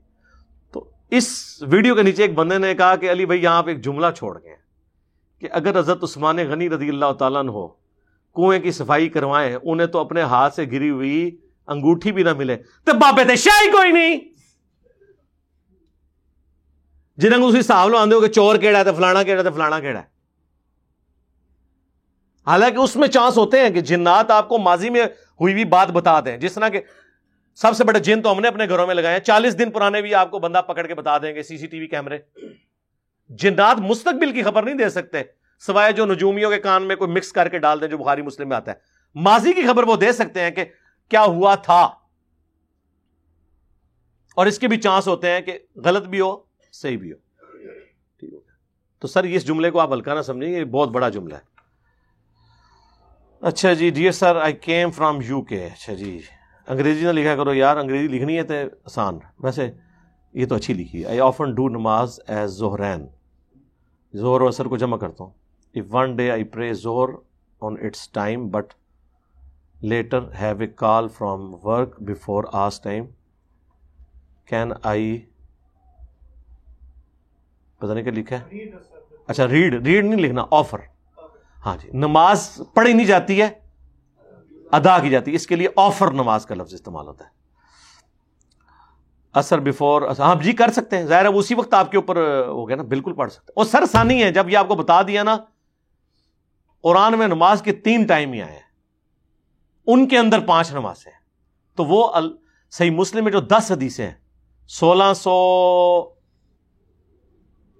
تو 0.71 0.89
اس 1.09 1.57
ویڈیو 1.67 1.95
کے 1.95 2.01
نیچے 2.01 2.23
ایک 2.23 2.33
بندے 2.33 2.57
نے 2.57 2.75
کہا 2.75 2.95
کہ 2.95 3.11
علی 3.11 3.25
بھائی 3.25 3.43
یہاں 3.43 3.63
پہ 3.63 3.71
ایک 3.71 3.83
جملہ 3.83 4.07
چھوڑ 4.17 4.39
گئے 4.43 4.55
کہ 5.39 5.47
اگر 5.51 5.79
حضرت 5.79 6.03
عثمان 6.03 6.37
غنی 6.37 6.69
رضی 6.69 6.89
اللہ 6.89 7.11
تعالیٰ 7.19 7.47
ہو 7.47 7.82
کنویں 8.33 8.59
کی 8.59 8.71
صفائی 8.71 9.09
کروائے 9.09 9.57
انہیں 9.63 9.87
تو 9.87 9.99
اپنے 9.99 10.21
ہاتھ 10.21 10.55
سے 10.55 10.65
گری 10.65 10.89
ہوئی 10.89 11.37
انگوٹھی 11.67 12.11
بھی 12.11 12.23
نہ 12.23 12.33
ملے۔ 12.33 12.55
تو 12.83 12.93
باپے 12.93 13.23
تھے 13.23 13.35
شاہی 13.35 13.71
کوئی 13.71 13.91
نہیں۔ 13.91 14.19
جنہیں 17.17 17.41
اسی 17.41 17.61
صاحب 17.61 17.89
لو 17.89 17.97
آدھے 17.97 18.15
ہو 18.15 18.21
کہ 18.21 18.27
چور 18.27 18.55
کیڑا 18.55 18.79
ہے 18.79 18.83
تو 18.83 18.93
فلانا 18.93 19.23
کیڑا 19.23 19.43
تو 19.43 19.51
فلانا 19.51 19.79
کیڑا 19.79 20.01
ہے۔ 20.01 20.05
حالانکہ 22.47 22.77
اس 22.77 22.95
میں 22.95 23.07
چانس 23.07 23.37
ہوتے 23.37 23.59
ہیں 23.59 23.69
کہ 23.69 23.81
جنات 23.81 24.31
آپ 24.31 24.49
کو 24.49 24.57
ماضی 24.57 24.89
میں 24.89 25.03
ہوئی 25.41 25.53
ہوئی 25.53 25.65
بات 25.65 25.91
بتا 25.91 26.19
دیں۔ 26.19 26.37
جس 26.37 26.53
طرح 26.53 26.69
کہ 26.69 26.81
سب 27.55 27.73
سے 27.75 27.83
بڑے 27.83 27.99
جن 27.99 28.21
تو 28.21 28.31
ہم 28.31 28.39
نے 28.39 28.47
اپنے 28.47 28.69
گھروں 28.69 28.87
میں 28.87 28.95
لگائے 28.95 29.17
ہیں۔ 29.17 29.23
چالیس 29.23 29.59
دن 29.59 29.71
پرانے 29.71 30.01
بھی 30.01 30.15
آپ 30.15 30.31
کو 30.31 30.39
بندہ 30.39 30.61
پکڑ 30.67 30.87
کے 30.87 30.95
بتا 30.95 31.17
دیں 31.17 31.35
گے، 31.35 31.43
سی 31.43 31.57
سی 31.57 31.67
ٹی 31.67 31.79
وی 31.79 31.87
کیمرے۔ 31.87 32.17
جنات 33.29 33.79
مستقبل 33.79 34.31
کی 34.31 34.43
خبر 34.43 34.63
نہیں 34.63 34.75
دے 34.75 34.89
سکتے۔ 34.89 35.42
سوائے 35.65 35.93
جو 35.93 36.05
نجومیوں 36.05 36.49
کے 36.49 36.57
کان 36.57 36.83
میں 36.83 36.95
کوئی 36.95 37.11
مکس 37.11 37.31
کر 37.31 37.49
کے 37.49 37.59
ڈال 37.59 37.81
دیں 37.81 37.87
جو 37.87 37.97
بخاری 37.97 38.21
مسلم 38.21 38.49
میں 38.49 38.57
آتا 38.57 38.71
ہے۔ 38.71 38.75
ماضی 39.15 39.53
کی 39.53 39.67
خبر 39.67 39.83
وہ 39.83 39.95
دے 39.95 40.11
سکتے 40.11 40.41
ہیں 40.41 40.51
کہ 40.51 40.65
کیا 41.09 41.23
ہوا 41.23 41.55
تھا۔ 41.55 41.89
اور 44.35 44.45
اس 44.45 44.59
کے 44.59 44.67
بھی 44.67 44.77
چانس 44.77 45.07
ہوتے 45.07 45.29
ہیں 45.29 45.41
کہ 45.41 45.59
غلط 45.75 46.03
بھی 46.03 46.21
ہو، 46.21 46.43
صحیح 46.71 46.97
بھی 46.97 47.11
ہو۔ 47.11 47.17
ٹھیک 48.19 48.33
ہو 48.33 48.39
تو 48.99 49.07
سر 49.07 49.23
اس 49.23 49.47
جملے 49.47 49.71
کو 49.71 49.79
آپ 49.79 49.93
ہلکا 49.93 50.13
نہ 50.13 50.21
سمجھیں، 50.21 50.49
یہ 50.49 50.63
بہت 50.63 50.89
بڑا 50.89 51.09
جملہ 51.09 51.35
ہے۔ 51.35 51.53
اچھا 53.41 53.73
جی 53.73 53.89
dear 53.89 54.11
sir 54.11 54.35
I 54.35 54.53
came 54.53 54.91
from 54.91 55.19
U 55.27 55.41
K 55.41 55.65
اچھا 55.65 55.93
جی 55.93 56.21
انگریزی 56.67 57.05
نہ 57.05 57.11
لکھا 57.11 57.35
کرو 57.35 57.53
یار، 57.53 57.77
انگریزی 57.77 58.07
لکھنی 58.07 58.37
ہے 58.37 58.43
تو 58.43 58.53
آسان۔ 58.85 59.19
ویسے 59.39 59.71
یہ 60.33 60.45
تو 60.45 60.55
اچھی 60.55 60.73
لکھی 60.73 61.05
آئی 61.05 61.19
آفن 61.19 61.55
ڈو 61.55 61.69
نماز 61.69 62.19
ایز 62.27 62.51
زہرین 62.51 63.07
زہر 64.13 64.41
و 64.41 64.47
اثر 64.47 64.65
کو 64.65 64.77
جمع 64.77 64.97
کرتا 64.97 65.23
ہوں۔ 65.23 65.42
If 65.75 65.85
one 65.91 66.15
day 66.15 66.31
I 66.31 66.43
pray 66.43 66.73
زہر 66.73 67.13
on 67.61 67.75
its 67.81 68.09
time 68.09 68.47
but 68.47 68.73
later 69.81 70.31
have 70.41 70.59
a 70.59 70.67
call 70.75 71.07
from 71.07 71.53
work 71.63 72.01
before 72.01 72.43
as 72.53 72.81
time 72.81 73.05
can 74.45 74.71
I 74.83 75.17
پتا 77.81 77.93
نہیں 77.93 78.03
کیا 78.03 78.13
لکھا 78.13 78.37
ہے؟ 78.37 78.65
اچھا 79.27 79.47
ریڈ 79.47 79.73
ریڈ 79.87 80.05
نہیں 80.05 80.19
لکھنا 80.19 80.45
آفر 80.51 80.79
ہاں 81.65 81.77
جی 81.77 81.89
نماز 81.93 82.39
پڑھی 82.73 82.93
نہیں 82.93 83.05
جاتی 83.05 83.41
ہے 83.41 83.49
ادا 84.71 84.97
کی 84.99 85.09
جاتی 85.09 85.31
ہے 85.31 85.35
اس 85.35 85.47
کے 85.47 85.55
لیے 85.55 85.67
آفر 85.75 86.11
نماز 86.11 86.45
کا 86.45 86.55
لفظ 86.55 86.73
استعمال 86.73 87.07
ہوتا 87.07 87.25
ہے۔ 87.25 87.29
اثر 89.35 89.59
بفور 89.59 90.01
ہاں 90.19 90.35
جی 90.35 90.51
کر 90.51 90.71
سکتے 90.71 90.97
ہیں۔ 90.97 91.05
ظاہر 91.05 91.25
ہے 91.25 91.29
اسی 91.29 91.55
وقت 91.55 91.73
آپ 91.73 91.91
کے 91.91 91.97
اوپر 91.97 92.17
ہو 92.47 92.67
گیا 92.67 92.75
نا 92.75 92.83
بالکل 92.83 93.13
پڑھ 93.13 93.31
سکتے 93.31 93.51
اور 93.55 93.65
سر 93.65 93.85
ثانی 93.85 94.21
ہے 94.23 94.31
جب 94.31 94.49
یہ 94.49 94.57
آپ 94.57 94.67
کو 94.67 94.75
بتا 94.75 95.01
دیا 95.01 95.23
نا 95.23 95.37
قرآن 96.83 97.17
میں 97.17 97.27
نماز 97.27 97.61
کے 97.61 97.71
تین 97.71 98.03
ٹائم 98.03 98.33
ہی 98.33 98.41
آئے 98.41 98.51
ہیں۔ 98.51 98.59
ان 99.87 100.07
کے 100.07 100.17
اندر 100.17 100.39
پانچ 100.39 100.71
نماز 100.71 101.07
ہیں۔ 101.07 101.13
تو 101.75 101.85
وہ 101.85 102.11
صحیح 102.71 102.91
مسلم 102.91 103.23
میں 103.23 103.31
جو 103.31 103.39
دس 103.39 103.71
حدیثیں 103.71 104.07
ہیں، 104.07 104.13
سولہ 104.67 105.13
سو 105.15 105.33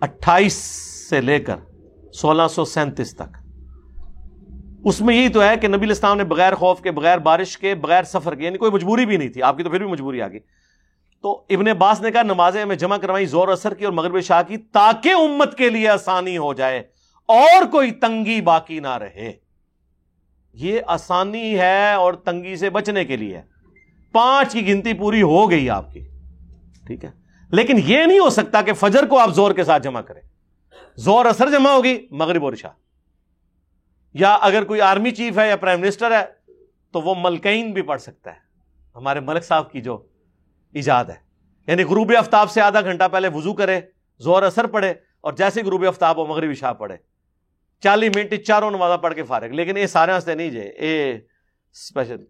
اٹھائیس 0.02 0.54
سے 1.10 1.22
لے 1.22 1.40
کر 1.40 1.56
سولہ 2.14 2.48
سو 2.50 2.66
سینتیس 2.66 3.16
تک۔ 3.16 3.38
اس 4.86 5.02
میں 5.02 5.16
یہی 5.16 5.30
تو 5.30 5.44
ہے 5.44 5.58
کہ 5.58 5.68
نبی 5.68 5.92
اسلام 5.92 6.18
نے 6.18 6.24
بغیر 6.24 6.56
خوف 6.56 6.82
کے، 6.82 6.92
بغیر 6.92 7.18
بارش 7.18 7.58
کے، 7.58 7.76
بغیر 7.76 8.04
سفر 8.04 8.36
کے 8.36 8.46
یعنی 8.46 8.58
کوئی 8.58 8.72
مجبوری 8.72 9.06
بھی 9.06 9.18
نہیں 9.18 9.30
تھی۔ 9.30 9.44
آپ 9.44 9.58
کی 9.58 9.64
تو 9.64 9.70
پھر 9.70 9.80
بھی 9.80 9.92
مجبوری 9.92 10.22
آ 10.22 10.28
گئی 10.28 10.40
تو 11.22 11.44
ابن 11.50 11.68
عباس 11.68 12.02
نے 12.02 12.12
کہا، 12.12 12.24
نمازیں 12.24 12.62
ہمیں 12.62 12.76
جمع 12.76 12.98
کروائی 12.98 13.26
زور 13.26 13.48
اثر 13.48 13.74
کی 13.74 13.86
اور 13.86 13.94
مغرب 13.94 14.22
شاہ 14.22 14.44
کی 14.48 14.58
تاکہ 14.58 15.10
امت 15.10 15.58
کے 15.58 15.70
لیے 15.70 15.90
آسانی 15.90 16.38
ہو 16.38 16.54
جائے۔ 16.54 16.93
اور 17.26 17.66
کوئی 17.72 17.92
تنگی 17.92 18.42
باقی 18.42 18.80
نہ 18.80 18.98
رہے۔ 18.98 19.34
یہ 20.54 20.80
آسانی 20.88 21.60
ہے 21.60 21.94
اور 21.94 22.14
تنگی 22.14 22.56
سے 22.56 22.70
بچنے 22.70 23.06
کے 23.06 23.18
لیے۔ 23.18 23.42
پانچ 24.12 24.54
کی 24.54 24.68
گنتی 24.68 24.94
پوری 24.94 25.22
ہو 25.22 25.50
گئی 25.50 25.70
آپ 25.70 25.94
کی۔ 25.94 26.08
ٹھیک 26.88 27.06
ہے۔ 27.06 27.10
لیکن 27.52 27.80
یہ 27.86 28.06
نہیں 28.06 28.20
ہو 28.20 28.30
سکتا 28.30 28.62
کہ 28.62 28.74
فجر 28.74 29.06
کو 29.06 29.20
آپ 29.20 29.30
زور 29.30 29.52
کے 29.52 29.64
ساتھ 29.64 29.84
جمع 29.84 30.02
کریں۔ 30.02 30.22
زور 30.96 31.26
اثر 31.26 31.52
جمع 31.52 31.70
ہوگی 31.70 32.08
مغرب 32.12 32.46
اور 32.46 32.54
شاہ 32.54 32.72
یا 34.14 34.34
اگر 34.34 34.64
کوئی 34.64 34.82
آرمی 34.82 35.12
چیف 35.12 35.38
ہے 35.38 35.48
یا 35.48 35.56
پرائم 35.56 35.80
منسٹر 35.80 36.12
ہے 36.12 36.26
تو 36.92 37.02
وہ 37.02 37.16
ملکین 37.18 37.72
بھی 37.72 37.82
پڑھ 37.82 38.02
سکتا 38.02 38.32
ہے۔ 38.32 38.38
ہمارے 38.96 39.20
ملک 39.20 39.44
صاحب 39.44 39.72
کی 39.72 39.82
جو 39.82 40.06
ایجاد 40.74 41.06
ہے۔ 41.06 41.16
یعنی 41.68 41.84
غروب 41.84 42.14
آفتاب 42.18 42.52
سے 42.52 42.62
آدھا 42.62 42.82
گھنٹہ 42.82 43.04
پہلے 43.12 43.28
وضو 43.28 43.54
کرے، 43.54 43.82
زور 44.20 44.44
اثر 44.44 44.68
پڑے 44.68 44.94
اور 45.22 45.34
جیسے 45.34 45.64
غروب 45.64 45.86
آفتاب 45.88 46.18
ہو 46.18 46.26
مغربی 46.26 46.54
شاہ 46.54 46.74
پڑھے۔ 46.74 47.13
چالیس 47.84 48.12
منٹ 48.16 48.34
چاروں 48.46 48.72
نمازہ 48.72 48.98
پڑھ 48.98 49.14
کے 49.14 49.24
فارغ۔ 49.24 49.48
لیکن 49.48 49.78
یہ 49.78 49.86
سارے 49.86 50.12
ہنستے 50.12 50.36
نہیں 50.36 50.50
جے 50.50 50.62
اے 50.62 51.20
اسپیشل 51.72 52.26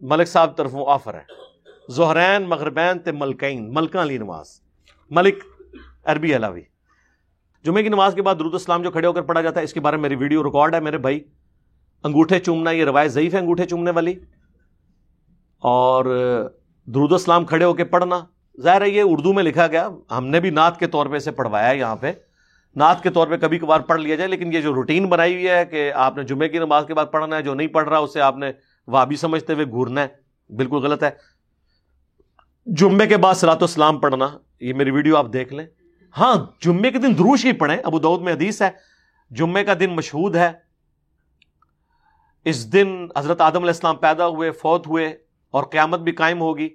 ملک 0.00 0.28
صاحب 0.28 0.56
طرف 0.56 0.74
آفر 0.86 1.14
ہے۔ 1.14 1.52
زہرین، 1.88 2.42
مغربین 2.42 2.98
تے 2.98 3.12
ملکین 3.12 3.74
ملکہ 3.74 4.04
لی 4.04 4.18
نماز 4.18 4.60
ملک 5.10 5.44
عربی 6.04 6.36
علاوی۔ 6.36 6.62
جمعے 7.64 7.82
کی 7.82 7.88
نماز 7.88 8.14
کے 8.14 8.22
بعد 8.22 8.34
درود 8.38 8.54
اسلام 8.54 8.82
جو 8.82 8.90
کھڑے 8.90 9.06
ہو 9.06 9.12
کر 9.12 9.22
پڑھا 9.22 9.40
جاتا 9.40 9.60
ہے، 9.60 9.64
اس 9.64 9.72
کے 9.72 9.80
بارے 9.80 9.96
میں 9.96 10.02
میری 10.02 10.14
ویڈیو 10.14 10.44
ریکارڈ 10.44 10.74
ہے 10.74 10.80
میرے 10.80 10.98
بھائی۔ 10.98 11.24
انگوٹھے 12.04 12.38
چومنا، 12.38 12.70
یہ 12.70 12.84
روایت 12.84 13.10
ضعیف 13.10 13.34
ہے 13.34 13.38
انگوٹھے 13.38 13.64
چومنے 13.64 13.90
والی۔ 13.90 14.14
اور 15.58 16.04
درود 16.84 17.12
اسلام 17.12 17.44
کھڑے 17.44 17.64
ہو 17.64 17.74
کے 17.74 17.84
پڑھنا۔ 17.84 18.24
ظاہر 18.60 18.82
ہے 18.82 18.88
یہ 18.88 19.02
اردو 19.06 19.32
میں 19.32 19.42
لکھا 19.42 19.66
گیا، 19.66 19.88
ہم 20.10 20.26
نے 20.26 20.40
بھی 20.40 20.50
نعت 20.50 20.78
کے 20.78 20.86
طور 20.86 21.06
پہ 21.06 21.16
اسے 21.16 21.30
پڑھوایا 21.30 21.70
ہے 21.70 21.78
یہاں 21.78 21.96
پہ۔ 21.96 22.12
نعت 22.76 23.02
کے 23.02 23.10
طور 23.10 23.28
پہ 23.28 23.36
کبھی 23.36 23.58
کبھار 23.58 23.80
پڑھ 23.80 24.00
لیا 24.00 24.14
جائے، 24.14 24.28
لیکن 24.28 24.52
یہ 24.52 24.60
جو 24.60 24.74
روٹین 24.74 25.08
بنائی 25.08 25.34
ہوئی 25.34 25.48
ہے 25.48 25.64
کہ 25.64 25.92
آپ 25.92 26.16
نے 26.16 26.24
جمعے 26.24 26.48
کی 26.48 26.58
نماز 26.58 26.84
کے 26.86 26.94
بعد 26.94 27.06
پڑھنا 27.12 27.36
ہے، 27.36 27.42
جو 27.42 27.54
نہیں 27.54 27.66
پڑھ 27.66 27.88
رہا، 27.88 27.98
اسے 27.98 28.20
آپ 28.20 28.36
نے 28.36 28.52
وہ 28.86 29.04
بھی 29.04 29.16
سمجھتے 29.16 29.52
ہوئے 29.52 29.66
گورنا 29.66 30.02
ہے۔ 30.02 30.08
بالکل 30.54 30.76
غلط 30.76 31.02
ہے۔ 31.02 31.10
جمعے 32.66 33.06
کے 33.06 33.16
بعد 33.16 33.34
سلاۃ 33.34 33.56
اسلام 33.60 34.00
پڑھنا، 34.00 34.38
یہ 34.60 34.72
میری 34.72 34.90
ویڈیو 34.90 35.16
آپ 35.16 35.26
دیکھ 35.32 35.54
لیں۔ 35.54 35.66
ہاں 36.18 36.36
جمعے 36.60 36.90
کے 36.90 36.98
دن 36.98 37.18
دروش 37.18 37.44
ہی 37.44 37.52
پڑھیں، 37.52 37.76
ابو 37.84 37.98
دعود 37.98 38.22
میں 38.22 38.32
حدیث 38.32 38.62
ہے۔ 38.62 38.70
جمعے 39.30 39.64
کا 39.64 39.74
دن 39.80 39.90
مشہود 39.90 40.36
ہے۔ 40.36 40.52
اس 42.44 42.72
دن 42.72 43.06
حضرت 43.16 43.40
آدم 43.40 43.56
علیہ 43.56 43.66
السلام 43.66 43.96
پیدا 43.96 44.26
ہوئے، 44.26 44.50
فوت 44.50 44.86
ہوئے 44.86 45.16
اور 45.50 45.64
قیامت 45.64 46.00
بھی 46.00 46.12
قائم 46.12 46.40
ہوگی۔ 46.40 46.68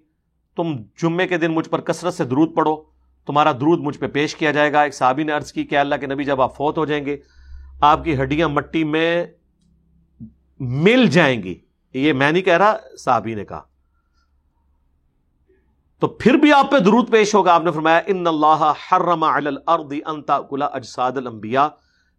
تم 0.55 0.75
جمعے 1.01 1.27
کے 1.27 1.37
دن 1.37 1.51
مجھ 1.51 1.69
پر 1.69 1.81
کثرت 1.81 2.13
سے 2.13 2.23
درود 2.23 2.55
پڑھو۔ 2.55 2.96
تمہارا 3.27 3.51
درود 3.51 3.79
مجھ 3.79 3.99
پہ 3.99 4.07
پیش 4.07 4.35
کیا 4.35 4.51
جائے 4.51 4.73
گا۔ 4.73 4.81
ایک 4.81 4.93
صحابی 4.93 5.23
نے 5.23 5.31
عرض 5.31 5.51
کی 5.51 5.63
کہ 5.63 5.77
اللہ 5.77 5.95
کے 5.95 6.07
نبی، 6.07 6.23
جب 6.23 6.41
آپ 6.41 6.55
فوت 6.55 6.77
ہو 6.77 6.85
جائیں 6.85 7.05
گے، 7.05 7.17
آپ 7.81 8.03
کی 8.03 8.21
ہڈیاں 8.21 8.49
مٹی 8.49 8.83
میں 8.83 9.25
مل 10.59 11.07
جائیں 11.07 11.43
گی۔ 11.43 11.59
یہ 11.93 12.13
میں 12.13 12.31
نہیں 12.31 12.43
کہہ 12.43 12.57
رہا، 12.57 12.77
صحابی 12.97 13.35
نے 13.35 13.45
کہا۔ 13.45 13.61
تو 15.99 16.07
پھر 16.07 16.33
بھی 16.33 16.53
آپ 16.53 16.71
پہ 16.71 16.77
درود 16.77 17.11
پیش 17.11 17.35
ہوگا۔ 17.35 17.53
آپ 17.53 17.63
نے 17.63 17.71
فرمایا، 17.71 18.01
ان 18.07 18.27
اللہ 18.27 18.73
حرم 18.91 19.23
علی 19.23 19.47
الارض 19.47 19.93
ان 20.05 20.21
تاکل 20.21 20.63
اجساد 20.71 21.11
الانبیاء۔ 21.11 21.67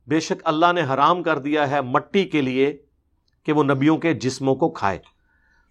بے 0.06 0.20
شک 0.20 0.42
اللہ 0.44 0.72
نے 0.72 0.82
حرام 0.82 1.22
کر 1.22 1.38
دیا 1.38 1.70
ہے 1.70 1.80
مٹی 1.80 2.24
کے 2.24 2.42
لیے 2.42 2.82
کہ 3.46 3.52
وہ 3.52 3.64
نبیوں 3.64 3.98
کے 3.98 4.14
جسموں 4.14 4.54
کو 4.54 4.70
کھائے۔ 4.70 4.98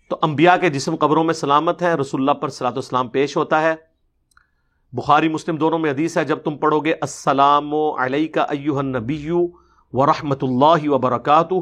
تو 0.10 0.20
انبیاء 0.22 0.56
کے 0.56 0.70
جسم 0.70 0.96
قبروں 0.96 1.24
میں 1.24 1.34
سلامت 1.34 1.82
ہے 1.82 1.94
رسول 1.94 2.22
اللہ 2.22 2.32
پر 2.32 2.50
صلاۃ 2.50 2.72
اسلام 2.76 3.08
پیش 3.08 3.38
ہوتا 3.38 3.62
ہے۔ 3.62 3.76
بخاری 4.98 5.30
مسلم 5.30 5.56
دونوں 5.56 5.80
میں 5.80 5.92
حدیث 5.92 6.18
ہے، 6.18 6.26
جب 6.26 6.38
تم 6.38 6.58
پڑھو 6.58 6.80
گے 6.80 6.94
السلام 7.02 7.76
علیہ 7.76 8.28
کا 8.28 8.42
ایوہ 8.42 8.80
النبی 8.80 9.30
و 9.30 9.46
اللہ 9.94 10.90
وبرکاتہ، 10.90 11.54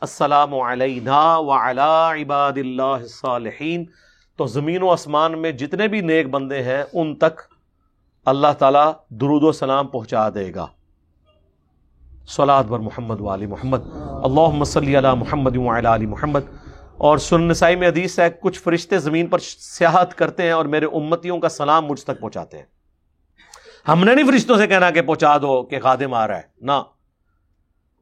السلام 0.00 0.54
علینا 0.54 1.36
وعلا 1.38 2.12
عباد 2.12 2.52
اللہ 2.56 2.82
الصالحین۔ 2.82 3.84
تو 4.36 4.46
زمین 4.46 4.82
و 4.82 4.90
آسمان 4.90 5.38
میں 5.38 5.52
جتنے 5.52 5.88
بھی 5.88 6.00
نیک 6.00 6.28
بندے 6.28 6.62
ہیں، 6.62 6.82
ان 6.92 7.16
تک 7.16 7.40
اللہ 8.24 8.52
تعالیٰ 8.58 8.92
درود 9.08 9.42
و 9.42 9.52
سلام 9.52 9.86
پہنچا 9.86 10.28
دے 10.28 10.54
گا۔ 10.54 10.66
سلاد 12.28 12.64
بر 12.64 12.78
محمد 12.78 13.20
والی 13.20 13.46
محمد۔ 13.46 13.78
اللہ 14.22 14.64
صلی 14.64 14.98
علی 14.98 15.08
محمد 15.18 15.56
علی 15.86 16.06
محمد۔ 16.06 16.40
اور 16.96 17.18
سن 17.18 17.48
نسائی 17.48 17.76
میں 17.76 17.88
حدیث 17.88 18.18
ہے، 18.18 18.30
کچھ 18.40 18.60
فرشتے 18.60 18.98
زمین 18.98 19.26
پر 19.26 19.38
سیاحت 19.38 20.14
کرتے 20.14 20.42
ہیں 20.42 20.50
اور 20.50 20.64
میرے 20.64 20.86
امتیوں 20.86 21.38
کا 21.38 21.48
سلام 21.48 21.86
مجھ 21.86 22.04
تک 22.04 22.20
پہنچاتے 22.20 22.58
ہیں۔ 22.58 22.81
ہم 23.88 24.04
نے 24.04 24.14
نہیں 24.14 24.26
فرشتوں 24.26 24.56
سے 24.56 24.66
کہنا 24.66 24.90
کہ 24.90 25.02
پہنچا 25.02 25.38
دو 25.38 25.62
کہ 25.62 25.80
خادم 25.80 26.14
آ 26.14 26.26
رہا 26.26 26.36
ہے۔ 26.36 26.42
نہ۔ 26.60 26.72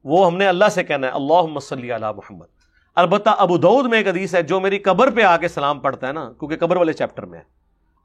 وہ 0.04 0.26
ہم 0.26 0.36
نے 0.36 0.46
اللہ 0.46 0.64
سے 0.70 0.84
کہنا 0.84 1.06
ہے 1.06 1.12
اللہ 1.12 1.58
صلی 1.58 1.92
علی 1.92 2.06
محمد۔ 2.16 2.46
البتہ 2.94 3.30
ابو 3.38 3.58
دعود 3.58 3.86
میں 3.86 3.98
ایک 3.98 4.08
حدیث 4.08 4.34
ہے، 4.34 4.42
جو 4.42 4.60
میری 4.60 4.78
قبر 4.78 5.10
پہ 5.10 5.22
آ 5.22 5.36
کے 5.36 5.48
سلام 5.48 5.80
پڑھتا 5.80 6.06
ہے 6.06 6.12
نا، 6.12 6.32
کیونکہ 6.38 6.56
قبر 6.56 6.76
والے 6.76 6.92
چیپٹر 6.92 7.22
میں 7.22 7.38
ہے۔ 7.38 7.44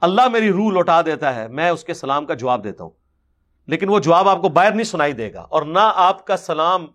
اللہ 0.02 0.22
میری 0.31 0.52
روح 0.52 0.72
لوٹا 0.72 1.02
دیتا 1.02 1.35
ہے، 1.35 1.47
میں 1.47 1.69
اس 1.69 1.84
کے 1.84 1.93
سلام 1.93 2.26
کا 2.26 2.34
جواب 2.34 2.64
دیتا 2.64 2.84
ہوں۔ 2.84 2.91
لیکن 3.68 3.89
وہ 3.89 3.99
جواب 3.99 4.30
آپ 4.30 4.41
کو 4.41 4.49
باہر 4.49 4.72
نہیں 4.72 4.84
سنائی 4.84 5.14
دے 5.14 5.34
گا۔ 5.34 5.41
اور 5.41 5.61
نہ 5.61 5.91
آپ 5.95 6.27
کا 6.27 6.38
سلام 6.38 6.85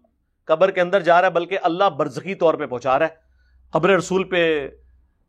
قبر 0.45 0.71
کے 0.71 0.81
اندر 0.81 1.01
جا 1.01 1.21
رہا 1.21 1.29
ہے، 1.29 1.33
بلکہ 1.33 1.59
اللہ 1.63 1.85
برزخی 1.85 2.35
طور 2.35 2.55
پہ 2.55 2.67
پہنچا 2.67 2.99
رہا 2.99 3.07
ہے۔ 3.07 3.15
قبر 3.71 3.91
رسول 3.91 4.25
پہ، 4.25 4.69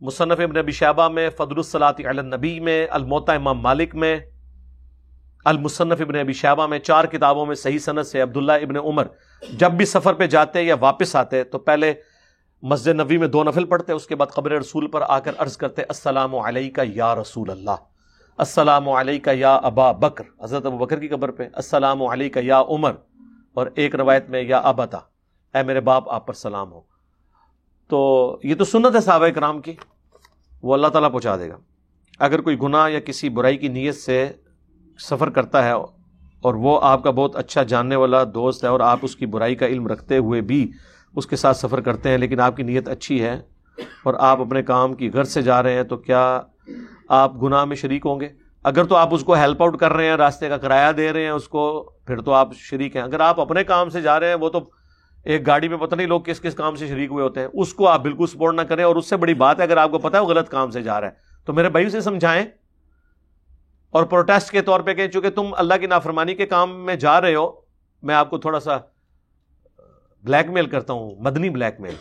مصنف 0.02 0.40
ابن 0.40 0.60
نبی 0.60 0.72
شہبہ 0.72 1.08
میں، 1.08 1.30
فضل 1.30 1.54
الصلاط 1.58 2.02
النبی 2.06 2.60
میں 2.60 2.88
الموتا 2.90 3.34
امام 3.34 3.60
مالک 3.60 3.96
میں۔ 3.96 4.20
المصنف 5.46 6.02
ابن 6.02 6.16
ابی 6.16 6.34
شہبہ 6.34 6.68
میں 6.68 6.80
چار 6.80 7.06
کتابوں 7.06 7.46
میں 7.46 7.56
صحیح 7.56 7.80
صنعت 7.80 8.08
سے 8.08 8.22
عبداللہ 8.22 8.52
ابن 8.52 8.78
عمر 8.78 9.08
جب 9.42 9.72
بھی 9.72 9.86
سفر 9.86 10.14
پہ 10.14 10.28
جاتے 10.28 10.62
یا 10.62 10.76
واپس 10.80 11.16
آتے 11.16 11.44
تو 11.44 11.60
پہلے 11.60 11.94
مسجد 12.64 13.00
نبی 13.00 13.18
میں 13.18 13.28
دو 13.28 13.44
نفل 13.44 13.66
پڑھتے، 13.66 13.94
اس 13.94 14.08
کے 14.08 14.16
بعد 14.16 14.28
قبر 14.28 14.52
رسول 14.52 14.88
پر 14.88 15.02
آ 15.02 15.20
کر 15.20 15.32
عرض 15.38 15.58
کرتے، 15.58 15.82
السلام 15.82 16.36
علیکہ 16.36 16.82
یا 16.86 17.16
رسول 17.16 17.50
اللہ، 17.50 17.76
السلام 18.38 18.90
علیکہ 18.90 19.30
یا 19.34 19.56
ابا 19.56 19.92
بکر، 19.92 20.24
حضرت 20.44 20.66
ابو 20.66 20.78
بکر 20.78 21.00
کی 21.00 21.08
قبر 21.08 21.32
پہ، 21.32 21.48
السلام 21.54 22.04
علیکہ 22.04 22.40
یا 22.40 22.62
عمر، 22.62 22.92
اور 23.54 23.68
ایک 23.76 23.96
روایت 23.96 24.30
میں 24.30 24.42
یا 24.42 24.58
ابتا، 24.58 24.98
اے 25.54 25.64
میرے 25.64 25.82
باپ، 25.82 26.10
آپ 26.10 26.28
پر 26.28 26.34
سلام 26.34 26.72
ہو۔ 26.72 26.82
تو 27.90 28.40
یہ 28.44 28.56
تو 28.56 28.66
سنت 28.66 28.96
ہے 28.96 29.02
صحابہ 29.02 29.28
کرام 29.28 29.62
کی، 29.62 29.74
وہ 30.64 30.74
اللہ 30.74 30.88
تعالیٰ 30.88 31.12
پہنچا 31.12 31.36
دے 31.38 31.50
گا۔ 31.50 31.58
اگر 32.20 32.42
کوئی 32.42 32.58
گناہ 32.62 32.90
یا 32.90 33.00
کسی 33.00 33.30
برائی 33.30 33.58
کی 33.58 33.68
نیت 33.68 33.96
سے 33.96 34.32
سفر 35.00 35.30
کرتا 35.30 35.64
ہے 35.64 35.72
اور 35.72 36.54
وہ 36.54 36.80
آپ 36.84 37.04
کا 37.04 37.12
بہت 37.12 37.36
اچھا 37.36 37.64
جاننے 37.64 37.96
والا 37.96 38.24
دوست 38.24 38.64
ہے 38.64 38.70
اور 38.70 38.80
آپ 38.80 39.00
اس 39.02 39.16
کی 39.16 39.26
برائی 39.26 39.56
کا 39.56 39.66
علم 39.66 39.88
رکھتے 39.88 40.18
ہوئے 40.18 40.42
بھی 40.42 40.72
اس 41.16 41.28
کے 41.28 41.36
ساتھ 41.36 41.58
سفر 41.58 41.82
کرتے 41.82 42.10
ہیں، 42.10 42.18
لیکن 42.18 42.40
آپ 42.40 42.58
کی 42.58 42.64
نیت 42.64 42.88
اچھی 42.88 43.24
ہے 43.24 43.42
اور 44.04 44.14
آپ 44.14 44.42
اپنے 44.42 44.64
کام 44.64 44.94
کی 44.94 45.14
گھر 45.14 45.24
سے 45.24 45.42
جا 45.42 45.64
رہے 45.64 45.74
ہیں 45.74 45.84
تو 45.84 45.98
کیا 45.98 46.42
آپ 47.10 47.44
گناہ 47.44 47.66
میں 47.66 47.76
شریک 47.76 48.06
ہوں 48.06 48.20
گے؟ 48.20 48.30
اگر 48.64 48.84
تو 48.84 48.96
آپ 48.96 49.14
اس 49.14 49.24
کو 49.24 49.34
ہیلپ 49.34 49.62
آؤٹ 49.62 49.78
کر 49.78 49.94
رہے 49.94 50.06
ہیں، 50.06 50.16
راستے 50.16 50.50
کا 50.50 50.58
کرایہ 50.58 50.92
دے 50.92 51.14
رہے 51.14 51.24
ہیں 51.24 51.30
اس 51.30 51.48
کو، 51.48 51.92
پھر 52.06 52.22
تو 52.22 52.34
آپ 52.34 52.50
شریک 52.56 52.96
ہیں۔ 52.96 53.04
اگر 53.04 53.20
آپ 53.20 53.40
اپنے 53.40 53.64
کام 53.64 53.90
سے 53.90 54.02
جا 54.02 54.20
رہے 54.20 54.28
ہیں، 54.28 54.36
وہ 54.36 54.50
تو 54.50 54.70
ایک 55.26 55.48
گاڑی 55.48 55.68
میں 55.68 55.78
پتہ 55.78 55.96
نہیں 55.96 56.08
لوگ 56.08 56.22
کس 56.22 56.42
کس 56.42 56.54
کام 56.54 56.76
سے 56.76 56.88
شریک 56.88 57.12
ہوئے 57.12 57.24
ہوتے 57.24 57.40
ہیں۔ 57.40 57.48
اس 57.54 57.74
کو 57.74 57.88
آپ 57.88 58.02
بالکل 58.02 58.26
سپورٹ 58.26 58.56
نہ 58.56 58.62
کریں 58.62 58.84
اور 58.84 58.96
اس 58.96 59.10
سے 59.10 59.18
بڑی 59.18 59.34
بات 59.34 59.60
ہے، 59.60 59.64
اگر 59.64 59.78
آپ 59.78 59.92
کو 59.92 59.98
پتا 59.98 60.18
ہے 60.18 60.24
وہ 60.24 60.30
غلط 60.30 60.50
کام 60.50 60.72
سے 60.72 60.82
جا 60.82 61.02
رہا 61.02 61.08
ہے۔ 61.08 61.14
تو 61.46 61.54
میرے 61.54 61.70
بھائی 61.70 61.90
سے 61.90 62.02
سمجھائیں۔ 62.02 62.46
اور 63.94 64.04
پروٹیسٹ 64.04 64.52
کے 64.52 64.62
طور 64.62 64.80
پہ 64.80 64.94
کہیں 64.94 65.08
چونکہ 65.08 65.30
تم 65.30 65.54
اللہ 65.54 65.74
کی 65.74 65.88
نافرمانی 65.88 66.36
کے 66.36 66.46
کام 66.46 66.76
میں 66.86 66.96
جا 66.96 67.20
رہے 67.22 67.36
ہو، 67.36 67.50
میں 68.04 68.16
آپ 68.16 68.30
کو 68.30 68.38
تھوڑا 68.38 68.60
سا 68.60 68.78
بلیک 70.24 70.50
میل 70.50 70.66
کرتا 70.66 70.94
ہوں، 70.94 71.16
مدنی 71.20 71.50
بلیک 71.50 71.80
میل، 71.82 71.96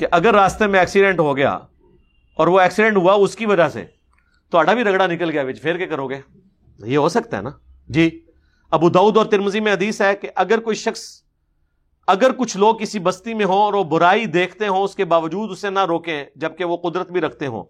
کہ 0.00 0.06
اگر 0.10 0.34
راستے 0.34 0.66
میں 0.66 0.80
ایکسیڈنٹ 0.80 1.20
ہو 1.20 1.36
گیا 1.36 1.58
اور 2.38 2.46
وہ 2.46 2.60
ایکسیڈنٹ 2.60 2.96
ہوا 2.96 3.14
اس 3.14 3.36
کی 3.36 3.46
وجہ 3.46 3.68
سے، 3.68 3.84
تو 4.52 4.58
اڈا 4.58 4.72
بھی 4.72 4.84
رگڑا 4.84 5.06
نکل 5.06 5.30
گیا 5.30 5.42
پھر 5.62 5.78
کے 5.78 5.86
کرو 5.86 6.08
گے؟ 6.08 6.20
یہ 6.78 6.98
ہو 6.98 7.08
سکتا 7.08 7.36
ہے 7.36 7.42
نا؟ 7.42 7.50
جی 7.88 8.08
ابو 8.72 8.88
دعود 8.90 9.16
اور 9.16 9.26
ترمزی 9.26 9.60
میں 9.60 9.72
حدیث 9.72 10.00
ہے 10.00 10.14
کہ 10.16 10.28
اگر 10.34 10.60
کوئی 10.60 10.76
شخص، 10.76 11.02
اگر 12.08 12.32
کچھ 12.32 12.56
لوگ 12.56 12.76
کسی 12.76 12.98
بستی 12.98 13.34
میں 13.34 13.46
ہوں 13.46 13.62
اور 13.62 13.74
وہ 13.74 13.82
برائی 13.86 14.26
دیکھتے 14.26 14.68
ہوں، 14.68 14.84
اس 14.84 14.94
کے 14.94 15.04
باوجود 15.04 15.50
اسے 15.50 15.70
نہ 15.70 15.84
روکیں، 15.84 16.24
جبکہ 16.36 16.64
وہ 16.64 16.76
قدرت 16.82 17.10
بھی 17.12 17.20
رکھتے 17.20 17.46
ہوں، 17.46 17.64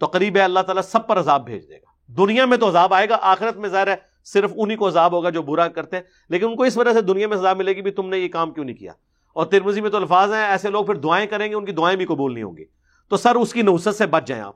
تو 0.00 0.06
قریب 0.06 0.36
ہے 0.36 0.42
اللہ 0.42 0.60
تعالیٰ 0.60 0.82
سب 0.82 1.06
پر 1.06 1.18
عذاب 1.18 1.44
بھیج 1.46 1.68
دے 1.68 1.74
گا۔ 1.74 1.87
دنیا 2.16 2.44
میں 2.44 2.56
تو 2.56 2.68
عذاب 2.68 2.94
آئے 2.94 3.08
گا، 3.08 3.16
آخرت 3.20 3.56
میں 3.56 3.68
ظاہر 3.68 3.86
ہے 3.86 3.94
صرف 4.24 4.52
انہی 4.56 4.76
کو 4.76 4.88
عذاب 4.88 5.12
ہوگا 5.12 5.30
جو 5.30 5.42
برا 5.42 5.68
کرتے 5.68 5.96
ہیں۔ 5.96 6.02
لیکن 6.28 6.46
ان 6.46 6.56
کو 6.56 6.62
اس 6.62 6.76
وجہ 6.76 6.92
سے 6.92 7.00
دنیا 7.00 7.28
میں 7.28 7.36
عذاب 7.36 7.56
ملے 7.56 7.72
گی، 7.72 7.82
بھی 7.82 7.90
تم 7.90 8.08
نے 8.08 8.18
یہ 8.18 8.28
کام 8.28 8.50
کیوں 8.50 8.64
نہیں 8.64 8.76
کیا؟ 8.76 8.92
اور 9.32 9.46
ترمزی 9.46 9.80
میں 9.80 9.90
تو 9.90 9.96
الفاظ 9.96 10.32
ہیں، 10.32 10.44
ایسے 10.44 10.70
لوگ 10.70 10.84
پھر 10.84 10.94
دعائیں 10.94 11.26
کریں 11.26 11.48
گے، 11.50 11.54
ان 11.54 11.64
کی 11.64 11.72
دعائیں 11.72 11.96
بھی 11.96 12.06
قبول 12.06 12.34
نہیں 12.34 12.44
ہوں 12.44 12.56
گی۔ 12.56 12.64
تو 13.08 13.16
سر، 13.16 13.34
اس 13.34 13.52
کی 13.52 13.62
نوست 13.62 13.94
سے 13.94 14.06
بچ 14.06 14.26
جائیں 14.26 14.44
آپ۔ 14.44 14.54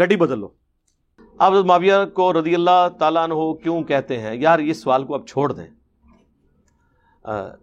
گڈی 0.00 0.16
بدل 0.16 0.38
لو۔ 0.38 0.48
آپ 1.38 1.52
معاویہ 1.52 1.92
کو 2.14 2.32
رضی 2.32 2.54
اللہ 2.54 2.88
تعالیٰ 2.98 3.22
عنہ 3.22 3.52
کیوں 3.62 3.82
کہتے 3.82 4.18
ہیں؟ 4.18 4.34
یار 4.34 4.58
اس 4.58 4.82
سوال 4.82 5.04
کو 5.04 5.14
اب 5.14 5.26
چھوڑ 5.26 5.52
دیں۔ 5.52 5.66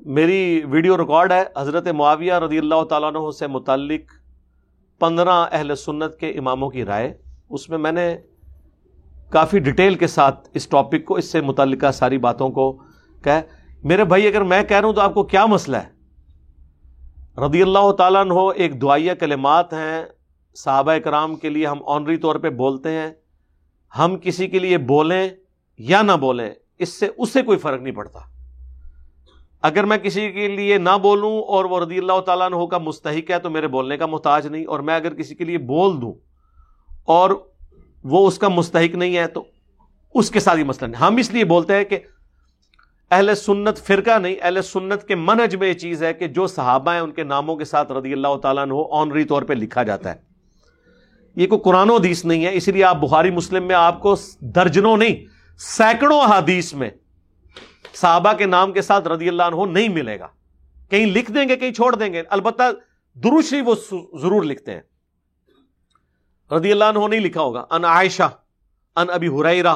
میری 0.01 0.61
ویڈیو 0.65 0.97
ریکارڈ 0.97 1.31
ہے، 1.31 1.43
حضرت 1.57 1.87
معاویہ 1.87 2.33
رضی 2.33 2.57
اللہ 2.57 2.83
تعالیٰ 2.83 3.15
عنہ 3.15 3.31
سے 3.31 3.47
متعلق 3.47 4.01
پندرہ 4.99 5.45
اہل 5.51 5.75
سنت 5.75 6.15
کے 6.15 6.29
اماموں 6.29 6.69
کی 6.69 6.85
رائے۔ 6.85 7.13
اس 7.49 7.69
میں 7.69 7.77
میں 7.77 7.91
نے 7.91 8.17
کافی 9.33 9.59
ڈیٹیل 9.59 9.95
کے 9.95 10.07
ساتھ 10.07 10.49
اس 10.53 10.67
ٹاپک 10.67 11.05
کو، 11.05 11.15
اس 11.15 11.31
سے 11.31 11.41
متعلقہ 11.41 11.91
ساری 11.91 12.17
باتوں 12.17 12.49
کو 12.49 12.81
کہ 13.23 13.41
میرے 13.83 14.03
بھائی، 14.03 14.27
اگر 14.27 14.41
میں 14.41 14.63
کہہ 14.63 14.79
رہا 14.79 14.87
ہوں 14.87 14.95
تو 14.95 15.01
آپ 15.01 15.13
کو 15.13 15.23
کیا 15.23 15.45
مسئلہ 15.45 15.77
ہے؟ 15.77 15.93
رضی 17.41 17.61
اللہ 17.61 17.91
تعالیٰ 17.91 18.21
عنہ 18.21 18.33
ایک 18.55 18.81
دعائیہ 18.81 19.13
کلمات 19.13 19.73
ہیں۔ 19.73 20.05
صحابہ 20.55 20.97
کرام 20.97 21.35
کے 21.35 21.49
لیے 21.49 21.67
ہم 21.67 21.77
آنری 21.85 22.17
طور 22.17 22.35
پہ 22.35 22.49
بولتے 22.49 22.89
ہیں۔ 22.89 23.11
ہم 23.97 24.15
کسی 24.21 24.47
کے 24.47 24.59
لیے 24.59 24.77
بولیں 24.77 25.29
یا 25.77 26.01
نہ 26.01 26.11
بولیں، 26.11 26.49
اس 26.79 26.89
سے 26.89 27.07
اس 27.17 27.33
سے 27.33 27.41
کوئی 27.41 27.57
فرق 27.57 27.81
نہیں 27.81 27.95
پڑتا۔ 27.95 28.19
اگر 29.61 29.83
میں 29.83 29.97
کسی 29.97 30.31
کے 30.31 30.47
لیے 30.47 30.77
نہ 30.77 30.97
بولوں 31.01 31.43
اور 31.43 31.65
وہ 31.65 31.79
رضی 31.79 31.97
اللہ 31.97 32.19
تعالیٰ 32.19 32.53
عنہ 32.53 32.65
کا 32.65 32.77
مستحق 32.77 33.31
ہے 33.31 33.39
تو 33.39 33.49
میرے 33.49 33.67
بولنے 33.67 33.97
کا 33.97 34.05
محتاج 34.05 34.47
نہیں۔ 34.47 34.65
اور 34.65 34.79
میں 34.79 34.95
اگر 34.95 35.13
کسی 35.13 35.35
کے 35.35 35.43
لیے 35.43 35.57
بول 35.57 36.01
دوں 36.01 36.13
اور 37.05 37.52
وہ 38.03 38.27
اس 38.27 38.37
کا 38.37 38.47
مستحق 38.47 38.95
نہیں 38.95 39.17
ہے 39.17 39.27
تو 39.27 39.43
اس 40.13 40.31
کے 40.31 40.39
ساتھ 40.39 40.57
ہی 40.57 40.63
مسئلہ 40.63 40.89
نہیں۔ 40.89 41.01
ہم 41.01 41.15
اس 41.15 41.31
لیے 41.31 41.43
بولتے 41.43 41.75
ہیں 41.75 41.83
کہ 41.83 41.99
اہل 43.11 43.35
سنت 43.35 43.77
فرقہ 43.77 44.19
نہیں، 44.19 44.35
اہل 44.41 44.61
سنت 44.61 45.07
کے 45.07 45.15
منج 45.15 45.55
میں 45.55 45.67
یہ 45.67 45.73
چیز 45.73 46.03
ہے 46.03 46.13
کہ 46.13 46.27
جو 46.27 46.47
صحابہ 46.47 46.91
ہیں 46.91 46.99
ان 46.99 47.11
کے 47.11 47.23
ناموں 47.23 47.55
کے 47.55 47.65
ساتھ 47.65 47.91
رضی 47.91 48.13
اللہ 48.13 48.37
تعالیٰ 48.41 48.63
عنہ 48.63 48.73
آنری 48.91 49.23
طور 49.23 49.41
پہ 49.41 49.53
لکھا 49.53 49.83
جاتا 49.83 50.11
ہے۔ 50.11 50.15
یہ 51.35 51.47
کوئی 51.47 51.61
قرآن 51.61 51.89
و 51.89 51.95
حدیث 51.95 52.25
نہیں 52.25 52.45
ہے، 52.45 52.49
اسی 52.53 52.71
لیے 52.71 52.83
آپ 52.83 52.95
بخاری 52.95 53.31
مسلم 53.31 53.63
میں 53.63 53.75
آپ 53.75 53.99
کو 53.99 54.15
درجنوں 54.39 54.97
نہیں، 54.97 55.25
سینکڑوں 55.57 56.21
حدیث 56.21 56.73
میں 56.73 56.89
صحابہ 57.93 58.33
کے 58.33 58.45
نام 58.45 58.71
کے 58.71 58.81
ساتھ 58.81 59.07
رضی 59.07 59.27
اللہ 59.27 59.43
عنہ 59.43 59.71
نہیں 59.71 59.89
ملے 59.89 60.19
گا۔ 60.19 60.27
کہیں 60.89 61.05
لکھ 61.05 61.31
دیں 61.31 61.49
گے، 61.49 61.55
کہیں 61.55 61.71
چھوڑ 61.71 61.95
دیں 61.95 62.13
گے۔ 62.13 62.23
البتہ 62.29 62.63
دروشی 63.13 63.61
وہ 63.61 63.75
ضرور 64.21 64.43
لکھتے 64.43 64.73
ہیں۔ 64.73 64.81
رضی 66.51 66.71
اللہ 66.71 66.83
عنہ 66.83 67.07
نہیں 67.07 67.19
لکھا 67.19 67.41
ہوگا۔ 67.41 67.65
ان 67.71 67.85
عائشہ، 67.85 68.29
ان 68.95 69.09
ابھی 69.09 69.27
ہریرا 69.27 69.75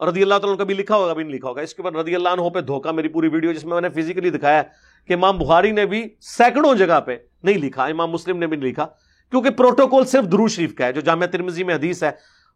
رضی 0.00 0.22
اللہ 0.22 0.34
تعالیٰ 0.34 0.58
کبھی 0.58 0.74
لکھا 0.74 0.96
ہوگا، 0.96 1.10
ابھی 1.10 1.24
نہیں 1.24 1.34
لکھا 1.34 1.48
ہوگا۔ 1.48 1.62
اس 1.62 1.74
کے 1.74 1.82
بعد 1.82 1.96
رضی 1.96 2.14
اللہ 2.14 2.28
عنہ 2.28 2.48
پہ 2.54 2.60
دھوکا 2.60 2.90
میری 2.92 3.08
پوری 3.08 3.28
ویڈیو 3.28 3.52
جس 3.52 3.64
میں 3.64 3.80
میں 3.80 3.88
نے 3.88 4.00
فزیکلی 4.00 4.30
دکھایا 4.30 4.62
کہ 5.08 5.14
امام 5.14 5.38
بخاری 5.38 5.70
نے 5.70 5.86
بھی 5.86 6.02
سینکڑوں 6.20 6.74
جگہ 6.74 7.00
پہ 7.00 7.16
نہیں 7.42 7.58
لکھا، 7.58 7.84
امام 7.84 8.10
مسلم 8.10 8.38
نے 8.38 8.46
بھی 8.46 8.56
نہیں 8.56 8.70
لکھا، 8.70 8.86
کیونکہ 9.30 9.50
پروٹوکول 9.50 10.04
صرف 10.04 10.24
درو 10.32 10.48
شریف 10.48 10.74
کا 10.74 10.86
ہے، 10.86 10.92
جو 10.92 11.00
جامعہ 11.00 11.26
ترمزی 11.26 11.64
میں 11.64 11.74
حدیث 11.74 12.02
ہے، 12.02 12.10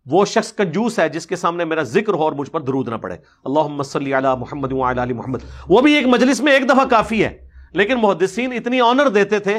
وہ 0.06 0.24
شخص 0.24 0.52
کنجوس 0.52 0.98
ہے 0.98 1.08
جس 1.08 1.26
کے 1.26 1.36
سامنے 1.36 1.64
میرا 1.64 1.82
ذکر 1.82 2.14
ہو 2.14 2.22
اور 2.22 2.32
مجھ 2.32 2.50
پر 2.50 2.60
درود 2.60 2.88
نہ 2.88 2.94
پڑے۔ 2.94 3.16
اللہ 3.44 3.82
صلی 3.82 4.14
علی 4.14 4.28
محمد 4.38 4.72
علی 4.98 5.12
محمد۔ 5.12 5.38
وہ 5.68 5.80
بھی 5.80 5.94
ایک 5.94 6.06
مجلس 6.06 6.40
میں 6.40 6.52
ایک 6.52 6.68
دفعہ 6.68 6.84
کافی 6.84 7.24
ہے، 7.24 7.36
لیکن 7.72 8.00
محدثین 8.00 8.52
اتنی 8.52 8.80
آنر 8.80 9.08
دیتے 9.08 9.38
تھے 9.38 9.58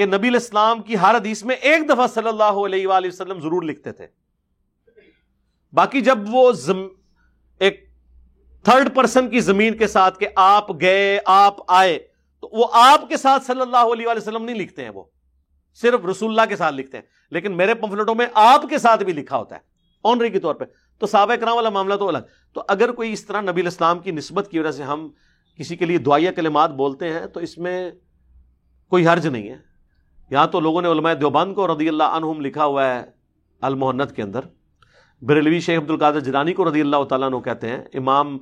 کہ 0.00 0.06
نبی 0.06 0.28
الاسلام 0.28 0.82
کی 0.82 0.96
ہر 0.96 1.14
حدیث 1.14 1.44
میں 1.44 1.56
ایک 1.56 1.88
دفعہ 1.88 2.06
صلی 2.06 2.28
اللہ 2.28 2.44
علیہ 2.44 2.86
وآلہ 2.86 3.06
وسلم 3.06 3.40
ضرور 3.40 3.62
لکھتے 3.62 3.92
تھے۔ 3.92 4.06
باقی 5.72 6.00
جب 6.00 6.18
وہ 6.28 6.52
زم، 6.52 6.88
ایک 7.58 7.88
تھرڈ 8.64 8.94
پرسن 8.94 9.30
کی 9.30 9.40
زمین 9.40 9.76
کے 9.76 9.86
ساتھ 9.86 10.18
کہ 10.18 10.28
آپ 10.36 10.80
گئے، 10.80 11.18
آپ 11.24 11.56
آئے، 11.68 11.98
تو 12.40 12.48
وہ 12.52 12.66
آپ 12.72 13.08
کے 13.08 13.16
ساتھ 13.16 13.44
صلی 13.44 13.60
اللہ 13.60 13.76
علیہ 13.76 14.06
وآلہ 14.06 14.18
وسلم 14.18 14.44
نہیں 14.44 14.56
لکھتے 14.56 14.82
ہیں 14.82 14.90
وہ۔ 14.90 15.04
صرف 15.74 16.04
رسول 16.04 16.30
اللہ 16.30 16.48
کے 16.48 16.56
ساتھ 16.56 16.74
لکھتے 16.74 16.96
ہیں۔ 16.96 17.04
لیکن 17.30 17.56
میرے 17.56 17.74
پمفلٹوں 17.74 18.14
میں 18.14 18.26
آپ 18.34 18.62
کے 18.70 18.78
ساتھ 18.78 19.04
بھی 19.04 19.12
لکھا 19.12 19.36
ہوتا 19.36 19.54
ہے 19.54 19.60
آنری 20.04 20.30
کے 20.30 20.40
طور 20.40 20.54
پہ۔ 20.54 20.64
تو 20.98 21.06
صحابہ 21.06 21.34
کرام 21.34 21.56
والا 21.56 21.68
معاملہ 21.68 21.94
تو 21.94 22.08
الگ۔ 22.08 22.18
تو 22.52 22.62
اگر 22.68 22.92
کوئی 22.92 23.12
اس 23.12 23.24
طرح 23.24 23.40
نبی 23.40 23.60
الاسلام 23.60 23.98
کی 23.98 24.10
نسبت 24.10 24.48
کی 24.50 24.58
وجہ 24.58 24.70
سے 24.70 24.82
ہم 24.82 25.08
کسی 25.58 25.76
کے 25.76 25.84
لیے 25.84 25.98
دعائیہ 25.98 26.30
کلمات 26.30 26.70
بولتے 26.70 27.12
ہیں، 27.12 27.26
تو 27.26 27.40
اس 27.40 27.58
میں 27.58 27.90
کوئی 28.88 29.06
حرج 29.06 29.26
نہیں 29.26 29.48
ہے۔ 29.48 29.69
یہاں 30.30 30.46
تو 30.46 30.60
لوگوں 30.60 30.82
نے 30.82 30.90
علماء 30.90 31.12
دیوبند 31.14 31.54
کو 31.54 31.66
رضی 31.66 31.88
اللہ 31.88 32.16
عنہم 32.16 32.40
لکھا 32.40 32.64
ہوا 32.64 32.86
ہے 32.86 33.02
المحنت 33.62 34.14
کے 34.16 34.22
اندر۔ 34.22 34.40
بریلوی 35.22 35.60
شیخ 35.60 35.78
عبد 35.78 35.90
القادر 35.90 36.20
جرانی 36.20 36.52
کو 36.52 36.68
رضی 36.68 36.80
اللہ 36.80 37.04
تعالیٰ 37.08 37.28
عنہ 37.28 37.40
کہتے 37.40 37.68
ہیں۔ 37.68 37.78
امام 37.94 38.36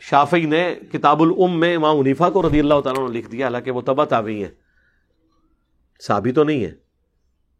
شافی 0.00 0.44
نے 0.46 0.62
کتاب 0.92 1.22
العم 1.22 1.58
میں 1.60 1.74
امام 1.76 1.98
عنیفا 2.00 2.28
کو 2.30 2.42
رضی 2.42 2.60
اللہ 2.60 2.80
تعالیٰ 2.80 3.08
نے 3.08 3.18
لکھ 3.18 3.30
دیا، 3.30 3.46
حالانکہ 3.46 3.70
وہ 3.70 3.80
تبا 3.80 4.04
تابعی 4.04 4.42
ہیں۔ 4.42 4.50
صحابی 6.02 6.32
تو 6.32 6.44
نہیں 6.44 6.64
ہے 6.64 6.70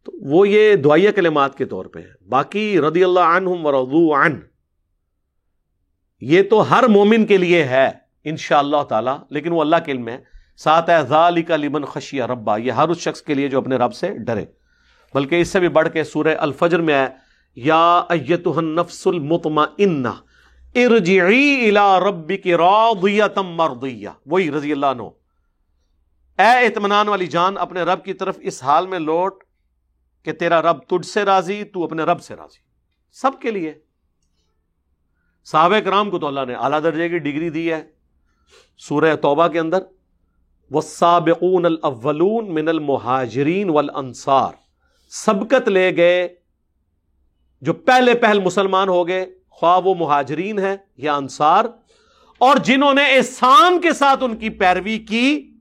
تو 0.07 0.11
وہ 0.29 0.47
یہ 0.47 0.75
دعائیہ 0.75 1.11
کلمات 1.11 1.57
کے 1.57 1.65
طور 1.65 1.85
پہ 1.85 1.99
ہے 1.99 2.11
باقی 2.29 2.81
رضی 2.81 3.03
اللہ 3.03 3.35
عنہم 3.35 3.65
ورضو 3.65 4.13
عن، 4.15 4.39
یہ 6.21 6.43
تو 6.49 6.69
ہر 6.69 6.87
مومن 6.87 7.25
کے 7.25 7.37
لیے 7.37 7.63
ہے 7.63 7.89
ان 8.25 8.37
شاء 8.37 8.59
اللہ 8.59 8.83
تعالیٰ، 8.89 9.17
لیکن 9.29 9.51
وہ 9.51 9.61
اللہ 9.61 9.75
کے 9.85 9.91
علم 9.91 10.07
ہے 10.07 10.17
ساتھ 10.57 10.89
ہے 10.89 10.95
ذالی 11.09 11.43
کا 11.43 11.55
لمن 11.55 11.85
خشیہ 11.85 12.23
ربا، 12.23 12.57
یہ 12.57 12.71
ہر 12.71 12.89
اس 12.89 12.97
شخص 12.97 13.21
کے 13.21 13.33
لیے 13.33 13.49
جو 13.49 13.57
اپنے 13.57 13.75
رب 13.75 13.93
سے 13.93 14.17
ڈرے۔ 14.17 14.45
بلکہ 15.13 15.41
اس 15.41 15.47
سے 15.47 15.59
بھی 15.59 15.69
بڑھ 15.69 15.89
کے 15.89 16.03
سورہ 16.03 16.35
الفجر 16.39 16.81
میں 16.81 16.93
ہے، 16.93 17.07
یا 17.55 18.03
ایتہ 18.09 18.49
النفس 18.49 19.07
المطمئنہ، 19.07 20.07
ارجعی 20.75 21.69
الى 21.69 22.07
ربک 22.07 22.47
راضیتا 22.47 23.41
مرضیہ۔ 23.41 24.09
وہی 24.25 24.51
رضی 24.51 24.71
اللہ 24.71 24.85
عنہ۔ 24.85 25.03
اے 26.39 26.65
اطمینان 26.65 27.07
والی 27.07 27.27
جان، 27.27 27.57
اپنے 27.57 27.81
رب 27.81 28.03
کی 28.03 28.13
طرف 28.13 28.37
اس 28.41 28.63
حال 28.63 28.87
میں 28.87 28.99
لوٹ 28.99 29.43
کہ 30.23 30.31
تیرا 30.31 30.61
رب 30.61 30.83
تجھ 30.83 31.07
سے 31.07 31.23
راضی، 31.23 31.63
تو 31.63 31.83
اپنے 31.83 32.03
رب 32.03 32.21
سے 32.21 32.35
راضی۔ 32.35 32.59
سب 33.11 33.31
کے 33.41 33.51
لیے۔ 33.51 33.73
صحابہ 35.45 35.79
کرام 35.79 36.09
کو 36.09 36.19
تو 36.19 36.27
اللہ 36.27 36.39
نے 36.47 36.53
اعلیٰ 36.53 36.83
درجے 36.83 37.09
کی 37.09 37.17
ڈگری 37.17 37.49
دی 37.49 37.73
ہے 37.73 37.83
سورہ 38.77 39.15
توبہ 39.15 39.47
کے 39.47 39.59
اندر۔ 39.59 39.79
والسابقون 40.73 41.65
الاولون 41.65 42.53
من 42.53 42.67
المہاجرین 42.67 43.69
والانصار۔ 43.69 44.51
سبقت 45.09 45.67
لے 45.67 45.95
گئے 45.95 46.35
جو 47.61 47.73
پہلے 47.73 48.13
پہل 48.13 48.39
مسلمان 48.39 48.89
ہو 48.89 49.07
گئے، 49.07 49.25
خواہ 49.49 49.79
وہ 49.85 49.95
مہاجرین 49.95 50.59
ہیں 50.59 50.77
یا 50.97 51.15
انصار، 51.15 51.65
اور 52.37 52.57
جنہوں 52.57 52.93
نے 52.93 53.05
احسان 53.05 53.81
کے 53.81 53.93
ساتھ 53.93 54.23
ان 54.23 54.35
کی 54.35 54.49
پیروی 54.49 54.97
کی، 54.97 55.57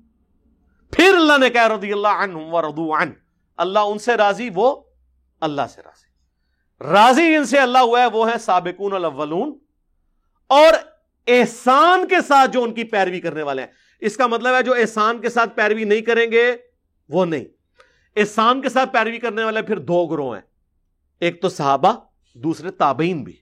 پھر 0.91 1.15
اللہ 1.15 1.39
نے 1.39 1.51
کہا 1.51 1.69
رضی 1.69 1.93
اللہ 1.93 2.09
عنہم 2.09 2.55
ورضو 2.55 2.97
عن۔ 2.97 3.11
اللہ 3.57 3.79
ان 3.79 3.99
سے 3.99 4.15
راضی، 4.15 4.51
وہ 4.55 4.83
اللہ 5.41 5.63
سے 5.71 5.81
راضی۔ 5.85 6.13
راضی 6.93 7.37
ان 7.37 7.45
سے 7.45 7.59
اللہ 7.59 7.79
ہوا 7.79 8.01
ہے، 8.01 8.07
وہ 8.07 8.33
ہے 8.33 8.39
سابقون 8.39 8.93
الاولون۔ 8.93 9.59
اور 10.47 10.75
احسان 11.27 12.09
کے 12.09 12.17
ساتھ 12.29 12.51
جو 12.51 12.63
ان 12.63 12.75
کی 12.75 12.85
پیروی 12.85 13.21
کرنے 13.21 13.43
والے 13.43 13.63
ہیں۔ 13.63 13.82
اس 14.03 14.17
کا 14.17 14.27
مطلب 14.27 14.55
ہے 14.55 14.63
جو 14.63 14.75
احسان 14.75 15.21
کے 15.21 15.29
ساتھ 15.29 15.57
پیروی 15.57 15.85
نہیں 15.85 16.01
کریں 16.01 16.33
گے، 16.33 16.57
وہ 17.09 17.25
نہیں۔ 17.25 17.45
احسان 18.17 18.63
کے 18.63 18.69
ساتھ 18.69 18.93
پیروی 18.93 19.19
کرنے 19.19 19.45
والے 19.45 19.63
پھر 19.63 19.79
دو 19.79 20.07
گروہ 20.07 20.35
ہیں۔ 20.35 20.43
ایک 21.21 21.43
تو 21.43 21.49
صحابہ، 21.49 21.93
دوسرے 22.35 22.71
تابعین 22.71 23.25
بھی۔ 23.25 23.37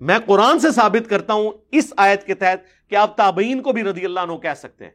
میں 0.00 0.18
قرآن 0.26 0.58
سے 0.58 0.70
ثابت 0.70 1.10
کرتا 1.10 1.32
ہوں 1.32 1.50
اس 1.70 1.92
آیت 1.96 2.26
کے 2.26 2.34
تحت 2.34 2.90
کہ 2.90 2.96
آپ 2.96 3.16
تابعین 3.16 3.62
کو 3.62 3.72
بھی 3.72 3.82
رضی 3.82 4.04
اللہ 4.04 4.20
عنہ 4.20 4.36
کہہ 4.36 4.54
سکتے 4.56 4.84
ہیں۔ 4.84 4.92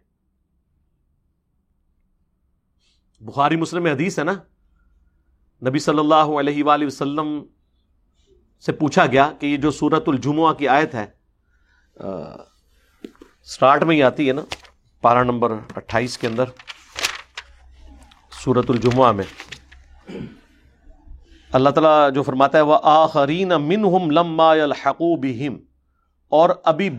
بخاری 3.22 3.56
مسلم 3.56 3.86
حدیث 3.86 4.20
ہے 4.20 4.24
نا۔ 4.24 4.34
نبی 5.70 5.80
صلی 5.80 6.00
اللہ 6.00 6.16
علیہ 6.16 6.64
وآلہ 6.64 6.86
وسلم 6.86 7.44
سے 8.66 8.72
پوچھا 8.72 9.06
گیا 9.06 9.32
کہ 9.40 9.46
یہ 9.46 9.58
جو 9.58 9.72
سورت 9.72 10.04
الجمعہ 10.08 10.54
کی 10.54 10.68
آیت 10.68 10.96
ہے 10.96 11.06
سٹارٹ 13.48 13.84
میں 13.84 13.96
ہی 13.96 14.04
آتی 14.04 14.28
ہے 14.28 14.34
نا 14.34 14.42
پارا 15.02 15.24
نمبر 15.24 15.52
اٹھائیس 15.76 16.18
کے 16.18 16.28
اندر 16.28 16.46
سورت 18.44 18.70
الجمعہ 18.70 19.12
میں۔ 19.12 19.24
اللہ 21.54 21.70
تعالیٰ 21.70 22.12
جو 22.14 22.24
فرماتا 22.24 22.58
ہے 22.58 22.64
وہ 22.64 22.78
آخرین 22.84 23.50
من 23.50 23.86
ہم 23.86 24.10
لما 24.12 24.54
بہم 25.22 25.58
اور 26.32 26.50
ابھی 26.64 26.90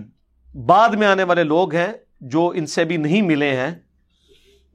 بعد 0.55 0.89
میں 0.89 1.07
آنے 1.07 1.23
والے 1.23 1.45
لوگ 1.45 1.75
ہیں 1.75 1.93
جو 2.21 2.53
ان 2.55 2.67
سے 2.67 2.85
بھی 2.85 2.97
نہیں 2.97 3.23
ملے 3.23 3.57
ہیں، 3.57 3.71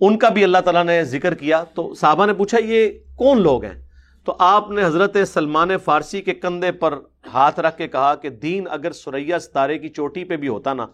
ان 0.01 0.17
کا 0.17 0.29
بھی 0.29 0.43
اللہ 0.43 0.57
تعالیٰ 0.57 0.83
نے 0.83 1.03
ذکر 1.03 1.33
کیا۔ 1.33 1.63
تو 1.63 1.93
صحابہ 1.93 2.25
نے 2.25 2.33
پوچھا، 2.33 2.57
یہ 2.65 2.89
کون 3.15 3.41
لوگ 3.41 3.63
ہیں؟ 3.63 3.81
تو 4.25 4.35
آپ 4.39 4.69
نے 4.71 4.85
حضرت 4.85 5.17
سلمان 5.33 5.77
فارسی 5.77 6.21
کے 6.21 6.33
کندھے 6.33 6.71
پر 6.71 6.97
ہاتھ 7.33 7.59
رکھ 7.59 7.77
کے 7.77 7.87
کہا 7.87 8.15
کہ 8.15 8.29
دین 8.29 8.67
اگر 8.69 8.91
سریا 8.91 9.39
ستارے 9.39 9.77
کی 9.79 9.89
چوٹی 9.89 10.23
پہ 10.23 10.37
بھی 10.37 10.47
ہوتا 10.47 10.73
نا 10.73 10.87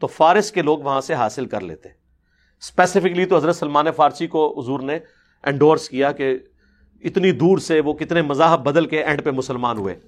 تو 0.00 0.06
فارس 0.06 0.52
کے 0.52 0.62
لوگ 0.62 0.78
وہاں 0.78 1.00
سے 1.00 1.14
حاصل 1.14 1.46
کر 1.46 1.60
لیتے۔ 1.60 1.88
اسپیسیفکلی 2.60 3.24
تو 3.24 3.36
حضرت 3.36 3.56
سلمان 3.56 3.86
فارسی 3.96 4.26
کو 4.26 4.60
حضور 4.60 4.80
نے 4.80 4.98
انڈورس 5.42 5.88
کیا 5.88 6.12
کہ 6.12 6.38
اتنی 7.04 7.32
دور 7.32 7.58
سے 7.58 7.80
وہ 7.80 7.92
کتنے 7.94 8.22
مذاہب 8.22 8.60
بدل 8.60 8.86
کے 8.86 9.04
اینڈ 9.04 9.24
پہ 9.24 9.30
مسلمان 9.30 9.78
ہوئے۔ 9.78 9.98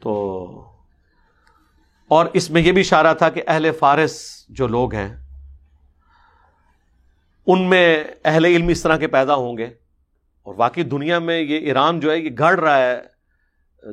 تو 0.00 0.44
اور 2.08 2.26
اس 2.32 2.50
میں 2.50 2.62
یہ 2.62 2.72
بھی 2.72 2.80
اشارہ 2.80 3.14
تھا 3.14 3.30
کہ 3.30 3.42
اہل 3.46 3.72
فارس 3.78 4.44
جو 4.48 4.66
لوگ 4.66 4.94
ہیں، 4.94 5.16
ان 7.46 7.62
میں 7.62 8.04
اہل 8.24 8.44
علم 8.44 8.68
اس 8.68 8.82
طرح 8.82 8.96
کے 8.96 9.06
پیدا 9.06 9.34
ہوں 9.34 9.58
گے۔ 9.58 9.66
اور 10.42 10.54
واقعی 10.58 10.82
دنیا 10.82 11.18
میں 11.18 11.40
یہ 11.40 11.58
ایران 11.58 12.00
جو 12.00 12.10
ہے، 12.10 12.18
یہ 12.18 12.30
گڑ 12.38 12.60
رہا 12.60 12.78
ہے، 12.78 13.02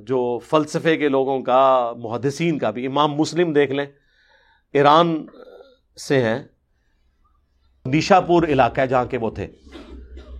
جو 0.02 0.40
فلسفے 0.40 0.98
کے 0.98 1.10
لوگوں 1.10 1.42
کا، 1.42 1.94
محدثین 1.98 2.60
کا 2.60 2.70
بھی، 2.70 2.86
امام 2.86 3.14
مسلم 3.14 3.54
دیکھ 3.54 3.72
لیں۔ 3.72 3.86
ایران 4.74 5.26
سے 6.08 6.24
ہیں 6.24 6.44
نیشا 7.86 8.20
پور 8.20 8.44
علاقہ 8.44 8.82
ہے 8.82 8.88
جہاں 8.88 9.06
کے 9.06 9.18
وہ 9.18 9.30
تھے۔ 9.30 9.48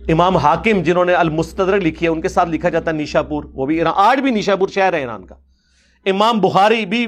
امام 0.08 0.36
حاکم 0.36 0.82
جنہوں 0.82 1.04
نے 1.04 1.14
المستدرک 1.14 1.82
لکھی 1.82 2.06
ہے، 2.06 2.10
ان 2.10 2.20
کے 2.20 2.28
ساتھ 2.28 2.48
لکھا 2.48 2.68
جاتا 2.68 2.90
ہے 2.90 2.96
نیشا 2.96 3.22
پور 3.22 3.44
وہ 3.44 3.66
بھی 3.66 3.78
ایران۔ 3.78 3.92
آج 3.96 4.20
بھی 4.20 4.30
نیشا 4.30 4.56
پور 4.56 4.68
شہر 4.68 4.92
ہے 4.92 4.98
ایران 4.98 5.26
کا۔ 5.26 5.34
امام 6.06 6.40
بخاری 6.40 6.86
بھی 6.86 7.06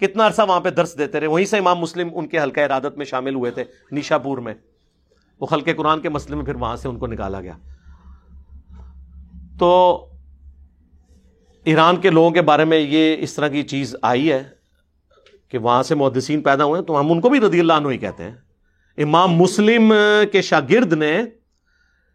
کتنا 0.00 0.26
عرصہ 0.26 0.42
وہاں 0.48 0.60
پہ 0.60 0.70
درس 0.70 0.98
دیتے 0.98 1.20
رہے، 1.20 1.26
وہیں 1.26 1.46
سے 1.46 1.58
امام 1.58 1.78
مسلم 1.78 2.08
ان 2.12 2.28
کے 2.28 2.40
حلقہ 2.40 2.60
ارادت 2.60 2.96
میں 2.96 3.06
شامل 3.06 3.34
ہوئے 3.34 3.50
تھے 3.50 3.64
نیشا 3.90 4.18
پور 4.18 4.38
میں۔ 4.38 4.54
وہ 5.40 5.46
خلق 5.46 5.68
قرآن 5.76 6.00
کے 6.00 6.08
مسئلے 6.08 6.36
میں 6.36 6.44
پھر 6.44 6.54
وہاں 6.54 6.76
سے 6.76 6.88
ان 6.88 6.98
کو 6.98 7.06
نکالا 7.06 7.40
گیا۔ 7.40 7.56
تو 9.58 10.04
ایران 11.64 11.96
کے 11.96 12.10
لوگوں 12.10 12.30
کے 12.30 12.42
بارے 12.42 12.64
میں 12.64 12.78
یہ 12.78 13.16
اس 13.18 13.34
طرح 13.34 13.48
کی 13.48 13.62
چیز 13.62 13.96
آئی 14.02 14.32
ہے۔ 14.32 14.57
کہ 15.48 15.58
وہاں 15.58 15.82
سے 15.82 15.94
محدثین 15.94 16.42
پیدا 16.42 16.64
ہوئے 16.64 16.80
ہیں، 16.80 16.86
تو 16.86 17.00
ہم 17.00 17.12
ان 17.12 17.20
کو 17.20 17.28
بھی 17.28 17.40
رضی 17.40 17.60
اللہ 17.60 17.72
عنہ 17.72 17.88
ہی 17.88 17.98
کہتے 17.98 18.22
ہیں۔ 18.22 18.34
امام 18.98 19.32
مسلم 19.32 19.92
کے 20.32 20.42
شاگرد 20.42 20.92
نے 20.92 21.22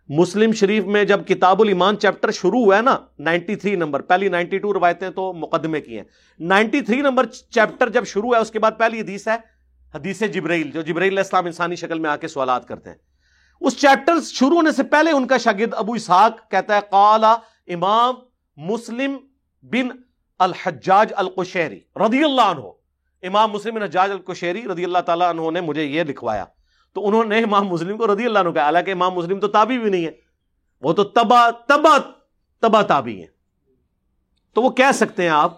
مسلم 0.10 0.52
شریف 0.52 0.84
میں 0.84 1.04
جب 1.04 1.28
کتاب 1.28 1.62
الایمان 1.62 1.98
چیپٹر 1.98 2.32
شروع 2.32 2.64
ہوا 2.66 2.78
ہے 2.78 2.82
نا، 2.82 2.98
نائنٹی 3.20 3.56
تھری 3.56 3.76
نمبر، 3.76 4.02
پہلی 4.02 4.30
نائنٹی 4.30 4.58
ٹو 4.58 4.74
روایتیں 4.74 5.10
تو 5.10 5.34
مقدمے 5.34 5.82
کی 5.82 5.98
ہیں۔ 5.98 6.04
نائنٹی 6.40 6.82
تھری 6.82 7.02
نمبر 7.02 7.26
چیپٹر 7.26 7.90
جب 7.90 8.06
شروع 8.06 8.36
ہے، 8.36 8.40
اس 8.40 8.52
کے 8.52 8.60
بعد 8.60 8.72
پہلی 8.78 9.02
حدیث 9.02 9.28
ہے، 9.28 9.36
حدیث 9.94 10.24
جبرائیل، 10.34 10.72
جو 10.72 10.82
جبرائیل 10.82 11.18
اسلام 11.18 11.46
انسانی 11.46 11.76
شکل 11.76 12.00
میں 12.00 12.10
آ 12.10 12.16
کے 12.16 12.28
سوالات 12.28 12.68
کرتے 12.68 12.90
ہیں۔ 12.90 12.98
اس 13.62 13.80
چیپٹر 13.82 14.22
شروع 14.24 14.56
ہونے 14.56 14.72
سے 14.72 14.84
پہلے 14.84 15.12
ان 15.12 15.28
کا 15.28 15.38
شاگرد 15.38 15.74
ابو 15.74 15.94
اسحاق 15.94 16.52
کہتا 16.52 16.76
ہے 16.76 16.82
قالا 16.90 17.36
امام 17.68 18.16
مسلم 18.58 19.18
بن 19.64 19.88
الحجاج 20.40 21.14
القشیری 21.16 21.80
رضی 21.96 22.24
اللہ 22.24 22.42
عنہ۔ 22.42 22.83
امام 23.24 23.52
مسلم 23.52 23.76
بن 23.76 23.84
حجاج 23.84 24.12
القشیری 24.12 24.64
رضی 24.68 24.84
اللہ 24.84 24.98
تعالیٰ 24.98 25.30
عنہ 25.30 25.52
نے 25.52 25.62
مجھے 25.62 25.84
یہ 25.84 26.04
لکھوایا۔ 26.04 26.46
تو 26.94 27.08
انہوں 27.08 27.24
نے 27.24 27.40
امام 27.40 27.68
مسلم 27.68 27.98
کو 27.98 28.14
رضی 28.14 28.26
اللہ 28.26 28.40
عنہ 28.40 28.50
کہا، 28.50 28.62
حالانکہ 28.62 28.92
امام 28.92 29.14
مسلم 29.14 29.40
تو 29.40 29.48
تابی 29.48 29.78
بھی 29.78 29.90
نہیں 29.90 30.06
ہے۔ 30.06 30.12
وہ 30.82 30.94
تو 30.94 31.04
تبا 31.04 31.50
تبا 31.52 31.98
تبا 32.62 32.82
تابی 32.82 33.20
ہیں۔ 33.20 33.28
تو 34.54 34.62
وہ 34.62 34.70
کہہ 34.70 34.92
سکتے 34.94 35.24
ہیں 35.24 35.30
آپ، 35.30 35.54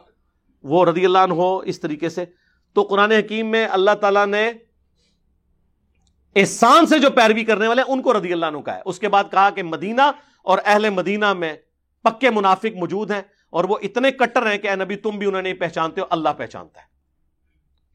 وہ 0.64 0.86
رضی 0.86 1.06
اللہ 1.06 1.18
عنہ 1.18 1.44
اس 1.66 1.80
طریقے 1.80 2.10
سے۔ 2.10 2.26
تو 2.74 2.84
قرآن 2.84 3.12
حکیم 3.12 3.48
میں 3.48 3.68
اللہ 3.72 3.92
تعالیٰ 4.02 4.28
نے 4.28 4.52
احسان 6.36 6.86
سے 6.86 7.00
جو 7.00 7.10
پیروی 7.10 7.44
کرنے 7.44 7.68
والے 7.68 7.82
ان 7.88 8.02
کو 8.02 8.18
رضی 8.18 8.34
اللہ 8.34 8.46
عنہ 8.46 8.58
کا 8.58 8.76
ہے۔ 8.76 8.82
اس 8.86 9.00
کے 9.00 9.10
بعد 9.10 9.24
کہا 9.32 9.50
کہ 9.50 9.64
مدینہ 9.64 10.02
اور 10.44 10.58
اہل 10.66 10.90
مدینہ 10.90 11.34
میں 11.34 11.54
پکے 12.04 12.30
منافق 12.30 12.78
موجود 12.78 13.12
ہیں 13.12 13.22
اور 13.50 13.64
وہ 13.64 13.78
اتنے 13.82 14.12
کٹر 14.12 14.52
ہیں 14.52 14.58
کہ 14.58 14.68
اے 14.68 14.76
نبی 14.76 14.96
تم 14.96 15.10
بھی 15.10 15.28
انہیں 15.28 15.42
نہیں 15.42 15.54
پہچانتے 15.54 16.02
ہو 16.02 16.06
اللہ 16.10 16.30
پہچانتا 16.38 16.82
ہے۔ 16.82 16.95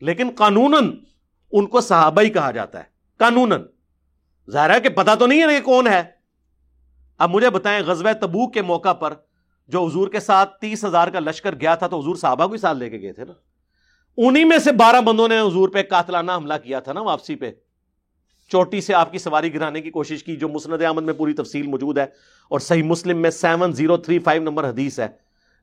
لیکن 0.01 0.31
قانون 0.37 0.75
ان 1.53 1.67
کو 1.67 1.81
صحابہ 1.81 2.23
ہی 2.23 2.31
کہا 2.31 2.51
جاتا 2.51 2.79
ہے 2.79 2.85
قانون 3.19 3.53
ظاہر 4.51 4.75
ہے 4.75 4.81
کہ 4.81 4.89
پتا 4.89 5.15
تو 5.15 5.27
نہیں 5.27 5.43
ہے 5.43 5.47
کہ 5.47 5.61
کون 5.61 5.87
ہے۔ 5.87 6.03
اب 7.19 7.31
مجھے 7.31 7.51
بتائیں 7.51 7.83
غزوہ 7.83 8.13
تبوک 8.13 8.55
کے 8.55 8.63
موقع 8.63 8.93
پر 8.93 9.15
جو 9.69 9.87
حضور 9.87 10.09
کے 10.09 10.21
ساتھ 10.21 10.61
تیس 10.61 10.85
ہزار 10.85 11.09
کا 11.09 11.21
لشکر 11.21 11.55
گیا 11.55 11.75
تھا 11.75 11.87
تو 11.87 12.01
حضور 12.01 12.17
صحابہ 12.17 12.47
کو 12.47 12.53
ہی 12.53 12.59
ساتھ 12.59 12.79
لے 12.79 12.91
کے 12.91 13.01
گئے 13.01 13.13
تھے 13.13 13.25
نا۔ 13.25 13.33
انہی 14.17 14.45
میں 14.45 14.59
سے 14.59 14.73
بارہ 14.73 15.01
بندوں 15.01 15.29
نے 15.29 15.41
حضور 15.41 15.69
پہ 15.69 15.83
قاتلانہ 15.83 16.33
حملہ 16.33 16.55
کیا 16.65 16.81
تھا 16.81 16.93
نا 16.93 17.01
واپسی 17.01 17.35
پہ۔ 17.35 17.53
چوٹی 18.49 18.81
سے 18.81 18.95
آپ 18.95 19.13
کی 19.13 19.19
سواری 19.19 19.55
گرانے 19.55 19.81
کی 19.81 19.91
کوشش 19.91 20.25
کی، 20.25 20.37
جو 20.37 20.49
مسند 20.49 20.83
احمد 20.83 21.03
میں 21.03 21.15
پوری 21.15 21.33
تفصیل 21.33 21.67
موجود 21.67 21.99
ہے 21.99 22.07
اور 22.49 22.61
صحیح 22.61 22.83
مسلم 22.83 23.19
میں 23.19 23.31
seven 23.31 23.73
zero 23.73 23.97
three 23.97 24.19
five 24.19 24.43
number 24.43 24.69
حدیث 24.69 25.01
ہے۔ 25.01 25.09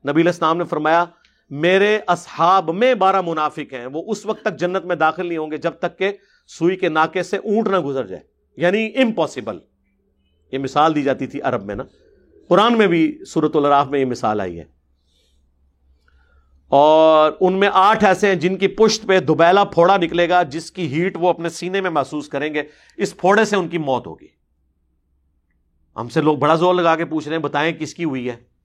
نبی 0.10 0.22
الاسلام 0.22 0.58
نے 0.58 0.64
فرمایا 0.64 1.06
میرے 1.50 2.00
اصحاب 2.08 2.76
میں 2.76 2.94
بارہ 2.94 3.22
منافق 3.22 3.74
ہیں، 3.74 3.86
وہ 3.86 4.04
اس 4.08 4.26
وقت 4.26 4.42
تک 4.42 4.60
جنت 4.60 4.86
میں 4.86 4.96
داخل 4.96 5.28
نہیں 5.28 5.38
ہوں 5.38 5.52
گے 5.52 5.58
جب 5.58 5.72
تک 5.72 6.00
کہ 6.00 6.12
سوئی 6.48 6.76
کے 6.76 6.90
ناکے 6.90 7.24
سے 7.24 7.38
اونٹ 7.38 7.68
نہ 7.68 7.80
گزر 7.80 8.08
جائے۔ 8.08 8.24
یعنی 8.58 8.92
امپاسبل 8.96 9.60
یہ 10.52 10.58
مثال 10.58 10.96
دی 10.96 11.02
جاتی 11.02 11.28
تھی 11.28 11.42
عرب 11.42 11.66
میں 11.66 11.76
نا۔ 11.76 11.84
قرآن 12.50 12.78
میں 12.78 12.88
بھی 12.88 13.20
صورت 13.28 13.56
الراف 13.56 13.88
میں 13.88 14.00
یہ 14.00 14.06
مثال 14.06 14.42
آئی 14.42 14.60
ہے۔ 14.60 14.64
اور 16.68 17.32
ان 17.40 17.54
میں 17.54 17.70
آٹھ 17.74 18.04
ایسے 18.04 18.28
ہیں 18.28 18.36
جن 18.36 18.58
کی 18.58 18.68
پشت 18.68 19.08
پہ 19.08 19.20
دوبیلا 19.20 19.64
پھوڑا 19.64 19.98
نکلے 19.98 20.30
گا، 20.30 20.44
جس 20.44 20.72
کی 20.72 20.94
ہیٹ 20.94 21.18
وہ 21.20 21.30
اپنے 21.30 21.50
سینے 21.50 21.82
میں 21.82 21.90
محسوس 21.90 22.30
کریں 22.30 22.54
گے۔ 22.54 22.64
اس 22.98 23.18
پھوڑے 23.18 23.46
سے 23.46 23.56
ان 23.56 23.68
کی 23.68 23.78
موت 23.78 24.08
ہوگی۔ 24.08 24.28
ہم 25.96 26.10
سے 26.10 26.22
لوگ 26.22 26.38
بڑا 26.38 26.56
زور 26.56 26.76
لگا 26.76 26.96
کے 26.96 27.06
پوچھ 27.06 27.28
رہے 27.28 27.36
ہیں، 27.36 27.44
بتائیں 27.44 27.74
کس 27.74 27.94
کی 27.94 28.04
ہوئی 28.04 28.30
ہے؟ 28.30 28.57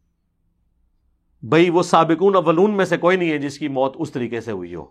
بھائی 1.42 1.70
وہ 1.70 1.82
سابقون 1.82 2.36
اولون 2.36 2.76
میں 2.76 2.84
سے 2.84 2.96
کوئی 2.96 3.16
نہیں 3.16 3.30
ہے 3.30 3.38
جس 3.38 3.58
کی 3.58 3.68
موت 3.68 3.94
اس 3.98 4.12
طریقے 4.12 4.40
سے 4.40 4.52
ہوئی 4.52 4.74
ہو۔ 4.74 4.86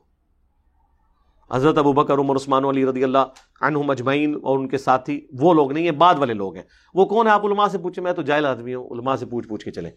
حضرت 1.52 1.78
ابو 1.78 1.94
بکر، 1.94 2.18
عمر، 2.18 2.36
عثمان، 2.36 2.66
علی 2.66 2.86
رضی 2.86 3.04
اللہ 3.04 3.18
عنہ 3.62 3.78
مجمعین 3.78 4.40
اور 4.44 4.60
ان 4.60 4.68
کے 4.68 4.78
ساتھی، 4.78 5.28
وہ 5.40 5.54
لوگ 5.54 5.72
نہیں 5.72 5.84
ہیں، 5.84 5.92
بعد 5.92 6.16
والے 6.18 6.34
لوگ 6.34 6.56
ہیں۔ 6.56 6.64
وہ 6.94 7.06
کون 7.06 7.28
ہے؟ 7.28 7.32
آپ 7.32 7.46
علماء 7.46 7.68
سے 7.68 7.78
پوچھیں، 7.78 8.04
میں 8.04 8.14
تو 8.14 8.22
جائل 8.22 8.46
آدمی 8.46 8.76
ہوں، 8.76 8.88
علماء 8.88 9.16
سے 9.16 9.26
پوچھ 9.26 9.48
پوچھ 9.48 9.66
کے 9.66 9.72
چلیں۔ 9.72 9.92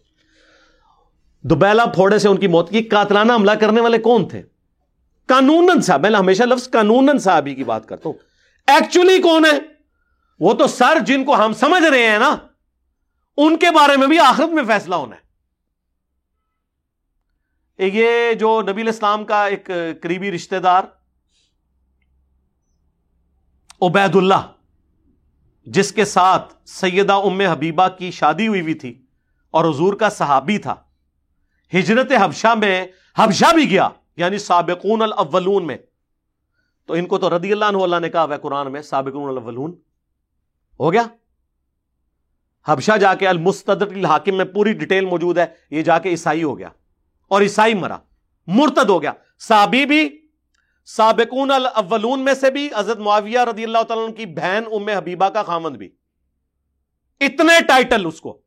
دوبیلا 1.41 1.85
پھوڑے 1.85 2.19
سے 2.19 2.29
ان 2.29 2.37
کی 2.37 2.47
موت 2.47 2.69
کی 2.69 2.83
قاتلانہ 2.83 3.33
حملہ 3.33 3.51
کرنے 3.51 3.81
والے 3.81 3.97
کون 3.97 4.27
تھے؟ 4.27 4.41
قانون 5.27 5.81
صاحب، 5.81 6.01
میں 6.01 6.19
ہمیشہ 6.19 6.43
لفظ 6.43 6.69
قانون 6.69 7.19
صاحب 7.19 7.47
کی 7.55 7.63
بات 7.63 7.87
کرتا 7.87 8.09
ہوں۔ 8.09 8.17
ایکچولی 8.67 9.21
کون 9.21 9.45
ہے 9.45 9.59
وہ 10.39 10.53
تو 10.53 10.67
سر 10.67 10.99
جن 11.05 11.23
کو 11.23 11.35
ہم 11.35 11.53
سمجھ 11.53 11.83
رہے 11.83 12.07
ہیں 12.07 12.19
نا، 12.19 12.35
ان 13.37 13.57
کے 13.57 13.67
بارے 13.71 13.97
میں 13.97 14.07
بھی 14.07 14.19
آخرت 14.19 14.49
میں 14.49 14.63
فیصلہ 14.63 14.95
ہونا 14.95 15.15
ہے۔ 15.15 15.24
یہ 17.79 18.33
جو 18.33 18.61
نبی 18.61 18.81
الاسلام 18.81 19.23
کا 19.25 19.45
ایک 19.45 19.69
قریبی 20.01 20.31
رشتہ 20.31 20.55
دار 20.55 20.83
عبید 23.81 24.15
اللہ 24.15 24.47
جس 25.67 25.91
کے 25.91 26.05
ساتھ 26.05 26.53
سیدہ 26.65 27.13
ام 27.13 27.39
حبیبہ 27.41 27.87
کی 27.87 28.11
شادی 28.11 28.47
ہوئی 28.47 28.61
ہوئی 28.61 28.73
تھی 28.73 28.93
اور 29.53 29.65
حضور 29.65 29.93
کا 29.93 30.09
صحابی 30.09 30.57
تھا، 30.57 30.75
ہجرت 31.73 32.11
حبشہ 32.21 32.53
میں، 32.57 32.85
حبشہ 33.17 33.53
بھی 33.55 33.69
گیا 33.69 33.89
یعنی 34.17 34.37
سابقون 34.37 35.01
الاولون 35.01 35.67
میں۔ 35.67 35.77
تو 36.85 36.93
ان 36.93 37.05
کو 37.05 37.17
تو 37.17 37.37
رضی 37.37 37.51
اللہ 37.51 37.65
عنہ، 37.65 37.77
اللہ 37.77 37.99
نے 37.99 38.09
کہا 38.09 38.25
ہے 38.29 38.37
قرآن 38.41 38.71
میں، 38.71 38.81
سابقون 38.81 39.29
الاولون، 39.29 39.75
ہو 40.79 40.91
گیا؟ 40.93 41.03
حبشہ 42.67 42.97
جا 42.97 43.13
کے 43.13 43.27
المستدر 43.27 43.87
الحاکم 43.87 44.37
میں 44.37 44.45
پوری 44.45 44.73
ڈیٹیل 44.73 45.05
موجود 45.05 45.37
ہے، 45.37 45.45
یہ 45.69 45.81
جا 45.81 45.99
کے 45.99 46.09
عیسائی 46.09 46.43
ہو 46.43 46.57
گیا۔ 46.57 46.69
اور 47.27 47.41
عیسائی 47.41 47.73
مرا، 47.73 47.97
مرتد 48.47 48.89
ہو 48.89 49.01
گیا۔ 49.01 49.11
سابی 49.39 49.85
بھی، 49.85 50.27
سابقون 50.85 51.51
الاولون 51.51 52.19
میں 52.19 52.33
سے 52.33 52.51
بھی 52.51 52.69
حضرت 52.77 52.97
معاویہ 52.97 53.39
رضی 53.39 53.63
اللہ 53.63 53.83
تعالیٰ 53.87 54.15
کی 54.15 54.25
بہن 54.25 54.63
ام 54.71 54.87
حبیبہ 54.87 55.29
کا 55.29 55.43
خامند 55.43 55.75
بھی۔ 55.75 55.89
اتنے 57.21 57.63
ٹائٹل 57.67 58.05
اس 58.05 58.21
کو، 58.21 58.41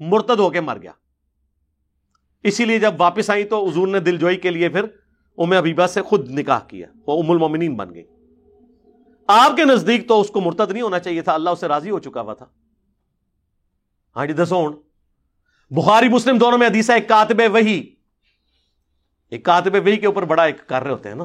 مرتد 0.00 0.38
ہو 0.38 0.50
کے 0.50 0.60
مر 0.60 0.78
گیا۔ 0.82 0.92
اسی 2.42 2.64
لیے 2.64 2.78
جب 2.78 2.94
واپس 2.98 3.30
آئی 3.30 3.44
تو 3.44 3.68
حضور 3.68 3.88
نے 3.88 4.00
دل 4.00 4.16
جوئی 4.16 4.36
کے 4.36 4.50
لیے 4.50 4.68
پھر 4.68 4.84
ام 5.38 5.52
حبیبہ 5.52 5.86
سے 5.86 6.02
خود 6.02 6.30
نکاح 6.30 6.60
کیا، 6.60 6.88
وہ 7.06 7.22
ام 7.22 7.30
المومنین 7.30 7.76
بن 7.76 7.94
گئی 7.94 8.04
آپ 9.26 9.56
کے 9.56 9.64
نزدیک 9.64 10.08
تو 10.08 10.20
اس 10.20 10.28
کو 10.28 10.40
مرتد 10.40 10.70
نہیں 10.70 10.82
ہونا 10.82 10.98
چاہیے 10.98 11.22
تھا، 11.22 11.34
اللہ 11.34 11.50
اسے 11.50 11.68
راضی 11.68 11.90
ہو 11.90 11.98
چکا 11.98 12.20
ہوا 12.20 12.34
تھا۔ 12.34 12.46
ہاں 14.16 14.26
جی 14.26 14.32
دسو۔ 14.32 14.93
بخاری 15.76 16.08
مسلم 16.08 16.38
دونوں 16.38 16.58
میں 16.58 16.66
حدیث 16.66 16.90
ہے، 16.90 16.94
ایک 16.94 17.08
کاتب 17.08 17.42
وہی۔ 17.52 17.94
ایک 19.30 19.44
کاتب 19.44 19.74
وہی 19.74 19.96
کے 19.96 20.06
اوپر 20.06 20.22
بڑا 20.22 20.44
ایک 20.44 20.66
کر 20.66 20.82
رہے 20.82 20.90
ہوتے 20.90 21.08
ہیں 21.08 21.16
نا۔ 21.16 21.24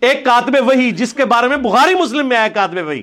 ایک 0.00 0.24
کاتب 0.24 0.56
وہی 0.66 0.90
جس 0.90 1.14
کے 1.14 1.24
بارے 1.24 1.48
میں 1.48 1.56
بخاری 1.56 1.94
مسلم 1.94 2.28
میں 2.28 2.36
آیا 2.36 2.48
کاتب 2.48 2.86
وہی۔ 2.86 3.02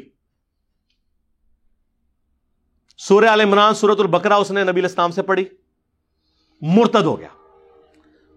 سورہ 2.97 3.25
عال 3.25 3.41
عمران 3.41 3.73
سورت 3.73 3.99
البکرا 3.99 4.35
اس 4.35 4.51
نے 4.51 4.63
نبی 4.63 4.85
اسلام 4.85 5.11
سے 5.11 5.21
پڑھی۔ 5.21 5.45
مرتد 6.61 7.03
ہو 7.03 7.19
گیا۔ 7.19 7.27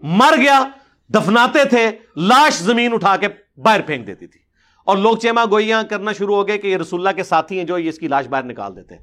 مر 0.03 0.37
گیا، 0.37 0.69
دفناتے 1.09 1.65
تھے، 1.65 1.91
لاش 2.17 2.55
زمین 2.55 2.93
اٹھا 2.93 3.17
کے 3.17 3.29
باہر 3.57 3.81
پھینک 3.81 4.07
دیتی 4.07 4.27
تھی۔ 4.27 4.41
اور 4.85 4.97
لوگ 4.97 5.17
چیما 5.17 5.45
گوئیاں 5.45 5.83
کرنا 5.83 6.13
شروع 6.13 6.37
ہو 6.37 6.49
گئے 6.49 6.59
کہ 6.59 6.67
یہ 6.67 6.77
رسول 6.77 7.01
اللہ 7.01 7.17
کے 7.17 7.23
ساتھی 7.23 7.59
ہیں 7.59 7.65
جو 7.65 7.79
یہ 7.79 7.89
اس 7.89 7.99
کی 7.99 8.09
لاش 8.09 8.27
باہر 8.27 8.43
نکال 8.43 8.77
دیتے 8.77 8.97
ہیں۔ 8.97 9.03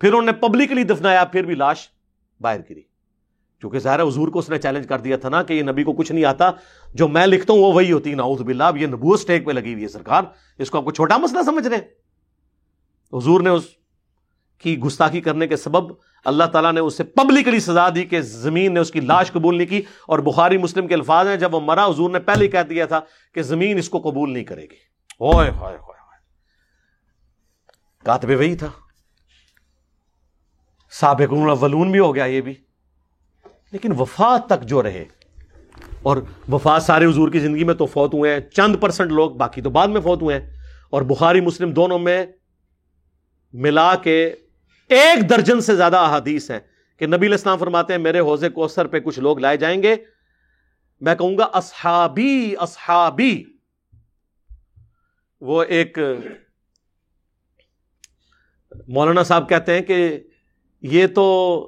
پھر 0.00 0.08
انہوں 0.08 0.22
نے 0.22 0.32
پبلکلی 0.32 0.84
دفنایا، 0.84 1.24
پھر 1.24 1.44
بھی 1.44 1.54
لاش۔ 1.54 1.93
باہر 2.40 2.60
گری۔ 2.70 2.82
کیونکہ 3.60 3.78
ظاہر 3.78 4.02
حضور 4.02 4.28
کو 4.28 4.38
اس 4.38 4.50
نے 4.50 4.58
چیلنج 4.58 4.88
کر 4.88 4.98
دیا 4.98 5.16
تھا 5.16 5.28
نا 5.28 5.42
کہ 5.42 5.52
یہ 5.54 5.62
نبی 5.62 5.84
کو 5.84 5.92
کچھ 5.92 6.12
نہیں 6.12 6.24
آتا۔ 6.24 6.50
جو 6.94 7.08
میں 7.08 7.26
لکھتا 7.26 7.52
ہوں 7.52 7.60
وہ 7.60 7.72
وہی 7.72 7.92
ہوتی۔ 7.92 8.14
ناؤز 8.14 8.40
باللہ، 8.40 8.62
اب 8.62 8.76
یہ 8.76 8.86
نبوت 8.86 9.20
سٹیک 9.20 9.46
پہ 9.46 9.52
لگی 9.52 9.72
ہوئی 9.72 9.82
ہے 9.82 9.88
سرکار۔ 9.88 10.22
اس 10.58 10.70
کو 10.70 10.78
آپ 10.78 10.84
کو 10.84 10.90
چھوٹا 10.90 11.16
مسئلہ 11.16 11.42
سمجھ 11.42 11.68
رہے 11.68 11.76
حضور 13.16 13.40
نے 13.40 13.50
اس 13.50 13.64
کی 14.58 14.78
گستاخی 14.78 15.20
کرنے 15.20 15.46
کے 15.46 15.56
سبب 15.56 15.94
اللہ 16.24 16.44
تعالیٰ 16.44 16.72
نے 16.72 16.80
اسے 16.80 17.04
پبلکلی 17.04 17.60
سزا 17.60 17.88
دی 17.94 18.04
کہ 18.04 18.20
زمین 18.20 18.74
نے 18.74 18.80
اس 18.80 18.90
کی 18.90 19.00
لاش 19.00 19.32
قبول 19.32 19.56
نہیں 19.56 19.66
کی۔ 19.66 19.82
اور 20.06 20.18
بخاری 20.18 20.58
مسلم 20.58 20.86
کے 20.86 20.94
الفاظ 20.94 21.26
ہیں، 21.26 21.36
جب 21.36 21.54
وہ 21.54 21.60
مرا، 21.60 21.86
حضور 21.86 22.10
نے 22.10 22.20
پہلے 22.20 22.48
کہہ 22.48 22.62
دیا 22.70 22.86
تھا 22.86 23.00
کہ 23.34 23.42
زمین 23.42 23.78
اس 23.78 23.88
کو 23.88 23.98
قبول 24.00 24.32
نہیں 24.32 24.44
کرے 24.44 24.62
گی۔ 24.62 24.76
ہوئے 25.20 25.50
ہوئے 25.50 25.76
ہوئے۔ 25.76 25.94
کاتب 28.04 28.28
وہی 28.28 28.56
تھا۔ 28.56 28.83
سابق 31.00 31.32
اولون 31.32 31.90
بھی 31.90 31.98
ہو 31.98 32.14
گیا 32.14 32.24
یہ 32.24 32.40
بھی۔ 32.40 32.54
لیکن 33.72 33.92
وفات 33.92 34.46
تک 34.46 34.62
جو 34.62 34.82
رہے، 34.82 35.04
اور 36.02 36.16
وفات 36.52 36.82
سارے 36.82 37.06
حضور 37.06 37.28
کی 37.28 37.38
زندگی 37.38 37.64
میں 37.64 37.74
تو 37.74 37.86
فوت 37.86 38.14
ہوئے 38.14 38.32
ہیں، 38.32 38.40
چند 38.40 38.76
پرسنٹ 38.80 39.12
لوگ 39.12 39.30
باقی 39.30 39.62
تو 39.62 39.70
بعد 39.70 39.88
میں 39.88 40.00
فوت 40.00 40.22
ہوئے 40.22 40.40
ہیں۔ 40.40 40.50
اور 40.90 41.02
بخاری، 41.02 41.40
مسلم 41.40 41.72
دونوں 41.72 41.98
میں 41.98 42.26
ملا 43.52 43.94
کے 43.94 44.34
ایک 44.88 45.30
درجن 45.30 45.60
سے 45.60 45.76
زیادہ 45.76 45.96
احادیث 45.96 46.50
ہیں 46.50 46.60
کہ 46.96 47.06
نبی 47.06 47.26
الاسلام 47.26 47.58
فرماتے 47.58 47.92
ہیں، 47.92 48.00
میرے 48.00 48.20
حوضے 48.20 48.48
کوثر 48.48 48.86
پہ 48.86 49.00
کچھ 49.00 49.18
لوگ 49.20 49.38
لائے 49.38 49.56
جائیں 49.56 49.82
گے۔ 49.82 49.96
میں 51.00 51.14
کہوں 51.14 51.38
گا، 51.38 51.44
اصحابی 51.44 52.54
اصحابی۔ 52.58 53.44
وہ 55.40 55.62
ایک 55.62 55.98
مولانا 58.88 59.22
صاحب 59.22 59.48
کہتے 59.48 59.74
ہیں 59.74 59.82
کہ 59.82 60.20
یہ 60.84 61.06
تو 61.06 61.60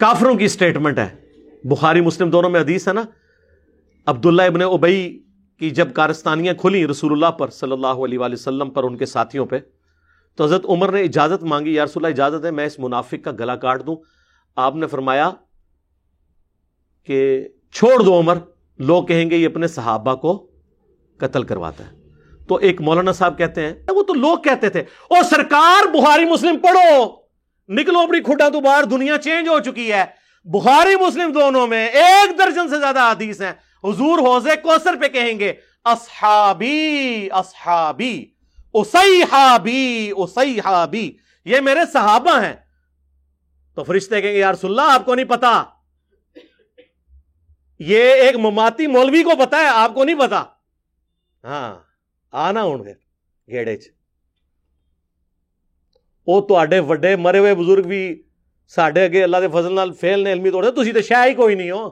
کافروں 0.00 0.34
کی 0.34 0.44
اسٹیٹمنٹ 0.44 0.98
ہے۔ 0.98 1.16
بخاری 1.64 2.00
مسلم 2.00 2.30
دونوں 2.30 2.50
میں 2.50 2.60
حدیث 2.60 2.88
ہے 2.88 2.92
نا۔ 2.92 3.02
عبداللہ 4.06 4.42
ابن 4.42 4.62
ابئی 4.62 5.24
کی 5.58 5.70
جب 5.70 5.92
کارستانیاں 5.92 6.54
کھلی 6.54 6.86
رسول 6.86 7.12
اللہ 7.12 7.26
پر 7.26 7.50
صلی 7.50 7.72
اللہ 7.72 7.86
علیہ 7.86 8.18
وآلہ 8.18 8.34
وسلم 8.34 8.70
پر 8.70 8.84
ان 8.84 8.96
کے 8.96 9.06
ساتھیوں 9.06 9.46
پہ، 9.46 9.58
تو 10.36 10.44
حضرت 10.44 10.66
عمر 10.68 10.92
نے 10.92 11.00
اجازت 11.00 11.44
مانگی، 11.44 11.74
یا 11.74 11.84
رسول 11.84 12.04
اللہ، 12.04 12.14
اجازت 12.14 12.44
ہے، 12.44 12.50
میں 12.50 12.66
اس 12.66 12.78
منافق 12.78 13.24
کا 13.24 13.30
گلا 13.30 13.56
کاٹ 13.56 13.86
دوں۔ 13.86 13.96
آپ 14.56 14.76
نے 14.76 14.86
فرمایا 14.86 15.30
کہ 17.06 17.48
چھوڑ 17.72 18.04
دو 18.04 18.20
عمر۔ 18.20 18.38
لوگ 18.78 19.04
کہیں 19.04 19.30
گے 19.30 19.36
یہ 19.36 19.46
اپنے 19.46 19.66
صحابہ 19.66 20.14
کو 20.14 20.46
قتل 21.16 21.42
کرواتا 21.42 21.84
ہے۔ 21.84 22.07
تو 22.48 22.54
ایک 22.54 22.80
مولانا 22.80 23.12
صاحب 23.12 23.38
کہتے 23.38 23.60
ہیں، 23.60 23.74
وہ 23.88 24.02
تو 24.02 24.14
لوگ 24.14 24.38
کہتے 24.38 24.68
تھے، 24.68 24.80
او 24.80 25.14
سرکار، 25.30 25.86
بخاری 25.86 26.24
مسلم 26.24 26.58
پڑھو۔ 26.58 27.16
نکلو 27.68 27.98
اپنی 27.98 28.20
کھڈا 28.20 28.48
تو 28.48 28.60
باہر، 28.60 28.82
دنیا 28.82 29.18
چینج 29.18 29.48
ہو 29.48 29.60
چکی 29.60 29.92
ہے۔ 29.92 30.04
بخاری 30.44 30.96
مسلم 30.96 31.32
دونوں 31.32 31.66
میں 31.66 31.88
ایک 31.88 32.38
درجن 32.38 32.68
سے 32.68 32.78
زیادہ 32.78 33.00
حدیث 33.00 33.40
ہیں۔ 33.40 33.52
حضور 33.84 34.18
حوضے 34.18 34.56
کوسر 34.56 34.94
پہ 35.00 35.08
کہیں 35.08 35.38
گے، 35.38 35.52
اصحابی 35.84 37.28
اصحابی 37.32 38.24
اسیحابی 38.72 40.12
یہ 41.44 41.60
میرے 41.60 41.80
صحابہ 41.92 42.42
ہیں۔ 42.42 42.54
تو 43.74 43.84
فرشتے 43.84 44.20
کہیں 44.20 44.32
گے 44.32 44.38
یا 44.38 44.52
رسول 44.52 44.78
اللہ، 44.78 44.92
آپ 44.92 45.04
کو 45.04 45.14
نہیں 45.14 45.26
پتا۔ 45.26 45.64
یہ 47.78 48.12
ایک 48.12 48.36
مماتی 48.36 48.86
مولوی 48.86 49.22
کو 49.22 49.30
پتا 49.38 49.56
ہے، 49.56 49.66
آپ 49.66 49.94
کو 49.94 50.04
نہیں 50.04 50.16
پتا۔ 50.16 50.44
ہاں۔ 51.44 51.87
آنا 52.32 52.62
ہوں 52.62 52.78
پھر 52.78 52.92
گیڑے 53.48 53.76
چ 53.76 53.88
وہ 56.28 56.40
تے 56.66 56.80
وڈے 56.80 57.14
مرے 57.16 57.38
ہوئے 57.38 57.54
بزرگ 57.54 57.86
بھی 57.88 58.02
سڈے 58.72 59.04
اگے 59.04 59.22
اللہ 59.22 59.36
کے 59.36 59.48
فضل 59.48 59.74
نال 59.74 59.92
فیل 59.92 60.24
نے 60.24 60.32
علمی 60.32 60.50
توڑ 60.50 60.68
تھی 60.70 60.92
تو 60.92 61.02
شاید 61.02 61.30
ہی 61.30 61.34
کوئی 61.34 61.54
نہیں 61.54 61.70
ہو 61.70 61.90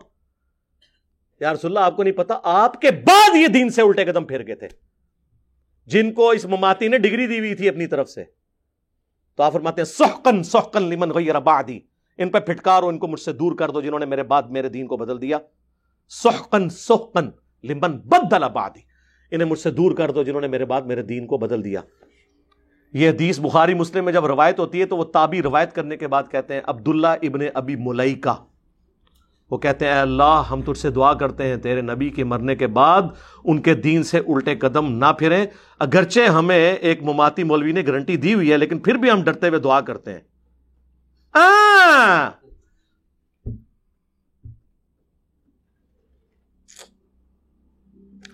یار 1.40 1.54
رسول 1.54 1.70
اللہ 1.70 1.86
آپ 1.86 1.96
کو 1.96 2.02
نہیں 2.02 2.14
پتا 2.14 2.38
آپ 2.42 2.80
کے 2.80 2.90
بعد 3.06 3.36
یہ 3.36 3.46
دین 3.48 3.70
سے 3.70 3.82
الٹے 3.82 4.04
قدم 4.04 4.24
پھر 4.24 4.46
گئے 4.46 4.54
تھے 4.54 4.68
جن 5.88 6.12
کو 6.12 6.30
اس 6.30 6.44
مماتی 6.44 6.88
نے 6.88 6.98
ڈگری 6.98 7.26
دی 7.26 7.38
ہوئی 7.38 7.54
تھی 7.54 7.68
اپنی 7.68 7.86
طرف 7.86 8.08
سے 8.10 8.24
تو 9.38 9.42
آپ 9.42 9.52
فرماتے 9.52 9.80
ہیں 9.80 9.86
سحقن 9.86 10.42
سحقن 10.42 10.82
لمن 10.82 11.10
غیر 11.10 11.38
بعدی 11.40 11.78
ان 12.18 12.30
پہ 12.30 12.38
پھٹکارو 12.40 12.88
ان 12.88 12.98
کو 12.98 13.06
مجھ 13.06 13.20
سے 13.20 13.32
دور 13.32 13.56
کر 13.56 13.70
دو 13.70 13.80
جنہوں 13.80 13.98
نے 13.98 14.06
میرے 14.06 14.22
بعد 14.22 14.42
میرے 14.50 14.68
دین 14.68 14.86
کو 14.86 14.96
بدل 14.96 15.20
دیا 15.22 15.38
سحقن 16.12 16.68
سحقن 16.68 17.30
لمن 17.64 17.96
بدل 18.06 18.48
بعدی 18.48 18.80
انہیں 19.30 19.48
مجھ 19.48 19.58
سے 19.58 19.70
دور 19.70 19.92
کر 19.92 20.10
دو 20.10 20.22
جنہوں 20.22 20.40
نے 20.40 20.48
میرے 20.48 20.64
بعد 20.64 20.82
میرے 20.82 21.02
دین 21.02 21.26
کو 21.26 21.38
بدل 21.38 21.64
دیا۔ 21.64 21.80
یہ 22.94 23.08
حدیث 23.08 23.38
بخاری 23.40 23.74
مسلم 23.74 24.04
میں 24.04 24.12
جب 24.12 24.26
روایت 24.26 24.58
ہوتی 24.58 24.80
ہے 24.80 24.86
تو 24.86 24.96
وہ 24.96 25.04
تابی 25.04 25.42
روایت 25.42 25.72
کرنے 25.72 25.96
کے 25.96 26.08
بعد 26.08 26.30
کہتے 26.30 26.54
ہیں، 26.54 26.60
عبداللہ 26.66 27.14
ابن 27.22 27.40
ابی 27.54 27.76
ملائکہ 27.76 28.34
وہ 29.50 29.58
کہتے 29.58 29.84
ہیں، 29.84 29.92
اے 29.92 29.98
اللہ، 29.98 30.42
ہم 30.50 30.62
تجھ 30.62 30.78
سے 30.78 30.90
دعا 30.90 31.12
کرتے 31.14 31.44
ہیں، 31.44 31.56
تیرے 31.56 31.80
نبی 31.80 32.08
کے 32.10 32.24
مرنے 32.24 32.54
کے 32.56 32.66
بعد 32.66 33.02
ان 33.44 33.60
کے 33.62 33.74
دین 33.74 34.02
سے 34.02 34.18
الٹے 34.18 34.56
قدم 34.56 34.92
نہ 34.92 35.12
پھریں۔ 35.18 35.44
اگرچہ 35.78 36.28
ہمیں 36.28 36.56
ایک 36.56 37.02
مماتی 37.02 37.44
مولوی 37.44 37.72
نے 37.72 37.82
گارنٹی 37.86 38.16
دی 38.16 38.34
ہوئی 38.34 38.52
ہے، 38.52 38.56
لیکن 38.56 38.78
پھر 38.78 38.94
بھی 38.94 39.10
ہم 39.10 39.22
ڈرتے 39.24 39.48
ہوئے 39.48 39.60
دعا 39.60 39.80
کرتے 39.80 40.12
ہیں۔ 40.12 40.20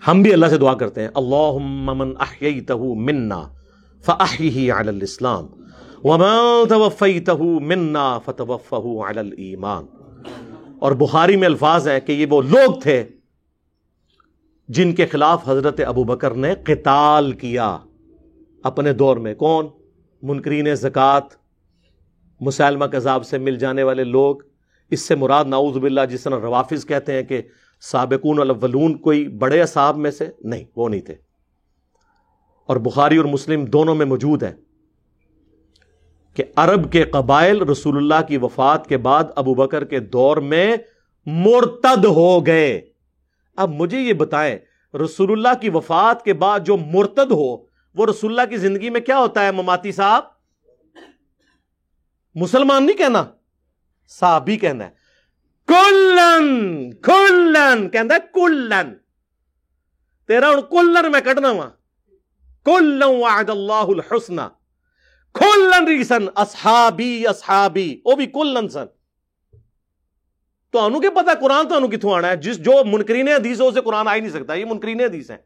ہم 0.07 0.21
بھی 0.21 0.33
اللہ 0.33 0.45
سے 0.45 0.57
دعا 0.57 0.73
کرتے 0.73 1.01
ہیں 1.01 1.09
اللہ 1.15 1.57
من 1.59 2.13
منا 3.05 3.41
علی 4.07 4.71
الاسلام 4.71 5.45
وما 6.03 6.37
توفیته 6.69 7.59
منا 7.67 8.07
فتوفه 8.25 9.09
علی 9.09 9.19
الایمان. 9.19 9.85
اور 10.79 10.91
بخاری 10.91 11.35
میں 11.35 11.47
الفاظ 11.47 11.87
ہے 11.87 11.99
کہ 11.99 12.11
یہ 12.11 12.25
وہ 12.29 12.41
لوگ 12.41 12.79
تھے 12.81 13.03
جن 14.69 14.93
کے 14.95 15.05
خلاف 15.05 15.47
حضرت 15.49 15.79
ابو 15.87 16.03
بکر 16.03 16.33
نے 16.45 16.53
قتال 16.63 17.31
کیا۔ 17.31 17.77
اپنے 18.63 18.93
دور 18.93 19.17
میں 19.17 19.33
کون؟ 19.35 19.67
منکرین 20.21 20.75
زکوٰۃ، 20.75 21.33
مسلمہ 22.41 22.85
کذاب 22.85 23.25
سے 23.25 23.37
مل 23.37 23.57
جانے 23.57 23.83
والے 23.83 24.03
لوگ۔ 24.03 24.35
اس 24.91 25.01
سے 25.01 25.15
مراد 25.15 25.45
نعوذ 25.45 25.77
باللہ 25.77 26.05
جس 26.09 26.23
طرح 26.23 26.39
روافظ 26.41 26.85
کہتے 26.85 27.13
ہیں 27.13 27.23
کہ 27.23 27.41
سابقون 27.91 28.39
الاولون 28.39 28.97
کوئی 28.97 29.27
بڑے 29.27 29.61
اصحاب 29.61 29.97
میں 29.97 30.11
سے 30.11 30.29
نہیں، 30.41 30.63
وہ 30.75 30.89
نہیں 30.89 31.01
تھے۔ 31.01 31.15
اور 32.65 32.77
بخاری 32.77 33.17
اور 33.17 33.25
مسلم 33.25 33.65
دونوں 33.65 33.95
میں 33.95 34.05
موجود 34.05 34.43
ہے 34.43 34.55
کہ 36.33 36.43
عرب 36.55 36.91
کے 36.91 37.03
قبائل 37.03 37.61
رسول 37.61 37.97
اللہ 37.97 38.25
کی 38.27 38.37
وفات 38.37 38.87
کے 38.87 38.97
بعد 38.97 39.23
ابو 39.35 39.53
بکر 39.53 39.83
کے 39.83 39.99
دور 39.99 40.37
میں 40.37 40.75
مرتد 41.25 42.05
ہو 42.05 42.45
گئے۔ 42.45 42.81
اب 43.57 43.69
مجھے 43.69 43.99
یہ 43.99 44.13
بتائیں، 44.13 44.59
رسول 44.97 45.31
اللہ 45.31 45.59
کی 45.61 45.69
وفات 45.69 46.25
کے 46.25 46.33
بعد 46.33 46.59
جو 46.59 46.77
مرتد 46.77 47.31
ہو، 47.31 47.57
وہ 47.95 48.05
رسول 48.09 48.39
اللہ 48.39 48.49
کی 48.49 48.57
زندگی 48.57 48.89
میں 48.89 49.01
کیا 49.01 49.19
ہوتا 49.19 49.45
ہے، 49.45 49.51
مماتی 49.51 49.91
صاحب؟ 49.91 50.23
مسلمان 52.35 52.85
نہیں 52.85 52.97
کہنا 52.97 53.25
صاحب 54.09 54.43
ہی 54.47 54.57
کہنا 54.57 54.85
ہے۔ 54.85 55.02
کلن 55.73 56.91
کلن 57.01 57.89
کہنا 57.89 58.17
کلن 58.33 58.93
تیرا 60.29 60.49
ہوں 60.49 60.61
کلن 60.61 61.11
میں 61.11 61.21
کٹنا 61.21 61.51
وا 61.51 61.69
کلن 62.65 63.03
وعد 63.03 63.49
اللہ 63.49 63.89
الحسن 63.89 64.35
کلن 65.35 65.87
ریسن 65.87 66.25
اصحابی 66.35 67.27
اصحابی 67.27 68.01
وہ 68.05 68.15
بھی 68.15 68.25
کلن 68.25 68.69
سن 68.69 68.85
تو 70.71 70.79
انو 70.79 70.99
کے 70.99 71.09
پتا 71.09 71.33
قرآن 71.41 71.67
تو 71.67 71.75
انو 71.75 71.87
کتوں 71.87 72.13
آنا 72.13 72.29
ہے 72.29 72.35
جس 72.35 72.59
جو 72.59 72.83
منکرین 72.85 73.27
حدیث 73.27 73.61
ہو 73.61 73.67
اسے 73.67 73.81
قرآن 73.81 74.07
آ 74.07 74.15
ہی 74.15 74.19
نہیں 74.19 74.31
سکتا 74.31 74.53
یہ 74.53 74.65
منکرین 74.65 75.01
حدیث 75.01 75.29
ہیں 75.31 75.37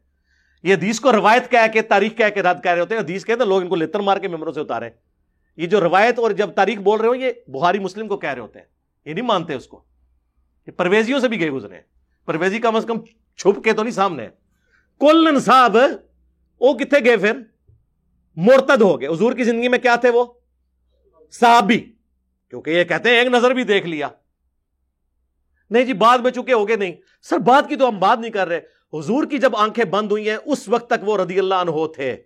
یہ 0.64 0.74
حدیث 0.74 1.00
کو 1.00 1.12
روایت 1.12 1.50
کہہ 1.50 1.66
کے 1.72 1.82
تاریخ 1.82 2.16
کہہ 2.16 2.34
کے 2.34 2.42
رد 2.42 2.62
کہہ 2.62 2.70
رہے 2.70 2.80
ہوتے 2.80 2.94
ہیں 2.94 3.02
حدیث 3.02 3.24
کہتے 3.24 3.42
ہیں 3.42 3.48
لوگ 3.48 3.62
ان 3.62 3.68
کو 3.68 3.76
لتر 3.76 4.00
مار 4.00 4.16
کے 4.16 4.28
ممبروں 4.28 4.52
سے 4.52 4.60
اتارے 4.60 4.90
یہ 5.58 5.66
جو 5.66 5.80
روایت 5.80 6.18
اور 6.18 6.30
جب 6.30 6.54
تاریخ 6.54 6.78
بول 6.78 7.00
رہے 7.00 7.08
ہو 7.08 7.14
یہ 7.14 7.32
بخاری 7.48 7.78
مسلم 7.78 8.08
کو 8.08 8.16
کہہ 8.16 8.28
رہے 8.28 8.40
ہوتے 8.40 8.58
ہیں 8.58 8.66
یہ 9.06 9.14
نہیں 9.14 9.26
مانتے 9.26 9.54
اس 9.54 9.66
کو 9.66 9.84
یہ 10.68 10.72
پرویزیوں 10.72 11.20
سے 11.20 11.28
بھی 11.28 11.40
گئے 11.40 11.50
گزرے 11.50 11.80
پرویزی 12.24 12.58
کم 12.58 12.76
از 12.76 12.84
کم 12.88 13.00
چھپ 13.36 13.64
کے 13.64 13.72
تو 13.72 13.82
نہیں 13.82 13.94
سامنے 13.94 14.28
کلن 15.00 15.40
صاحب، 15.40 15.76
وہ 16.60 16.74
کتنے 16.74 16.98
گئے 17.04 17.16
پھر؟ 17.16 17.32
مرتد 18.36 18.80
ہو 18.80 19.00
گئے۔ 19.00 19.08
حضور 19.08 19.32
کی 19.32 19.44
زندگی 19.44 19.68
میں 19.68 19.78
کیا 19.78 19.96
تھے 19.96 20.10
وہ؟ 20.10 20.24
صحابی۔ 21.30 21.80
کیونکہ 22.50 22.70
یہ 22.70 22.84
کہتے 22.84 23.08
ہیں 23.08 23.16
ایک 23.16 23.26
نظر 23.26 23.50
بھی 23.50 23.64
دیکھ 23.64 23.86
لیا۔ 23.86 24.08
نہیں 25.70 25.84
جی 25.84 25.92
بعد 25.92 26.18
میں 26.18 26.30
چکے 26.30 26.52
ہو 26.52 26.68
گئے 26.68 26.76
نہیں۔ 26.76 26.92
سر 27.22 27.38
بات 27.38 27.68
کی 27.68 27.76
تو 27.76 27.88
ہم 27.88 27.98
بات 27.98 28.18
نہیں 28.18 28.30
کر 28.30 28.48
رہے۔ 28.48 28.60
حضور 28.92 29.24
کی 29.24 29.38
جب 29.38 29.56
آنکھیں 29.56 29.84
بند 29.84 30.10
ہوئی 30.10 30.30
ہیں، 30.30 30.36
اس 30.44 30.68
وقت 30.68 30.90
تک 30.90 31.08
وہ 31.08 31.18
رضی 31.18 31.38
اللہ 31.38 31.54
عنہ 31.54 31.86
تھے۔ 31.94 32.16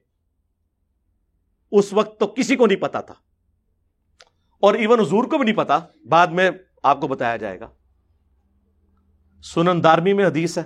اس 1.72 1.92
وقت 1.92 2.20
تو 2.20 2.26
کسی 2.26 2.56
کو 2.56 2.66
نہیں 2.66 2.80
پتا 2.80 3.00
تھا۔ 3.00 3.14
اور 4.60 4.74
ایون 4.74 5.00
حضور 5.00 5.24
کو 5.24 5.38
بھی 5.38 5.44
نہیں 5.44 5.56
پتا۔ 5.56 5.78
بعد 6.08 6.26
میں 6.26 6.50
آپ 6.82 7.00
کو 7.00 7.08
بتایا 7.08 7.36
جائے 7.36 7.60
گا۔ 7.60 7.68
سنن 9.42 9.84
دارمی 9.84 10.12
میں 10.12 10.26
حدیث 10.26 10.58
ہے۔ 10.58 10.62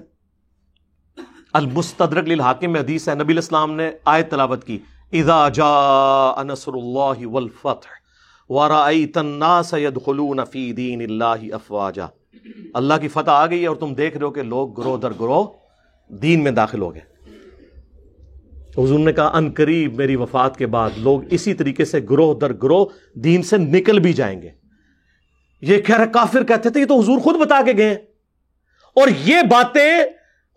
المستدرک 1.53 2.29
للحاکم 2.29 2.73
میں 2.73 2.81
حدیث 2.81 3.09
ہے۔ 3.09 3.15
نبی 3.15 3.33
الاسلام 3.33 3.75
نے 3.75 3.91
آیت 4.05 4.31
تلاوت 4.31 4.65
کی۔ 4.65 4.79
اذا 5.13 5.49
جاء 5.49 6.43
نصر 6.43 6.73
اللہ 6.73 7.27
والفتح 7.27 7.89
ورائیت 8.49 9.17
الناس 9.17 9.75
يدخلون 9.75 10.41
فی 10.53 10.73
دین 10.73 11.01
اللہ 11.01 11.55
افواجا 11.55 12.07
اللہ 12.75 12.95
کی 13.01 13.09
فتح 13.09 13.31
آ 13.31 13.47
گئی 13.47 13.63
ہے 13.63 13.67
اور 13.67 13.77
تم 13.77 13.95
دیکھ 13.95 14.17
رہے 14.17 14.27
ہو 14.27 14.31
کہ 14.31 14.43
لوگ 14.43 14.81
گروہ 14.81 14.97
در 14.97 15.11
گروہ 15.11 15.47
دین 16.09 16.45
میں 16.45 16.51
داخل 16.51 16.83
ہو 16.83 16.95
گئے۔ 16.95 17.03
حضور 18.79 18.99
نے 18.99 19.13
کہا، 19.13 19.37
ان 19.37 19.53
قریب 19.57 19.95
میری 19.95 20.17
وفات 20.17 20.57
کے 20.57 20.67
بعد 20.67 20.91
لوگ 20.97 21.21
اسی 21.31 21.55
طریقے 21.55 21.85
سے 21.85 22.01
گروہ 22.11 22.35
در 22.35 22.53
گروہ 22.53 22.87
دین 23.15 23.43
سے 23.43 23.57
نکل 23.57 23.99
بھی 23.99 24.13
جائیں 24.13 24.43
گے۔ 24.43 24.51
یہ 25.61 25.81
کہہ 25.81 25.97
رہے، 25.97 26.07
کافر 26.13 26.45
کہتے 26.45 26.71
تھے، 26.71 26.81
یہ 26.81 26.87
تو 26.87 27.01
حضور 27.01 27.19
خود 27.19 27.37
بتا 27.37 27.61
کے 27.67 27.73
گئے 27.77 28.16
اور 28.97 29.09
یہ 29.09 29.43
باتیں 29.51 30.05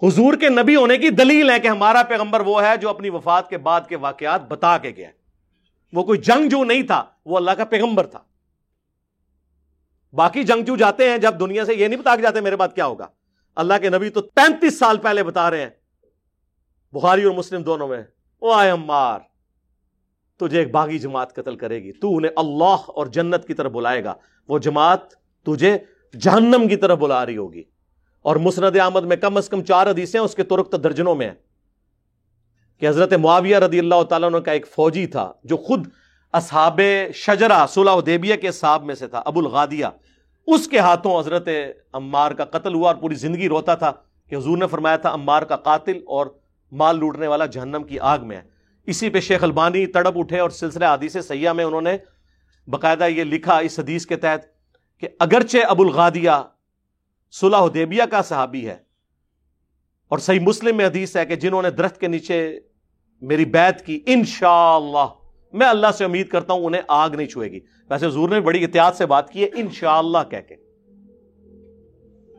حضور 0.03 0.33
کے 0.33 0.49
نبی 0.49 0.75
ہونے 0.75 0.97
کی 0.97 1.09
دلیل 1.09 1.49
ہے 1.49 1.59
کہ 1.59 1.67
ہمارا 1.67 2.03
پیغمبر 2.03 2.39
وہ 2.39 2.63
ہے 2.63 2.77
جو 2.77 2.89
اپنی 2.89 3.09
وفات 3.09 3.49
کے 3.49 3.57
بعد 3.57 3.81
کے 3.89 3.95
واقعات 3.95 4.47
بتا 4.47 4.77
کے 4.77 4.89
گیا 4.89 5.09
وہ 5.93 6.03
کوئی 6.03 6.19
جنگ 6.19 6.49
جو 6.49 6.63
نہیں 6.63 6.83
تھا، 6.83 7.03
وہ 7.25 7.37
اللہ 7.37 7.51
کا 7.51 7.65
پیغمبر 7.65 8.07
تھا۔ 8.07 8.19
باقی 10.13 10.43
جنگ 10.43 10.63
جو 10.63 10.75
جاتے 10.75 11.09
ہیں، 11.09 11.17
جب 11.17 11.39
دنیا 11.39 11.65
سے 11.65 11.75
یہ 11.75 11.87
نہیں 11.87 11.99
بتا 11.99 12.15
کے 12.15 12.21
جاتے 12.21 12.41
میرے 12.41 12.55
بعد 12.55 12.67
کیا 12.75 12.85
ہوگا۔ 12.85 13.07
اللہ 13.55 13.73
کے 13.81 13.89
نبی 13.89 14.09
تو 14.09 14.21
پینتیس 14.21 14.79
سال 14.79 14.97
پہلے 14.97 15.23
بتا 15.23 15.49
رہے 15.49 15.61
ہیں۔ 15.61 15.69
بخاری 16.93 17.23
اور 17.23 17.33
مسلم 17.33 17.63
دونوں 17.63 17.87
میں 17.87 18.03
وہ 18.41 18.55
آئے 18.55 18.75
مار 18.75 19.19
تجھے 20.39 20.59
ایک 20.59 20.71
باغی 20.71 20.99
جماعت 20.99 21.35
قتل 21.35 21.55
کرے 21.55 21.83
گی۔ 21.83 21.91
تو 21.91 22.17
انہیں 22.17 22.31
اللہ 22.35 22.75
اور 22.87 23.05
جنت 23.05 23.47
کی 23.47 23.53
طرف 23.53 23.71
بلائے 23.71 24.03
گا۔ 24.03 24.13
وہ 24.47 24.59
جماعت 24.59 24.99
تجھے 25.45 25.77
جہنم 26.19 26.67
کی 26.67 26.75
طرف 26.75 26.97
بلا 26.97 27.25
رہی 27.25 27.37
ہوگی۔ 27.37 27.63
اور 28.21 28.35
مسند 28.35 28.77
احمد 28.77 29.03
میں 29.03 29.15
کم 29.17 29.37
از 29.37 29.49
کم 29.49 29.63
چار 29.63 29.87
حدیثیں 29.87 30.19
اس 30.19 30.35
کے 30.35 30.43
ترک 30.43 30.75
درجنوں 30.83 31.15
میں 31.15 31.27
ہیں 31.27 31.35
کہ 32.81 32.87
حضرت 32.87 33.13
معاویہ 33.13 33.57
رضی 33.57 33.79
اللہ 33.79 34.03
تعالیٰ 34.03 34.29
عنہ 34.29 34.37
کا 34.37 34.51
ایک 34.51 34.67
فوجی 34.67 35.05
تھا 35.07 35.31
جو 35.43 35.57
خود 35.57 35.87
اصحاب 36.33 36.81
شجرا 37.15 37.65
صلح 37.69 37.99
دیبیہ 38.05 38.35
کے 38.35 38.51
صاحب 38.51 38.83
میں 38.83 38.95
سے 38.95 39.07
تھا، 39.07 39.21
ابو 39.25 39.39
الغادیہ۔ 39.39 39.85
اس 40.47 40.67
کے 40.67 40.79
ہاتھوں 40.79 41.19
حضرت 41.19 41.47
عمار 41.93 42.31
کا 42.31 42.45
قتل 42.45 42.73
ہوا 42.73 42.87
اور 42.87 42.95
پوری 42.95 43.15
زندگی 43.15 43.49
روتا 43.49 43.75
تھا 43.75 43.91
کہ 44.29 44.35
حضور 44.35 44.57
نے 44.57 44.67
فرمایا 44.67 44.97
تھا، 44.97 45.13
عمار 45.13 45.41
کا 45.41 45.55
قاتل 45.55 45.97
اور 46.07 46.27
مال 46.71 46.99
لوٹنے 46.99 47.27
والا 47.27 47.45
جہنم 47.45 47.83
کی 47.83 47.99
آگ 47.99 48.19
میں 48.21 48.37
ہے۔ 48.37 48.41
اسی 48.87 49.09
پہ 49.09 49.19
شیخ 49.19 49.43
البانی 49.43 49.85
تڑپ 49.85 50.17
اٹھے 50.17 50.39
اور 50.39 50.49
سلسلہ 50.49 50.85
حدیث 50.85 51.15
سیاح 51.27 51.53
میں 51.53 51.65
انہوں 51.65 51.81
نے 51.81 51.97
باقاعدہ 52.67 53.07
یہ 53.07 53.23
لکھا 53.23 53.57
اس 53.57 53.79
حدیث 53.79 54.05
کے 54.05 54.15
تحت 54.15 54.45
کہ 54.99 55.07
اگرچہ 55.19 55.65
ابو 55.67 55.83
الغادیہ 55.83 56.31
صلح 57.31 57.57
حدیبیہ 57.57 58.03
کا 58.11 58.21
صحابی 58.21 58.67
ہے۔ 58.67 58.77
اور 60.07 60.19
صحیح 60.19 60.39
مسلم 60.39 60.77
میں 60.77 60.85
حدیث 60.85 61.17
ہے 61.17 61.25
کہ 61.25 61.35
جنہوں 61.35 61.61
نے 61.61 61.69
درخت 61.69 61.99
کے 61.99 62.07
نیچے 62.07 62.59
میری 63.21 63.45
بیعت 63.45 63.85
کی، 63.85 63.99
انشاءاللہ، 64.05 65.05
میں 65.53 65.67
اللہ 65.67 65.87
سے 65.97 66.05
امید 66.05 66.27
کرتا 66.29 66.53
ہوں 66.53 66.65
انہیں 66.65 66.81
آگ 66.87 67.09
نہیں 67.09 67.27
چھوئے 67.27 67.51
گی۔ 67.51 67.59
ویسے 67.89 68.05
حضور 68.05 68.29
نے 68.29 68.39
بڑی 68.39 68.63
احتیاط 68.63 68.97
سے 68.97 69.05
بات 69.05 69.31
کی 69.31 69.43
ہے، 69.43 69.49
انشاءاللہ 69.53 70.17
کہہ 70.31 70.37
کے۔ 70.47 70.55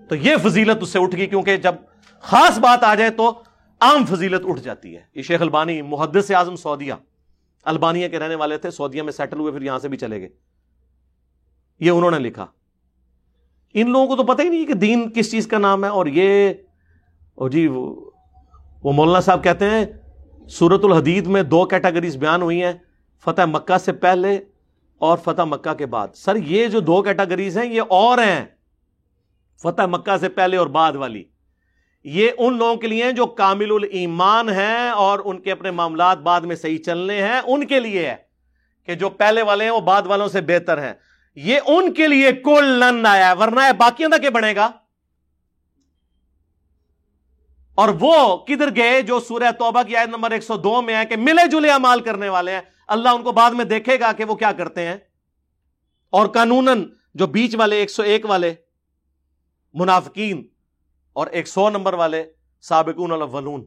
تو 0.08 0.14
یہ 0.14 0.36
فضیلت 0.42 0.76
اس 0.80 0.88
سے 0.88 0.98
اٹھ 0.98 1.16
گئی 1.16 1.26
کیونکہ 1.26 1.56
جب 1.56 1.74
خاص 2.20 2.58
بات 2.58 2.84
آ 2.84 2.94
جائے 2.94 3.10
تو 3.10 3.42
عام 3.80 4.06
فضیلت 4.06 4.42
اٹھ 4.44 4.60
جاتی 4.60 4.96
ہے۔ 4.96 5.02
یہ 5.14 5.22
شیخ 5.22 5.42
البانی، 5.42 5.82
محدث 5.82 6.30
اعظم 6.30 6.56
سعودیہ، 6.56 6.92
البانیہ 7.64 8.08
کے 8.08 8.18
رہنے 8.18 8.34
والے 8.34 8.58
تھے، 8.58 8.70
سعودیہ 8.70 9.02
میں 9.02 9.12
سیٹل 9.12 9.38
ہوئے، 9.38 9.52
پھر 9.52 9.62
یہاں 9.62 9.78
سے 9.78 9.88
بھی 9.88 9.98
چلے 9.98 10.20
گئے۔ 10.20 10.28
یہ 11.80 11.90
انہوں 11.90 12.10
نے 12.10 12.18
لکھا۔ 12.18 12.46
ان 13.74 13.90
لوگوں 13.90 14.06
کو 14.06 14.16
تو 14.16 14.22
پتہ 14.22 14.42
ہی 14.42 14.48
نہیں 14.48 14.66
کہ 14.66 14.74
دین 14.74 15.10
کس 15.10 15.30
چیز 15.30 15.46
کا 15.46 15.58
نام 15.58 15.84
ہے 15.84 15.88
اور 15.88 16.06
یہ 16.06 16.52
جی 17.50 17.66
وہ 17.66 18.92
مولانا 18.92 19.20
صاحب 19.20 19.44
کہتے 19.44 19.70
ہیں 19.70 19.84
سورت 20.48 20.84
الحدید 20.84 21.26
میں 21.26 21.42
دو 21.42 21.64
کیٹاگریز 21.64 22.16
بیان 22.16 22.42
ہوئی 22.42 22.62
ہیں، 22.62 22.72
فتح 23.24 23.42
مکہ 23.46 23.78
سے 23.78 23.92
پہلے 23.92 24.40
اور 24.98 25.18
فتح 25.18 25.42
مکہ 25.42 25.74
کے 25.74 25.86
بعد۔ 25.86 26.08
سر، 26.14 26.36
یہ 26.36 26.66
جو 26.66 26.80
دو 26.80 27.02
کیٹاگریز 27.02 27.58
ہیں، 27.58 27.74
یہ 27.74 27.82
اور 27.88 28.18
ہیں، 28.18 28.44
فتح 29.62 29.82
مکہ 29.82 30.16
سے 30.16 30.28
پہلے 30.28 30.56
اور 30.56 30.66
بعد 30.66 30.92
والی۔ 30.92 31.24
یہ 32.04 32.30
ان 32.38 32.58
لوگوں 32.58 32.76
کے 32.76 32.86
لیے 32.86 33.04
ہیں 33.04 33.12
جو 33.12 33.26
کامل 33.26 33.70
الایمان 33.70 34.48
ہیں 34.48 34.88
اور 34.88 35.18
ان 35.24 35.40
کے 35.40 35.52
اپنے 35.52 35.70
معاملات 35.70 36.18
بعد 36.18 36.40
میں 36.40 36.56
صحیح 36.56 36.78
چلنے 36.78 37.22
ہیں، 37.22 37.40
ان 37.46 37.66
کے 37.66 37.80
لیے 37.80 38.08
ہے 38.08 38.16
کہ 38.84 38.94
جو 38.94 39.10
پہلے 39.10 39.42
والے 39.42 39.64
ہیں، 39.64 39.70
وہ 39.70 39.80
بعد 39.80 40.02
والوں 40.06 40.28
سے 40.28 40.40
بہتر 40.40 40.82
ہیں۔ 40.82 40.94
یہ 41.34 41.60
ان 41.66 41.94
کے 41.94 42.08
لیے 42.08 42.32
کل 42.32 42.64
لن 42.64 43.06
آیا 43.06 43.30
ہے، 43.30 43.36
ورنہ 43.36 43.60
ہے 43.60 43.72
باقیوں 43.72 44.10
تک 44.10 44.26
بنے 44.32 44.54
گا؟ 44.54 44.70
اور 47.74 47.88
وہ 48.00 48.36
کدھر 48.36 48.76
گئے 48.76 49.02
جو 49.02 49.20
سورہ 49.20 49.50
توبہ 49.58 49.82
کی 49.82 49.96
آیت 49.96 50.08
نمبر 50.08 50.30
ایک 50.30 50.42
سو 50.42 50.56
دو 50.56 50.82
میں 50.82 50.96
ہے 50.96 51.06
کہ 51.06 51.16
ملے 51.16 51.48
جلے 51.48 51.70
امال 51.70 52.00
کرنے 52.00 52.28
والے 52.28 52.52
ہیں۔ 52.52 52.60
اللہ 52.88 53.08
ان 53.08 53.22
کو 53.22 53.32
بعد 53.32 53.50
میں 53.50 53.64
دیکھے 53.64 54.00
گا 54.00 54.12
کہ 54.12 54.24
وہ 54.24 54.34
کیا 54.34 54.52
کرتے 54.52 54.86
ہیں۔ 54.86 54.96
اور 56.10 56.26
قانون 56.26 56.94
جو 57.14 57.26
بیچ 57.26 57.54
والے 57.54 57.76
ایک 57.76 57.90
سو 57.90 58.02
ایک 58.02 58.26
والے، 58.26 58.54
منافقین، 59.74 60.48
اور 61.12 61.26
ایک 61.26 61.48
سو 61.48 61.70
نمبر 61.70 61.92
والے 61.92 62.32
سابقون 62.60 63.12
الاولون۔ 63.12 63.64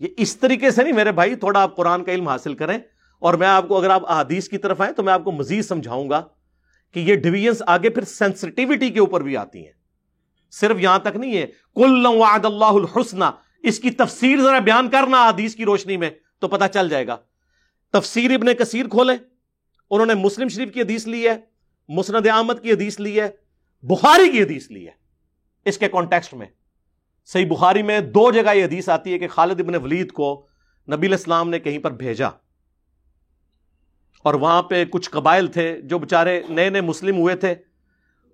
یہ 0.00 0.08
اس 0.16 0.36
طریقے 0.36 0.70
سے 0.70 0.82
نہیں، 0.82 0.92
میرے 0.92 1.12
بھائی، 1.12 1.34
تھوڑا 1.34 1.62
آپ 1.62 1.76
قرآن 1.76 2.04
کا 2.04 2.12
علم 2.12 2.28
حاصل 2.28 2.54
کریں۔ 2.54 2.78
اور 3.20 3.34
میں 3.34 3.46
آپ 3.46 3.68
کو 3.68 3.78
اگر 3.78 3.90
آپ 3.90 4.10
احادیث 4.10 4.48
کی 4.48 4.58
طرف 4.58 4.80
آئیں 4.80 4.92
تو 4.92 5.02
میں 5.02 5.12
آپ 5.12 5.24
کو 5.24 5.32
مزید 5.32 5.64
سمجھاؤں 5.64 6.10
گا 6.10 6.22
کہ 6.92 7.00
یہ 7.00 7.16
ڈویژنس 7.16 7.62
آگے 7.66 7.90
پھر 7.90 8.04
سینسٹیوٹی 8.04 8.90
کے 8.90 9.00
اوپر 9.00 9.20
بھی 9.20 9.36
آتی 9.36 9.66
ہیں۔ 9.66 9.72
صرف 10.50 10.76
یہاں 10.80 10.98
تک 10.98 11.16
نہیں 11.16 11.36
ہے۔ 11.36 11.46
کل 11.74 12.06
وعد 12.06 12.44
اللہ 12.44 12.64
الحسنہ 12.64 13.24
اس 13.62 13.78
کی 13.78 13.90
تفسیر 13.90 14.42
ذرا 14.42 14.58
بیان 14.58 14.90
کرنا 14.90 15.28
حدیث 15.28 15.54
کی 15.54 15.64
روشنی 15.64 15.96
میں 15.96 16.10
تو 16.38 16.48
پتہ 16.48 16.64
چل 16.74 16.88
جائے 16.88 17.06
گا۔ 17.06 17.16
تفسیر 17.92 18.30
ابن 18.30 18.54
کثیر 18.54 18.88
کھولے 18.88 19.12
انہوں 19.90 20.06
نے 20.06 20.14
مسلم 20.14 20.48
شریف 20.48 20.74
کی 20.74 20.80
حدیث 20.80 21.06
لی 21.06 21.28
ہے، 21.28 21.36
مسند 21.88 22.26
احمد 22.26 22.54
کی 22.62 22.72
حدیث 22.72 23.00
لی 23.00 23.20
ہے، 23.20 23.30
بخاری 23.82 24.30
کی 24.30 24.42
حدیث 24.42 24.70
لی 24.70 24.86
ہے۔ 24.86 24.92
اس 25.64 25.78
کے 25.78 25.88
کانٹیکسٹ 25.88 26.34
میں۔ 26.34 26.46
صحیح 27.26 27.46
بخاری 27.46 27.82
میں 27.82 28.00
دو 28.00 28.32
جگہ 28.32 28.54
یہ 28.54 28.64
حدیث 28.64 28.88
آتی 28.88 29.12
ہے 29.12 29.18
کہ 29.18 29.28
خالد 29.28 29.60
ابن 29.60 29.74
ولید 29.74 30.12
کو 30.12 30.46
نبی 30.92 31.06
الاسلام 31.06 31.50
نے 31.50 31.58
کہیں 31.58 31.78
پر 31.78 31.90
بھیجا۔ 31.90 32.28
اور 34.22 34.34
وہاں 34.34 34.62
پہ 34.62 34.84
کچھ 34.84 35.10
قبائل 35.10 35.46
تھے 35.46 35.80
جو 35.82 35.98
بےچارے 35.98 36.42
نئے 36.48 36.70
نئے 36.70 36.80
مسلم 36.80 37.16
ہوئے 37.16 37.36
تھے۔ 37.36 37.54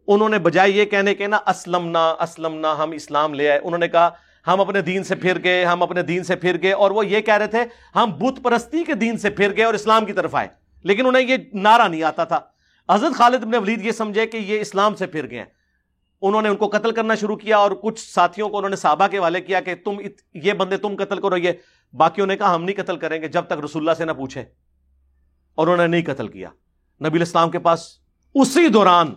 انہوں 0.07 0.29
نے 0.29 0.39
بجائے 0.39 0.71
یہ 0.71 0.85
کہنے 0.85 1.15
کے 1.15 1.27
نا 1.27 1.37
اسلم 1.37 1.89
نہ 1.89 1.99
اسلم 1.99 2.55
نہ 2.55 2.67
ہم 2.67 2.91
اسلام 2.91 3.35
لے 3.35 3.51
آئے۔ 3.51 3.61
انہوں 3.65 3.79
نے 3.79 3.89
کہا، 3.89 4.09
ہم 4.47 4.61
اپنے 4.61 4.81
دین 4.81 5.05
سے 5.05 5.15
پھر 5.15 5.45
گئے، 5.45 5.65
ہم 5.65 5.83
اپنے 5.83 6.03
دین 6.03 6.25
سے 6.25 6.37
پھر 6.37 6.63
گئے۔ 6.63 6.73
اور 6.73 6.91
وہ 6.91 7.07
یہ 7.07 7.21
کہہ 7.21 7.35
رہے 7.35 7.47
تھے، 7.47 7.65
ہم 7.97 8.11
بت 8.19 8.43
پرستی 8.43 8.85
کے 8.85 8.95
دین 8.95 9.19
سے 9.19 9.31
پھر 9.31 9.57
گئے 9.57 9.65
اور 9.65 9.75
اسلام 9.75 10.05
کی 10.05 10.13
طرف 10.13 10.35
آئے۔ 10.35 10.49
لیکن 10.85 11.07
انہیں 11.07 11.29
یہ 11.29 11.37
نعرہ 11.53 11.89
نہیں 11.89 12.03
آتا 12.03 12.25
تھا۔ 12.25 12.41
حضرت 12.91 13.15
خالد 13.15 13.43
ابن 13.43 13.55
ولید 13.55 13.87
یہ 13.87 13.93
سمجھے 13.93 14.27
کہ 14.27 14.37
یہ 14.37 14.61
اسلام 14.61 14.95
سے 14.95 15.07
پھر 15.07 15.31
گئے 15.31 15.45
انہوں 16.23 16.43
نے 16.43 16.49
ان 16.49 16.57
کو 16.57 16.69
قتل 16.69 16.91
کرنا 16.91 17.15
شروع 17.15 17.37
کیا 17.37 17.57
اور 17.57 17.71
کچھ 17.71 18.15
ساتھیوں 18.15 18.49
کو 18.49 18.59
انہوں 18.59 18.71
نے 18.71 18.77
صحابہ 18.77 19.07
کے 19.07 19.19
والے 19.19 19.41
کیا 19.41 19.61
کہ 19.61 19.75
تم 19.75 19.97
یہ 20.35 20.53
بندے 20.53 20.77
تم 20.77 20.97
قتل 20.99 21.21
کرو، 21.21 21.37
یہ 21.37 21.53
باقیوں 21.93 22.27
نے 22.27 22.37
کہا 22.37 22.55
ہم 22.55 22.65
نہیں 22.65 22.83
قتل 22.83 22.97
کریں 22.97 23.23
گے 23.23 23.29
جب 23.29 23.43
تک 23.43 23.65
رسول 23.65 23.83
اللہ 23.83 23.95
سے 23.99 24.05
نہ 24.05 24.13
پوچھے۔ 24.13 24.45
اور 25.57 25.67
انہوں 25.67 25.89
نے 25.89 26.01
نہیں 26.01 26.15
قتل 26.15 26.29
کیا۔ 26.29 26.49
نبی 27.01 27.19
الاسلام 27.19 27.51
کے 27.51 27.59
پاس 27.59 27.99
اسی 28.35 28.69
دوران 28.69 29.15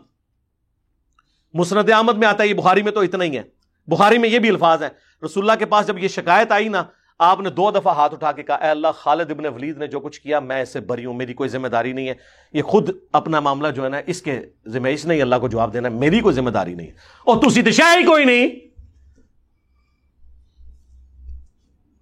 مسند 1.53 1.89
احمد 1.89 2.13
میں 2.13 2.27
آتا 2.27 2.43
ہے، 2.43 2.47
یہ 2.47 2.53
بخاری 2.53 2.81
میں 2.81 2.91
تو 2.91 2.99
اتنا 2.99 3.23
ہی 3.23 3.37
ہے۔ 3.37 3.43
بخاری 3.87 4.17
میں 4.17 4.29
یہ 4.29 4.39
بھی 4.39 4.49
الفاظ 4.49 4.83
ہے 4.83 4.89
رسول 5.25 5.43
اللہ 5.43 5.59
کے 5.59 5.65
پاس 5.65 5.87
جب 5.87 5.97
یہ 5.97 6.07
شکایت 6.07 6.51
آئی 6.51 6.67
نا، 6.67 6.83
آپ 7.19 7.39
نے 7.39 7.49
دو 7.49 7.71
دفعہ 7.71 7.95
ہاتھ 7.95 8.13
اٹھا 8.13 8.31
کے 8.31 8.43
کہا، 8.43 8.55
اے 8.55 8.67
اللہ، 8.67 8.87
خالد 8.95 9.31
ابن 9.31 9.45
ولید 9.45 9.77
نے 9.77 9.87
جو 9.87 9.99
کچھ 9.99 10.21
کیا، 10.21 10.39
میں 10.39 10.61
اس 10.61 10.73
سے 10.73 10.79
بری 10.79 11.05
ہوں، 11.05 11.13
میری 11.13 11.33
کوئی 11.33 11.49
ذمہ 11.49 11.67
داری 11.67 11.93
نہیں 11.93 12.07
ہے۔ 12.07 12.13
یہ 12.53 12.61
خود 12.61 12.89
اپنا 13.13 13.39
معاملہ 13.39 13.67
جو 13.67 13.83
ہے 13.83 13.89
نا، 13.89 13.97
اس 14.07 14.21
کے 14.21 14.41
ذمہ، 14.67 14.87
اس 14.87 15.05
نے 15.05 15.21
اللہ 15.21 15.35
کو 15.41 15.47
جواب 15.47 15.73
دینا 15.73 15.89
میری 15.89 16.19
کوئی 16.19 16.35
ذمہ 16.35 16.49
داری 16.49 16.75
نہیں 16.75 16.87
ہے۔ 16.87 16.93
اور 17.25 17.37
تسی 17.41 17.61
دشا 17.61 17.93
ہی 17.99 18.05
کوئی 18.05 18.25
نہیں۔ 18.25 18.47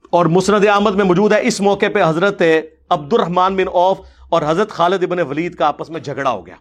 اور 0.09 0.25
مسند 0.25 0.67
احمد 0.67 0.95
میں 0.95 1.05
موجود 1.05 1.33
ہے، 1.33 1.47
اس 1.47 1.61
موقع 1.61 1.85
پہ 1.93 2.03
حضرت 2.03 2.41
عبد 2.89 3.13
الرحمان 3.13 3.55
بن 3.55 3.67
اوف 3.67 3.99
اور 4.29 4.41
حضرت 4.47 4.69
خالد 4.69 5.03
ابن 5.03 5.19
ولید 5.19 5.55
کا 5.55 5.67
آپس 5.67 5.89
میں 5.89 5.99
جھگڑا 5.99 6.31
ہو 6.31 6.45
گیا۔ 6.45 6.55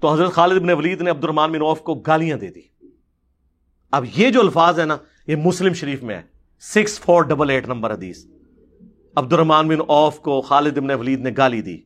تو 0.00 0.12
حضرت 0.12 0.32
خالد 0.32 0.56
ابن 0.56 0.70
ولید 0.70 1.02
نے 1.02 1.10
عبد 1.10 1.24
الرحمان 1.24 1.52
بن 1.52 1.60
اوف 1.60 1.80
کو 1.80 1.94
گالیاں 1.94 2.36
دے 2.36 2.48
دی۔ 2.48 2.60
اب 3.90 4.04
یہ 4.16 4.30
جو 4.30 4.40
الفاظ 4.40 4.80
ہے 4.80 4.84
نا، 4.84 4.96
یہ 5.26 5.36
مسلم 5.36 5.72
شریف 5.72 6.02
میں 6.02 6.14
ہے۔ 6.14 6.22
Six 6.60 7.00
four 7.00 7.22
double 7.22 7.50
eight 7.50 7.66
number 7.66 7.94
حدیث۔ 7.94 8.26
عبد 9.16 9.32
الرحمان 9.32 9.68
بن 9.68 9.76
اوف 9.88 10.20
کو 10.20 10.40
خالد 10.40 10.78
ابن 10.78 10.90
ولید 10.90 11.20
نے 11.20 11.30
گالی 11.36 11.62
دی۔ 11.62 11.78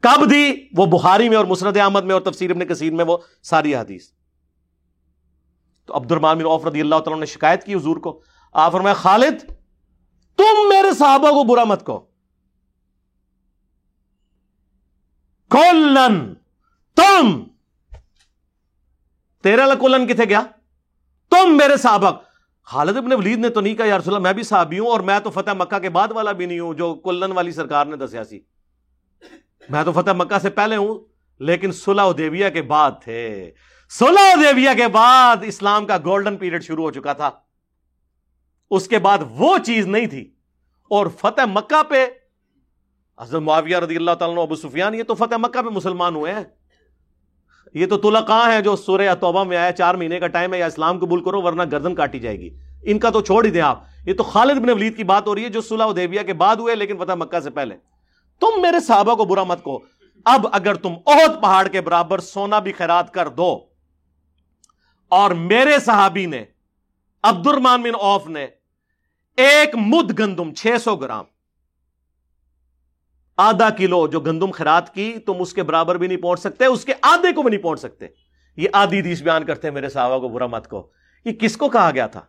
کب 0.00 0.30
دی؟ 0.30 0.68
وہ 0.76 0.86
بخاری 0.86 1.28
میں 1.28 1.36
اور 1.36 1.44
مسرت 1.44 1.76
احمد 1.76 2.04
میں 2.04 2.14
اور 2.14 2.22
تفسیر 2.22 2.50
ابن 2.50 2.66
کثیر 2.66 2.92
میں 2.92 3.04
وہ 3.04 3.18
ساری 3.42 3.74
حدیث۔ 3.74 4.10
تو 5.86 5.96
عبد 5.96 6.12
الرحمان 6.12 6.38
بن 6.38 6.44
اوف 6.44 6.66
رضی 6.66 6.80
اللہ 6.80 6.94
تعالیٰ 6.94 7.20
نے 7.20 7.26
شکایت 7.26 7.64
کی 7.64 7.74
حضور 7.74 7.96
کو۔ 7.96 8.22
آپ 8.52 8.72
فرمایا 8.72 8.94
خالد 8.94 9.52
تم 10.40 10.68
میرے 10.68 10.92
صحابہ 10.98 11.30
کو 11.30 11.44
برا 11.44 11.64
مت 11.64 11.84
کو 11.84 11.98
کولن 15.50 16.34
تم۔ 16.96 17.44
تیرا 19.42 19.66
لکولن 19.66 20.06
کتنے 20.06 20.24
گیا؟ 20.24 20.42
تم 21.30 21.56
میرے 21.56 21.76
سابق 21.76 22.22
خالد 22.64 22.96
ابن 22.96 23.12
ولید 23.12 23.38
نے 23.38 23.48
تو 23.48 23.60
نہیں 23.60 23.74
کہا 23.74 23.86
یار 23.86 24.18
میں 24.20 24.32
بھی 24.32 24.42
صحابی 24.42 24.78
ہوں 24.78 24.86
اور 24.86 25.00
میں 25.00 25.18
تو 25.20 25.30
فتح 25.30 25.50
مکہ 25.50 25.78
کے 25.78 25.90
بعد 25.90 26.08
والا 26.10 26.32
بھی 26.32 26.46
نہیں 26.46 26.60
ہوں، 26.60 26.74
جو 26.74 26.94
کلن 26.94 27.32
والی 27.32 27.52
سرکار 27.52 27.86
نے 27.86 27.96
دسیا 27.96 28.24
سی۔ 28.24 28.40
میں 29.68 29.84
تو 29.84 29.92
فتح 29.92 30.10
مکہ 30.10 30.38
سے 30.38 30.50
پہلے 30.50 30.76
ہوں، 30.76 30.98
لیکن 31.38 31.72
سلح 31.72 32.02
دیویا 32.18 32.48
کے 32.48 32.62
بعد 32.62 32.90
تھے۔ 33.04 33.50
سلح 33.88 34.34
دیویا 34.40 34.74
کے 34.74 34.88
بعد 34.88 35.36
اسلام 35.42 35.86
کا 35.86 35.96
گولڈن 36.04 36.36
پیریڈ 36.36 36.64
شروع 36.64 36.84
ہو 36.84 36.90
چکا 36.90 37.12
تھا۔ 37.12 37.30
اس 38.70 38.88
کے 38.88 38.98
بعد 38.98 39.18
وہ 39.30 39.58
چیز 39.58 39.86
نہیں 39.86 40.06
تھی۔ 40.06 40.30
اور 40.90 41.06
فتح 41.06 41.46
مکہ 41.46 41.82
پہ 41.82 42.06
حضرت 43.20 43.42
معاویہ 43.42 43.76
رضی 43.76 43.96
اللہ 43.96 44.10
تعالیٰ 44.18 44.42
ابو 44.42 44.54
سفیان، 44.54 44.94
یہ 44.94 45.02
تو 45.02 45.14
فتح 45.14 45.34
مکہ 45.38 45.62
پہ 45.62 45.68
مسلمان 45.68 46.14
ہوئے 46.14 46.34
ہیں۔ 46.34 46.44
یہ 47.74 47.86
تو 47.86 47.96
تلقاں 47.98 48.52
ہے 48.52 48.62
جو 48.62 48.76
سورہ 48.76 49.14
توبہ 49.20 49.44
میں 49.44 49.56
آیا 49.56 49.72
چار 49.72 49.94
مہینے 49.94 50.20
کا 50.20 50.26
ٹائم 50.26 50.54
ہے، 50.54 50.58
یا 50.58 50.66
اسلام 50.66 50.98
قبول 50.98 51.24
کرو 51.24 51.42
ورنہ 51.42 51.62
گردن 51.72 51.94
کاٹی 51.94 52.18
جائے 52.18 52.38
گی۔ 52.38 52.50
ان 52.82 52.98
کا 52.98 53.10
تو 53.10 53.20
چھوڑ 53.20 53.44
ہی 53.44 53.50
دیں 53.50 53.60
آپ۔ 53.60 53.84
یہ 54.06 54.14
تو 54.14 54.22
خالد 54.22 54.60
بن 54.60 54.70
ولید 54.70 54.96
کی 54.96 55.04
بات 55.04 55.26
ہو 55.26 55.34
رہی 55.34 55.44
ہے، 55.44 55.48
جو 55.48 55.60
صلح 55.60 55.86
دیویا 55.96 56.22
کے 56.22 56.32
بعد 56.32 56.56
ہوئے، 56.56 56.74
لیکن 56.74 56.98
فتح 56.98 57.14
مکہ 57.14 57.40
سے 57.40 57.50
پہلے۔ 57.50 57.76
تم 58.40 58.60
میرے 58.62 58.80
صحابہ 58.80 59.14
کو 59.14 59.24
برا 59.24 59.42
مت 59.42 59.62
کو 59.62 59.82
اب 60.24 60.46
اگر 60.52 60.74
تم 60.74 60.92
عہد 61.06 61.42
پہاڑ 61.42 61.68
کے 61.68 61.80
برابر 61.80 62.18
سونا 62.18 62.58
بھی 62.58 62.72
خیرات 62.72 63.14
کر 63.14 63.28
دو، 63.28 63.58
اور 65.08 65.30
میرے 65.30 65.78
صحابی 65.78 66.26
نے 66.26 66.44
عبد 67.22 67.46
الرمان 67.46 67.82
بن 67.82 67.94
اوف 68.00 68.28
نے 68.28 68.46
ایک 69.36 69.74
مد 69.74 70.18
گندم 70.18 70.54
چھ 70.54 70.76
سو 70.84 70.96
گرام۔ 70.96 71.24
آدھا 73.36 73.70
کلو 73.70 74.06
جو 74.06 74.20
گندم 74.20 74.50
خرات 74.50 74.94
کی 74.94 75.18
تم 75.26 75.34
اس 75.38 75.52
کے 75.52 75.62
برابر 75.62 75.94
بھی 75.94 76.06
نہیں 76.06 76.18
پہنچ 76.18 76.40
سکتے، 76.40 76.64
اس 76.64 76.84
کے 76.84 76.92
آدھے 77.02 77.32
کو 77.32 77.42
بھی 77.42 77.50
نہیں 77.50 77.62
پہنچ 77.62 77.80
سکتے۔ 77.80 78.06
یہ 78.56 78.68
آدھی 78.72 79.02
دیش 79.02 79.22
بیان 79.22 79.44
کرتے 79.44 79.68
ہیں 79.68 79.74
میرے 79.74 79.88
صحابہ 79.88 80.18
کو، 80.18 80.28
برا 80.28 80.46
مت 80.46 80.68
کو 80.68 80.90
یہ 81.24 81.32
کس 81.32 81.56
کو 81.56 81.68
کہا 81.68 81.90
گیا 81.90 82.06
تھا؟ 82.06 82.20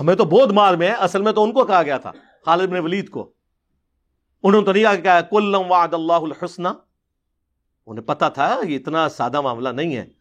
ہمیں 0.00 0.14
تو 0.14 0.24
بہت 0.24 0.52
مال 0.52 0.76
میں 0.76 0.88
ہے، 0.88 0.92
اصل 0.92 1.22
میں 1.22 1.32
تو 1.32 1.42
ان 1.44 1.52
کو 1.52 1.64
کہا 1.64 1.82
گیا 1.82 1.98
تھا، 1.98 2.12
خالد 2.44 2.68
بن 2.68 2.78
ولید 2.78 3.08
کو۔ 3.08 3.32
انہوں 4.42 4.60
نے 4.60 4.66
تو 4.66 4.72
نہیں 4.72 5.02
کہا 5.02 5.20
کلم 5.20 5.70
وعد 5.70 5.94
اللہ 5.94 6.12
الحسن 6.12 6.66
انہیں 7.86 8.04
پتا 8.04 8.28
تھا، 8.28 8.60
یہ 8.64 8.76
اتنا 8.76 9.08
سادہ 9.08 9.40
معاملہ 9.40 9.68
نہیں 9.68 9.96
ہے۔ 9.96 10.17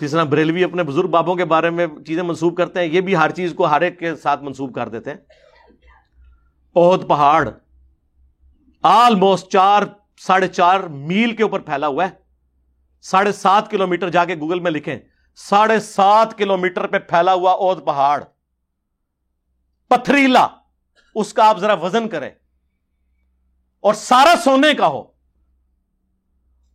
جس 0.00 0.10
طرح 0.10 0.24
بریلوی 0.24 0.64
اپنے 0.64 0.82
بزرگ 0.82 1.08
بابوں 1.08 1.34
کے 1.34 1.44
بارے 1.44 1.70
میں 1.70 1.86
چیزیں 2.06 2.22
منسوب 2.22 2.56
کرتے 2.56 2.80
ہیں، 2.80 2.86
یہ 2.86 3.00
بھی 3.00 3.16
ہر 3.16 3.30
چیز 3.30 3.54
کو 3.56 3.66
ہر 3.66 3.80
ایک 3.80 3.98
کے 3.98 4.16
ساتھ 4.16 4.42
منسوب 4.42 4.74
کر 4.74 4.88
دیتے 4.88 5.10
ہیں۔ 5.10 5.18
عہد 6.76 7.08
پہاڑ 7.08 7.48
آلموسٹ 8.82 9.48
چار، 9.48 9.82
ساڑھے 10.20 10.48
چار 10.48 10.80
میل 10.80 11.36
کے 11.36 11.42
اوپر 11.42 11.60
پھیلا 11.60 11.86
ہوا 11.86 12.04
ہے۔ 12.04 12.10
ساڑھے 13.02 13.32
سات 13.32 13.70
کلو 13.70 13.86
میٹر 13.86 14.08
جا 14.10 14.24
کے 14.24 14.34
گوگل 14.34 14.60
میں 14.60 14.70
لکھیں۔ 14.70 14.98
ساڑھے 15.36 15.80
سات 15.80 16.38
کلو 16.38 16.56
میٹر 16.56 16.86
پہ 16.86 16.98
پھیلا 16.98 17.32
ہوا 17.32 17.52
اود 17.52 17.86
پہاڑ۔ 17.86 18.24
پتھریلا، 19.88 20.48
اس 21.14 21.34
کا 21.34 21.48
آپ 21.48 21.58
ذرا 21.58 21.74
وزن 21.74 22.08
کریں۔ 22.08 22.30
اور 23.80 23.94
سارا 23.94 24.34
سونے 24.44 24.74
کا 24.74 24.86
ہو۔ 24.86 25.02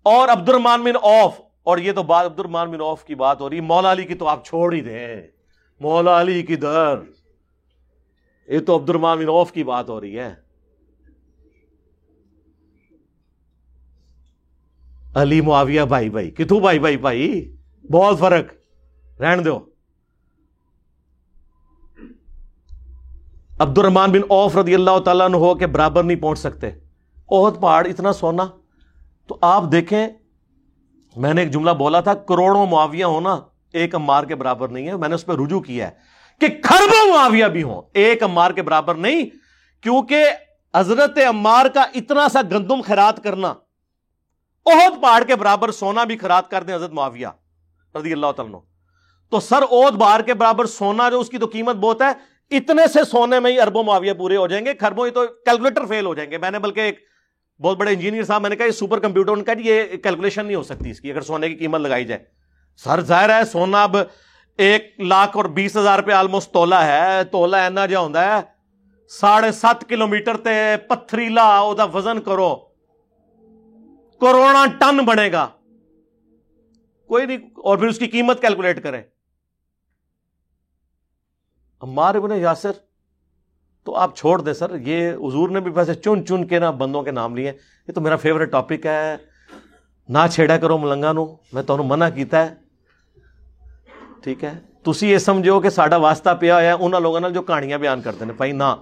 اور 0.04 0.30
عبد 0.30 0.50
الرمان 0.50 0.84
بن 0.84 0.96
اوف 0.96 1.42
اور 1.70 1.78
یہ 1.78 1.92
تو 1.92 2.04
بات 2.04 2.26
عبد 2.26 2.40
الرحمان 2.40 2.72
بن 2.72 2.82
عوف 2.82 3.04
کی 3.04 3.16
بات 3.16 3.42
ہو 3.42 3.50
رہی 3.50 3.60
مولا 3.60 3.92
علی 3.92 4.04
کی 4.04 4.16
تو 4.16 4.28
آپ 4.28 4.46
چھوڑ 4.46 4.74
ہی 4.74 4.82
دیں۔ 4.82 5.28
مولا 5.80 6.22
علی 6.22 6.42
کی 6.42 6.56
در۔ 6.56 7.00
یہ 8.48 8.60
تو 8.60 8.76
عبد 8.76 8.90
الرحمان 8.90 9.18
بن 9.18 9.30
عوف 9.30 9.52
کی 9.52 9.64
بات 9.64 9.90
ہو 9.90 10.02
رہی 10.02 10.20
ہے۔ 10.20 10.36
علی 15.14 15.42
معاویہ 15.42 15.82
بھائی 15.82 16.10
بھائی۔ 16.10 16.32
کتو 16.32 16.60
بھائی 16.60 16.80
بھائی 16.80 16.98
بھائی؟ 16.98 17.56
بہت 17.92 18.20
فرق۔ 18.20 18.54
رہن 19.22 19.46
دو۔ 19.46 19.60
عبد 23.60 23.78
الرحمان 23.78 24.12
بن 24.12 24.22
عوف 24.30 24.58
رضی 24.58 24.76
اللہ 24.76 25.00
تعالیٰ 25.06 25.26
عنہ 25.26 25.36
ہو 25.36 25.56
کے 25.56 25.68
برابر 25.68 26.04
نہیں 26.04 26.22
پہنچ 26.22 26.40
سکتے۔ 26.40 26.68
اوہد 27.26 27.62
پہاڑ 27.62 27.88
اتنا 27.88 28.14
سونا۔ 28.14 28.44
تو 29.28 29.38
آپ 29.42 29.64
دیکھیں 29.72 30.08
میں 31.16 31.34
نے 31.34 31.42
ایک 31.42 31.52
جملہ 31.52 31.72
بولا 31.72 32.00
تھا، 32.00 32.14
کروڑوں 32.14 32.66
معاویہ 32.66 33.06
ہونا 33.06 33.38
ایک 33.74 33.96
امار 33.96 34.24
کے 34.24 34.36
برابر 34.36 34.70
نہیں 34.70 34.88
ہے۔ 34.88 34.96
میں 34.98 35.10
نے 35.10 35.16
اس 35.16 35.26
پہ 35.26 35.34
رجوع 35.34 35.60
کیا 35.60 35.88
ہے 35.88 35.92
کہ 36.42 36.48
خربوں 36.64 37.06
معاویہ 37.08 37.46
بھی 37.46 37.64
ہوں، 37.64 37.82
ایک 37.94 38.24
امار 38.24 38.52
کے 38.52 38.62
برابر 38.62 38.96
نہیں، 38.96 39.26
کیونکہ 39.84 40.26
حضرت 40.74 41.18
امار 41.28 41.66
کا 41.66 41.86
اتنا 41.96 42.28
سا 42.30 42.42
گندم 42.52 42.82
خیرات 42.82 43.24
کرنا 43.24 43.54
بہت 44.66 45.02
پہاڑ 45.02 45.24
کے 45.24 45.36
برابر 45.36 45.72
سونا 45.72 46.04
بھی 46.04 46.18
خیرات 46.18 46.50
کر 46.52 46.64
دیں 46.64 46.76
حضرت 46.76 46.92
معاویہ 46.94 47.28
رضی 47.96 48.12
اللہ 48.14 48.32
تعالیٰ 48.36 48.60
تو 49.32 49.40
سر 49.40 49.62
اوت 49.62 49.94
بار 49.94 50.20
کے 50.20 50.34
برابر 50.34 50.66
سونا 50.66 51.10
جو 51.10 51.20
اس 51.20 51.30
کی 51.30 51.38
تو 51.38 51.46
قیمت 51.46 51.76
بہت 51.76 52.02
ہے، 52.02 52.12
اتنے 52.58 52.88
سے 52.94 53.04
سونے 53.04 53.40
میں 53.40 53.52
ہی 53.52 53.60
اربوں 53.60 53.84
معاویہ 53.84 54.14
پورے 54.14 54.38
ہو 54.38 54.48
جائیں 54.48 54.66
گے 54.66 54.74
خربوں 54.74 55.06
ہی 55.06 55.12
تو 55.12 55.26
کیلکولیٹر 55.46 55.86
فیل 55.86 56.06
ہو 56.06 56.14
جائیں 56.16 56.30
گے۔ 56.32 56.38
میں 56.38 56.52
نے 56.52 56.60
بلکہ 56.60 56.80
ایک 56.80 57.00
بہت 57.60 57.78
بڑے 57.78 57.92
انجینئر 57.94 58.24
صاحب، 58.24 58.42
میں 58.42 58.50
نے 58.50 58.56
کہا 58.56 58.66
یہ 58.66 58.72
سپر 58.72 59.00
کمپیوٹر، 59.00 59.32
ان 59.32 59.44
کا 59.44 59.54
جی 59.54 59.68
یہ 59.68 59.96
کیلکولیشن 60.04 60.46
نہیں 60.46 60.56
ہو 60.56 60.64
سکتی 60.64 60.90
اس 60.90 61.00
کی، 61.02 61.12
اگر 61.12 61.22
سونے 61.22 61.50
کی 61.50 61.56
قیمت 61.56 61.82
لگائی 61.82 62.06
جائے۔ 62.06 62.24
سر، 62.80 63.02
ظاہر 63.02 63.30
ہے 63.30 63.44
سونا 63.46 63.84
اب 63.84 63.98
ایک 64.60 64.94
لاکھ 65.00 65.36
اور 65.38 65.46
بیس 65.58 65.76
ہزار 65.78 66.00
روپے 66.00 66.14
آلموسٹ 66.14 66.52
تولا 66.54 66.86
ہے 66.86 67.24
تولا 67.32 67.64
اینا 67.64 67.86
جا 67.86 68.00
ہوتا 68.00 68.26
ہے۔ 68.26 68.42
ساڑھے 69.12 69.52
سات 69.52 69.88
کلو 69.90 70.08
میٹر 70.08 70.38
تے 70.38 70.50
پتھریلا 70.90 71.46
دا 71.78 71.84
وزن 71.94 72.22
کرو۔ 72.22 72.56
کروڑا 74.22 74.66
ٹن 74.80 74.98
بنے 75.06 75.32
گا۔ 75.32 75.48
کوئی 77.10 77.26
نہیں، 77.26 77.38
اور 77.56 77.78
پھر 77.78 77.88
اس 77.88 78.00
کی 78.00 78.08
قیمت 78.08 78.42
کیلکولیٹ 78.42 78.84
کریں 78.84 79.02
عمار 81.82 82.16
ابن 82.16 82.32
یاسر 82.32 82.72
تو 83.84 83.96
آپ 83.96 84.16
چھوڑ 84.16 84.42
دیں 84.42 84.54
سر، 84.54 84.76
یہ 84.76 85.12
حضور 85.12 85.50
نے 85.50 85.60
بھی 85.60 85.72
ویسے 85.72 85.94
چن 85.94 86.26
چن 86.26 86.48
کے 86.48 86.60
نا 86.60 86.72
بندوں 86.72 87.04
کے 87.04 87.12
نام 87.12 87.36
لیے 87.36 87.52
یہ 87.88 87.94
تو 87.94 88.02
میرا 88.02 88.16
فیوریٹ 88.16 88.52
ٹاپک 88.52 88.86
ہے۔ 88.86 89.16
نہ 90.10 90.18
چھیڑا 90.32 90.58
کرو 90.58 90.78
ملنگا 90.78 91.12
نو، 91.12 91.26
میں 91.54 91.64
تو 91.64 91.84
منع 91.84 92.10
کیتا 92.10 92.50
ہے۔ 92.50 92.56
ٹھیک 94.24 94.44
ہے؟ 94.44 94.54
تسی 94.84 95.12
یہ 95.12 95.18
سمجھو 95.18 95.60
کہ 95.60 95.70
ساڈا 95.70 95.96
واسطہ 95.96 96.30
پیا 96.40 96.54
ہوا 96.54 96.64
ہے 96.64 96.72
انہوں 96.72 97.02
لوگوں 97.02 97.20
نے 97.20 97.30
جو 97.30 97.42
کہانیاں 97.42 97.78
بیان 97.78 98.02
کرتے 98.02 98.26
ہیں۔ 98.26 98.32
بھائی، 98.32 98.52
نہ۔ 98.52 98.76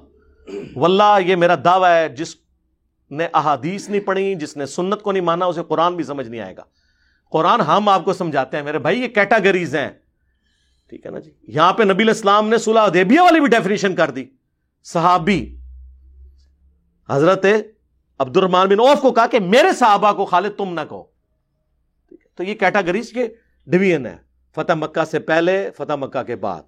واللہ، 0.75 1.17
یہ 1.25 1.35
میرا 1.35 1.55
دعویٰ 1.63 1.89
ہے، 1.89 2.09
جس 2.09 2.35
نے 3.11 3.27
احادیث 3.33 3.89
نہیں 3.89 4.01
پڑھی، 4.01 4.35
جس 4.35 4.57
نے 4.57 4.65
سنت 4.65 5.01
کو 5.01 5.11
نہیں 5.11 5.23
مانا، 5.23 5.45
اسے 5.45 5.61
قرآن 5.67 5.95
بھی 5.95 6.03
سمجھ 6.03 6.27
نہیں 6.27 6.41
آئے 6.41 6.57
گا۔ 6.57 6.63
قرآن 7.31 7.61
ہم 7.61 7.89
آپ 7.89 8.05
کو 8.05 8.13
سمجھاتے 8.13 8.57
ہیں۔ 8.57 8.63
میرے 8.63 8.79
بھائی، 8.79 8.99
یہ 8.99 9.07
کیٹاگریز 9.07 9.75
ہیں۔ 9.75 9.89
ٹھیک 10.89 11.05
ہے 11.05 11.11
نا 11.11 11.19
جی؟ 11.19 11.31
یہاں 11.47 11.73
پہ 11.73 11.83
نبی 11.83 12.03
الاسلام 12.03 12.49
نے 12.49 12.57
صلح 12.57 12.87
دیبیا 12.93 13.23
والی 13.23 13.39
بھی 13.39 13.47
ڈیفینیشن 13.47 13.95
کر 13.95 14.09
دی۔ 14.09 14.25
صحابی۔ 14.93 15.57
حضرت 17.09 17.45
عبد 18.19 18.37
الرحمان 18.37 18.67
بن 18.67 18.79
اوف 18.79 19.01
کو 19.01 19.11
کہا 19.11 19.27
کہ 19.27 19.39
میرے 19.39 19.73
صحابہ 19.73 20.13
کو 20.13 20.25
خالد 20.25 20.51
تم 20.57 20.73
نہ 20.73 20.81
کہو۔ 20.89 21.03
تو 22.35 22.43
یہ 22.43 22.53
کیٹاگریز 22.53 23.11
کے 23.11 23.27
ڈویژن 23.65 24.05
ہے 24.05 24.17
فتح 24.55 24.73
مکہ 24.73 25.05
سے 25.05 25.19
پہلے، 25.19 25.69
فتح 25.77 25.93
مکہ 25.93 26.23
کے 26.23 26.35
بعد۔ 26.35 26.63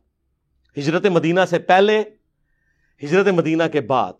ہجرت 0.78 1.06
مدینہ 1.06 1.40
سے 1.50 1.60
پہلے، 1.60 2.04
ہجرت 3.04 3.28
مدینہ 3.28 3.64
کے 3.72 3.82
بعد۔ 3.82 4.14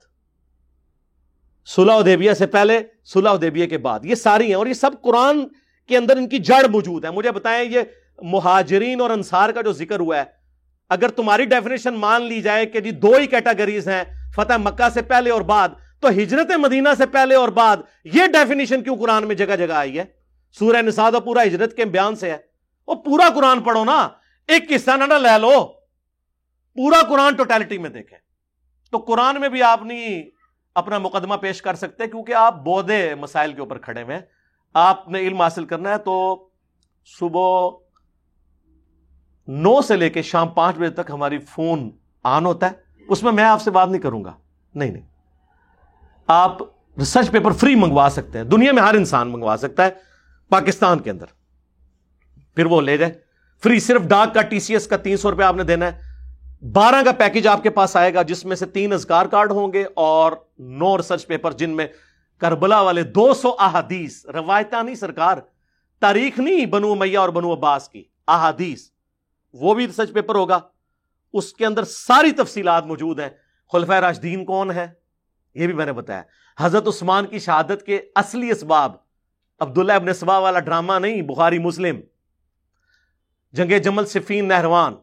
صلح 1.66 2.02
دیبیا 2.06 2.36
سے 2.36 2.48
پہلے، 2.48 2.80
صلح 3.06 3.32
دیبیا 3.42 3.66
کے 3.66 3.78
بعد۔ 3.78 4.00
یہ 4.04 4.16
ساری 4.16 4.48
ہیں 4.48 4.56
اور 4.56 4.68
یہ 4.68 4.74
سب 4.74 4.92
قرآن 5.02 5.40
کے 5.88 5.98
اندر 5.98 6.18
ان 6.18 6.30
کی 6.30 6.38
جڑ 6.40 6.68
موجود 6.68 7.06
ہے 7.06 7.12
مجھے 7.12 7.32
بتائیں، 7.32 7.72
یہ 7.72 7.80
مہاجرین 8.22 9.02
اور 9.02 9.10
انصار 9.10 9.50
کا 9.50 9.62
جو 9.62 9.72
ذکر 9.72 10.00
ہوا 10.00 10.18
ہے 10.18 10.39
اگر 10.90 11.10
تمہاری 11.10 11.46
ڈیفینیشن 11.46 11.94
مان 11.94 12.22
لی 12.22 12.42
جائے 12.42 12.66
کہ 12.66 12.80
جی 12.80 12.92
دو 12.92 13.14
ہی 13.14 13.28
کیٹاگریز 13.28 13.88
ہیں، 13.88 14.04
فتح 14.36 14.58
مکہ 14.58 14.90
سے 14.90 15.02
پہلے 15.02 15.30
اور 15.30 15.42
بعد، 15.42 15.70
تو 16.00 16.10
ہجرت 16.10 16.52
مدینہ 16.58 16.90
سے 16.98 17.06
پہلے 17.06 17.36
اور 17.36 17.50
بعد 17.50 17.78
یہ 18.04 18.28
ڈیفینیشن 18.28 18.84
کیوں 18.84 18.98
قرآن 18.98 19.28
میں 19.28 19.36
جگہ 19.36 19.56
جگہ 19.56 19.74
آئی 19.74 20.00
ہے؟ 20.00 20.06
سورہ 20.52 20.82
نساد 20.82 21.12
پورا 21.26 21.44
ہجرت 21.44 21.76
کے 21.76 21.86
بیان 21.86 22.16
سے 22.16 22.32
ہے۔ 22.32 22.38
وہ 22.88 22.96
پورا 22.96 23.30
قرآن 23.36 23.62
پڑھو 23.62 23.84
نا، 23.84 24.10
ایک 24.48 24.70
قصہ 24.70 24.92
نہ 24.92 25.14
لے 25.14 25.40
لو۔ 25.40 25.68
پورا 26.76 27.02
قرآن 27.10 27.36
ٹوٹیلٹی 27.36 27.78
میں 27.78 27.90
دیکھیں۔ 27.90 28.20
تو 28.92 28.98
قرآن 28.98 29.40
میں 29.40 29.50
بھی 29.50 29.64
آپ 29.64 29.84
نہیں 29.84 30.24
اپنا 30.76 30.98
مقدمہ 30.98 31.36
پیش 31.36 31.62
کر 31.62 31.74
سکتے 31.74 32.08
کیونکہ 32.08 32.34
آپ 32.34 32.56
بودے 32.56 33.16
مسائل 33.16 33.54
کے 33.54 33.60
اوپر 33.60 33.78
کھڑے 33.78 34.02
ہوئے 34.02 34.20
آپ 34.74 35.10
نے 35.10 35.20
علم 35.20 35.42
حاصل 35.42 35.66
کرنا 35.66 35.90
ہے 35.90 35.98
تو 35.98 36.48
صبح 37.20 37.70
نو 39.50 39.82
سے 39.82 39.96
لے 39.96 40.10
کے 40.10 40.22
شام 40.22 40.48
پانچ 40.48 40.78
بجے 40.78 40.90
تک 40.90 41.12
ہماری 41.14 41.40
فون 41.40 41.90
آن 42.24 42.46
ہوتا 42.46 42.66
ہے، 42.68 42.72
اس 43.08 43.24
میں 43.24 43.32
میں 43.32 43.44
آپ 43.44 43.62
سے 43.62 43.72
بات 43.72 43.90
نہیں 43.90 44.02
کروں 44.02 44.24
گا۔ 44.24 44.34
نہیں 44.76 44.92
نہیں۔ 44.92 45.04
آپ 46.28 46.58
ریسرچ 46.98 47.32
پیپر 47.32 47.52
فری 47.52 47.76
منگوا 47.76 48.08
سکتے 48.12 48.38
ہیں۔ 48.38 48.46
دنیا 48.46 48.72
میں 48.72 48.84
ہر 48.84 48.94
انسان 48.94 49.32
منگوا 49.32 49.56
سکتا 49.60 49.86
ہے 49.86 49.90
پاکستان 50.50 51.00
کے 51.00 51.10
اندر۔ 51.10 51.26
پھر 52.56 52.66
وہ 52.66 52.82
لے 52.82 52.98
جائے۔ 52.98 53.14
فری 53.64 53.80
صرف 53.80 54.02
ڈاک 54.02 54.34
کا 54.34 54.42
ٹی 54.42 54.60
سی 54.60 54.74
ایس 54.74 54.88
کا 54.88 54.98
تین 54.98 55.18
سو 55.18 55.32
روپے 55.32 55.44
آپ 55.44 55.56
نے 55.56 55.64
دینا 55.64 55.86
ہے۔ 55.86 56.02
بارہ 56.66 57.04
کا 57.06 57.12
پیکج 57.12 57.48
آپ 57.48 57.64
کے 57.64 57.70
پاس 57.70 57.96
آئے 57.96 58.14
گا، 58.14 58.22
جس 58.22 58.46
میں 58.46 58.56
سے 58.56 58.66
تین 58.66 58.94
ازکار 58.94 59.26
کارڈ 59.26 59.52
ہوں 59.52 59.74
گے 59.74 59.86
اور 59.94 60.32
نو 60.60 60.98
ریسرچ 60.98 61.28
پیپر 61.28 61.52
جن 61.52 61.70
میں 61.70 61.88
کربلا 62.38 62.82
والے 62.82 63.04
دو 63.04 63.34
سو 63.34 63.56
احادیث 63.60 64.26
روایتہ 64.26 64.76
نہیں 64.84 64.96
سرکار، 64.96 65.38
تاریخ 66.00 66.40
نہیں، 66.40 66.66
بنو 66.66 66.96
میاں 66.96 67.22
اور 67.22 67.30
بنو 67.30 67.54
عباس 67.54 67.90
کی، 67.90 68.04
احادیث۔ 68.28 68.99
وہ 69.54 69.74
بھی 69.74 69.88
ریسرچ 69.88 70.14
پیپر 70.14 70.36
ہوگا۔ 70.36 70.60
اس 71.34 71.54
کے 71.54 71.66
اندر 71.66 71.84
ساری 71.84 72.32
تفصیلات 72.32 72.86
موجود 72.86 73.20
ہیں۔ 73.20 73.30
خلفۂ 73.72 73.94
راشدین 73.94 74.46
کون 74.46 74.72
ہے 74.72 74.88
یہ 75.56 75.66
بھی 75.66 75.76
میں 75.76 75.86
نے 75.86 75.94
بتایا۔ 75.94 76.22
حضرت 76.60 76.88
عثمان 76.88 77.26
کی 77.26 77.40
شہادت 77.40 77.84
کے 77.86 78.02
اصلی 78.16 78.52
اسباب، 78.52 78.92
عبداللہ 79.60 79.94
ابن 79.94 80.14
سبا 80.14 80.38
والا 80.38 80.60
ڈرامہ 80.60 80.94
نہیں، 80.94 81.22
بخاری 81.22 81.60
مسلم۔ 81.60 82.00
جنگ 83.52 83.80
جمل 83.80 84.06
صفین 84.06 84.48
نہروان، 84.48 84.96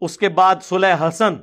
اس 0.00 0.18
کے 0.18 0.28
بعد 0.28 0.56
صلح 0.62 1.08
حسن، 1.08 1.36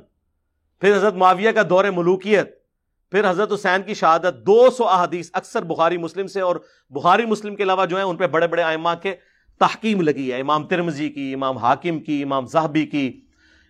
پھر 0.80 0.96
حضرت 0.96 1.14
معاویہ 1.14 1.50
کا 1.50 1.62
دور 1.70 1.84
ملوکیت، 1.84 2.62
پھر 3.10 3.30
حضرت 3.30 3.52
حسین 3.52 3.82
کی 3.82 3.94
شہادت۔ 3.94 4.46
دو 4.46 4.70
سو 4.70 4.88
احادیث 4.88 5.30
اکثر 5.32 5.62
بخاری 5.62 5.96
مسلم 5.96 6.26
سے 6.26 6.40
اور 6.40 6.56
بخاری 6.90 7.26
مسلم 7.26 7.56
کے 7.56 7.62
علاوہ 7.62 7.86
جو 7.86 7.96
ہیں، 7.96 8.04
ان 8.04 8.16
پہ 8.16 8.26
بڑے 8.26 8.46
بڑے 8.46 8.62
آئمہ 8.62 8.90
کے 9.02 9.16
تحکیم 9.62 10.00
لگی 10.00 10.32
ہے، 10.32 10.40
امام 10.40 10.66
ترمزی 10.66 11.08
کی، 11.08 11.34
امام 11.34 11.56
حاکم 11.56 11.98
کی، 11.98 12.22
امام 12.22 12.46
زہبی 12.46 12.86
کی، 12.86 13.20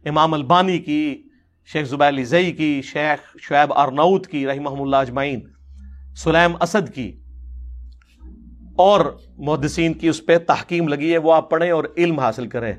امام 0.04 0.34
البانی 0.34 0.78
کی، 0.78 1.22
شیخ 1.66 1.86
زبیر 1.86 2.24
زئی 2.24 2.52
کی، 2.52 2.82
شیخ 2.82 3.36
شعیب 3.40 3.72
ارنعود 3.72 4.26
کی 4.26 4.46
رحمہ 4.46 4.68
اللہ 4.68 4.96
اجمعین، 4.96 5.40
سلیم 6.16 6.56
اسد 6.60 6.94
کی۔ 6.94 7.20
اور 8.76 9.18
محدثین 9.38 9.94
کی 9.94 10.08
اس 10.08 10.26
پہ 10.26 10.38
تحکیم 10.38 10.88
لگی 10.88 11.12
ہے، 11.12 11.18
وہ 11.18 11.32
آپ 11.32 11.50
پڑھیں 11.50 11.70
اور 11.70 11.84
علم 11.96 12.18
حاصل 12.18 12.46
کریں۔ 12.46 12.72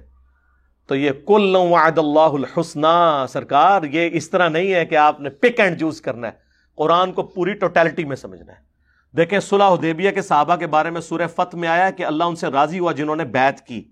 تو 0.87 0.95
یہ 0.95 1.11
کل 1.27 1.55
وعد 1.55 1.97
اللہ 1.97 2.19
الحسنہ 2.19 3.25
سرکار، 3.29 3.83
یہ 3.83 4.09
اس 4.13 4.29
طرح 4.29 4.49
نہیں 4.49 4.73
ہے 4.73 4.85
کہ 4.85 4.95
آپ 4.95 5.21
نے 5.21 5.29
پک 5.29 5.59
اینڈ 5.59 5.79
چوز 5.79 6.01
کرنا 6.01 6.27
ہے۔ 6.27 6.31
قرآن 6.75 7.11
کو 7.11 7.23
پوری 7.23 7.53
ٹوٹیلٹی 7.53 8.03
میں 8.03 8.15
سمجھنا 8.15 8.53
ہے۔ 8.53 8.72
دیکھیں، 9.17 9.39
صلح 9.39 9.67
حدیبیہ 9.67 10.11
کے 10.11 10.21
صحابہ 10.21 10.55
کے 10.55 10.67
بارے 10.67 10.89
میں 10.89 11.01
سورہ 11.01 11.27
فتح 11.35 11.57
میں 11.57 11.69
آیا 11.69 11.89
کہ 11.89 12.05
اللہ 12.05 12.23
ان 12.23 12.35
سے 12.35 12.47
راضی 12.47 12.79
ہوا 12.79 12.91
جنہوں 12.91 13.15
نے 13.15 13.25
بیعت 13.25 13.67
کی 13.67 13.83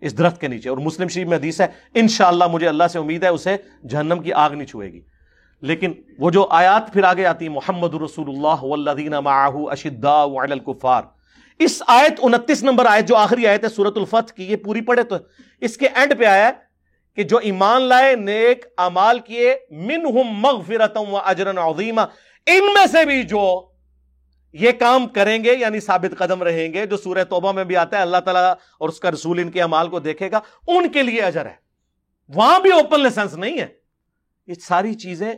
اس 0.00 0.18
درخت 0.18 0.40
کے 0.40 0.48
نیچے۔ 0.48 0.68
اور 0.68 0.78
مسلم 0.78 1.08
شریف 1.08 1.26
میں 1.26 1.38
حدیث 1.38 1.60
ہے، 1.60 1.66
انشاءاللہ 1.94 2.44
مجھے 2.46 2.68
اللہ 2.68 2.84
سے 2.92 2.98
امید 2.98 3.22
ہے 3.22 3.28
اسے 3.28 3.56
جہنم 3.88 4.22
کی 4.22 4.32
آگ 4.32 4.50
نہیں 4.50 4.66
چھوئے 4.66 4.92
گی۔ 4.92 5.00
لیکن 5.60 5.92
وہ 6.18 6.30
جو 6.30 6.46
آیات 6.50 6.92
پھر 6.92 7.04
آگے 7.04 7.26
آتی 7.26 7.48
محمد 7.48 7.94
رسول 7.94 8.28
اللہ 8.28 8.64
والذین 8.64 9.12
معاہو 9.12 9.70
اشداء 9.70 10.24
وعلی 10.24 10.52
الکفار۔ 10.52 11.02
اس 11.58 11.82
آیت 11.86 12.20
انتیس 12.22 12.62
نمبر 12.62 12.86
آیت، 12.86 13.08
جو 13.08 13.16
آخری 13.16 13.46
آیت 13.46 13.64
ہے 13.64 13.68
سورت 13.68 13.96
الفتح 13.96 14.34
کی، 14.34 14.44
یہ 14.44 14.56
پوری 14.56 14.80
پڑھے 14.80 15.02
تو 15.02 15.16
اس 15.60 15.76
کے 15.76 15.88
اینڈ 15.94 16.12
پہ 16.18 16.24
آیا 16.24 16.46
ہے 16.46 16.52
کہ 17.16 17.22
جو 17.22 17.36
ایمان 17.36 17.82
لائے، 17.82 18.16
نیک 18.16 18.66
امال 18.76 19.18
کیے، 19.18 19.56
منہم 19.70 20.28
مغفرتا 20.28 21.00
و 21.00 21.16
اجرا 21.16 21.70
عظیما۔ 21.70 22.02
ان 22.46 22.74
میں 22.74 22.86
سے 22.86 23.04
بھی 23.04 23.22
جو 23.22 23.71
یہ 24.52 24.72
کام 24.72 25.08
کریں 25.08 25.44
گے 25.44 25.52
یعنی 25.52 25.80
ثابت 25.80 26.18
قدم 26.18 26.42
رہیں 26.42 26.72
گے، 26.72 26.86
جو 26.86 26.96
سورہ 26.96 27.24
توبہ 27.24 27.52
میں 27.52 27.64
بھی 27.64 27.76
آتا 27.76 27.96
ہے، 27.96 28.02
اللہ 28.02 28.16
تعالیٰ 28.16 28.54
اور 28.78 28.88
اس 28.88 29.00
کا 29.00 29.10
رسول 29.10 29.38
ان 29.38 29.50
کے 29.50 29.62
امال 29.62 29.88
کو 29.88 30.00
دیکھے 30.00 30.30
گا، 30.30 30.40
ان 30.66 30.92
کے 30.92 31.02
لیے 31.02 31.20
اجر 31.20 31.46
ہے۔ 31.46 31.54
وہاں 32.28 32.60
بھی 32.60 32.72
اوپن 32.72 33.00
لائسنس 33.00 33.34
نہیں 33.34 33.60
ہے۔ 33.60 33.66
یہ 34.46 34.54
ساری 34.54 34.94
چیزیں 34.94 35.32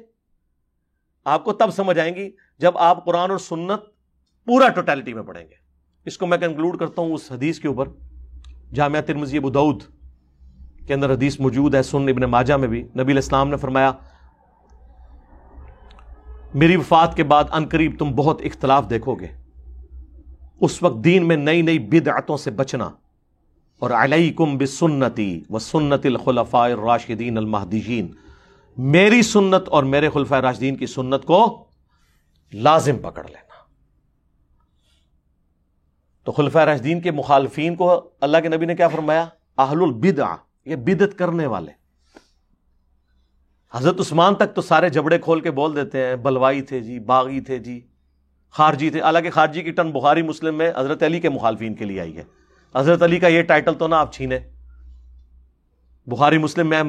آپ 1.24 1.44
کو 1.44 1.52
تب 1.52 1.70
سمجھ 1.70 1.98
آئیں 1.98 2.14
گی 2.14 2.30
جب 2.58 2.78
آپ 2.78 3.04
قرآن 3.04 3.30
اور 3.30 3.38
سنت 3.38 3.80
پورا 4.44 4.68
ٹوٹیلٹی 4.68 5.12
میں 5.12 5.22
پڑھیں 5.22 5.44
گے۔ 5.44 5.54
اس 6.04 6.18
کو 6.18 6.26
میں 6.26 6.38
کنکلوڈ 6.38 6.78
کرتا 6.78 7.02
ہوں 7.02 7.12
اس 7.12 7.32
حدیث 7.32 7.60
کے 7.60 7.68
اوپر۔ 7.68 7.88
جامعہ 8.74 9.00
ترمزی 9.00 9.36
ابو 9.36 9.50
دعود 9.50 9.82
کے 10.86 10.94
اندر 10.94 11.12
حدیث 11.12 11.40
موجود 11.40 11.74
ہے 11.74 11.82
سن 11.82 12.08
ابن 12.08 12.22
ماجہ 12.22 12.54
میں 12.54 12.68
بھی۔ 12.68 12.82
نبی 12.82 13.12
الاسلام 13.12 13.48
نے 13.48 13.56
فرمایا 13.56 13.92
میری 16.54 16.76
وفات 16.76 17.16
کے 17.16 17.24
بعد 17.24 17.44
ان 17.52 17.66
قریب 17.66 17.98
تم 17.98 18.10
بہت 18.10 18.40
اختلاف 18.44 18.90
دیکھو 18.90 19.14
گے۔ 19.14 19.26
اس 20.60 20.82
وقت 20.82 21.04
دین 21.04 21.28
میں 21.28 21.36
نئی 21.36 21.62
نئی 21.62 21.78
بدعتوں 21.78 22.36
سے 22.36 22.50
بچنا۔ 22.50 22.90
اور 23.78 23.90
علیکم 23.90 24.58
بسنتی 24.58 25.42
و 25.50 25.58
سنت 25.58 26.06
الخلفاء 26.06 26.60
الراشدین 26.60 27.38
المہدیین۔ 27.38 28.12
میری 28.76 29.22
سنت 29.22 29.68
اور 29.68 29.82
میرے 29.82 30.10
خلفۂ 30.10 30.36
راشدین 30.36 30.76
کی 30.76 30.86
سنت 30.86 31.24
کو 31.24 31.64
لازم 32.52 32.98
پکڑ 32.98 33.24
لینا۔ 33.24 33.54
تو 36.24 36.32
خلفۂ 36.32 36.60
راشدین 36.60 37.00
کے 37.00 37.10
مخالفین 37.10 37.76
کو 37.76 38.10
اللہ 38.20 38.38
کے 38.42 38.48
نبی 38.48 38.66
نے 38.66 38.74
کیا 38.74 38.88
فرمایا؟ 38.88 39.26
اہل 39.58 39.82
البدع 39.82 40.34
یہ 40.64 40.76
بدت 40.76 41.18
کرنے 41.18 41.46
والے۔ 41.46 41.83
حضرت 43.74 44.00
عثمان 44.00 44.34
تک 44.34 44.54
تو 44.54 44.62
سارے 44.62 44.88
جبڑے 44.88 45.18
کھول 45.18 45.40
کے 45.40 45.50
بول 45.50 45.76
دیتے 45.76 46.06
ہیں، 46.06 46.16
بلوائی 46.16 46.62
تھے 46.62 46.80
جی 46.80 46.98
باغی 46.98 47.40
تھے 47.40 47.58
جی 47.58 47.80
خارجی 48.50 48.90
تھے۔ 48.90 49.00
حالانکہ 49.00 49.30
خارجی 49.30 49.62
کی 49.62 49.70
ٹن 49.70 49.90
بخاری 49.90 50.22
مسلم 50.22 50.58
میں 50.58 50.72
حضرت 50.76 51.02
علی 51.02 51.20
کے 51.20 51.28
مخالفین 51.28 51.74
کے 51.74 51.84
لیے 51.84 52.00
آئی 52.00 52.16
ہے۔ 52.16 52.22
حضرت 52.74 53.02
علی 53.02 53.18
کا 53.18 53.28
یہ 53.28 53.42
ٹائٹل 53.42 53.74
تو 53.74 53.88
نہ 53.88 53.94
آپ 53.94 54.12
چھینے۔ 54.12 54.38
بخاری 56.06 56.38
مسلم 56.38 56.68
میں 56.68 56.82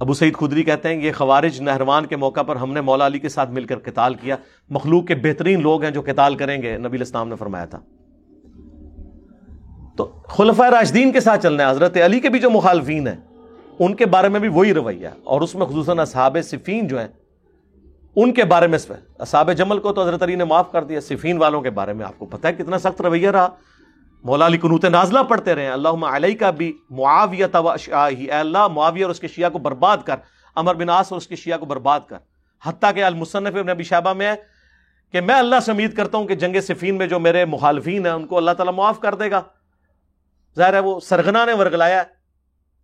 ابو 0.00 0.14
سعید 0.14 0.34
خدری 0.34 0.62
کہتے 0.62 0.88
ہیں، 0.88 1.02
یہ 1.02 1.12
خوارج 1.12 1.60
نہروان 1.60 2.06
کے 2.06 2.16
موقع 2.16 2.42
پر 2.42 2.56
ہم 2.56 2.72
نے 2.72 2.80
مولا 2.80 3.06
علی 3.06 3.18
کے 3.18 3.28
ساتھ 3.28 3.50
مل 3.50 3.64
کر 3.64 3.78
قتال 3.78 4.14
کیا۔ 4.14 4.36
مخلوق 4.70 5.06
کے 5.06 5.14
بہترین 5.14 5.62
لوگ 5.62 5.82
ہیں 5.82 5.90
جو 5.90 6.02
قتال 6.06 6.34
کریں 6.34 6.62
گے، 6.62 6.78
نبی 6.78 6.96
الاسلام 6.96 7.28
نے 7.28 7.36
فرمایا 7.36 7.64
تھا۔ 7.64 7.80
تو 9.96 10.04
خلفۂ 10.28 10.66
راشدین 10.70 11.12
کے 11.12 11.20
ساتھ 11.20 11.42
چلنا 11.42 11.64
ہے۔ 11.64 11.70
حضرت 11.70 11.96
علی 11.96 12.20
کے 12.20 12.28
بھی 12.28 12.38
جو 12.38 12.50
مخالفین 12.50 13.08
ہیں 13.08 13.33
ان 13.78 13.94
کے 13.94 14.06
بارے 14.06 14.28
میں 14.28 14.40
بھی 14.40 14.48
وہی 14.48 14.74
رویہ 14.74 15.08
اور 15.24 15.40
اس 15.40 15.54
میں 15.54 15.66
خصوصاً 15.66 15.98
اصحاب 15.98 16.36
صفین 16.44 16.86
جو 16.86 17.00
ہیں، 17.00 17.08
ان 18.16 18.32
کے 18.32 18.44
بارے 18.44 18.66
میں 18.66 18.78
اصحاب 19.18 19.52
جمل 19.52 19.78
کو 19.78 19.92
تو 19.92 20.02
حضرت 20.02 20.22
علی 20.22 20.34
نے 20.34 20.44
معاف 20.44 20.72
کر 20.72 20.84
دیا، 20.84 21.00
صفین 21.00 21.36
والوں 21.36 21.60
کے 21.60 21.70
بارے 21.70 21.92
میں 21.92 22.06
آپ 22.06 22.18
کو 22.18 22.26
پتہ 22.26 22.48
ہے 22.48 22.52
کتنا 22.52 22.78
سخت 22.78 23.00
رویہ 23.00 23.30
رہا۔ 23.30 23.48
مولا 24.24 24.46
علی 24.46 24.58
قنوت 24.58 24.84
نازلہ 24.84 25.18
پڑھتے 25.28 25.54
رہے 25.54 25.68
اللہ 25.68 25.88
علیہ 25.88 26.36
کا 26.36 26.50
بھی 26.50 26.78
معاویہ 26.90 27.46
اے 27.54 28.30
اللہ 28.30 28.68
معاویہ 28.68 29.04
اور 29.04 29.10
اس 29.10 29.20
کے 29.20 29.28
شیعہ 29.28 29.50
کو 29.50 29.58
برباد 29.58 29.96
کر۔ 30.04 30.16
امر 30.54 30.74
بن 30.74 30.90
آس 30.90 31.12
اور 31.12 31.16
اس 31.16 31.26
کے 31.26 31.36
شیعہ 31.36 31.58
کو 31.58 31.66
برباد 31.66 32.00
کر۔ 32.06 32.16
حتیٰ 32.64 32.94
کہ 32.94 33.04
المصنف 33.04 33.56
ابن 33.56 33.68
ابی 33.68 33.82
شعبہ 33.82 34.12
میں 34.12 34.26
ہے 34.26 34.34
کہ 35.12 35.20
میں 35.20 35.34
اللہ 35.34 35.60
سے 35.60 35.72
امید 35.72 35.94
کرتا 35.94 36.18
ہوں 36.18 36.26
کہ 36.26 36.34
جنگ 36.34 36.60
صفین 36.60 36.98
میں 36.98 37.06
جو 37.06 37.18
میرے 37.18 37.44
مخالفین 37.44 38.06
ہیں، 38.06 38.12
ان 38.12 38.26
کو 38.26 38.36
اللہ 38.36 38.50
تعالیٰ 38.50 38.74
معاف 38.74 39.00
کر 39.00 39.14
دے 39.14 39.30
گا۔ 39.30 39.42
ظاہر 40.56 40.72
ہے 40.72 40.78
وہ 40.78 41.00
سرگنا 41.00 41.44
نے 41.44 41.52
ورگلایا 41.52 41.98
ہے۔ 41.98 42.13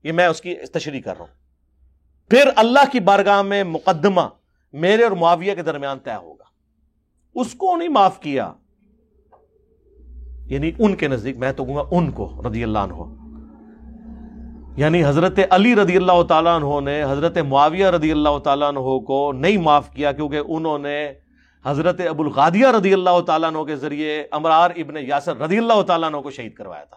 یہ 0.02 0.12
میں 0.12 0.26
اس 0.26 0.40
کی 0.40 0.54
تشریح 0.54 1.00
کر 1.00 1.10
رہا 1.10 1.20
ہوں۔ 1.20 1.40
پھر 2.30 2.50
اللہ 2.56 2.92
کی 2.92 3.00
بارگاہ 3.00 3.42
میں 3.42 3.64
مقدمہ 3.64 4.20
میرے 4.72 5.02
اور 5.02 5.12
معاویہ 5.12 5.54
کے 5.54 5.62
درمیان 5.62 5.98
طے 5.98 6.14
ہوگا۔ 6.14 6.44
اس 7.34 7.54
کو 7.54 7.76
نہیں 7.76 7.88
معاف 7.88 8.20
کیا۔ 8.20 8.52
یعنی 10.46 10.70
ان 10.78 10.94
کے 10.96 11.08
نزدیک 11.08 11.36
میں 11.36 11.52
تو 11.52 11.64
کہوں 11.64 11.76
گا 11.76 11.82
ان 11.90 12.10
کو 12.10 12.42
رضی 12.48 12.62
اللہ 12.64 12.78
عنہ۔ 12.78 13.20
یعنی 14.76 15.04
حضرت 15.04 15.38
علی 15.50 15.74
رضی 15.74 15.96
اللہ 15.96 16.22
تعالیٰ 16.22 16.56
عنہ 16.56 16.80
نے 16.80 17.02
حضرت 17.02 17.38
معاویہ 17.38 17.86
رضی 17.86 18.12
اللہ 18.12 18.38
تعالیٰ 18.38 18.68
عنہ 18.68 18.98
کو 18.98 19.32
نہیں 19.32 19.56
معاف 19.56 19.90
کیا 19.90 20.12
کیونکہ 20.12 20.40
انہوں 20.48 20.78
نے 20.78 21.12
حضرت 21.64 22.00
ابو 22.08 22.22
الغادیہ 22.22 22.66
رضی 22.66 22.92
اللہ 22.92 23.20
تعالیٰ 23.20 23.48
عنہ 23.48 23.64
کے 23.64 23.76
ذریعے 23.76 24.26
امرار 24.30 24.70
ابن 24.76 24.94
یاسر 24.96 25.36
رضی 25.36 25.58
اللہ 25.58 25.82
تعالیٰ 25.82 26.08
عنہ 26.08 26.16
کو 26.16 26.30
شہید 26.30 26.54
کروایا 26.54 26.84
تھا۔ 26.84 26.96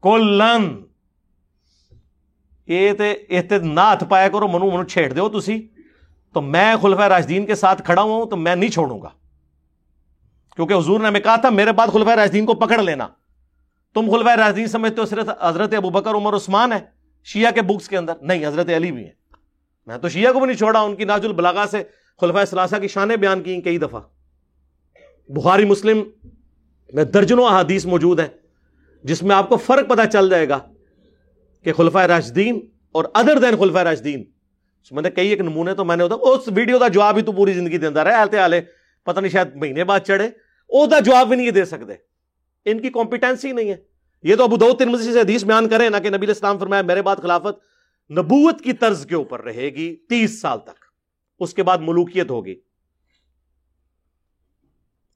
کولن 0.00 0.82
یہ 2.70 2.90
نہ 3.62 3.80
ہاتھ 3.80 4.04
پایا 4.08 4.28
کرو 4.28 4.48
منو 4.48 4.70
منو 4.70 4.84
چھیڑ 4.84 5.12
دو 5.12 5.28
تسی 5.28 5.68
تو 6.34 6.40
میں 6.40 6.74
خلفہ 6.82 7.02
راجدین 7.02 7.46
کے 7.46 7.54
ساتھ 7.54 7.82
کھڑا 7.82 8.02
ہوں 8.02 8.26
تو 8.26 8.36
میں 8.36 8.56
نہیں 8.56 8.70
چھوڑوں 8.70 9.02
گا 9.02 9.08
کیونکہ 10.56 10.74
حضور 10.74 11.00
نے 11.00 11.06
ہمیں 11.06 11.20
کہا 11.20 11.36
تھا 11.36 11.50
میرے 11.50 11.72
بعد 11.72 11.88
خلفہ 11.92 12.10
راجدین 12.10 12.46
کو 12.46 12.54
پکڑ 12.54 12.82
لینا 12.82 13.08
تم 13.94 14.10
خلفہ 14.10 14.30
راجدین 14.30 14.66
سمجھتے 14.66 15.00
ہو 15.00 15.06
صرف 15.06 15.28
حضرت 15.42 15.74
ابو 15.74 15.90
بکر 15.90 16.14
عمر، 16.14 16.36
عثمان 16.36 16.72
ہے، 16.72 16.78
شیعہ 17.24 17.50
کے 17.50 17.62
بکس 17.62 17.88
کے 17.88 17.96
اندر। 17.96 18.12
نہیں، 18.22 18.46
حضرت 18.46 18.68
علی 18.76 18.92
بھی 18.92 19.04
ہے 19.04 19.12
میں 19.86 19.98
تو 19.98 20.08
شیعہ 20.08 20.32
کو 20.32 20.38
بھی 20.38 20.46
نہیں 20.46 20.56
چھوڑا، 20.56 20.80
ان 20.80 20.96
کی 20.96 21.04
ناج 21.04 21.26
البلاغا 21.26 21.64
سے 21.70 21.82
خلفہ 22.20 22.44
سلاسہ 22.50 22.76
کی 22.76 22.88
شانیں 22.88 23.16
بیان 23.16 23.42
کی 23.42 23.60
کئی 23.60 23.78
دفعہ۔ 23.78 24.00
بخاری 25.28 25.64
مسلم 25.64 26.02
میں 26.92 27.04
درجنوں 27.04 27.44
احادیث 27.44 27.86
موجود 27.86 28.20
ہیں، 28.20 28.28
جس 29.04 29.22
میں 29.22 29.36
آپ 29.36 29.48
کو 29.48 29.56
فرق 29.56 29.88
پتہ 29.88 30.06
چل 30.12 30.30
جائے 30.30 30.48
گا۔ 30.48 30.58
کہ 31.64 31.72
خلفۂ 31.72 32.06
راجدین 32.06 32.66
اور 32.92 33.04
ادر 33.14 33.38
دین 33.38 33.56
خلفۂ 33.56 33.82
راجدین 33.82 34.24
میں 34.90 35.02
نے 35.02 35.10
کئی 35.10 35.28
ایک 35.28 35.40
نمونے 35.40 35.74
تو 35.74 35.84
میں 35.84 35.96
نے 35.96 36.04
اس 36.04 36.48
ویڈیو 36.54 36.78
کا 36.78 36.88
جواب 36.88 37.16
ہی 37.16 37.22
تو 37.22 37.32
پوری 37.32 37.52
زندگی 37.52 37.78
دے 37.78 37.88
رہا 37.88 38.20
آلتے 38.20 38.38
آلے۔ 38.38 38.60
پتہ 39.04 39.20
نہیں 39.20 39.32
شاید 39.32 39.48
مہینے 39.54 39.84
بعد 39.84 40.00
چڑھے۔ 40.00 40.30
وہ 40.68 40.86
جواب 41.04 41.28
بھی 41.28 41.36
نہیں 41.36 41.50
دے 41.50 41.64
سکتے۔ 41.64 41.92
ان 42.64 42.80
کی 42.80 42.90
کمپیٹنسی 42.90 43.52
نہیں 43.52 43.70
ہے۔ 43.70 43.76
یہ 44.22 44.36
تو 44.36 44.44
ابو 44.44 44.56
دو 44.56 44.72
تین 44.72 44.88
مزید 44.88 45.12
سے 45.12 45.20
حدیث 45.20 45.44
بیان 45.44 45.68
کریں، 45.68 45.90
نہ 45.90 45.96
کہ 46.02 46.10
نبی 46.10 46.30
اسلام 46.30 46.58
فرمایا، 46.58 46.82
میرے 46.82 47.02
بعد 47.02 47.16
خلافت 47.16 47.58
نبوت 48.10 48.60
کی 48.60 48.72
طرز 48.72 49.06
کے 49.06 49.14
اوپر 49.14 49.42
رہے 49.42 49.70
گی 49.70 49.96
تیس 49.96 50.40
سال 50.40 50.58
تک۔ 50.58 50.84
اس 51.40 51.54
کے 51.54 51.62
بعد 51.62 51.78
ملوکیت 51.78 52.30
ہوگی۔ 52.30 52.60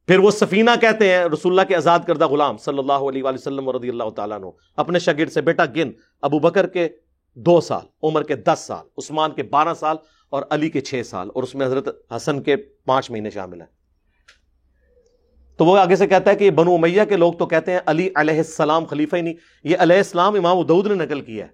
پھر 0.08 0.18
وہ 0.18 0.30
سفینہ 0.30 0.70
کہتے 0.80 1.08
ہیں، 1.12 1.24
رسول 1.24 1.52
اللہ 1.52 1.68
کے 1.68 1.76
آزاد 1.76 1.98
کردہ 2.06 2.26
غلام 2.26 2.56
صلی 2.56 2.78
اللہ 2.78 2.92
علیہ 2.92 3.22
وآلہ 3.22 3.38
وسلم 3.38 3.70
رضی 3.70 3.88
اللہ 3.88 4.10
تعالیٰ 4.10 4.36
عنہ، 4.38 4.46
اپنے 4.76 4.98
شاگرد 4.98 5.32
سے، 5.32 5.40
بیٹا 5.40 5.64
گن 5.76 5.90
ابو 6.22 6.38
بکر 6.38 6.66
کے 6.66 6.88
دو 7.34 7.60
سال، 7.60 7.86
عمر 8.02 8.22
کے 8.22 8.36
دس 8.36 8.64
سال، 8.66 8.86
عثمان 8.98 9.30
کے 9.30 9.42
بارہ 9.42 9.74
سال 9.74 9.96
اور 10.32 10.42
علی 10.50 10.68
کے 10.70 10.80
چھ 10.80 11.02
سال، 11.06 11.28
اور 11.34 11.42
اس 11.42 11.54
میں 11.54 11.66
حضرت 11.66 11.88
حسن 12.16 12.42
کے 12.42 12.56
پانچ 12.56 13.10
مہینے 13.10 13.30
شامل 13.30 13.60
ہیں۔ 13.60 13.68
تو 15.56 15.64
وہ 15.64 15.78
آگے 15.78 15.96
سے 15.96 16.06
کہتا 16.06 16.30
ہے 16.30 16.36
کہ 16.36 16.44
یہ 16.44 16.50
بنو 16.50 16.74
امیہ 16.74 17.02
کے 17.08 17.16
لوگ 17.16 17.32
تو 17.32 17.46
کہتے 17.46 17.72
ہیں 17.72 17.80
علی 17.86 18.08
علیہ 18.14 18.36
السلام 18.36 18.84
خلیفہ 18.84 19.16
ہی 19.16 19.22
نہیں، 19.22 19.34
یہ 19.64 19.76
علیہ 19.80 19.96
السلام 19.96 20.34
امام 20.34 20.58
ادود 20.58 20.86
نے 20.86 20.94
نقل 20.94 21.20
کیا 21.20 21.46
ہے۔ 21.46 21.50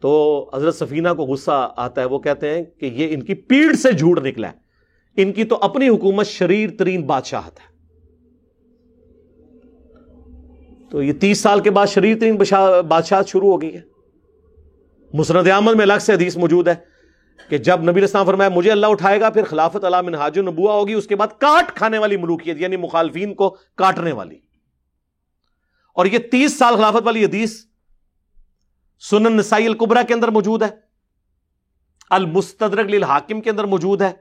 تو 0.00 0.50
حضرت 0.54 0.74
سفینہ 0.74 1.08
کو 1.08 1.24
غصہ 1.24 1.72
آتا 1.76 2.00
ہے، 2.00 2.06
وہ 2.06 2.18
کہتے 2.18 2.54
ہیں 2.54 2.64
کہ 2.64 2.86
یہ 2.86 3.14
ان 3.14 3.22
کی 3.22 3.34
پیڑ 3.34 3.72
سے 3.72 3.92
جھوٹ 3.92 4.18
نکلا 4.18 4.48
ہے۔ 4.48 4.61
ان 5.16 5.32
کی 5.32 5.44
تو 5.44 5.58
اپنی 5.60 5.88
حکومت 5.88 6.26
شریر 6.26 6.70
ترین 6.78 7.02
بادشاہت 7.02 7.60
ہے 7.60 7.72
تو 10.90 11.02
یہ 11.02 11.12
تیس 11.12 11.38
سال 11.38 11.60
کے 11.60 11.70
بعد 11.70 11.86
شریر 11.86 12.18
ترین 12.20 12.36
بادشاہت 12.88 13.28
شروع 13.28 13.52
ہو 13.52 13.62
گئی 13.62 13.74
ہے۔ 13.74 13.80
مسرد 15.12 15.48
عمل 15.48 15.74
میں 15.74 15.82
الگ 15.82 15.98
سے 16.00 16.12
حدیث 16.12 16.36
موجود 16.36 16.68
ہے 16.68 16.74
کہ 17.48 17.58
جب 17.58 17.90
نبی 17.90 18.04
اسلام 18.04 18.26
فرمایا، 18.26 18.50
مجھے 18.50 18.72
اللہ 18.72 18.86
اٹھائے 18.86 19.20
گا، 19.20 19.30
پھر 19.30 19.44
خلافت 19.44 19.84
علام 19.84 20.06
منہاج 20.06 20.38
نبوا 20.38 20.74
ہوگی، 20.74 20.92
اس 20.92 21.06
کے 21.06 21.16
بعد 21.16 21.28
کاٹ 21.38 21.76
کھانے 21.76 21.98
والی 21.98 22.16
ملوکیت 22.16 22.56
یعنی 22.60 22.76
مخالفین 22.76 23.34
کو 23.34 23.56
کاٹنے 23.76 24.12
والی۔ 24.12 24.38
اور 25.94 26.06
یہ 26.06 26.18
تیس 26.18 26.58
سال 26.58 26.76
خلافت 26.76 27.02
والی 27.04 27.24
حدیث 27.24 27.64
سنن 29.10 29.36
نسائی 29.36 29.66
القبرا 29.66 30.02
کے 30.02 30.14
اندر 30.14 30.28
موجود 30.28 30.62
ہے۔ 30.62 30.68
المستدرک 32.10 32.90
للحاکم 32.90 33.40
کے 33.40 33.50
اندر 33.50 33.64
موجود 33.64 34.02
ہے۔ 34.02 34.12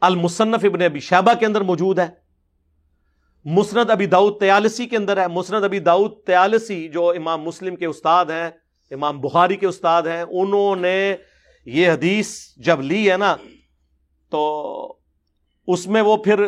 المصنف 0.00 0.64
ابن 0.64 0.82
ابی 0.82 1.00
شہبہ 1.00 1.34
کے 1.34 1.46
اندر 1.46 1.60
موجود 1.60 1.98
ہے۔ 1.98 2.08
مسند 3.44 3.90
ابی 3.90 4.06
داؤد 4.06 4.40
تیالسی 4.40 4.86
کے 4.86 4.96
اندر 4.96 5.16
ہے۔ 5.16 5.28
مسند 5.28 5.64
ابی 5.64 5.78
داؤد 5.78 6.12
تیالسی 6.26 6.88
جو 6.88 7.10
امام 7.10 7.42
مسلم 7.42 7.76
کے 7.76 7.86
استاد 7.86 8.26
ہیں، 8.26 8.50
امام 8.90 9.20
بخاری 9.20 9.56
کے 9.56 9.66
استاد 9.66 10.02
ہیں، 10.02 10.22
انہوں 10.22 10.76
نے 10.76 11.16
یہ 11.66 11.90
حدیث 11.90 12.56
جب 12.56 12.80
لی 12.80 13.10
ہے 13.10 13.16
نا، 13.16 13.36
تو 14.30 14.98
اس 15.66 15.86
میں 15.86 16.02
وہ 16.02 16.16
پھر 16.16 16.46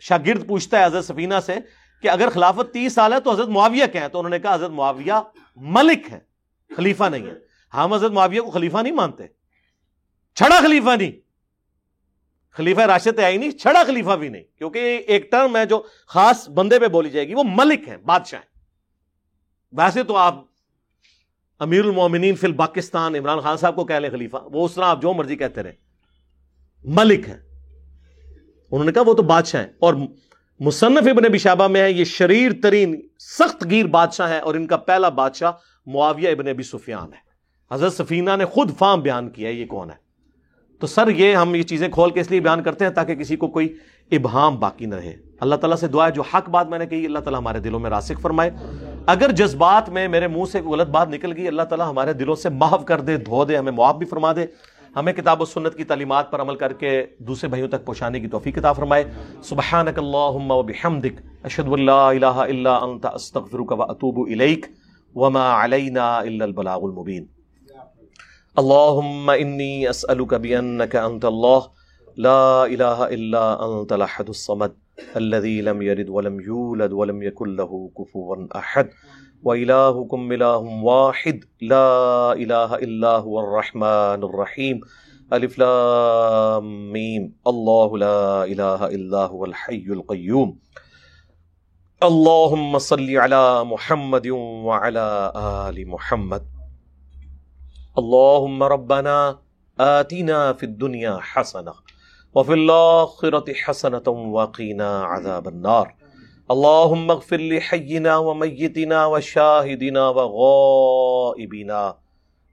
شاگرد 0.00 0.48
پوچھتا 0.48 0.78
ہے 0.78 0.84
حضرت 0.84 1.04
سفینہ 1.04 1.34
سے 1.46 1.54
کہ 2.02 2.08
اگر 2.08 2.30
خلافت 2.30 2.72
تیس 2.72 2.92
سال 2.92 3.12
ہے 3.12 3.20
تو 3.20 3.30
حضرت 3.30 3.48
معاویہ 3.48 3.86
کیا 3.92 4.04
ہے 4.04 4.08
تو 4.08 4.18
انہوں 4.18 4.30
نے 4.30 4.38
کہا 4.38 4.54
حضرت 4.54 4.70
معاویہ 4.70 5.12
ملک 5.56 6.12
ہے 6.12 6.18
خلیفہ 6.76 7.04
نہیں 7.04 7.26
ہے 7.26 7.34
ہم 7.74 7.92
حضرت 7.92 8.12
معاویہ 8.12 8.40
کو 8.40 8.50
خلیفہ 8.50 8.78
نہیں 8.78 8.92
مانتے۔ 8.92 9.24
چھڑا 10.34 10.60
خلیفہ 10.60 10.90
نہیں۔ 10.98 11.31
خلیفہ 12.52 12.80
راشد 12.80 13.18
آئی 13.18 13.36
نہیں، 13.36 13.50
چھڑا 13.50 13.82
خلیفہ 13.86 14.10
بھی 14.10 14.28
نہیں۔ 14.28 14.42
کیونکہ 14.58 15.02
ایک 15.06 15.30
ٹرم 15.30 15.56
ہے 15.56 15.66
جو 15.66 15.82
خاص 16.06 16.48
بندے 16.48 16.78
پہ 16.78 16.86
بولی 16.86 17.10
جائے 17.10 17.28
گی، 17.28 17.34
وہ 17.34 17.44
ملک 17.46 17.88
ہیں، 17.88 17.96
بادشاہ 17.96 18.40
ہیں۔ 18.40 18.58
ویسے 19.72 20.02
تو 20.02 20.16
آپ 20.16 20.44
امیر 21.58 21.84
المومنین 21.84 22.36
فی 22.36 22.52
پاکستان 22.52 23.14
عمران 23.14 23.40
خان 23.40 23.56
صاحب 23.56 23.76
کو 23.76 23.84
کہہ 23.84 23.94
لیں 23.94 24.10
خلیفہ، 24.10 24.36
وہ 24.44 24.64
اس 24.64 24.74
طرح 24.74 24.84
آپ 24.84 25.02
جو 25.02 25.12
مرضی 25.12 25.36
کہتے 25.36 25.62
رہے 25.62 25.72
ملک 26.84 27.28
ہیں۔ 27.28 27.36
انہوں 28.70 28.84
نے 28.84 28.92
کہا 28.92 29.02
وہ 29.06 29.14
تو 29.14 29.22
بادشاہ 29.22 29.62
ہیں۔ 29.62 29.70
اور 29.78 29.94
مصنف 30.60 31.08
ابن 31.10 31.32
بشابہ 31.32 31.68
میں 31.68 31.80
ہے، 31.80 31.92
یہ 31.92 32.04
شریر 32.04 32.52
ترین 32.62 33.08
سخت 33.18 33.64
گیر 33.70 33.86
بادشاہ 33.86 34.28
ہے 34.28 34.38
اور 34.38 34.54
ان 34.54 34.66
کا 34.66 34.76
پہلا 34.76 35.08
بادشاہ 35.08 35.52
معاویہ 35.86 36.28
ابن 36.28 36.48
ابی 36.48 36.62
سفیان 36.62 37.12
ہے۔ 37.12 37.32
حضرت 37.74 37.92
سفینہ 37.92 38.30
نے 38.38 38.44
خود 38.44 38.78
فام 38.78 39.00
بیان 39.00 39.30
کیا 39.30 39.48
ہے، 39.48 39.54
یہ 39.54 39.66
کون 39.66 39.90
ہے؟ 39.90 40.11
تو 40.82 40.88
سر 40.88 41.08
یہ 41.08 41.36
ہم 41.36 41.54
یہ 41.54 41.62
چیزیں 41.62 41.88
کھول 41.88 42.10
کے 42.10 42.20
اس 42.20 42.30
لیے 42.30 42.40
بیان 42.40 42.62
کرتے 42.62 42.84
ہیں 42.84 42.92
تاکہ 42.92 43.14
کسی 43.14 43.36
کو 43.36 43.48
کوئی 43.48 43.74
ابہام 44.10 44.58
باقی 44.58 44.86
نہ 44.86 44.94
رہے۔ 44.94 45.16
اللہ 45.40 45.54
تعالیٰ 45.54 45.76
سے 45.76 45.86
دعا 45.86 46.06
ہے، 46.06 46.12
جو 46.12 46.22
حق 46.22 46.50
بات 46.50 46.68
میں 46.68 46.78
نے 46.78 46.86
کہی، 46.86 47.06
اللہ 47.06 47.18
تعالیٰ 47.18 47.40
ہمارے 47.40 47.58
دلوں 47.58 47.80
میں 47.80 47.90
راسک 47.90 48.20
فرمائے۔ 48.20 48.50
اگر 49.06 49.32
جذبات 49.32 49.88
میں 49.88 50.08
میرے 50.08 50.28
منہ 50.28 50.44
سے 50.52 50.60
غلط 50.60 50.88
بات 50.88 51.08
نکل 51.08 51.36
گئی، 51.36 51.48
اللہ 51.48 51.62
تعالیٰ 51.62 51.90
ہمارے 51.90 52.12
دلوں 52.12 52.34
سے 52.34 52.48
محو 52.48 52.78
کر 52.78 53.00
دے، 53.00 53.16
دھو 53.16 53.44
دے، 53.44 53.56
ہمیں 53.56 53.72
معاف 53.72 53.96
بھی 53.96 54.06
فرما 54.06 54.32
دے۔ 54.32 54.46
ہمیں 54.96 55.12
کتاب 55.12 55.42
و 55.42 55.44
سنت 55.44 55.74
کی 55.74 55.84
تعلیمات 55.84 56.30
پر 56.30 56.40
عمل 56.40 56.56
کر 56.56 56.72
کے 56.72 57.06
دوسرے 57.18 57.48
بھائیوں 57.48 57.68
تک 57.68 57.84
پہنچانے 57.84 58.20
کی 58.20 58.28
توفیق 58.28 58.56
کتاب 58.56 58.76
فرمائے۔ 58.76 59.04
سبحانک 59.42 59.98
اللہم 59.98 60.50
و 60.50 60.62
بحمدک، 60.62 61.44
اشہد 61.44 61.72
اللہ 61.72 61.90
الہ 61.90 62.26
الا 62.26 62.76
انت، 62.76 63.06
استغفرک 63.14 63.72
و 63.72 63.82
اتوب 63.82 64.28
الیک۔ 64.30 64.66
وما 65.14 65.64
علینا 65.64 66.16
الا 66.16 66.44
البلاغ 66.44 66.78
المبین۔ 66.82 67.41
اللهم 68.58 69.30
إني 69.30 69.90
أسألك 69.90 70.34
بأنك 70.34 70.96
أنت 70.96 71.24
الله 71.24 71.70
لا 72.16 72.66
إله 72.66 73.08
إلا 73.08 73.64
أنت 73.64 73.92
الأحد 73.92 74.28
الصمد 74.28 74.76
الذي 75.16 75.62
لم 75.62 75.82
يرد 75.82 76.08
ولم 76.08 76.40
يولد 76.40 76.92
ولم 76.92 77.22
يكن 77.22 77.56
له 77.56 77.90
كفوا 77.98 78.46
أحد 78.56 78.90
وإلهكم 79.42 80.32
إله 80.32 80.58
واحد. 80.58 81.44
لا 81.60 82.32
إله 82.32 82.74
إلا 82.74 83.16
هو 83.24 83.40
الرحمن 83.40 84.20
الرحيم 84.20 84.80
ألف 85.32 85.58
لام 85.58 86.92
ميم 86.92 87.32
الله 87.46 87.98
لا 87.98 88.44
إله 88.44 88.86
إلا 88.86 89.26
هو 89.32 89.44
الحي 89.44 89.86
القيوم 89.88 90.58
اللهم 92.02 92.78
صل 92.78 93.16
على 93.16 93.64
محمد 93.64 94.26
وعلى 94.68 95.32
آل 95.36 95.88
محمد. 95.88 96.51
اللهم 97.98 98.62
ربنا 98.62 99.38
آتنا 99.80 100.52
في 100.52 100.62
الدنيا 100.62 101.18
حسنة 101.20 101.74
وفي 102.34 102.54
الآخرة 102.54 103.52
حسنة 103.52 104.08
وقنا 104.08 105.02
عذاب 105.04 105.48
النار۔ 105.48 105.94
اللهم 106.50 107.10
اغفر 107.10 107.36
لحينا 107.36 108.16
وميتنا 108.16 109.06
وشاهدنا 109.06 110.08
وغائبنا 110.08 111.96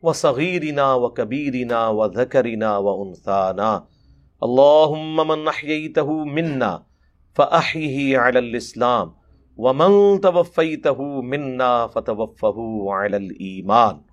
وصغيرنا 0.01 0.93
وكبيرنا 0.93 1.87
وذكرنا 1.89 2.77
وأنثانا 2.77 3.71
اللهم 4.43 5.27
من 5.27 5.47
أحييته 5.47 6.09
منا 6.23 6.83
فأحيه 7.33 8.17
على 8.17 8.39
الإسلام 8.39 9.13
ومن 9.57 10.21
توفيته 10.21 11.21
منا 11.21 11.87
فتوفه 11.87 12.57
على 12.89 13.17
الإيمان 13.17 14.08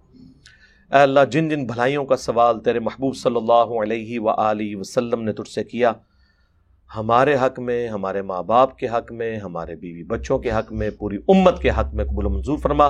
اے 0.92 0.98
اللہ، 0.98 1.20
جن 1.30 1.48
جن 1.48 1.64
بھلائیوں 1.64 2.04
کا 2.04 2.16
سوال 2.16 2.60
تیرے 2.60 2.78
محبوب 2.78 3.16
صلی 3.16 3.36
اللہ 3.36 3.82
علیہ 3.82 4.20
و 4.20 4.30
وسلم 4.80 5.22
نے 5.22 5.32
تجھ 5.32 5.50
سے 5.50 5.64
کیا، 5.64 5.92
ہمارے 6.96 7.34
حق 7.34 7.58
میں، 7.58 7.88
ہمارے 7.88 8.22
ماں 8.22 8.42
باپ 8.42 8.78
کے 8.78 8.88
حق 8.88 9.12
میں، 9.12 9.36
ہمارے 9.36 9.74
بیوی 9.74 10.02
بچوں 10.02 10.38
کے 10.38 10.50
حق 10.50 10.72
میں، 10.72 10.90
پوری 10.98 11.16
امت 11.28 11.62
کے 11.62 11.70
حق 11.70 11.94
میں 11.94 12.04
قبول 12.04 12.24
منظور 12.24 12.58
فرما۔ 12.58 12.86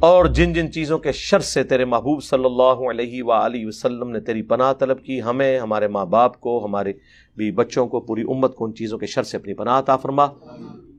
اور 0.00 0.24
جن 0.24 0.52
جن 0.52 0.72
چیزوں 0.72 0.98
کے 0.98 1.12
شر 1.12 1.38
سے 1.38 1.64
تیرے 1.64 1.84
محبوب 1.84 2.22
صلی 2.22 2.44
اللہ 2.44 2.90
علیہ 2.90 3.22
و 3.22 3.32
وسلم 3.68 4.10
نے 4.10 4.20
تیری 4.20 4.42
پناہ 4.42 4.72
طلب 4.72 5.02
کی، 5.02 5.22
ہمیں، 5.22 5.58
ہمارے 5.58 5.88
ماں 5.88 6.06
باپ 6.06 6.40
کو، 6.40 6.64
ہمارے 6.64 6.92
بیوی 7.36 7.50
بچوں 7.50 7.86
کو، 7.86 8.00
پوری 8.00 8.22
امت 8.22 8.54
کو 8.54 8.64
ان 8.64 8.74
چیزوں 8.74 8.98
کے 8.98 9.06
شر 9.06 9.22
سے 9.22 9.36
اپنی 9.36 9.54
پناہ 9.54 9.78
عطا 9.78 9.96
فرما۔ 9.96 10.26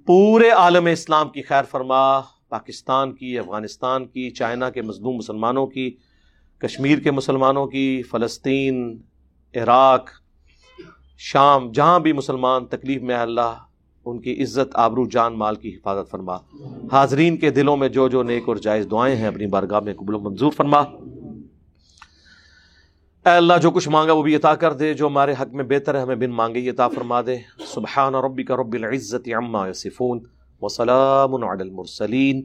پورے 0.08 0.50
عالم 0.50 0.86
اسلام 0.86 1.30
کی 1.30 1.42
خیر 1.42 1.64
فرما۔ 1.64 2.20
پاکستان 2.52 3.14
کی، 3.16 3.40
افغانستان 3.40 4.06
کی، 4.06 4.30
چائنا 4.30 4.70
کے 4.70 4.82
مظلوم 4.82 5.16
مسلمانوں 5.16 5.68
کی، 5.68 5.96
کشمیر 6.58 7.00
کے 7.00 7.12
مسلمانوں 7.12 7.68
کی، 7.68 8.02
فلسطین، 8.12 9.02
عراق، 9.56 10.10
شام، 11.18 11.72
جہاں 11.72 12.00
بھی 12.00 12.14
مسلمان 12.14 12.66
تکلیف 12.66 13.02
میں 13.02 13.16
اللہ 13.16 13.56
ان 14.06 14.22
کی 14.22 14.44
عزت، 14.44 14.76
آبرو، 14.76 15.06
جان، 15.10 15.34
مال 15.34 15.56
کی 15.56 15.70
حفاظت 15.70 16.12
فرما۔ 16.12 16.36
حاضرین 16.92 17.38
کے 17.38 17.50
دلوں 17.50 17.78
میں 17.78 17.90
جو 17.90 18.08
جو 18.08 18.24
نیک 18.24 18.44
اور 18.46 18.56
جائز 18.56 18.88
دعائیں 18.92 19.16
ہیں، 19.16 19.28
اپنی 19.28 19.48
بارگاہ 19.48 19.80
میں 19.80 19.94
قبول 19.94 20.16
و 20.16 20.20
منظور 20.20 20.52
فرما۔ 20.52 20.80
اے 23.26 23.36
اللہ، 23.36 23.54
جو 23.62 23.72
کچھ 23.72 23.90
مانگا 23.90 24.14
وہ 24.14 24.24
بھی 24.24 24.36
عطا 24.36 24.56
کر 24.56 24.74
دے، 24.74 24.94
جو 24.94 25.08
ہمارے 25.08 25.34
حق 25.42 25.54
میں 25.54 25.64
بہتر 25.64 25.96
ہے، 25.96 26.02
ہمیں 26.02 26.16
بن 26.16 26.32
مانگے 26.32 26.70
عطا 26.70 26.88
فرما 26.88 27.22
دے۔ 27.22 27.38
سبحان 27.66 28.16
ربی 28.16 28.44
کا 28.44 28.56
رب 28.56 28.74
العزت 28.74 29.30
عما 29.38 29.68
یصفون۔ 29.68 30.20
وسلام 30.62 31.46
على 31.46 31.64
المرسلين 31.64 32.38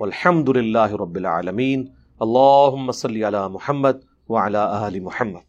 والحمد 0.00 0.50
لله 0.50 0.96
رب 0.96 1.16
العالمین. 1.16 1.80
اللهم 2.22 2.92
صل 2.92 3.16
على 3.24 3.48
محمد 3.48 3.96
وعلى 4.28 4.88
آل 4.88 5.02
محمد. 5.02 5.45